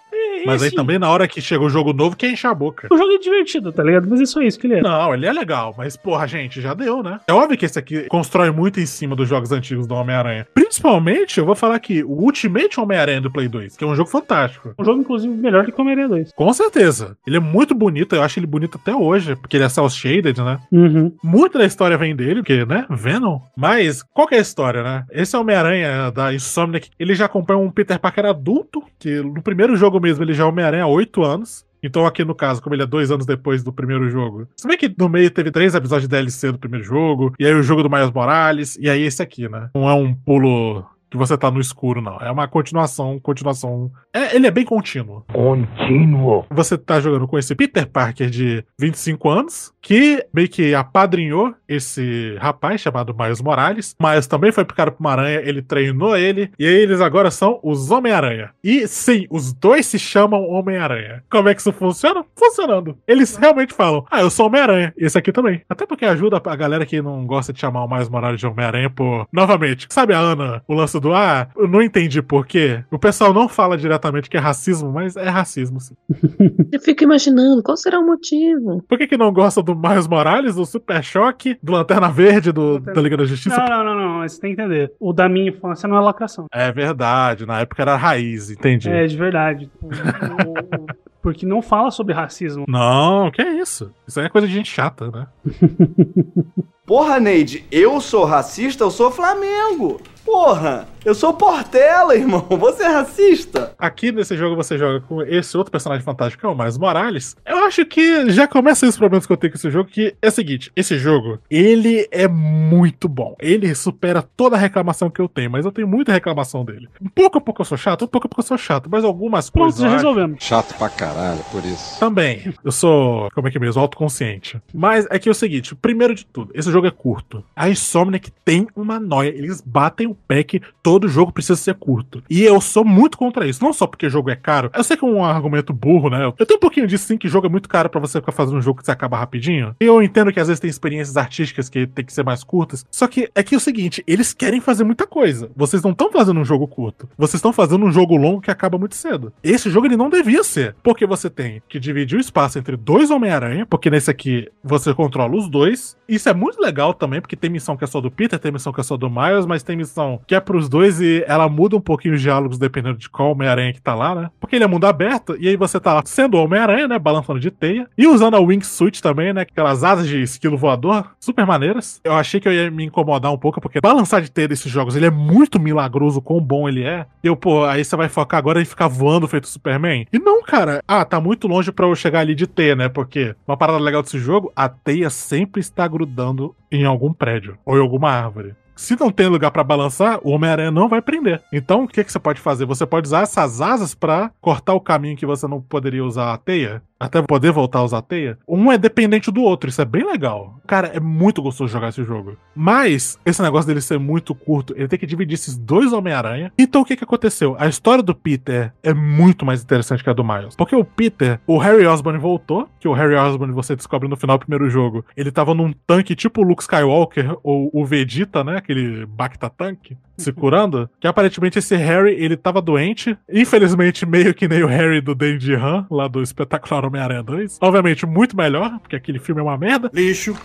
E, 0.41 0.45
Mas 0.45 0.61
aí 0.61 0.67
assim, 0.67 0.75
também, 0.75 0.97
na 0.97 1.09
hora 1.09 1.27
que 1.27 1.41
chega 1.41 1.63
o 1.63 1.69
jogo 1.69 1.93
novo, 1.93 2.15
quer 2.15 2.31
encher 2.31 2.47
a 2.47 2.53
boca. 2.53 2.87
O 2.91 2.97
jogo 2.97 3.11
é 3.11 3.17
divertido, 3.17 3.71
tá 3.71 3.83
ligado? 3.83 4.07
Mas 4.09 4.21
é 4.21 4.25
só 4.25 4.41
isso 4.41 4.59
que 4.59 4.67
ele 4.67 4.75
é. 4.75 4.81
Não, 4.81 5.13
ele 5.13 5.25
é 5.25 5.33
legal, 5.33 5.73
mas 5.77 5.95
porra, 5.95 6.27
gente, 6.27 6.61
já 6.61 6.73
deu, 6.73 7.03
né? 7.03 7.19
É 7.27 7.33
óbvio 7.33 7.57
que 7.57 7.65
esse 7.65 7.77
aqui 7.77 8.07
constrói 8.07 8.51
muito 8.51 8.79
em 8.79 8.85
cima 8.85 9.15
dos 9.15 9.27
jogos 9.27 9.51
antigos 9.51 9.87
do 9.87 9.95
Homem-Aranha. 9.95 10.47
Principalmente, 10.53 11.37
eu 11.39 11.45
vou 11.45 11.55
falar 11.55 11.75
aqui, 11.75 12.03
o 12.03 12.11
Ultimate 12.11 12.79
Homem-Aranha 12.79 13.21
do 13.21 13.31
Play 13.31 13.47
2, 13.47 13.77
que 13.77 13.83
é 13.83 13.87
um 13.87 13.95
jogo 13.95 14.09
fantástico. 14.09 14.73
Um 14.79 14.83
jogo, 14.83 15.01
inclusive, 15.01 15.33
melhor 15.33 15.65
do 15.65 15.71
que 15.71 15.77
o 15.77 15.81
Homem-Aranha 15.81 16.09
2. 16.09 16.31
Com 16.33 16.53
certeza. 16.53 17.17
Ele 17.25 17.37
é 17.37 17.39
muito 17.39 17.75
bonito, 17.75 18.15
eu 18.15 18.23
acho 18.23 18.39
ele 18.39 18.47
bonito 18.47 18.79
até 18.81 18.95
hoje, 18.95 19.35
porque 19.35 19.57
ele 19.57 19.63
é 19.63 19.69
cel-shaded, 19.69 20.41
né? 20.41 20.59
Uhum. 20.71 21.13
Muita 21.23 21.59
da 21.59 21.65
história 21.65 21.97
vem 21.97 22.15
dele, 22.15 22.41
porque, 22.41 22.65
né? 22.65 22.85
Venom. 22.89 23.39
Mas, 23.55 24.03
qual 24.03 24.27
que 24.27 24.35
é 24.35 24.37
a 24.39 24.41
história, 24.41 24.83
né? 24.83 25.05
Esse 25.11 25.35
Homem-Aranha 25.35 26.11
da 26.11 26.33
Insomniac, 26.33 26.89
ele 26.99 27.13
já 27.15 27.25
acompanha 27.25 27.59
um 27.59 27.69
Peter 27.71 27.99
Parker 27.99 28.25
adulto, 28.25 28.83
que 28.99 29.21
no 29.21 29.41
primeiro 29.41 29.75
jogo 29.75 29.99
mesmo 29.99 30.23
ele 30.23 30.30
já 30.33 30.43
é 30.43 30.45
Homem-Aranha 30.47 30.83
há 30.83 30.87
8 30.87 31.23
anos. 31.23 31.65
Então, 31.83 32.05
aqui 32.05 32.23
no 32.23 32.35
caso, 32.35 32.61
como 32.61 32.75
ele 32.75 32.83
é 32.83 32.85
dois 32.85 33.09
anos 33.09 33.25
depois 33.25 33.63
do 33.63 33.73
primeiro 33.73 34.07
jogo. 34.09 34.47
Você 34.55 34.67
vê 34.67 34.77
que 34.77 34.93
no 34.97 35.09
meio 35.09 35.31
teve 35.31 35.49
três 35.49 35.73
episódios 35.73 36.07
de 36.07 36.15
DLC 36.15 36.51
do 36.51 36.59
primeiro 36.59 36.85
jogo, 36.85 37.33
e 37.39 37.45
aí 37.45 37.53
o 37.53 37.63
jogo 37.63 37.81
do 37.81 37.89
Miles 37.89 38.11
Morales, 38.11 38.77
e 38.79 38.87
aí 38.87 39.01
esse 39.01 39.21
aqui, 39.21 39.49
né? 39.49 39.69
Não 39.73 39.89
é 39.89 39.93
um 39.93 40.13
pulo 40.13 40.85
que 41.11 41.17
você 41.17 41.37
tá 41.37 41.51
no 41.51 41.59
escuro, 41.59 42.01
não. 42.01 42.17
É 42.21 42.31
uma 42.31 42.47
continuação, 42.47 43.19
continuação. 43.19 43.91
É, 44.13 44.33
ele 44.33 44.47
é 44.47 44.51
bem 44.51 44.63
contínuo. 44.63 45.25
Contínuo. 45.33 46.45
Você 46.49 46.77
tá 46.77 47.01
jogando 47.01 47.27
com 47.27 47.37
esse 47.37 47.53
Peter 47.53 47.85
Parker 47.85 48.29
de 48.29 48.63
25 48.79 49.29
anos, 49.29 49.73
que 49.81 50.25
meio 50.33 50.47
que 50.47 50.75
apadrinhou 50.75 51.53
esse 51.67 52.35
rapaz 52.39 52.81
chamado 52.81 53.15
Miles 53.17 53.41
Morales. 53.41 53.95
Miles 53.99 54.27
também 54.27 54.51
foi 54.51 54.65
picado 54.65 54.91
por 54.91 54.99
uma 54.99 55.11
aranha, 55.11 55.41
ele 55.43 55.61
treinou 55.61 56.15
ele, 56.15 56.51
e 56.59 56.67
aí 56.67 56.75
eles 56.75 57.01
agora 57.01 57.31
são 57.31 57.59
os 57.63 57.89
Homem-Aranha. 57.89 58.51
E 58.63 58.87
sim, 58.87 59.25
os 59.29 59.53
dois 59.53 59.85
se 59.85 59.97
chamam 59.97 60.49
Homem-Aranha. 60.49 61.23
Como 61.29 61.49
é 61.49 61.55
que 61.55 61.61
isso 61.61 61.71
funciona? 61.71 62.23
Funcionando. 62.35 62.97
Eles 63.07 63.35
realmente 63.35 63.73
falam, 63.73 64.05
ah, 64.11 64.21
eu 64.21 64.29
sou 64.29 64.47
Homem-Aranha. 64.47 64.93
Esse 64.97 65.17
aqui 65.17 65.31
também. 65.31 65.61
Até 65.69 65.85
porque 65.85 66.05
ajuda 66.05 66.41
a 66.43 66.55
galera 66.55 66.85
que 66.85 67.01
não 67.01 67.25
gosta 67.25 67.53
de 67.53 67.59
chamar 67.59 67.83
o 67.83 67.89
Miles 67.89 68.09
Morales 68.09 68.39
de 68.39 68.47
Homem-Aranha 68.47 68.89
por. 68.89 69.27
Novamente, 69.31 69.87
sabe 69.89 70.13
a 70.13 70.19
Ana, 70.19 70.61
o 70.67 70.73
lance 70.73 70.99
do 70.99 71.13
ah, 71.13 71.47
eu 71.55 71.67
não 71.67 71.81
entendi 71.81 72.21
por 72.21 72.45
quê. 72.45 72.83
O 72.91 72.99
pessoal 72.99 73.33
não 73.33 73.47
fala 73.47 73.77
diretamente 73.77 74.29
que 74.29 74.37
é 74.37 74.39
racismo, 74.39 74.91
mas 74.91 75.15
é 75.15 75.29
racismo, 75.29 75.79
sim. 75.79 75.95
Eu 76.71 76.79
fico 76.79 77.03
imaginando 77.03 77.61
qual 77.63 77.75
será 77.75 77.99
o 77.99 78.05
motivo. 78.05 78.83
Por 78.87 78.97
que, 78.97 79.07
que 79.07 79.17
não 79.17 79.31
gosta 79.31 79.61
do 79.61 79.70
Miles 79.75 80.07
Morales, 80.07 80.55
do 80.55 80.65
Super 80.65 81.03
Choque, 81.03 81.57
do 81.61 81.71
Lanterna 81.71 82.09
Verde, 82.09 82.51
do, 82.51 82.79
da 82.79 83.01
Liga 83.01 83.17
da 83.17 83.25
Justiça? 83.25 83.57
Não, 83.57 83.83
não, 83.83 83.95
não, 83.95 84.19
não, 84.19 84.27
você 84.27 84.39
tem 84.39 84.55
que 84.55 84.61
entender. 84.61 84.93
O 84.99 85.11
da 85.13 85.27
minha 85.29 85.49
infância 85.49 85.87
não 85.87 85.97
é 85.97 85.99
lacração. 85.99 86.45
É 86.51 86.71
verdade, 86.71 87.45
na 87.45 87.59
época 87.61 87.81
era 87.81 87.95
raiz, 87.95 88.49
entendi. 88.49 88.89
É, 88.89 89.05
de 89.05 89.17
verdade. 89.17 89.69
O- 89.81 91.21
Porque 91.21 91.45
não 91.45 91.61
fala 91.61 91.91
sobre 91.91 92.15
racismo. 92.15 92.65
Não, 92.67 93.29
que 93.29 93.43
é 93.43 93.53
isso? 93.59 93.93
Isso 94.07 94.19
aí 94.19 94.25
é 94.25 94.29
coisa 94.29 94.47
de 94.47 94.53
gente 94.53 94.71
chata, 94.71 95.11
né? 95.11 95.27
Porra, 96.85 97.19
Neide, 97.19 97.63
eu 97.71 98.01
sou 98.01 98.25
racista, 98.25 98.83
eu 98.83 98.91
sou 98.91 99.11
Flamengo. 99.11 100.01
Porra, 100.35 100.87
eu 101.03 101.13
sou 101.13 101.33
Portela, 101.33 102.15
irmão. 102.15 102.47
Você 102.57 102.83
é 102.83 102.87
racista? 102.87 103.73
Aqui 103.77 104.13
nesse 104.13 104.37
jogo 104.37 104.55
você 104.55 104.77
joga 104.77 105.01
com 105.01 105.21
esse 105.23 105.57
outro 105.57 105.69
personagem 105.71 106.05
fantástico, 106.05 106.39
que 106.39 106.45
é 106.45 106.49
o 106.49 106.55
Miles 106.57 106.77
Morales. 106.77 107.35
Eu 107.45 107.65
acho 107.65 107.85
que 107.85 108.29
já 108.29 108.47
começa 108.47 108.87
os 108.87 108.95
problemas 108.97 109.25
que 109.27 109.33
eu 109.33 109.37
tenho 109.37 109.51
com 109.51 109.57
esse 109.57 109.69
jogo, 109.69 109.89
que 109.89 110.15
é 110.21 110.27
o 110.29 110.31
seguinte, 110.31 110.71
esse 110.73 110.97
jogo, 110.97 111.37
ele 111.49 112.07
é 112.11 112.29
muito 112.29 113.09
bom. 113.09 113.35
Ele 113.41 113.75
supera 113.75 114.21
toda 114.21 114.55
a 114.55 114.59
reclamação 114.59 115.09
que 115.09 115.19
eu 115.19 115.27
tenho, 115.27 115.51
mas 115.51 115.65
eu 115.65 115.71
tenho 115.71 115.87
muita 115.87 116.13
reclamação 116.13 116.63
dele. 116.63 116.87
Um 117.01 117.09
pouco 117.09 117.37
a 117.39 117.41
pouco 117.41 117.61
eu 117.61 117.65
sou 117.65 117.77
chato, 117.77 118.05
um 118.05 118.07
pouco 118.07 118.27
a 118.27 118.29
pouco 118.29 118.41
eu 118.41 118.47
sou 118.47 118.57
chato, 118.57 118.89
mas 118.89 119.03
algumas 119.03 119.49
Pronto, 119.49 119.63
coisas... 119.65 119.81
já 119.81 119.87
eu 119.87 119.95
acho- 119.95 120.05
resolvemos. 120.05 120.43
Chato 120.43 120.75
pra 120.77 120.87
caralho, 120.87 121.43
por 121.51 121.65
isso. 121.65 121.99
Também. 121.99 122.53
Eu 122.63 122.71
sou, 122.71 123.29
como 123.35 123.49
é 123.49 123.51
que 123.51 123.57
é 123.57 123.61
mesmo, 123.61 123.81
autoconsciente. 123.81 124.61
Mas 124.73 125.05
é 125.09 125.19
que 125.19 125.27
é 125.27 125.31
o 125.31 125.35
seguinte, 125.35 125.75
primeiro 125.75 126.15
de 126.15 126.25
tudo, 126.25 126.51
esse 126.53 126.71
jogo 126.71 126.87
é 126.87 126.91
curto. 126.91 127.43
A 127.53 127.69
Insomniac 127.69 128.31
tem 128.45 128.67
uma 128.75 128.97
noia, 128.99 129.29
eles 129.29 129.59
batem 129.61 130.07
o 130.07 130.15
pé 130.27 130.43
que 130.43 130.61
todo 130.81 131.07
jogo 131.07 131.31
precisa 131.31 131.55
ser 131.55 131.75
curto. 131.75 132.23
E 132.29 132.43
eu 132.43 132.59
sou 132.61 132.83
muito 132.83 133.17
contra 133.17 133.47
isso, 133.47 133.63
não 133.63 133.73
só 133.73 133.87
porque 133.87 134.09
jogo 134.09 134.29
é 134.29 134.35
caro. 134.35 134.69
Eu 134.73 134.83
sei 134.83 134.97
que 134.97 135.05
é 135.05 135.07
um 135.07 135.23
argumento 135.23 135.73
burro, 135.73 136.09
né? 136.09 136.25
Eu 136.25 136.45
tenho 136.45 136.57
um 136.57 136.61
pouquinho 136.61 136.87
disso 136.87 137.05
sim, 137.05 137.17
que 137.17 137.27
jogo 137.27 137.47
é 137.47 137.49
muito 137.49 137.69
caro 137.69 137.89
pra 137.89 137.99
você 137.99 138.19
ficar 138.19 138.31
fazendo 138.31 138.57
um 138.57 138.61
jogo 138.61 138.79
que 138.79 138.85
você 138.85 138.91
acaba 138.91 139.17
rapidinho. 139.17 139.75
Eu 139.79 140.01
entendo 140.01 140.31
que 140.31 140.39
às 140.39 140.47
vezes 140.47 140.59
tem 140.59 140.69
experiências 140.69 141.17
artísticas 141.17 141.69
que 141.69 141.87
tem 141.87 142.05
que 142.05 142.13
ser 142.13 142.23
mais 142.23 142.43
curtas. 142.43 142.85
Só 142.91 143.07
que 143.07 143.29
é 143.35 143.43
que 143.43 143.55
é 143.55 143.57
o 143.57 143.61
seguinte, 143.61 144.03
eles 144.07 144.33
querem 144.33 144.61
fazer 144.61 144.83
muita 144.83 145.05
coisa. 145.05 145.49
Vocês 145.55 145.83
não 145.83 145.91
estão 145.91 146.11
fazendo 146.11 146.39
um 146.39 146.45
jogo 146.45 146.67
curto. 146.67 147.09
Vocês 147.17 147.35
estão 147.35 147.53
fazendo 147.53 147.85
um 147.85 147.91
jogo 147.91 148.15
longo 148.15 148.41
que 148.41 148.51
acaba 148.51 148.77
muito 148.77 148.95
cedo. 148.95 149.33
Esse 149.43 149.69
jogo 149.69 149.87
ele 149.87 149.97
não 149.97 150.09
devia 150.09 150.43
ser. 150.43 150.75
Porque 150.83 151.05
você 151.05 151.29
tem 151.29 151.61
que 151.67 151.79
dividir 151.79 152.17
o 152.17 152.21
espaço 152.21 152.57
entre 152.57 152.75
dois 152.75 153.11
Homem-Aranha, 153.11 153.65
porque 153.65 153.89
nesse 153.89 154.09
aqui 154.09 154.49
você 154.63 154.93
controla 154.93 155.35
os 155.35 155.49
dois. 155.49 155.97
Isso 156.07 156.27
é 156.27 156.33
muito 156.33 156.59
legal 156.61 156.93
também, 156.93 157.21
porque 157.21 157.35
tem 157.35 157.49
missão 157.49 157.77
que 157.77 157.83
é 157.83 157.87
só 157.87 158.01
do 158.01 158.11
Peter, 158.11 158.37
tem 158.37 158.51
missão 158.51 158.73
que 158.73 158.81
é 158.81 158.83
só 158.83 158.97
do 158.97 159.09
Miles, 159.09 159.45
mas 159.45 159.63
tem 159.63 159.75
missão 159.75 160.10
que 160.25 160.35
é 160.35 160.39
pros 160.39 160.67
dois 160.67 160.99
e 161.01 161.23
ela 161.27 161.47
muda 161.47 161.75
um 161.75 161.81
pouquinho 161.81 162.15
os 162.15 162.21
diálogos 162.21 162.57
dependendo 162.57 162.97
de 162.97 163.09
qual 163.09 163.31
Homem-Aranha 163.31 163.73
que 163.73 163.81
tá 163.81 163.93
lá, 163.95 164.15
né? 164.15 164.29
Porque 164.39 164.55
ele 164.55 164.63
é 164.63 164.67
mundo 164.67 164.85
aberto, 164.85 165.35
e 165.39 165.47
aí 165.47 165.55
você 165.55 165.79
tá 165.79 165.93
lá 165.93 166.01
sendo 166.05 166.37
Homem-Aranha, 166.37 166.87
né? 166.87 166.99
Balançando 166.99 167.39
de 167.39 167.51
teia. 167.51 167.87
E 167.97 168.07
usando 168.07 168.35
a 168.35 168.39
Wingsuit 168.39 169.01
também, 169.01 169.33
né? 169.33 169.41
Aquelas 169.41 169.83
asas 169.83 170.07
de 170.07 170.21
esquilo 170.21 170.57
voador, 170.57 171.11
super 171.19 171.45
maneiras. 171.45 171.99
Eu 172.03 172.13
achei 172.13 172.39
que 172.39 172.47
eu 172.47 172.53
ia 172.53 172.71
me 172.71 172.85
incomodar 172.85 173.31
um 173.31 173.37
pouco, 173.37 173.61
porque 173.61 173.81
balançar 173.81 174.21
de 174.21 174.31
teia 174.31 174.47
desses 174.47 174.71
jogos, 174.71 174.95
ele 174.95 175.05
é 175.05 175.11
muito 175.11 175.59
milagroso, 175.59 176.21
quão 176.21 176.39
bom 176.39 176.67
ele 176.67 176.83
é. 176.83 177.05
Eu, 177.23 177.35
pô, 177.35 177.65
aí 177.65 177.83
você 177.83 177.95
vai 177.95 178.09
focar 178.09 178.37
agora 178.37 178.61
em 178.61 178.65
ficar 178.65 178.87
voando 178.87 179.27
feito 179.27 179.47
Superman? 179.47 180.05
E 180.11 180.19
não, 180.19 180.41
cara. 180.43 180.81
Ah, 180.87 181.05
tá 181.05 181.19
muito 181.19 181.47
longe 181.47 181.71
pra 181.71 181.85
eu 181.85 181.95
chegar 181.95 182.19
ali 182.19 182.35
de 182.35 182.47
teia, 182.47 182.75
né? 182.75 182.89
Porque 182.89 183.35
uma 183.47 183.57
parada 183.57 183.79
legal 183.79 184.01
desse 184.01 184.19
jogo, 184.19 184.51
a 184.55 184.67
teia 184.69 185.09
sempre 185.09 185.61
está 185.61 185.87
grudando 185.87 186.55
em 186.71 186.85
algum 186.85 187.11
prédio 187.13 187.57
ou 187.65 187.77
em 187.77 187.81
alguma 187.81 188.09
árvore. 188.09 188.55
Se 188.75 188.99
não 188.99 189.11
tem 189.11 189.27
lugar 189.27 189.51
pra 189.51 189.63
balançar, 189.63 190.19
o 190.23 190.31
Homem-Aranha 190.31 190.71
não 190.71 190.89
vai 190.89 191.01
prender. 191.01 191.41
Então, 191.51 191.83
o 191.83 191.87
que, 191.87 192.03
que 192.03 192.11
você 192.11 192.19
pode 192.19 192.39
fazer? 192.39 192.65
Você 192.65 192.85
pode 192.85 193.07
usar 193.07 193.21
essas 193.21 193.61
asas 193.61 193.93
pra 193.93 194.31
cortar 194.41 194.73
o 194.73 194.81
caminho 194.81 195.17
que 195.17 195.25
você 195.25 195.47
não 195.47 195.61
poderia 195.61 196.03
usar 196.03 196.33
a 196.33 196.37
teia, 196.37 196.81
até 196.99 197.21
poder 197.21 197.51
voltar 197.51 197.79
a 197.79 197.83
usar 197.83 197.97
a 197.99 198.01
teia. 198.01 198.37
Um 198.47 198.71
é 198.71 198.77
dependente 198.77 199.31
do 199.31 199.41
outro, 199.41 199.69
isso 199.69 199.81
é 199.81 199.85
bem 199.85 200.05
legal. 200.05 200.59
Cara, 200.67 200.87
é 200.87 200.99
muito 200.99 201.41
gostoso 201.41 201.71
jogar 201.71 201.89
esse 201.89 202.03
jogo. 202.03 202.37
Mas, 202.55 203.19
esse 203.25 203.41
negócio 203.41 203.67
dele 203.67 203.81
ser 203.81 203.99
muito 203.99 204.33
curto, 204.33 204.73
ele 204.77 204.87
tem 204.87 204.99
que 204.99 205.07
dividir 205.07 205.35
esses 205.35 205.57
dois 205.57 205.91
Homem-Aranha. 205.93 206.51
Então, 206.57 206.81
o 206.81 206.85
que, 206.85 206.95
que 206.95 207.03
aconteceu? 207.03 207.55
A 207.59 207.67
história 207.67 208.03
do 208.03 208.15
Peter 208.15 208.73
é 208.83 208.93
muito 208.93 209.45
mais 209.45 209.61
interessante 209.63 210.03
que 210.03 210.09
a 210.09 210.13
do 210.13 210.23
Miles. 210.23 210.55
Porque 210.55 210.75
o 210.75 210.85
Peter, 210.85 211.39
o 211.45 211.57
Harry 211.57 211.85
Osborn 211.85 212.19
voltou, 212.19 212.69
que 212.79 212.87
o 212.87 212.93
Harry 212.93 213.15
Osborn 213.15 213.53
você 213.53 213.75
descobre 213.75 214.07
no 214.07 214.15
final 214.15 214.37
do 214.37 214.45
primeiro 214.45 214.69
jogo. 214.69 215.03
Ele 215.17 215.31
tava 215.31 215.53
num 215.53 215.73
tanque 215.85 216.15
tipo 216.15 216.41
o 216.41 216.43
Luke 216.43 216.61
Skywalker 216.61 217.35
ou 217.43 217.69
o 217.73 217.85
Vegeta, 217.85 218.43
né? 218.43 218.60
Aquele 218.61 219.05
Bacta 219.05 219.49
tanque 219.49 219.97
se 220.17 220.31
curando. 220.31 220.89
Que 220.99 221.07
aparentemente 221.07 221.59
esse 221.59 221.75
Harry, 221.75 222.13
ele 222.13 222.37
tava 222.37 222.61
doente. 222.61 223.17
Infelizmente, 223.31 224.05
meio 224.05 224.33
que 224.33 224.47
nem 224.47 224.63
o 224.63 224.67
Harry 224.67 225.01
do 225.01 225.15
Dandy 225.15 225.55
Han, 225.55 225.85
lá 225.89 226.07
do 226.07 226.21
espetacular 226.21 226.85
Homem-Aranha 226.85 227.23
2. 227.23 227.57
Obviamente, 227.61 228.05
muito 228.05 228.37
melhor, 228.37 228.79
porque 228.79 228.95
aquele 228.95 229.19
filme 229.19 229.41
é 229.41 229.43
uma 229.43 229.57
merda. 229.57 229.89
Lixo, 229.93 230.35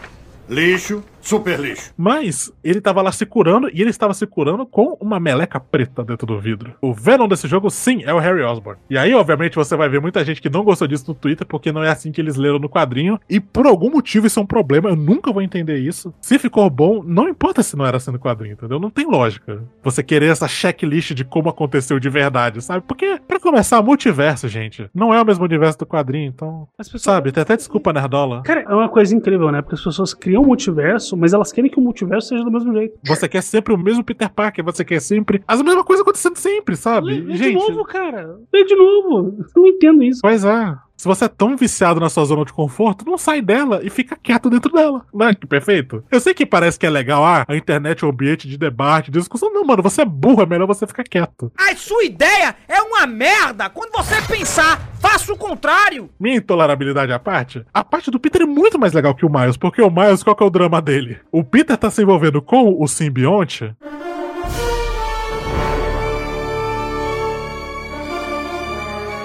lixo, 0.49 1.03
super 1.21 1.59
lixo. 1.59 1.93
Mas 1.97 2.53
ele 2.63 2.81
tava 2.81 3.03
lá 3.03 3.11
se 3.11 3.27
curando 3.27 3.69
e 3.73 3.81
ele 3.81 3.91
estava 3.91 4.15
se 4.15 4.27
curando 4.27 4.65
com 4.65 4.97
uma 5.01 5.19
meleca 5.19 5.59
preta 5.59 6.05
dentro 6.05 6.27
do 6.27 6.39
vidro. 6.41 6.75
O 6.81 6.95
Venom 6.95 7.27
desse 7.27 7.49
jogo, 7.49 7.69
sim, 7.69 8.03
é 8.05 8.15
o 8.15 8.19
Harry 8.19 8.43
Osborn. 8.43 8.79
E 8.89 8.97
aí, 8.97 9.13
obviamente, 9.13 9.57
você 9.57 9.77
vai 9.77 9.89
ver 9.89 10.01
muita 10.01 10.25
gente 10.25 10.41
que 10.41 10.49
não 10.49 10.63
gostou 10.63 10.87
disso 10.87 11.05
no 11.09 11.15
Twitter 11.15 11.47
porque 11.47 11.73
não 11.73 11.83
é 11.83 11.91
assim 11.91 12.13
que 12.13 12.21
eles 12.21 12.37
leram 12.37 12.59
no 12.59 12.69
quadrinho. 12.69 13.19
E 13.29 13.41
por 13.41 13.67
algum 13.67 13.91
motivo 13.91 14.27
isso 14.27 14.39
é 14.39 14.43
um 14.43 14.47
problema, 14.47 14.89
eu 14.89 14.97
nunca 14.97 15.33
vou 15.33 15.43
entender 15.43 15.79
isso. 15.79 16.15
Se 16.21 16.39
ficou 16.39 16.69
bom, 16.71 17.03
não 17.03 17.29
importa 17.29 17.63
se 17.63 17.77
não 17.77 17.85
era 17.85 17.97
assim 17.97 18.13
no 18.13 18.19
quadrinho, 18.19 18.53
entendeu? 18.53 18.79
Não 18.79 18.91
tem 18.91 19.07
lógica. 19.07 19.65
Você 19.83 20.03
querer 20.03 20.31
essa 20.31 20.47
checklist 20.47 21.13
de 21.13 21.25
como 21.25 21.49
aconteceu 21.49 21.99
de 21.99 22.09
verdade, 22.09 22.63
sabe? 22.63 22.85
Porque, 22.87 23.21
pra 23.27 23.41
começar, 23.41 23.83
multiverso, 23.83 24.49
gente, 24.49 24.89
não 24.95 25.13
é 25.13 25.21
o 25.21 25.25
mesmo 25.25 25.45
universo 25.45 25.79
do 25.79 25.87
quadrinho, 25.87 26.29
então. 26.29 26.69
Sabe, 26.99 27.33
tem 27.33 27.43
até 27.43 27.57
desculpa, 27.57 27.93
Nerdola. 27.93 28.43
Cara, 28.43 28.63
é 28.63 28.75
uma 28.75 28.89
coisa 28.89 29.15
incrível, 29.15 29.51
né? 29.51 29.61
Porque 29.61 29.75
as 29.75 29.83
pessoas 29.83 30.15
criam 30.15 30.36
um 30.39 30.45
multiverso, 30.45 31.17
mas 31.17 31.33
elas 31.33 31.53
querem 31.53 31.71
que 31.71 31.79
o 31.79 31.83
multiverso 31.83 32.29
seja 32.29 32.45
do 32.45 32.51
mesmo 32.51 32.73
jeito. 32.73 32.99
Você 33.07 33.29
quer 33.29 33.43
sempre 33.43 33.73
o 33.73 33.79
mesmo 33.79 34.05
Peter 34.05 34.31
Parker, 34.31 34.65
você 34.65 34.85
quer 34.85 35.01
sempre 35.01 35.43
as 35.47 35.63
mesmas 35.63 35.85
coisas 35.85 36.03
acontecendo 36.03 36.37
sempre, 36.37 36.77
sabe? 36.77 37.21
Lê 37.21 37.35
de 37.35 37.53
novo, 37.53 37.85
cara. 37.85 38.39
Lê 38.53 38.65
de 38.65 38.75
novo. 38.75 39.39
Eu 39.55 39.63
não 39.63 39.67
entendo 39.67 40.03
isso. 40.03 40.21
Pois 40.23 40.45
é. 40.45 40.77
Se 41.07 41.09
você 41.09 41.27
é 41.27 41.29
tão 41.29 41.57
viciado 41.57 42.01
na 42.01 42.11
sua 42.11 42.25
zona 42.25 42.45
de 42.45 42.53
conforto, 42.53 43.05
não 43.05 43.17
sai 43.17 43.41
dela 43.41 43.79
e 43.81 43.89
fica 43.89 44.19
quieto 44.21 44.51
dentro 44.51 44.73
dela. 44.73 45.07
Não 45.15 45.29
é 45.29 45.35
que 45.37 45.47
perfeito? 45.47 46.03
Eu 46.11 46.19
sei 46.19 46.35
que 46.35 46.45
parece 46.45 46.77
que 46.77 46.85
é 46.85 46.91
legal, 46.91 47.25
ah, 47.25 47.45
a 47.47 47.55
internet 47.55 48.03
é 48.03 48.07
um 48.09 48.11
ambiente 48.11 48.49
de 48.49 48.59
debate, 48.59 49.13
de 49.13 49.21
discussão. 49.21 49.53
Não, 49.53 49.65
mano, 49.65 49.85
você 49.85 50.03
é 50.03 50.05
burro, 50.05 50.43
é 50.43 50.47
melhor 50.47 50.67
você 50.67 50.85
ficar 50.85 51.05
quieto. 51.05 51.53
A 51.57 51.77
sua 51.77 52.03
ideia 52.03 52.57
é 52.67 52.83
uma 52.83 53.07
merda! 53.07 53.71
Quando 53.71 53.93
você 53.93 54.21
pensar, 54.23 54.81
faça 54.99 55.33
o 55.33 55.39
contrário! 55.39 56.11
Minha 56.19 56.39
intolerabilidade 56.39 57.13
à 57.13 57.21
parte, 57.21 57.65
a 57.73 57.85
parte 57.85 58.11
do 58.11 58.19
Peter 58.19 58.43
é 58.43 58.47
muito 58.47 58.77
mais 58.77 58.93
legal 58.93 59.15
que 59.15 59.25
o 59.25 59.31
Miles, 59.31 59.57
porque 59.57 59.81
o 59.81 59.89
Miles, 59.89 60.25
qual 60.25 60.35
que 60.35 60.43
é 60.43 60.47
o 60.47 60.51
drama 60.51 60.83
dele? 60.83 61.21
O 61.31 61.45
Peter 61.45 61.77
tá 61.77 61.89
se 61.89 62.03
envolvendo 62.03 62.43
com 62.43 62.83
o 62.83 62.89
simbionte. 62.89 63.73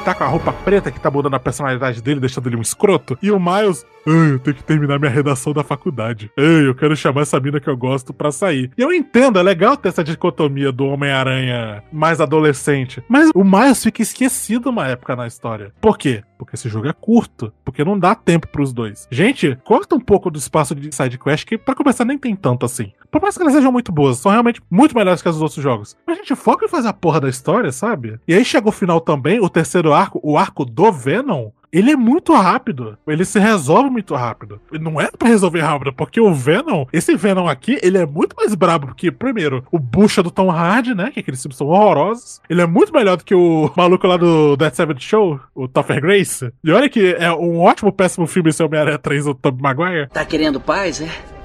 Tá 0.03 0.15
com 0.15 0.23
a 0.23 0.27
roupa 0.27 0.51
preta 0.51 0.89
que 0.89 0.99
tá 0.99 1.11
mudando 1.11 1.35
a 1.35 1.39
personalidade 1.39 2.01
dele, 2.01 2.19
deixando 2.19 2.47
ele 2.49 2.55
um 2.55 2.61
escroto. 2.61 3.17
E 3.21 3.31
o 3.31 3.39
Miles, 3.39 3.85
eu 4.03 4.39
tenho 4.39 4.55
que 4.55 4.63
terminar 4.63 4.97
minha 4.97 5.11
redação 5.11 5.53
da 5.53 5.63
faculdade. 5.63 6.31
Ei, 6.35 6.67
eu 6.67 6.73
quero 6.73 6.95
chamar 6.95 7.21
essa 7.21 7.39
mina 7.39 7.59
que 7.59 7.69
eu 7.69 7.77
gosto 7.77 8.11
pra 8.11 8.31
sair. 8.31 8.71
E 8.75 8.81
eu 8.81 8.91
entendo, 8.91 9.37
é 9.37 9.43
legal 9.43 9.77
ter 9.77 9.89
essa 9.89 10.03
dicotomia 10.03 10.71
do 10.71 10.85
Homem-Aranha 10.85 11.83
mais 11.93 12.19
adolescente. 12.19 13.03
Mas 13.07 13.29
o 13.35 13.43
Miles 13.43 13.83
fica 13.83 14.01
esquecido 14.01 14.71
uma 14.71 14.87
época 14.87 15.15
na 15.15 15.27
história. 15.27 15.71
Por 15.79 15.99
quê? 15.99 16.23
Porque 16.41 16.55
esse 16.55 16.67
jogo 16.67 16.87
é 16.87 16.93
curto. 16.93 17.53
Porque 17.63 17.83
não 17.83 17.99
dá 17.99 18.15
tempo 18.15 18.47
pros 18.47 18.73
dois. 18.73 19.07
Gente, 19.11 19.55
corta 19.63 19.93
um 19.93 19.99
pouco 19.99 20.31
do 20.31 20.39
espaço 20.39 20.73
de 20.73 20.93
side 20.93 21.19
quest, 21.19 21.45
que 21.45 21.55
pra 21.55 21.75
começar 21.75 22.03
nem 22.03 22.17
tem 22.17 22.35
tanto 22.35 22.65
assim. 22.65 22.91
Por 23.11 23.21
mais 23.21 23.37
que 23.37 23.43
elas 23.43 23.53
sejam 23.53 23.71
muito 23.71 23.91
boas, 23.91 24.17
são 24.17 24.31
realmente 24.31 24.59
muito 24.67 24.95
melhores 24.95 25.21
que 25.21 25.29
dos 25.29 25.39
outros 25.39 25.61
jogos. 25.61 25.95
Mas 26.07 26.17
a 26.17 26.21
gente 26.21 26.35
foca 26.35 26.65
em 26.65 26.67
fazer 26.67 26.87
a 26.87 26.93
porra 26.93 27.21
da 27.21 27.29
história, 27.29 27.71
sabe? 27.71 28.19
E 28.27 28.33
aí 28.33 28.43
chega 28.43 28.67
o 28.67 28.71
final 28.71 28.99
também, 28.99 29.39
o 29.39 29.47
terceiro 29.47 29.93
arco, 29.93 30.19
o 30.23 30.35
arco 30.35 30.65
do 30.65 30.91
Venom 30.91 31.51
ele 31.71 31.91
é 31.91 31.95
muito 31.95 32.33
rápido. 32.33 32.97
Ele 33.07 33.23
se 33.25 33.39
resolve 33.39 33.89
muito 33.89 34.13
rápido. 34.15 34.59
Não 34.71 34.99
é 34.99 35.09
pra 35.09 35.29
resolver 35.29 35.61
rápido, 35.61 35.93
porque 35.93 36.19
o 36.19 36.33
Venom, 36.33 36.85
esse 36.91 37.15
Venom 37.15 37.47
aqui, 37.47 37.79
ele 37.81 37.97
é 37.97 38.05
muito 38.05 38.35
mais 38.35 38.53
brabo. 38.53 38.87
Porque, 38.87 39.11
primeiro, 39.11 39.63
o 39.71 39.79
bucha 39.79 40.21
do 40.21 40.31
Tom 40.31 40.49
Hardy, 40.49 40.93
né? 40.93 41.11
Que 41.11 41.21
aqueles 41.21 41.41
filmes 41.41 41.57
são 41.57 41.67
horrorosos. 41.67 42.41
Ele 42.49 42.61
é 42.61 42.65
muito 42.65 42.93
melhor 42.93 43.17
do 43.17 43.23
que 43.23 43.35
o 43.35 43.71
maluco 43.75 44.07
lá 44.07 44.17
do 44.17 44.55
Dead 44.57 44.73
Seven 44.73 44.99
Show, 44.99 45.39
o 45.55 45.67
Topher 45.67 46.01
Grace. 46.01 46.51
E 46.63 46.71
olha 46.71 46.89
que 46.89 47.15
é 47.17 47.31
um 47.31 47.59
ótimo, 47.59 47.91
péssimo 47.91 48.27
filme 48.27 48.49
esse 48.49 48.63
Homem-Aranha 48.63 48.97
3, 48.97 49.27
o 49.27 49.35
Tobey 49.35 49.61
Maguire. 49.61 50.09
Tá 50.09 50.25
querendo 50.25 50.59
paz, 50.59 51.01
é? 51.01 51.40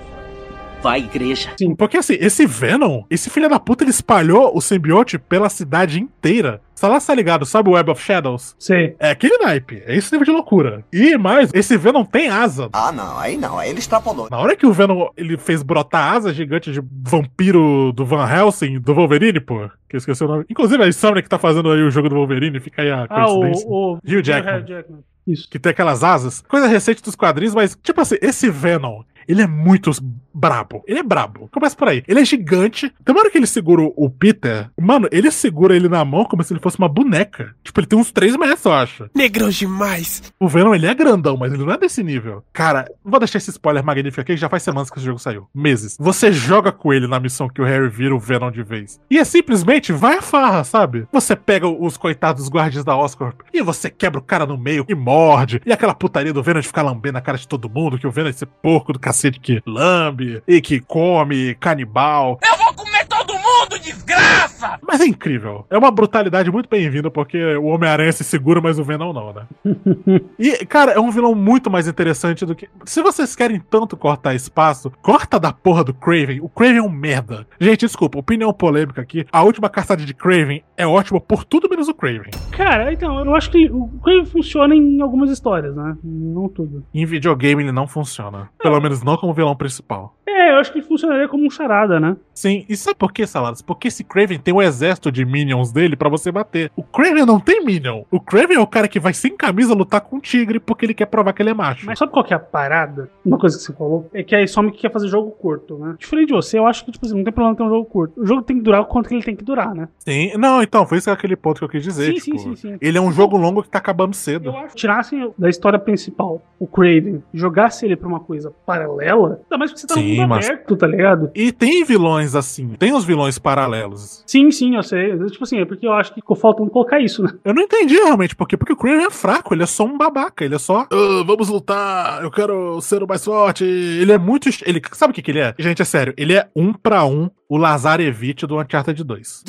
Vai, 0.83 1.01
igreja. 1.01 1.51
Sim, 1.59 1.75
porque 1.75 1.97
assim, 1.97 2.17
esse 2.21 2.47
Venom, 2.47 3.03
esse 3.11 3.29
filho 3.29 3.49
da 3.49 3.59
puta, 3.59 3.83
ele 3.83 3.91
espalhou 3.91 4.57
o 4.57 4.61
simbionte 4.61 5.19
pela 5.19 5.49
cidade 5.49 6.01
inteira. 6.01 6.61
Sei 6.77 6.89
lá 6.89 7.01
se 7.01 7.07
tá 7.09 7.15
ligado, 7.15 7.45
sabe 7.47 7.69
o 7.71 7.73
Web 7.73 7.91
of 7.91 8.01
Shadows? 8.03 8.55
Sim. 8.59 8.95
É 9.01 9.11
aquele 9.11 9.39
naipe, 9.39 9.83
é 9.85 9.97
esse 9.97 10.13
nível 10.13 10.27
de 10.27 10.31
loucura. 10.31 10.85
E 10.93 11.17
mais, 11.17 11.51
esse 11.55 11.77
Venom 11.77 12.05
tem 12.05 12.29
asa. 12.29 12.69
Ah, 12.73 12.93
não, 12.93 13.19
aí 13.19 13.37
não, 13.37 13.59
aí 13.59 13.71
ele 13.71 13.79
extrapolou. 13.81 14.29
Na 14.31 14.39
hora 14.39 14.55
que 14.55 14.67
o 14.67 14.73
Venom 14.73 15.09
ele 15.17 15.37
fez 15.39 15.63
brotar 15.63 16.13
asa 16.15 16.33
gigante 16.33 16.71
de 16.71 16.81
vampiro 17.03 17.93
do 17.93 18.05
Van 18.05 18.29
Helsing, 18.31 18.79
do 18.79 18.95
Wolverine, 18.95 19.41
pô, 19.41 19.69
que 19.89 19.97
eu 19.97 19.99
esqueci 19.99 20.23
o 20.23 20.29
nome. 20.29 20.45
Inclusive 20.49 20.85
a 20.85 20.89
Insomnia 20.89 21.23
que 21.23 21.29
tá 21.29 21.39
fazendo 21.39 21.71
aí 21.73 21.83
o 21.83 21.91
jogo 21.91 22.09
do 22.11 22.15
Wolverine, 22.15 22.61
fica 22.61 22.83
aí 22.83 22.91
a 22.91 23.07
Ah, 23.09 23.27
o, 23.27 23.41
coincidência. 23.41 23.69
o 23.69 23.95
Hugh 24.07 24.23
Jackman. 24.23 24.59
Hugh 24.61 24.69
Jackman. 24.69 25.01
Isso. 25.27 25.49
Que 25.51 25.59
tem 25.59 25.71
aquelas 25.71 26.05
asas. 26.05 26.43
Coisa 26.43 26.69
recente 26.69 27.03
dos 27.03 27.17
quadrinhos, 27.17 27.55
mas, 27.55 27.77
tipo 27.83 28.01
assim, 28.01 28.17
esse 28.23 28.49
Venom, 28.49 29.03
ele 29.29 29.43
é 29.43 29.47
muito 29.47 29.91
brabo. 30.35 30.83
Ele 30.87 30.99
é 30.99 31.03
brabo. 31.03 31.49
Começa 31.53 31.75
por 31.77 31.89
aí. 31.89 32.03
Ele 32.07 32.21
é 32.21 32.25
gigante. 32.25 32.93
Tem 33.05 33.15
uma 33.15 33.21
hora 33.23 33.31
que 33.31 33.39
ele 33.39 33.47
segura 33.47 33.83
o- 33.83 34.11
Peter, 34.11 34.71
mano, 34.81 35.09
ele 35.13 35.31
segura 35.31 35.75
ele 35.77 35.89
na 35.89 36.05
mão 36.05 36.25
como 36.25 36.43
se 36.43 36.53
ele 36.53 36.61
fosse 36.61 36.79
uma 36.79 36.89
boneca. 36.89 37.55
Tipo, 37.63 37.81
ele 37.81 37.87
tem 37.87 37.99
uns 37.99 38.11
3 38.13 38.37
metros, 38.37 38.65
eu 38.65 38.73
acho. 38.73 39.11
Negrão 39.15 39.49
demais. 39.51 40.33
O 40.41 40.49
Venom, 40.49 40.75
ele 40.75 40.87
é 40.87 40.95
grandão, 40.95 41.37
mas 41.37 41.53
ele 41.53 41.65
não 41.65 41.73
é 41.73 41.79
desse 41.79 42.03
nível. 42.03 42.43
Cara, 42.53 42.87
vou 43.05 43.19
deixar 43.19 43.39
esse 43.39 43.51
spoiler 43.51 43.85
magnífico 43.85 44.21
aqui, 44.21 44.33
que 44.35 44.41
já 44.41 44.49
faz 44.49 44.63
semanas 44.63 44.91
que 44.91 44.99
esse 44.99 45.05
jogo 45.07 45.19
saiu. 45.19 45.49
Meses. 45.55 45.97
Você 46.01 46.33
joga 46.33 46.73
com 46.73 46.93
ele 46.93 47.07
na 47.07 47.21
missão 47.21 47.49
que 47.49 47.61
o 47.61 47.65
Harry 47.65 47.89
vira 47.89 48.15
o 48.15 48.19
Venom 48.19 48.51
de 48.51 48.63
vez. 48.63 48.99
E 49.11 49.19
é 49.19 49.25
simplesmente, 49.25 49.93
vai 49.93 50.17
a 50.19 50.23
farra, 50.23 50.65
sabe? 50.65 51.07
Você 51.13 51.37
pega 51.37 51.69
os 51.69 51.97
coitados 51.97 52.49
guardias 52.49 52.85
da 52.85 52.97
Oscorp 52.97 53.41
e 53.53 53.61
você 53.63 53.91
quebra 53.91 54.21
o 54.21 54.25
cara 54.25 54.47
no 54.47 54.57
meio 54.57 54.85
e 54.89 54.95
morde. 54.95 55.61
E 55.67 55.73
aquela 55.73 55.95
putaria 55.95 56.33
do 56.33 56.43
Venom 56.43 56.61
de 56.61 56.67
ficar 56.67 56.83
lambendo 56.83 57.19
a 57.19 57.21
cara 57.21 57.37
de 57.39 57.47
todo 57.49 57.69
mundo, 57.69 57.99
que 57.99 58.07
o 58.07 58.11
Venom 58.11 58.29
é 58.29 58.31
esse 58.31 58.47
porco 58.47 58.93
do 58.93 58.99
cacete 58.99 59.16
que 59.41 59.63
lambe 59.67 60.43
e 60.47 60.61
que 60.61 60.81
come, 60.81 61.55
canibal. 61.57 62.39
Eu 62.43 62.57
vou 62.59 62.75
comer 62.75 63.07
todo 63.07 63.33
mundo, 63.35 63.79
desgraça! 63.79 64.56
Mas 64.87 65.01
é 65.01 65.07
incrível. 65.07 65.65
É 65.71 65.77
uma 65.77 65.91
brutalidade 65.91 66.51
muito 66.51 66.69
bem-vinda, 66.69 67.11
porque 67.11 67.57
o 67.57 67.67
Homem-Aranha 67.67 68.13
se 68.13 68.25
segura, 68.25 68.61
mas 68.61 68.79
o 68.79 68.85
Venom 68.85 69.13
não, 69.13 69.33
né? 69.33 69.47
E, 70.39 70.65
cara, 70.67 70.93
é 70.93 71.01
um 71.01 71.11
vilão 71.11 71.35
muito 71.35 71.71
mais 71.71 71.89
interessante 71.89 72.45
do 72.45 72.55
que. 72.55 72.69
Se 72.85 73.03
vocês 73.03 73.35
querem 73.35 73.61
tanto 73.61 73.97
cortar 73.97 74.35
espaço, 74.35 74.93
corta 75.03 75.39
da 75.41 75.53
porra 75.53 75.83
do 75.83 75.95
Craven. 75.95 76.41
O 76.41 76.49
Craven 76.49 76.79
é 76.79 76.83
um 76.83 76.91
merda. 76.91 77.47
Gente, 77.61 77.87
desculpa, 77.87 78.19
opinião 78.19 78.53
polêmica 78.53 79.01
aqui. 79.01 79.27
A 79.33 79.43
última 79.43 79.69
caçada 79.69 80.05
de 80.05 80.15
Craven 80.15 80.63
é 80.77 80.87
ótima 80.87 81.21
por 81.21 81.45
tudo 81.45 81.69
menos 81.69 81.89
o 81.89 81.95
Craven. 81.95 82.31
Cara, 82.51 82.93
então, 82.93 83.25
eu 83.25 83.35
acho 83.35 83.51
que 83.51 83.71
o 83.71 83.89
Crave 84.03 84.27
funciona 84.27 84.75
em 84.75 85.01
algumas 85.01 85.31
histórias, 85.31 85.75
né? 85.75 85.97
Não 86.03 86.49
tudo. 86.49 86.85
Em 86.95 87.05
videogame 87.07 87.63
ele 87.63 87.73
não 87.73 87.87
funciona. 87.87 88.49
Pelo 88.59 88.81
menos 88.81 89.03
não 89.03 89.17
como 89.17 89.35
vilão 89.35 89.57
principal. 89.57 90.17
É, 90.27 90.51
eu 90.51 90.57
acho 90.57 90.73
que 90.73 90.83
funcionaria 90.83 91.29
como 91.29 91.47
um 91.47 91.51
charada, 91.51 91.99
né? 91.99 92.17
Sim, 92.35 92.65
e 92.69 92.77
sabe 92.77 92.97
por 92.99 93.13
que, 93.13 93.27
Saladas? 93.27 93.63
Porque 93.63 93.89
esse 93.89 94.05
Craven 94.05 94.39
tem 94.39 94.53
um 94.57 94.63
exército 94.63 95.11
de 95.13 95.25
minions 95.25 95.73
dele 95.73 95.97
pra 95.97 96.09
você 96.09 96.31
bater. 96.33 96.71
O 96.77 96.83
Craven 96.83 97.25
não 97.27 97.39
tem 97.41 97.65
minion. 97.65 98.03
O 98.11 98.21
Craven 98.21 98.57
é 98.57 98.61
o 98.61 98.67
cara 98.67 98.89
que 98.89 98.99
vai 99.01 99.13
sem 99.13 99.37
camisa 99.37 99.75
lutar 99.75 100.01
com 100.01 100.17
um 100.17 100.21
tigre 100.21 100.59
porque 100.61 100.87
ele 100.87 100.95
quer 100.95 101.07
provar 101.07 101.33
que 101.33 101.43
ele 101.43 101.51
é 101.51 101.55
macho. 101.55 101.87
Mas 101.87 101.99
sabe 101.99 102.13
qual 102.13 102.25
que 102.25 102.33
é 102.33 102.37
a 102.37 102.41
parada? 102.41 103.11
Uma 103.25 103.39
coisa 103.39 103.57
que 103.57 103.63
você 103.63 103.73
falou 103.73 104.09
é 104.13 104.23
que 104.23 104.35
a 104.35 104.43
Insomniac 104.43 104.79
quer 104.79 104.93
fazer 104.93 105.09
jogo 105.09 105.31
curto, 105.31 105.79
né? 105.79 105.95
Diferente 105.99 106.29
de 106.29 106.35
você, 106.35 106.59
eu 106.59 106.67
acho 106.67 106.85
que, 106.85 106.93
tipo 106.93 107.05
assim, 107.07 107.17
não 107.17 107.25
tem 107.25 107.33
problema 107.33 107.57
ter 107.57 107.63
um 107.63 107.69
jogo 107.69 107.85
curto. 107.87 108.21
O 108.21 108.27
jogo 108.27 108.43
tem 108.43 108.57
que 108.57 108.63
durar 108.63 108.81
o 108.81 108.87
quanto 108.87 109.09
que 109.09 109.15
ele 109.15 109.23
tem 109.23 109.37
que 109.37 109.45
durar, 109.45 109.75
né? 109.75 109.89
Sim, 109.99 110.33
não, 110.37 110.63
então, 110.63 110.87
foi 110.87 110.99
isso 110.99 111.11
aquele 111.11 111.37
ponto 111.37 111.59
que 111.59 111.65
eu 111.65 111.69
quis 111.69 111.83
dizer. 111.83 112.07
Sim, 112.07 112.15
tipo, 112.15 112.39
sim, 112.39 112.57
sim, 112.57 112.73
sim. 112.73 112.79
Ele 112.81 112.99
é 112.99 113.01
um 113.01 113.13
jogo 113.13 113.37
longo 113.37 113.63
que 113.63 113.69
tá 113.69 113.79
acabando 113.79 114.15
cedo. 114.15 114.51
Eu 114.51 114.57
acho 114.57 114.69
que 114.75 114.77
tirassem 114.77 115.33
da 115.39 115.49
história 115.49 115.79
principal 115.79 116.43
o 116.59 116.67
Craven, 116.67 117.23
jogasse 117.35 117.85
ele 117.85 117.97
pra 117.97 118.09
uma 118.09 118.21
coisa 118.21 118.51
paralela, 118.65 119.41
ainda 119.43 119.59
mais 119.59 119.71
porque 119.71 119.81
você 119.81 119.87
tá 119.87 119.95
Sim, 119.95 120.11
no 120.15 120.21
mundo 120.23 120.29
mas- 120.31 120.47
aberto, 120.49 120.77
tá 120.77 120.87
ligado? 120.87 121.31
E 121.35 121.53
tem 121.53 121.85
vilões 121.85 122.35
assim, 122.35 122.69
tem 122.79 122.95
os 122.95 123.05
vilões 123.05 123.39
paralelos. 123.39 124.23
Sim, 124.27 124.36
sim, 124.51 124.77
eu 124.77 124.83
sei. 124.83 125.17
Tipo 125.31 125.45
assim, 125.45 125.59
é 125.61 125.65
porque 125.65 125.87
eu 125.87 125.93
acho 125.93 126.13
que 126.15 126.21
faltando 126.37 126.71
colocar 126.71 127.01
isso, 127.01 127.23
né? 127.23 127.31
Eu 127.45 127.55
não 127.55 127.63
entendi 127.63 127.95
realmente 127.95 128.35
por 128.35 128.47
quê. 128.47 128.57
Porque 128.57 128.73
o 128.73 128.77
Craven 128.77 129.07
é 129.07 129.11
fraco, 129.11 129.55
ele 129.55 129.63
é 129.63 129.67
só 129.67 129.85
um 129.85 129.97
babaca, 129.97 130.45
ele 130.45 130.55
é 130.55 130.59
só. 130.59 130.87
"Ah, 130.91 131.23
vamos 131.27 131.49
lutar, 131.49 132.23
eu 132.23 132.31
quero 132.31 132.81
ser 132.81 133.03
o 133.03 133.07
mais 133.07 133.25
forte. 133.25 133.65
Ele 133.65 134.13
é 134.13 134.19
muito. 134.19 134.49
Ele, 134.65 134.81
sabe 134.93 135.13
o 135.13 135.15
que, 135.15 135.23
que 135.23 135.31
ele 135.31 135.41
é? 135.41 135.55
Gente, 135.59 135.83
é 135.83 135.85
sério, 135.85 136.15
ele 136.17 136.35
é 136.35 136.49
um 136.55 136.73
pra 136.73 137.05
um 137.05 137.31
o 137.49 137.57
Lazarevich 137.57 138.47
do 138.47 138.59
Uncharted 138.59 139.03
2. 139.03 139.45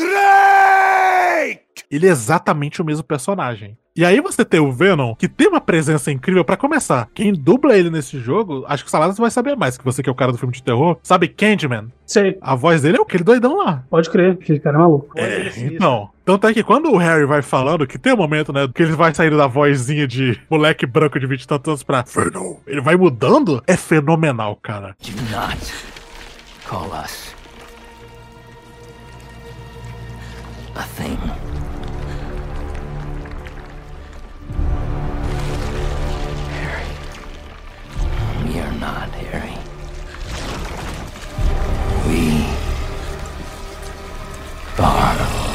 Ele 1.89 2.07
é 2.07 2.09
exatamente 2.09 2.81
o 2.81 2.85
mesmo 2.85 3.03
personagem. 3.03 3.77
E 3.95 4.05
aí 4.05 4.21
você 4.21 4.45
tem 4.45 4.59
o 4.59 4.71
Venom, 4.71 5.15
que 5.15 5.27
tem 5.27 5.47
uma 5.47 5.59
presença 5.59 6.11
incrível 6.11 6.45
pra 6.45 6.55
começar. 6.55 7.09
Quem 7.15 7.33
dubla 7.33 7.75
ele 7.75 7.89
nesse 7.89 8.19
jogo, 8.19 8.63
acho 8.67 8.83
que 8.83 8.89
o 8.89 8.91
Saladas 8.91 9.17
vai 9.17 9.31
saber 9.31 9.55
mais, 9.55 9.75
que 9.75 9.83
você 9.83 10.03
que 10.03 10.09
é 10.09 10.11
o 10.11 10.15
cara 10.15 10.31
do 10.31 10.37
filme 10.37 10.53
de 10.53 10.61
terror, 10.61 10.99
sabe 11.01 11.27
Candyman? 11.27 11.91
Sei. 12.05 12.37
A 12.39 12.53
voz 12.53 12.83
dele 12.83 12.99
é 12.99 13.01
aquele 13.01 13.23
doidão 13.23 13.57
lá. 13.57 13.83
Pode 13.89 14.07
crer, 14.11 14.33
aquele 14.33 14.59
cara 14.59 14.77
é 14.77 14.79
maluco. 14.79 15.17
É, 15.17 15.51
então. 15.57 16.09
Tanto 16.23 16.45
é 16.45 16.53
que 16.53 16.61
quando 16.61 16.91
o 16.91 16.97
Harry 16.97 17.25
vai 17.25 17.41
falando, 17.41 17.87
que 17.87 17.97
tem 17.97 18.13
um 18.13 18.17
momento, 18.17 18.53
né, 18.53 18.67
que 18.67 18.83
ele 18.83 18.91
vai 18.91 19.15
saindo 19.15 19.37
da 19.37 19.47
vozinha 19.47 20.05
de 20.05 20.39
moleque 20.47 20.85
branco 20.85 21.19
de 21.19 21.25
20 21.25 21.41
e 21.41 21.47
tantos 21.47 21.67
anos 21.69 21.83
pra 21.83 22.03
Venom, 22.03 22.57
ele 22.67 22.81
vai 22.81 22.95
mudando, 22.95 23.63
é 23.65 23.75
fenomenal, 23.75 24.55
cara. 24.57 24.95
Do 25.01 25.11
not 25.31 25.73
call 26.67 26.91
us 27.03 27.33
a 30.75 30.83
thing. 30.83 31.46
Are. 44.83 45.47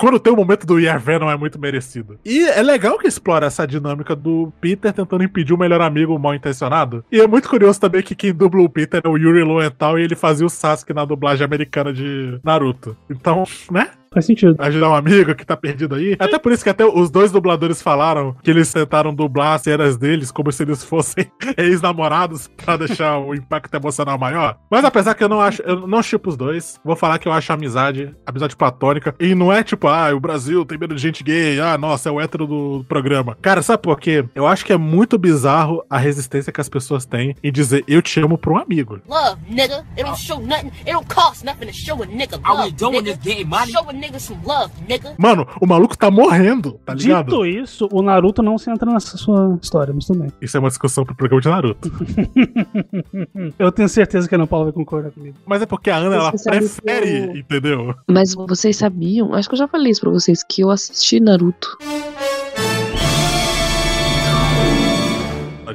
Quando 0.00 0.18
tem 0.18 0.32
o 0.32 0.36
momento 0.36 0.66
do 0.66 0.78
Year 0.78 0.98
Venom 0.98 1.30
é 1.30 1.36
muito 1.36 1.58
merecido. 1.58 2.18
E 2.24 2.42
é 2.48 2.62
legal 2.62 2.98
que 2.98 3.06
explora 3.06 3.44
essa 3.44 3.66
dinâmica 3.66 4.16
do 4.16 4.50
Peter 4.58 4.94
tentando 4.94 5.22
impedir 5.22 5.52
o 5.52 5.58
melhor 5.58 5.82
amigo 5.82 6.18
mal 6.18 6.34
intencionado. 6.34 7.04
E 7.12 7.20
é 7.20 7.26
muito 7.26 7.50
curioso 7.50 7.78
também 7.78 8.02
que 8.02 8.14
quem 8.14 8.32
dubla 8.32 8.62
o 8.62 8.68
Peter 8.68 9.02
é 9.04 9.08
o 9.08 9.18
Yuri 9.18 9.44
Lowenthal 9.44 9.98
e 9.98 10.02
ele 10.02 10.16
fazia 10.16 10.46
o 10.46 10.48
Sasuke 10.48 10.94
na 10.94 11.04
dublagem 11.04 11.44
americana 11.44 11.92
de 11.92 12.40
Naruto. 12.42 12.96
Então, 13.10 13.44
né? 13.70 13.90
Faz 14.12 14.26
sentido. 14.26 14.56
Ajudar 14.58 14.90
um 14.90 14.94
amigo 14.94 15.36
que 15.36 15.46
tá 15.46 15.56
perdido 15.56 15.94
aí. 15.94 16.16
Até 16.18 16.36
por 16.36 16.50
isso 16.50 16.64
que 16.64 16.70
até 16.70 16.84
os 16.84 17.10
dois 17.10 17.30
dubladores 17.30 17.80
falaram 17.80 18.34
que 18.42 18.50
eles 18.50 18.72
tentaram 18.72 19.14
dublar 19.14 19.54
as 19.54 19.62
cenas 19.62 19.96
deles 19.96 20.32
como 20.32 20.50
se 20.50 20.64
eles 20.64 20.82
fossem 20.82 21.30
ex-namorados 21.56 22.48
pra 22.48 22.76
deixar 22.76 23.18
o 23.18 23.32
impacto 23.34 23.72
emocional 23.72 24.18
maior. 24.18 24.58
Mas 24.68 24.84
apesar 24.84 25.14
que 25.14 25.22
eu 25.22 25.28
não 25.28 25.40
acho, 25.40 25.62
eu 25.62 25.86
não 25.86 26.02
chipo 26.02 26.28
os 26.28 26.36
dois, 26.36 26.80
vou 26.84 26.96
falar 26.96 27.20
que 27.20 27.28
eu 27.28 27.32
acho 27.32 27.52
amizade, 27.52 28.12
amizade 28.26 28.56
platônica. 28.56 29.14
E 29.20 29.32
não 29.32 29.52
é 29.52 29.62
tipo, 29.62 29.86
ah, 29.86 30.12
o 30.12 30.18
Brasil 30.18 30.64
tem 30.64 30.76
medo 30.76 30.96
de 30.96 31.00
gente 31.00 31.22
gay, 31.22 31.60
ah, 31.60 31.78
nossa, 31.78 32.08
é 32.08 32.12
o 32.12 32.20
hétero 32.20 32.48
do 32.48 32.84
programa. 32.88 33.38
Cara, 33.40 33.62
sabe 33.62 33.80
por 33.80 34.00
quê? 34.00 34.24
Eu 34.34 34.44
acho 34.44 34.64
que 34.64 34.72
é 34.72 34.76
muito 34.76 35.16
bizarro 35.18 35.84
a 35.88 35.98
resistência 35.98 36.52
que 36.52 36.60
as 36.60 36.68
pessoas 36.68 37.06
têm 37.06 37.36
em 37.44 37.52
dizer 37.52 37.84
eu 37.86 38.02
te 38.02 38.18
amo 38.18 38.36
pra 38.36 38.52
um 38.52 38.58
amigo. 38.58 39.00
Love, 39.08 39.40
nigga. 39.48 39.86
It 39.96 40.02
don't 40.02 40.20
show 40.20 40.40
nothing. 40.40 40.72
It 40.80 40.90
don't 40.90 41.06
cost 41.14 41.44
nothing 41.44 41.66
to 41.66 41.72
show 41.72 42.02
a 42.02 42.06
nigga 42.06 42.38
love. 42.38 42.44
Are 42.44 42.64
we 42.64 42.72
doing 42.72 43.02
nigga. 43.02 43.04
this 43.04 43.18
game, 43.18 43.44
money? 43.44 43.70
Show 43.70 43.88
a 43.88 43.99
love, 44.44 44.72
nigga. 44.88 45.14
Mano, 45.18 45.46
o 45.60 45.66
maluco 45.66 45.96
tá 45.96 46.10
morrendo, 46.10 46.72
tá 46.84 46.94
ligado? 46.94 47.26
Dito 47.26 47.46
isso, 47.46 47.88
o 47.92 48.02
Naruto 48.02 48.42
não 48.42 48.56
se 48.58 48.70
entra 48.70 48.90
nessa 48.90 49.16
sua 49.16 49.58
história, 49.62 49.92
mas 49.94 50.06
também. 50.06 50.32
Isso 50.40 50.56
é 50.56 50.60
uma 50.60 50.68
discussão 50.68 51.04
pro 51.04 51.14
programa 51.14 51.40
de 51.42 51.48
Naruto. 51.48 51.90
Eu 53.58 53.70
tenho 53.72 53.88
certeza 53.88 54.28
que 54.28 54.34
a 54.34 54.38
Ana 54.38 54.46
Paula 54.46 54.66
vai 54.66 54.72
concordar 54.72 55.10
comigo. 55.10 55.36
Mas 55.46 55.62
é 55.62 55.66
porque 55.66 55.90
a 55.90 55.96
Ana, 55.96 56.16
ela 56.16 56.32
prefere, 56.32 57.18
eu- 57.30 57.36
entendeu? 57.36 57.94
Mas 58.08 58.34
vocês 58.34 58.76
sabiam? 58.76 59.34
Acho 59.34 59.48
que 59.48 59.54
eu 59.54 59.58
já 59.58 59.68
falei 59.68 59.90
isso 59.92 60.00
pra 60.00 60.10
vocês, 60.10 60.42
que 60.42 60.62
eu 60.62 60.70
assisti 60.70 61.20
Naruto. 61.20 61.76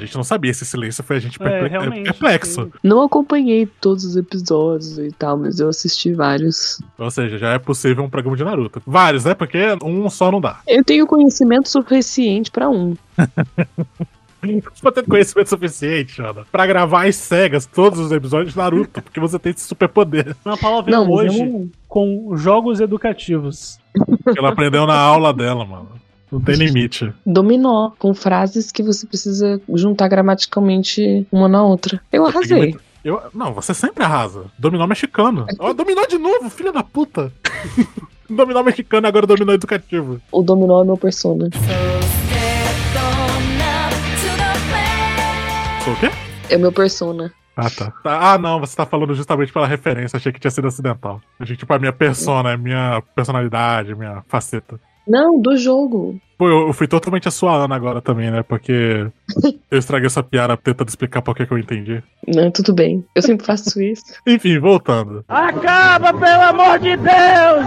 Gente 0.06 0.15
não 0.15 0.23
sabia, 0.23 0.52
esse 0.52 0.65
silêncio 0.65 1.03
foi 1.03 1.18
a 1.18 1.19
gente 1.19 1.41
É, 1.41 1.44
perple- 1.44 1.69
realmente. 1.69 2.03
perplexo. 2.06 2.72
Não 2.84 3.02
acompanhei 3.02 3.65
todos 3.82 4.03
os 4.06 4.15
episódios 4.15 4.98
e 4.98 5.11
tal, 5.11 5.38
mas 5.38 5.60
eu 5.60 5.69
assisti 5.69 6.14
vários. 6.14 6.82
Ou 6.98 7.11
seja, 7.11 7.38
já 7.38 7.49
é 7.53 7.60
possível 7.60 8.03
um 8.03 8.10
programa 8.10 8.38
de 8.38 8.44
Naruto. 8.44 8.82
Vários, 8.86 9.26
né? 9.26 9.34
Porque 9.34 9.57
um 9.84 10.10
só 10.10 10.32
não 10.32 10.40
dá. 10.41 10.60
Eu 10.68 10.84
tenho 10.84 11.06
conhecimento 11.07 11.68
suficiente 11.69 12.49
pra 12.52 12.69
um. 12.69 12.95
Você 14.76 14.91
ter 14.91 15.03
conhecimento 15.07 15.48
suficiente, 15.49 16.22
Ana, 16.22 16.45
pra 16.52 16.68
gravar 16.68 17.07
às 17.07 17.15
cegas 17.15 17.65
todos 17.65 17.98
os 17.99 18.11
episódios 18.11 18.52
de 18.53 18.57
Naruto, 18.60 19.02
porque 19.02 19.19
você 19.19 19.40
tem 19.40 19.52
esse 19.52 19.65
superpoder. 19.68 20.36
Ana 20.45 20.56
Paula 20.56 20.84
veio 20.84 21.10
hoje 21.11 21.40
eu- 21.41 21.68
com 21.88 22.32
jogos 22.38 22.80
educativos. 22.80 23.80
que 24.32 24.38
Ela 24.38 24.49
aprendeu 24.49 24.86
na 24.86 24.95
aula 24.99 25.34
dela, 25.34 25.65
mano. 25.65 25.90
Não 26.36 26.41
tem 26.41 26.56
limite. 26.56 27.14
Dominó, 27.26 27.91
com 27.98 28.14
frases 28.14 28.72
que 28.72 28.84
você 28.84 29.07
precisa 29.07 29.62
juntar 29.74 30.07
gramaticalmente 30.10 31.26
uma 31.32 31.48
na 31.48 31.64
outra. 31.64 32.02
Eu 32.12 32.26
arrasei. 32.26 32.76
Eu, 33.03 33.22
não, 33.34 33.53
você 33.53 33.74
sempre 33.74 34.03
arrasa. 34.03 34.45
Dominó 34.60 34.86
mexicano. 34.86 35.45
Ó, 35.60 35.72
dominó 35.72 36.06
de 36.06 36.18
novo, 36.18 36.49
filha 36.49 36.74
da 36.74 36.84
puta. 36.84 37.32
dominó 38.30 38.64
mexicano, 38.64 39.07
agora 39.07 39.26
dominó 39.26 39.53
educativo. 39.53 40.20
O 40.32 40.41
dominó 40.41 40.82
é 40.82 40.86
meu 40.86 40.98
persona. 40.98 41.49
Sou 45.84 45.94
o 45.94 45.99
quê? 45.99 46.10
É 46.49 46.57
meu 46.57 46.72
persona. 46.72 47.32
Ah, 47.56 47.70
tá. 47.70 47.91
Tá, 48.03 48.34
Ah, 48.34 48.38
não, 48.38 48.60
você 48.60 48.76
tá 48.76 48.86
falando 48.86 49.14
justamente 49.14 49.53
pela 49.53 49.68
referência. 49.68 50.18
Achei 50.18 50.32
que 50.32 50.40
tinha 50.40 50.52
sido 50.52 50.68
acidental. 50.68 51.22
Achei 51.40 51.56
que, 51.56 51.62
tipo, 51.62 51.74
a 51.74 51.80
minha 51.80 51.94
persona, 51.94 52.53
a 52.53 52.57
minha 52.57 53.02
personalidade, 53.16 53.94
a 53.94 53.95
minha 53.95 54.24
faceta. 54.28 54.80
Não, 55.07 55.40
do 55.40 55.56
jogo. 55.56 56.20
Pô, 56.38 56.49
eu, 56.49 56.68
eu 56.68 56.74
fui 56.74 56.88
totalmente 56.88 57.28
a 57.28 57.32
sua 57.32 57.56
Ana 57.56 57.76
agora 57.76 58.02
também, 58.02 58.30
né? 58.30 58.44
Porque 58.44 59.07
eu 59.72 59.78
estraguei 59.78 60.07
essa 60.07 60.24
piada 60.24 60.57
tentando 60.57 60.90
explicar 60.90 61.22
por 61.22 61.36
que 61.36 61.45
que 61.45 61.53
eu 61.53 61.57
entendi. 61.57 62.03
Não, 62.28 62.52
tudo 62.52 62.74
bem. 62.74 63.06
Eu 63.16 63.22
sempre 63.22 63.45
faço 63.45 63.82
isso. 63.82 64.03
Enfim, 64.28 64.60
voltando. 64.60 65.24
Acaba, 65.28 66.14
pelo 66.14 66.41
amor 66.41 66.80
de 66.80 66.98
Deus! 66.98 67.66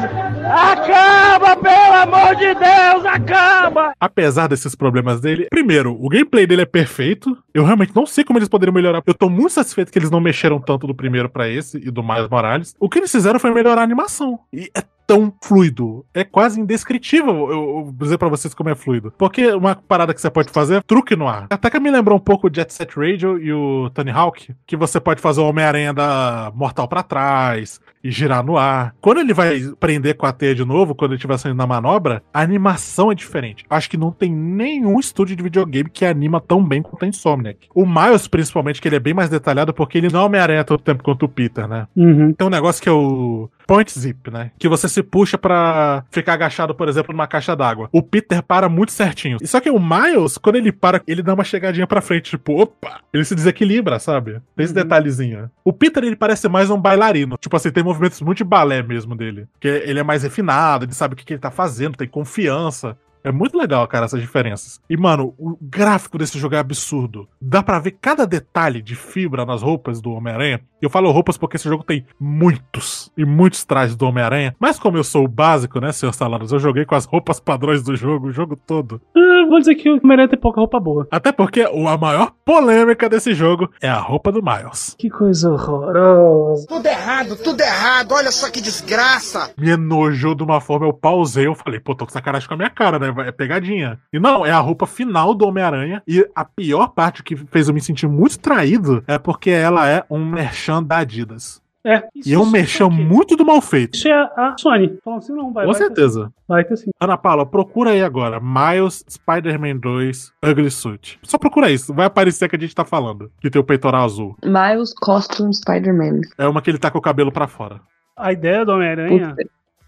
Acaba, 0.53 1.57
pelo 1.57 1.95
amor 1.95 2.37
de 2.37 2.55
Deus! 2.55 3.07
Acaba! 3.07 3.93
Apesar 3.99 4.49
desses 4.49 4.75
problemas 4.75 5.21
dele, 5.21 5.47
primeiro, 5.51 5.97
o 5.99 6.09
gameplay 6.09 6.47
dele 6.47 6.63
é 6.63 6.67
perfeito. 6.67 7.37
Eu 7.55 7.65
realmente 7.65 7.95
não 7.95 8.07
sei 8.07 8.25
como 8.25 8.39
eles 8.39 8.49
poderiam 8.49 8.75
melhorar. 8.75 9.03
Eu 9.07 9.15
tô 9.15 9.31
muito 9.31 9.53
satisfeito 9.53 9.91
que 9.91 9.99
eles 9.99 10.11
não 10.11 10.21
mexeram 10.21 10.61
tanto 10.61 10.87
do 10.87 10.95
primeiro 10.95 11.29
pra 11.29 11.49
esse 11.49 11.79
e 11.79 11.91
do 11.91 12.03
Miles 12.03 12.29
Morales. 12.29 12.75
O 12.79 12.89
que 12.89 12.99
eles 12.99 13.11
fizeram 13.11 13.41
foi 13.41 13.53
melhorar 13.53 13.81
a 13.81 13.85
animação. 13.85 14.39
E 14.53 14.71
é 14.77 14.83
tão 15.09 15.33
fluido. 15.43 16.05
É 16.13 16.23
quase 16.23 16.61
indescritível 16.61 17.35
eu, 17.51 17.51
eu 17.51 17.95
dizer 17.99 18.19
pra 18.19 18.29
vocês 18.29 18.53
como 18.53 18.69
é 18.69 18.75
fluido. 18.75 19.11
Porque 19.17 19.51
uma 19.53 19.75
parada 19.75 20.13
que 20.13 20.21
você 20.21 20.31
pode 20.31 20.51
fazer 20.51 20.77
é 20.77 20.81
truque 20.83 21.17
no 21.17 21.27
ar. 21.27 21.47
Até 21.49 21.71
que 21.71 21.81
me 21.81 21.91
lembrou 21.91 22.19
um 22.19 22.21
pouco 22.21 22.47
o 22.47 22.55
Jet 22.55 22.73
Set 22.73 22.95
Radio 22.95 23.43
e 23.43 23.51
o 23.51 23.89
Tony 23.95 24.11
Hawk, 24.11 24.55
que 24.67 24.77
você 24.77 25.01
pode 25.01 25.23
fazer 25.23 25.41
o 25.41 25.49
Homem-Aranha 25.49 25.95
da 25.95 26.53
Mortal 26.55 26.87
pra 26.87 27.03
trás 27.03 27.81
e 28.05 28.11
girar 28.11 28.45
no 28.45 28.59
ar. 28.59 28.95
Quando 29.01 29.21
ele 29.21 29.33
vai 29.33 29.61
prender 29.81 30.15
com 30.15 30.27
a 30.27 30.33
teia 30.33 30.55
de 30.55 30.65
novo, 30.65 30.95
quando 30.95 31.13
ele 31.13 31.17
estiver 31.17 31.39
saindo 31.39 31.57
na 31.57 31.67
manobra, 31.67 32.23
a 32.33 32.43
animação 32.43 33.11
é 33.11 33.15
diferente. 33.15 33.65
Acho 33.71 33.89
que 33.89 33.97
não 33.97 34.13
tem 34.13 34.31
nenhum 34.31 35.01
estúdio 35.01 35.35
de 35.35 35.43
videogame 35.43 35.89
que 35.89 36.05
anima 36.05 36.39
tão 36.39 36.63
bem 36.63 36.83
quanto 36.83 37.05
a 37.05 37.09
Insomniac. 37.09 37.67
O 37.75 37.87
Miles, 37.87 38.29
principalmente, 38.29 38.81
que 38.81 38.87
ele 38.89 38.97
é 38.97 39.01
bem 39.01 39.15
mais 39.15 39.31
detalhado, 39.31 39.73
porque 39.73 39.97
ele 39.97 40.13
não 40.13 40.21
é 40.21 40.25
Homem-Aranha 40.25 40.65
todo 40.65 40.83
tempo 40.83 41.03
quanto 41.03 41.25
o 41.25 41.29
Peter, 41.29 41.67
né? 41.67 41.87
Uhum. 41.97 42.35
Tem 42.35 42.47
um 42.47 42.51
negócio 42.51 42.83
que 42.83 42.89
é 42.89 42.93
o 42.93 43.49
point 43.69 43.93
zip, 43.97 44.31
né? 44.31 44.51
Que 44.59 44.67
você 44.67 44.89
se 44.89 45.03
puxa 45.03 45.37
pra 45.37 46.03
ficar 46.11 46.33
agachado, 46.33 46.75
por 46.75 46.89
exemplo, 46.89 47.13
numa 47.13 47.27
caixa 47.27 47.55
d'água. 47.55 47.91
O 47.93 48.03
Peter 48.03 48.43
para 48.43 48.67
muito 48.67 48.91
certinho. 48.93 49.37
E 49.43 49.47
Só 49.47 49.61
que 49.61 49.71
o 49.71 49.79
Miles, 49.79 50.39
quando 50.39 50.57
ele 50.57 50.73
para, 50.73 51.03
ele 51.07 51.23
dá 51.23 51.35
uma 51.35 51.45
chegadinha 51.45 51.87
pra 51.87 52.01
frente, 52.01 52.31
tipo, 52.31 52.63
opa! 52.63 53.01
Ele 53.13 53.25
se 53.25 53.35
desequilibra, 53.35 53.99
sabe? 53.99 54.41
Tem 54.57 54.65
esse 54.65 54.73
detalhezinho. 54.73 55.51
O 55.63 55.73
Peter, 55.73 56.03
ele 56.03 56.17
parece 56.17 56.49
mais 56.49 56.71
um 56.71 56.81
bailarino. 56.81 57.37
Tipo 57.39 57.57
assim, 57.57 57.71
tem 57.71 57.85
movimentos 57.85 58.23
muito 58.23 58.39
de 58.39 58.45
balé 58.45 58.83
mesmo 58.83 59.15
dele. 59.15 59.47
Que 59.61 59.69
ele 59.69 60.01
é 60.01 60.03
mais 60.03 60.23
refinado, 60.23 60.87
ele 60.87 60.95
sabe 60.95 61.13
o 61.13 61.17
que, 61.17 61.25
que 61.25 61.35
ele 61.35 61.41
tá 61.41 61.51
fazendo, 61.51 61.97
tem 61.97 62.09
confiança. 62.09 62.97
É 63.25 63.33
muito 63.33 63.57
legal, 63.59 63.87
cara, 63.87 64.07
essas 64.07 64.21
diferenças. 64.21 64.81
E, 64.89 64.97
mano, 64.97 65.35
o 65.39 65.57
gráfico 65.61 66.19
desse 66.19 66.39
jogo 66.39 66.55
é 66.55 66.59
absurdo. 66.59 67.29
Dá 67.41 67.63
pra 67.63 67.79
ver 67.79 67.97
cada 68.01 68.27
detalhe 68.27 68.81
de 68.83 68.95
fibra 68.95 69.45
nas 69.45 69.63
roupas 69.63 70.01
do 70.01 70.13
Homem-Aranha. 70.13 70.61
E 70.81 70.85
eu 70.85 70.91
falo 70.91 71.11
roupas 71.11 71.37
porque 71.37 71.57
esse 71.57 71.69
jogo 71.69 71.83
tem 71.83 72.07
muitos 72.21 73.11
e 73.17 73.25
muitos 73.25 73.65
trajes 73.65 73.97
do 73.97 74.07
Homem-Aranha. 74.07 74.55
Mas 74.61 74.79
como 74.79 74.97
eu 74.97 75.05
sou 75.05 75.25
o 75.25 75.29
básico, 75.29 75.81
né, 75.81 75.91
senhor 75.93 76.13
Salados, 76.13 76.53
eu 76.53 76.59
joguei 76.59 76.85
com 76.85 76.95
as 76.95 77.05
roupas 77.05 77.41
padrões 77.41 77.83
do 77.83 77.97
jogo, 77.97 78.29
o 78.29 78.33
jogo 78.33 78.55
todo. 78.57 79.01
Ah, 79.17 79.47
vou 79.49 79.59
dizer 79.59 79.75
que 79.75 79.91
o 79.91 79.97
Homem-Aranha 79.97 80.29
tem 80.29 80.39
pouca 80.39 80.61
roupa 80.61 80.79
boa. 80.79 81.09
Até 81.11 81.33
porque 81.33 81.63
a 81.63 81.99
maior 81.99 82.33
polêmica 82.45 83.09
desse 83.09 83.35
jogo 83.35 83.69
é 83.83 83.89
a 83.89 83.99
roupa 83.99 84.31
do 84.31 84.43
Miles. 84.43 84.95
Que 84.99 85.11
coisa 85.11 85.51
horrorosa. 85.51 86.67
Tudo 86.69 86.87
errado, 86.87 87.37
tudo 87.37 87.61
errado. 87.61 88.13
Olha 88.13 88.31
só 88.31 88.51
que 88.51 88.61
desgraça. 88.61 89.53
Me 89.59 89.71
enojou 89.71 90.35
de 90.35 90.43
uma 90.43 90.61
forma, 90.61 90.87
eu 90.87 90.93
pausei, 90.93 91.47
eu 91.47 91.55
falei, 91.55 91.81
pô, 91.81 91.95
tô 91.95 92.07
com 92.07 92.13
sacanagem 92.13 92.47
com 92.47 92.55
a 92.55 92.57
minha 92.57 92.71
cara, 92.71 92.99
né? 92.99 93.08
É 93.27 93.33
pegadinha. 93.33 93.99
E 94.13 94.19
não, 94.19 94.45
é 94.45 94.51
a 94.51 94.59
roupa 94.61 94.87
final 94.87 95.35
do 95.35 95.47
Homem-Aranha. 95.47 96.03
E 96.07 96.27
a 96.35 96.45
pior 96.45 96.89
parte 96.89 97.23
que 97.23 97.37
fez 97.37 97.69
eu 97.69 97.75
me 97.75 97.81
sentir 97.81 98.07
muito 98.09 98.39
traído 98.39 99.03
é 99.07 99.19
porque 99.19 99.51
ela 99.51 99.89
é 99.89 100.05
um 100.11 100.25
merchan 100.25 100.83
da 100.83 100.99
Adidas. 100.99 101.61
É. 101.87 102.03
E 102.27 102.35
é 102.35 102.39
um 102.39 102.45
merchan 102.51 102.89
muito 102.91 103.35
do 103.37 103.47
mal 103.47 103.63
feito. 103.63 103.95
Isso 103.95 104.09
é 104.09 104.13
a 104.13 104.55
Sony. 104.59 104.99
Falando 105.03 105.21
assim, 105.21 105.33
não, 105.33 105.53
vai. 105.53 105.65
Com 105.65 105.73
vai 105.73 105.81
ter- 105.81 105.87
certeza. 105.87 106.33
Vai 106.47 106.65
ter 106.65 106.77
sim. 106.77 106.91
Ana 107.01 107.17
Paula, 107.17 107.47
procura 107.47 107.93
aí 107.93 108.03
agora. 108.03 108.41
Miles 108.41 109.05
Spider-Man 109.09 109.77
2 109.79 110.33
Ugly 110.45 110.71
Suit. 110.71 111.19
Só 111.23 111.39
procura 111.39 111.71
isso. 111.71 111.95
Vai 111.95 112.05
aparecer 112.07 112.49
que 112.49 112.57
a 112.57 112.59
gente 112.59 112.75
tá 112.75 112.85
falando. 112.85 113.31
Que 113.41 113.49
tem 113.49 113.61
o 113.61 113.65
peitoral 113.65 114.05
azul. 114.05 114.37
Miles 114.45 114.93
Costume 115.01 115.55
Spider-Man. 115.55 116.21
É 116.37 116.47
uma 116.47 116.61
que 116.61 116.69
ele 116.69 116.79
tá 116.79 116.91
com 116.91 116.99
o 116.99 117.03
cabelo 117.03 117.33
pra 117.33 117.47
fora. 117.47 117.81
A 118.17 118.33
ideia 118.33 118.67
do 118.67 118.73
Homem-Aranha 118.73 119.35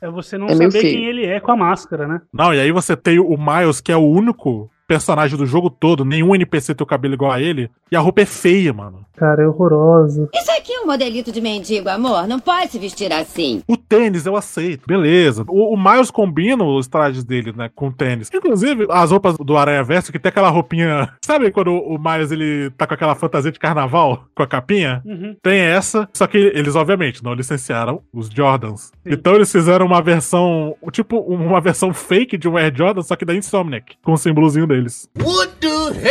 é 0.00 0.10
você 0.10 0.38
não 0.38 0.46
É 0.46 0.56
saber 0.56 0.80
quem 0.80 1.06
ele 1.06 1.26
é 1.26 1.38
com 1.40 1.52
a 1.52 1.56
máscara, 1.56 2.08
né? 2.08 2.20
Não, 2.32 2.54
e 2.54 2.60
aí 2.60 2.72
você 2.72 2.96
tem 2.96 3.18
o 3.18 3.36
Miles, 3.36 3.80
que 3.80 3.92
é 3.92 3.96
o 3.96 4.08
único 4.08 4.70
personagem 4.90 5.38
do 5.38 5.46
jogo 5.46 5.70
todo. 5.70 6.04
Nenhum 6.04 6.34
NPC 6.34 6.74
tem 6.74 6.82
o 6.82 6.86
cabelo 6.86 7.14
igual 7.14 7.30
a 7.30 7.40
ele. 7.40 7.70
E 7.92 7.94
a 7.94 8.00
roupa 8.00 8.22
é 8.22 8.26
feia, 8.26 8.72
mano. 8.72 9.04
Cara, 9.16 9.42
é 9.42 9.46
horrorosa. 9.46 10.28
Isso 10.34 10.50
aqui 10.50 10.72
é 10.72 10.80
um 10.80 10.86
modelito 10.86 11.30
de 11.30 11.40
mendigo, 11.40 11.88
amor. 11.88 12.26
Não 12.26 12.40
pode 12.40 12.72
se 12.72 12.78
vestir 12.78 13.12
assim. 13.12 13.62
O 13.68 13.76
tênis 13.76 14.26
eu 14.26 14.34
aceito, 14.34 14.86
beleza. 14.86 15.44
O, 15.46 15.74
o 15.74 15.76
Miles 15.76 16.10
combina 16.10 16.64
os 16.64 16.88
trajes 16.88 17.22
dele, 17.22 17.52
né, 17.54 17.70
com 17.72 17.88
o 17.88 17.92
tênis. 17.92 18.30
Inclusive, 18.32 18.86
as 18.88 19.10
roupas 19.10 19.36
do 19.36 19.56
Aranha 19.56 19.84
Verso, 19.84 20.10
que 20.10 20.18
tem 20.18 20.30
aquela 20.30 20.48
roupinha. 20.48 21.12
Sabe 21.22 21.50
quando 21.50 21.70
o 21.70 21.98
Miles 21.98 22.32
ele 22.32 22.70
tá 22.70 22.86
com 22.86 22.94
aquela 22.94 23.14
fantasia 23.14 23.52
de 23.52 23.58
carnaval, 23.58 24.24
com 24.34 24.42
a 24.42 24.46
capinha? 24.46 25.02
Uhum. 25.04 25.36
Tem 25.42 25.60
essa, 25.60 26.08
só 26.14 26.26
que 26.26 26.38
eles, 26.38 26.74
obviamente, 26.74 27.22
não 27.22 27.34
licenciaram 27.34 28.00
os 28.12 28.28
Jordans. 28.28 28.90
Então 29.04 29.34
eles 29.34 29.52
fizeram 29.52 29.84
uma 29.84 30.00
versão, 30.00 30.74
tipo, 30.90 31.18
uma 31.18 31.60
versão 31.60 31.92
fake 31.92 32.38
de 32.38 32.48
um 32.48 32.56
Air 32.56 32.72
Jordan, 32.74 33.02
só 33.02 33.14
que 33.14 33.26
da 33.26 33.34
Insomniac, 33.34 33.96
com 34.02 34.14
o 34.14 34.16
símbolozinho 34.16 34.66
deles. 34.80 35.08
What 35.14 35.60
the 35.60 35.92
hell? 35.94 36.10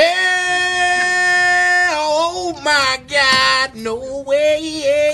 Oh 2.01 2.61
my 2.63 3.01
god, 3.07 3.75
no 3.75 4.23
way, 4.27 4.59
yeah. 4.61 5.08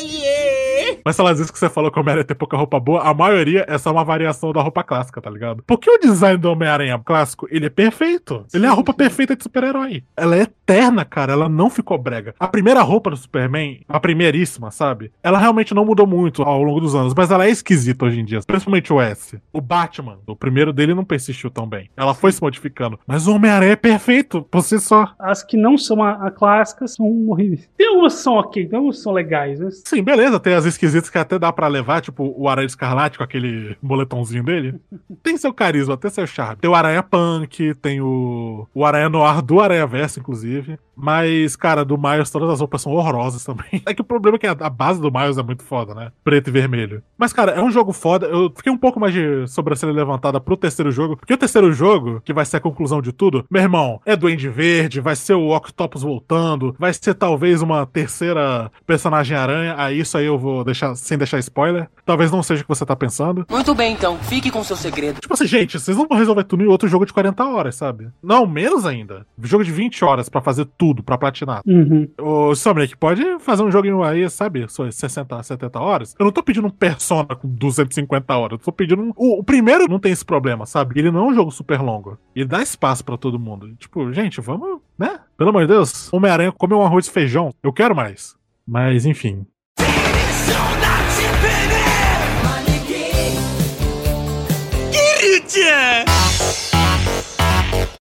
Mas 1.06 1.15
sei 1.15 1.23
lá, 1.23 1.32
isso 1.32 1.53
que 1.53 1.60
você 1.60 1.69
falou 1.69 1.91
que 1.91 1.99
o 1.99 2.02
Homem-Aranha 2.02 2.26
tem 2.26 2.36
pouca 2.36 2.57
roupa 2.57 2.80
boa, 2.80 3.02
a 3.02 3.14
maioria 3.14 3.64
é 3.69 3.77
só 3.77 3.91
uma 3.91 4.03
variação 4.03 4.52
da 4.52 4.60
roupa 4.60 4.84
clássica, 4.84 5.22
tá 5.22 5.30
ligado? 5.30 5.64
Porque 5.68 5.88
o 5.88 5.99
design 5.99 6.38
do 6.38 6.52
Homem-Aranha 6.52 6.99
clássico, 7.06 7.48
ele 7.52 7.68
é 7.68 7.69
perfeito. 7.69 8.44
Ele 8.52 8.65
é 8.65 8.69
a 8.69 8.73
roupa 8.73 8.91
perfeita 8.91 9.36
de 9.36 9.44
super-herói. 9.44 10.03
Ela 10.18 10.38
é 10.38 10.41
eterna, 10.41 11.06
cara. 11.06 11.34
Ela 11.34 11.48
não 11.48 11.69
ficou 11.69 11.95
brega. 11.99 12.34
A 12.40 12.48
primeira 12.48 12.82
roupa 12.82 13.11
do 13.11 13.18
Superman, 13.18 13.82
a 13.88 13.99
primeiríssima, 13.99 14.72
sabe? 14.72 15.11
Ela 15.22 15.38
realmente 15.38 15.76
não 15.76 15.86
mudou 15.86 16.07
muito 16.07 16.41
ao 16.41 16.64
longo 16.64 16.80
dos 16.80 16.95
anos, 16.95 17.14
mas 17.15 17.30
ela 17.30 17.45
é 17.45 17.52
esquisita 17.52 18.06
hoje 18.06 18.19
em 18.19 18.26
dia. 18.26 18.40
Principalmente 18.45 18.91
o 18.91 18.99
S. 18.99 19.40
O 19.53 19.61
Batman, 19.61 20.18
o 20.26 20.36
primeiro 20.36 20.73
dele 20.73 20.95
não 20.95 21.06
persistiu 21.06 21.52
tão 21.52 21.68
bem. 21.68 21.90
Ela 21.95 22.15
foi 22.15 22.32
se 22.32 22.41
modificando. 22.41 22.99
Mas 23.06 23.27
o 23.27 23.36
Homem-Aranha 23.36 23.73
é 23.73 23.76
perfeito, 23.76 24.41
por 24.41 24.64
si 24.64 24.80
só. 24.80 25.14
As 25.19 25.44
que 25.44 25.56
não 25.56 25.77
são 25.77 26.02
a, 26.02 26.27
a 26.27 26.32
clássica 26.32 26.88
são 26.88 27.06
horríveis. 27.30 27.69
Tem 27.77 27.88
algumas 27.88 28.15
que 28.15 28.22
são 28.22 28.34
ok, 28.34 28.65
tem 28.65 28.76
algumas 28.76 28.98
que 28.98 29.03
são 29.03 29.14
legais, 29.14 29.60
né? 29.60 29.69
Sim, 29.72 30.02
beleza. 30.02 30.40
Tem 30.40 30.56
as 30.56 30.65
esquisitas 30.65 30.94
que 31.01 31.17
até 31.17 31.38
dá 31.38 31.51
pra 31.51 31.67
levar, 31.67 32.01
tipo 32.01 32.34
o 32.38 32.47
Aranha 32.47 32.65
Escarlate 32.65 33.17
com 33.17 33.23
aquele 33.23 33.77
boletãozinho 33.81 34.43
dele. 34.43 34.80
tem 35.23 35.38
seu 35.38 35.53
carisma, 35.53 35.97
tem 35.97 36.11
seu 36.11 36.27
charme. 36.27 36.57
Tem 36.57 36.69
o 36.69 36.76
Aranha 36.76 37.03
Punk, 37.03 37.73
tem 37.76 38.01
o, 38.01 38.67
o 38.73 38.85
Aranha 38.85 39.09
Noir 39.09 39.41
do 39.41 39.59
Aranha 39.59 39.88
Verso, 39.88 40.19
inclusive. 40.19 40.77
Mas, 40.95 41.55
cara, 41.55 41.84
do 41.84 41.97
Miles 41.97 42.30
todas 42.30 42.49
as 42.49 42.59
roupas 42.59 42.81
são 42.81 42.91
horrorosas 42.91 43.43
também. 43.43 43.65
É 43.85 43.93
que 43.93 44.01
o 44.01 44.05
problema 44.05 44.38
é 44.38 44.39
que 44.39 44.47
a, 44.47 44.69
base 44.69 44.99
do 44.99 45.11
Miles 45.11 45.38
é 45.38 45.43
muito 45.43 45.63
foda, 45.63 45.93
né? 45.93 46.11
Preto 46.23 46.47
e 46.47 46.51
vermelho. 46.51 47.03
Mas, 47.17 47.31
cara, 47.31 47.51
é 47.51 47.61
um 47.61 47.69
jogo 47.69 47.93
foda. 47.93 48.26
Eu 48.26 48.51
fiquei 48.55 48.72
um 48.72 48.77
pouco 48.77 48.99
mais 48.99 49.13
de 49.13 49.47
sobrancelha 49.47 49.91
levantada 49.91 50.39
pro 50.39 50.57
terceiro 50.57 50.91
jogo. 50.91 51.17
Porque 51.17 51.34
o 51.34 51.38
terceiro 51.38 51.72
jogo, 51.72 52.22
que 52.26 52.34
vai 52.34 52.45
ser 52.45 52.57
a 52.57 52.59
conclusão 52.59 53.01
de 53.01 53.11
tudo, 53.11 53.45
meu 53.49 53.61
irmão, 53.61 54.01
é 54.05 54.15
Duende 54.15 54.49
Verde, 54.49 54.99
vai 55.01 55.15
ser 55.15 55.35
o 55.35 55.55
Octopus 55.55 56.01
voltando, 56.01 56.76
vai 56.80 56.93
ser 56.93 57.13
talvez 57.13 57.61
uma 57.61 57.85
terceira 57.85 58.72
personagem 58.88 59.38
aranha. 59.38 59.76
Aí 59.77 59.99
isso 59.99 60.17
aí 60.17 60.26
eu 60.26 60.38
vou 60.38 60.63
deixar 60.63 60.95
sem 60.95 61.17
deixar 61.17 61.39
spoiler. 61.39 61.89
Talvez 62.05 62.31
não 62.31 62.43
seja 62.43 62.61
o 62.61 62.63
que 62.63 62.69
você 62.69 62.85
tá 62.85 62.95
pensando. 62.95 63.45
Muito 63.49 63.73
bem, 63.76 63.93
então. 63.93 64.17
Fique 64.19 64.51
com 64.51 64.63
seu 64.63 64.76
segredo. 64.76 65.19
Tipo 65.19 65.34
assim, 65.34 65.47
gente, 65.47 65.80
vocês 65.80 65.97
não 65.97 66.07
vão 66.07 66.17
resolver 66.17 66.43
tudo 66.43 66.63
em 66.63 66.67
outro 66.67 66.88
jogo 66.88 67.05
de 67.05 67.13
40 67.13 67.43
horas, 67.43 67.76
sabe? 67.76 68.09
Não, 68.22 68.45
menos 68.45 68.85
ainda. 68.85 69.26
Jogo 69.41 69.63
de 69.63 69.72
20 69.72 70.03
horas 70.05 70.30
pra 70.30 70.41
fazer 70.41 70.65
tudo, 70.77 70.84
pra 71.03 71.17
platinar. 71.17 71.61
Uhum. 71.65 72.07
O 72.19 72.55
Sonic 72.55 72.97
pode 72.97 73.39
fazer 73.39 73.63
um 73.63 73.71
joguinho 73.71 74.03
aí, 74.03 74.29
sabe? 74.29 74.65
só 74.67 74.89
60, 74.89 75.41
70 75.41 75.79
horas. 75.79 76.15
Eu 76.19 76.25
não 76.25 76.31
tô 76.31 76.43
pedindo 76.43 76.67
um 76.67 76.69
Persona 76.69 77.35
com 77.35 77.47
250 77.47 78.37
horas. 78.37 78.59
Eu 78.59 78.65
tô 78.65 78.71
pedindo 78.71 79.01
um. 79.01 79.11
O, 79.15 79.39
o 79.39 79.43
primeiro 79.43 79.87
não 79.87 79.99
tem 79.99 80.11
esse 80.11 80.25
problema, 80.25 80.65
sabe? 80.65 80.99
Ele 80.99 81.11
não 81.11 81.25
é 81.25 81.31
um 81.31 81.33
jogo 81.33 81.51
super 81.51 81.79
longo. 81.81 82.17
Ele 82.35 82.45
dá 82.45 82.61
espaço 82.61 83.03
pra 83.03 83.17
todo 83.17 83.39
mundo. 83.39 83.73
Tipo, 83.75 84.11
gente, 84.11 84.41
vamos, 84.41 84.81
né? 84.97 85.19
Pelo 85.37 85.49
amor 85.49 85.61
de 85.61 85.67
Deus, 85.67 86.11
Homem-Aranha 86.13 86.51
comeu 86.51 86.79
um 86.79 86.85
arroz 86.85 87.07
e 87.07 87.11
feijão. 87.11 87.53
Eu 87.63 87.73
quero 87.73 87.95
mais. 87.95 88.35
Mas, 88.67 89.05
enfim. 89.05 89.45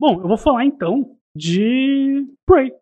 Bom, 0.01 0.20
eu 0.20 0.28
vou 0.28 0.36
falar 0.36 0.65
então 0.65 1.16
de 1.36 2.27
Prey. 2.47 2.73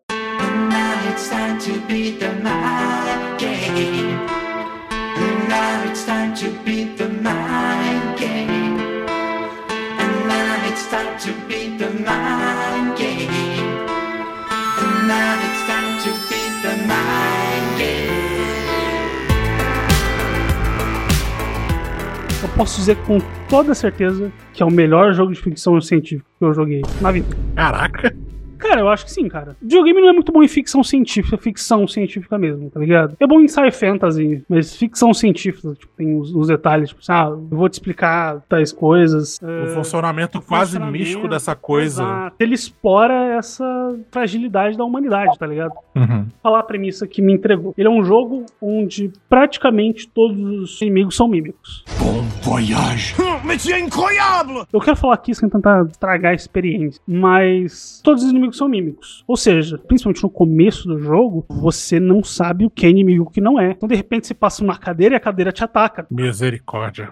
Eu 22.41 22.49
posso 22.55 22.77
dizer 22.77 22.97
com 22.97 23.17
toda 23.49 23.73
certeza 23.73 24.31
que 24.53 24.61
é 24.61 24.65
o 24.65 24.69
melhor 24.69 25.13
jogo 25.13 25.33
de 25.33 25.41
ficção 25.41 25.79
científica 25.81 26.29
que 26.37 26.45
eu 26.45 26.53
joguei 26.53 26.83
na 27.01 27.11
vida. 27.11 27.35
Caraca. 27.55 28.15
Cara, 28.63 28.79
eu 28.79 28.87
acho 28.87 29.03
que 29.03 29.11
sim, 29.11 29.27
cara. 29.27 29.57
Videogame 29.61 29.99
não 30.01 30.09
é 30.09 30.13
muito 30.13 30.31
bom 30.31 30.41
em 30.41 30.47
ficção 30.47 30.83
científica, 30.83 31.37
ficção 31.37 31.85
científica 31.85 32.37
mesmo, 32.37 32.69
tá 32.69 32.79
ligado? 32.79 33.17
É 33.19 33.27
bom 33.27 33.41
em 33.41 33.47
sci 33.47 33.71
fantasy, 33.71 34.43
mas 34.47 34.75
ficção 34.75 35.13
científica, 35.13 35.73
tipo, 35.73 35.91
tem 35.97 36.17
os, 36.17 36.33
os 36.33 36.47
detalhes, 36.47 36.89
tipo, 36.89 37.01
ah, 37.09 37.27
eu 37.29 37.57
vou 37.57 37.67
te 37.67 37.73
explicar 37.73 38.41
tais 38.47 38.71
coisas. 38.71 39.39
O 39.41 39.67
funcionamento 39.75 40.41
quase 40.41 40.79
místico 40.79 41.27
dessa 41.27 41.55
coisa. 41.55 42.03
Exato. 42.03 42.35
Ele 42.39 42.55
explora 42.55 43.35
essa 43.37 43.65
fragilidade 44.09 44.77
da 44.77 44.85
humanidade, 44.85 45.37
tá 45.37 45.45
ligado? 45.45 45.73
Uhum. 45.95 46.23
Vou 46.23 46.27
falar 46.41 46.59
a 46.59 46.63
premissa 46.63 47.05
que 47.05 47.21
me 47.21 47.33
entregou. 47.33 47.73
Ele 47.77 47.87
é 47.87 47.91
um 47.91 48.03
jogo 48.03 48.45
onde 48.61 49.11
praticamente 49.29 50.07
todos 50.07 50.39
os 50.39 50.81
inimigos 50.81 51.15
são 51.15 51.27
mímicos. 51.27 51.83
Bon 51.99 52.21
voyage. 52.41 53.15
Monsieur 53.43 53.79
incroyable! 53.79 54.65
Eu 54.71 54.79
quero 54.79 54.95
falar 54.95 55.15
aqui 55.15 55.33
sem 55.33 55.49
tentar 55.49 55.85
estragar 55.85 56.31
a 56.31 56.35
experiência, 56.35 57.01
mas 57.07 58.01
todos 58.03 58.23
os 58.23 58.29
inimigos 58.29 58.52
são 58.57 58.67
mímicos. 58.67 59.23
Ou 59.27 59.35
seja, 59.37 59.77
principalmente 59.77 60.23
no 60.23 60.29
começo 60.29 60.87
do 60.87 60.99
jogo, 60.99 61.45
você 61.49 61.99
não 61.99 62.23
sabe 62.23 62.65
o 62.65 62.69
que 62.69 62.85
é 62.85 62.89
inimigo 62.89 63.23
e 63.23 63.27
o 63.27 63.29
que 63.29 63.41
não 63.41 63.59
é. 63.59 63.71
Então, 63.71 63.87
de 63.87 63.95
repente, 63.95 64.27
você 64.27 64.33
passa 64.33 64.63
uma 64.63 64.77
cadeira 64.77 65.15
e 65.15 65.17
a 65.17 65.19
cadeira 65.19 65.51
te 65.51 65.63
ataca. 65.63 66.05
Misericórdia. 66.09 67.09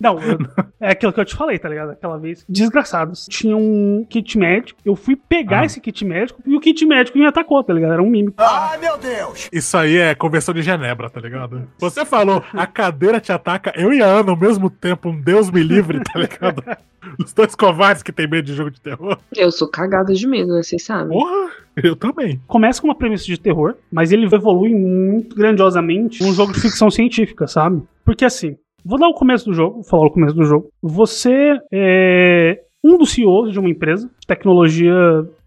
Não, 0.00 0.18
eu- 0.20 0.38
é 0.80 0.90
aquilo 0.90 1.12
que 1.12 1.20
eu 1.20 1.24
te 1.24 1.34
falei, 1.36 1.58
tá 1.58 1.68
ligado? 1.68 1.90
Aquela 1.90 2.18
vez. 2.18 2.44
Desgraçados. 2.48 3.26
Tinha 3.30 3.56
um 3.56 4.04
kit 4.08 4.36
médico, 4.38 4.78
eu 4.84 4.96
fui 4.96 5.16
pegar 5.16 5.64
esse 5.64 5.80
kit 5.80 6.04
médico 6.04 6.40
e 6.46 6.56
o 6.56 6.60
kit 6.60 6.84
médico 6.84 7.18
me 7.18 7.26
atacou, 7.26 7.62
tá 7.62 7.72
ligado? 7.72 7.92
Era 7.92 8.02
um 8.02 8.10
mímico. 8.10 8.36
Ai, 8.38 8.78
meu 8.78 8.98
Deus! 8.98 9.48
Isso 9.52 9.76
aí 9.76 9.96
é 9.96 10.14
conversão 10.14 10.54
de 10.54 10.62
Genebra, 10.62 11.08
tá 11.08 11.20
ligado? 11.20 11.68
Você 11.78 12.04
falou, 12.04 12.42
a 12.52 12.66
cadeira 12.66 13.20
te 13.20 13.32
ataca, 13.32 13.72
eu 13.76 13.92
e 13.92 14.02
a 14.02 14.06
Ana 14.06 14.30
ao 14.30 14.36
mesmo 14.36 14.68
tempo, 14.70 15.08
um 15.08 15.20
Deus 15.20 15.50
me 15.50 15.62
livre, 15.62 16.00
tá 16.02 16.18
ligado? 16.18 16.62
Os 17.18 17.32
dois 17.32 17.54
covardes 17.54 18.02
que 18.02 18.12
tem 18.12 18.28
medo 18.28 18.46
de 18.46 18.54
jogo 18.54 18.70
de 18.70 18.80
terror. 18.80 19.18
Eu 19.34 19.50
sou 19.50 19.68
cagada 19.68 20.12
de 20.12 20.26
medo, 20.26 20.52
né? 20.52 20.62
Vocês 20.62 20.84
sabem. 20.84 21.16
Porra, 21.18 21.50
eu 21.76 21.96
também. 21.96 22.40
Começa 22.46 22.80
com 22.80 22.88
uma 22.88 22.94
premissa 22.94 23.24
de 23.24 23.38
terror, 23.38 23.74
mas 23.90 24.12
ele 24.12 24.26
evolui 24.26 24.74
muito 24.74 25.34
grandiosamente 25.36 26.22
um 26.22 26.32
jogo 26.32 26.52
de 26.52 26.60
ficção 26.60 26.90
científica, 26.90 27.46
sabe? 27.46 27.82
Porque 28.04 28.24
assim, 28.24 28.56
vou 28.84 28.98
dar 28.98 29.08
o 29.08 29.14
começo 29.14 29.44
do 29.46 29.54
jogo, 29.54 29.76
vou 29.76 29.84
falar 29.84 30.06
o 30.06 30.10
começo 30.10 30.34
do 30.34 30.44
jogo. 30.44 30.68
Você 30.82 31.58
é 31.72 32.60
um 32.84 32.98
dos 32.98 33.12
CEOs 33.12 33.52
de 33.52 33.58
uma 33.58 33.70
empresa 33.70 34.10
de 34.18 34.26
tecnologia 34.26 34.94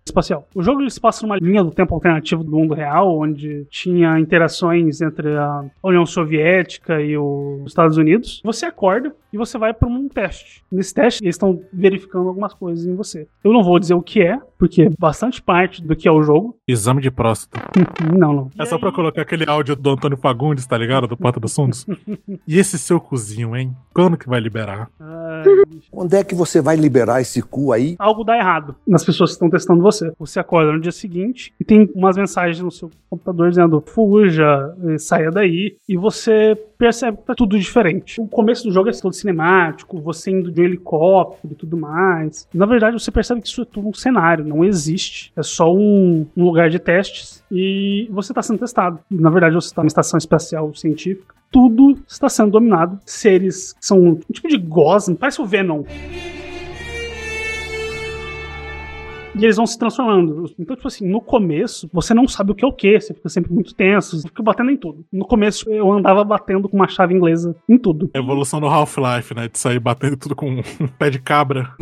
espacial. 0.07 0.47
O 0.53 0.61
jogo 0.61 0.87
se 0.89 0.99
passa 0.99 1.25
numa 1.25 1.37
linha 1.37 1.63
do 1.63 1.71
tempo 1.71 1.93
alternativo 1.93 2.43
do 2.43 2.51
mundo 2.51 2.75
real, 2.75 3.17
onde 3.17 3.65
tinha 3.69 4.19
interações 4.19 5.01
entre 5.01 5.35
a 5.35 5.65
União 5.83 6.05
Soviética 6.05 7.01
e 7.01 7.17
os 7.17 7.65
Estados 7.65 7.97
Unidos. 7.97 8.41
Você 8.45 8.67
acorda 8.67 9.15
e 9.33 9.37
você 9.37 9.57
vai 9.57 9.73
para 9.73 9.89
um 9.89 10.07
teste. 10.07 10.63
Nesse 10.71 10.93
teste, 10.93 11.23
eles 11.23 11.35
estão 11.35 11.59
verificando 11.73 12.27
algumas 12.27 12.53
coisas 12.53 12.85
em 12.85 12.95
você. 12.95 13.27
Eu 13.43 13.51
não 13.51 13.63
vou 13.63 13.79
dizer 13.79 13.95
o 13.95 14.01
que 14.01 14.21
é, 14.21 14.39
porque 14.57 14.89
bastante 14.97 15.41
parte 15.41 15.83
do 15.83 15.95
que 15.95 16.07
é 16.07 16.11
o 16.11 16.23
jogo. 16.23 16.57
Exame 16.67 17.01
de 17.01 17.11
próstata. 17.11 17.65
Não, 18.15 18.33
não. 18.33 18.51
É 18.57 18.65
só 18.65 18.77
pra 18.77 18.91
colocar 18.91 19.21
aquele 19.21 19.49
áudio 19.49 19.75
do 19.75 19.89
Antônio 19.89 20.17
Fagundes, 20.17 20.65
tá 20.65 20.77
ligado? 20.77 21.07
Do 21.07 21.17
Porta 21.17 21.39
dos 21.39 21.53
Fundos. 21.53 21.85
E 22.47 22.59
esse 22.59 22.77
seu 22.77 22.99
cozinho, 22.99 23.55
hein? 23.55 23.75
Quando 23.93 24.17
que 24.17 24.27
vai 24.29 24.39
liberar? 24.39 24.89
Quando 25.89 26.13
é 26.13 26.23
que 26.23 26.35
você 26.35 26.61
vai 26.61 26.75
liberar 26.75 27.21
esse 27.21 27.41
cu 27.41 27.71
aí? 27.71 27.95
algo 27.97 28.23
dá 28.23 28.37
errado 28.37 28.75
nas 28.87 29.03
pessoas 29.03 29.31
que 29.31 29.35
estão 29.35 29.49
testando 29.49 29.81
você. 29.81 30.11
Você 30.19 30.39
acorda 30.39 30.71
no 30.71 30.79
dia 30.79 30.91
seguinte 30.91 31.53
e 31.59 31.63
tem 31.63 31.89
umas 31.95 32.15
mensagens 32.15 32.59
no 32.59 32.71
seu 32.71 32.91
computador 33.09 33.49
dizendo 33.49 33.83
fuja, 33.85 34.75
eh, 34.87 34.97
saia 34.97 35.31
daí, 35.31 35.77
e 35.87 35.97
você 35.97 36.55
percebe 36.77 37.17
que 37.17 37.23
tá 37.23 37.35
tudo 37.35 37.57
diferente. 37.57 38.19
O 38.19 38.27
começo 38.27 38.63
do 38.63 38.71
jogo 38.71 38.89
é 38.89 38.91
todo 38.91 39.13
cinemático, 39.13 39.99
você 40.01 40.31
indo 40.31 40.51
de 40.51 40.61
um 40.61 40.65
helicóptero 40.65 41.53
e 41.53 41.55
tudo 41.55 41.77
mais. 41.77 42.47
Na 42.53 42.65
verdade, 42.65 42.99
você 42.99 43.11
percebe 43.11 43.41
que 43.41 43.47
isso 43.47 43.61
é 43.61 43.65
tudo 43.65 43.89
um 43.89 43.93
cenário, 43.93 44.45
não 44.45 44.63
existe. 44.63 45.31
É 45.35 45.43
só 45.43 45.73
um, 45.73 46.25
um 46.35 46.43
lugar 46.43 46.69
de 46.69 46.79
testes 46.79 47.43
e 47.51 48.07
você 48.11 48.31
está 48.31 48.41
sendo 48.41 48.59
testado. 48.59 48.99
Na 49.09 49.29
verdade, 49.29 49.55
você 49.55 49.67
está 49.67 49.81
numa 49.81 49.87
estação 49.87 50.17
espacial 50.17 50.73
científica. 50.73 51.33
Tudo 51.51 51.97
está 52.07 52.27
sendo 52.27 52.51
dominado. 52.51 52.99
Seres 53.05 53.73
que 53.73 53.85
são 53.85 53.99
um 53.99 54.15
tipo 54.31 54.47
de 54.47 54.57
gosma, 54.57 55.15
parece 55.15 55.41
o 55.41 55.45
Venom. 55.45 55.83
E 59.37 59.43
eles 59.43 59.57
vão 59.57 59.67
se 59.67 59.77
transformando. 59.77 60.45
Então, 60.57 60.75
tipo 60.75 60.87
assim, 60.87 61.05
no 61.05 61.19
começo, 61.19 61.89
você 61.91 62.13
não 62.13 62.25
sabe 62.25 62.51
o 62.51 62.55
que 62.55 62.63
é 62.63 62.67
o 62.67 62.71
que, 62.71 62.99
você 62.99 63.13
fica 63.13 63.27
sempre 63.27 63.53
muito 63.53 63.75
tenso, 63.75 64.17
você 64.17 64.27
fica 64.27 64.41
batendo 64.41 64.71
em 64.71 64.77
tudo. 64.77 65.05
No 65.11 65.25
começo, 65.25 65.69
eu 65.69 65.91
andava 65.91 66.23
batendo 66.23 66.69
com 66.69 66.77
uma 66.77 66.87
chave 66.87 67.13
inglesa 67.13 67.53
em 67.67 67.77
tudo. 67.77 68.09
Evolução 68.13 68.61
do 68.61 68.67
Half-Life, 68.67 69.35
né? 69.35 69.49
De 69.49 69.59
sair 69.59 69.79
batendo 69.79 70.15
tudo 70.15 70.35
com 70.35 70.49
um 70.49 70.87
pé 70.97 71.09
de 71.09 71.19
cabra. 71.19 71.73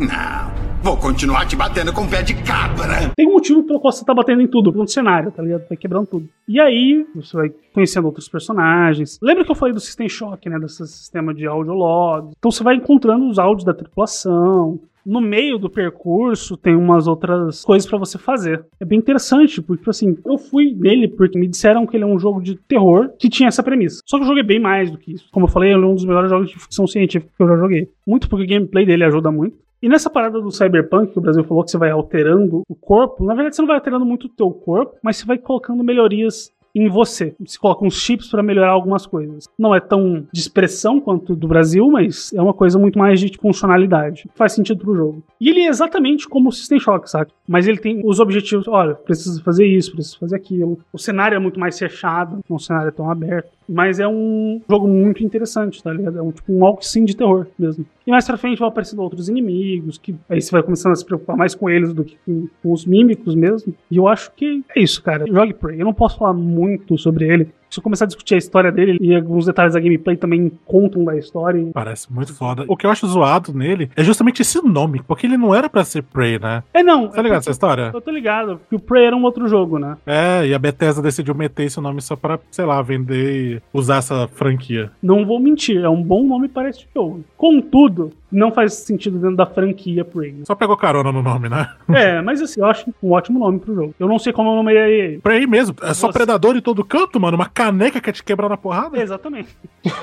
Vou 0.82 0.96
continuar 0.96 1.46
te 1.46 1.54
batendo 1.54 1.92
com 1.92 2.06
pé 2.08 2.22
de 2.22 2.34
cabra. 2.34 3.12
Tem 3.16 3.26
um 3.26 3.32
motivo 3.32 3.62
pelo 3.62 3.78
qual 3.78 3.92
você 3.92 4.04
tá 4.04 4.12
batendo 4.12 4.42
em 4.42 4.48
tudo, 4.48 4.72
no 4.72 4.86
cenário, 4.88 5.30
tá 5.30 5.42
ligado? 5.42 5.68
Vai 5.68 5.78
quebrando 5.78 6.06
tudo. 6.08 6.28
E 6.48 6.60
aí, 6.60 7.06
você 7.14 7.36
vai 7.36 7.52
conhecendo 7.72 8.06
outros 8.06 8.28
personagens. 8.28 9.18
Lembra 9.22 9.44
que 9.44 9.50
eu 9.50 9.54
falei 9.54 9.72
do 9.72 9.80
System 9.80 10.08
Shock, 10.08 10.48
né? 10.48 10.58
Desse 10.58 10.86
sistema 10.88 11.32
de 11.32 11.46
audiolog. 11.46 12.32
Então 12.36 12.50
você 12.50 12.64
vai 12.64 12.74
encontrando 12.74 13.28
os 13.28 13.38
áudios 13.38 13.64
da 13.64 13.72
tripulação. 13.72 14.78
No 15.04 15.20
meio 15.20 15.58
do 15.58 15.68
percurso 15.68 16.56
tem 16.56 16.74
umas 16.74 17.06
outras 17.06 17.62
coisas 17.64 17.88
pra 17.88 17.98
você 17.98 18.18
fazer. 18.18 18.64
É 18.80 18.84
bem 18.84 18.98
interessante, 18.98 19.60
porque 19.60 19.80
tipo 19.80 19.90
assim, 19.90 20.16
eu 20.24 20.38
fui 20.38 20.74
nele 20.74 21.08
porque 21.08 21.38
me 21.38 21.46
disseram 21.46 21.86
que 21.86 21.96
ele 21.96 22.04
é 22.04 22.06
um 22.06 22.18
jogo 22.18 22.40
de 22.40 22.56
terror 22.56 23.10
que 23.18 23.28
tinha 23.28 23.48
essa 23.48 23.62
premissa. 23.62 24.00
Só 24.06 24.18
que 24.18 24.24
jogo 24.24 24.38
é 24.38 24.42
bem 24.42 24.60
mais 24.60 24.90
do 24.90 24.98
que 24.98 25.12
isso. 25.12 25.28
Como 25.32 25.46
eu 25.46 25.50
falei, 25.50 25.72
ele 25.72 25.82
é 25.82 25.86
um 25.86 25.94
dos 25.94 26.04
melhores 26.04 26.30
jogos 26.30 26.48
de 26.48 26.58
ficção 26.58 26.86
científica 26.86 27.32
que 27.36 27.42
eu 27.42 27.48
já 27.48 27.56
joguei. 27.56 27.88
Muito 28.06 28.28
porque 28.28 28.44
o 28.44 28.48
gameplay 28.48 28.86
dele 28.86 29.04
ajuda 29.04 29.30
muito. 29.30 29.64
E 29.84 29.88
nessa 29.88 30.08
parada 30.08 30.40
do 30.40 30.50
Cyberpunk, 30.50 31.12
que 31.12 31.18
o 31.18 31.20
Brasil 31.20 31.44
falou 31.44 31.62
que 31.62 31.70
você 31.70 31.76
vai 31.76 31.90
alterando 31.90 32.62
o 32.66 32.74
corpo, 32.74 33.22
na 33.22 33.34
verdade 33.34 33.54
você 33.54 33.60
não 33.60 33.66
vai 33.66 33.76
alterando 33.76 34.06
muito 34.06 34.28
o 34.28 34.30
teu 34.30 34.50
corpo, 34.50 34.96
mas 35.02 35.18
você 35.18 35.26
vai 35.26 35.36
colocando 35.36 35.84
melhorias 35.84 36.50
em 36.74 36.88
você. 36.88 37.34
Você 37.40 37.58
coloca 37.58 37.84
uns 37.84 37.94
chips 37.94 38.28
para 38.28 38.42
melhorar 38.42 38.72
algumas 38.72 39.06
coisas. 39.06 39.48
Não 39.58 39.74
é 39.74 39.80
tão 39.80 40.26
de 40.32 40.40
expressão 40.40 41.00
quanto 41.00 41.36
do 41.36 41.46
Brasil, 41.46 41.88
mas 41.88 42.32
é 42.32 42.42
uma 42.42 42.54
coisa 42.54 42.78
muito 42.78 42.98
mais 42.98 43.20
de 43.20 43.36
funcionalidade. 43.38 44.28
Faz 44.34 44.52
sentido 44.52 44.80
pro 44.80 44.96
jogo. 44.96 45.22
E 45.44 45.50
ele 45.50 45.60
é 45.60 45.68
exatamente 45.68 46.26
como 46.26 46.48
o 46.48 46.52
System 46.52 46.80
Shock, 46.80 47.10
sabe? 47.10 47.30
Mas 47.46 47.68
ele 47.68 47.76
tem 47.76 48.00
os 48.02 48.18
objetivos, 48.18 48.66
olha, 48.66 48.94
precisa 48.94 49.42
fazer 49.42 49.66
isso, 49.66 49.92
precisa 49.92 50.16
fazer 50.18 50.36
aquilo. 50.36 50.78
O 50.90 50.98
cenário 50.98 51.36
é 51.36 51.38
muito 51.38 51.60
mais 51.60 51.78
fechado, 51.78 52.36
não 52.48 52.54
é 52.54 52.54
um 52.54 52.58
cenário 52.58 52.90
tão 52.90 53.10
aberto. 53.10 53.52
Mas 53.68 54.00
é 54.00 54.08
um 54.08 54.62
jogo 54.66 54.88
muito 54.88 55.22
interessante, 55.22 55.82
tá 55.82 55.92
ligado? 55.92 56.18
É 56.18 56.22
um, 56.22 56.32
tipo 56.32 56.50
um 56.50 56.60
walk 56.60 56.86
sim 56.86 57.04
de 57.04 57.14
terror 57.14 57.46
mesmo. 57.58 57.84
E 58.06 58.10
mais 58.10 58.24
pra 58.24 58.38
frente 58.38 58.58
vão 58.58 58.68
aparecendo 58.68 59.02
outros 59.02 59.28
inimigos, 59.28 59.98
que 59.98 60.14
aí 60.30 60.40
você 60.40 60.50
vai 60.50 60.62
começando 60.62 60.92
a 60.92 60.96
se 60.96 61.04
preocupar 61.04 61.36
mais 61.36 61.54
com 61.54 61.68
eles 61.68 61.92
do 61.92 62.04
que 62.04 62.16
com, 62.24 62.48
com 62.62 62.72
os 62.72 62.86
mímicos 62.86 63.34
mesmo. 63.34 63.74
E 63.90 63.98
eu 63.98 64.08
acho 64.08 64.32
que 64.32 64.64
é 64.74 64.80
isso, 64.80 65.02
cara. 65.02 65.26
Jogue 65.26 65.52
Prey. 65.52 65.78
Eu 65.78 65.84
não 65.84 65.92
posso 65.92 66.16
falar 66.16 66.32
muito 66.32 66.96
sobre 66.96 67.28
ele. 67.28 67.50
Se 67.74 67.80
eu 67.80 67.82
começar 67.82 68.04
a 68.04 68.06
discutir 68.06 68.36
a 68.36 68.38
história 68.38 68.70
dele 68.70 68.98
e 69.00 69.12
alguns 69.12 69.46
detalhes 69.46 69.74
da 69.74 69.80
gameplay 69.80 70.16
também 70.16 70.48
contam 70.64 71.04
da 71.04 71.16
história. 71.16 71.72
Parece 71.74 72.12
muito 72.12 72.32
foda. 72.32 72.64
O 72.68 72.76
que 72.76 72.86
eu 72.86 72.90
acho 72.90 73.04
zoado 73.08 73.52
nele 73.52 73.90
é 73.96 74.04
justamente 74.04 74.42
esse 74.42 74.64
nome, 74.64 75.02
porque 75.04 75.26
ele 75.26 75.36
não 75.36 75.52
era 75.52 75.68
pra 75.68 75.82
ser 75.82 76.04
Prey, 76.04 76.38
né? 76.38 76.62
É, 76.72 76.84
não. 76.84 77.08
Tá 77.08 77.20
ligado 77.20 77.40
essa 77.40 77.50
história? 77.50 77.90
Eu 77.92 78.00
tô 78.00 78.12
ligado, 78.12 78.58
porque 78.58 78.76
o 78.76 78.78
Prey 78.78 79.06
era 79.06 79.16
um 79.16 79.24
outro 79.24 79.48
jogo, 79.48 79.80
né? 79.80 79.96
É, 80.06 80.46
e 80.46 80.54
a 80.54 80.58
Bethesda 80.58 81.02
decidiu 81.02 81.34
meter 81.34 81.64
esse 81.64 81.80
nome 81.80 82.00
só 82.00 82.14
pra, 82.14 82.38
sei 82.48 82.64
lá, 82.64 82.80
vender 82.80 83.56
e 83.56 83.62
usar 83.72 83.96
essa 83.96 84.28
franquia. 84.28 84.92
Não 85.02 85.26
vou 85.26 85.40
mentir, 85.40 85.82
é 85.82 85.88
um 85.88 86.00
bom 86.00 86.22
nome 86.22 86.46
para 86.46 86.68
esse 86.68 86.86
jogo. 86.94 87.24
Contudo, 87.36 88.12
não 88.34 88.50
faz 88.52 88.74
sentido 88.74 89.18
dentro 89.18 89.36
da 89.36 89.46
franquia 89.46 90.04
Prey. 90.04 90.34
Só 90.44 90.54
pegou 90.54 90.76
carona 90.76 91.10
no 91.12 91.22
nome, 91.22 91.48
né? 91.48 91.68
É, 91.94 92.20
mas 92.20 92.40
assim, 92.42 92.60
eu 92.60 92.66
acho 92.66 92.92
um 93.02 93.12
ótimo 93.12 93.38
nome 93.38 93.58
pro 93.60 93.74
jogo. 93.74 93.94
Eu 93.98 94.08
não 94.08 94.18
sei 94.18 94.32
como 94.32 94.50
eu 94.50 94.56
nomeei 94.56 95.00
ele. 95.00 95.18
Prey 95.20 95.46
mesmo. 95.46 95.76
É 95.82 95.94
só 95.94 96.08
Você- 96.08 96.12
predador 96.12 96.56
em 96.56 96.60
todo 96.60 96.84
canto, 96.84 97.20
mano. 97.20 97.36
Uma 97.36 97.48
caneca 97.48 98.00
quer 98.00 98.12
te 98.12 98.22
quebrar 98.22 98.48
na 98.48 98.56
porrada. 98.56 99.00
Exatamente. 99.00 99.56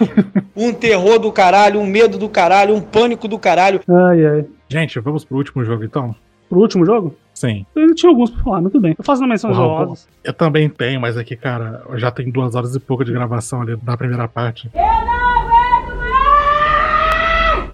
Um 0.56 0.74
terror 0.74 1.18
do 1.18 1.32
caralho, 1.32 1.80
um 1.80 1.86
medo 1.86 2.18
do 2.18 2.28
caralho, 2.28 2.76
um 2.76 2.82
pânico 2.82 3.28
do 3.28 3.40
caralho. 3.40 3.80
Ai, 3.88 4.26
ai. 4.26 4.46
Gente, 4.68 5.00
vamos 5.00 5.24
pro 5.24 5.38
último 5.38 5.64
jogo 5.64 5.84
então? 5.84 6.14
Pro 6.50 6.60
último 6.60 6.86
jogo? 6.86 7.16
Sim. 7.34 7.66
Eu 7.76 7.96
tinha 7.96 8.10
alguns 8.10 8.30
pra 8.30 8.44
falar, 8.44 8.62
mas 8.62 8.72
tudo 8.74 8.82
bem. 8.82 8.94
Eu 8.98 9.04
faço 9.04 9.22
na 9.22 9.28
menção 9.28 9.50
honrosas. 9.52 10.08
Eu 10.24 10.34
também 10.34 10.68
tenho, 10.70 11.00
mas 11.00 11.18
aqui, 11.18 11.36
cara, 11.38 11.82
já 11.96 12.12
tem 12.12 12.30
duas 12.30 12.54
horas 12.54 12.76
e 12.76 12.80
pouco 12.80 13.04
de 13.06 13.12
gravação 13.14 13.62
ali 13.62 13.78
na 13.84 13.96
primeira 13.98 14.28
parte. 14.28 14.70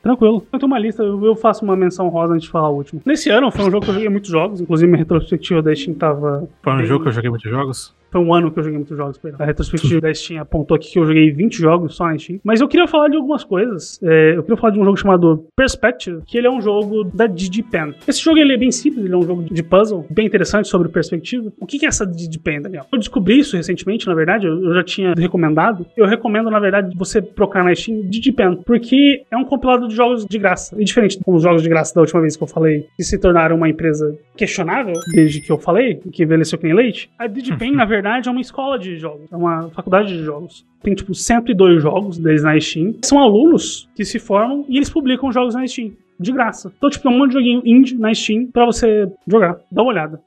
Tranquilo. 0.02 0.44
Eu 0.52 0.60
tenho 0.60 0.68
uma 0.72 0.80
lista, 0.80 1.04
eu 1.04 1.36
faço 1.36 1.64
uma 1.64 1.76
menção 1.76 2.08
rosa 2.10 2.34
antes 2.34 2.46
de 2.46 2.52
falar 2.52 2.70
o 2.70 2.76
último. 2.78 3.02
Nesse 3.06 3.30
ano 3.30 3.52
foi 3.52 3.66
um 3.66 3.72
jogo 3.72 3.84
que 3.86 3.90
eu 3.92 3.94
joguei 3.96 4.10
muitos 4.10 4.30
jogos, 4.30 4.62
inclusive 4.62 4.88
minha 4.90 5.00
retrospectiva 5.00 5.62
da 5.62 5.74
Steam 5.76 5.96
tava. 5.96 6.48
Foi 6.64 6.74
um 6.74 6.78
bem- 6.78 6.86
jogo 6.86 7.04
que 7.04 7.10
eu 7.10 7.14
joguei 7.14 7.30
muitos 7.30 7.50
jogos? 7.50 7.96
Foi 8.10 8.22
um 8.22 8.34
ano 8.34 8.50
que 8.50 8.58
eu 8.58 8.64
joguei 8.64 8.78
muitos 8.78 8.96
jogos, 8.96 9.18
perdão. 9.18 9.42
A 9.42 9.46
retrospectiva 9.46 10.00
da 10.00 10.14
Steam 10.14 10.42
apontou 10.42 10.76
aqui 10.76 10.90
que 10.94 10.98
eu 10.98 11.06
joguei 11.06 11.30
20 11.30 11.58
jogos 11.58 11.94
só 11.94 12.06
na 12.06 12.18
Steam. 12.18 12.40
Mas 12.42 12.62
eu 12.62 12.68
queria 12.70 12.88
falar 12.88 13.10
de 13.10 13.18
algumas 13.18 13.44
coisas. 13.44 14.00
É, 14.02 14.38
eu 14.38 14.44
queria 14.44 14.56
falar 14.56 14.72
de 14.72 14.80
um 14.80 14.86
jogo 14.86 14.96
chamado 14.96 15.46
Perspective, 15.58 16.22
que 16.26 16.38
ele 16.38 16.48
é 16.48 16.50
um 16.50 16.62
jogo 16.62 17.04
da 17.04 17.28
DigiPen. 17.28 17.94
Esse 18.08 18.22
jogo 18.24 18.38
ele 18.40 18.54
é 18.54 18.58
bem 18.58 18.72
simples, 18.72 19.04
ele 19.04 19.14
é 19.14 19.18
um 19.18 19.24
jogo 19.24 19.44
de 19.44 19.62
puzzle, 19.62 20.06
bem 20.10 20.26
interessante 20.26 20.70
sobre 20.70 20.88
perspectiva. 20.88 21.52
O 21.60 21.66
que 21.66 21.84
é 21.86 21.90
essa 21.90 22.08
DigiPen, 22.08 22.62
Daniel? 22.62 22.86
Eu 22.92 22.98
descobri 22.98 23.40
isso 23.40 23.58
recentemente, 23.58 24.08
na 24.08 24.14
verdade, 24.16 24.48
eu 24.48 24.58
eu 24.64 24.74
já 24.74 24.84
tinha 24.86 25.14
recomendado. 25.18 25.86
Eu 25.98 26.06
recomendo, 26.06 26.50
na 26.50 26.60
verdade, 26.60 26.96
você 26.98 27.22
procurar 27.22 27.66
na 27.66 27.76
Steam 27.76 28.02
DigiPen, 28.04 28.62
porque 28.66 29.24
é 29.30 29.36
um 29.36 29.44
compilado 29.44 29.87
de 29.88 29.96
jogos 29.96 30.26
de 30.26 30.38
graça. 30.38 30.76
E 30.80 30.84
diferente 30.84 31.20
dos 31.26 31.44
jogos 31.44 31.64
de 31.64 31.70
graça 31.70 31.94
da 31.94 32.02
última 32.02 32.22
vez 32.22 32.36
que 32.36 32.44
eu 32.44 32.48
falei, 32.48 32.88
que 32.96 33.04
se 33.04 33.18
tornaram 33.18 33.56
uma 33.56 33.70
empresa 33.70 34.18
questionável, 34.36 34.94
desde 35.14 35.42
que 35.42 35.52
eu 35.52 35.58
falei, 35.58 35.96
que 36.12 36.24
envelheceu 36.24 36.58
que 36.58 36.66
nem 36.66 36.76
leite, 36.76 37.10
a 37.18 37.28
DigiPen, 37.28 37.72
na 37.76 37.86
verdade, 37.86 38.30
é 38.30 38.32
uma 38.32 38.42
escola 38.42 38.78
de 38.78 38.98
jogos, 38.98 39.32
é 39.32 39.36
uma 39.36 39.70
faculdade 39.70 40.10
de 40.10 40.24
jogos. 40.24 40.66
Tem, 40.82 40.94
tipo, 40.94 41.14
102 41.14 41.82
jogos 41.82 42.18
deles 42.18 42.44
na 42.44 42.60
Steam. 42.60 42.96
São 43.04 43.20
alunos 43.20 43.90
que 43.96 44.06
se 44.06 44.20
formam 44.20 44.66
e 44.70 44.78
eles 44.78 44.90
publicam 44.90 45.32
jogos 45.32 45.56
na 45.56 45.66
Steam, 45.66 45.92
de 46.20 46.32
graça. 46.32 46.72
Então, 46.78 46.90
tipo, 46.90 47.04
tem 47.04 47.12
um 47.12 47.18
monte 47.18 47.30
de 47.30 47.38
joguinho 47.38 47.62
indie 47.66 47.98
na 47.98 48.14
Steam 48.14 48.48
pra 48.48 48.66
você 48.66 49.12
jogar. 49.28 49.58
Dá 49.72 49.82
uma 49.82 49.92
olhada. 49.92 50.22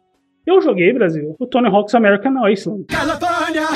Eu 0.47 0.61
joguei, 0.61 0.93
Brasil, 0.93 1.37
o 1.39 1.47
Tony 1.47 1.69
Hawk's 1.69 1.95
American 1.95 2.33
Overallas, 2.33 2.87
California, 2.89 3.69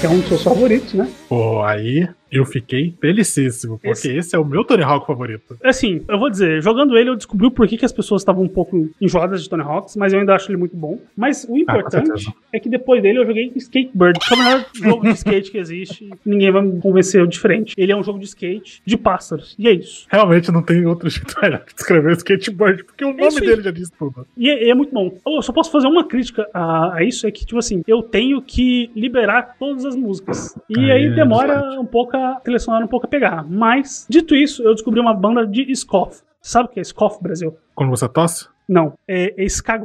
que 0.00 0.06
é 0.06 0.08
um 0.08 0.18
dos 0.20 0.28
seus 0.28 0.42
favoritos, 0.42 0.94
né? 0.94 1.08
Pô, 1.28 1.62
aí 1.62 2.08
eu 2.30 2.44
fiquei 2.44 2.94
felicíssimo, 3.00 3.74
porque 3.78 3.88
Esse- 3.88 4.16
esse, 4.16 4.36
é 4.36 4.38
o 4.38 4.44
meu 4.44 4.64
Tony 4.64 4.82
Hawk 4.82 5.06
favorito. 5.06 5.56
Assim, 5.62 6.02
eu 6.08 6.18
vou 6.18 6.30
dizer, 6.30 6.62
jogando 6.62 6.96
ele, 6.96 7.10
eu 7.10 7.16
descobri 7.16 7.46
o 7.46 7.50
porquê 7.50 7.76
que 7.76 7.84
as 7.84 7.92
pessoas 7.92 8.22
estavam 8.22 8.44
um 8.44 8.48
pouco 8.48 8.88
enjoadas 9.00 9.42
de 9.42 9.48
Tony 9.48 9.62
Hawks, 9.62 9.96
mas 9.96 10.12
eu 10.12 10.20
ainda 10.20 10.34
acho 10.34 10.50
ele 10.50 10.58
muito 10.58 10.76
bom. 10.76 10.98
Mas 11.16 11.46
o 11.48 11.56
importante 11.56 12.06
certeza. 12.06 12.32
é 12.52 12.60
que 12.60 12.68
depois 12.68 13.02
dele 13.02 13.18
eu 13.18 13.26
joguei 13.26 13.52
Skatebird, 13.56 14.18
que 14.20 14.34
é 14.34 14.36
o 14.36 14.38
melhor 14.44 14.66
jogo 14.74 15.02
de 15.04 15.10
skate 15.10 15.50
que 15.50 15.58
existe. 15.58 16.10
Ninguém 16.24 16.50
vai 16.50 16.62
me 16.62 16.80
convencer 16.80 17.26
diferente. 17.26 17.74
Ele 17.76 17.92
é 17.92 17.96
um 17.96 18.02
jogo 18.02 18.18
de 18.18 18.26
skate 18.26 18.82
de 18.84 18.96
pássaros. 18.96 19.54
E 19.58 19.68
é 19.68 19.72
isso. 19.72 20.06
Realmente 20.10 20.50
não 20.52 20.62
tem 20.62 20.84
outro 20.86 21.08
jeito 21.10 21.34
melhor 21.40 21.64
de 21.64 21.72
escrever 21.80 22.12
skateboard, 22.16 22.84
porque 22.84 23.04
o 23.04 23.10
isso 23.10 23.18
nome 23.20 23.40
dele 23.40 23.62
já 23.62 23.70
diz 23.70 23.90
tudo. 23.90 24.26
E 24.36 24.48
é, 24.50 24.68
é 24.70 24.74
muito 24.74 24.92
bom. 24.92 25.16
Eu 25.26 25.42
só 25.42 25.52
posso 25.52 25.70
fazer 25.70 25.86
uma 25.86 26.04
crítica 26.06 26.46
a, 26.52 26.96
a 26.96 27.02
isso, 27.04 27.26
é 27.26 27.30
que, 27.30 27.44
tipo 27.44 27.58
assim, 27.58 27.82
eu 27.86 28.02
tenho 28.02 28.40
que 28.42 28.90
liberar 28.94 29.56
todas 29.58 29.84
as 29.84 29.96
músicas. 29.96 30.58
E 30.68 30.78
Aí 30.78 30.90
aí 30.90 31.04
é 31.06 31.10
demora 31.10 31.80
um 31.80 31.86
pouco 31.86 32.16
a 32.18 32.40
trilha 32.40 32.58
sonora 32.58 32.84
um 32.84 32.88
pouco 32.88 33.06
a 33.06 33.08
pegar. 33.08 33.44
Mas, 33.48 34.06
dito 34.08 34.34
isso, 34.34 34.62
eu 34.62 34.74
descobri 34.74 35.00
uma 35.00 35.14
banda 35.14 35.46
de 35.46 35.74
Scoff. 35.74 36.22
Sabe 36.40 36.68
o 36.68 36.72
que 36.72 36.80
é 36.80 36.84
Scoff, 36.84 37.22
Brasil? 37.22 37.56
Quando 37.74 37.90
você 37.90 38.08
tosse? 38.08 38.48
Não, 38.68 38.94
é, 39.06 39.34
é 39.42 39.46
ska 39.46 39.78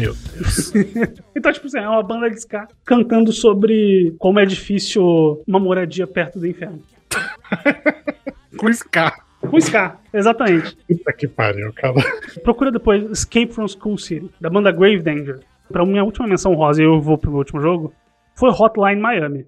Meu 0.00 0.14
Deus. 0.14 0.72
Então, 1.36 1.52
tipo 1.52 1.66
assim, 1.66 1.78
é 1.78 1.88
uma 1.88 2.02
banda 2.02 2.28
de 2.28 2.36
ska 2.36 2.66
cantando 2.84 3.32
sobre 3.32 4.14
como 4.18 4.38
é 4.40 4.44
difícil 4.44 5.42
uma 5.46 5.58
moradia 5.58 6.06
perto 6.06 6.38
do 6.38 6.46
inferno. 6.46 6.82
Com 8.56 8.68
Ska. 8.68 9.12
Com 9.48 9.58
ska, 9.58 9.96
exatamente. 10.12 10.76
Puta 10.86 11.12
que 11.14 11.26
pariu, 11.26 11.72
cara. 11.72 11.94
Procura 12.42 12.70
depois 12.70 13.10
Escape 13.10 13.52
from 13.52 13.66
School 13.66 13.96
City, 13.96 14.30
da 14.38 14.50
banda 14.50 14.70
Grave 14.70 15.00
Danger. 15.00 15.40
Pra 15.72 15.86
minha 15.86 16.04
última 16.04 16.26
menção 16.26 16.52
rosa, 16.54 16.82
e 16.82 16.84
eu 16.84 17.00
vou 17.00 17.16
pro 17.16 17.30
meu 17.30 17.38
último 17.38 17.60
jogo, 17.60 17.94
foi 18.34 18.50
Hotline 18.50 19.00
Miami. 19.00 19.46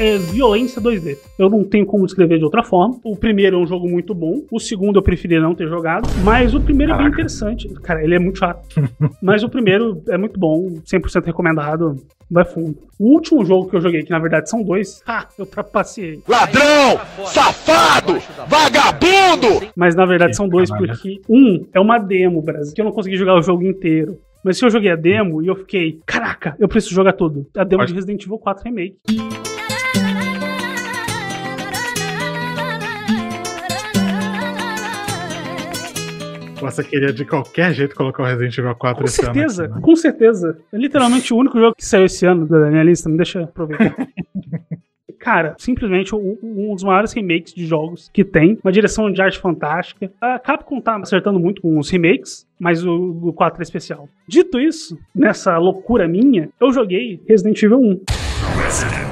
É 0.00 0.16
violência 0.16 0.80
2D. 0.80 1.18
Eu 1.38 1.50
não 1.50 1.62
tenho 1.62 1.84
como 1.84 2.06
descrever 2.06 2.38
de 2.38 2.44
outra 2.44 2.62
forma. 2.64 2.98
O 3.04 3.14
primeiro 3.14 3.56
é 3.56 3.58
um 3.60 3.66
jogo 3.66 3.86
muito 3.86 4.14
bom. 4.14 4.42
O 4.50 4.58
segundo 4.58 4.98
eu 4.98 5.02
preferi 5.02 5.38
não 5.38 5.54
ter 5.54 5.68
jogado. 5.68 6.08
Mas 6.24 6.54
o 6.54 6.60
primeiro 6.60 6.94
é 6.94 6.96
bem 6.96 7.08
interessante. 7.08 7.68
Cara, 7.82 8.02
ele 8.02 8.14
é 8.14 8.18
muito 8.18 8.38
chato. 8.38 8.66
mas 9.20 9.42
o 9.42 9.48
primeiro 9.50 10.02
é 10.08 10.16
muito 10.16 10.40
bom. 10.40 10.80
100% 10.90 11.26
recomendado. 11.26 11.96
Vai 12.30 12.46
fundo. 12.46 12.78
O 12.98 13.12
último 13.12 13.44
jogo 13.44 13.68
que 13.68 13.76
eu 13.76 13.80
joguei, 13.82 14.02
que 14.02 14.10
na 14.10 14.18
verdade 14.18 14.48
são 14.48 14.62
dois. 14.62 15.02
Ah, 15.10 15.26
eu 15.36 15.44
trapaceei. 15.44 16.22
Ladrão! 16.26 16.98
Safado! 17.26 18.14
Vagabundo! 18.48 19.66
Mas 19.76 19.94
na 19.94 20.06
verdade 20.06 20.34
são 20.34 20.48
dois, 20.48 20.70
porque 20.70 21.20
um 21.28 21.66
é 21.74 21.80
uma 21.80 21.98
demo, 21.98 22.40
Brasil, 22.40 22.72
que 22.74 22.80
eu 22.80 22.84
não 22.86 22.92
consegui 22.92 23.16
jogar 23.16 23.34
o 23.36 23.42
jogo 23.42 23.64
inteiro. 23.66 24.16
Mas 24.42 24.56
se 24.56 24.64
eu 24.64 24.70
joguei 24.70 24.90
a 24.90 24.96
demo 24.96 25.42
e 25.42 25.48
eu 25.48 25.56
fiquei, 25.56 26.00
caraca, 26.06 26.56
eu 26.58 26.68
preciso 26.68 26.94
jogar 26.94 27.12
tudo. 27.12 27.46
A 27.54 27.64
demo 27.64 27.80
Pode- 27.82 27.92
de 27.92 27.96
Resident 27.96 28.22
Evil 28.24 28.38
4 28.38 28.64
Remake. 28.64 28.96
Você 36.60 36.84
queria 36.84 37.12
de 37.12 37.24
qualquer 37.24 37.72
jeito 37.72 37.94
colocar 37.94 38.22
o 38.22 38.26
Resident 38.26 38.56
Evil 38.58 38.74
4 38.74 39.02
Com 39.02 39.08
esse 39.08 39.16
certeza, 39.16 39.64
ano. 39.64 39.72
aqui, 39.72 39.80
né? 39.80 39.86
com 39.86 39.96
certeza. 39.96 40.58
É 40.72 40.76
literalmente 40.76 41.32
o 41.32 41.36
único 41.36 41.58
jogo 41.58 41.74
que 41.76 41.84
saiu 41.84 42.04
esse 42.04 42.26
ano 42.26 42.46
da 42.46 42.70
minha 42.70 42.82
lista, 42.82 43.08
me 43.08 43.16
deixa 43.16 43.42
aproveitar. 43.42 43.94
Cara, 45.18 45.54
simplesmente 45.58 46.14
um, 46.14 46.38
um 46.42 46.74
dos 46.74 46.82
maiores 46.82 47.12
remakes 47.12 47.52
de 47.52 47.66
jogos 47.66 48.10
que 48.12 48.24
tem. 48.24 48.58
Uma 48.64 48.72
direção 48.72 49.12
de 49.12 49.20
arte 49.20 49.38
fantástica. 49.38 50.10
A 50.18 50.38
Capcom 50.38 50.80
tá 50.80 50.96
acertando 50.96 51.38
muito 51.38 51.60
com 51.60 51.78
os 51.78 51.90
remakes, 51.90 52.46
mas 52.58 52.84
o, 52.86 53.20
o 53.22 53.32
4 53.34 53.60
é 53.60 53.62
especial. 53.62 54.08
Dito 54.26 54.58
isso, 54.58 54.98
nessa 55.14 55.58
loucura 55.58 56.08
minha, 56.08 56.48
eu 56.58 56.72
joguei 56.72 57.20
Resident 57.28 57.62
Evil 57.62 57.80
1. 57.80 58.00
Resident 58.64 59.09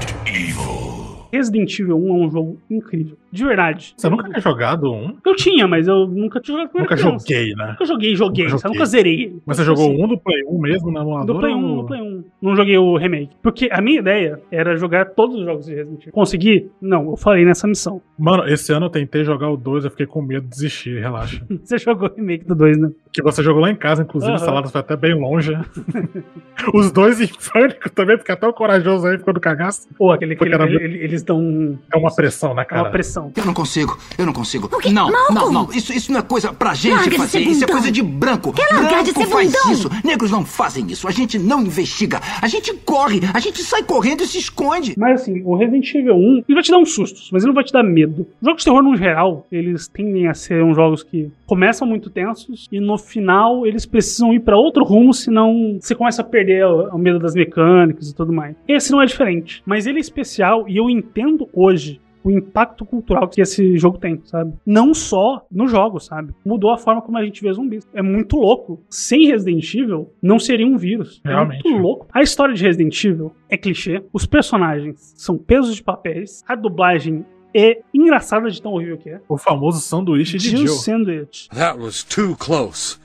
Evil 1.32 1.96
1 1.96 2.08
é 2.08 2.26
um 2.26 2.30
jogo 2.30 2.58
incrível. 2.70 3.16
De 3.30 3.44
verdade. 3.44 3.92
Você 3.96 4.08
nunca 4.08 4.24
tinha 4.24 4.40
jogado 4.40 4.90
um? 4.90 5.14
Eu 5.24 5.36
tinha, 5.36 5.68
mas 5.68 5.86
eu 5.86 6.06
nunca 6.06 6.40
tinha 6.40 6.56
jogado 6.58 6.74
Nunca 6.78 6.96
criança. 6.96 7.18
joguei, 7.28 7.52
né? 7.54 7.66
Nunca 7.72 7.84
joguei, 7.84 8.14
joguei. 8.16 8.44
Nunca 8.46 8.56
joguei. 8.58 8.72
nunca 8.72 8.86
zerei. 8.86 9.22
ele. 9.24 9.42
Mas 9.44 9.56
você 9.58 9.64
jogou 9.64 9.92
assim, 9.92 10.02
um 10.02 10.08
do 10.08 10.18
Play 10.18 10.42
1 10.48 10.58
mesmo 10.58 10.90
na 10.90 11.00
emulador? 11.02 11.26
do 11.34 11.38
Play 11.40 11.52
1, 11.54 11.56
ou- 11.64 11.76
no 11.76 11.86
Play 11.86 12.00
1. 12.00 12.24
Não 12.40 12.56
joguei 12.56 12.78
o 12.78 12.96
remake. 12.96 13.36
Porque 13.42 13.68
a 13.70 13.80
minha 13.82 13.98
ideia 14.00 14.40
era 14.50 14.76
jogar 14.76 15.10
todos 15.10 15.36
os 15.36 15.44
jogos 15.44 15.66
de 15.66 15.74
Resident 15.74 16.00
Evil. 16.00 16.12
Consegui? 16.12 16.70
Não, 16.80 17.10
eu 17.10 17.16
falei 17.18 17.44
nessa 17.44 17.68
missão. 17.68 18.00
Mano, 18.18 18.48
esse 18.48 18.72
ano 18.72 18.86
eu 18.86 18.90
tentei 18.90 19.22
jogar 19.24 19.50
o 19.50 19.56
2, 19.58 19.84
eu 19.84 19.90
fiquei 19.90 20.06
com 20.06 20.22
medo 20.22 20.44
de 20.44 20.48
desistir, 20.50 20.98
relaxa. 20.98 21.44
Você 21.62 21.76
jogou 21.76 22.08
o 22.08 22.14
remake 22.14 22.44
do 22.46 22.54
2, 22.54 22.78
né? 22.78 22.90
que 23.10 23.22
você 23.22 23.42
jogou 23.42 23.62
lá 23.62 23.70
em 23.70 23.74
casa, 23.74 24.02
inclusive, 24.02 24.32
o 24.34 24.38
Saladas 24.38 24.70
foi 24.70 24.80
até 24.82 24.94
bem 24.94 25.14
longe. 25.14 25.50
Os 26.74 26.92
dois 26.92 27.18
em 27.20 27.28
pânico 27.52 27.90
também, 27.90 28.16
porque 28.16 28.30
é 28.32 28.36
tão 28.36 28.52
corajoso 28.52 29.06
aí, 29.06 29.18
ficou 29.18 29.32
no 29.34 29.40
cagaço. 29.40 29.88
Ou 29.98 30.12
aquele 30.12 30.34
que 30.34 30.38
Porque 30.38 30.54
era- 30.54 30.64
ele- 30.70 30.98
ele- 30.98 31.17
eles 31.18 31.22
dão. 31.22 31.78
É 31.92 31.96
uma 31.98 32.14
pressão, 32.14 32.54
né, 32.54 32.62
É 32.62 32.64
cara? 32.64 32.82
uma 32.82 32.90
pressão. 32.90 33.32
Eu 33.36 33.44
não 33.44 33.54
consigo, 33.54 33.98
eu 34.16 34.26
não 34.26 34.32
consigo. 34.32 34.70
Não, 34.92 35.10
não, 35.10 35.52
não. 35.52 35.68
Isso, 35.72 35.92
isso 35.92 36.12
não 36.12 36.20
é 36.20 36.22
coisa 36.22 36.52
pra 36.52 36.74
gente 36.74 36.94
Larga 36.94 37.10
de 37.10 37.16
fazer. 37.16 37.38
ser 37.44 37.50
Isso 37.50 37.64
é 37.64 37.66
coisa 37.66 37.90
de 37.90 38.02
branco. 38.02 38.52
Quer 38.52 38.72
largar 38.72 39.02
de 39.04 39.12
branco 39.12 39.20
ser 39.20 39.26
faz 39.26 39.52
bundão? 39.52 39.72
isso. 39.72 39.90
Negros 40.04 40.30
não 40.30 40.44
fazem 40.44 40.86
isso. 40.90 41.06
A 41.08 41.10
gente 41.10 41.38
não 41.38 41.62
investiga. 41.62 42.20
A 42.40 42.48
gente 42.48 42.72
corre. 42.74 43.20
A 43.34 43.40
gente 43.40 43.62
sai 43.62 43.82
correndo 43.82 44.22
e 44.22 44.26
se 44.26 44.38
esconde. 44.38 44.94
Mas 44.96 45.22
assim, 45.22 45.42
o 45.44 45.56
Resident 45.56 45.92
Evil 45.94 46.14
1, 46.14 46.18
ele 46.48 46.54
vai 46.54 46.62
te 46.62 46.70
dar 46.70 46.78
uns 46.78 46.92
sustos, 46.94 47.30
mas 47.32 47.42
ele 47.42 47.48
não 47.48 47.54
vai 47.54 47.64
te 47.64 47.72
dar 47.72 47.82
medo. 47.82 48.26
Jogos 48.42 48.62
de 48.62 48.64
terror, 48.64 48.82
no 48.82 48.96
geral, 48.96 49.46
eles 49.50 49.88
tendem 49.88 50.28
a 50.28 50.34
ser 50.34 50.62
uns 50.62 50.76
jogos 50.76 51.02
que 51.02 51.30
começam 51.46 51.86
muito 51.86 52.10
tensos 52.10 52.66
e 52.70 52.80
no 52.80 52.96
final 52.98 53.66
eles 53.66 53.86
precisam 53.86 54.32
ir 54.32 54.40
pra 54.40 54.56
outro 54.56 54.84
rumo, 54.84 55.12
senão 55.12 55.78
você 55.80 55.94
começa 55.94 56.22
a 56.22 56.24
perder 56.24 56.64
o, 56.66 56.94
o 56.94 56.98
medo 56.98 57.18
das 57.18 57.34
mecânicas 57.34 58.08
e 58.10 58.14
tudo 58.14 58.32
mais. 58.32 58.54
Esse 58.68 58.92
não 58.92 59.00
é 59.02 59.06
diferente, 59.06 59.62
mas 59.66 59.86
ele 59.86 59.98
é 59.98 60.00
especial 60.00 60.68
e 60.68 60.76
eu 60.76 60.88
entendo 60.90 61.07
hoje 61.52 62.00
o 62.22 62.30
impacto 62.30 62.84
cultural 62.84 63.28
que 63.28 63.40
esse 63.40 63.76
jogo 63.78 63.98
tem, 63.98 64.20
sabe? 64.24 64.52
Não 64.66 64.92
só 64.92 65.46
no 65.50 65.66
jogo, 65.66 65.98
sabe? 65.98 66.34
Mudou 66.44 66.70
a 66.72 66.78
forma 66.78 67.00
como 67.00 67.16
a 67.16 67.24
gente 67.24 67.40
vê 67.40 67.52
zumbis. 67.52 67.86
É 67.94 68.02
muito 68.02 68.36
louco. 68.36 68.82
Sem 68.90 69.26
Resident 69.26 69.74
Evil, 69.74 70.12
não 70.22 70.38
seria 70.38 70.66
um 70.66 70.76
vírus. 70.76 71.20
Realmente. 71.24 71.66
É 71.66 71.70
muito 71.70 71.82
louco. 71.82 72.06
A 72.12 72.20
história 72.20 72.54
de 72.54 72.62
Resident 72.62 73.02
Evil 73.04 73.32
é 73.48 73.56
clichê. 73.56 74.02
Os 74.12 74.26
personagens 74.26 75.14
são 75.16 75.38
pesos 75.38 75.76
de 75.76 75.82
papéis. 75.82 76.42
A 76.46 76.54
dublagem 76.54 77.24
é 77.54 77.80
engraçada 77.94 78.50
de 78.50 78.60
tão 78.60 78.72
horrível 78.72 78.98
que 78.98 79.10
é. 79.10 79.20
O 79.28 79.38
famoso 79.38 79.80
sanduíche 79.80 80.36
de 80.36 80.50
Jill 80.50 80.58
Jill. 80.58 80.74
Sandwich. 80.74 81.48
That 81.50 81.78
was 81.78 82.04
too 82.04 82.36
close. 82.36 82.98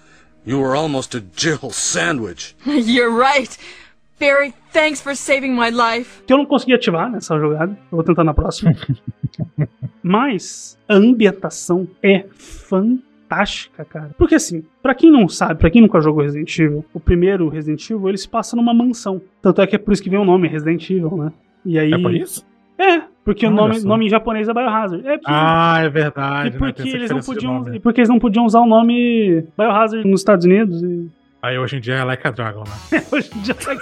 You 0.46 0.60
were 0.60 0.76
almost 0.76 1.16
a 1.16 1.22
Jill 1.36 1.72
sandwich. 1.72 2.56
You're 2.66 3.18
right. 3.18 3.58
Barry, 4.24 4.54
thanks 4.72 5.02
for 5.02 5.14
saving 5.16 5.52
my 5.54 5.70
life. 5.70 6.24
Que 6.26 6.32
eu 6.32 6.38
não 6.38 6.46
consegui 6.46 6.74
ativar 6.74 7.12
nessa 7.12 7.38
jogada. 7.38 7.74
Eu 7.92 7.96
vou 7.98 8.04
tentar 8.04 8.24
na 8.24 8.34
próxima. 8.34 8.74
Mas 10.02 10.78
a 10.88 10.96
ambientação 10.96 11.88
é 12.02 12.26
fantástica, 12.34 13.84
cara. 13.86 14.12
Porque 14.18 14.36
assim, 14.36 14.64
pra 14.82 14.96
quem 14.96 15.12
não 15.12 15.28
sabe, 15.28 15.56
pra 15.60 15.70
quem 15.70 15.82
nunca 15.82 16.00
jogou 16.00 16.24
Resident 16.24 16.58
Evil, 16.58 16.86
o 16.94 17.00
primeiro 17.00 17.50
Resident 17.50 17.90
Evil 17.90 18.08
ele 18.10 18.18
se 18.18 18.28
passa 18.30 18.56
numa 18.56 18.74
mansão. 18.74 19.22
Tanto 19.42 19.62
é 19.62 19.68
que 19.68 19.76
é 19.76 19.80
por 19.80 19.94
isso 19.94 20.02
que 20.04 20.10
vem 20.10 20.20
o 20.20 20.26
nome 20.26 20.48
Resident 20.48 20.90
Evil, 20.90 21.18
né? 21.18 21.32
E 21.66 21.78
aí 21.78 21.92
É 21.94 21.98
por 21.98 22.14
isso? 22.14 22.46
É, 22.78 23.02
porque 23.24 23.46
o 23.46 23.52
nome, 23.52 23.80
nome 23.82 24.06
em 24.08 24.10
japonês 24.10 24.50
é 24.50 24.54
Biohazard. 24.54 25.06
É 25.08 25.18
porque- 25.18 25.26
Ah, 25.32 25.80
é 25.82 25.86
e 25.86 25.90
verdade. 25.90 26.50
né? 26.52 26.58
porque 26.58 26.82
essa 26.82 26.96
eles 26.98 27.12
não 27.12 27.20
podiam, 27.20 27.74
e 27.76 27.80
porque 27.80 28.02
eles 28.02 28.10
não 28.10 28.20
podiam 28.20 28.46
usar 28.46 28.60
o 28.62 28.66
nome 28.66 29.46
Biohazard 29.58 30.08
nos 30.10 30.22
Estados 30.22 30.46
Unidos. 30.46 30.82
E 30.82 31.08
Aí 31.44 31.60
hoje 31.60 31.76
em 31.76 31.82
dia 31.82 31.96
é 31.96 32.04
Like 32.06 32.26
a 32.26 32.32
Dragon, 32.32 32.64
né? 32.64 33.04
hoje 33.12 33.30
em 33.36 33.42
dia 33.42 33.54
tá 33.54 33.76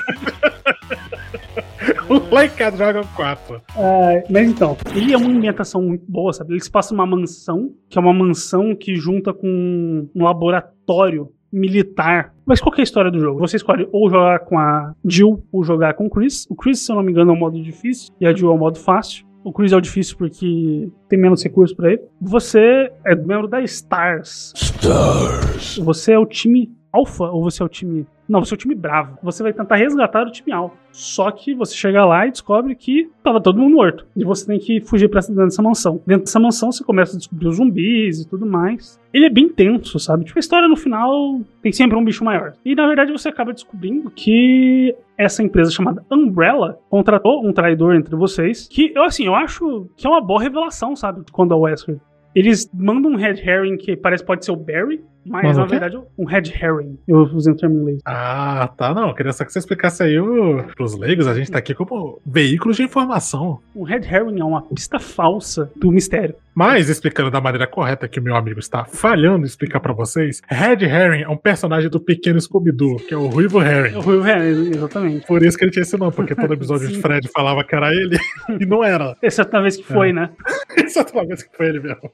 like 2.32 2.64
a 2.64 2.70
Dragon 2.72 3.04
4. 3.16 3.62
Ah, 3.78 4.24
mas 4.28 4.50
então, 4.50 4.76
ele 4.96 5.14
é 5.14 5.18
uma 5.18 5.30
ambientação 5.30 5.80
muito 5.80 6.04
boa, 6.10 6.34
sabe? 6.34 6.54
Ele 6.54 6.60
se 6.60 6.72
passa 6.72 6.92
numa 6.92 7.06
mansão, 7.06 7.72
que 7.88 8.00
é 8.00 8.02
uma 8.02 8.14
mansão 8.14 8.76
que 8.76 8.96
junta 8.96 9.32
com 9.32 10.10
um 10.16 10.24
laboratório 10.24 11.32
militar. 11.54 12.34
Mas 12.48 12.60
qual 12.60 12.74
que 12.74 12.82
é 12.82 12.84
a 12.84 12.84
história 12.84 13.12
do 13.12 13.20
jogo? 13.20 13.40
Você 13.40 13.58
escolhe 13.58 13.88
ou 13.92 14.10
jogar 14.10 14.40
com 14.40 14.58
a 14.58 14.96
Jill 15.06 15.46
ou 15.52 15.64
jogar 15.64 15.94
com 15.94 16.08
o 16.08 16.10
Chris. 16.10 16.48
O 16.50 16.56
Chris, 16.56 16.80
se 16.80 16.92
eu 16.92 16.96
não 16.96 17.04
me 17.04 17.12
engano, 17.12 17.30
é 17.30 17.34
o 17.36 17.38
modo 17.38 17.62
difícil 17.62 18.12
e 18.20 18.26
a 18.26 18.34
Jill 18.34 18.50
é 18.50 18.54
o 18.56 18.58
modo 18.58 18.80
fácil. 18.80 19.24
O 19.44 19.54
Chris 19.54 19.72
é 19.72 19.76
o 19.76 19.82
difícil 19.82 20.18
porque 20.18 20.90
tem 21.10 21.20
menos 21.20 21.44
recursos 21.44 21.76
pra 21.76 21.92
ele. 21.92 22.02
Você 22.20 22.92
é 23.06 23.16
membro 23.16 23.48
da 23.48 23.62
Stars. 23.62 24.52
Stars. 24.56 25.78
Você 25.78 26.14
é 26.14 26.20
o 26.20 26.26
time 26.26 26.72
Alpha 26.92 27.26
ou 27.26 27.42
você 27.42 27.62
é 27.62 27.66
o 27.66 27.70
time. 27.70 28.06
Não, 28.28 28.44
você 28.44 28.54
é 28.54 28.56
o 28.56 28.58
time 28.58 28.76
Bravo. 28.76 29.18
Você 29.24 29.44
vai 29.44 29.54
tentar 29.54 29.76
resgatar 29.76 30.28
o 30.28 30.32
time 30.32 30.52
Alpha. 30.52 30.76
Só 30.92 31.32
que 31.32 31.54
você 31.54 31.76
chega 31.76 32.06
lá 32.06 32.28
e 32.28 32.32
descobre 32.32 32.76
que 32.76 33.10
tava 33.24 33.42
todo 33.42 33.60
mundo 33.60 33.76
morto. 33.76 34.06
E 34.16 34.24
você 34.24 34.46
tem 34.46 34.60
que 34.60 34.82
fugir 34.82 35.10
pra 35.10 35.22
dentro 35.22 35.46
dessa 35.46 35.62
mansão. 35.62 36.02
Dentro 36.06 36.26
dessa 36.26 36.40
mansão 36.40 36.72
você 36.72 36.84
começa 36.84 37.16
a 37.16 37.18
descobrir 37.18 37.48
os 37.48 37.58
zumbis 37.58 38.22
e 38.22 38.28
tudo 38.28 38.46
mais. 38.46 39.00
Ele 39.14 39.26
é 39.26 39.30
bem 39.30 39.48
tenso, 39.48 40.00
sabe? 40.00 40.26
Tipo, 40.26 40.38
a 40.38 40.42
história 40.42 40.68
no 40.68 40.76
final 40.76 41.42
tem 41.62 41.72
sempre 41.72 41.98
um 41.98 42.04
bicho 42.04 42.24
maior. 42.24 42.54
E 42.66 42.76
na 42.76 42.88
verdade 42.88 43.12
você 43.12 43.30
acaba 43.30 43.54
descobrindo 43.54 44.10
que 44.12 44.96
essa 45.18 45.44
empresa 45.44 45.72
chamada 45.72 46.04
Umbrella 46.12 46.80
contratou 46.90 47.46
um 47.46 47.54
traidor 47.54 47.96
entre 47.96 48.16
vocês. 48.16 48.68
Que 48.68 48.92
eu, 48.96 49.04
assim, 49.04 49.26
eu 49.26 49.36
acho 49.36 49.88
que 49.96 50.06
é 50.06 50.10
uma 50.10 50.22
boa 50.22 50.42
revelação, 50.42 50.96
sabe? 50.96 51.22
Quando 51.32 51.54
a 51.54 51.58
Wesker. 51.58 52.00
Eles 52.34 52.70
mandam 52.74 53.12
um 53.12 53.18
red 53.18 53.36
herring 53.46 53.78
que 53.78 53.96
parece 53.96 54.26
pode 54.26 54.46
ser 54.46 54.52
o 54.52 54.56
Barry, 54.56 55.02
mas 55.26 55.44
Mas 55.44 55.58
na 55.58 55.64
o 55.64 55.68
verdade 55.68 56.00
um 56.18 56.26
red 56.26 56.44
herring. 56.62 56.98
Eu 57.08 57.20
usei 57.34 57.54
um 57.54 57.56
termo 57.56 57.76
em 57.76 57.82
inglês. 57.82 58.02
Ah, 58.06 58.70
tá, 58.78 58.94
não. 58.94 59.14
Queria 59.14 59.32
só 59.34 59.44
que 59.46 59.52
você 59.54 59.60
explicasse 59.60 60.04
aí 60.04 60.20
o, 60.20 60.64
pros 60.76 60.98
leigos. 60.98 61.28
A 61.28 61.34
gente 61.34 61.52
tá 61.52 61.60
aqui 61.60 61.74
como 61.74 62.20
veículo 62.26 62.74
de 62.74 62.84
informação. 62.84 63.60
Um 63.76 63.84
red 63.84 64.02
herring 64.02 64.40
é 64.40 64.44
uma 64.44 64.62
pista 64.62 65.00
falsa 65.00 65.72
do 65.76 65.92
mistério. 65.92 66.36
Mas, 66.54 66.90
explicando 66.90 67.32
da 67.32 67.40
maneira 67.40 67.66
correta 67.66 68.10
que 68.10 68.20
o 68.20 68.24
meu 68.24 68.36
amigo 68.36 68.60
está 68.60 68.84
falhando 68.84 69.44
em 69.44 69.48
explicar 69.48 69.80
pra 69.80 69.94
vocês, 69.94 70.42
Red 70.50 70.84
Herring 70.84 71.24
é 71.24 71.30
um 71.30 71.38
personagem 71.38 71.90
do 71.90 71.98
pequeno 71.98 72.42
Scooby-Doo, 72.42 72.98
que 73.08 73.14
é 73.14 73.18
o 73.18 73.28
Ruivo 73.28 73.62
Herring. 73.62 73.96
É 73.96 73.98
o 73.98 74.02
Ruivo 74.02 74.28
Herring, 74.28 74.70
exatamente. 74.72 75.26
Por 75.26 75.42
isso 75.44 75.58
que 75.58 75.64
ele 75.64 75.72
tinha 75.72 75.84
esse 75.84 75.98
nome, 75.98 76.12
porque 76.12 76.36
todo 76.36 76.54
episódio 76.54 76.90
de. 76.92 77.00
Fred 77.02 77.26
falava 77.30 77.64
que 77.64 77.74
era 77.74 77.94
ele, 77.94 78.18
e 78.60 78.66
não 78.66 78.84
era. 78.84 79.16
Exceto 79.24 79.62
vez 79.62 79.78
que 79.78 79.84
foi, 79.84 80.10
É. 80.10 80.14
né? 80.14 80.30
Exceto 80.78 81.14
vez 81.26 81.42
que 81.42 81.56
foi 81.56 81.68
ele 81.68 81.80
mesmo. 81.80 82.12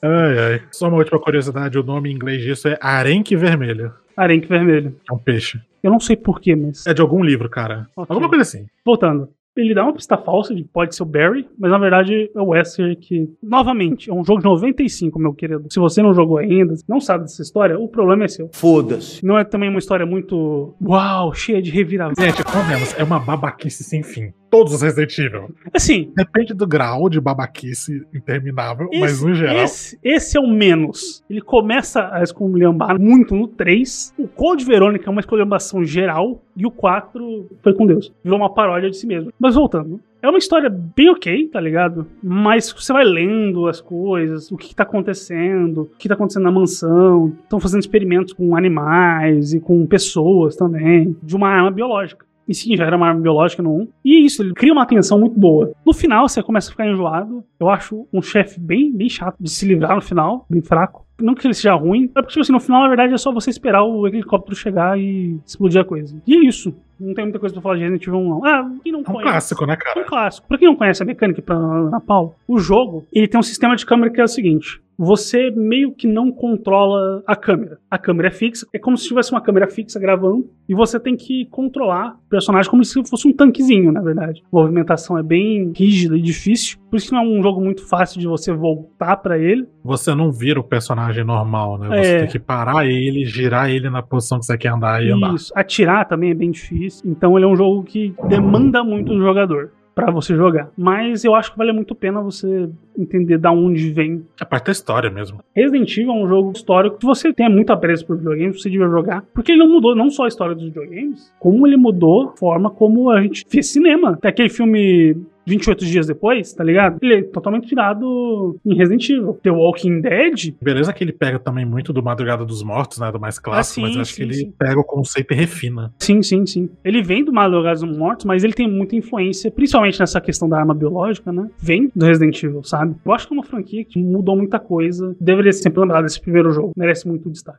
Ai, 0.00 0.38
ai. 0.38 0.62
Só 0.70 0.88
uma 0.88 0.96
última 0.96 1.20
curiosidade, 1.20 1.78
o 1.78 1.82
nome 1.82 2.10
em 2.10 2.14
inglês 2.14 2.42
disso 2.44 2.68
é 2.68 2.78
arenque 2.80 3.36
vermelho. 3.36 3.92
Arenque 4.16 4.48
vermelho. 4.48 4.94
É 5.08 5.12
um 5.12 5.18
peixe. 5.18 5.60
Eu 5.82 5.90
não 5.90 6.00
sei 6.00 6.16
porquê, 6.16 6.56
mas. 6.56 6.86
É 6.86 6.94
de 6.94 7.02
algum 7.02 7.22
livro, 7.22 7.48
cara. 7.48 7.88
Ok. 7.96 8.06
Alguma 8.08 8.28
coisa 8.28 8.42
assim. 8.42 8.66
Voltando. 8.84 9.28
Ele 9.56 9.72
dá 9.72 9.84
uma 9.84 9.92
pista 9.92 10.16
falsa 10.16 10.52
de 10.52 10.62
que 10.62 10.68
pode 10.68 10.96
ser 10.96 11.04
o 11.04 11.06
Barry, 11.06 11.46
mas 11.56 11.70
na 11.70 11.78
verdade 11.78 12.28
é 12.34 12.40
o 12.40 12.48
Wesker 12.48 12.96
que, 12.96 13.30
novamente, 13.40 14.10
é 14.10 14.12
um 14.12 14.24
jogo 14.24 14.40
de 14.40 14.46
95, 14.46 15.16
meu 15.16 15.32
querido. 15.32 15.68
Se 15.70 15.78
você 15.78 16.02
não 16.02 16.12
jogou 16.12 16.38
ainda, 16.38 16.74
não 16.88 17.00
sabe 17.00 17.22
dessa 17.22 17.40
história, 17.40 17.78
o 17.78 17.86
problema 17.86 18.24
é 18.24 18.28
seu. 18.28 18.50
Foda-se. 18.52 19.24
Não 19.24 19.38
é 19.38 19.44
também 19.44 19.68
uma 19.68 19.78
história 19.78 20.04
muito, 20.04 20.74
uau, 20.82 21.32
cheia 21.32 21.62
de 21.62 21.70
reviravolta. 21.70 22.20
Gente, 22.20 22.42
convenhamos, 22.42 22.98
é 22.98 23.04
uma 23.04 23.20
babaquice 23.20 23.84
sem 23.84 24.02
fim. 24.02 24.32
Todos 24.54 24.72
os 24.72 24.82
Resident 24.82 25.18
Evil. 25.18 25.50
Assim, 25.72 26.12
Depende 26.14 26.54
do 26.54 26.64
grau 26.64 27.08
de 27.08 27.20
babaquice 27.20 28.06
interminável, 28.14 28.88
mas 29.00 29.20
no 29.20 29.34
geral. 29.34 29.56
Esse, 29.56 29.98
esse 30.00 30.36
é 30.36 30.40
o 30.40 30.46
menos. 30.46 31.24
Ele 31.28 31.40
começa 31.40 32.08
a 32.12 32.22
esculhambar 32.22 32.96
muito 33.00 33.34
no 33.34 33.48
3. 33.48 34.14
O 34.16 34.28
Code 34.28 34.64
Verônica 34.64 35.08
é 35.08 35.10
uma 35.10 35.20
esculhambação 35.20 35.82
geral. 35.82 36.40
E 36.56 36.64
o 36.64 36.70
4 36.70 37.48
foi 37.64 37.74
com 37.74 37.84
Deus. 37.84 38.12
Virou 38.22 38.38
uma 38.38 38.54
paródia 38.54 38.88
de 38.88 38.96
si 38.96 39.08
mesmo. 39.08 39.32
Mas 39.40 39.56
voltando. 39.56 40.00
É 40.22 40.28
uma 40.28 40.38
história 40.38 40.70
bem 40.70 41.10
ok, 41.10 41.48
tá 41.48 41.60
ligado? 41.60 42.06
Mas 42.22 42.70
você 42.70 42.92
vai 42.92 43.04
lendo 43.04 43.66
as 43.66 43.80
coisas, 43.80 44.52
o 44.52 44.56
que, 44.56 44.68
que 44.68 44.74
tá 44.74 44.84
acontecendo, 44.84 45.82
o 45.82 45.90
que 45.98 46.08
tá 46.08 46.14
acontecendo 46.14 46.44
na 46.44 46.52
mansão. 46.52 47.36
Estão 47.42 47.58
fazendo 47.58 47.80
experimentos 47.80 48.32
com 48.32 48.56
animais 48.56 49.52
e 49.52 49.58
com 49.58 49.84
pessoas 49.84 50.54
também. 50.54 51.16
De 51.20 51.34
uma 51.34 51.48
arma 51.48 51.72
biológica. 51.72 52.24
E 52.46 52.54
sim, 52.54 52.76
já 52.76 52.84
era 52.84 52.96
uma 52.96 53.08
arma 53.08 53.20
biológica 53.20 53.62
no 53.62 53.74
1. 53.82 53.88
E 54.04 54.16
é 54.16 54.18
isso, 54.20 54.42
ele 54.42 54.54
cria 54.54 54.72
uma 54.72 54.86
tensão 54.86 55.18
muito 55.18 55.38
boa. 55.38 55.72
No 55.84 55.92
final, 55.92 56.28
você 56.28 56.42
começa 56.42 56.68
a 56.68 56.72
ficar 56.72 56.88
enjoado. 56.88 57.44
Eu 57.58 57.68
acho 57.68 58.06
um 58.12 58.20
chefe 58.20 58.60
bem, 58.60 58.92
bem 58.92 59.08
chato 59.08 59.36
de 59.40 59.50
se 59.50 59.66
livrar 59.66 59.94
no 59.94 60.02
final, 60.02 60.46
bem 60.48 60.62
fraco. 60.62 61.04
Não 61.20 61.34
que 61.34 61.46
ele 61.46 61.54
seja 61.54 61.74
ruim, 61.74 62.04
é 62.06 62.20
porque, 62.20 62.30
tipo 62.30 62.40
assim, 62.40 62.52
no 62.52 62.60
final, 62.60 62.82
na 62.82 62.88
verdade, 62.88 63.14
é 63.14 63.16
só 63.16 63.32
você 63.32 63.48
esperar 63.48 63.84
o 63.84 64.06
helicóptero 64.06 64.56
chegar 64.56 64.98
e 64.98 65.38
explodir 65.46 65.80
a 65.80 65.84
coisa. 65.84 66.20
E 66.26 66.34
é 66.34 66.40
isso. 66.40 66.74
Não 67.00 67.14
tem 67.14 67.24
muita 67.24 67.38
coisa 67.38 67.52
pra 67.52 67.62
falar 67.62 67.74
de 67.76 67.80
Resident 67.82 68.06
Evil 68.06 68.20
1, 68.20 68.28
não. 68.28 68.44
Ah, 68.44 68.70
quem 68.82 68.92
não 68.92 69.00
É 69.00 69.02
um 69.02 69.04
conhece. 69.04 69.22
clássico, 69.30 69.66
né, 69.66 69.72
É 69.74 69.76
cara? 69.76 70.00
um 70.00 70.04
clássico. 70.04 70.46
Pra 70.48 70.58
quem 70.58 70.68
não 70.68 70.76
conhece 70.76 71.02
a 71.02 71.06
mecânica 71.06 71.42
pra, 71.42 71.58
na 71.58 72.00
pau, 72.00 72.36
o 72.46 72.58
jogo, 72.58 73.04
ele 73.12 73.28
tem 73.28 73.38
um 73.38 73.42
sistema 73.42 73.74
de 73.76 73.84
câmera 73.84 74.12
que 74.12 74.20
é 74.20 74.24
o 74.24 74.28
seguinte. 74.28 74.80
você 74.96 75.50
meio 75.50 75.90
que 75.90 76.06
não 76.06 76.30
controla 76.30 77.20
a 77.26 77.34
câmera. 77.34 77.78
A 77.90 77.98
câmera 77.98 78.28
é 78.28 78.30
fixa, 78.30 78.64
é 78.72 78.78
como 78.78 78.96
se 78.96 79.08
tivesse 79.08 79.32
uma 79.32 79.40
câmera 79.40 79.66
fixa 79.66 79.98
gravando, 79.98 80.48
e 80.68 80.74
você 80.74 81.00
tem 81.00 81.16
que 81.16 81.46
controlar 81.46 82.14
o 82.26 82.30
personagem 82.30 82.70
como 82.70 82.84
se 82.84 83.02
fosse 83.10 83.26
um 83.26 83.32
tanquezinho, 83.32 83.90
na 83.90 84.00
verdade. 84.00 84.40
A 84.52 84.56
movimentação 84.56 85.18
é 85.18 85.22
bem 85.24 85.72
rígida 85.76 86.16
e 86.16 86.22
difícil, 86.22 86.78
por 86.88 86.96
isso 86.96 87.08
que 87.08 87.12
não 87.12 87.22
é 87.24 87.26
um 87.26 87.42
jogo 87.42 87.60
muito 87.60 87.84
fácil 87.88 88.20
de 88.20 88.28
você 88.28 88.52
voltar 88.52 89.16
pra 89.16 89.36
ele. 89.36 89.66
Você 89.82 90.14
não 90.14 90.30
vira 90.30 90.60
o 90.60 90.64
personagem 90.64 91.24
normal, 91.24 91.76
né? 91.76 91.88
Você 91.88 92.10
É. 92.12 92.18
tem 92.20 92.28
que 92.28 92.38
parar 92.38 92.86
ele, 92.86 93.24
girar 93.24 93.68
ele 93.68 93.90
na 93.90 94.00
posição 94.00 94.38
que 94.38 94.46
você 94.46 94.56
quer 94.56 94.68
andar 94.72 95.02
e 95.04 95.10
andar. 95.10 95.34
Isso. 95.34 95.52
Atirar 95.56 96.06
também 96.06 96.30
é 96.30 96.34
bem 96.34 96.52
difícil. 96.52 96.83
Então 97.04 97.36
ele 97.36 97.44
é 97.44 97.48
um 97.48 97.56
jogo 97.56 97.82
que 97.82 98.14
demanda 98.28 98.82
muito 98.82 99.12
do 99.12 99.20
jogador 99.20 99.70
pra 99.94 100.10
você 100.10 100.34
jogar. 100.34 100.70
Mas 100.76 101.24
eu 101.24 101.34
acho 101.34 101.52
que 101.52 101.58
vale 101.58 101.72
muito 101.72 101.94
a 101.94 101.96
pena 101.96 102.20
você 102.20 102.68
entender 102.98 103.38
da 103.38 103.52
onde 103.52 103.92
vem. 103.92 104.24
É 104.40 104.44
parte 104.44 104.66
da 104.66 104.72
história 104.72 105.10
mesmo. 105.10 105.38
Resident 105.54 105.96
Evil 105.96 106.10
é 106.10 106.24
um 106.24 106.28
jogo 106.28 106.52
histórico 106.52 106.98
que 106.98 107.06
você 107.06 107.32
tem 107.32 107.48
muito 107.48 107.72
apreço 107.72 108.06
por 108.06 108.16
videogames, 108.16 108.60
você 108.60 108.68
devia 108.68 108.88
jogar. 108.88 109.24
Porque 109.32 109.52
ele 109.52 109.60
não 109.60 109.70
mudou 109.70 109.94
não 109.94 110.10
só 110.10 110.24
a 110.24 110.28
história 110.28 110.54
dos 110.54 110.64
videogames, 110.64 111.32
como 111.38 111.66
ele 111.66 111.76
mudou 111.76 112.30
a 112.30 112.36
forma 112.36 112.70
como 112.70 113.10
a 113.10 113.22
gente 113.22 113.44
fez 113.48 113.68
cinema. 113.68 114.16
Tem 114.20 114.28
aquele 114.28 114.48
filme 114.48 115.16
28 115.46 115.84
dias 115.84 116.06
depois, 116.06 116.52
tá 116.52 116.64
ligado? 116.64 116.98
Ele 117.02 117.14
é 117.14 117.22
totalmente 117.22 117.66
tirado 117.66 118.58
em 118.64 118.74
Resident 118.74 119.08
Evil. 119.08 119.38
The 119.42 119.50
Walking 119.50 120.00
Dead, 120.00 120.54
Beleza 120.60 120.92
que 120.92 121.04
ele 121.04 121.12
pega 121.12 121.38
também 121.38 121.64
muito 121.64 121.92
do 121.92 122.02
Madrugada 122.02 122.44
dos 122.44 122.62
Mortos, 122.62 122.98
né? 122.98 123.10
Do 123.12 123.20
mais 123.20 123.38
clássico, 123.38 123.74
sim, 123.74 123.82
mas 123.82 123.94
eu 123.94 124.02
acho 124.02 124.12
sim, 124.12 124.16
que 124.16 124.22
ele 124.22 124.34
sim. 124.34 124.54
pega 124.58 124.80
o 124.80 124.84
conceito 124.84 125.32
e 125.32 125.36
refina. 125.36 125.92
Sim, 125.98 126.22
sim, 126.22 126.46
sim. 126.46 126.70
Ele 126.84 127.02
vem 127.02 127.24
do 127.24 127.32
Madrugadas 127.32 127.80
dos 127.80 127.96
Mortos, 127.96 128.24
mas 128.24 128.44
ele 128.44 128.52
tem 128.52 128.68
muita 128.68 128.96
influência, 128.96 129.50
principalmente 129.50 130.00
nessa 130.00 130.20
questão 130.20 130.48
da 130.48 130.58
arma 130.58 130.74
biológica, 130.74 131.32
né? 131.32 131.48
Vem 131.58 131.90
do 131.94 132.06
Resident 132.06 132.42
Evil, 132.42 132.62
sabe? 132.62 132.94
Eu 133.04 133.12
acho 133.12 133.26
que 133.26 133.34
é 133.34 133.36
uma 133.36 133.44
franquia 133.44 133.84
que 133.84 134.02
mudou 134.02 134.36
muita 134.36 134.58
coisa. 134.58 135.14
Deveria 135.20 135.52
ser 135.52 135.62
sempre 135.62 135.80
lembrado 135.80 136.04
desse 136.04 136.20
primeiro 136.20 136.50
jogo. 136.50 136.72
Merece 136.76 137.06
muito 137.06 137.30
destaque. 137.30 137.58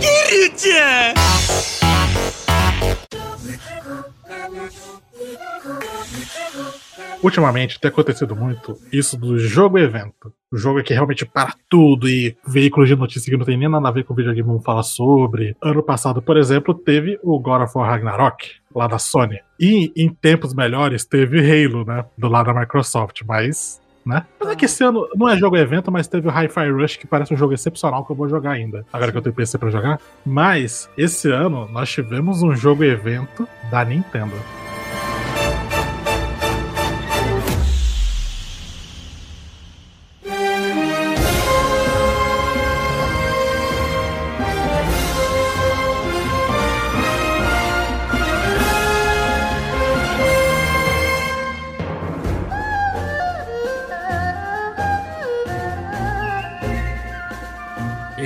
Querida! 0.00 1.14
Ultimamente 7.22 7.80
tem 7.80 7.88
acontecido 7.88 8.36
muito 8.36 8.78
isso 8.92 9.16
do 9.16 9.38
jogo 9.38 9.78
evento. 9.78 10.32
O 10.52 10.56
jogo 10.56 10.78
é 10.78 10.82
que 10.82 10.94
realmente 10.94 11.26
para 11.26 11.54
tudo 11.68 12.08
e 12.08 12.36
veículos 12.46 12.88
de 12.88 12.96
notícia 12.96 13.30
que 13.30 13.36
não 13.36 13.44
tem 13.44 13.56
nem 13.56 13.68
nada 13.68 13.88
a 13.88 13.92
ver 13.92 14.04
com 14.04 14.12
o 14.12 14.16
videogame 14.16 14.46
vão 14.46 14.60
falar 14.60 14.82
sobre. 14.82 15.56
Ano 15.60 15.82
passado, 15.82 16.22
por 16.22 16.36
exemplo, 16.36 16.72
teve 16.72 17.18
o 17.22 17.38
God 17.38 17.62
of 17.62 17.76
War 17.76 17.90
Ragnarok, 17.90 18.52
lá 18.74 18.86
da 18.86 18.98
Sony. 18.98 19.40
E 19.58 19.92
em 19.96 20.08
tempos 20.08 20.54
melhores 20.54 21.04
teve 21.04 21.40
Halo, 21.40 21.84
né? 21.84 22.04
Do 22.16 22.28
lado 22.28 22.46
da 22.52 22.60
Microsoft, 22.60 23.22
mas. 23.26 23.80
Né? 24.04 24.24
Mas 24.38 24.50
é 24.50 24.54
que 24.54 24.66
esse 24.66 24.84
ano 24.84 25.08
não 25.16 25.28
é 25.28 25.36
jogo 25.36 25.56
evento, 25.56 25.90
mas 25.90 26.06
teve 26.06 26.28
o 26.28 26.30
Hi-Fi 26.30 26.70
Rush, 26.70 26.96
que 26.96 27.08
parece 27.08 27.34
um 27.34 27.36
jogo 27.36 27.52
excepcional 27.52 28.04
que 28.04 28.12
eu 28.12 28.16
vou 28.16 28.28
jogar 28.28 28.52
ainda. 28.52 28.86
Agora 28.92 29.10
que 29.10 29.18
eu 29.18 29.22
tenho 29.22 29.34
PC 29.34 29.58
pra 29.58 29.68
jogar. 29.68 30.00
Mas 30.24 30.88
esse 30.96 31.28
ano 31.28 31.68
nós 31.72 31.90
tivemos 31.90 32.40
um 32.40 32.54
jogo 32.54 32.84
evento 32.84 33.48
da 33.68 33.84
Nintendo. 33.84 34.36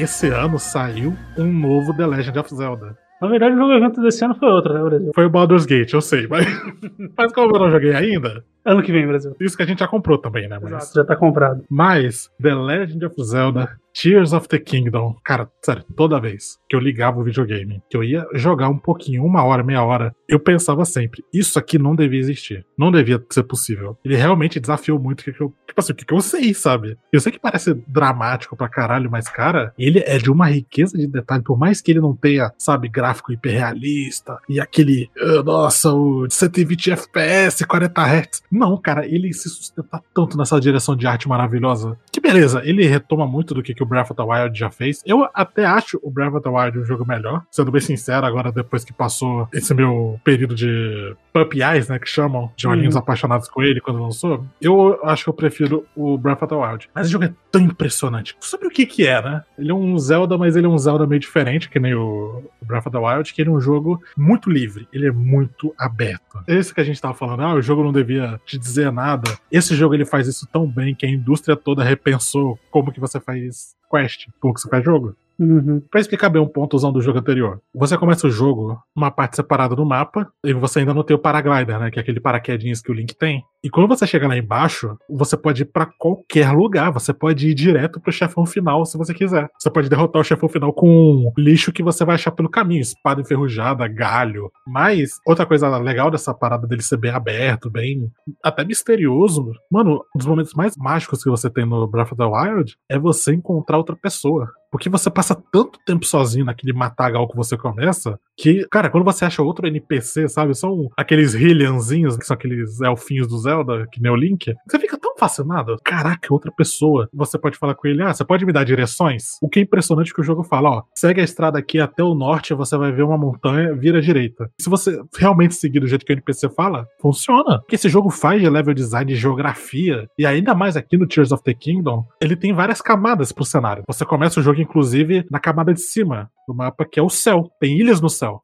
Esse 0.01 0.29
ano 0.29 0.59
saiu 0.59 1.15
um 1.37 1.53
novo 1.53 1.95
The 1.95 2.07
Legend 2.07 2.39
of 2.39 2.55
Zelda. 2.55 2.97
Na 3.21 3.29
verdade, 3.29 3.55
o 3.55 3.59
jogo 3.59 3.73
evento 3.73 4.01
desse 4.01 4.25
ano 4.25 4.35
foi 4.35 4.49
outro, 4.49 4.73
né, 4.73 4.83
Brasil? 4.83 5.13
Foi 5.15 5.27
o 5.27 5.31
Baldur's 5.31 5.67
Gate, 5.67 5.93
eu 5.93 6.01
sei, 6.01 6.27
mas, 6.27 6.47
mas 7.19 7.31
como 7.35 7.55
eu 7.55 7.61
não 7.61 7.71
joguei 7.71 7.93
ainda, 7.95 8.43
Ano 8.65 8.83
que 8.83 8.91
vem, 8.93 9.07
Brasil. 9.07 9.37
isso 9.39 9.57
que 9.59 9.63
a 9.63 9.67
gente 9.67 9.81
já 9.81 9.89
comprou 9.89 10.17
também, 10.17 10.49
né? 10.49 10.59
Mas, 10.63 10.73
Exato, 10.73 10.95
já 10.95 11.05
tá 11.05 11.15
comprado. 11.17 11.63
mas 11.69 12.31
The 12.43 12.55
Legend 12.55 13.05
of 13.05 13.23
Zelda 13.23 13.79
Tears 13.93 14.33
of 14.33 14.49
the 14.49 14.59
Kingdom, 14.59 15.17
cara, 15.25 15.51
sério, 15.65 15.85
toda 15.97 16.21
vez 16.21 16.59
que 16.69 16.77
eu 16.77 16.81
ligava 16.81 17.21
o 17.21 17.25
videogame, 17.25 17.83
que 17.91 17.97
eu 17.97 18.05
ia 18.05 18.27
jogar 18.35 18.69
um 18.69 18.79
pouquinho, 18.79 19.25
uma 19.25 19.43
hora, 19.45 19.65
meia 19.65 19.83
hora, 19.83 20.15
eu 20.29 20.39
pensava 20.39 20.85
sempre, 20.85 21.25
isso 21.33 21.59
aqui 21.59 21.79
não 21.79 21.97
devia 21.97 22.21
existir, 22.21 22.65
não 22.79 22.93
devia 22.93 23.23
ser 23.31 23.43
possível. 23.43 23.99
Ele 24.05 24.17
realmente 24.17 24.61
desafiou 24.61 24.99
muito 24.99 25.21
o 25.21 25.25
que 25.25 25.31
eu, 25.31 25.53
tipo 25.67 25.81
assim, 25.81 25.93
o 25.93 25.97
que 25.97 26.15
eu 26.15 26.21
sei, 26.21 26.55
sabe? 26.55 26.97
Eu 27.13 27.21
sei 27.21 27.33
que 27.33 27.41
parece 27.41 27.75
dramático 27.89 28.57
pra 28.57 28.69
caralho, 28.69 29.11
mas, 29.11 29.29
cara, 29.29 29.73
ele 29.79 29.99
é 30.07 30.19
de 30.19 30.31
uma 30.31 30.47
riqueza 30.47 30.97
de 30.97 31.07
detalhe, 31.07 31.43
por 31.43 31.59
mais 31.59 31.81
que 31.81 31.91
ele 31.91 32.01
não 32.01 32.15
tenha, 32.15 32.53
sabe, 32.57 32.89
gráfico 32.89 33.33
hiperrealista 33.33 34.39
e 34.49 34.61
aquele, 34.61 35.11
ah, 35.19 35.43
nossa, 35.43 35.93
o 35.93 36.29
120 36.31 36.93
FPS, 36.93 37.65
40 37.67 38.03
Hz. 38.03 38.43
Não, 38.51 38.77
cara, 38.81 39.07
ele 39.07 39.33
se 39.33 39.49
sustenta 39.49 40.03
tanto 40.15 40.37
nessa 40.37 40.61
direção 40.61 40.95
de 40.95 41.07
arte 41.07 41.29
maravilhosa. 41.29 41.99
Que 42.21 42.29
beleza, 42.29 42.61
ele 42.67 42.87
retoma 42.87 43.27
muito 43.27 43.55
do 43.55 43.63
que, 43.63 43.73
que 43.73 43.83
o 43.83 43.87
Breath 43.87 44.11
of 44.11 44.15
the 44.15 44.23
Wild 44.23 44.59
já 44.59 44.69
fez. 44.71 45.03
Eu 45.07 45.27
até 45.33 45.65
acho 45.65 45.99
o 46.03 46.11
Breath 46.11 46.35
of 46.35 46.43
the 46.43 46.51
Wild 46.51 46.79
um 46.79 46.85
jogo 46.85 47.07
melhor, 47.07 47.43
sendo 47.51 47.71
bem 47.71 47.81
sincero, 47.81 48.27
agora 48.27 48.53
depois 48.53 48.85
que 48.85 48.93
passou 48.93 49.49
esse 49.55 49.73
meu 49.73 50.21
período 50.23 50.55
de 50.55 51.15
puppy 51.33 51.63
eyes, 51.63 51.89
né, 51.89 51.99
que 51.99 52.09
chamam, 52.09 52.51
de 52.57 52.69
olhinhos 52.69 52.95
Uhum. 52.95 53.01
apaixonados 53.01 53.49
com 53.49 53.63
ele 53.63 53.81
quando 53.81 54.03
lançou, 54.03 54.45
eu 54.61 54.99
acho 55.05 55.25
que 55.25 55.31
eu 55.31 55.35
prefiro 55.35 55.87
o 55.97 56.19
Breath 56.19 56.43
of 56.43 56.49
the 56.49 56.55
Wild. 56.57 56.91
Mas 56.95 57.07
o 57.09 57.11
jogo 57.11 57.25
é 57.25 57.33
tão 57.51 57.63
impressionante. 57.63 58.37
Sobre 58.41 58.67
o 58.67 58.71
que 58.71 58.85
que 58.85 59.07
é, 59.07 59.23
né? 59.23 59.43
Ele 59.57 59.71
é 59.71 59.75
um 59.75 59.97
Zelda, 59.99 60.37
mas 60.37 60.57
ele 60.57 60.67
é 60.67 60.69
um 60.69 60.77
Zelda 60.77 61.07
meio 61.07 61.21
diferente, 61.21 61.71
que 61.71 61.79
nem 61.81 61.95
o 61.95 62.43
Breath 62.63 62.87
of 62.87 62.91
the 62.91 62.99
Wild, 62.99 63.33
que 63.33 63.41
ele 63.41 63.49
é 63.49 63.53
um 63.53 63.61
jogo 63.61 63.99
muito 64.17 64.51
livre, 64.51 64.87
ele 64.93 65.07
é 65.07 65.11
muito 65.13 65.75
aberto. 65.79 66.21
Esse 66.47 66.75
que 66.75 66.81
a 66.81 66.85
gente 66.85 67.01
tava 67.01 67.15
falando, 67.15 67.43
ah, 67.43 67.55
o 67.55 67.63
jogo 67.63 67.83
não 67.83 67.93
devia 67.93 68.39
te 68.45 68.59
dizer 68.59 68.93
nada. 68.93 69.31
Esse 69.51 69.75
jogo 69.75 69.95
ele 69.95 70.05
faz 70.05 70.27
isso 70.27 70.47
tão 70.53 70.67
bem 70.67 70.95
que 70.95 71.07
a 71.07 71.11
indústria 71.11 71.57
toda 71.57 71.83
repensou 72.11 72.59
como 72.71 72.93
que 72.93 73.01
você 73.01 73.21
faz 73.21 73.75
quest, 73.91 74.29
como 74.41 74.55
que 74.55 74.61
você 74.61 74.69
faz 74.69 74.85
jogo. 74.85 75.17
Uhum. 75.41 75.83
Pra 75.91 76.01
explicar 76.01 76.29
bem 76.29 76.43
um 76.43 76.47
ponto 76.47 76.77
usando 76.77 76.97
o 76.97 77.01
jogo 77.01 77.19
anterior. 77.19 77.61
Você 77.75 77.97
começa 77.97 78.27
o 78.27 78.31
jogo 78.31 78.79
numa 78.95 79.11
parte 79.11 79.37
separada 79.37 79.75
do 79.75 79.87
mapa, 79.87 80.31
e 80.45 80.53
você 80.53 80.81
ainda 80.81 80.93
não 80.93 81.03
tem 81.03 81.17
o 81.17 81.19
paraglider, 81.19 81.79
né? 81.79 81.91
Que 81.91 81.99
é 81.99 82.03
aquele 82.03 82.21
paraquedinhos 82.21 82.83
que 82.83 82.91
o 82.91 82.95
Link 82.95 83.17
tem. 83.17 83.43
E 83.65 83.71
quando 83.71 83.89
você 83.89 84.07
chega 84.07 84.29
lá 84.29 84.37
embaixo, 84.37 84.97
você 85.09 85.37
pode 85.37 85.63
ir 85.63 85.67
pra 85.67 85.87
qualquer 85.99 86.51
lugar. 86.51 86.91
Você 86.93 87.13
pode 87.13 87.49
ir 87.49 87.55
direto 87.55 88.01
pro 88.01 88.13
chefão 88.13 88.45
final 88.45 88.85
se 88.85 88.99
você 88.99 89.15
quiser. 89.15 89.49
Você 89.59 89.71
pode 89.71 89.89
derrotar 89.89 90.21
o 90.21 90.25
chefão 90.25 90.49
final 90.49 90.73
com 90.73 91.33
lixo 91.37 91.73
que 91.73 91.83
você 91.83 92.05
vai 92.05 92.17
achar 92.17 92.31
pelo 92.33 92.49
caminho. 92.49 92.81
Espada 92.81 93.21
enferrujada, 93.21 93.87
galho. 93.89 94.51
Mas, 94.67 95.19
outra 95.27 95.47
coisa 95.47 95.77
legal 95.79 96.11
dessa 96.11 96.35
parada 96.35 96.67
dele 96.67 96.83
ser 96.83 96.97
bem 96.99 97.11
aberto, 97.11 97.71
bem. 97.71 98.11
até 98.43 98.65
misterioso. 98.65 99.53
Mano, 99.71 100.05
um 100.15 100.19
dos 100.19 100.27
momentos 100.27 100.55
mais 100.55 100.77
mágicos 100.77 101.23
que 101.23 101.31
você 101.31 101.51
tem 101.51 101.67
no 101.67 101.87
Breath 101.87 102.13
of 102.13 102.17
the 102.17 102.25
Wild 102.25 102.77
é 102.91 102.99
você 102.99 103.33
encontrar 103.33 103.79
outra 103.79 103.97
pessoa. 103.97 104.51
Porque 104.71 104.89
você 104.89 105.11
passa 105.11 105.35
tanto 105.53 105.79
tempo 105.85 106.05
sozinho 106.07 106.45
naquele 106.45 106.73
matagal 106.73 107.29
que 107.29 107.37
você 107.37 107.57
começa, 107.57 108.19
que, 108.37 108.67
cara, 108.71 108.89
quando 108.89 109.05
você 109.05 109.25
acha 109.25 109.43
outro 109.43 109.67
NPC, 109.67 110.29
sabe? 110.29 110.55
São 110.55 110.89
aqueles 110.97 111.35
Hylianzinhos, 111.35 112.17
que 112.17 112.25
são 112.25 112.35
aqueles 112.35 112.81
elfinhos 112.81 113.27
do 113.27 113.39
Zelda, 113.39 113.87
que 113.91 114.01
nem 114.01 114.11
o 114.11 114.17
Link. 114.17 114.55
Você 114.69 114.79
fica 114.79 114.99
tão 114.99 115.15
fascinado. 115.19 115.77
Caraca, 115.85 116.33
outra 116.33 116.51
pessoa. 116.51 117.09
Você 117.13 117.39
pode 117.39 117.59
falar 117.59 117.75
com 117.75 117.87
ele, 117.87 118.03
ah, 118.03 118.15
você 118.15 118.25
pode 118.25 118.47
me 118.47 118.53
dar 118.53 118.65
direções? 118.65 119.37
O 119.43 119.49
que 119.49 119.61
é 119.61 119.63
impressionante 119.63 120.11
é 120.11 120.15
que 120.15 120.21
o 120.21 120.25
jogo 120.25 120.43
fala, 120.43 120.71
ó, 120.71 120.83
segue 120.95 121.21
a 121.21 121.25
estrada 121.25 121.59
aqui 121.59 121.79
até 121.79 122.03
o 122.03 122.15
norte, 122.15 122.55
você 122.55 122.77
vai 122.77 122.93
ver 122.93 123.03
uma 123.03 123.19
montanha, 123.19 123.75
vira 123.75 123.99
à 123.99 124.01
direita. 124.01 124.51
Se 124.61 124.71
você 124.71 124.99
realmente 125.19 125.55
seguir 125.55 125.81
do 125.81 125.87
jeito 125.87 126.05
que 126.05 126.13
o 126.13 126.15
NPC 126.15 126.49
fala, 126.51 126.87
funciona. 127.01 127.59
Porque 127.59 127.75
esse 127.75 127.89
jogo 127.89 128.11
faz 128.11 128.41
de 128.41 128.49
level 128.49 128.73
design, 128.73 129.13
de 129.13 129.19
geografia, 129.19 130.07
e 130.19 130.25
ainda 130.25 130.55
mais 130.55 130.77
aqui 130.77 130.97
no 130.97 131.07
Tears 131.07 131.33
of 131.33 131.43
the 131.43 131.53
Kingdom, 131.53 132.07
ele 132.21 132.37
tem 132.37 132.53
várias 132.53 132.81
camadas 132.81 133.33
pro 133.33 133.45
cenário. 133.45 133.83
Você 133.87 134.05
começa 134.05 134.41
o 134.41 134.43
jogo, 134.43 134.60
inclusive, 134.61 135.27
na 135.31 135.39
camada 135.39 135.73
de 135.73 135.81
cima 135.81 136.31
do 136.47 136.55
mapa, 136.55 136.85
que 136.85 136.99
é 136.99 137.03
o 137.03 137.11
céu. 137.11 137.51
Tem 137.61 137.79
ilhas 137.79 138.01
no 138.01 138.09
céu. 138.09 138.41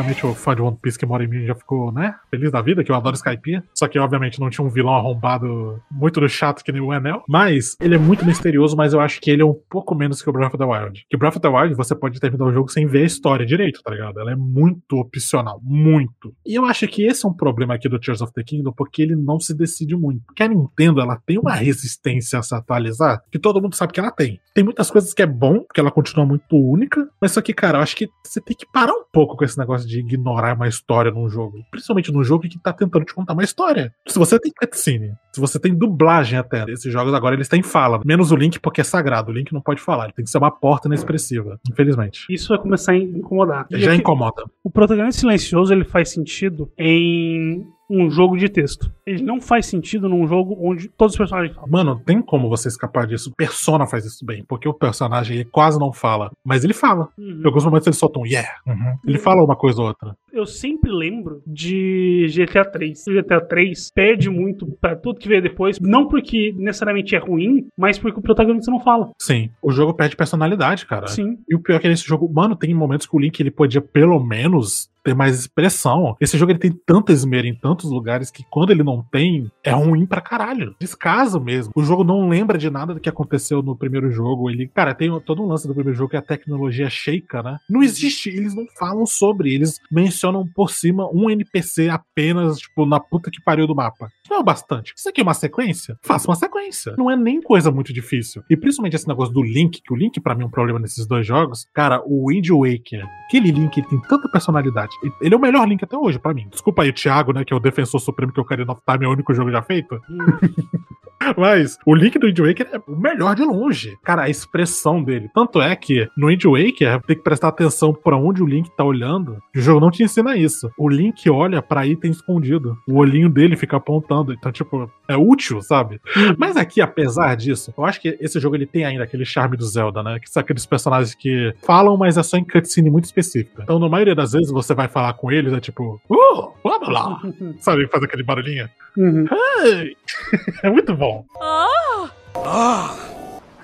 Obviamente 0.00 0.24
o 0.24 0.34
fã 0.34 0.54
de 0.54 0.62
One 0.62 0.78
Piece 0.80 0.98
que 0.98 1.04
mora 1.04 1.22
em 1.22 1.28
mim 1.28 1.44
já 1.44 1.54
ficou, 1.54 1.92
né? 1.92 2.14
Feliz 2.30 2.50
da 2.50 2.62
vida, 2.62 2.82
que 2.82 2.90
eu 2.90 2.96
adoro 2.96 3.14
Skype. 3.14 3.62
Só 3.74 3.86
que, 3.86 3.98
obviamente, 3.98 4.40
não 4.40 4.48
tinha 4.48 4.66
um 4.66 4.70
vilão 4.70 4.94
arrombado 4.94 5.78
muito 5.90 6.20
do 6.20 6.28
chato 6.28 6.64
que 6.64 6.72
nem 6.72 6.80
o 6.80 6.92
Enel. 6.92 7.22
Mas 7.28 7.76
ele 7.78 7.96
é 7.96 7.98
muito 7.98 8.24
misterioso, 8.24 8.74
mas 8.74 8.94
eu 8.94 9.00
acho 9.00 9.20
que 9.20 9.30
ele 9.30 9.42
é 9.42 9.44
um 9.44 9.56
pouco 9.68 9.94
menos 9.94 10.22
que 10.22 10.30
o 10.30 10.32
Breath 10.32 10.54
of 10.54 10.58
the 10.58 10.64
Wild. 10.64 11.04
Que 11.08 11.16
o 11.16 11.18
Breath 11.18 11.36
of 11.36 11.40
the 11.40 11.48
Wild 11.48 11.74
você 11.74 11.94
pode 11.94 12.18
terminar 12.18 12.46
o 12.46 12.52
jogo 12.52 12.70
sem 12.70 12.86
ver 12.86 13.02
a 13.02 13.06
história 13.06 13.44
direito, 13.44 13.82
tá 13.82 13.90
ligado? 13.90 14.18
Ela 14.20 14.32
é 14.32 14.36
muito 14.36 14.96
opcional. 14.96 15.60
Muito. 15.62 16.34
E 16.46 16.54
eu 16.54 16.64
acho 16.64 16.88
que 16.88 17.04
esse 17.04 17.26
é 17.26 17.28
um 17.28 17.34
problema 17.34 17.74
aqui 17.74 17.88
do 17.88 17.98
Tears 17.98 18.22
of 18.22 18.32
the 18.32 18.42
Kingdom, 18.42 18.72
porque 18.72 19.02
ele 19.02 19.14
não 19.14 19.38
se 19.38 19.52
decide 19.54 19.94
muito. 19.94 20.24
Porque 20.24 20.42
a 20.42 20.48
Nintendo, 20.48 21.02
ela 21.02 21.20
tem 21.26 21.38
uma 21.38 21.54
resistência 21.54 22.38
a 22.38 22.42
se 22.42 22.54
atualizar 22.54 23.22
que 23.30 23.38
todo 23.38 23.60
mundo 23.60 23.74
sabe 23.74 23.92
que 23.92 24.00
ela 24.00 24.10
tem. 24.10 24.40
Tem 24.54 24.64
muitas 24.64 24.90
coisas 24.90 25.12
que 25.12 25.22
é 25.22 25.26
bom, 25.26 25.60
porque 25.60 25.80
ela 25.80 25.90
continua 25.90 26.24
muito 26.24 26.56
única. 26.56 27.06
Mas 27.20 27.32
só 27.32 27.42
que, 27.42 27.52
cara, 27.52 27.78
eu 27.78 27.82
acho 27.82 27.94
que 27.94 28.08
você 28.24 28.40
tem 28.40 28.56
que 28.56 28.66
parar 28.72 28.92
um 28.92 29.04
pouco 29.12 29.36
com 29.36 29.44
esse 29.44 29.58
negócio 29.58 29.80
negócio 29.80 29.88
de 29.90 30.00
ignorar 30.00 30.54
uma 30.54 30.68
história 30.68 31.10
num 31.10 31.28
jogo. 31.28 31.58
Principalmente 31.70 32.12
num 32.12 32.22
jogo 32.24 32.48
que 32.48 32.58
tá 32.58 32.72
tentando 32.72 33.04
te 33.04 33.14
contar 33.14 33.32
uma 33.32 33.42
história. 33.44 33.92
Se 34.08 34.18
você 34.18 34.38
tem 34.38 34.52
cutscene, 34.58 35.12
se 35.32 35.40
você 35.40 35.58
tem 35.58 35.74
dublagem 35.74 36.38
até, 36.38 36.64
esses 36.70 36.92
jogos 36.92 37.12
agora 37.12 37.34
eles 37.34 37.48
têm 37.48 37.62
fala. 37.62 38.00
Menos 38.04 38.30
o 38.32 38.36
Link 38.36 38.58
porque 38.60 38.80
é 38.80 38.84
sagrado. 38.84 39.30
O 39.30 39.34
Link 39.34 39.52
não 39.52 39.60
pode 39.60 39.80
falar. 39.80 40.04
Ele 40.04 40.12
tem 40.12 40.24
que 40.24 40.30
ser 40.30 40.38
uma 40.38 40.50
porta 40.50 40.88
inexpressiva. 40.88 41.58
Infelizmente. 41.70 42.24
Isso 42.30 42.48
vai 42.48 42.58
começar 42.58 42.92
a 42.92 42.96
incomodar. 42.96 43.66
Já 43.70 43.90
aqui- 43.92 44.00
incomoda. 44.00 44.44
O 44.64 44.70
protagonista 44.70 45.20
silencioso 45.20 45.72
ele 45.72 45.84
faz 45.84 46.10
sentido 46.10 46.70
em 46.78 47.66
um 47.90 48.08
jogo 48.08 48.36
de 48.36 48.48
texto. 48.48 48.90
Ele 49.04 49.22
não 49.22 49.40
faz 49.40 49.66
sentido 49.66 50.08
num 50.08 50.26
jogo 50.26 50.56
onde 50.60 50.88
todos 50.88 51.14
os 51.14 51.18
personagens 51.18 51.54
falam. 51.54 51.70
Mano, 51.70 52.00
tem 52.04 52.22
como 52.22 52.48
você 52.48 52.68
escapar 52.68 53.06
disso. 53.06 53.32
Persona 53.36 53.86
faz 53.86 54.06
isso 54.06 54.24
bem, 54.24 54.44
porque 54.46 54.68
o 54.68 54.74
personagem 54.74 55.38
ele 55.38 55.44
quase 55.44 55.78
não 55.78 55.92
fala, 55.92 56.30
mas 56.44 56.62
ele 56.62 56.72
fala. 56.72 57.08
Uhum. 57.18 57.40
Em 57.42 57.46
alguns 57.46 57.64
momentos 57.64 57.86
ele 57.88 57.96
solta 57.96 58.20
um 58.20 58.26
yeah. 58.26 58.48
Uhum. 58.66 58.96
Ele 59.04 59.18
fala 59.18 59.42
uma 59.42 59.56
coisa 59.56 59.80
ou 59.80 59.88
outra. 59.88 60.14
Eu 60.32 60.46
sempre 60.46 60.90
lembro 60.92 61.42
de 61.46 62.26
GTA 62.28 62.64
3. 62.64 63.06
O 63.08 63.12
GTA 63.14 63.40
3 63.40 63.90
perde 63.92 64.30
muito 64.30 64.66
pra 64.80 64.94
tudo 64.94 65.18
que 65.18 65.28
veio 65.28 65.42
depois, 65.42 65.78
não 65.80 66.06
porque 66.06 66.54
necessariamente 66.56 67.16
é 67.16 67.18
ruim, 67.18 67.66
mas 67.76 67.98
porque 67.98 68.20
o 68.20 68.22
protagonista 68.22 68.70
não 68.70 68.80
fala. 68.80 69.10
Sim, 69.20 69.50
o 69.60 69.72
jogo 69.72 69.94
perde 69.94 70.16
personalidade, 70.16 70.86
cara. 70.86 71.08
Sim. 71.08 71.38
E 71.48 71.56
o 71.56 71.60
pior 71.60 71.76
é 71.76 71.78
que 71.80 71.88
nesse 71.88 72.06
jogo, 72.06 72.30
mano, 72.32 72.54
tem 72.54 72.72
momentos 72.72 73.06
que 73.06 73.16
o 73.16 73.18
Link 73.18 73.40
ele 73.40 73.50
podia 73.50 73.80
pelo 73.80 74.20
menos 74.22 74.88
ter 75.02 75.14
mais 75.14 75.38
expressão. 75.38 76.16
Esse 76.20 76.36
jogo 76.38 76.52
ele 76.52 76.58
tem 76.58 76.72
tanta 76.72 77.12
esmera 77.12 77.46
em 77.46 77.54
tantos 77.54 77.90
lugares 77.90 78.30
que 78.30 78.44
quando 78.50 78.70
ele 78.70 78.82
não 78.82 79.02
tem, 79.02 79.50
é 79.64 79.70
ruim 79.70 80.06
pra 80.06 80.20
caralho. 80.20 80.74
Descaso 80.80 81.40
mesmo. 81.40 81.72
O 81.74 81.82
jogo 81.82 82.04
não 82.04 82.28
lembra 82.28 82.58
de 82.58 82.70
nada 82.70 82.94
do 82.94 83.00
que 83.00 83.08
aconteceu 83.08 83.62
no 83.62 83.76
primeiro 83.76 84.10
jogo. 84.10 84.50
Ele, 84.50 84.68
cara, 84.68 84.94
tem 84.94 85.10
todo 85.20 85.42
um 85.42 85.46
lance 85.46 85.66
do 85.66 85.74
primeiro 85.74 85.96
jogo 85.96 86.10
que 86.10 86.16
é 86.16 86.18
a 86.18 86.22
tecnologia 86.22 86.88
Sheikah, 86.88 87.42
né? 87.42 87.58
Não 87.68 87.82
existe, 87.82 88.28
eles 88.28 88.54
não 88.54 88.66
falam 88.78 89.06
sobre, 89.06 89.54
eles 89.54 89.80
mencionam 89.90 90.46
por 90.46 90.70
cima 90.70 91.08
um 91.12 91.30
NPC 91.30 91.88
apenas, 91.88 92.58
tipo, 92.58 92.86
na 92.86 93.00
puta 93.00 93.30
que 93.30 93.42
pariu 93.42 93.66
do 93.66 93.74
mapa. 93.74 94.10
Não 94.30 94.36
é 94.36 94.40
o 94.40 94.44
bastante. 94.44 94.94
Isso 94.96 95.08
aqui 95.08 95.20
é 95.20 95.24
uma 95.24 95.34
sequência? 95.34 95.98
Faça 96.00 96.28
uma 96.28 96.36
sequência. 96.36 96.94
Não 96.96 97.10
é 97.10 97.16
nem 97.16 97.42
coisa 97.42 97.72
muito 97.72 97.92
difícil. 97.92 98.44
E 98.48 98.56
principalmente 98.56 98.94
esse 98.94 99.08
negócio 99.08 99.34
do 99.34 99.42
Link, 99.42 99.82
que 99.82 99.92
o 99.92 99.96
Link 99.96 100.20
pra 100.20 100.36
mim 100.36 100.44
é 100.44 100.46
um 100.46 100.50
problema 100.50 100.78
nesses 100.78 101.04
dois 101.04 101.26
jogos. 101.26 101.66
Cara, 101.74 102.00
o 102.06 102.28
Wind 102.28 102.48
Waker, 102.48 103.04
aquele 103.26 103.50
Link, 103.50 103.76
ele 103.76 103.88
tem 103.88 104.00
tanta 104.02 104.28
personalidade. 104.28 104.92
Ele 105.20 105.34
é 105.34 105.36
o 105.36 105.40
melhor 105.40 105.66
Link 105.66 105.82
até 105.82 105.96
hoje 105.96 106.20
pra 106.20 106.32
mim. 106.32 106.46
Desculpa 106.48 106.82
aí 106.82 106.90
o 106.90 106.92
Thiago, 106.92 107.32
né, 107.32 107.44
que 107.44 107.52
é 107.52 107.56
o 107.56 107.60
defensor 107.60 108.00
supremo 108.00 108.32
que 108.32 108.38
o 108.38 108.42
Ocarina 108.42 108.70
of 108.70 108.80
Time 108.88 109.04
é 109.04 109.08
o 109.08 109.12
único 109.12 109.34
jogo 109.34 109.50
já 109.50 109.62
feito. 109.62 110.00
Mas 111.36 111.76
o 111.84 111.94
Link 111.94 112.18
do 112.18 112.26
Wind 112.26 112.38
Waker 112.38 112.68
é 112.72 112.78
o 112.90 112.96
melhor 112.96 113.34
de 113.34 113.42
longe. 113.42 113.96
Cara, 114.02 114.22
a 114.22 114.30
expressão 114.30 115.02
dele. 115.02 115.28
Tanto 115.34 115.60
é 115.60 115.74
que 115.76 116.08
no 116.16 116.28
Wind 116.28 116.44
Waker 116.44 117.02
tem 117.02 117.16
que 117.16 117.22
prestar 117.22 117.48
atenção 117.48 117.92
pra 117.92 118.16
onde 118.16 118.42
o 118.42 118.46
Link 118.46 118.70
tá 118.74 118.84
olhando. 118.84 119.36
O 119.54 119.60
jogo 119.60 119.80
não 119.80 119.90
te 119.90 120.02
ensina 120.02 120.36
isso. 120.36 120.70
O 120.78 120.88
Link 120.88 121.28
olha 121.28 121.60
pra 121.60 121.86
item 121.86 122.10
escondido. 122.10 122.76
O 122.88 122.96
olhinho 122.98 123.28
dele 123.28 123.56
fica 123.56 123.76
apontando. 123.76 124.19
Então, 124.28 124.52
tipo, 124.52 124.90
é 125.08 125.16
útil, 125.16 125.60
sabe? 125.62 126.00
Mas 126.36 126.56
aqui, 126.56 126.80
apesar 126.80 127.36
disso, 127.36 127.72
eu 127.76 127.84
acho 127.84 128.00
que 128.00 128.16
esse 128.20 128.38
jogo 128.40 128.56
ele 128.56 128.66
tem 128.66 128.84
ainda 128.84 129.04
aquele 129.04 129.24
charme 129.24 129.56
do 129.56 129.64
Zelda, 129.64 130.02
né? 130.02 130.18
Que 130.18 130.30
são 130.30 130.40
aqueles 130.40 130.66
personagens 130.66 131.14
que 131.14 131.54
falam, 131.62 131.96
mas 131.96 132.16
é 132.16 132.22
só 132.22 132.36
em 132.36 132.44
cutscene 132.44 132.90
muito 132.90 133.04
específica. 133.04 133.62
Então, 133.62 133.78
na 133.78 133.88
maioria 133.88 134.14
das 134.14 134.32
vezes, 134.32 134.50
você 134.50 134.74
vai 134.74 134.88
falar 134.88 135.12
com 135.14 135.30
eles, 135.30 135.52
é 135.52 135.60
tipo, 135.60 136.00
uh, 136.08 136.52
blá 136.62 136.78
blá 136.78 136.88
blá. 136.88 137.22
Sabe? 137.60 137.86
Faz 137.88 138.02
aquele 138.04 138.22
barulhinho. 138.22 138.68
Uhum. 138.96 139.26
Hey! 139.64 139.96
é 140.62 140.70
muito 140.70 140.94
bom. 140.94 141.24
Oh! 141.36 142.08
Ah! 142.36 142.96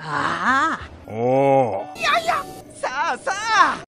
Ah! 0.00 0.78
Oh! 1.08 1.84
Ya, 1.96 2.18
ya! 2.18 2.55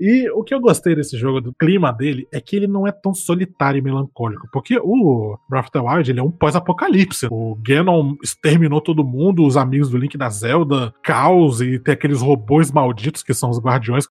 E 0.01 0.31
o 0.31 0.43
que 0.43 0.55
eu 0.55 0.61
gostei 0.61 0.95
desse 0.95 1.17
jogo, 1.17 1.41
do 1.41 1.53
clima 1.53 1.93
dele, 1.93 2.27
é 2.33 2.41
que 2.41 2.57
ele 2.57 2.67
não 2.67 2.87
é 2.87 2.93
tão 2.93 3.15
solitário 3.15 3.79
e 3.79 3.83
melancólico. 3.83 4.49
Porque 4.53 4.79
o 4.79 5.39
Breath 5.49 5.67
of 5.67 5.73
the 5.73 5.81
Wild 5.81 6.11
ele 6.11 6.21
é 6.21 6.23
um 6.23 6.31
pós-apocalipse. 6.31 7.27
O 7.31 7.57
Ganon 7.61 8.15
exterminou 8.23 8.81
todo 8.81 9.05
mundo, 9.05 9.45
os 9.45 9.57
amigos 9.57 9.91
do 9.91 9.99
Link 9.99 10.17
da 10.17 10.29
Zelda, 10.29 10.95
caos, 11.03 11.61
e 11.61 11.79
tem 11.79 11.95
aqueles 11.95 12.21
robôs 12.21 12.71
malditos 12.71 13.23
que 13.23 13.35
são 13.35 13.51
os 13.51 13.59
guardiões. 13.59 14.07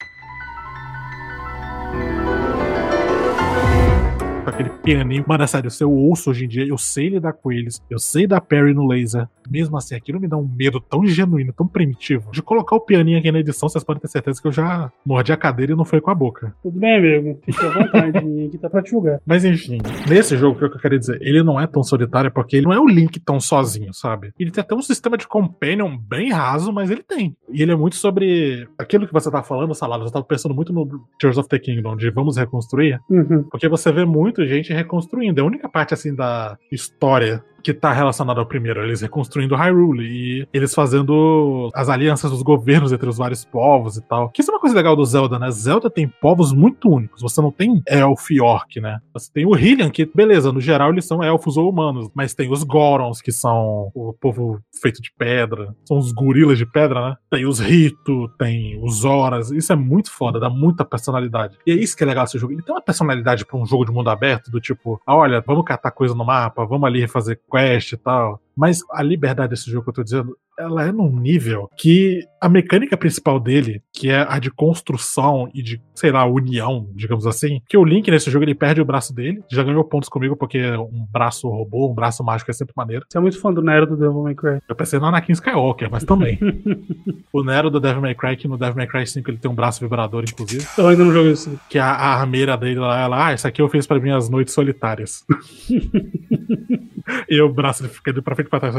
Com 4.47 4.51
aquele 4.51 4.69
pianinho. 4.69 5.25
Mano, 5.27 5.43
é 5.43 5.47
sério, 5.47 5.69
se 5.69 5.83
eu 5.83 5.91
ouço 5.91 6.29
hoje 6.29 6.45
em 6.45 6.47
dia, 6.47 6.65
eu 6.65 6.77
sei 6.77 7.09
lidar 7.09 7.33
com 7.33 7.51
eles, 7.51 7.83
eu 7.89 7.99
sei 7.99 8.25
dar 8.25 8.39
parry 8.39 8.73
no 8.73 8.87
laser. 8.87 9.27
Mesmo 9.49 9.75
assim, 9.75 9.93
aquilo 9.93 10.21
me 10.21 10.27
dá 10.27 10.37
um 10.37 10.47
medo 10.47 10.79
tão 10.79 11.05
genuíno, 11.05 11.51
tão 11.51 11.67
primitivo. 11.67 12.31
De 12.31 12.41
colocar 12.41 12.77
o 12.77 12.79
pianinho 12.79 13.19
aqui 13.19 13.29
na 13.29 13.39
edição, 13.39 13.67
vocês 13.67 13.83
podem 13.83 14.01
ter 14.01 14.07
certeza 14.07 14.41
que 14.41 14.47
eu 14.47 14.51
já 14.53 14.89
mordi 15.05 15.33
a 15.33 15.37
cadeira 15.37 15.73
e 15.73 15.75
não 15.75 15.83
foi 15.83 15.99
com 15.99 16.11
a 16.11 16.15
boca. 16.15 16.55
Tudo 16.63 16.79
bem, 16.79 16.95
amigo. 16.95 17.41
Fique 17.43 17.59
à 17.65 17.69
vontade. 17.69 18.17
Aqui 18.47 18.57
tá 18.57 18.69
pra 18.69 18.81
te 18.81 18.91
julgar. 18.91 19.19
Mas 19.25 19.43
enfim, 19.43 19.79
nesse 20.07 20.37
jogo, 20.37 20.55
o 20.55 20.69
que 20.69 20.77
eu 20.77 20.81
quero 20.81 20.97
dizer, 20.97 21.17
ele 21.21 21.43
não 21.43 21.59
é 21.59 21.67
tão 21.67 21.83
solitário 21.83 22.31
porque 22.31 22.55
ele 22.55 22.67
não 22.67 22.73
é 22.73 22.79
o 22.79 22.87
Link 22.87 23.19
tão 23.19 23.41
sozinho, 23.41 23.93
sabe? 23.93 24.31
Ele 24.39 24.49
tem 24.49 24.61
até 24.61 24.73
um 24.73 24.81
sistema 24.81 25.17
de 25.17 25.27
companion 25.27 25.97
bem 25.97 26.31
raso, 26.31 26.71
mas 26.71 26.89
ele 26.89 27.03
tem. 27.03 27.35
E 27.51 27.61
ele 27.61 27.73
é 27.73 27.75
muito 27.75 27.97
sobre 27.97 28.65
aquilo 28.77 29.05
que 29.05 29.13
você 29.13 29.29
tá 29.29 29.43
falando, 29.43 29.75
Salado. 29.75 30.05
Eu 30.05 30.11
tava 30.11 30.23
pensando 30.23 30.55
muito 30.55 30.71
no 30.71 30.87
Tears 31.19 31.37
of 31.37 31.49
the 31.49 31.59
Kingdom, 31.59 31.97
de 31.97 32.09
vamos 32.09 32.37
reconstruir. 32.37 32.99
Uhum. 33.09 33.43
Porque 33.43 33.67
você 33.67 33.91
vê 33.91 34.05
muito 34.05 34.36
gente 34.45 34.73
reconstruindo. 34.73 35.39
É 35.39 35.43
a 35.43 35.47
única 35.47 35.69
parte, 35.69 35.93
assim, 35.93 36.13
da 36.13 36.57
história 36.71 37.43
que 37.67 37.73
tá 37.73 37.91
relacionada 37.91 38.39
ao 38.39 38.45
primeiro. 38.45 38.81
Eles 38.81 39.01
reconstruindo 39.01 39.53
Hyrule 39.53 40.05
e 40.05 40.47
eles 40.53 40.73
fazendo 40.73 41.69
as 41.75 41.89
alianças 41.89 42.31
dos 42.31 42.41
governos 42.41 42.93
entre 42.93 43.09
os 43.09 43.17
vários 43.17 43.43
povos 43.43 43.97
e 43.97 44.01
tal. 44.01 44.29
Que 44.29 44.41
isso 44.41 44.49
é 44.49 44.53
uma 44.53 44.61
coisa 44.61 44.73
legal 44.73 44.95
do 44.95 45.03
Zelda, 45.03 45.37
né? 45.37 45.51
Zelda 45.51 45.89
tem 45.89 46.07
povos 46.07 46.53
muito 46.53 46.89
únicos. 46.89 47.21
Você 47.21 47.41
não 47.41 47.51
tem 47.51 47.81
elfo 47.85 48.31
e 48.31 48.39
orc, 48.39 48.79
né? 48.79 48.99
Você 49.13 49.29
tem 49.33 49.45
o 49.45 49.51
Hylian, 49.51 49.89
que, 49.89 50.05
beleza, 50.05 50.49
no 50.49 50.61
geral 50.61 50.91
eles 50.91 51.03
são 51.03 51.21
elfos 51.21 51.57
ou 51.57 51.69
humanos. 51.69 52.09
Mas 52.15 52.33
tem 52.33 52.49
os 52.49 52.63
Gorons, 52.63 53.21
que 53.21 53.33
são 53.33 53.91
o 53.93 54.13
povo 54.13 54.61
feito 54.81 55.01
de 55.01 55.11
pedra. 55.11 55.75
São 55.85 55.97
os 55.97 56.13
gorilas 56.13 56.57
de 56.57 56.65
pedra, 56.65 57.09
né? 57.09 57.15
Tem 57.29 57.45
os 57.45 57.59
Rito, 57.59 58.29
tem 58.39 58.79
os 58.81 59.03
Horas. 59.03 59.51
Isso 59.51 59.73
é 59.73 59.75
muito 59.75 60.09
foda, 60.09 60.39
dá 60.39 60.49
muita 60.49 60.85
personalidade. 60.85 61.57
E 61.67 61.71
é 61.71 61.75
isso 61.75 61.97
que 61.97 62.03
é 62.03 62.07
legal 62.07 62.23
desse 62.23 62.39
jogo. 62.39 62.53
Ele 62.53 62.61
tem 62.61 62.73
uma 62.73 62.81
personalidade 62.81 63.45
pra 63.45 63.57
um 63.57 63.65
jogo 63.65 63.83
de 63.83 63.91
mundo 63.91 64.09
aberto, 64.09 64.49
do 64.49 64.61
tipo, 64.61 65.01
ah, 65.05 65.17
olha, 65.17 65.43
vamos 65.45 65.65
catar 65.65 65.91
coisa 65.91 66.15
no 66.15 66.23
mapa, 66.23 66.65
vamos 66.65 66.87
ali 66.87 67.05
fazer 67.09 67.41
quest 67.57 67.93
e 67.93 67.97
tal. 67.97 68.41
Mas 68.57 68.79
a 68.91 69.03
liberdade 69.03 69.51
desse 69.51 69.69
jogo 69.69 69.83
que 69.83 69.89
eu 69.89 69.93
tô 69.93 70.03
dizendo, 70.03 70.35
ela 70.57 70.83
é 70.83 70.91
num 70.91 71.19
nível 71.19 71.69
que 71.77 72.25
a 72.41 72.49
mecânica 72.49 72.97
principal 72.97 73.39
dele, 73.39 73.83
que 73.93 74.09
é 74.09 74.25
a 74.27 74.39
de 74.39 74.49
construção 74.49 75.47
e 75.53 75.61
de, 75.61 75.79
sei 75.93 76.11
lá, 76.11 76.25
união, 76.25 76.89
digamos 76.95 77.27
assim, 77.27 77.61
que 77.69 77.77
o 77.77 77.85
Link 77.85 78.09
nesse 78.09 78.31
jogo 78.31 78.43
ele 78.43 78.55
perde 78.55 78.81
o 78.81 78.85
braço 78.85 79.13
dele, 79.13 79.43
já 79.51 79.63
ganhou 79.63 79.83
pontos 79.83 80.09
comigo 80.09 80.35
porque 80.35 80.59
um 80.71 81.05
braço 81.11 81.47
robô, 81.47 81.91
um 81.91 81.93
braço 81.93 82.23
mágico 82.23 82.49
é 82.49 82.53
sempre 82.53 82.73
maneiro. 82.75 83.05
Você 83.07 83.17
é 83.17 83.21
muito 83.21 83.39
fã 83.39 83.53
do 83.53 83.61
Nero 83.61 83.85
do 83.85 83.95
Devil 83.95 84.23
May 84.23 84.33
Cry. 84.33 84.59
Eu 84.67 84.75
pensei 84.75 84.99
no 84.99 85.05
Anakin 85.05 85.33
Skywalker, 85.33 85.89
mas 85.91 86.03
também. 86.03 86.39
o 87.31 87.43
Nero 87.43 87.69
do 87.69 87.79
Devil 87.79 88.01
May 88.01 88.15
Cry, 88.15 88.35
que 88.35 88.47
no 88.47 88.57
Devil 88.57 88.75
May 88.75 88.87
Cry 88.87 89.05
5 89.05 89.29
ele 89.29 89.37
tem 89.37 89.51
um 89.51 89.55
braço 89.55 89.81
vibrador, 89.81 90.23
inclusive. 90.23 90.65
Eu 90.77 90.87
ainda 90.87 91.03
não 91.03 91.13
joguei 91.13 91.33
isso. 91.33 91.59
Que 91.69 91.77
a, 91.77 91.91
a 91.91 92.19
armeira 92.19 92.57
dele 92.57 92.79
lá, 92.79 92.99
ela, 92.99 93.27
ah, 93.27 93.33
isso 93.33 93.47
aqui 93.47 93.61
eu 93.61 93.69
fiz 93.69 93.85
para 93.85 93.99
minhas 93.99 94.29
noites 94.29 94.53
solitárias. 94.53 95.23
e 97.29 97.41
o 97.41 97.51
braço 97.51 97.83
ele 97.83 97.89
fica 97.89 98.11
indo 98.11 98.23
pra 98.23 98.35
frente 98.35 98.46
e 98.47 98.49
pra 98.49 98.59
trás. 98.59 98.75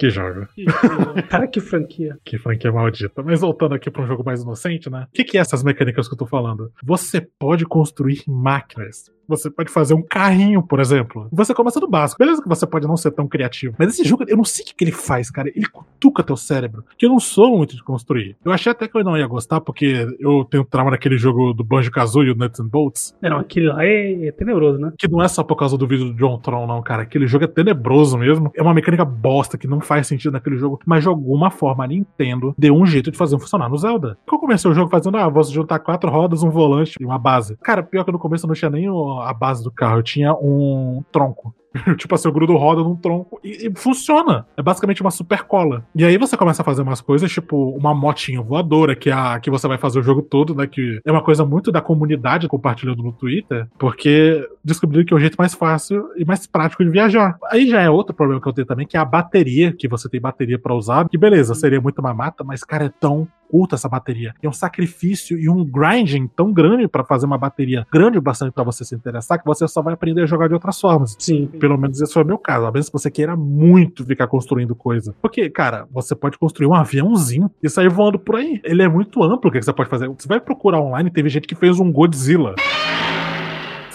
Que 0.00 0.08
jogo. 0.08 0.46
Cara, 1.28 1.46
que 1.46 1.60
franquia. 1.60 2.16
Que 2.24 2.38
franquia 2.38 2.72
maldita. 2.72 3.22
Mas 3.22 3.42
voltando 3.42 3.74
aqui 3.74 3.90
pra 3.90 4.02
um 4.02 4.06
jogo 4.06 4.24
mais 4.24 4.40
inocente, 4.42 4.88
né? 4.88 5.06
O 5.10 5.12
que, 5.12 5.22
que 5.22 5.36
é 5.36 5.42
essas 5.42 5.62
mecânicas 5.62 6.08
que 6.08 6.14
eu 6.14 6.18
tô 6.18 6.24
falando? 6.24 6.72
Você 6.82 7.20
pode 7.20 7.66
construir 7.66 8.22
máquinas. 8.26 9.10
Você 9.30 9.48
pode 9.48 9.70
fazer 9.70 9.94
um 9.94 10.02
carrinho, 10.02 10.60
por 10.60 10.80
exemplo. 10.80 11.28
Você 11.30 11.54
começa 11.54 11.78
do 11.78 11.88
básico. 11.88 12.18
Beleza 12.18 12.42
que 12.42 12.48
você 12.48 12.66
pode 12.66 12.88
não 12.88 12.96
ser 12.96 13.12
tão 13.12 13.28
criativo. 13.28 13.76
Mas 13.78 13.90
esse 13.90 14.02
jogo, 14.02 14.24
eu 14.26 14.36
não 14.36 14.42
sei 14.42 14.64
o 14.64 14.74
que, 14.76 14.82
ele 14.82 14.90
faz, 14.90 15.30
cara. 15.30 15.48
Ele 15.54 15.66
cutuca 15.66 16.24
teu 16.24 16.36
cérebro. 16.36 16.84
Que 16.98 17.06
eu 17.06 17.10
não 17.10 17.20
sou 17.20 17.56
muito 17.56 17.76
de 17.76 17.82
construir. 17.84 18.36
Eu 18.44 18.50
achei 18.50 18.72
até 18.72 18.88
que 18.88 18.98
eu 18.98 19.04
não 19.04 19.16
ia 19.16 19.28
gostar, 19.28 19.60
porque 19.60 20.04
eu 20.18 20.44
tenho 20.50 20.64
trauma 20.64 20.90
daquele 20.90 21.16
jogo 21.16 21.52
do 21.52 21.62
Banjo-Kazooie, 21.62 22.32
o 22.32 22.34
Nuts 22.34 22.58
and 22.58 22.66
Bolts. 22.66 23.16
Não, 23.22 23.38
aquele 23.38 23.68
lá 23.68 23.84
é, 23.84 24.26
é 24.26 24.32
tenebroso, 24.32 24.80
né? 24.80 24.92
Que 24.98 25.06
não 25.06 25.22
é 25.22 25.28
só 25.28 25.44
por 25.44 25.54
causa 25.54 25.78
do 25.78 25.86
vídeo 25.86 26.06
do 26.06 26.14
John 26.14 26.36
Tron, 26.40 26.66
não, 26.66 26.82
cara. 26.82 27.02
Aquele 27.02 27.28
jogo 27.28 27.44
é 27.44 27.48
tenebroso 27.48 28.18
mesmo. 28.18 28.50
É 28.56 28.62
uma 28.62 28.74
mecânica 28.74 29.04
bosta 29.04 29.56
que 29.56 29.68
não 29.68 29.80
faz 29.90 30.06
sentido 30.06 30.30
naquele 30.30 30.56
jogo. 30.56 30.78
Mas 30.86 31.02
de 31.02 31.08
alguma 31.08 31.50
forma 31.50 31.82
a 31.82 31.88
Nintendo 31.88 32.54
deu 32.56 32.76
um 32.76 32.86
jeito 32.86 33.10
de 33.10 33.18
fazer 33.18 33.36
funcionar 33.40 33.68
no 33.68 33.76
Zelda. 33.76 34.16
Eu 34.30 34.38
comecei 34.38 34.70
o 34.70 34.74
jogo 34.74 34.88
fazendo, 34.88 35.16
ah, 35.16 35.28
vou 35.28 35.42
juntar 35.42 35.80
quatro 35.80 36.08
rodas, 36.08 36.44
um 36.44 36.50
volante 36.50 36.94
e 37.00 37.04
uma 37.04 37.18
base. 37.18 37.56
Cara, 37.56 37.82
pior 37.82 38.04
que 38.04 38.12
no 38.12 38.18
começo 38.18 38.46
eu 38.46 38.48
não 38.48 38.54
tinha 38.54 38.70
nem 38.70 38.86
a 38.88 39.34
base 39.34 39.64
do 39.64 39.70
carro, 39.72 39.98
eu 39.98 40.02
tinha 40.04 40.32
um 40.34 41.02
tronco. 41.10 41.52
tipo 41.96 42.14
assim, 42.14 42.28
eu 42.28 42.32
grudo 42.32 42.56
roda 42.56 42.82
num 42.82 42.96
tronco 42.96 43.40
e, 43.42 43.68
e 43.68 43.72
funciona. 43.74 44.46
É 44.56 44.62
basicamente 44.62 45.00
uma 45.00 45.10
super 45.10 45.44
cola. 45.44 45.84
E 45.94 46.04
aí 46.04 46.16
você 46.16 46.36
começa 46.36 46.62
a 46.62 46.64
fazer 46.64 46.82
umas 46.82 47.00
coisas, 47.00 47.30
tipo 47.30 47.70
uma 47.70 47.94
motinha 47.94 48.40
voadora, 48.40 48.96
que 48.96 49.10
é 49.10 49.12
a 49.12 49.38
que 49.40 49.50
você 49.50 49.66
vai 49.68 49.78
fazer 49.78 49.98
o 49.98 50.02
jogo 50.02 50.22
todo, 50.22 50.54
né? 50.54 50.66
Que 50.66 51.00
é 51.04 51.12
uma 51.12 51.22
coisa 51.22 51.44
muito 51.44 51.70
da 51.70 51.80
comunidade 51.80 52.48
compartilhando 52.48 53.02
no 53.02 53.12
Twitter, 53.12 53.66
porque 53.78 54.46
descobriram 54.64 55.04
que 55.04 55.14
é 55.14 55.16
o 55.16 55.20
jeito 55.20 55.36
mais 55.38 55.54
fácil 55.54 56.08
e 56.16 56.24
mais 56.24 56.46
prático 56.46 56.84
de 56.84 56.90
viajar. 56.90 57.38
Aí 57.50 57.68
já 57.68 57.80
é 57.80 57.88
outro 57.88 58.14
problema 58.14 58.40
que 58.40 58.48
eu 58.48 58.52
tenho 58.52 58.66
também, 58.66 58.86
que 58.86 58.96
é 58.96 59.00
a 59.00 59.04
bateria, 59.04 59.72
que 59.72 59.88
você 59.88 60.08
tem 60.08 60.20
bateria 60.20 60.58
pra 60.58 60.74
usar, 60.74 61.08
que 61.08 61.18
beleza, 61.18 61.54
seria 61.54 61.80
muito 61.80 62.02
mamata, 62.02 62.44
mas 62.44 62.64
cara, 62.64 62.86
é 62.86 62.92
tão 63.00 63.28
oculta 63.50 63.74
essa 63.74 63.88
bateria. 63.88 64.32
É 64.40 64.48
um 64.48 64.52
sacrifício 64.52 65.36
e 65.36 65.48
um 65.48 65.64
grinding 65.64 66.28
tão 66.28 66.52
grande 66.52 66.86
pra 66.86 67.04
fazer 67.04 67.26
uma 67.26 67.36
bateria 67.36 67.86
grande 67.92 68.18
o 68.18 68.22
bastante 68.22 68.52
pra 68.52 68.62
você 68.62 68.84
se 68.84 68.94
interessar 68.94 69.38
que 69.38 69.44
você 69.44 69.66
só 69.66 69.82
vai 69.82 69.94
aprender 69.94 70.22
a 70.22 70.26
jogar 70.26 70.46
de 70.46 70.54
outras 70.54 70.80
formas. 70.80 71.16
Sim. 71.18 71.46
Pelo 71.46 71.76
menos 71.76 72.00
esse 72.00 72.12
foi 72.12 72.22
o 72.22 72.26
meu 72.26 72.38
caso. 72.38 72.66
A 72.66 72.70
menos 72.70 72.86
que 72.86 72.92
você 72.92 73.10
queira 73.10 73.36
muito 73.36 74.04
ficar 74.04 74.28
construindo 74.28 74.74
coisa. 74.74 75.14
Porque, 75.20 75.50
cara, 75.50 75.86
você 75.90 76.14
pode 76.14 76.38
construir 76.38 76.68
um 76.68 76.74
aviãozinho 76.74 77.50
e 77.62 77.68
sair 77.68 77.88
voando 77.88 78.18
por 78.18 78.36
aí. 78.36 78.60
Ele 78.64 78.82
é 78.82 78.88
muito 78.88 79.22
amplo 79.22 79.50
o 79.50 79.52
que 79.52 79.58
que 79.58 79.64
você 79.64 79.72
pode 79.72 79.90
fazer. 79.90 80.08
Você 80.08 80.28
vai 80.28 80.40
procurar 80.40 80.80
online, 80.80 81.10
teve 81.10 81.28
gente 81.28 81.48
que 81.48 81.54
fez 81.54 81.80
um 81.80 81.90
Godzilla 81.90 82.54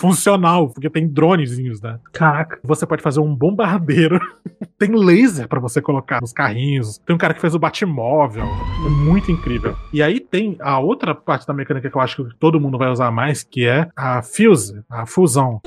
funcional, 0.06 0.70
porque 0.70 0.90
tem 0.90 1.08
dronezinhos, 1.08 1.82
né? 1.82 2.00
Caraca. 2.14 2.60
Você 2.64 2.86
pode 2.86 3.02
fazer 3.02 3.20
um 3.20 3.36
bombardeiro. 3.36 4.20
tem 4.78 4.92
laser 4.92 5.48
pra 5.48 5.60
você 5.60 5.82
colocar 5.82 6.22
nos 6.22 6.32
carrinhos. 6.32 7.00
Tem 7.00 7.16
um 7.16 7.20
cara 7.20 7.34
que 7.34 7.42
fez 7.42 7.56
o 7.56 7.60
Batmóvel. 7.60 8.46
É 8.46 8.90
muito 8.90 9.32
incrível. 9.32 9.76
E 9.92 10.04
aí 10.04 10.20
tem 10.20 10.58
a 10.60 10.80
outra 10.80 11.16
parte 11.16 11.48
da 11.48 11.54
mecânica 11.54 11.90
que 11.90 11.98
eu 11.98 12.02
acho 12.02 12.24
que 12.24 12.38
todo 12.38 12.60
mundo 12.60 12.78
vai 12.78 12.90
usar 12.90 13.10
mais, 13.10 13.44
que 13.44 13.66
é 13.66 13.88
a 13.96 14.22
fuse, 14.22 14.84
a 14.90 15.06
fusão. 15.06 15.62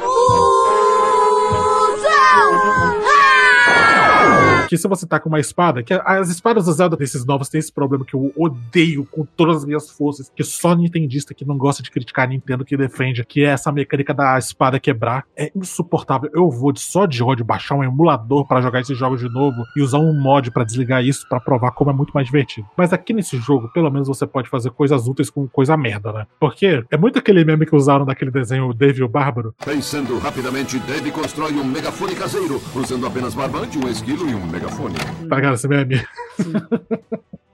Que 4.68 4.76
se 4.76 4.86
você 4.86 5.06
tá 5.06 5.18
com 5.18 5.30
uma 5.30 5.40
espada, 5.40 5.82
que 5.82 5.94
as 5.94 6.28
espadas 6.28 6.66
do 6.66 6.72
Zelda 6.72 6.96
desses 6.96 7.24
novos 7.24 7.48
tem 7.48 7.58
esse 7.58 7.72
problema 7.72 8.04
que 8.04 8.14
eu 8.14 8.30
odeio 8.36 9.04
com 9.06 9.24
todas 9.24 9.58
as 9.58 9.64
minhas 9.64 9.90
forças, 9.90 10.30
que 10.34 10.44
só 10.44 10.74
nintendista 10.74 11.32
que 11.32 11.44
não 11.44 11.56
gosta 11.56 11.82
de 11.82 11.90
criticar 11.90 12.26
a 12.26 12.28
Nintendo 12.28 12.64
que 12.64 12.76
defende, 12.76 13.24
que 13.24 13.44
é 13.44 13.48
essa 13.48 13.72
mecânica 13.72 14.12
da 14.12 14.38
espada 14.38 14.78
quebrar. 14.78 15.24
É 15.34 15.50
insuportável. 15.56 16.30
Eu 16.34 16.50
vou 16.50 16.70
de 16.70 16.80
só 16.80 17.06
de 17.06 17.22
ódio 17.22 17.44
baixar 17.44 17.76
um 17.76 17.82
emulador 17.82 18.46
pra 18.46 18.60
jogar 18.60 18.80
esses 18.80 18.96
jogos 18.96 19.20
de 19.20 19.28
novo 19.28 19.64
e 19.76 19.80
usar 19.80 19.98
um 19.98 20.12
mod 20.12 20.50
pra 20.50 20.64
desligar 20.64 21.02
isso 21.02 21.26
pra 21.28 21.40
provar 21.40 21.70
como 21.72 21.90
é 21.90 21.94
muito 21.94 22.12
mais 22.12 22.26
divertido. 22.26 22.66
Mas 22.76 22.92
aqui 22.92 23.12
nesse 23.12 23.38
jogo, 23.38 23.70
pelo 23.72 23.90
menos 23.90 24.06
você 24.06 24.26
pode 24.26 24.48
fazer 24.48 24.70
coisas 24.70 25.06
úteis 25.06 25.30
com 25.30 25.48
coisa 25.48 25.76
merda, 25.76 26.12
né? 26.12 26.26
Porque 26.38 26.84
é 26.90 26.96
muito 26.96 27.18
aquele 27.18 27.44
meme 27.44 27.64
que 27.64 27.74
usaram 27.74 28.04
daquele 28.04 28.30
desenho 28.30 28.72
Dave 28.74 29.00
e 29.00 29.04
o 29.04 29.08
Bárbaro. 29.08 29.54
Pensando 29.64 30.18
rapidamente, 30.18 30.78
Dave 30.80 31.10
constrói 31.10 31.52
um 31.52 31.64
megafone 31.64 32.14
caseiro, 32.14 32.60
usando 32.74 33.06
apenas 33.06 33.34
barbante, 33.34 33.78
um 33.78 33.88
esquilo 33.88 34.28
e 34.28 34.34
um 34.34 34.46
megafone. 34.58 34.94
Tá 35.28 35.36
ligado 35.36 35.54
esse 35.54 35.68
meme? 35.68 36.04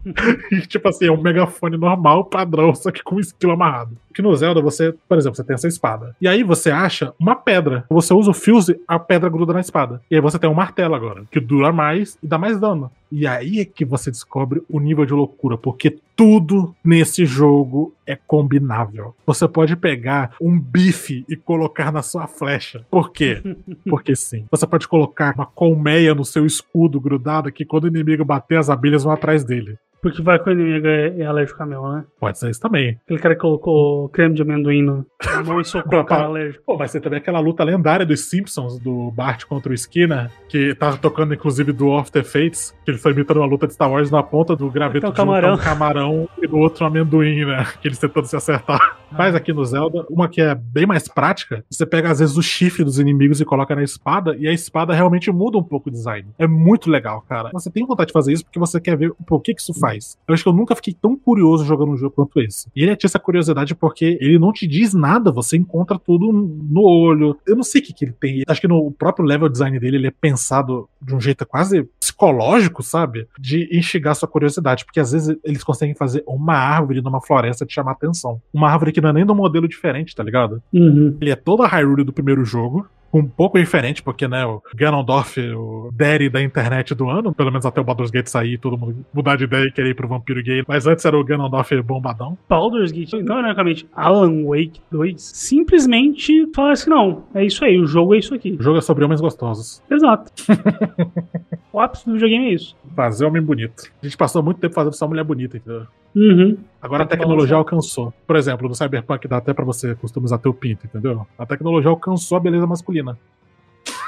E, 0.50 0.60
tipo 0.60 0.88
assim, 0.88 1.06
é 1.06 1.12
um 1.12 1.20
megafone 1.20 1.76
normal, 1.76 2.24
padrão, 2.26 2.74
só 2.74 2.90
que 2.90 3.02
com 3.02 3.16
um 3.16 3.20
esquilo 3.20 3.52
amarrado. 3.52 3.96
Que 4.14 4.22
no 4.22 4.34
Zelda 4.36 4.60
você, 4.60 4.94
por 5.08 5.18
exemplo, 5.18 5.36
você 5.36 5.42
tem 5.42 5.54
essa 5.54 5.66
espada. 5.66 6.14
E 6.20 6.28
aí 6.28 6.44
você 6.44 6.70
acha 6.70 7.12
uma 7.18 7.34
pedra. 7.34 7.84
Você 7.90 8.14
usa 8.14 8.30
o 8.30 8.34
fuse, 8.34 8.80
a 8.86 8.98
pedra 8.98 9.28
gruda 9.28 9.52
na 9.52 9.60
espada. 9.60 10.00
E 10.10 10.14
aí 10.14 10.20
você 10.20 10.38
tem 10.38 10.48
um 10.48 10.54
martelo 10.54 10.94
agora, 10.94 11.24
que 11.30 11.40
dura 11.40 11.72
mais 11.72 12.16
e 12.22 12.26
dá 12.26 12.38
mais 12.38 12.60
dano. 12.60 12.90
E 13.10 13.26
aí 13.26 13.60
é 13.60 13.64
que 13.64 13.84
você 13.84 14.10
descobre 14.10 14.62
o 14.68 14.78
nível 14.78 15.04
de 15.04 15.12
loucura, 15.12 15.56
porque 15.56 15.98
tudo 16.16 16.74
nesse 16.84 17.26
jogo 17.26 17.92
é 18.06 18.16
combinável. 18.16 19.14
Você 19.26 19.48
pode 19.48 19.76
pegar 19.76 20.34
um 20.40 20.58
bife 20.58 21.24
e 21.28 21.36
colocar 21.36 21.92
na 21.92 22.02
sua 22.02 22.26
flecha. 22.26 22.84
Por 22.90 23.12
quê? 23.12 23.42
Porque 23.88 24.16
sim. 24.16 24.46
Você 24.50 24.66
pode 24.66 24.88
colocar 24.88 25.34
uma 25.34 25.46
colmeia 25.46 26.14
no 26.14 26.24
seu 26.24 26.46
escudo 26.46 27.00
grudado 27.00 27.52
que 27.52 27.64
quando 27.64 27.84
o 27.84 27.88
inimigo 27.88 28.24
bater, 28.24 28.58
as 28.58 28.70
abelhas 28.70 29.04
vão 29.04 29.12
atrás 29.12 29.44
dele. 29.44 29.78
Porque 30.04 30.22
vai 30.22 30.38
com 30.38 30.50
o 30.50 30.52
inimigo 30.52 30.86
é, 30.86 31.18
é 31.20 31.24
alérgico 31.24 31.62
a 31.62 31.66
mel, 31.66 31.82
né? 31.90 32.04
Pode 32.20 32.38
ser 32.38 32.50
isso 32.50 32.60
também. 32.60 32.98
Aquele 33.06 33.18
cara 33.20 33.34
que 33.34 33.40
colocou 33.40 34.08
creme 34.10 34.34
de 34.34 34.42
amendoim 34.42 34.82
no- 34.82 35.06
na 35.24 35.42
mão 35.42 35.60
e 35.60 35.64
socou 35.64 35.98
o 36.00 36.04
cara 36.04 36.24
alérgico. 36.24 36.62
Pô, 36.66 36.76
vai 36.76 36.86
ser 36.88 37.00
também 37.00 37.18
aquela 37.18 37.40
luta 37.40 37.64
lendária 37.64 38.04
dos 38.04 38.28
Simpsons, 38.28 38.78
do 38.78 39.10
Bart 39.10 39.44
contra 39.46 39.72
o 39.72 39.74
Skinner, 39.74 40.30
que 40.48 40.74
tá 40.74 40.94
tocando 40.98 41.32
inclusive 41.32 41.72
do 41.72 41.88
Off 41.88 42.12
the 42.12 42.22
Fates, 42.22 42.70
que 42.84 42.90
eles 42.90 42.98
estão 43.00 43.12
imitando 43.12 43.38
uma 43.38 43.46
luta 43.46 43.66
de 43.66 43.72
Star 43.72 43.90
Wars 43.90 44.10
na 44.10 44.22
ponta 44.22 44.54
do 44.54 44.70
graveto 44.70 44.98
Então, 44.98 45.10
de 45.10 45.14
um 45.20 45.24
camarão. 45.24 45.54
um 45.54 45.58
camarão 45.58 46.28
e 46.42 46.46
do 46.46 46.58
outro 46.58 46.84
um 46.84 46.88
amendoim, 46.88 47.46
né? 47.46 47.66
Que 47.80 47.88
eles 47.88 47.98
tentando 47.98 48.26
se 48.26 48.36
acertar. 48.36 48.98
Mas 49.10 49.34
aqui 49.34 49.52
no 49.52 49.64
Zelda, 49.64 50.04
uma 50.10 50.28
que 50.28 50.40
é 50.42 50.54
bem 50.54 50.86
mais 50.86 51.08
prática, 51.08 51.64
você 51.70 51.86
pega 51.86 52.10
às 52.10 52.18
vezes 52.18 52.36
o 52.36 52.42
chifre 52.42 52.84
dos 52.84 52.98
inimigos 52.98 53.40
e 53.40 53.44
coloca 53.44 53.74
na 53.74 53.82
espada, 53.82 54.36
e 54.36 54.46
a 54.48 54.52
espada 54.52 54.92
realmente 54.92 55.30
muda 55.30 55.56
um 55.56 55.62
pouco 55.62 55.88
o 55.88 55.92
design. 55.92 56.28
É 56.38 56.46
muito 56.46 56.90
legal, 56.90 57.22
cara. 57.22 57.48
Você 57.52 57.70
tem 57.70 57.86
vontade 57.86 58.08
de 58.08 58.12
fazer 58.12 58.32
isso 58.32 58.44
porque 58.44 58.58
você 58.58 58.80
quer 58.80 58.96
ver 58.96 59.12
pô, 59.26 59.36
o 59.36 59.40
que 59.40 59.54
que 59.54 59.60
isso 59.60 59.72
faz. 59.78 59.93
Eu 60.26 60.34
acho 60.34 60.42
que 60.42 60.48
eu 60.48 60.52
nunca 60.52 60.74
fiquei 60.74 60.94
tão 60.94 61.16
curioso 61.16 61.64
jogando 61.64 61.92
um 61.92 61.96
jogo 61.96 62.14
quanto 62.14 62.40
esse. 62.40 62.68
E 62.74 62.82
ele 62.82 62.96
tinha 62.96 63.08
essa 63.08 63.18
curiosidade 63.18 63.74
porque 63.74 64.18
ele 64.20 64.38
não 64.38 64.52
te 64.52 64.66
diz 64.66 64.94
nada, 64.94 65.30
você 65.30 65.56
encontra 65.56 65.98
tudo 65.98 66.32
no 66.32 66.82
olho. 66.82 67.36
Eu 67.46 67.56
não 67.56 67.62
sei 67.62 67.80
o 67.80 67.84
que, 67.84 67.92
que 67.92 68.04
ele 68.04 68.12
tem. 68.12 68.42
Acho 68.46 68.60
que 68.60 68.68
no 68.68 68.90
próprio 68.92 69.24
level 69.24 69.48
design 69.48 69.78
dele 69.78 69.96
ele 69.96 70.06
é 70.06 70.10
pensado 70.10 70.88
de 71.00 71.14
um 71.14 71.20
jeito 71.20 71.46
quase 71.46 71.84
psicológico, 71.98 72.82
sabe? 72.82 73.26
De 73.38 73.68
instigar 73.76 74.14
sua 74.14 74.28
curiosidade. 74.28 74.84
Porque 74.84 75.00
às 75.00 75.12
vezes 75.12 75.36
eles 75.44 75.64
conseguem 75.64 75.94
fazer 75.94 76.22
uma 76.26 76.54
árvore 76.54 77.00
numa 77.00 77.20
floresta 77.20 77.66
te 77.66 77.74
chamar 77.74 77.92
atenção. 77.92 78.40
Uma 78.52 78.70
árvore 78.70 78.92
que 78.92 79.00
não 79.00 79.10
é 79.10 79.12
nem 79.12 79.26
de 79.26 79.32
um 79.32 79.36
modelo 79.36 79.68
diferente, 79.68 80.14
tá 80.14 80.22
ligado? 80.22 80.62
Uhum. 80.72 81.16
Ele 81.20 81.30
é 81.30 81.36
toda 81.36 81.64
a 81.64 81.68
Hyrule 81.68 82.04
do 82.04 82.12
primeiro 82.12 82.44
jogo. 82.44 82.86
Um 83.14 83.26
pouco 83.26 83.58
diferente, 83.58 84.02
porque, 84.02 84.26
né, 84.26 84.44
o 84.44 84.60
Ganondorf, 84.74 85.40
o 85.40 85.90
daddy 85.92 86.28
da 86.28 86.42
internet 86.42 86.94
do 86.94 87.08
ano, 87.08 87.32
pelo 87.32 87.50
menos 87.50 87.64
até 87.64 87.80
o 87.80 87.84
Baldur's 87.84 88.10
Gate 88.10 88.26
sair, 88.26 88.58
todo 88.58 88.76
mundo 88.76 89.06
mudar 89.14 89.36
de 89.36 89.44
ideia 89.44 89.66
e 89.66 89.72
querer 89.72 89.90
ir 89.90 89.94
pro 89.94 90.08
vampiro 90.08 90.42
gay. 90.42 90.64
Mas 90.66 90.86
antes 90.86 91.04
era 91.04 91.16
o 91.16 91.24
Ganondorf 91.24 91.80
bombadão. 91.82 92.36
Baldur's 92.48 92.90
Gate, 92.90 93.12
então, 93.14 93.38
ironicamente, 93.38 93.86
Alan 93.94 94.44
Wake 94.44 94.80
2, 94.90 95.22
simplesmente 95.22 96.50
fala 96.54 96.72
assim, 96.72 96.90
não, 96.90 97.24
é 97.34 97.44
isso 97.44 97.64
aí, 97.64 97.78
o 97.78 97.86
jogo 97.86 98.14
é 98.14 98.18
isso 98.18 98.34
aqui. 98.34 98.56
O 98.58 98.62
jogo 98.62 98.78
é 98.78 98.80
sobre 98.80 99.04
homens 99.04 99.20
gostosos. 99.20 99.80
Exato. 99.88 100.32
o 101.74 101.80
ápice 101.80 102.06
do 102.06 102.12
videogame 102.12 102.46
é 102.46 102.52
isso. 102.52 102.76
Fazer 102.94 103.24
homem 103.24 103.42
bonito. 103.42 103.90
A 104.00 104.06
gente 104.06 104.16
passou 104.16 104.44
muito 104.44 104.60
tempo 104.60 104.72
fazendo 104.72 104.92
só 104.92 105.08
mulher 105.08 105.24
bonita, 105.24 105.56
entendeu? 105.56 105.88
Uhum. 106.14 106.56
Agora 106.80 107.02
a 107.02 107.06
tecnologia 107.06 107.56
alcançou. 107.56 108.14
Por 108.24 108.36
exemplo, 108.36 108.68
no 108.68 108.76
Cyberpunk 108.76 109.26
dá 109.26 109.38
até 109.38 109.52
pra 109.52 109.64
você 109.64 109.92
customizar 109.96 110.38
teu 110.38 110.54
pinto, 110.54 110.86
entendeu? 110.86 111.26
A 111.36 111.44
tecnologia 111.44 111.90
alcançou 111.90 112.36
a 112.38 112.40
beleza 112.40 112.64
masculina. 112.64 113.18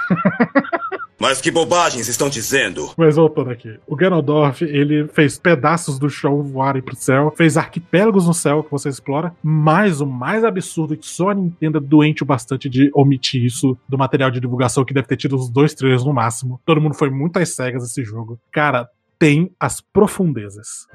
Mas 1.18 1.40
que 1.40 1.50
bobagens 1.50 2.08
estão 2.08 2.28
dizendo? 2.28 2.90
Mas 2.96 3.16
voltando 3.16 3.50
aqui. 3.50 3.78
O 3.86 3.96
Ganondorf, 3.96 4.62
ele 4.62 5.08
fez 5.08 5.38
pedaços 5.38 5.98
do 5.98 6.10
chão 6.10 6.42
voarem 6.42 6.82
pro 6.82 6.94
céu, 6.94 7.32
fez 7.34 7.56
arquipélagos 7.56 8.26
no 8.26 8.34
céu 8.34 8.62
que 8.62 8.70
você 8.70 8.90
explora, 8.90 9.34
mas 9.42 10.02
o 10.02 10.06
mais 10.06 10.44
absurdo 10.44 10.92
é 10.92 10.96
que 10.96 11.06
só 11.06 11.30
a 11.30 11.34
Nintendo 11.34 11.78
é 11.78 11.80
doente 11.80 12.22
o 12.22 12.26
bastante 12.26 12.68
de 12.68 12.90
omitir 12.94 13.42
isso 13.42 13.78
do 13.88 13.96
material 13.96 14.30
de 14.30 14.40
divulgação, 14.40 14.84
que 14.84 14.92
deve 14.92 15.06
ter 15.08 15.16
tido 15.16 15.36
uns 15.36 15.48
dois 15.48 15.72
trailers 15.72 16.04
no 16.04 16.12
máximo. 16.12 16.60
Todo 16.66 16.80
mundo 16.80 16.94
foi 16.94 17.08
muito 17.08 17.38
às 17.38 17.48
cegas 17.48 17.84
esse 17.84 18.04
jogo. 18.04 18.38
Cara, 18.52 18.86
tem 19.18 19.50
as 19.58 19.80
profundezas. 19.80 20.86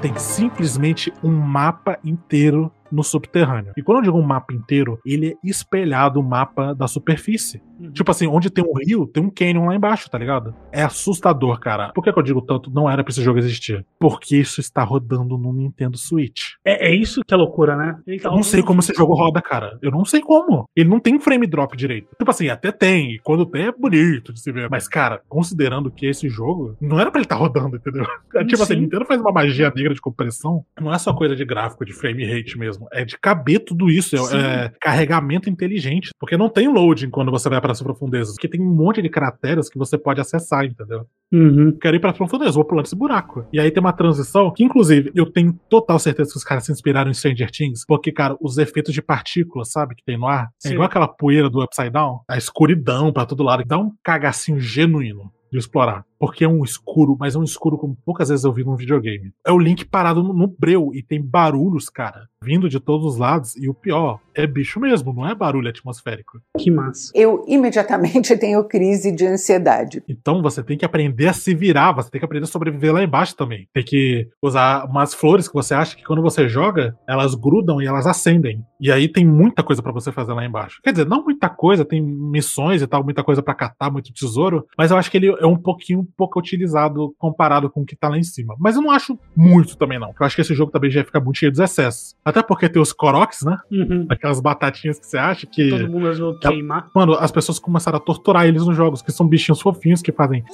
Tem 0.00 0.18
simplesmente 0.18 1.12
um 1.22 1.30
mapa 1.30 1.96
inteiro 2.04 2.72
no 2.92 3.02
subterrâneo. 3.02 3.72
E 3.76 3.82
quando 3.82 3.98
eu 3.98 4.04
digo 4.04 4.18
um 4.18 4.22
mapa 4.22 4.52
inteiro, 4.52 5.00
ele 5.04 5.30
é 5.30 5.36
espelhado 5.42 6.20
o 6.20 6.22
mapa 6.22 6.74
da 6.74 6.86
superfície. 6.86 7.62
Tipo 7.92 8.10
assim, 8.10 8.26
onde 8.26 8.50
tem 8.50 8.64
um 8.64 8.74
rio, 8.74 9.06
tem 9.06 9.22
um 9.22 9.30
canyon 9.30 9.66
lá 9.66 9.74
embaixo, 9.74 10.08
tá 10.08 10.18
ligado? 10.18 10.54
É 10.70 10.82
assustador, 10.82 11.58
cara. 11.58 11.88
Por 11.92 12.04
que, 12.04 12.12
que 12.12 12.18
eu 12.18 12.22
digo 12.22 12.40
tanto? 12.40 12.70
Não 12.70 12.88
era 12.88 13.02
pra 13.02 13.10
esse 13.10 13.22
jogo 13.22 13.38
existir. 13.38 13.84
Porque 13.98 14.36
isso 14.36 14.60
está 14.60 14.84
rodando 14.84 15.36
no 15.36 15.52
Nintendo 15.52 15.96
Switch. 15.98 16.52
É, 16.64 16.90
é 16.90 16.94
isso 16.94 17.22
que 17.26 17.34
é 17.34 17.36
loucura, 17.36 17.76
né? 17.76 17.98
Tá 18.20 18.28
Eu 18.28 18.32
não 18.32 18.42
sei 18.42 18.62
como 18.62 18.80
esse 18.80 18.94
jogo 18.94 19.14
roda, 19.14 19.42
cara. 19.42 19.78
Eu 19.82 19.90
não 19.90 20.04
sei 20.04 20.20
como. 20.20 20.68
Ele 20.76 20.88
não 20.88 21.00
tem 21.00 21.18
frame 21.18 21.46
drop 21.46 21.76
direito. 21.76 22.08
Tipo 22.16 22.30
assim, 22.30 22.48
até 22.48 22.70
tem. 22.70 23.12
E 23.12 23.18
quando 23.18 23.46
tem 23.46 23.66
é 23.66 23.72
bonito 23.72 24.32
de 24.32 24.40
se 24.40 24.52
ver. 24.52 24.68
Mas, 24.70 24.86
cara, 24.86 25.20
considerando 25.28 25.90
que 25.90 26.06
esse 26.06 26.28
jogo 26.28 26.76
não 26.80 27.00
era 27.00 27.10
pra 27.10 27.18
ele 27.18 27.26
estar 27.26 27.36
rodando, 27.36 27.76
entendeu? 27.76 28.06
É 28.34 28.44
tipo 28.44 28.62
assim, 28.62 28.74
Sim. 28.74 28.80
Nintendo 28.80 29.06
faz 29.06 29.20
uma 29.20 29.32
magia 29.32 29.72
negra 29.74 29.94
de 29.94 30.00
compressão. 30.00 30.64
Não 30.80 30.92
é 30.92 30.98
só 30.98 31.12
coisa 31.12 31.34
de 31.34 31.44
gráfico, 31.44 31.84
de 31.84 31.92
frame 31.92 32.24
rate 32.24 32.58
mesmo. 32.58 32.81
É 32.92 33.04
de 33.04 33.18
caber 33.18 33.60
tudo 33.60 33.90
isso. 33.90 34.16
É, 34.34 34.64
é 34.66 34.72
carregamento 34.80 35.48
inteligente. 35.48 36.10
Porque 36.18 36.36
não 36.36 36.48
tem 36.48 36.68
loading 36.68 37.10
quando 37.10 37.30
você 37.30 37.48
vai 37.48 37.60
para 37.60 37.72
as 37.72 37.82
profundezas. 37.82 38.34
Porque 38.34 38.48
tem 38.48 38.60
um 38.60 38.74
monte 38.74 39.02
de 39.02 39.08
crateras 39.08 39.68
que 39.68 39.78
você 39.78 39.98
pode 39.98 40.20
acessar, 40.20 40.64
entendeu? 40.64 41.06
Uhum. 41.32 41.76
Quero 41.80 41.96
ir 41.96 42.00
pra 42.00 42.12
profundeza, 42.12 42.52
vou 42.52 42.64
pular 42.64 42.82
esse 42.82 42.94
buraco. 42.94 43.46
E 43.52 43.58
aí 43.58 43.70
tem 43.70 43.80
uma 43.80 43.92
transição 43.92 44.50
que, 44.50 44.62
inclusive, 44.62 45.10
eu 45.14 45.26
tenho 45.26 45.58
total 45.68 45.98
certeza 45.98 46.30
que 46.30 46.36
os 46.36 46.44
caras 46.44 46.64
se 46.64 46.72
inspiraram 46.72 47.10
em 47.10 47.14
Stranger 47.14 47.50
Things, 47.50 47.84
porque, 47.86 48.12
cara, 48.12 48.36
os 48.40 48.58
efeitos 48.58 48.92
de 48.92 49.00
partículas, 49.00 49.70
sabe, 49.70 49.94
que 49.94 50.04
tem 50.04 50.18
no 50.18 50.26
ar, 50.26 50.50
é 50.64 50.68
Sim. 50.68 50.74
igual 50.74 50.86
aquela 50.86 51.08
poeira 51.08 51.48
do 51.48 51.62
Upside 51.62 51.90
Down, 51.90 52.20
a 52.28 52.36
escuridão 52.36 53.12
pra 53.12 53.24
todo 53.24 53.42
lado, 53.42 53.64
dá 53.64 53.78
um 53.78 53.90
cagacinho 54.02 54.60
genuíno 54.60 55.32
de 55.50 55.58
explorar. 55.58 56.04
Porque 56.22 56.44
é 56.44 56.48
um 56.48 56.62
escuro, 56.62 57.16
mas 57.18 57.34
é 57.34 57.38
um 57.40 57.42
escuro 57.42 57.76
como 57.76 57.98
poucas 58.04 58.28
vezes 58.28 58.44
eu 58.44 58.52
vi 58.52 58.62
num 58.62 58.76
videogame. 58.76 59.32
É 59.44 59.50
o 59.50 59.58
Link 59.58 59.84
parado 59.84 60.22
no, 60.22 60.32
no 60.32 60.46
breu 60.46 60.92
e 60.94 61.02
tem 61.02 61.20
barulhos, 61.20 61.88
cara, 61.88 62.28
vindo 62.40 62.68
de 62.68 62.78
todos 62.78 63.04
os 63.04 63.18
lados. 63.18 63.56
E 63.56 63.68
o 63.68 63.74
pior, 63.74 64.20
é 64.32 64.46
bicho 64.46 64.78
mesmo, 64.78 65.12
não 65.12 65.28
é 65.28 65.34
barulho 65.34 65.68
atmosférico. 65.68 66.40
Que 66.56 66.70
massa. 66.70 67.10
Eu 67.12 67.44
imediatamente 67.48 68.36
tenho 68.38 68.62
crise 68.62 69.10
de 69.10 69.26
ansiedade. 69.26 70.00
Então 70.08 70.40
você 70.40 70.62
tem 70.62 70.78
que 70.78 70.84
aprender 70.84 71.26
a 71.26 71.32
se 71.32 71.56
virar, 71.56 71.90
você 71.90 72.08
tem 72.08 72.20
que 72.20 72.24
aprender 72.24 72.44
a 72.44 72.46
sobreviver 72.46 72.92
lá 72.94 73.02
embaixo 73.02 73.34
também. 73.34 73.68
Tem 73.74 73.82
que 73.82 74.28
usar 74.40 74.84
umas 74.84 75.12
flores 75.12 75.48
que 75.48 75.54
você 75.54 75.74
acha 75.74 75.96
que 75.96 76.04
quando 76.04 76.22
você 76.22 76.48
joga, 76.48 76.96
elas 77.04 77.34
grudam 77.34 77.82
e 77.82 77.86
elas 77.86 78.06
acendem. 78.06 78.64
E 78.80 78.92
aí 78.92 79.08
tem 79.08 79.24
muita 79.24 79.64
coisa 79.64 79.82
pra 79.82 79.90
você 79.90 80.12
fazer 80.12 80.32
lá 80.34 80.44
embaixo. 80.44 80.80
Quer 80.84 80.92
dizer, 80.92 81.06
não 81.06 81.24
muita 81.24 81.48
coisa, 81.48 81.84
tem 81.84 82.00
missões 82.00 82.80
e 82.80 82.86
tal, 82.86 83.02
muita 83.02 83.24
coisa 83.24 83.42
pra 83.42 83.54
catar, 83.54 83.90
muito 83.90 84.12
tesouro, 84.12 84.64
mas 84.78 84.92
eu 84.92 84.96
acho 84.96 85.10
que 85.10 85.16
ele 85.16 85.28
é 85.28 85.46
um 85.46 85.56
pouquinho 85.56 86.06
pouco 86.16 86.38
utilizado 86.38 87.14
comparado 87.18 87.70
com 87.70 87.82
o 87.82 87.84
que 87.84 87.96
tá 87.96 88.08
lá 88.08 88.18
em 88.18 88.22
cima. 88.22 88.54
Mas 88.58 88.76
eu 88.76 88.82
não 88.82 88.90
acho 88.90 89.18
muito 89.36 89.76
também, 89.76 89.98
não. 89.98 90.08
Eu 90.08 90.26
acho 90.26 90.34
que 90.34 90.42
esse 90.42 90.54
jogo 90.54 90.72
também 90.72 90.90
já 90.90 91.00
ia 91.00 91.06
ficar 91.06 91.20
muito 91.20 91.38
cheio 91.38 91.50
dos 91.50 91.60
excessos. 91.60 92.16
Até 92.24 92.42
porque 92.42 92.68
tem 92.68 92.80
os 92.80 92.92
Koroks, 92.92 93.42
né? 93.42 93.58
Uhum. 93.70 94.06
Aquelas 94.08 94.40
batatinhas 94.40 94.98
que 94.98 95.06
você 95.06 95.18
acha 95.18 95.46
que. 95.46 95.70
Todo 95.70 95.88
mundo 95.88 96.08
ajudou 96.08 96.36
a 96.36 96.38
queimar. 96.38 96.90
Mano, 96.94 97.14
as 97.14 97.30
pessoas 97.30 97.58
começaram 97.58 97.98
a 97.98 98.00
torturar 98.00 98.46
eles 98.46 98.66
nos 98.66 98.76
jogos, 98.76 99.02
que 99.02 99.12
são 99.12 99.26
bichinhos 99.26 99.60
fofinhos 99.60 100.02
que 100.02 100.12
fazem. 100.12 100.44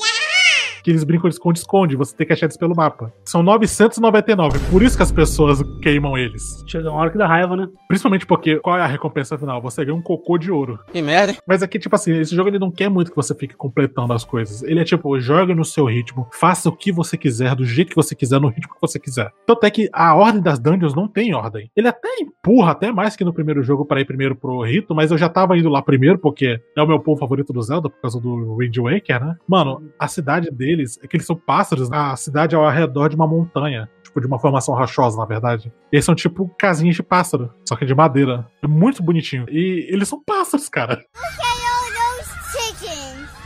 Que 0.89 0.93
eles 0.93 1.05
brincam 1.05 1.29
de 1.29 1.35
esconde-esconde, 1.35 1.97
você 1.97 2.17
tem 2.17 2.27
que 2.27 2.33
achar 2.33 2.47
eles 2.47 2.57
pelo 2.57 2.75
mapa. 2.75 3.13
São 3.23 3.43
999, 3.43 4.59
por 4.71 4.83
isso 4.83 4.97
que 4.97 5.03
as 5.03 5.13
pessoas 5.13 5.63
queimam 5.83 6.17
eles. 6.17 6.65
Chega 6.67 6.91
uma 6.91 6.99
hora 6.99 7.11
que 7.11 7.19
dá 7.19 7.27
raiva, 7.27 7.55
né? 7.55 7.69
Principalmente 7.87 8.25
porque 8.25 8.59
qual 8.61 8.79
é 8.79 8.81
a 8.81 8.87
recompensa 8.87 9.37
final? 9.37 9.61
Você 9.61 9.85
ganha 9.85 9.95
um 9.95 10.01
cocô 10.01 10.39
de 10.39 10.51
ouro. 10.51 10.79
Que 10.91 11.03
merda. 11.03 11.33
hein? 11.33 11.39
Mas 11.47 11.63
aqui, 11.63 11.79
tipo 11.79 11.95
assim, 11.95 12.19
esse 12.19 12.35
jogo 12.35 12.49
ele 12.49 12.59
não 12.59 12.71
quer 12.71 12.89
muito 12.89 13.11
que 13.11 13.17
você 13.17 13.35
fique 13.35 13.55
completando 13.55 14.15
as 14.15 14.25
coisas. 14.25 14.63
Ele 14.63 14.81
é 14.81 14.85
tipo, 14.85 15.21
joga 15.21 15.55
no 15.55 15.63
seu 15.63 15.85
ritmo, 15.85 16.27
faça 16.33 16.71
o 16.71 16.73
que 16.75 16.91
você 16.91 17.19
quiser, 17.19 17.55
do 17.55 17.67
jeito 17.67 17.91
que 17.91 17.97
você 17.97 18.15
quiser, 18.15 18.41
no 18.41 18.49
ritmo 18.49 18.73
que 18.73 18.81
você 18.81 18.99
quiser. 18.99 19.31
Tanto 19.47 19.67
é 19.67 19.71
que 19.71 19.91
a 19.93 20.15
ordem 20.15 20.41
das 20.41 20.59
dungeons 20.59 20.95
não 20.95 21.07
tem 21.07 21.35
ordem. 21.35 21.71
Ele 21.77 21.89
até 21.89 22.09
empurra, 22.19 22.73
até 22.73 22.91
mais 22.91 23.15
que 23.15 23.27
no 23.27 23.35
primeiro 23.35 23.63
jogo, 23.63 23.85
para 23.85 24.01
ir 24.01 24.07
primeiro 24.07 24.35
pro 24.35 24.63
rito, 24.63 24.95
mas 24.95 25.11
eu 25.11 25.19
já 25.19 25.29
tava 25.29 25.59
indo 25.59 25.69
lá 25.69 25.83
primeiro, 25.83 26.19
porque 26.19 26.59
é 26.75 26.83
o 26.83 26.87
meu 26.87 26.99
povo 26.99 27.21
favorito 27.21 27.53
do 27.53 27.61
Zelda, 27.63 27.91
por 27.91 28.01
causa 28.01 28.19
do 28.19 28.57
Wind 28.57 28.75
Waker, 28.79 29.23
né? 29.23 29.37
Mano, 29.47 29.83
a 29.99 30.09
cidade 30.09 30.49
deles, 30.79 30.99
é 31.03 31.07
que 31.07 31.17
eles 31.17 31.27
são 31.27 31.37
pássaros, 31.37 31.91
a 31.91 32.15
cidade 32.17 32.55
é 32.55 32.59
ao 32.59 32.71
redor 32.71 33.09
de 33.09 33.17
uma 33.17 33.27
montanha. 33.27 33.89
Tipo, 34.03 34.21
de 34.21 34.27
uma 34.27 34.39
formação 34.39 34.75
rochosa, 34.75 35.19
na 35.19 35.27
verdade. 35.27 35.71
Eles 35.93 36.05
são 36.05 36.15
tipo 36.15 36.49
casinhas 36.59 36.97
de 36.97 37.03
pássaro, 37.03 37.53
só 37.69 37.77
que 37.77 37.85
de 37.85 37.95
madeira. 37.95 38.49
É 38.63 38.67
muito 38.67 39.03
bonitinho. 39.03 39.45
E 39.51 39.87
eles 39.91 40.09
são 40.09 40.23
pássaros, 40.25 40.67
cara. 40.69 41.05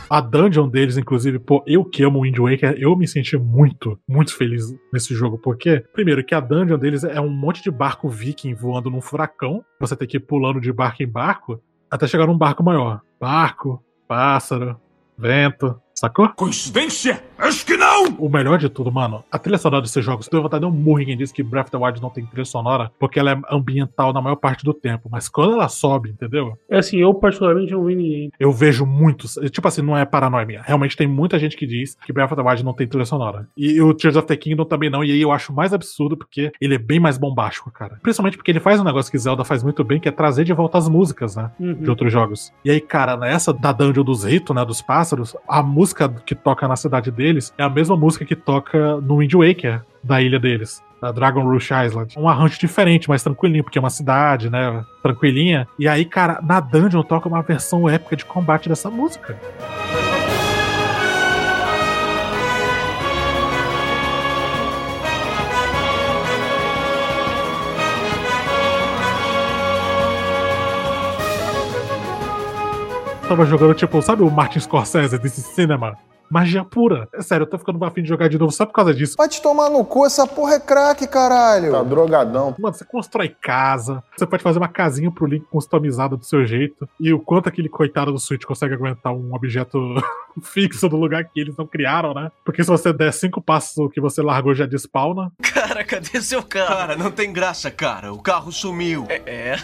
A 0.09 0.21
dungeon 0.21 0.69
deles, 0.69 0.95
inclusive, 0.95 1.39
pô, 1.39 1.63
eu 1.67 1.83
que 1.83 2.03
amo 2.03 2.21
Wind 2.21 2.37
Waker, 2.37 2.75
eu 2.77 2.95
me 2.95 3.07
senti 3.07 3.35
muito, 3.35 3.99
muito 4.07 4.33
feliz 4.37 4.73
nesse 4.93 5.13
jogo. 5.13 5.37
Porque, 5.37 5.83
primeiro, 5.91 6.23
que 6.23 6.35
a 6.35 6.39
dungeon 6.39 6.77
deles 6.77 7.03
é 7.03 7.19
um 7.19 7.29
monte 7.29 7.61
de 7.61 7.71
barco 7.71 8.07
viking 8.07 8.53
voando 8.53 8.89
num 8.89 9.01
furacão. 9.01 9.65
Você 9.81 9.97
tem 9.97 10.07
que 10.07 10.17
ir 10.17 10.21
pulando 10.21 10.61
de 10.61 10.71
barco 10.71 11.03
em 11.03 11.07
barco 11.07 11.61
até 11.91 12.07
chegar 12.07 12.25
num 12.25 12.37
barco 12.37 12.63
maior. 12.63 13.01
Barco, 13.19 13.83
pássaro, 14.07 14.79
vento. 15.17 15.79
Sacou? 16.03 16.27
Coincidência? 16.35 17.23
Acho 17.37 17.65
que 17.65 17.77
não! 17.77 17.82
O 18.17 18.29
melhor 18.29 18.57
de 18.57 18.69
tudo, 18.69 18.91
mano, 18.91 19.23
a 19.31 19.37
trilha 19.37 19.57
sonora 19.57 19.81
desses 19.81 20.03
jogos, 20.03 20.29
eu 20.31 20.41
vontade 20.41 20.61
de 20.61 20.67
um 20.67 20.71
murro 20.71 21.01
em 21.01 21.05
quem 21.05 21.17
diz 21.17 21.31
que 21.31 21.43
Breath 21.43 21.67
of 21.67 21.71
the 21.71 21.77
Wild 21.77 22.01
não 22.01 22.09
tem 22.09 22.25
trilha 22.25 22.45
sonora, 22.45 22.91
porque 22.99 23.19
ela 23.19 23.31
é 23.31 23.41
ambiental 23.49 24.13
na 24.13 24.21
maior 24.21 24.35
parte 24.35 24.63
do 24.63 24.73
tempo. 24.73 25.09
Mas 25.11 25.29
quando 25.29 25.53
ela 25.53 25.67
sobe, 25.67 26.09
entendeu? 26.09 26.57
É 26.69 26.77
assim, 26.77 26.97
eu 26.97 27.13
particularmente 27.13 27.71
não 27.71 27.85
vi 27.85 27.95
ninguém. 27.95 28.31
Eu 28.39 28.51
vejo 28.51 28.85
muitos. 28.85 29.35
Tipo 29.51 29.67
assim, 29.67 29.81
não 29.81 29.97
é 29.97 30.05
paranoia 30.05 30.45
minha. 30.45 30.61
Realmente 30.61 30.95
tem 30.97 31.07
muita 31.07 31.39
gente 31.39 31.55
que 31.55 31.65
diz 31.65 31.97
que 32.05 32.13
Breath 32.13 32.31
of 32.31 32.41
the 32.41 32.47
Wild 32.47 32.63
não 32.63 32.73
tem 32.73 32.87
trilha 32.87 33.05
sonora. 33.05 33.47
E 33.57 33.81
o 33.81 33.93
Tears 33.93 34.15
of 34.15 34.27
the 34.27 34.35
Kingdom 34.35 34.65
também 34.65 34.89
não. 34.89 35.03
E 35.03 35.11
aí 35.11 35.21
eu 35.21 35.31
acho 35.31 35.53
mais 35.53 35.73
absurdo 35.73 36.17
porque 36.17 36.51
ele 36.59 36.75
é 36.75 36.79
bem 36.79 36.99
mais 36.99 37.17
bombástico, 37.17 37.71
cara. 37.71 37.99
Principalmente 38.01 38.37
porque 38.37 38.51
ele 38.51 38.59
faz 38.59 38.79
um 38.79 38.83
negócio 38.83 39.11
que 39.11 39.17
Zelda 39.17 39.43
faz 39.43 39.63
muito 39.63 39.83
bem, 39.83 39.99
que 39.99 40.07
é 40.07 40.11
trazer 40.11 40.43
de 40.43 40.53
volta 40.53 40.77
as 40.77 40.89
músicas, 40.89 41.35
né? 41.35 41.51
Uhum. 41.59 41.73
De 41.73 41.89
outros 41.89 42.11
jogos. 42.11 42.53
E 42.63 42.71
aí, 42.71 42.81
cara, 42.81 43.17
nessa 43.17 43.53
da 43.53 43.71
Dungeon 43.71 44.03
dos 44.03 44.23
Ritos, 44.23 44.55
né? 44.55 44.63
Dos 44.65 44.81
pássaros, 44.81 45.35
a 45.47 45.61
música 45.61 46.09
que 46.09 46.35
toca 46.35 46.67
na 46.67 46.75
cidade 46.75 47.11
deles 47.11 47.53
é 47.57 47.63
a 47.63 47.69
mesma 47.69 47.92
música 47.97 48.25
que 48.25 48.35
toca 48.35 48.97
no 49.01 49.17
Wind 49.17 49.33
Waker, 49.33 49.81
da 50.03 50.21
ilha 50.21 50.39
deles. 50.39 50.81
Da 51.01 51.11
Dragon 51.11 51.43
Rush 51.43 51.69
Island. 51.71 52.17
Um 52.17 52.29
arranjo 52.29 52.57
diferente, 52.57 53.09
mais 53.09 53.21
tranquilinho, 53.21 53.63
porque 53.63 53.77
é 53.77 53.81
uma 53.81 53.89
cidade, 53.89 54.49
né? 54.49 54.85
Tranquilinha. 55.01 55.67
E 55.77 55.87
aí, 55.87 56.05
cara, 56.05 56.39
na 56.41 56.61
Dungeon 56.61 57.03
toca 57.03 57.27
uma 57.27 57.41
versão 57.41 57.89
épica 57.89 58.15
de 58.15 58.23
combate 58.23 58.69
dessa 58.69 58.89
música. 58.89 59.37
Tava 73.27 73.45
jogando, 73.45 73.73
tipo, 73.73 74.01
sabe 74.01 74.21
o 74.21 74.29
Martin 74.29 74.59
Scorsese 74.59 75.17
desse 75.17 75.41
cinema? 75.41 75.97
Magia 76.29 76.63
pura. 76.63 77.07
É 77.13 77.21
sério, 77.21 77.43
eu 77.43 77.49
tô 77.49 77.57
ficando 77.57 77.83
afim 77.85 78.01
de 78.01 78.09
jogar 78.09 78.27
de 78.27 78.37
novo 78.37 78.51
só 78.51 78.65
por 78.65 78.73
causa 78.73 78.93
disso. 78.93 79.15
Vai 79.17 79.27
te 79.27 79.41
tomar 79.41 79.69
no 79.69 79.85
cu, 79.85 80.05
essa 80.05 80.25
porra 80.25 80.55
é 80.55 80.59
crack, 80.59 81.05
caralho. 81.07 81.71
Tá 81.71 81.83
drogadão. 81.83 82.55
Mano, 82.57 82.73
você 82.73 82.85
constrói 82.85 83.29
casa, 83.29 84.03
você 84.15 84.25
pode 84.25 84.41
fazer 84.43 84.59
uma 84.59 84.67
casinha 84.67 85.11
pro 85.11 85.25
Link 85.25 85.45
customizada 85.45 86.17
do 86.17 86.25
seu 86.25 86.45
jeito. 86.45 86.87
E 86.99 87.13
o 87.13 87.19
quanto 87.19 87.49
aquele 87.49 87.69
coitado 87.69 88.11
do 88.11 88.19
Switch 88.19 88.43
consegue 88.43 88.73
aguentar 88.73 89.13
um 89.13 89.33
objeto 89.33 89.77
fixo 90.41 90.89
do 90.89 90.97
lugar 90.97 91.23
que 91.25 91.39
eles 91.39 91.55
não 91.57 91.67
criaram, 91.67 92.13
né? 92.13 92.31
Porque 92.43 92.63
se 92.63 92.69
você 92.69 92.91
der 92.91 93.13
cinco 93.13 93.41
passos, 93.41 93.77
o 93.77 93.89
que 93.89 94.01
você 94.01 94.21
largou 94.21 94.53
já 94.53 94.65
despawna. 94.65 95.31
Cara, 95.53 95.83
cadê 95.83 96.21
seu 96.21 96.43
carro? 96.43 96.67
Cara, 96.75 96.95
não 96.95 97.11
tem 97.11 97.31
graça, 97.31 97.71
cara. 97.71 98.11
O 98.11 98.21
carro 98.21 98.51
sumiu. 98.51 99.05
É. 99.09 99.55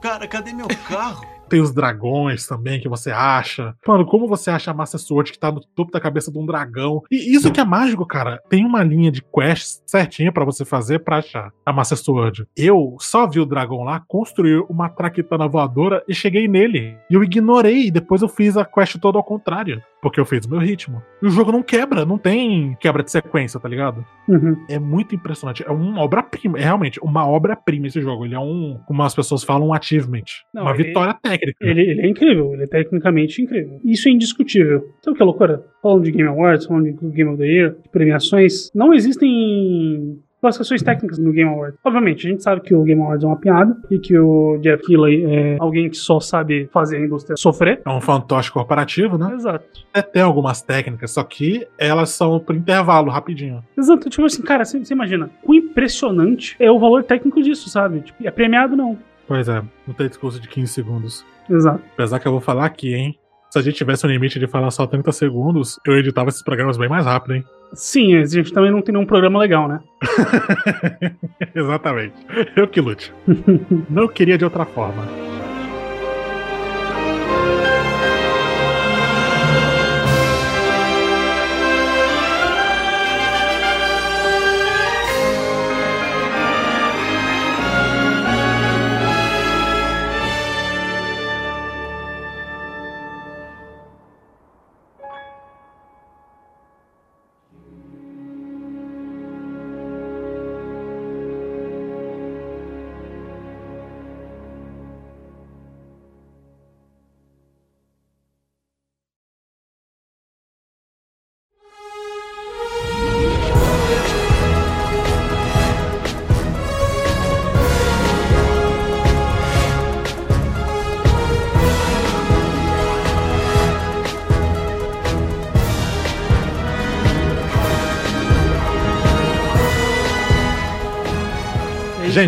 Cara, 0.00 0.26
cadê 0.26 0.52
meu 0.52 0.68
carro? 0.88 1.26
Tem 1.50 1.60
os 1.60 1.74
dragões 1.74 2.46
também 2.46 2.80
que 2.80 2.88
você 2.88 3.10
acha. 3.10 3.74
Mano, 3.84 4.06
como 4.06 4.28
você 4.28 4.52
acha 4.52 4.70
a 4.70 4.74
Master 4.74 5.00
Sword 5.00 5.32
que 5.32 5.38
tá 5.38 5.50
no 5.50 5.60
topo 5.60 5.90
da 5.90 6.00
cabeça 6.00 6.30
de 6.30 6.38
um 6.38 6.46
dragão? 6.46 7.02
E 7.10 7.34
isso 7.34 7.50
que 7.50 7.58
é 7.58 7.64
mágico, 7.64 8.06
cara. 8.06 8.40
Tem 8.48 8.64
uma 8.64 8.84
linha 8.84 9.10
de 9.10 9.20
quests 9.20 9.82
certinha 9.84 10.30
pra 10.30 10.44
você 10.44 10.64
fazer 10.64 11.00
pra 11.00 11.16
achar 11.18 11.50
a 11.66 11.72
Master 11.72 11.98
Sword. 11.98 12.46
Eu 12.56 12.96
só 13.00 13.26
vi 13.26 13.40
o 13.40 13.44
dragão 13.44 13.82
lá, 13.82 14.00
construí 14.06 14.64
uma 14.68 14.88
traquitana 14.88 15.48
voadora 15.48 16.04
e 16.06 16.14
cheguei 16.14 16.46
nele. 16.46 16.96
E 17.10 17.14
eu 17.14 17.24
ignorei. 17.24 17.88
E 17.88 17.90
depois 17.90 18.22
eu 18.22 18.28
fiz 18.28 18.56
a 18.56 18.64
quest 18.64 19.00
toda 19.00 19.18
ao 19.18 19.24
contrário. 19.24 19.82
Porque 20.00 20.20
eu 20.20 20.24
fiz 20.24 20.46
o 20.46 20.50
meu 20.50 20.60
ritmo. 20.60 21.02
E 21.20 21.26
o 21.26 21.30
jogo 21.30 21.52
não 21.52 21.62
quebra, 21.62 22.06
não 22.06 22.16
tem 22.16 22.76
quebra 22.80 23.02
de 23.02 23.10
sequência, 23.10 23.60
tá 23.60 23.68
ligado? 23.68 24.04
Uhum. 24.28 24.56
É 24.68 24.78
muito 24.78 25.14
impressionante. 25.14 25.64
É 25.66 25.70
uma 25.70 26.00
obra-prima. 26.00 26.58
É 26.58 26.62
realmente 26.62 27.00
uma 27.02 27.26
obra-prima 27.26 27.88
esse 27.88 28.00
jogo. 28.00 28.24
Ele 28.24 28.34
é 28.34 28.40
um, 28.40 28.80
como 28.86 29.02
as 29.02 29.14
pessoas 29.14 29.42
falam, 29.42 29.68
um 29.68 29.74
achievement. 29.90 30.24
Não, 30.54 30.62
uma 30.62 30.74
ele- 30.74 30.84
vitória 30.84 31.14
técnica. 31.14 31.58
Ele, 31.60 31.80
ele 31.82 32.00
é 32.02 32.08
incrível, 32.08 32.52
ele 32.54 32.62
é 32.64 32.66
tecnicamente 32.66 33.42
incrível. 33.42 33.80
Isso 33.84 34.08
é 34.08 34.12
indiscutível. 34.12 34.80
Sabe 35.02 35.14
o 35.14 35.16
que 35.16 35.22
é 35.22 35.26
loucura? 35.26 35.64
Falando 35.82 36.04
de 36.04 36.12
Game 36.12 36.28
Awards, 36.28 36.66
falando 36.66 36.84
de 36.84 36.92
Game 37.08 37.30
of 37.30 37.38
the 37.38 37.46
Year, 37.46 37.70
de 37.82 37.88
premiações, 37.88 38.70
não 38.74 38.92
existem 38.92 40.18
classificações 40.40 40.82
técnicas 40.82 41.18
no 41.18 41.32
Game 41.32 41.50
Awards. 41.50 41.78
Obviamente, 41.84 42.26
a 42.26 42.30
gente 42.30 42.42
sabe 42.42 42.62
que 42.62 42.74
o 42.74 42.82
Game 42.82 43.00
Awards 43.02 43.22
é 43.24 43.26
uma 43.26 43.36
piada 43.38 43.76
e 43.90 43.98
que 43.98 44.16
o 44.18 44.56
Jeff 44.62 44.82
Keighley 44.86 45.24
é 45.26 45.56
alguém 45.60 45.90
que 45.90 45.96
só 45.98 46.18
sabe 46.18 46.66
fazer 46.72 46.96
a 46.96 47.00
indústria 47.00 47.36
sofrer. 47.36 47.82
É 47.84 47.90
um 47.90 48.00
fantoche 48.00 48.50
corporativo, 48.50 49.18
né? 49.18 49.34
Exato. 49.34 49.66
Até 49.92 50.00
tem 50.00 50.22
algumas 50.22 50.62
técnicas, 50.62 51.10
só 51.10 51.22
que 51.22 51.66
elas 51.78 52.08
são 52.10 52.40
por 52.40 52.56
intervalo, 52.56 53.10
rapidinho. 53.10 53.62
Exato, 53.76 54.08
tipo 54.08 54.24
assim, 54.24 54.40
cara, 54.42 54.64
você, 54.64 54.78
você 54.78 54.94
imagina, 54.94 55.28
o 55.44 55.54
impressionante 55.54 56.56
é 56.58 56.70
o 56.70 56.78
valor 56.78 57.04
técnico 57.04 57.42
disso, 57.42 57.68
sabe? 57.68 58.00
Tipo, 58.00 58.26
é 58.26 58.30
premiado 58.30 58.74
não. 58.74 58.96
Pois 59.30 59.48
é, 59.48 59.62
não 59.86 59.94
tem 59.94 60.08
discurso 60.08 60.40
de 60.40 60.48
15 60.48 60.72
segundos. 60.72 61.24
Exato. 61.48 61.80
Apesar 61.94 62.18
que 62.18 62.26
eu 62.26 62.32
vou 62.32 62.40
falar 62.40 62.64
aqui, 62.64 62.92
hein? 62.92 63.16
Se 63.48 63.60
a 63.60 63.62
gente 63.62 63.76
tivesse 63.76 64.04
um 64.04 64.10
limite 64.10 64.40
de 64.40 64.48
falar 64.48 64.72
só 64.72 64.88
30 64.88 65.12
segundos, 65.12 65.78
eu 65.86 65.96
editava 65.96 66.30
esses 66.30 66.42
programas 66.42 66.76
bem 66.76 66.88
mais 66.88 67.06
rápido, 67.06 67.36
hein? 67.36 67.44
Sim, 67.72 68.16
a 68.16 68.24
gente 68.24 68.52
também 68.52 68.72
não 68.72 68.82
tem 68.82 68.92
nenhum 68.92 69.06
programa 69.06 69.38
legal, 69.38 69.68
né? 69.68 69.78
Exatamente. 71.54 72.16
Eu 72.56 72.66
que 72.66 72.80
lute. 72.80 73.14
não 73.88 74.08
queria 74.08 74.36
de 74.36 74.42
outra 74.42 74.64
forma. 74.64 75.06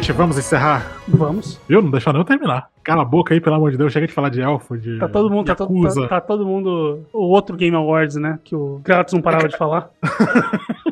Gente, 0.02 0.14
vamos 0.14 0.36
encerrar? 0.36 0.96
Vamos. 1.06 1.60
Viu? 1.68 1.80
Não 1.80 1.88
deixar 1.88 2.12
nem 2.12 2.20
eu 2.20 2.24
terminar. 2.24 2.68
Cala 2.82 3.02
a 3.02 3.04
boca 3.04 3.32
aí, 3.32 3.40
pelo 3.40 3.54
amor 3.54 3.70
de 3.70 3.76
Deus. 3.76 3.92
Chega 3.92 4.04
de 4.04 4.12
falar 4.12 4.30
de 4.30 4.40
elfo, 4.40 4.76
de. 4.76 4.98
Tá 4.98 5.06
todo 5.06 5.30
mundo, 5.30 5.46
tá 5.46 5.54
todo, 5.54 5.94
tá, 5.94 6.08
tá 6.08 6.20
todo 6.20 6.44
mundo. 6.44 7.06
O 7.12 7.28
outro 7.28 7.56
Game 7.56 7.76
Awards, 7.76 8.16
né? 8.16 8.40
Que 8.42 8.56
o 8.56 8.80
Kratos 8.82 9.14
não 9.14 9.22
parava 9.22 9.48
de 9.48 9.56
falar. 9.56 9.90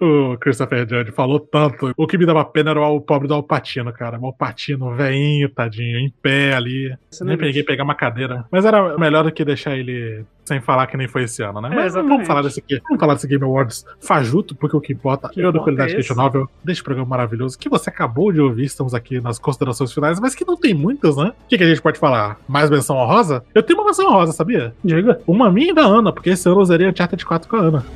O 0.00 0.36
Christopher 0.38 0.88
Judge 0.88 1.12
falou 1.12 1.38
tanto. 1.38 1.92
O 1.96 2.06
que 2.06 2.16
me 2.16 2.24
dava 2.24 2.44
pena 2.44 2.70
era 2.70 2.80
o 2.80 3.00
pobre 3.00 3.28
do 3.28 3.34
Alpatino, 3.34 3.92
cara. 3.92 4.18
O 4.18 4.26
Alpatino, 4.26 4.94
velhinho, 4.94 5.48
tadinho, 5.50 5.98
em 5.98 6.10
pé 6.22 6.54
ali. 6.54 6.96
Você 7.10 7.22
nem 7.24 7.36
peguei 7.36 7.62
pegar 7.62 7.84
uma 7.84 7.94
cadeira. 7.94 8.46
Mas 8.50 8.64
era 8.64 8.96
melhor 8.96 9.24
do 9.24 9.32
que 9.32 9.44
deixar 9.44 9.76
ele 9.76 10.24
sem 10.50 10.60
falar 10.60 10.88
que 10.88 10.96
nem 10.96 11.06
foi 11.06 11.24
esse 11.24 11.42
ano, 11.44 11.60
né? 11.60 11.68
É, 11.70 11.74
Mas 11.74 11.86
exatamente. 11.86 12.10
vamos 12.10 12.26
falar 12.26 12.42
desse 12.42 12.58
aqui. 12.58 12.80
Vamos 12.88 12.98
falar 12.98 13.14
desse 13.14 13.28
Game 13.28 13.44
Awards 13.44 13.86
fajuto, 14.00 14.56
porque 14.56 14.76
o 14.76 14.80
que 14.80 14.92
importa 14.92 15.28
Que 15.28 15.40
é 15.40 15.44
a 15.44 15.48
importa 15.48 15.64
qualidade 15.64 15.92
é 15.92 15.96
questionável 15.96 16.48
desse 16.64 16.82
programa 16.82 17.08
maravilhoso 17.08 17.56
que 17.56 17.68
você 17.68 17.88
acabou 17.88 18.32
de 18.32 18.40
ouvir. 18.40 18.64
Estamos 18.64 18.92
aqui 18.92 19.20
nas 19.20 19.38
considerações 19.38 19.92
finais, 19.92 20.18
mas 20.18 20.34
que 20.34 20.44
não 20.44 20.56
tem 20.56 20.74
muitas, 20.74 21.16
né? 21.16 21.32
O 21.44 21.48
que, 21.48 21.56
que 21.56 21.62
a 21.62 21.68
gente 21.68 21.80
pode 21.80 22.00
falar? 22.00 22.40
Mais 22.48 22.68
menção 22.68 22.96
honrosa? 22.96 23.44
Eu 23.54 23.62
tenho 23.62 23.78
uma 23.78 23.86
menção 23.86 24.08
honrosa, 24.08 24.32
sabia? 24.32 24.74
Diga. 24.82 25.20
Uma 25.26 25.52
minha 25.52 25.70
e 25.70 25.74
da 25.74 25.82
Ana, 25.82 26.12
porque 26.12 26.30
esse 26.30 26.48
ano 26.48 26.58
eu 26.58 26.62
usaria 26.62 26.88
Uncharted 26.88 27.24
4 27.24 27.48
com 27.48 27.56
a 27.56 27.60
Ana. 27.60 27.86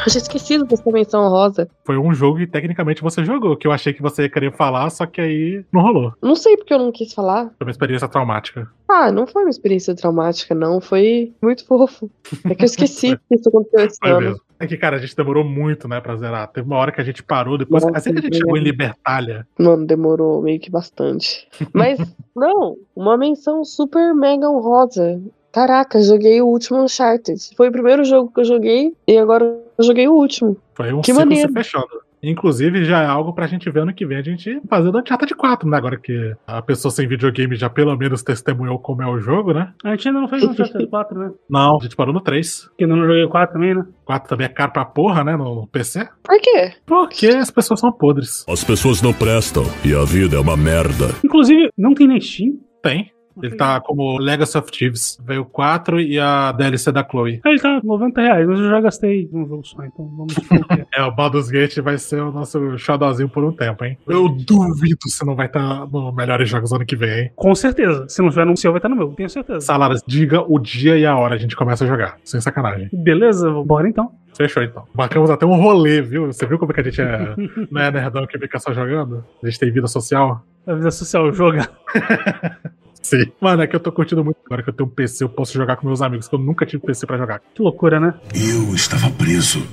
Eu 0.00 0.10
tinha 0.10 0.22
esquecido 0.22 0.64
dessa 0.64 0.90
menção 0.90 1.28
rosa. 1.28 1.68
Foi 1.84 1.96
um 1.98 2.12
jogo 2.14 2.38
que 2.38 2.46
tecnicamente 2.46 3.02
você 3.02 3.24
jogou, 3.24 3.56
que 3.56 3.66
eu 3.66 3.72
achei 3.72 3.92
que 3.92 4.02
você 4.02 4.22
ia 4.22 4.30
querer 4.30 4.52
falar, 4.52 4.88
só 4.90 5.06
que 5.06 5.20
aí 5.20 5.64
não 5.72 5.82
rolou. 5.82 6.12
Não 6.22 6.34
sei 6.34 6.56
porque 6.56 6.72
eu 6.72 6.78
não 6.78 6.92
quis 6.92 7.12
falar. 7.12 7.50
Foi 7.58 7.66
uma 7.66 7.70
experiência 7.70 8.08
traumática. 8.08 8.70
Ah, 8.88 9.12
não 9.12 9.26
foi 9.26 9.42
uma 9.42 9.50
experiência 9.50 9.94
traumática, 9.94 10.54
não. 10.54 10.80
Foi 10.80 11.32
muito 11.42 11.66
fofo. 11.66 12.10
É 12.44 12.54
que 12.54 12.64
eu 12.64 12.66
esqueci 12.66 13.16
que 13.28 13.34
isso 13.34 13.48
aconteceu 13.48 13.86
esse 13.86 13.98
Foi 14.00 14.10
ano. 14.10 14.20
mesmo. 14.20 14.40
É 14.58 14.66
que, 14.66 14.76
cara, 14.76 14.96
a 14.96 14.98
gente 14.98 15.16
demorou 15.16 15.42
muito, 15.42 15.88
né, 15.88 16.00
pra 16.00 16.16
zerar. 16.16 16.48
Teve 16.48 16.66
uma 16.66 16.76
hora 16.76 16.92
que 16.92 17.00
a 17.00 17.04
gente 17.04 17.22
parou, 17.22 17.56
depois. 17.56 17.82
Nossa, 17.82 17.96
assim 17.96 18.12
que 18.12 18.18
a 18.18 18.22
gente 18.22 18.36
chegou 18.36 18.56
em. 18.58 18.60
Libertália. 18.60 19.46
Mano, 19.58 19.86
demorou 19.86 20.42
meio 20.42 20.60
que 20.60 20.70
bastante. 20.70 21.48
Mas, 21.72 21.98
não, 22.36 22.76
uma 22.94 23.16
menção 23.16 23.64
super 23.64 24.14
mega 24.14 24.50
honrosa. 24.50 25.20
Caraca, 25.52 26.00
joguei 26.00 26.40
o 26.40 26.46
último 26.46 26.82
Uncharted. 26.82 27.40
Foi 27.56 27.68
o 27.68 27.72
primeiro 27.72 28.04
jogo 28.04 28.30
que 28.32 28.40
eu 28.40 28.44
joguei 28.44 28.94
e 29.06 29.18
agora 29.18 29.58
eu 29.80 29.86
joguei 29.86 30.06
o 30.08 30.12
último. 30.14 30.56
Foi 30.74 30.92
um 30.92 31.00
Que 31.00 31.06
ciclo 31.12 31.20
maneiro. 31.20 31.48
se 31.48 31.54
fechando. 31.54 31.86
Inclusive, 32.22 32.84
já 32.84 33.00
é 33.02 33.06
algo 33.06 33.32
pra 33.32 33.46
gente 33.46 33.70
ver 33.70 33.80
ano 33.80 33.94
que 33.94 34.04
vem, 34.04 34.18
a 34.18 34.22
gente 34.22 34.60
fazer 34.68 34.90
do 34.92 34.98
Uncharted 34.98 35.34
4, 35.34 35.66
né? 35.70 35.78
Agora 35.78 35.98
que 35.98 36.34
a 36.46 36.60
pessoa 36.60 36.92
sem 36.92 37.08
videogame 37.08 37.56
já 37.56 37.70
pelo 37.70 37.96
menos 37.96 38.22
testemunhou 38.22 38.78
como 38.78 39.02
é 39.02 39.06
o 39.06 39.18
jogo, 39.18 39.54
né? 39.54 39.72
A 39.82 39.92
gente 39.92 40.08
ainda 40.08 40.20
não 40.20 40.28
fez 40.28 40.44
um 40.44 40.50
Uncharted 40.52 40.86
4, 40.86 41.18
né? 41.18 41.30
Não, 41.48 41.78
a 41.80 41.82
gente 41.82 41.96
parou 41.96 42.12
no 42.12 42.20
3. 42.20 42.66
Porque 42.68 42.84
ainda 42.84 42.94
não 42.94 43.06
joguei 43.06 43.24
o 43.24 43.30
4 43.30 43.54
também, 43.54 43.74
né? 43.74 43.82
4 44.04 44.28
também 44.28 44.46
é 44.46 44.50
caro 44.50 44.70
pra 44.70 44.84
porra, 44.84 45.24
né? 45.24 45.34
No 45.34 45.66
PC. 45.72 46.06
Por 46.22 46.38
quê? 46.42 46.72
Porque 46.84 47.26
as 47.28 47.50
pessoas 47.50 47.80
são 47.80 47.90
podres. 47.90 48.44
As 48.46 48.62
pessoas 48.62 49.00
não 49.00 49.14
prestam 49.14 49.62
e 49.82 49.94
a 49.94 50.04
vida 50.04 50.36
é 50.36 50.40
uma 50.40 50.58
merda. 50.58 51.06
Inclusive, 51.24 51.70
não 51.76 51.94
tem 51.94 52.06
nem 52.06 52.20
Steam. 52.20 52.52
Tem. 52.82 53.10
Ele 53.42 53.56
tá 53.56 53.80
como 53.80 54.18
Legacy 54.18 54.58
of 54.58 54.70
Thieves. 54.70 55.18
Veio 55.24 55.42
o 55.42 55.44
4 55.44 56.00
e 56.00 56.18
a 56.18 56.52
DLC 56.52 56.92
da 56.92 57.06
Chloe. 57.08 57.40
Ele 57.44 57.58
tá 57.58 57.80
90 57.82 58.20
reais, 58.20 58.46
mas 58.46 58.60
eu 58.60 58.70
já 58.70 58.80
gastei 58.80 59.28
num 59.32 59.46
jogo 59.46 59.64
só, 59.64 59.84
então 59.84 60.06
vamos 60.16 60.34
ver. 60.34 60.86
É, 60.92 61.02
o 61.04 61.12
Baldur's 61.12 61.50
Gate 61.50 61.78
vai 61.78 61.96
ser 61.98 62.20
o 62.20 62.32
nosso 62.32 62.76
xodózinho 62.76 63.28
por 63.28 63.44
um 63.44 63.52
tempo, 63.52 63.84
hein? 63.84 63.96
Eu 64.08 64.28
duvido 64.28 65.08
se 65.08 65.24
não 65.24 65.36
vai 65.36 65.46
estar 65.46 65.86
no 65.86 66.12
Melhores 66.12 66.48
Jogos 66.48 66.72
ano 66.72 66.84
que 66.84 66.96
vem, 66.96 67.24
hein? 67.24 67.32
Com 67.36 67.54
certeza. 67.54 68.08
Se 68.08 68.20
não 68.20 68.28
tiver 68.28 68.44
no 68.44 68.56
seu, 68.56 68.72
vai 68.72 68.78
estar 68.78 68.88
no 68.88 68.96
meu, 68.96 69.08
tenho 69.10 69.28
certeza. 69.28 69.60
Salaras, 69.60 70.02
diga 70.06 70.42
o 70.42 70.58
dia 70.58 70.98
e 70.98 71.06
a 71.06 71.16
hora 71.16 71.36
a 71.36 71.38
gente 71.38 71.54
começa 71.54 71.84
a 71.84 71.86
jogar. 71.86 72.18
Sem 72.24 72.40
sacanagem. 72.40 72.88
Beleza, 72.92 73.50
bora 73.62 73.88
então. 73.88 74.10
Fechou 74.36 74.62
então. 74.62 74.84
Marcamos 74.94 75.30
até 75.30 75.44
um 75.44 75.54
rolê, 75.54 76.00
viu? 76.00 76.26
Você 76.26 76.46
viu 76.46 76.58
como 76.58 76.72
é 76.72 76.74
que 76.74 76.80
a 76.80 76.84
gente 76.84 77.00
é, 77.00 77.34
não 77.70 77.80
é 77.80 77.90
nerdão 77.90 78.26
que 78.26 78.38
fica 78.38 78.58
só 78.58 78.72
jogando? 78.72 79.24
A 79.42 79.46
gente 79.46 79.58
tem 79.58 79.70
vida 79.70 79.86
social? 79.86 80.44
A 80.66 80.74
vida 80.74 80.90
social 80.90 81.32
joga. 81.32 81.68
Sim. 83.02 83.30
Mano, 83.40 83.62
é 83.62 83.66
que 83.66 83.74
eu 83.74 83.80
tô 83.80 83.90
curtindo 83.90 84.24
muito. 84.24 84.38
Agora 84.46 84.62
que 84.62 84.68
eu 84.70 84.74
tenho 84.74 84.88
um 84.88 84.92
PC, 84.92 85.24
eu 85.24 85.28
posso 85.28 85.54
jogar 85.54 85.76
com 85.76 85.86
meus 85.86 86.02
amigos, 86.02 86.28
que 86.28 86.34
eu 86.34 86.38
nunca 86.38 86.66
tive 86.66 86.82
PC 86.82 87.06
pra 87.06 87.16
jogar. 87.16 87.40
Que 87.54 87.62
loucura, 87.62 87.98
né? 87.98 88.14
Eu 88.34 88.74
estava 88.74 89.10
preso 89.10 89.66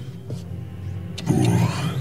por 1.26 1.98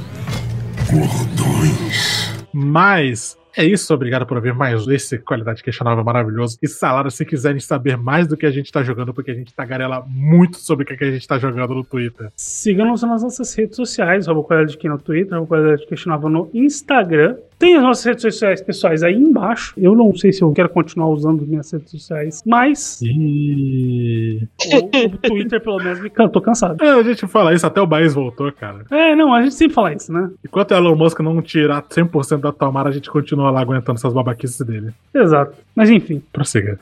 cordões. 0.88 2.34
Mas 2.52 3.36
é 3.56 3.64
isso, 3.64 3.92
obrigado 3.94 4.26
por 4.26 4.36
ouvir 4.36 4.52
mais 4.52 4.86
esse 4.86 5.18
Qualidade 5.18 5.62
Questionável 5.62 6.04
maravilhoso. 6.04 6.58
E 6.62 6.68
Salara, 6.68 7.08
se 7.08 7.24
quiserem 7.24 7.58
saber 7.58 7.96
mais 7.96 8.28
do 8.28 8.36
que 8.36 8.44
a 8.44 8.50
gente 8.50 8.70
tá 8.70 8.82
jogando, 8.82 9.14
porque 9.14 9.30
a 9.30 9.34
gente 9.34 9.54
tagarela 9.54 10.04
muito 10.06 10.58
sobre 10.58 10.84
o 10.84 10.86
que 10.86 10.94
que 10.94 11.04
a 11.04 11.10
gente 11.10 11.26
tá 11.26 11.38
jogando 11.38 11.74
no 11.74 11.82
Twitter. 11.82 12.30
Sigam-nos 12.36 13.02
nas 13.02 13.22
nossas 13.22 13.54
redes 13.54 13.76
sociais, 13.76 14.26
Qualidade 14.26 14.76
aqui 14.76 14.88
no 14.90 14.98
Twitter, 14.98 15.40
Qualidade 15.46 15.86
Questionável 15.86 16.28
no 16.28 16.50
Instagram. 16.52 17.36
Tem 17.58 17.74
as 17.76 17.82
nossas 17.82 18.04
redes 18.04 18.22
sociais 18.22 18.60
pessoais 18.60 19.02
aí 19.02 19.14
embaixo. 19.14 19.72
Eu 19.78 19.94
não 19.94 20.14
sei 20.14 20.32
se 20.32 20.42
eu 20.42 20.52
quero 20.52 20.68
continuar 20.68 21.08
usando 21.08 21.46
minhas 21.46 21.70
redes 21.70 21.90
sociais, 21.90 22.42
mas 22.44 23.00
E... 23.02 24.46
o, 24.74 25.14
o 25.14 25.18
Twitter 25.18 25.60
pelo 25.62 25.78
menos 25.78 26.00
me 26.00 26.10
can- 26.10 26.28
tô 26.28 26.40
cansado. 26.40 26.82
É, 26.84 26.90
a 26.90 27.02
gente 27.02 27.26
fala 27.26 27.54
isso, 27.54 27.66
até 27.66 27.80
o 27.80 27.86
Baez 27.86 28.14
voltou, 28.14 28.52
cara. 28.52 28.84
É, 28.90 29.14
não, 29.16 29.32
a 29.32 29.42
gente 29.42 29.54
sempre 29.54 29.74
fala 29.74 29.92
isso, 29.94 30.12
né? 30.12 30.30
Enquanto 30.44 30.72
o 30.72 30.74
Elon 30.74 30.96
Musk 30.96 31.20
não 31.20 31.40
tirar 31.40 31.82
100% 31.82 32.40
da 32.40 32.52
tomara, 32.52 32.88
a 32.88 32.92
gente 32.92 33.10
continua 33.10 33.50
lá 33.50 33.60
aguentando 33.60 33.98
essas 33.98 34.12
babaquices 34.12 34.60
dele. 34.66 34.92
Exato. 35.14 35.54
Mas 35.74 35.88
enfim. 35.90 36.22
Prossiga. 36.32 36.78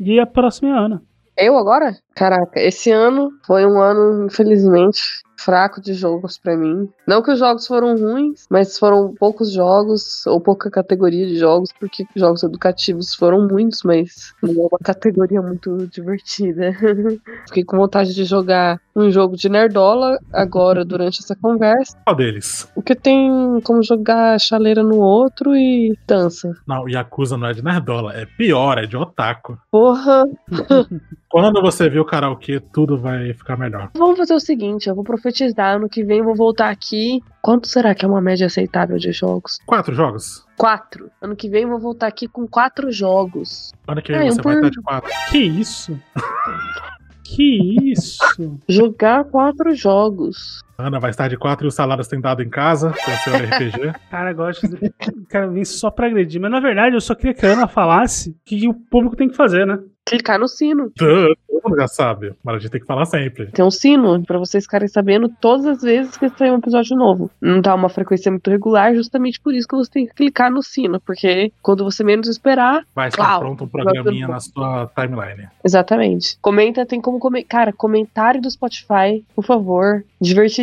E 0.00 0.20
a 0.20 0.26
próxima 0.26 0.68
é 0.68 0.72
a 0.72 0.78
Ana. 0.78 1.02
Eu 1.36 1.56
agora? 1.56 1.96
Caraca, 2.14 2.60
esse 2.60 2.90
ano 2.90 3.30
foi 3.46 3.64
um 3.64 3.80
ano, 3.80 4.26
infelizmente, 4.26 5.22
fraco 5.38 5.80
de 5.80 5.94
jogos 5.94 6.36
pra 6.36 6.56
mim. 6.56 6.88
Não 7.06 7.22
que 7.22 7.30
os 7.30 7.38
jogos 7.38 7.66
foram 7.66 7.96
ruins, 7.96 8.46
mas 8.50 8.78
foram 8.78 9.14
poucos 9.14 9.52
jogos, 9.52 10.26
ou 10.26 10.40
pouca 10.40 10.70
categoria 10.70 11.26
de 11.26 11.36
jogos, 11.36 11.72
porque 11.78 12.06
jogos 12.14 12.42
educativos 12.42 13.14
foram 13.14 13.46
muitos, 13.46 13.82
mas 13.82 14.34
não 14.42 14.64
é 14.64 14.66
uma 14.66 14.78
categoria 14.82 15.40
muito 15.40 15.86
divertida. 15.86 16.72
Fiquei 17.46 17.64
com 17.64 17.76
vontade 17.76 18.14
de 18.14 18.24
jogar 18.24 18.80
um 18.94 19.10
jogo 19.10 19.36
de 19.36 19.48
nerdola 19.48 20.18
agora, 20.32 20.84
durante 20.84 21.20
essa 21.20 21.36
conversa. 21.36 21.96
Qual 22.04 22.16
deles? 22.16 22.70
O 22.74 22.82
que 22.82 22.94
tem 22.94 23.60
como 23.62 23.82
jogar 23.82 24.38
chaleira 24.40 24.82
no 24.82 24.98
outro 24.98 25.54
e 25.54 25.96
dança. 26.06 26.52
Não, 26.66 26.88
Yakuza 26.88 27.36
não 27.36 27.46
é 27.46 27.52
de 27.52 27.62
nerdola, 27.62 28.12
é 28.14 28.26
pior, 28.26 28.78
é 28.78 28.86
de 28.86 28.96
otaku. 28.96 29.56
Porra! 29.70 30.24
Quando 31.30 31.60
você 31.60 31.90
viu 31.90 32.02
o 32.02 32.06
karaokê, 32.06 32.58
tudo 32.58 32.96
vai 32.96 33.34
ficar 33.34 33.56
melhor. 33.56 33.90
Vamos 33.94 34.16
fazer 34.16 34.32
o 34.32 34.40
seguinte, 34.40 34.88
eu 34.88 34.94
vou 34.94 35.04
profetizar, 35.28 35.76
ano 35.76 35.88
que 35.88 36.02
vem 36.02 36.18
eu 36.18 36.24
vou 36.24 36.34
voltar 36.34 36.70
aqui. 36.70 37.22
Quanto 37.42 37.68
será 37.68 37.94
que 37.94 38.04
é 38.04 38.08
uma 38.08 38.20
média 38.20 38.46
aceitável 38.46 38.96
de 38.96 39.12
jogos? 39.12 39.58
Quatro 39.66 39.94
jogos? 39.94 40.44
Quatro. 40.56 41.10
Ano 41.20 41.36
que 41.36 41.48
vem 41.48 41.62
eu 41.62 41.68
vou 41.68 41.78
voltar 41.78 42.06
aqui 42.06 42.26
com 42.26 42.46
quatro 42.46 42.90
jogos. 42.90 43.72
Ano 43.86 44.02
que 44.02 44.12
vem 44.12 44.26
É, 44.26 44.30
você 44.30 44.40
um 44.40 44.42
vai 44.42 44.54
estar 44.56 44.70
de 44.70 44.82
quatro. 44.82 45.10
Que 45.30 45.38
isso? 45.38 45.98
que 47.24 47.90
isso? 47.92 48.58
Jogar 48.68 49.24
quatro 49.24 49.74
jogos. 49.74 50.62
Ana 50.80 51.00
vai 51.00 51.10
estar 51.10 51.26
de 51.26 51.36
quatro 51.36 51.66
e 51.66 51.68
os 51.68 51.74
salários 51.74 52.06
têm 52.06 52.20
dado 52.20 52.40
em 52.40 52.48
casa, 52.48 52.90
com 53.04 53.10
o 53.10 53.16
seu 53.16 53.34
RPG. 53.34 53.94
Cara, 54.08 54.32
gosta 54.32 54.68
de... 54.68 54.76
O 54.76 55.26
cara 55.28 55.48
vem 55.48 55.64
só 55.64 55.90
pra 55.90 56.06
agredir. 56.06 56.40
Mas 56.40 56.52
na 56.52 56.60
verdade 56.60 56.94
eu 56.94 57.00
só 57.00 57.16
queria 57.16 57.34
que 57.34 57.44
a 57.44 57.50
Ana 57.50 57.66
falasse 57.66 58.30
o 58.30 58.36
que 58.44 58.68
o 58.68 58.74
público 58.74 59.16
tem 59.16 59.28
que 59.28 59.36
fazer, 59.36 59.66
né? 59.66 59.80
Clicar 60.06 60.38
no 60.38 60.46
sino. 60.46 60.90
Todo 60.96 61.70
mundo 61.70 61.76
já 61.76 61.88
sabe, 61.88 62.32
mas 62.42 62.54
a 62.54 62.58
gente 62.60 62.70
tem 62.70 62.80
que 62.80 62.86
falar 62.86 63.04
sempre. 63.04 63.46
Tem 63.46 63.64
um 63.64 63.70
sino 63.70 64.24
pra 64.24 64.38
vocês 64.38 64.64
ficarem 64.64 64.86
sabendo 64.88 65.28
todas 65.40 65.66
as 65.66 65.82
vezes 65.82 66.16
que 66.16 66.28
sair 66.30 66.52
um 66.52 66.58
episódio 66.58 66.96
novo. 66.96 67.30
Não 67.40 67.60
tá 67.60 67.74
uma 67.74 67.88
frequência 67.88 68.30
muito 68.30 68.48
regular, 68.48 68.94
justamente 68.94 69.40
por 69.40 69.52
isso 69.52 69.66
que 69.66 69.76
você 69.76 69.90
tem 69.90 70.06
que 70.06 70.14
clicar 70.14 70.50
no 70.50 70.62
sino, 70.62 71.00
porque 71.00 71.52
quando 71.60 71.84
você 71.84 72.04
menos 72.04 72.28
esperar, 72.28 72.84
Vai 72.94 73.08
estar 73.08 73.22
Uau, 73.22 73.40
pronto 73.40 73.64
um 73.64 73.68
programinha 73.68 74.28
na 74.28 74.40
sua 74.40 74.88
timeline. 74.94 75.48
Exatamente. 75.64 76.38
Comenta, 76.40 76.86
tem 76.86 77.00
como 77.00 77.18
comentar. 77.18 77.48
Cara, 77.48 77.72
comentário 77.72 78.40
do 78.40 78.50
Spotify, 78.50 79.24
por 79.34 79.44
favor. 79.44 80.04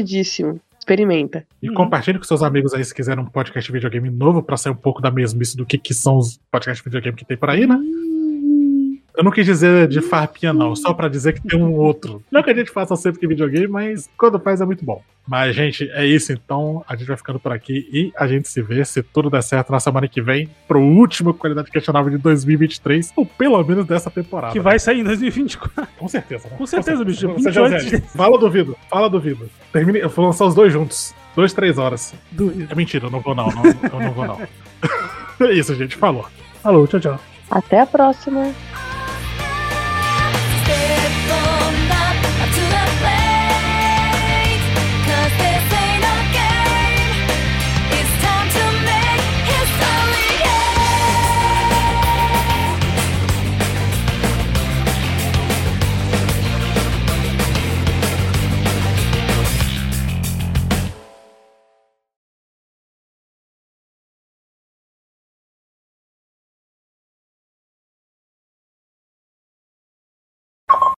Divertidíssimo. 0.06 0.62
Experimenta. 0.80 1.46
E 1.62 1.70
compartilhe 1.72 2.20
com 2.20 2.24
seus 2.24 2.44
amigos 2.44 2.74
aí 2.74 2.86
se 2.86 2.94
quiserem 2.94 3.24
um 3.24 3.28
podcast 3.28 3.68
de 3.68 3.74
videogame 3.74 4.10
novo 4.10 4.44
pra 4.44 4.56
sair 4.56 4.72
um 4.72 4.76
pouco 4.76 5.02
da 5.02 5.10
mesmice 5.10 5.58
do 5.58 5.66
que, 5.66 5.80
que 5.80 5.96
são 5.96 6.18
os 6.18 6.40
podcasts 6.52 6.84
de 6.84 6.90
videogame 6.90 7.18
que 7.18 7.26
tem 7.26 7.36
por 7.36 7.50
aí, 7.50 7.66
né? 7.66 7.76
Eu 9.18 9.24
não 9.24 9.32
quis 9.32 9.46
dizer 9.46 9.88
de 9.88 10.02
farpinha, 10.02 10.54
não, 10.54 10.76
só 10.76 10.94
pra 10.94 11.08
dizer 11.08 11.34
que 11.34 11.42
tem 11.42 11.62
um 11.62 11.74
outro. 11.74 12.24
Não 12.32 12.44
que 12.44 12.50
a 12.50 12.54
gente 12.56 12.72
faça 12.72 12.96
sempre 12.96 13.20
que 13.20 13.28
videogame, 13.28 13.68
mas 13.68 14.10
quando 14.18 14.40
faz 14.40 14.62
é 14.62 14.66
muito 14.66 14.84
bom. 14.84 15.02
Mas, 15.28 15.56
gente, 15.56 15.90
é 15.92 16.06
isso 16.06 16.32
então. 16.32 16.84
A 16.88 16.96
gente 16.96 17.08
vai 17.08 17.18
ficando 17.18 17.40
por 17.40 17.52
aqui 17.52 17.90
e 17.92 18.12
a 18.16 18.28
gente 18.28 18.48
se 18.48 18.62
vê, 18.62 18.86
se 18.86 19.02
tudo 19.02 19.30
der 19.30 19.42
certo, 19.42 19.72
na 19.72 19.80
semana 19.80 20.08
que 20.08 20.22
vem, 20.22 20.50
pro 20.68 20.80
último 20.80 21.34
Qualidade 21.34 21.72
Questionável 21.72 22.12
de 22.12 22.18
2023, 22.18 23.12
ou 23.16 23.26
pelo 23.26 23.64
menos 23.64 23.86
dessa 23.86 24.12
temporada. 24.12 24.54
Que 24.54 24.60
vai 24.60 24.78
sair 24.78 25.00
em 25.00 25.04
2024. 25.04 25.88
Com 25.98 26.08
certeza, 26.08 26.48
né? 26.50 26.58
Com 26.58 26.68
certeza, 26.68 27.04
bicho. 27.04 27.28
Você 27.30 27.52
já 27.52 27.64
28 27.64 27.90
zero. 27.90 28.04
Fala 28.16 28.38
duvido, 28.38 28.78
fala 28.90 29.10
duvido. 29.10 29.50
Termine, 29.72 30.00
eu 30.00 30.10
vou 30.10 30.26
lançar 30.26 30.46
os 30.46 30.54
dois 30.54 30.72
juntos. 30.72 31.16
Dois, 31.36 31.54
três 31.54 31.78
horas. 31.78 32.14
Duvido. 32.32 32.72
É 32.72 32.76
mentira, 32.76 33.08
eu 33.08 33.12
não 33.12 33.20
vou 33.20 33.34
não. 33.34 33.48
não 33.48 33.64
eu 33.66 34.00
não 34.00 34.12
vou 34.12 34.26
não. 34.28 34.42
é 35.48 35.54
isso, 35.54 35.74
gente. 35.74 35.96
Falou. 35.96 36.26
Falou, 36.62 36.86
tchau, 36.88 37.00
tchau. 37.00 37.20
Até 37.50 37.80
a 37.80 37.86
próxima. 37.86 38.54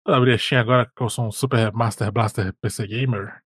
Vou 0.06 0.14
abrir 0.14 0.34
a 0.34 0.60
agora 0.60 0.86
que 0.86 1.02
eu 1.02 1.10
sou 1.10 1.26
um 1.26 1.32
Super 1.32 1.72
Master 1.72 2.12
Blaster 2.12 2.54
PC 2.60 2.86
Gamer. 2.86 3.42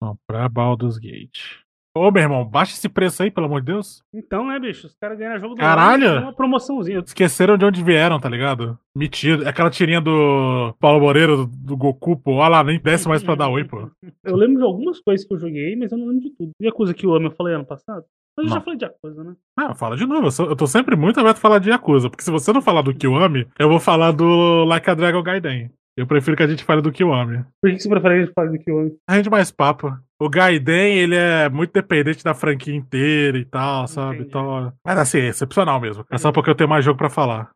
Comprar 0.00 0.48
Baldur's 0.48 0.96
Gate. 0.96 1.61
Ô, 1.94 2.10
meu 2.10 2.22
irmão, 2.22 2.42
baixa 2.42 2.72
esse 2.72 2.88
preço 2.88 3.22
aí, 3.22 3.30
pelo 3.30 3.46
amor 3.46 3.60
de 3.60 3.66
Deus. 3.66 4.02
Então, 4.14 4.46
né, 4.46 4.58
bicho? 4.58 4.86
Os 4.86 4.94
caras 4.94 5.18
ganham 5.18 5.38
jogo 5.38 5.54
do 5.54 5.60
Caralho! 5.60 6.06
ano, 6.08 6.22
uma 6.22 6.32
promoçãozinha. 6.32 7.00
Esqueceram 7.00 7.58
de 7.58 7.66
onde 7.66 7.84
vieram, 7.84 8.18
tá 8.18 8.30
ligado? 8.30 8.78
Metido. 8.96 9.44
É 9.44 9.48
Aquela 9.50 9.68
tirinha 9.68 10.00
do 10.00 10.74
Paulo 10.80 11.00
Moreira, 11.00 11.36
do, 11.36 11.46
do 11.46 11.76
Goku, 11.76 12.16
pô. 12.16 12.36
Olha 12.36 12.48
lá, 12.48 12.64
nem 12.64 12.80
desce 12.80 13.06
mais 13.06 13.22
pra 13.22 13.34
dar 13.34 13.48
oi, 13.48 13.64
pô. 13.64 13.90
Eu 14.24 14.36
lembro 14.36 14.56
de 14.56 14.64
algumas 14.64 15.00
coisas 15.00 15.26
que 15.26 15.34
eu 15.34 15.38
joguei, 15.38 15.76
mas 15.76 15.92
eu 15.92 15.98
não 15.98 16.06
lembro 16.06 16.22
de 16.22 16.30
tudo. 16.30 16.50
E 16.60 16.66
a 16.66 16.72
coisa 16.72 16.94
que 16.94 17.04
eu 17.04 17.14
amo, 17.14 17.26
eu 17.26 17.30
falei 17.32 17.54
ano 17.54 17.66
passado? 17.66 18.04
Mas 18.36 18.46
eu 18.46 18.52
já 18.54 18.60
falei 18.62 18.78
de 18.78 18.84
Yakuza, 18.86 19.22
né? 19.24 19.34
Ah, 19.58 19.74
fala 19.74 19.94
de 19.96 20.06
novo. 20.06 20.28
Eu, 20.28 20.30
sou- 20.30 20.46
eu 20.48 20.56
tô 20.56 20.66
sempre 20.66 20.96
muito 20.96 21.20
aberto 21.20 21.36
a 21.36 21.40
falar 21.40 21.58
de 21.58 21.68
Yakuza. 21.68 22.08
Porque 22.08 22.24
se 22.24 22.30
você 22.30 22.50
não 22.52 22.62
falar 22.62 22.80
do 22.80 22.94
Kiwami, 22.94 23.46
eu 23.58 23.68
vou 23.68 23.78
falar 23.78 24.12
do 24.12 24.64
Like 24.64 24.88
a 24.88 24.94
Dragon 24.94 25.22
Gaiden. 25.22 25.70
Eu 25.96 26.06
prefiro 26.06 26.36
que 26.36 26.42
a 26.42 26.46
gente 26.46 26.64
fale 26.64 26.80
do 26.80 26.90
Kiwami. 26.90 27.44
Por 27.60 27.70
que 27.70 27.78
você 27.78 27.88
prefere 27.88 28.14
que 28.14 28.20
a 28.22 28.24
gente 28.24 28.34
fale 28.34 28.56
do 28.56 28.64
Kiwami? 28.64 28.96
A 29.08 29.16
gente 29.16 29.28
mais 29.30 29.50
papo. 29.50 29.94
O 30.20 30.28
Gaiden, 30.30 30.96
ele 30.98 31.14
é 31.16 31.48
muito 31.50 31.72
dependente 31.72 32.24
da 32.24 32.32
franquia 32.32 32.74
inteira 32.74 33.36
e 33.36 33.44
tal, 33.44 33.86
sabe? 33.86 34.20
Então, 34.22 34.72
mas 34.86 34.98
assim, 34.98 35.18
é 35.18 35.28
excepcional 35.28 35.78
mesmo. 35.80 36.04
É 36.10 36.16
só 36.16 36.32
porque 36.32 36.48
eu 36.48 36.54
tenho 36.54 36.70
mais 36.70 36.82
jogo 36.84 36.96
pra 36.96 37.10
falar. 37.10 37.50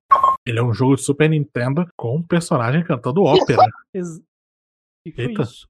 Ele 0.46 0.58
é 0.58 0.62
um 0.62 0.74
jogo 0.74 0.96
de 0.96 1.02
Super 1.02 1.30
Nintendo 1.30 1.86
com 1.96 2.16
um 2.16 2.22
personagem 2.22 2.84
cantando 2.84 3.22
ópera. 3.22 3.62
Ex- 3.94 4.20
que 5.06 5.12
foi 5.14 5.24
Eita. 5.26 5.42
isso? 5.42 5.66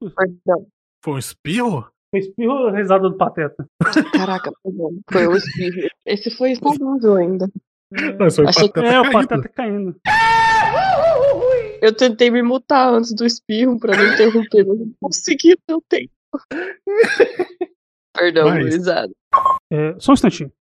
Foi 1.04 1.14
um 1.14 1.18
espirro? 1.18 1.86
Foi 2.10 2.20
espirro 2.20 2.52
ou 2.52 2.70
risada 2.72 3.08
do 3.08 3.16
Pateta? 3.16 3.64
Caraca. 4.12 4.50
Foi 5.12 5.26
o 5.28 5.36
espirro. 5.36 5.88
Esse 6.04 6.30
foi 6.36 6.54
saudável 6.56 7.14
ainda. 7.16 7.46
Não, 7.92 8.30
foi 8.30 8.44
o 8.44 8.48
Achei 8.48 8.68
que- 8.68 8.72
Pateta 8.80 8.94
É, 8.94 9.00
o. 9.00 9.12
Pateta 9.12 9.48
caindo. 9.50 9.96
Eu 11.82 11.94
tentei 11.96 12.30
me 12.30 12.42
mutar 12.42 12.92
antes 12.92 13.14
do 13.14 13.24
espirro 13.24 13.78
pra 13.78 13.96
não 13.96 14.12
interromper, 14.14 14.66
mas 14.66 14.78
não 14.78 14.92
consegui, 15.00 15.56
não 15.68 15.80
tempo. 15.88 16.10
Perdão, 18.16 18.48
Mas- 18.48 18.74
risada. 18.74 19.12
É, 19.70 19.98
só 20.00 20.12
um 20.12 20.14
instantinho. 20.14 20.52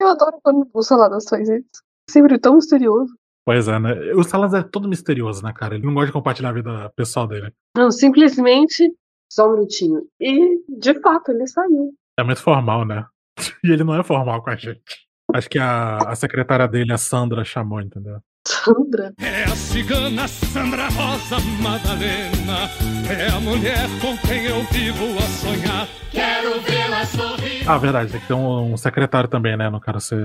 Eu 0.00 0.08
adoro 0.08 0.38
quando 0.42 0.68
o 0.72 0.82
Saladas 0.82 1.24
faz 1.28 1.48
isso. 1.48 1.82
Sempre 2.10 2.38
tão 2.38 2.56
misterioso. 2.56 3.14
Pois 3.46 3.68
é, 3.68 3.78
né? 3.78 3.92
O 4.14 4.22
Salas 4.22 4.54
é 4.54 4.62
todo 4.62 4.88
misterioso, 4.88 5.42
né, 5.42 5.52
cara? 5.52 5.74
Ele 5.74 5.84
não 5.84 5.92
gosta 5.94 6.06
de 6.06 6.12
compartilhar 6.12 6.50
a 6.50 6.54
vida 6.54 6.90
pessoal 6.96 7.26
dele. 7.26 7.52
Não, 7.76 7.90
simplesmente. 7.90 8.94
Só 9.30 9.48
um 9.48 9.54
minutinho. 9.54 10.06
E, 10.20 10.62
de 10.68 11.00
fato, 11.00 11.30
ele 11.32 11.46
saiu. 11.46 11.92
É 12.18 12.22
muito 12.22 12.40
formal, 12.42 12.84
né? 12.86 13.06
E 13.64 13.70
ele 13.72 13.82
não 13.82 13.98
é 13.98 14.04
formal 14.04 14.42
com 14.42 14.50
a 14.50 14.56
gente. 14.56 14.80
Acho 15.34 15.50
que 15.50 15.58
a, 15.58 15.98
a 15.98 16.14
secretária 16.14 16.68
dele, 16.68 16.92
a 16.92 16.96
Sandra, 16.96 17.44
chamou, 17.44 17.80
entendeu? 17.80 18.18
Sandra? 18.46 19.12
É 19.20 19.42
a 19.42 19.56
cigana 19.56 20.28
Sandra 20.28 20.84
Rosa 20.90 21.40
Madalena. 21.60 22.70
É 23.10 23.26
a 23.36 23.40
mulher 23.40 23.88
com 24.00 24.16
quem 24.18 24.44
eu 24.44 24.62
vivo 24.70 25.18
a 25.18 25.22
sonhar. 25.22 25.88
Quero 26.12 26.60
vê-la 26.60 27.04
sorrir. 27.06 27.68
Ah, 27.68 27.76
verdade, 27.78 28.12
tem 28.12 28.20
que 28.20 28.28
ter 28.28 28.34
um, 28.34 28.74
um 28.74 28.76
secretário 28.76 29.28
também, 29.28 29.56
né? 29.56 29.68
Não 29.68 29.80
quero 29.80 30.00
ser. 30.00 30.20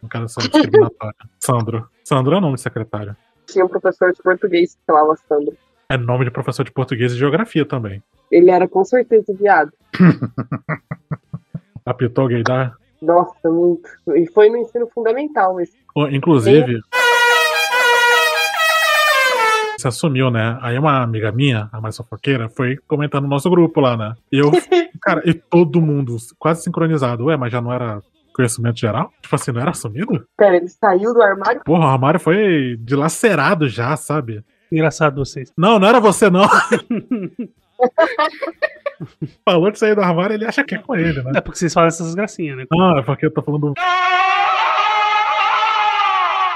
Não 0.00 0.08
quero 0.08 0.28
ser 0.28 0.42
discriminatório. 0.42 1.16
Sandro. 1.40 1.88
Sandro 2.04 2.32
é 2.36 2.38
o 2.38 2.40
nome 2.40 2.54
de 2.54 2.60
secretário. 2.60 3.16
Tinha 3.46 3.64
um 3.64 3.68
professor 3.68 4.12
de 4.12 4.22
português 4.22 4.76
que 4.76 4.80
falava 4.86 5.16
Sandra. 5.28 5.54
É 5.88 5.96
nome 5.96 6.24
de 6.24 6.30
professor 6.30 6.62
de 6.62 6.70
português 6.70 7.10
e 7.10 7.16
geografia 7.16 7.66
também. 7.66 8.00
Ele 8.30 8.48
era 8.48 8.68
com 8.68 8.84
certeza 8.84 9.34
viado. 9.34 9.72
Apitou 11.84 12.28
gaydar. 12.28 12.76
Nossa, 13.02 13.50
muito. 13.50 13.88
E 14.14 14.26
foi 14.32 14.48
no 14.48 14.56
ensino 14.56 14.88
fundamental. 14.94 15.56
Ô, 15.94 16.06
Inclusive. 16.06 16.80
Se 19.76 19.88
assumiu, 19.88 20.30
né? 20.30 20.56
Aí 20.62 20.78
uma 20.78 21.02
amiga 21.02 21.32
minha, 21.32 21.68
a 21.72 21.80
mais 21.80 21.96
fofoqueira, 21.96 22.48
foi 22.48 22.76
comentar 22.86 23.20
no 23.20 23.26
nosso 23.26 23.50
grupo 23.50 23.80
lá, 23.80 23.96
né? 23.96 24.14
E 24.30 24.38
eu, 24.38 24.50
cara, 25.02 25.20
e 25.24 25.34
todo 25.34 25.82
mundo 25.82 26.16
quase 26.38 26.62
sincronizado. 26.62 27.24
Ué, 27.24 27.36
mas 27.36 27.50
já 27.50 27.60
não 27.60 27.72
era 27.72 28.00
conhecimento 28.32 28.78
geral? 28.78 29.12
Tipo 29.20 29.34
assim, 29.34 29.50
não 29.50 29.60
era 29.60 29.72
assumido? 29.72 30.24
Pera, 30.36 30.56
ele 30.56 30.68
saiu 30.68 31.12
do 31.12 31.20
armário? 31.20 31.62
Porra, 31.64 31.86
o 31.86 31.88
armário 31.88 32.20
foi 32.20 32.76
dilacerado 32.78 33.68
já, 33.68 33.96
sabe? 33.96 34.44
Engraçado 34.70 35.16
vocês. 35.16 35.52
Não, 35.58 35.80
não 35.80 35.88
era 35.88 35.98
você, 35.98 36.30
não. 36.30 36.48
Falou 39.44 39.70
de 39.70 39.78
sair 39.78 39.94
do 39.94 40.00
armário, 40.02 40.34
ele 40.34 40.44
acha 40.44 40.64
que 40.64 40.74
é 40.74 40.78
com 40.78 40.94
ele, 40.94 41.22
né? 41.22 41.32
É 41.36 41.40
porque 41.40 41.58
vocês 41.58 41.72
falam 41.72 41.88
essas 41.88 42.14
gracinhas, 42.14 42.56
né? 42.56 42.66
Não, 42.70 42.98
é 42.98 43.02
porque 43.02 43.26
eu 43.26 43.30
tô 43.30 43.42
falando. 43.42 43.74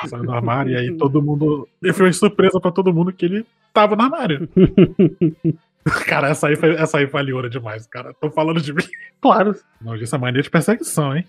Saiu 0.06 0.22
do 0.24 0.32
armário 0.32 0.72
e 0.72 0.76
aí 0.76 0.92
todo 0.96 1.22
mundo. 1.22 1.68
E 1.82 1.92
foi 1.92 2.06
uma 2.06 2.12
surpresa 2.12 2.60
pra 2.60 2.70
todo 2.70 2.92
mundo 2.92 3.12
que 3.12 3.24
ele 3.24 3.46
tava 3.72 3.96
no 3.96 4.02
armário. 4.02 4.48
Cara, 6.04 6.28
essa 6.30 6.48
aí, 6.48 6.56
foi, 6.56 6.74
essa 6.74 6.98
aí 6.98 7.06
foi 7.06 7.20
aliora 7.20 7.48
demais, 7.48 7.86
cara. 7.86 8.12
Tô 8.20 8.28
falando 8.28 8.60
de 8.60 8.72
mim. 8.72 8.82
Claro. 9.20 9.54
Não, 9.80 9.94
isso 9.94 10.16
é 10.16 10.18
mania 10.18 10.42
de 10.42 10.50
perseguição, 10.50 11.16
hein? 11.16 11.24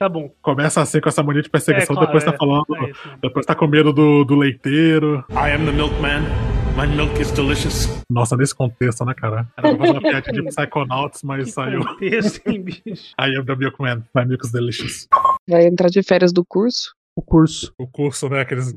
Tá 0.00 0.08
bom. 0.08 0.32
Começa 0.42 0.80
assim 0.80 1.00
com 1.00 1.08
essa 1.08 1.22
mania 1.22 1.42
de 1.42 1.48
perseguição, 1.48 1.94
É, 1.94 1.96
claro, 1.96 2.06
depois 2.06 2.24
tá 2.24 2.32
é. 2.32 2.36
falando. 2.36 2.64
É 2.74 2.90
isso, 2.90 3.08
né? 3.08 3.18
depois 3.22 3.46
tá 3.46 3.54
com 3.54 3.68
medo 3.68 3.92
do, 3.92 4.24
do 4.24 4.34
leiteiro. 4.34 5.24
I 5.30 5.52
am 5.52 5.64
the 5.64 5.70
milkman. 5.70 6.47
My 6.78 6.86
milk 6.86 7.20
is 7.20 7.32
delicious. 7.32 7.88
Nossa, 8.08 8.36
nesse 8.36 8.54
contexto, 8.54 9.04
né, 9.04 9.12
cara? 9.12 9.52
Era 9.56 9.70
pra 9.70 9.78
fazer 9.78 9.90
uma 9.90 10.00
piada 10.00 10.30
de 10.30 10.42
Psychonauts, 10.46 11.24
mas 11.24 11.52
saiu. 11.52 11.84
Contexto, 11.84 12.40
hein, 12.46 12.62
bicho? 12.62 13.14
I 13.20 13.36
am 13.36 13.44
the 13.44 13.56
milkman. 13.56 14.04
My 14.14 14.24
milk 14.24 14.46
is 14.46 14.52
delicious. 14.52 15.08
Vai 15.50 15.66
entrar 15.66 15.88
de 15.88 16.00
férias 16.04 16.32
do 16.32 16.44
curso? 16.44 16.94
O 17.16 17.22
curso. 17.22 17.74
O 17.76 17.88
curso, 17.88 18.28
né? 18.28 18.42
Aqueles. 18.42 18.76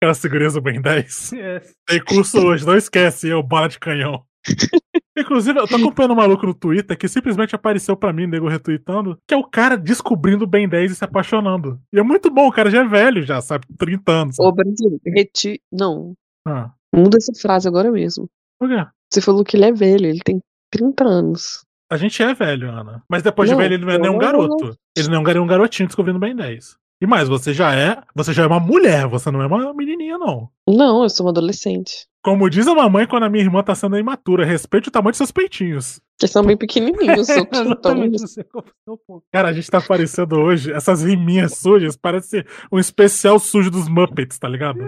Aquelas 0.00 0.16
segurança 0.16 0.58
bem 0.58 0.80
10. 0.80 1.34
É. 1.34 1.60
Tem 1.86 2.02
curso 2.02 2.38
hoje, 2.38 2.64
não 2.64 2.78
esquece, 2.78 3.28
eu, 3.28 3.42
bala 3.42 3.68
de 3.68 3.78
canhão. 3.78 4.24
Inclusive, 5.14 5.60
eu 5.60 5.68
tô 5.68 5.76
acompanhando 5.76 6.12
um 6.12 6.16
maluco 6.16 6.46
no 6.46 6.54
Twitter 6.54 6.96
que 6.96 7.08
simplesmente 7.08 7.54
apareceu 7.54 7.94
pra 7.94 8.10
mim, 8.10 8.26
nego 8.26 8.48
retweetando, 8.48 9.18
que 9.28 9.34
é 9.34 9.36
o 9.36 9.44
cara 9.44 9.76
descobrindo 9.76 10.44
o 10.44 10.48
Ben 10.48 10.66
10 10.66 10.92
e 10.92 10.94
se 10.94 11.04
apaixonando. 11.04 11.78
E 11.92 11.98
é 11.98 12.02
muito 12.02 12.30
bom, 12.30 12.48
o 12.48 12.52
cara 12.52 12.70
já 12.70 12.80
é 12.80 12.88
velho, 12.88 13.22
já, 13.22 13.38
sabe? 13.42 13.66
30 13.78 14.10
anos. 14.10 14.36
Ô, 14.40 14.50
Brasil, 14.50 14.98
reti... 15.14 15.60
Não. 15.70 16.14
Ah, 16.48 16.72
Muda 16.94 17.16
essa 17.18 17.32
frase 17.40 17.66
agora 17.68 17.90
mesmo. 17.90 18.28
por 18.58 18.68
quê? 18.68 18.84
Você 19.12 19.20
falou 19.20 19.44
que 19.44 19.56
ele 19.56 19.66
é 19.66 19.72
velho, 19.72 20.06
ele 20.06 20.20
tem 20.24 20.40
30 20.70 21.04
anos. 21.04 21.64
A 21.90 21.96
gente 21.98 22.22
é 22.22 22.32
velho, 22.32 22.70
Ana. 22.70 23.02
Mas 23.08 23.22
depois 23.22 23.50
Não, 23.50 23.56
de 23.58 23.62
velho, 23.62 23.74
ele 23.74 23.84
não 23.84 23.92
é 23.92 23.98
nenhum 23.98 24.12
não- 24.14 24.18
garoto. 24.18 24.74
Ele 24.96 25.08
não 25.08 25.16
é 25.16 25.18
um 25.18 25.22
gar- 25.22 25.38
um 25.38 25.46
garotinho 25.46 25.86
descobrindo 25.86 26.18
Ben 26.18 26.34
10. 26.34 26.76
E 27.02 27.06
mais, 27.06 27.28
você 27.28 27.52
já 27.52 27.74
é. 27.74 28.00
Você 28.14 28.32
já 28.32 28.44
é 28.44 28.46
uma 28.46 28.60
mulher, 28.60 29.06
você 29.08 29.30
não 29.30 29.42
é 29.42 29.46
uma 29.46 29.74
menininha, 29.74 30.16
não. 30.16 30.48
Não, 30.68 31.02
eu 31.02 31.10
sou 31.10 31.26
uma 31.26 31.30
adolescente. 31.30 32.06
Como 32.24 32.48
diz 32.48 32.66
a 32.68 32.74
mamãe 32.74 33.06
quando 33.06 33.24
a 33.24 33.28
minha 33.28 33.44
irmã 33.44 33.62
tá 33.62 33.74
sendo 33.74 33.98
imatura, 33.98 34.46
respeite 34.46 34.88
o 34.88 34.92
tamanho 34.92 35.10
de 35.10 35.16
seus 35.18 35.32
peitinhos. 35.32 36.00
Eles 36.22 36.30
são 36.30 36.44
bem 36.44 36.56
pequenininhos, 36.56 37.26
não 38.86 38.96
ponto. 38.96 39.24
Cara, 39.32 39.48
a 39.48 39.52
gente 39.52 39.68
tá 39.70 39.78
aparecendo 39.78 40.36
hoje, 40.38 40.72
essas 40.72 41.02
riminhas 41.02 41.58
sujas, 41.58 41.96
parece 41.96 42.46
um 42.70 42.78
especial 42.78 43.38
sujo 43.38 43.70
dos 43.70 43.88
Muppets, 43.88 44.38
tá 44.38 44.48
ligado? 44.48 44.78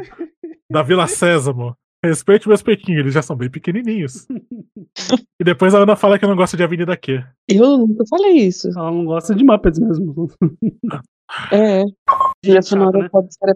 Da 0.70 0.82
Vila 0.82 1.06
Sésamo. 1.08 1.76
Respeite 2.04 2.46
meus 2.46 2.62
peitinhos, 2.62 3.00
eles 3.00 3.14
já 3.14 3.22
são 3.22 3.34
bem 3.34 3.50
pequenininhos. 3.50 4.26
e 5.40 5.44
depois 5.44 5.74
a 5.74 5.78
Ana 5.78 5.96
fala 5.96 6.18
que 6.18 6.26
não 6.26 6.36
gosta 6.36 6.54
de 6.54 6.62
Avenida 6.62 6.94
Q. 6.98 7.24
Eu 7.48 7.78
nunca 7.78 8.04
falei 8.08 8.32
isso. 8.32 8.68
Ela 8.68 8.90
não 8.90 9.06
gosta 9.06 9.34
de 9.34 9.42
Muppets 9.42 9.80
mesmo. 9.80 10.28
É. 11.50 11.82
Trilha 12.42 12.60
sonora 12.60 12.98
né? 12.98 13.08
pode 13.10 13.32
ser. 13.32 13.54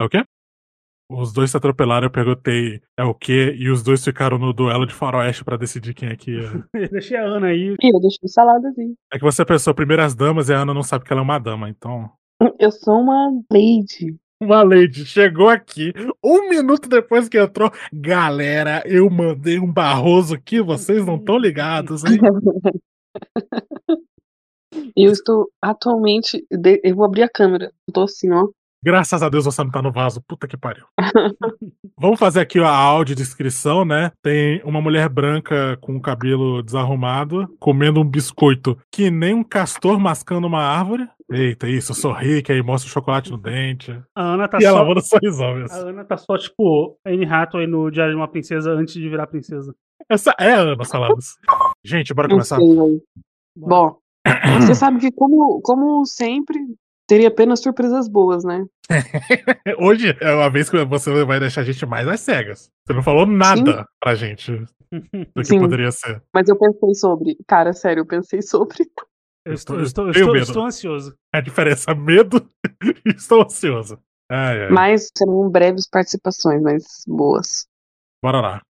É 0.00 0.04
o 0.04 0.08
quê? 0.08 0.24
Os 1.10 1.32
dois 1.32 1.50
se 1.50 1.56
atropelaram, 1.56 2.06
eu 2.06 2.10
perguntei 2.10 2.82
é 2.98 3.04
o 3.04 3.14
quê, 3.14 3.54
e 3.58 3.70
os 3.70 3.82
dois 3.82 4.04
ficaram 4.04 4.38
no 4.38 4.52
duelo 4.52 4.86
de 4.86 4.94
faroeste 4.94 5.44
pra 5.44 5.56
decidir 5.56 5.94
quem 5.94 6.08
é 6.08 6.16
que 6.16 6.32
ia. 6.32 6.64
Deixei 6.90 7.16
a 7.16 7.24
Ana 7.24 7.48
aí. 7.48 7.74
E 7.80 7.94
eu 7.94 8.00
deixei 8.00 8.28
salada 8.28 8.68
assim. 8.68 8.94
É 9.12 9.18
que 9.18 9.24
você 9.24 9.44
pensou 9.44 9.74
primeiro 9.74 10.02
as 10.02 10.14
damas 10.14 10.48
e 10.48 10.54
a 10.54 10.60
Ana 10.60 10.72
não 10.72 10.82
sabe 10.82 11.04
que 11.04 11.12
ela 11.12 11.22
é 11.22 11.24
uma 11.24 11.38
dama, 11.38 11.68
então. 11.68 12.10
Eu 12.58 12.70
sou 12.70 13.00
uma 13.00 13.30
lady. 13.50 14.16
Uma 14.40 14.62
lady 14.62 15.04
chegou 15.04 15.48
aqui, 15.48 15.92
um 16.22 16.48
minuto 16.48 16.88
depois 16.88 17.28
que 17.28 17.36
entrou. 17.36 17.72
Galera, 17.92 18.84
eu 18.86 19.10
mandei 19.10 19.58
um 19.58 19.70
barroso 19.70 20.36
aqui, 20.36 20.60
vocês 20.60 21.04
não 21.04 21.16
estão 21.16 21.36
ligados, 21.36 22.04
hein? 22.04 22.20
Eu 24.94 25.10
estou 25.10 25.50
atualmente. 25.60 26.46
Eu 26.84 26.94
vou 26.94 27.04
abrir 27.04 27.22
a 27.22 27.28
câmera. 27.28 27.72
Eu 27.94 28.02
assim, 28.02 28.30
ó. 28.30 28.48
Graças 28.82 29.22
a 29.22 29.28
Deus 29.28 29.44
você 29.44 29.62
não 29.62 29.70
tá 29.70 29.82
no 29.82 29.90
vaso, 29.90 30.22
puta 30.26 30.46
que 30.46 30.56
pariu. 30.56 30.84
Vamos 31.98 32.18
fazer 32.18 32.40
aqui 32.40 32.60
a 32.60 32.70
audiodescrição, 32.70 33.84
né? 33.84 34.12
Tem 34.22 34.62
uma 34.64 34.80
mulher 34.80 35.08
branca 35.08 35.76
com 35.80 35.96
o 35.96 36.00
cabelo 36.00 36.62
desarrumado, 36.62 37.48
comendo 37.58 38.00
um 38.00 38.08
biscoito 38.08 38.78
que 38.92 39.10
nem 39.10 39.34
um 39.34 39.42
castor 39.42 39.98
mascando 39.98 40.46
uma 40.46 40.62
árvore. 40.62 41.08
Eita, 41.30 41.68
isso, 41.68 41.92
sorri, 41.92 42.40
que 42.40 42.52
aí 42.52 42.62
mostra 42.62 42.88
o 42.88 42.92
chocolate 42.92 43.30
no 43.30 43.36
dente. 43.36 44.00
A 44.14 44.34
Ana 44.34 44.48
tá 44.48 44.58
e 44.60 44.64
ela 44.64 44.78
só. 44.78 44.84
manda 44.86 45.00
sorrisão 45.00 45.54
mesmo. 45.54 45.76
A 45.76 45.80
Ana 45.80 46.04
tá 46.04 46.16
só, 46.16 46.38
tipo, 46.38 46.98
Anne 47.04 47.26
Hathaway 47.26 47.66
no 47.66 47.90
Diário 47.90 48.12
de 48.12 48.16
uma 48.16 48.28
Princesa 48.28 48.70
antes 48.72 48.94
de 48.94 49.08
virar 49.08 49.26
princesa. 49.26 49.74
Essa 50.08 50.34
é 50.38 50.52
a 50.52 50.60
Ana 50.60 50.84
Saladas. 50.84 51.36
Gente, 51.84 52.14
bora 52.14 52.28
começar? 52.28 52.58
Bom, 53.56 53.98
você 54.60 54.74
sabe 54.74 55.00
que, 55.00 55.10
como, 55.10 55.60
como 55.62 56.06
sempre, 56.06 56.58
Teria 57.08 57.28
apenas 57.28 57.60
surpresas 57.60 58.06
boas, 58.06 58.44
né? 58.44 58.66
Hoje 59.80 60.14
é 60.20 60.34
uma 60.34 60.50
vez 60.50 60.68
que 60.68 60.84
você 60.84 61.24
vai 61.24 61.40
deixar 61.40 61.62
a 61.62 61.64
gente 61.64 61.86
mais 61.86 62.06
às 62.06 62.20
cegas. 62.20 62.70
Você 62.86 62.92
não 62.92 63.02
falou 63.02 63.24
nada 63.24 63.78
Sim. 63.78 63.84
pra 63.98 64.14
gente 64.14 64.52
do 64.92 65.40
que 65.42 65.44
Sim. 65.44 65.58
poderia 65.58 65.90
ser. 65.90 66.22
Mas 66.34 66.46
eu 66.50 66.58
pensei 66.58 66.94
sobre. 66.94 67.38
Cara, 67.46 67.72
sério, 67.72 68.02
eu 68.02 68.06
pensei 68.06 68.42
sobre. 68.42 68.84
Eu 69.46 69.54
estou, 69.54 69.76
eu 69.76 69.84
estou, 69.84 70.04
eu 70.04 70.10
estou, 70.10 70.36
estou 70.36 70.66
ansioso. 70.66 71.16
A 71.34 71.40
diferença 71.40 71.90
é 71.90 71.94
medo 71.94 72.46
e 73.06 73.10
estou 73.16 73.42
ansioso. 73.42 73.98
Ai, 74.30 74.64
ai. 74.64 74.70
Mas 74.70 75.08
serão 75.16 75.48
breves 75.48 75.88
participações, 75.88 76.60
mas 76.60 76.84
boas. 77.06 77.66
Bora 78.22 78.40
lá. 78.42 78.62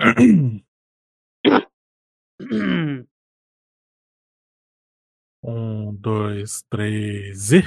Um, 5.42 5.94
dois, 5.94 6.62
três 6.68 7.52
e. 7.52 7.62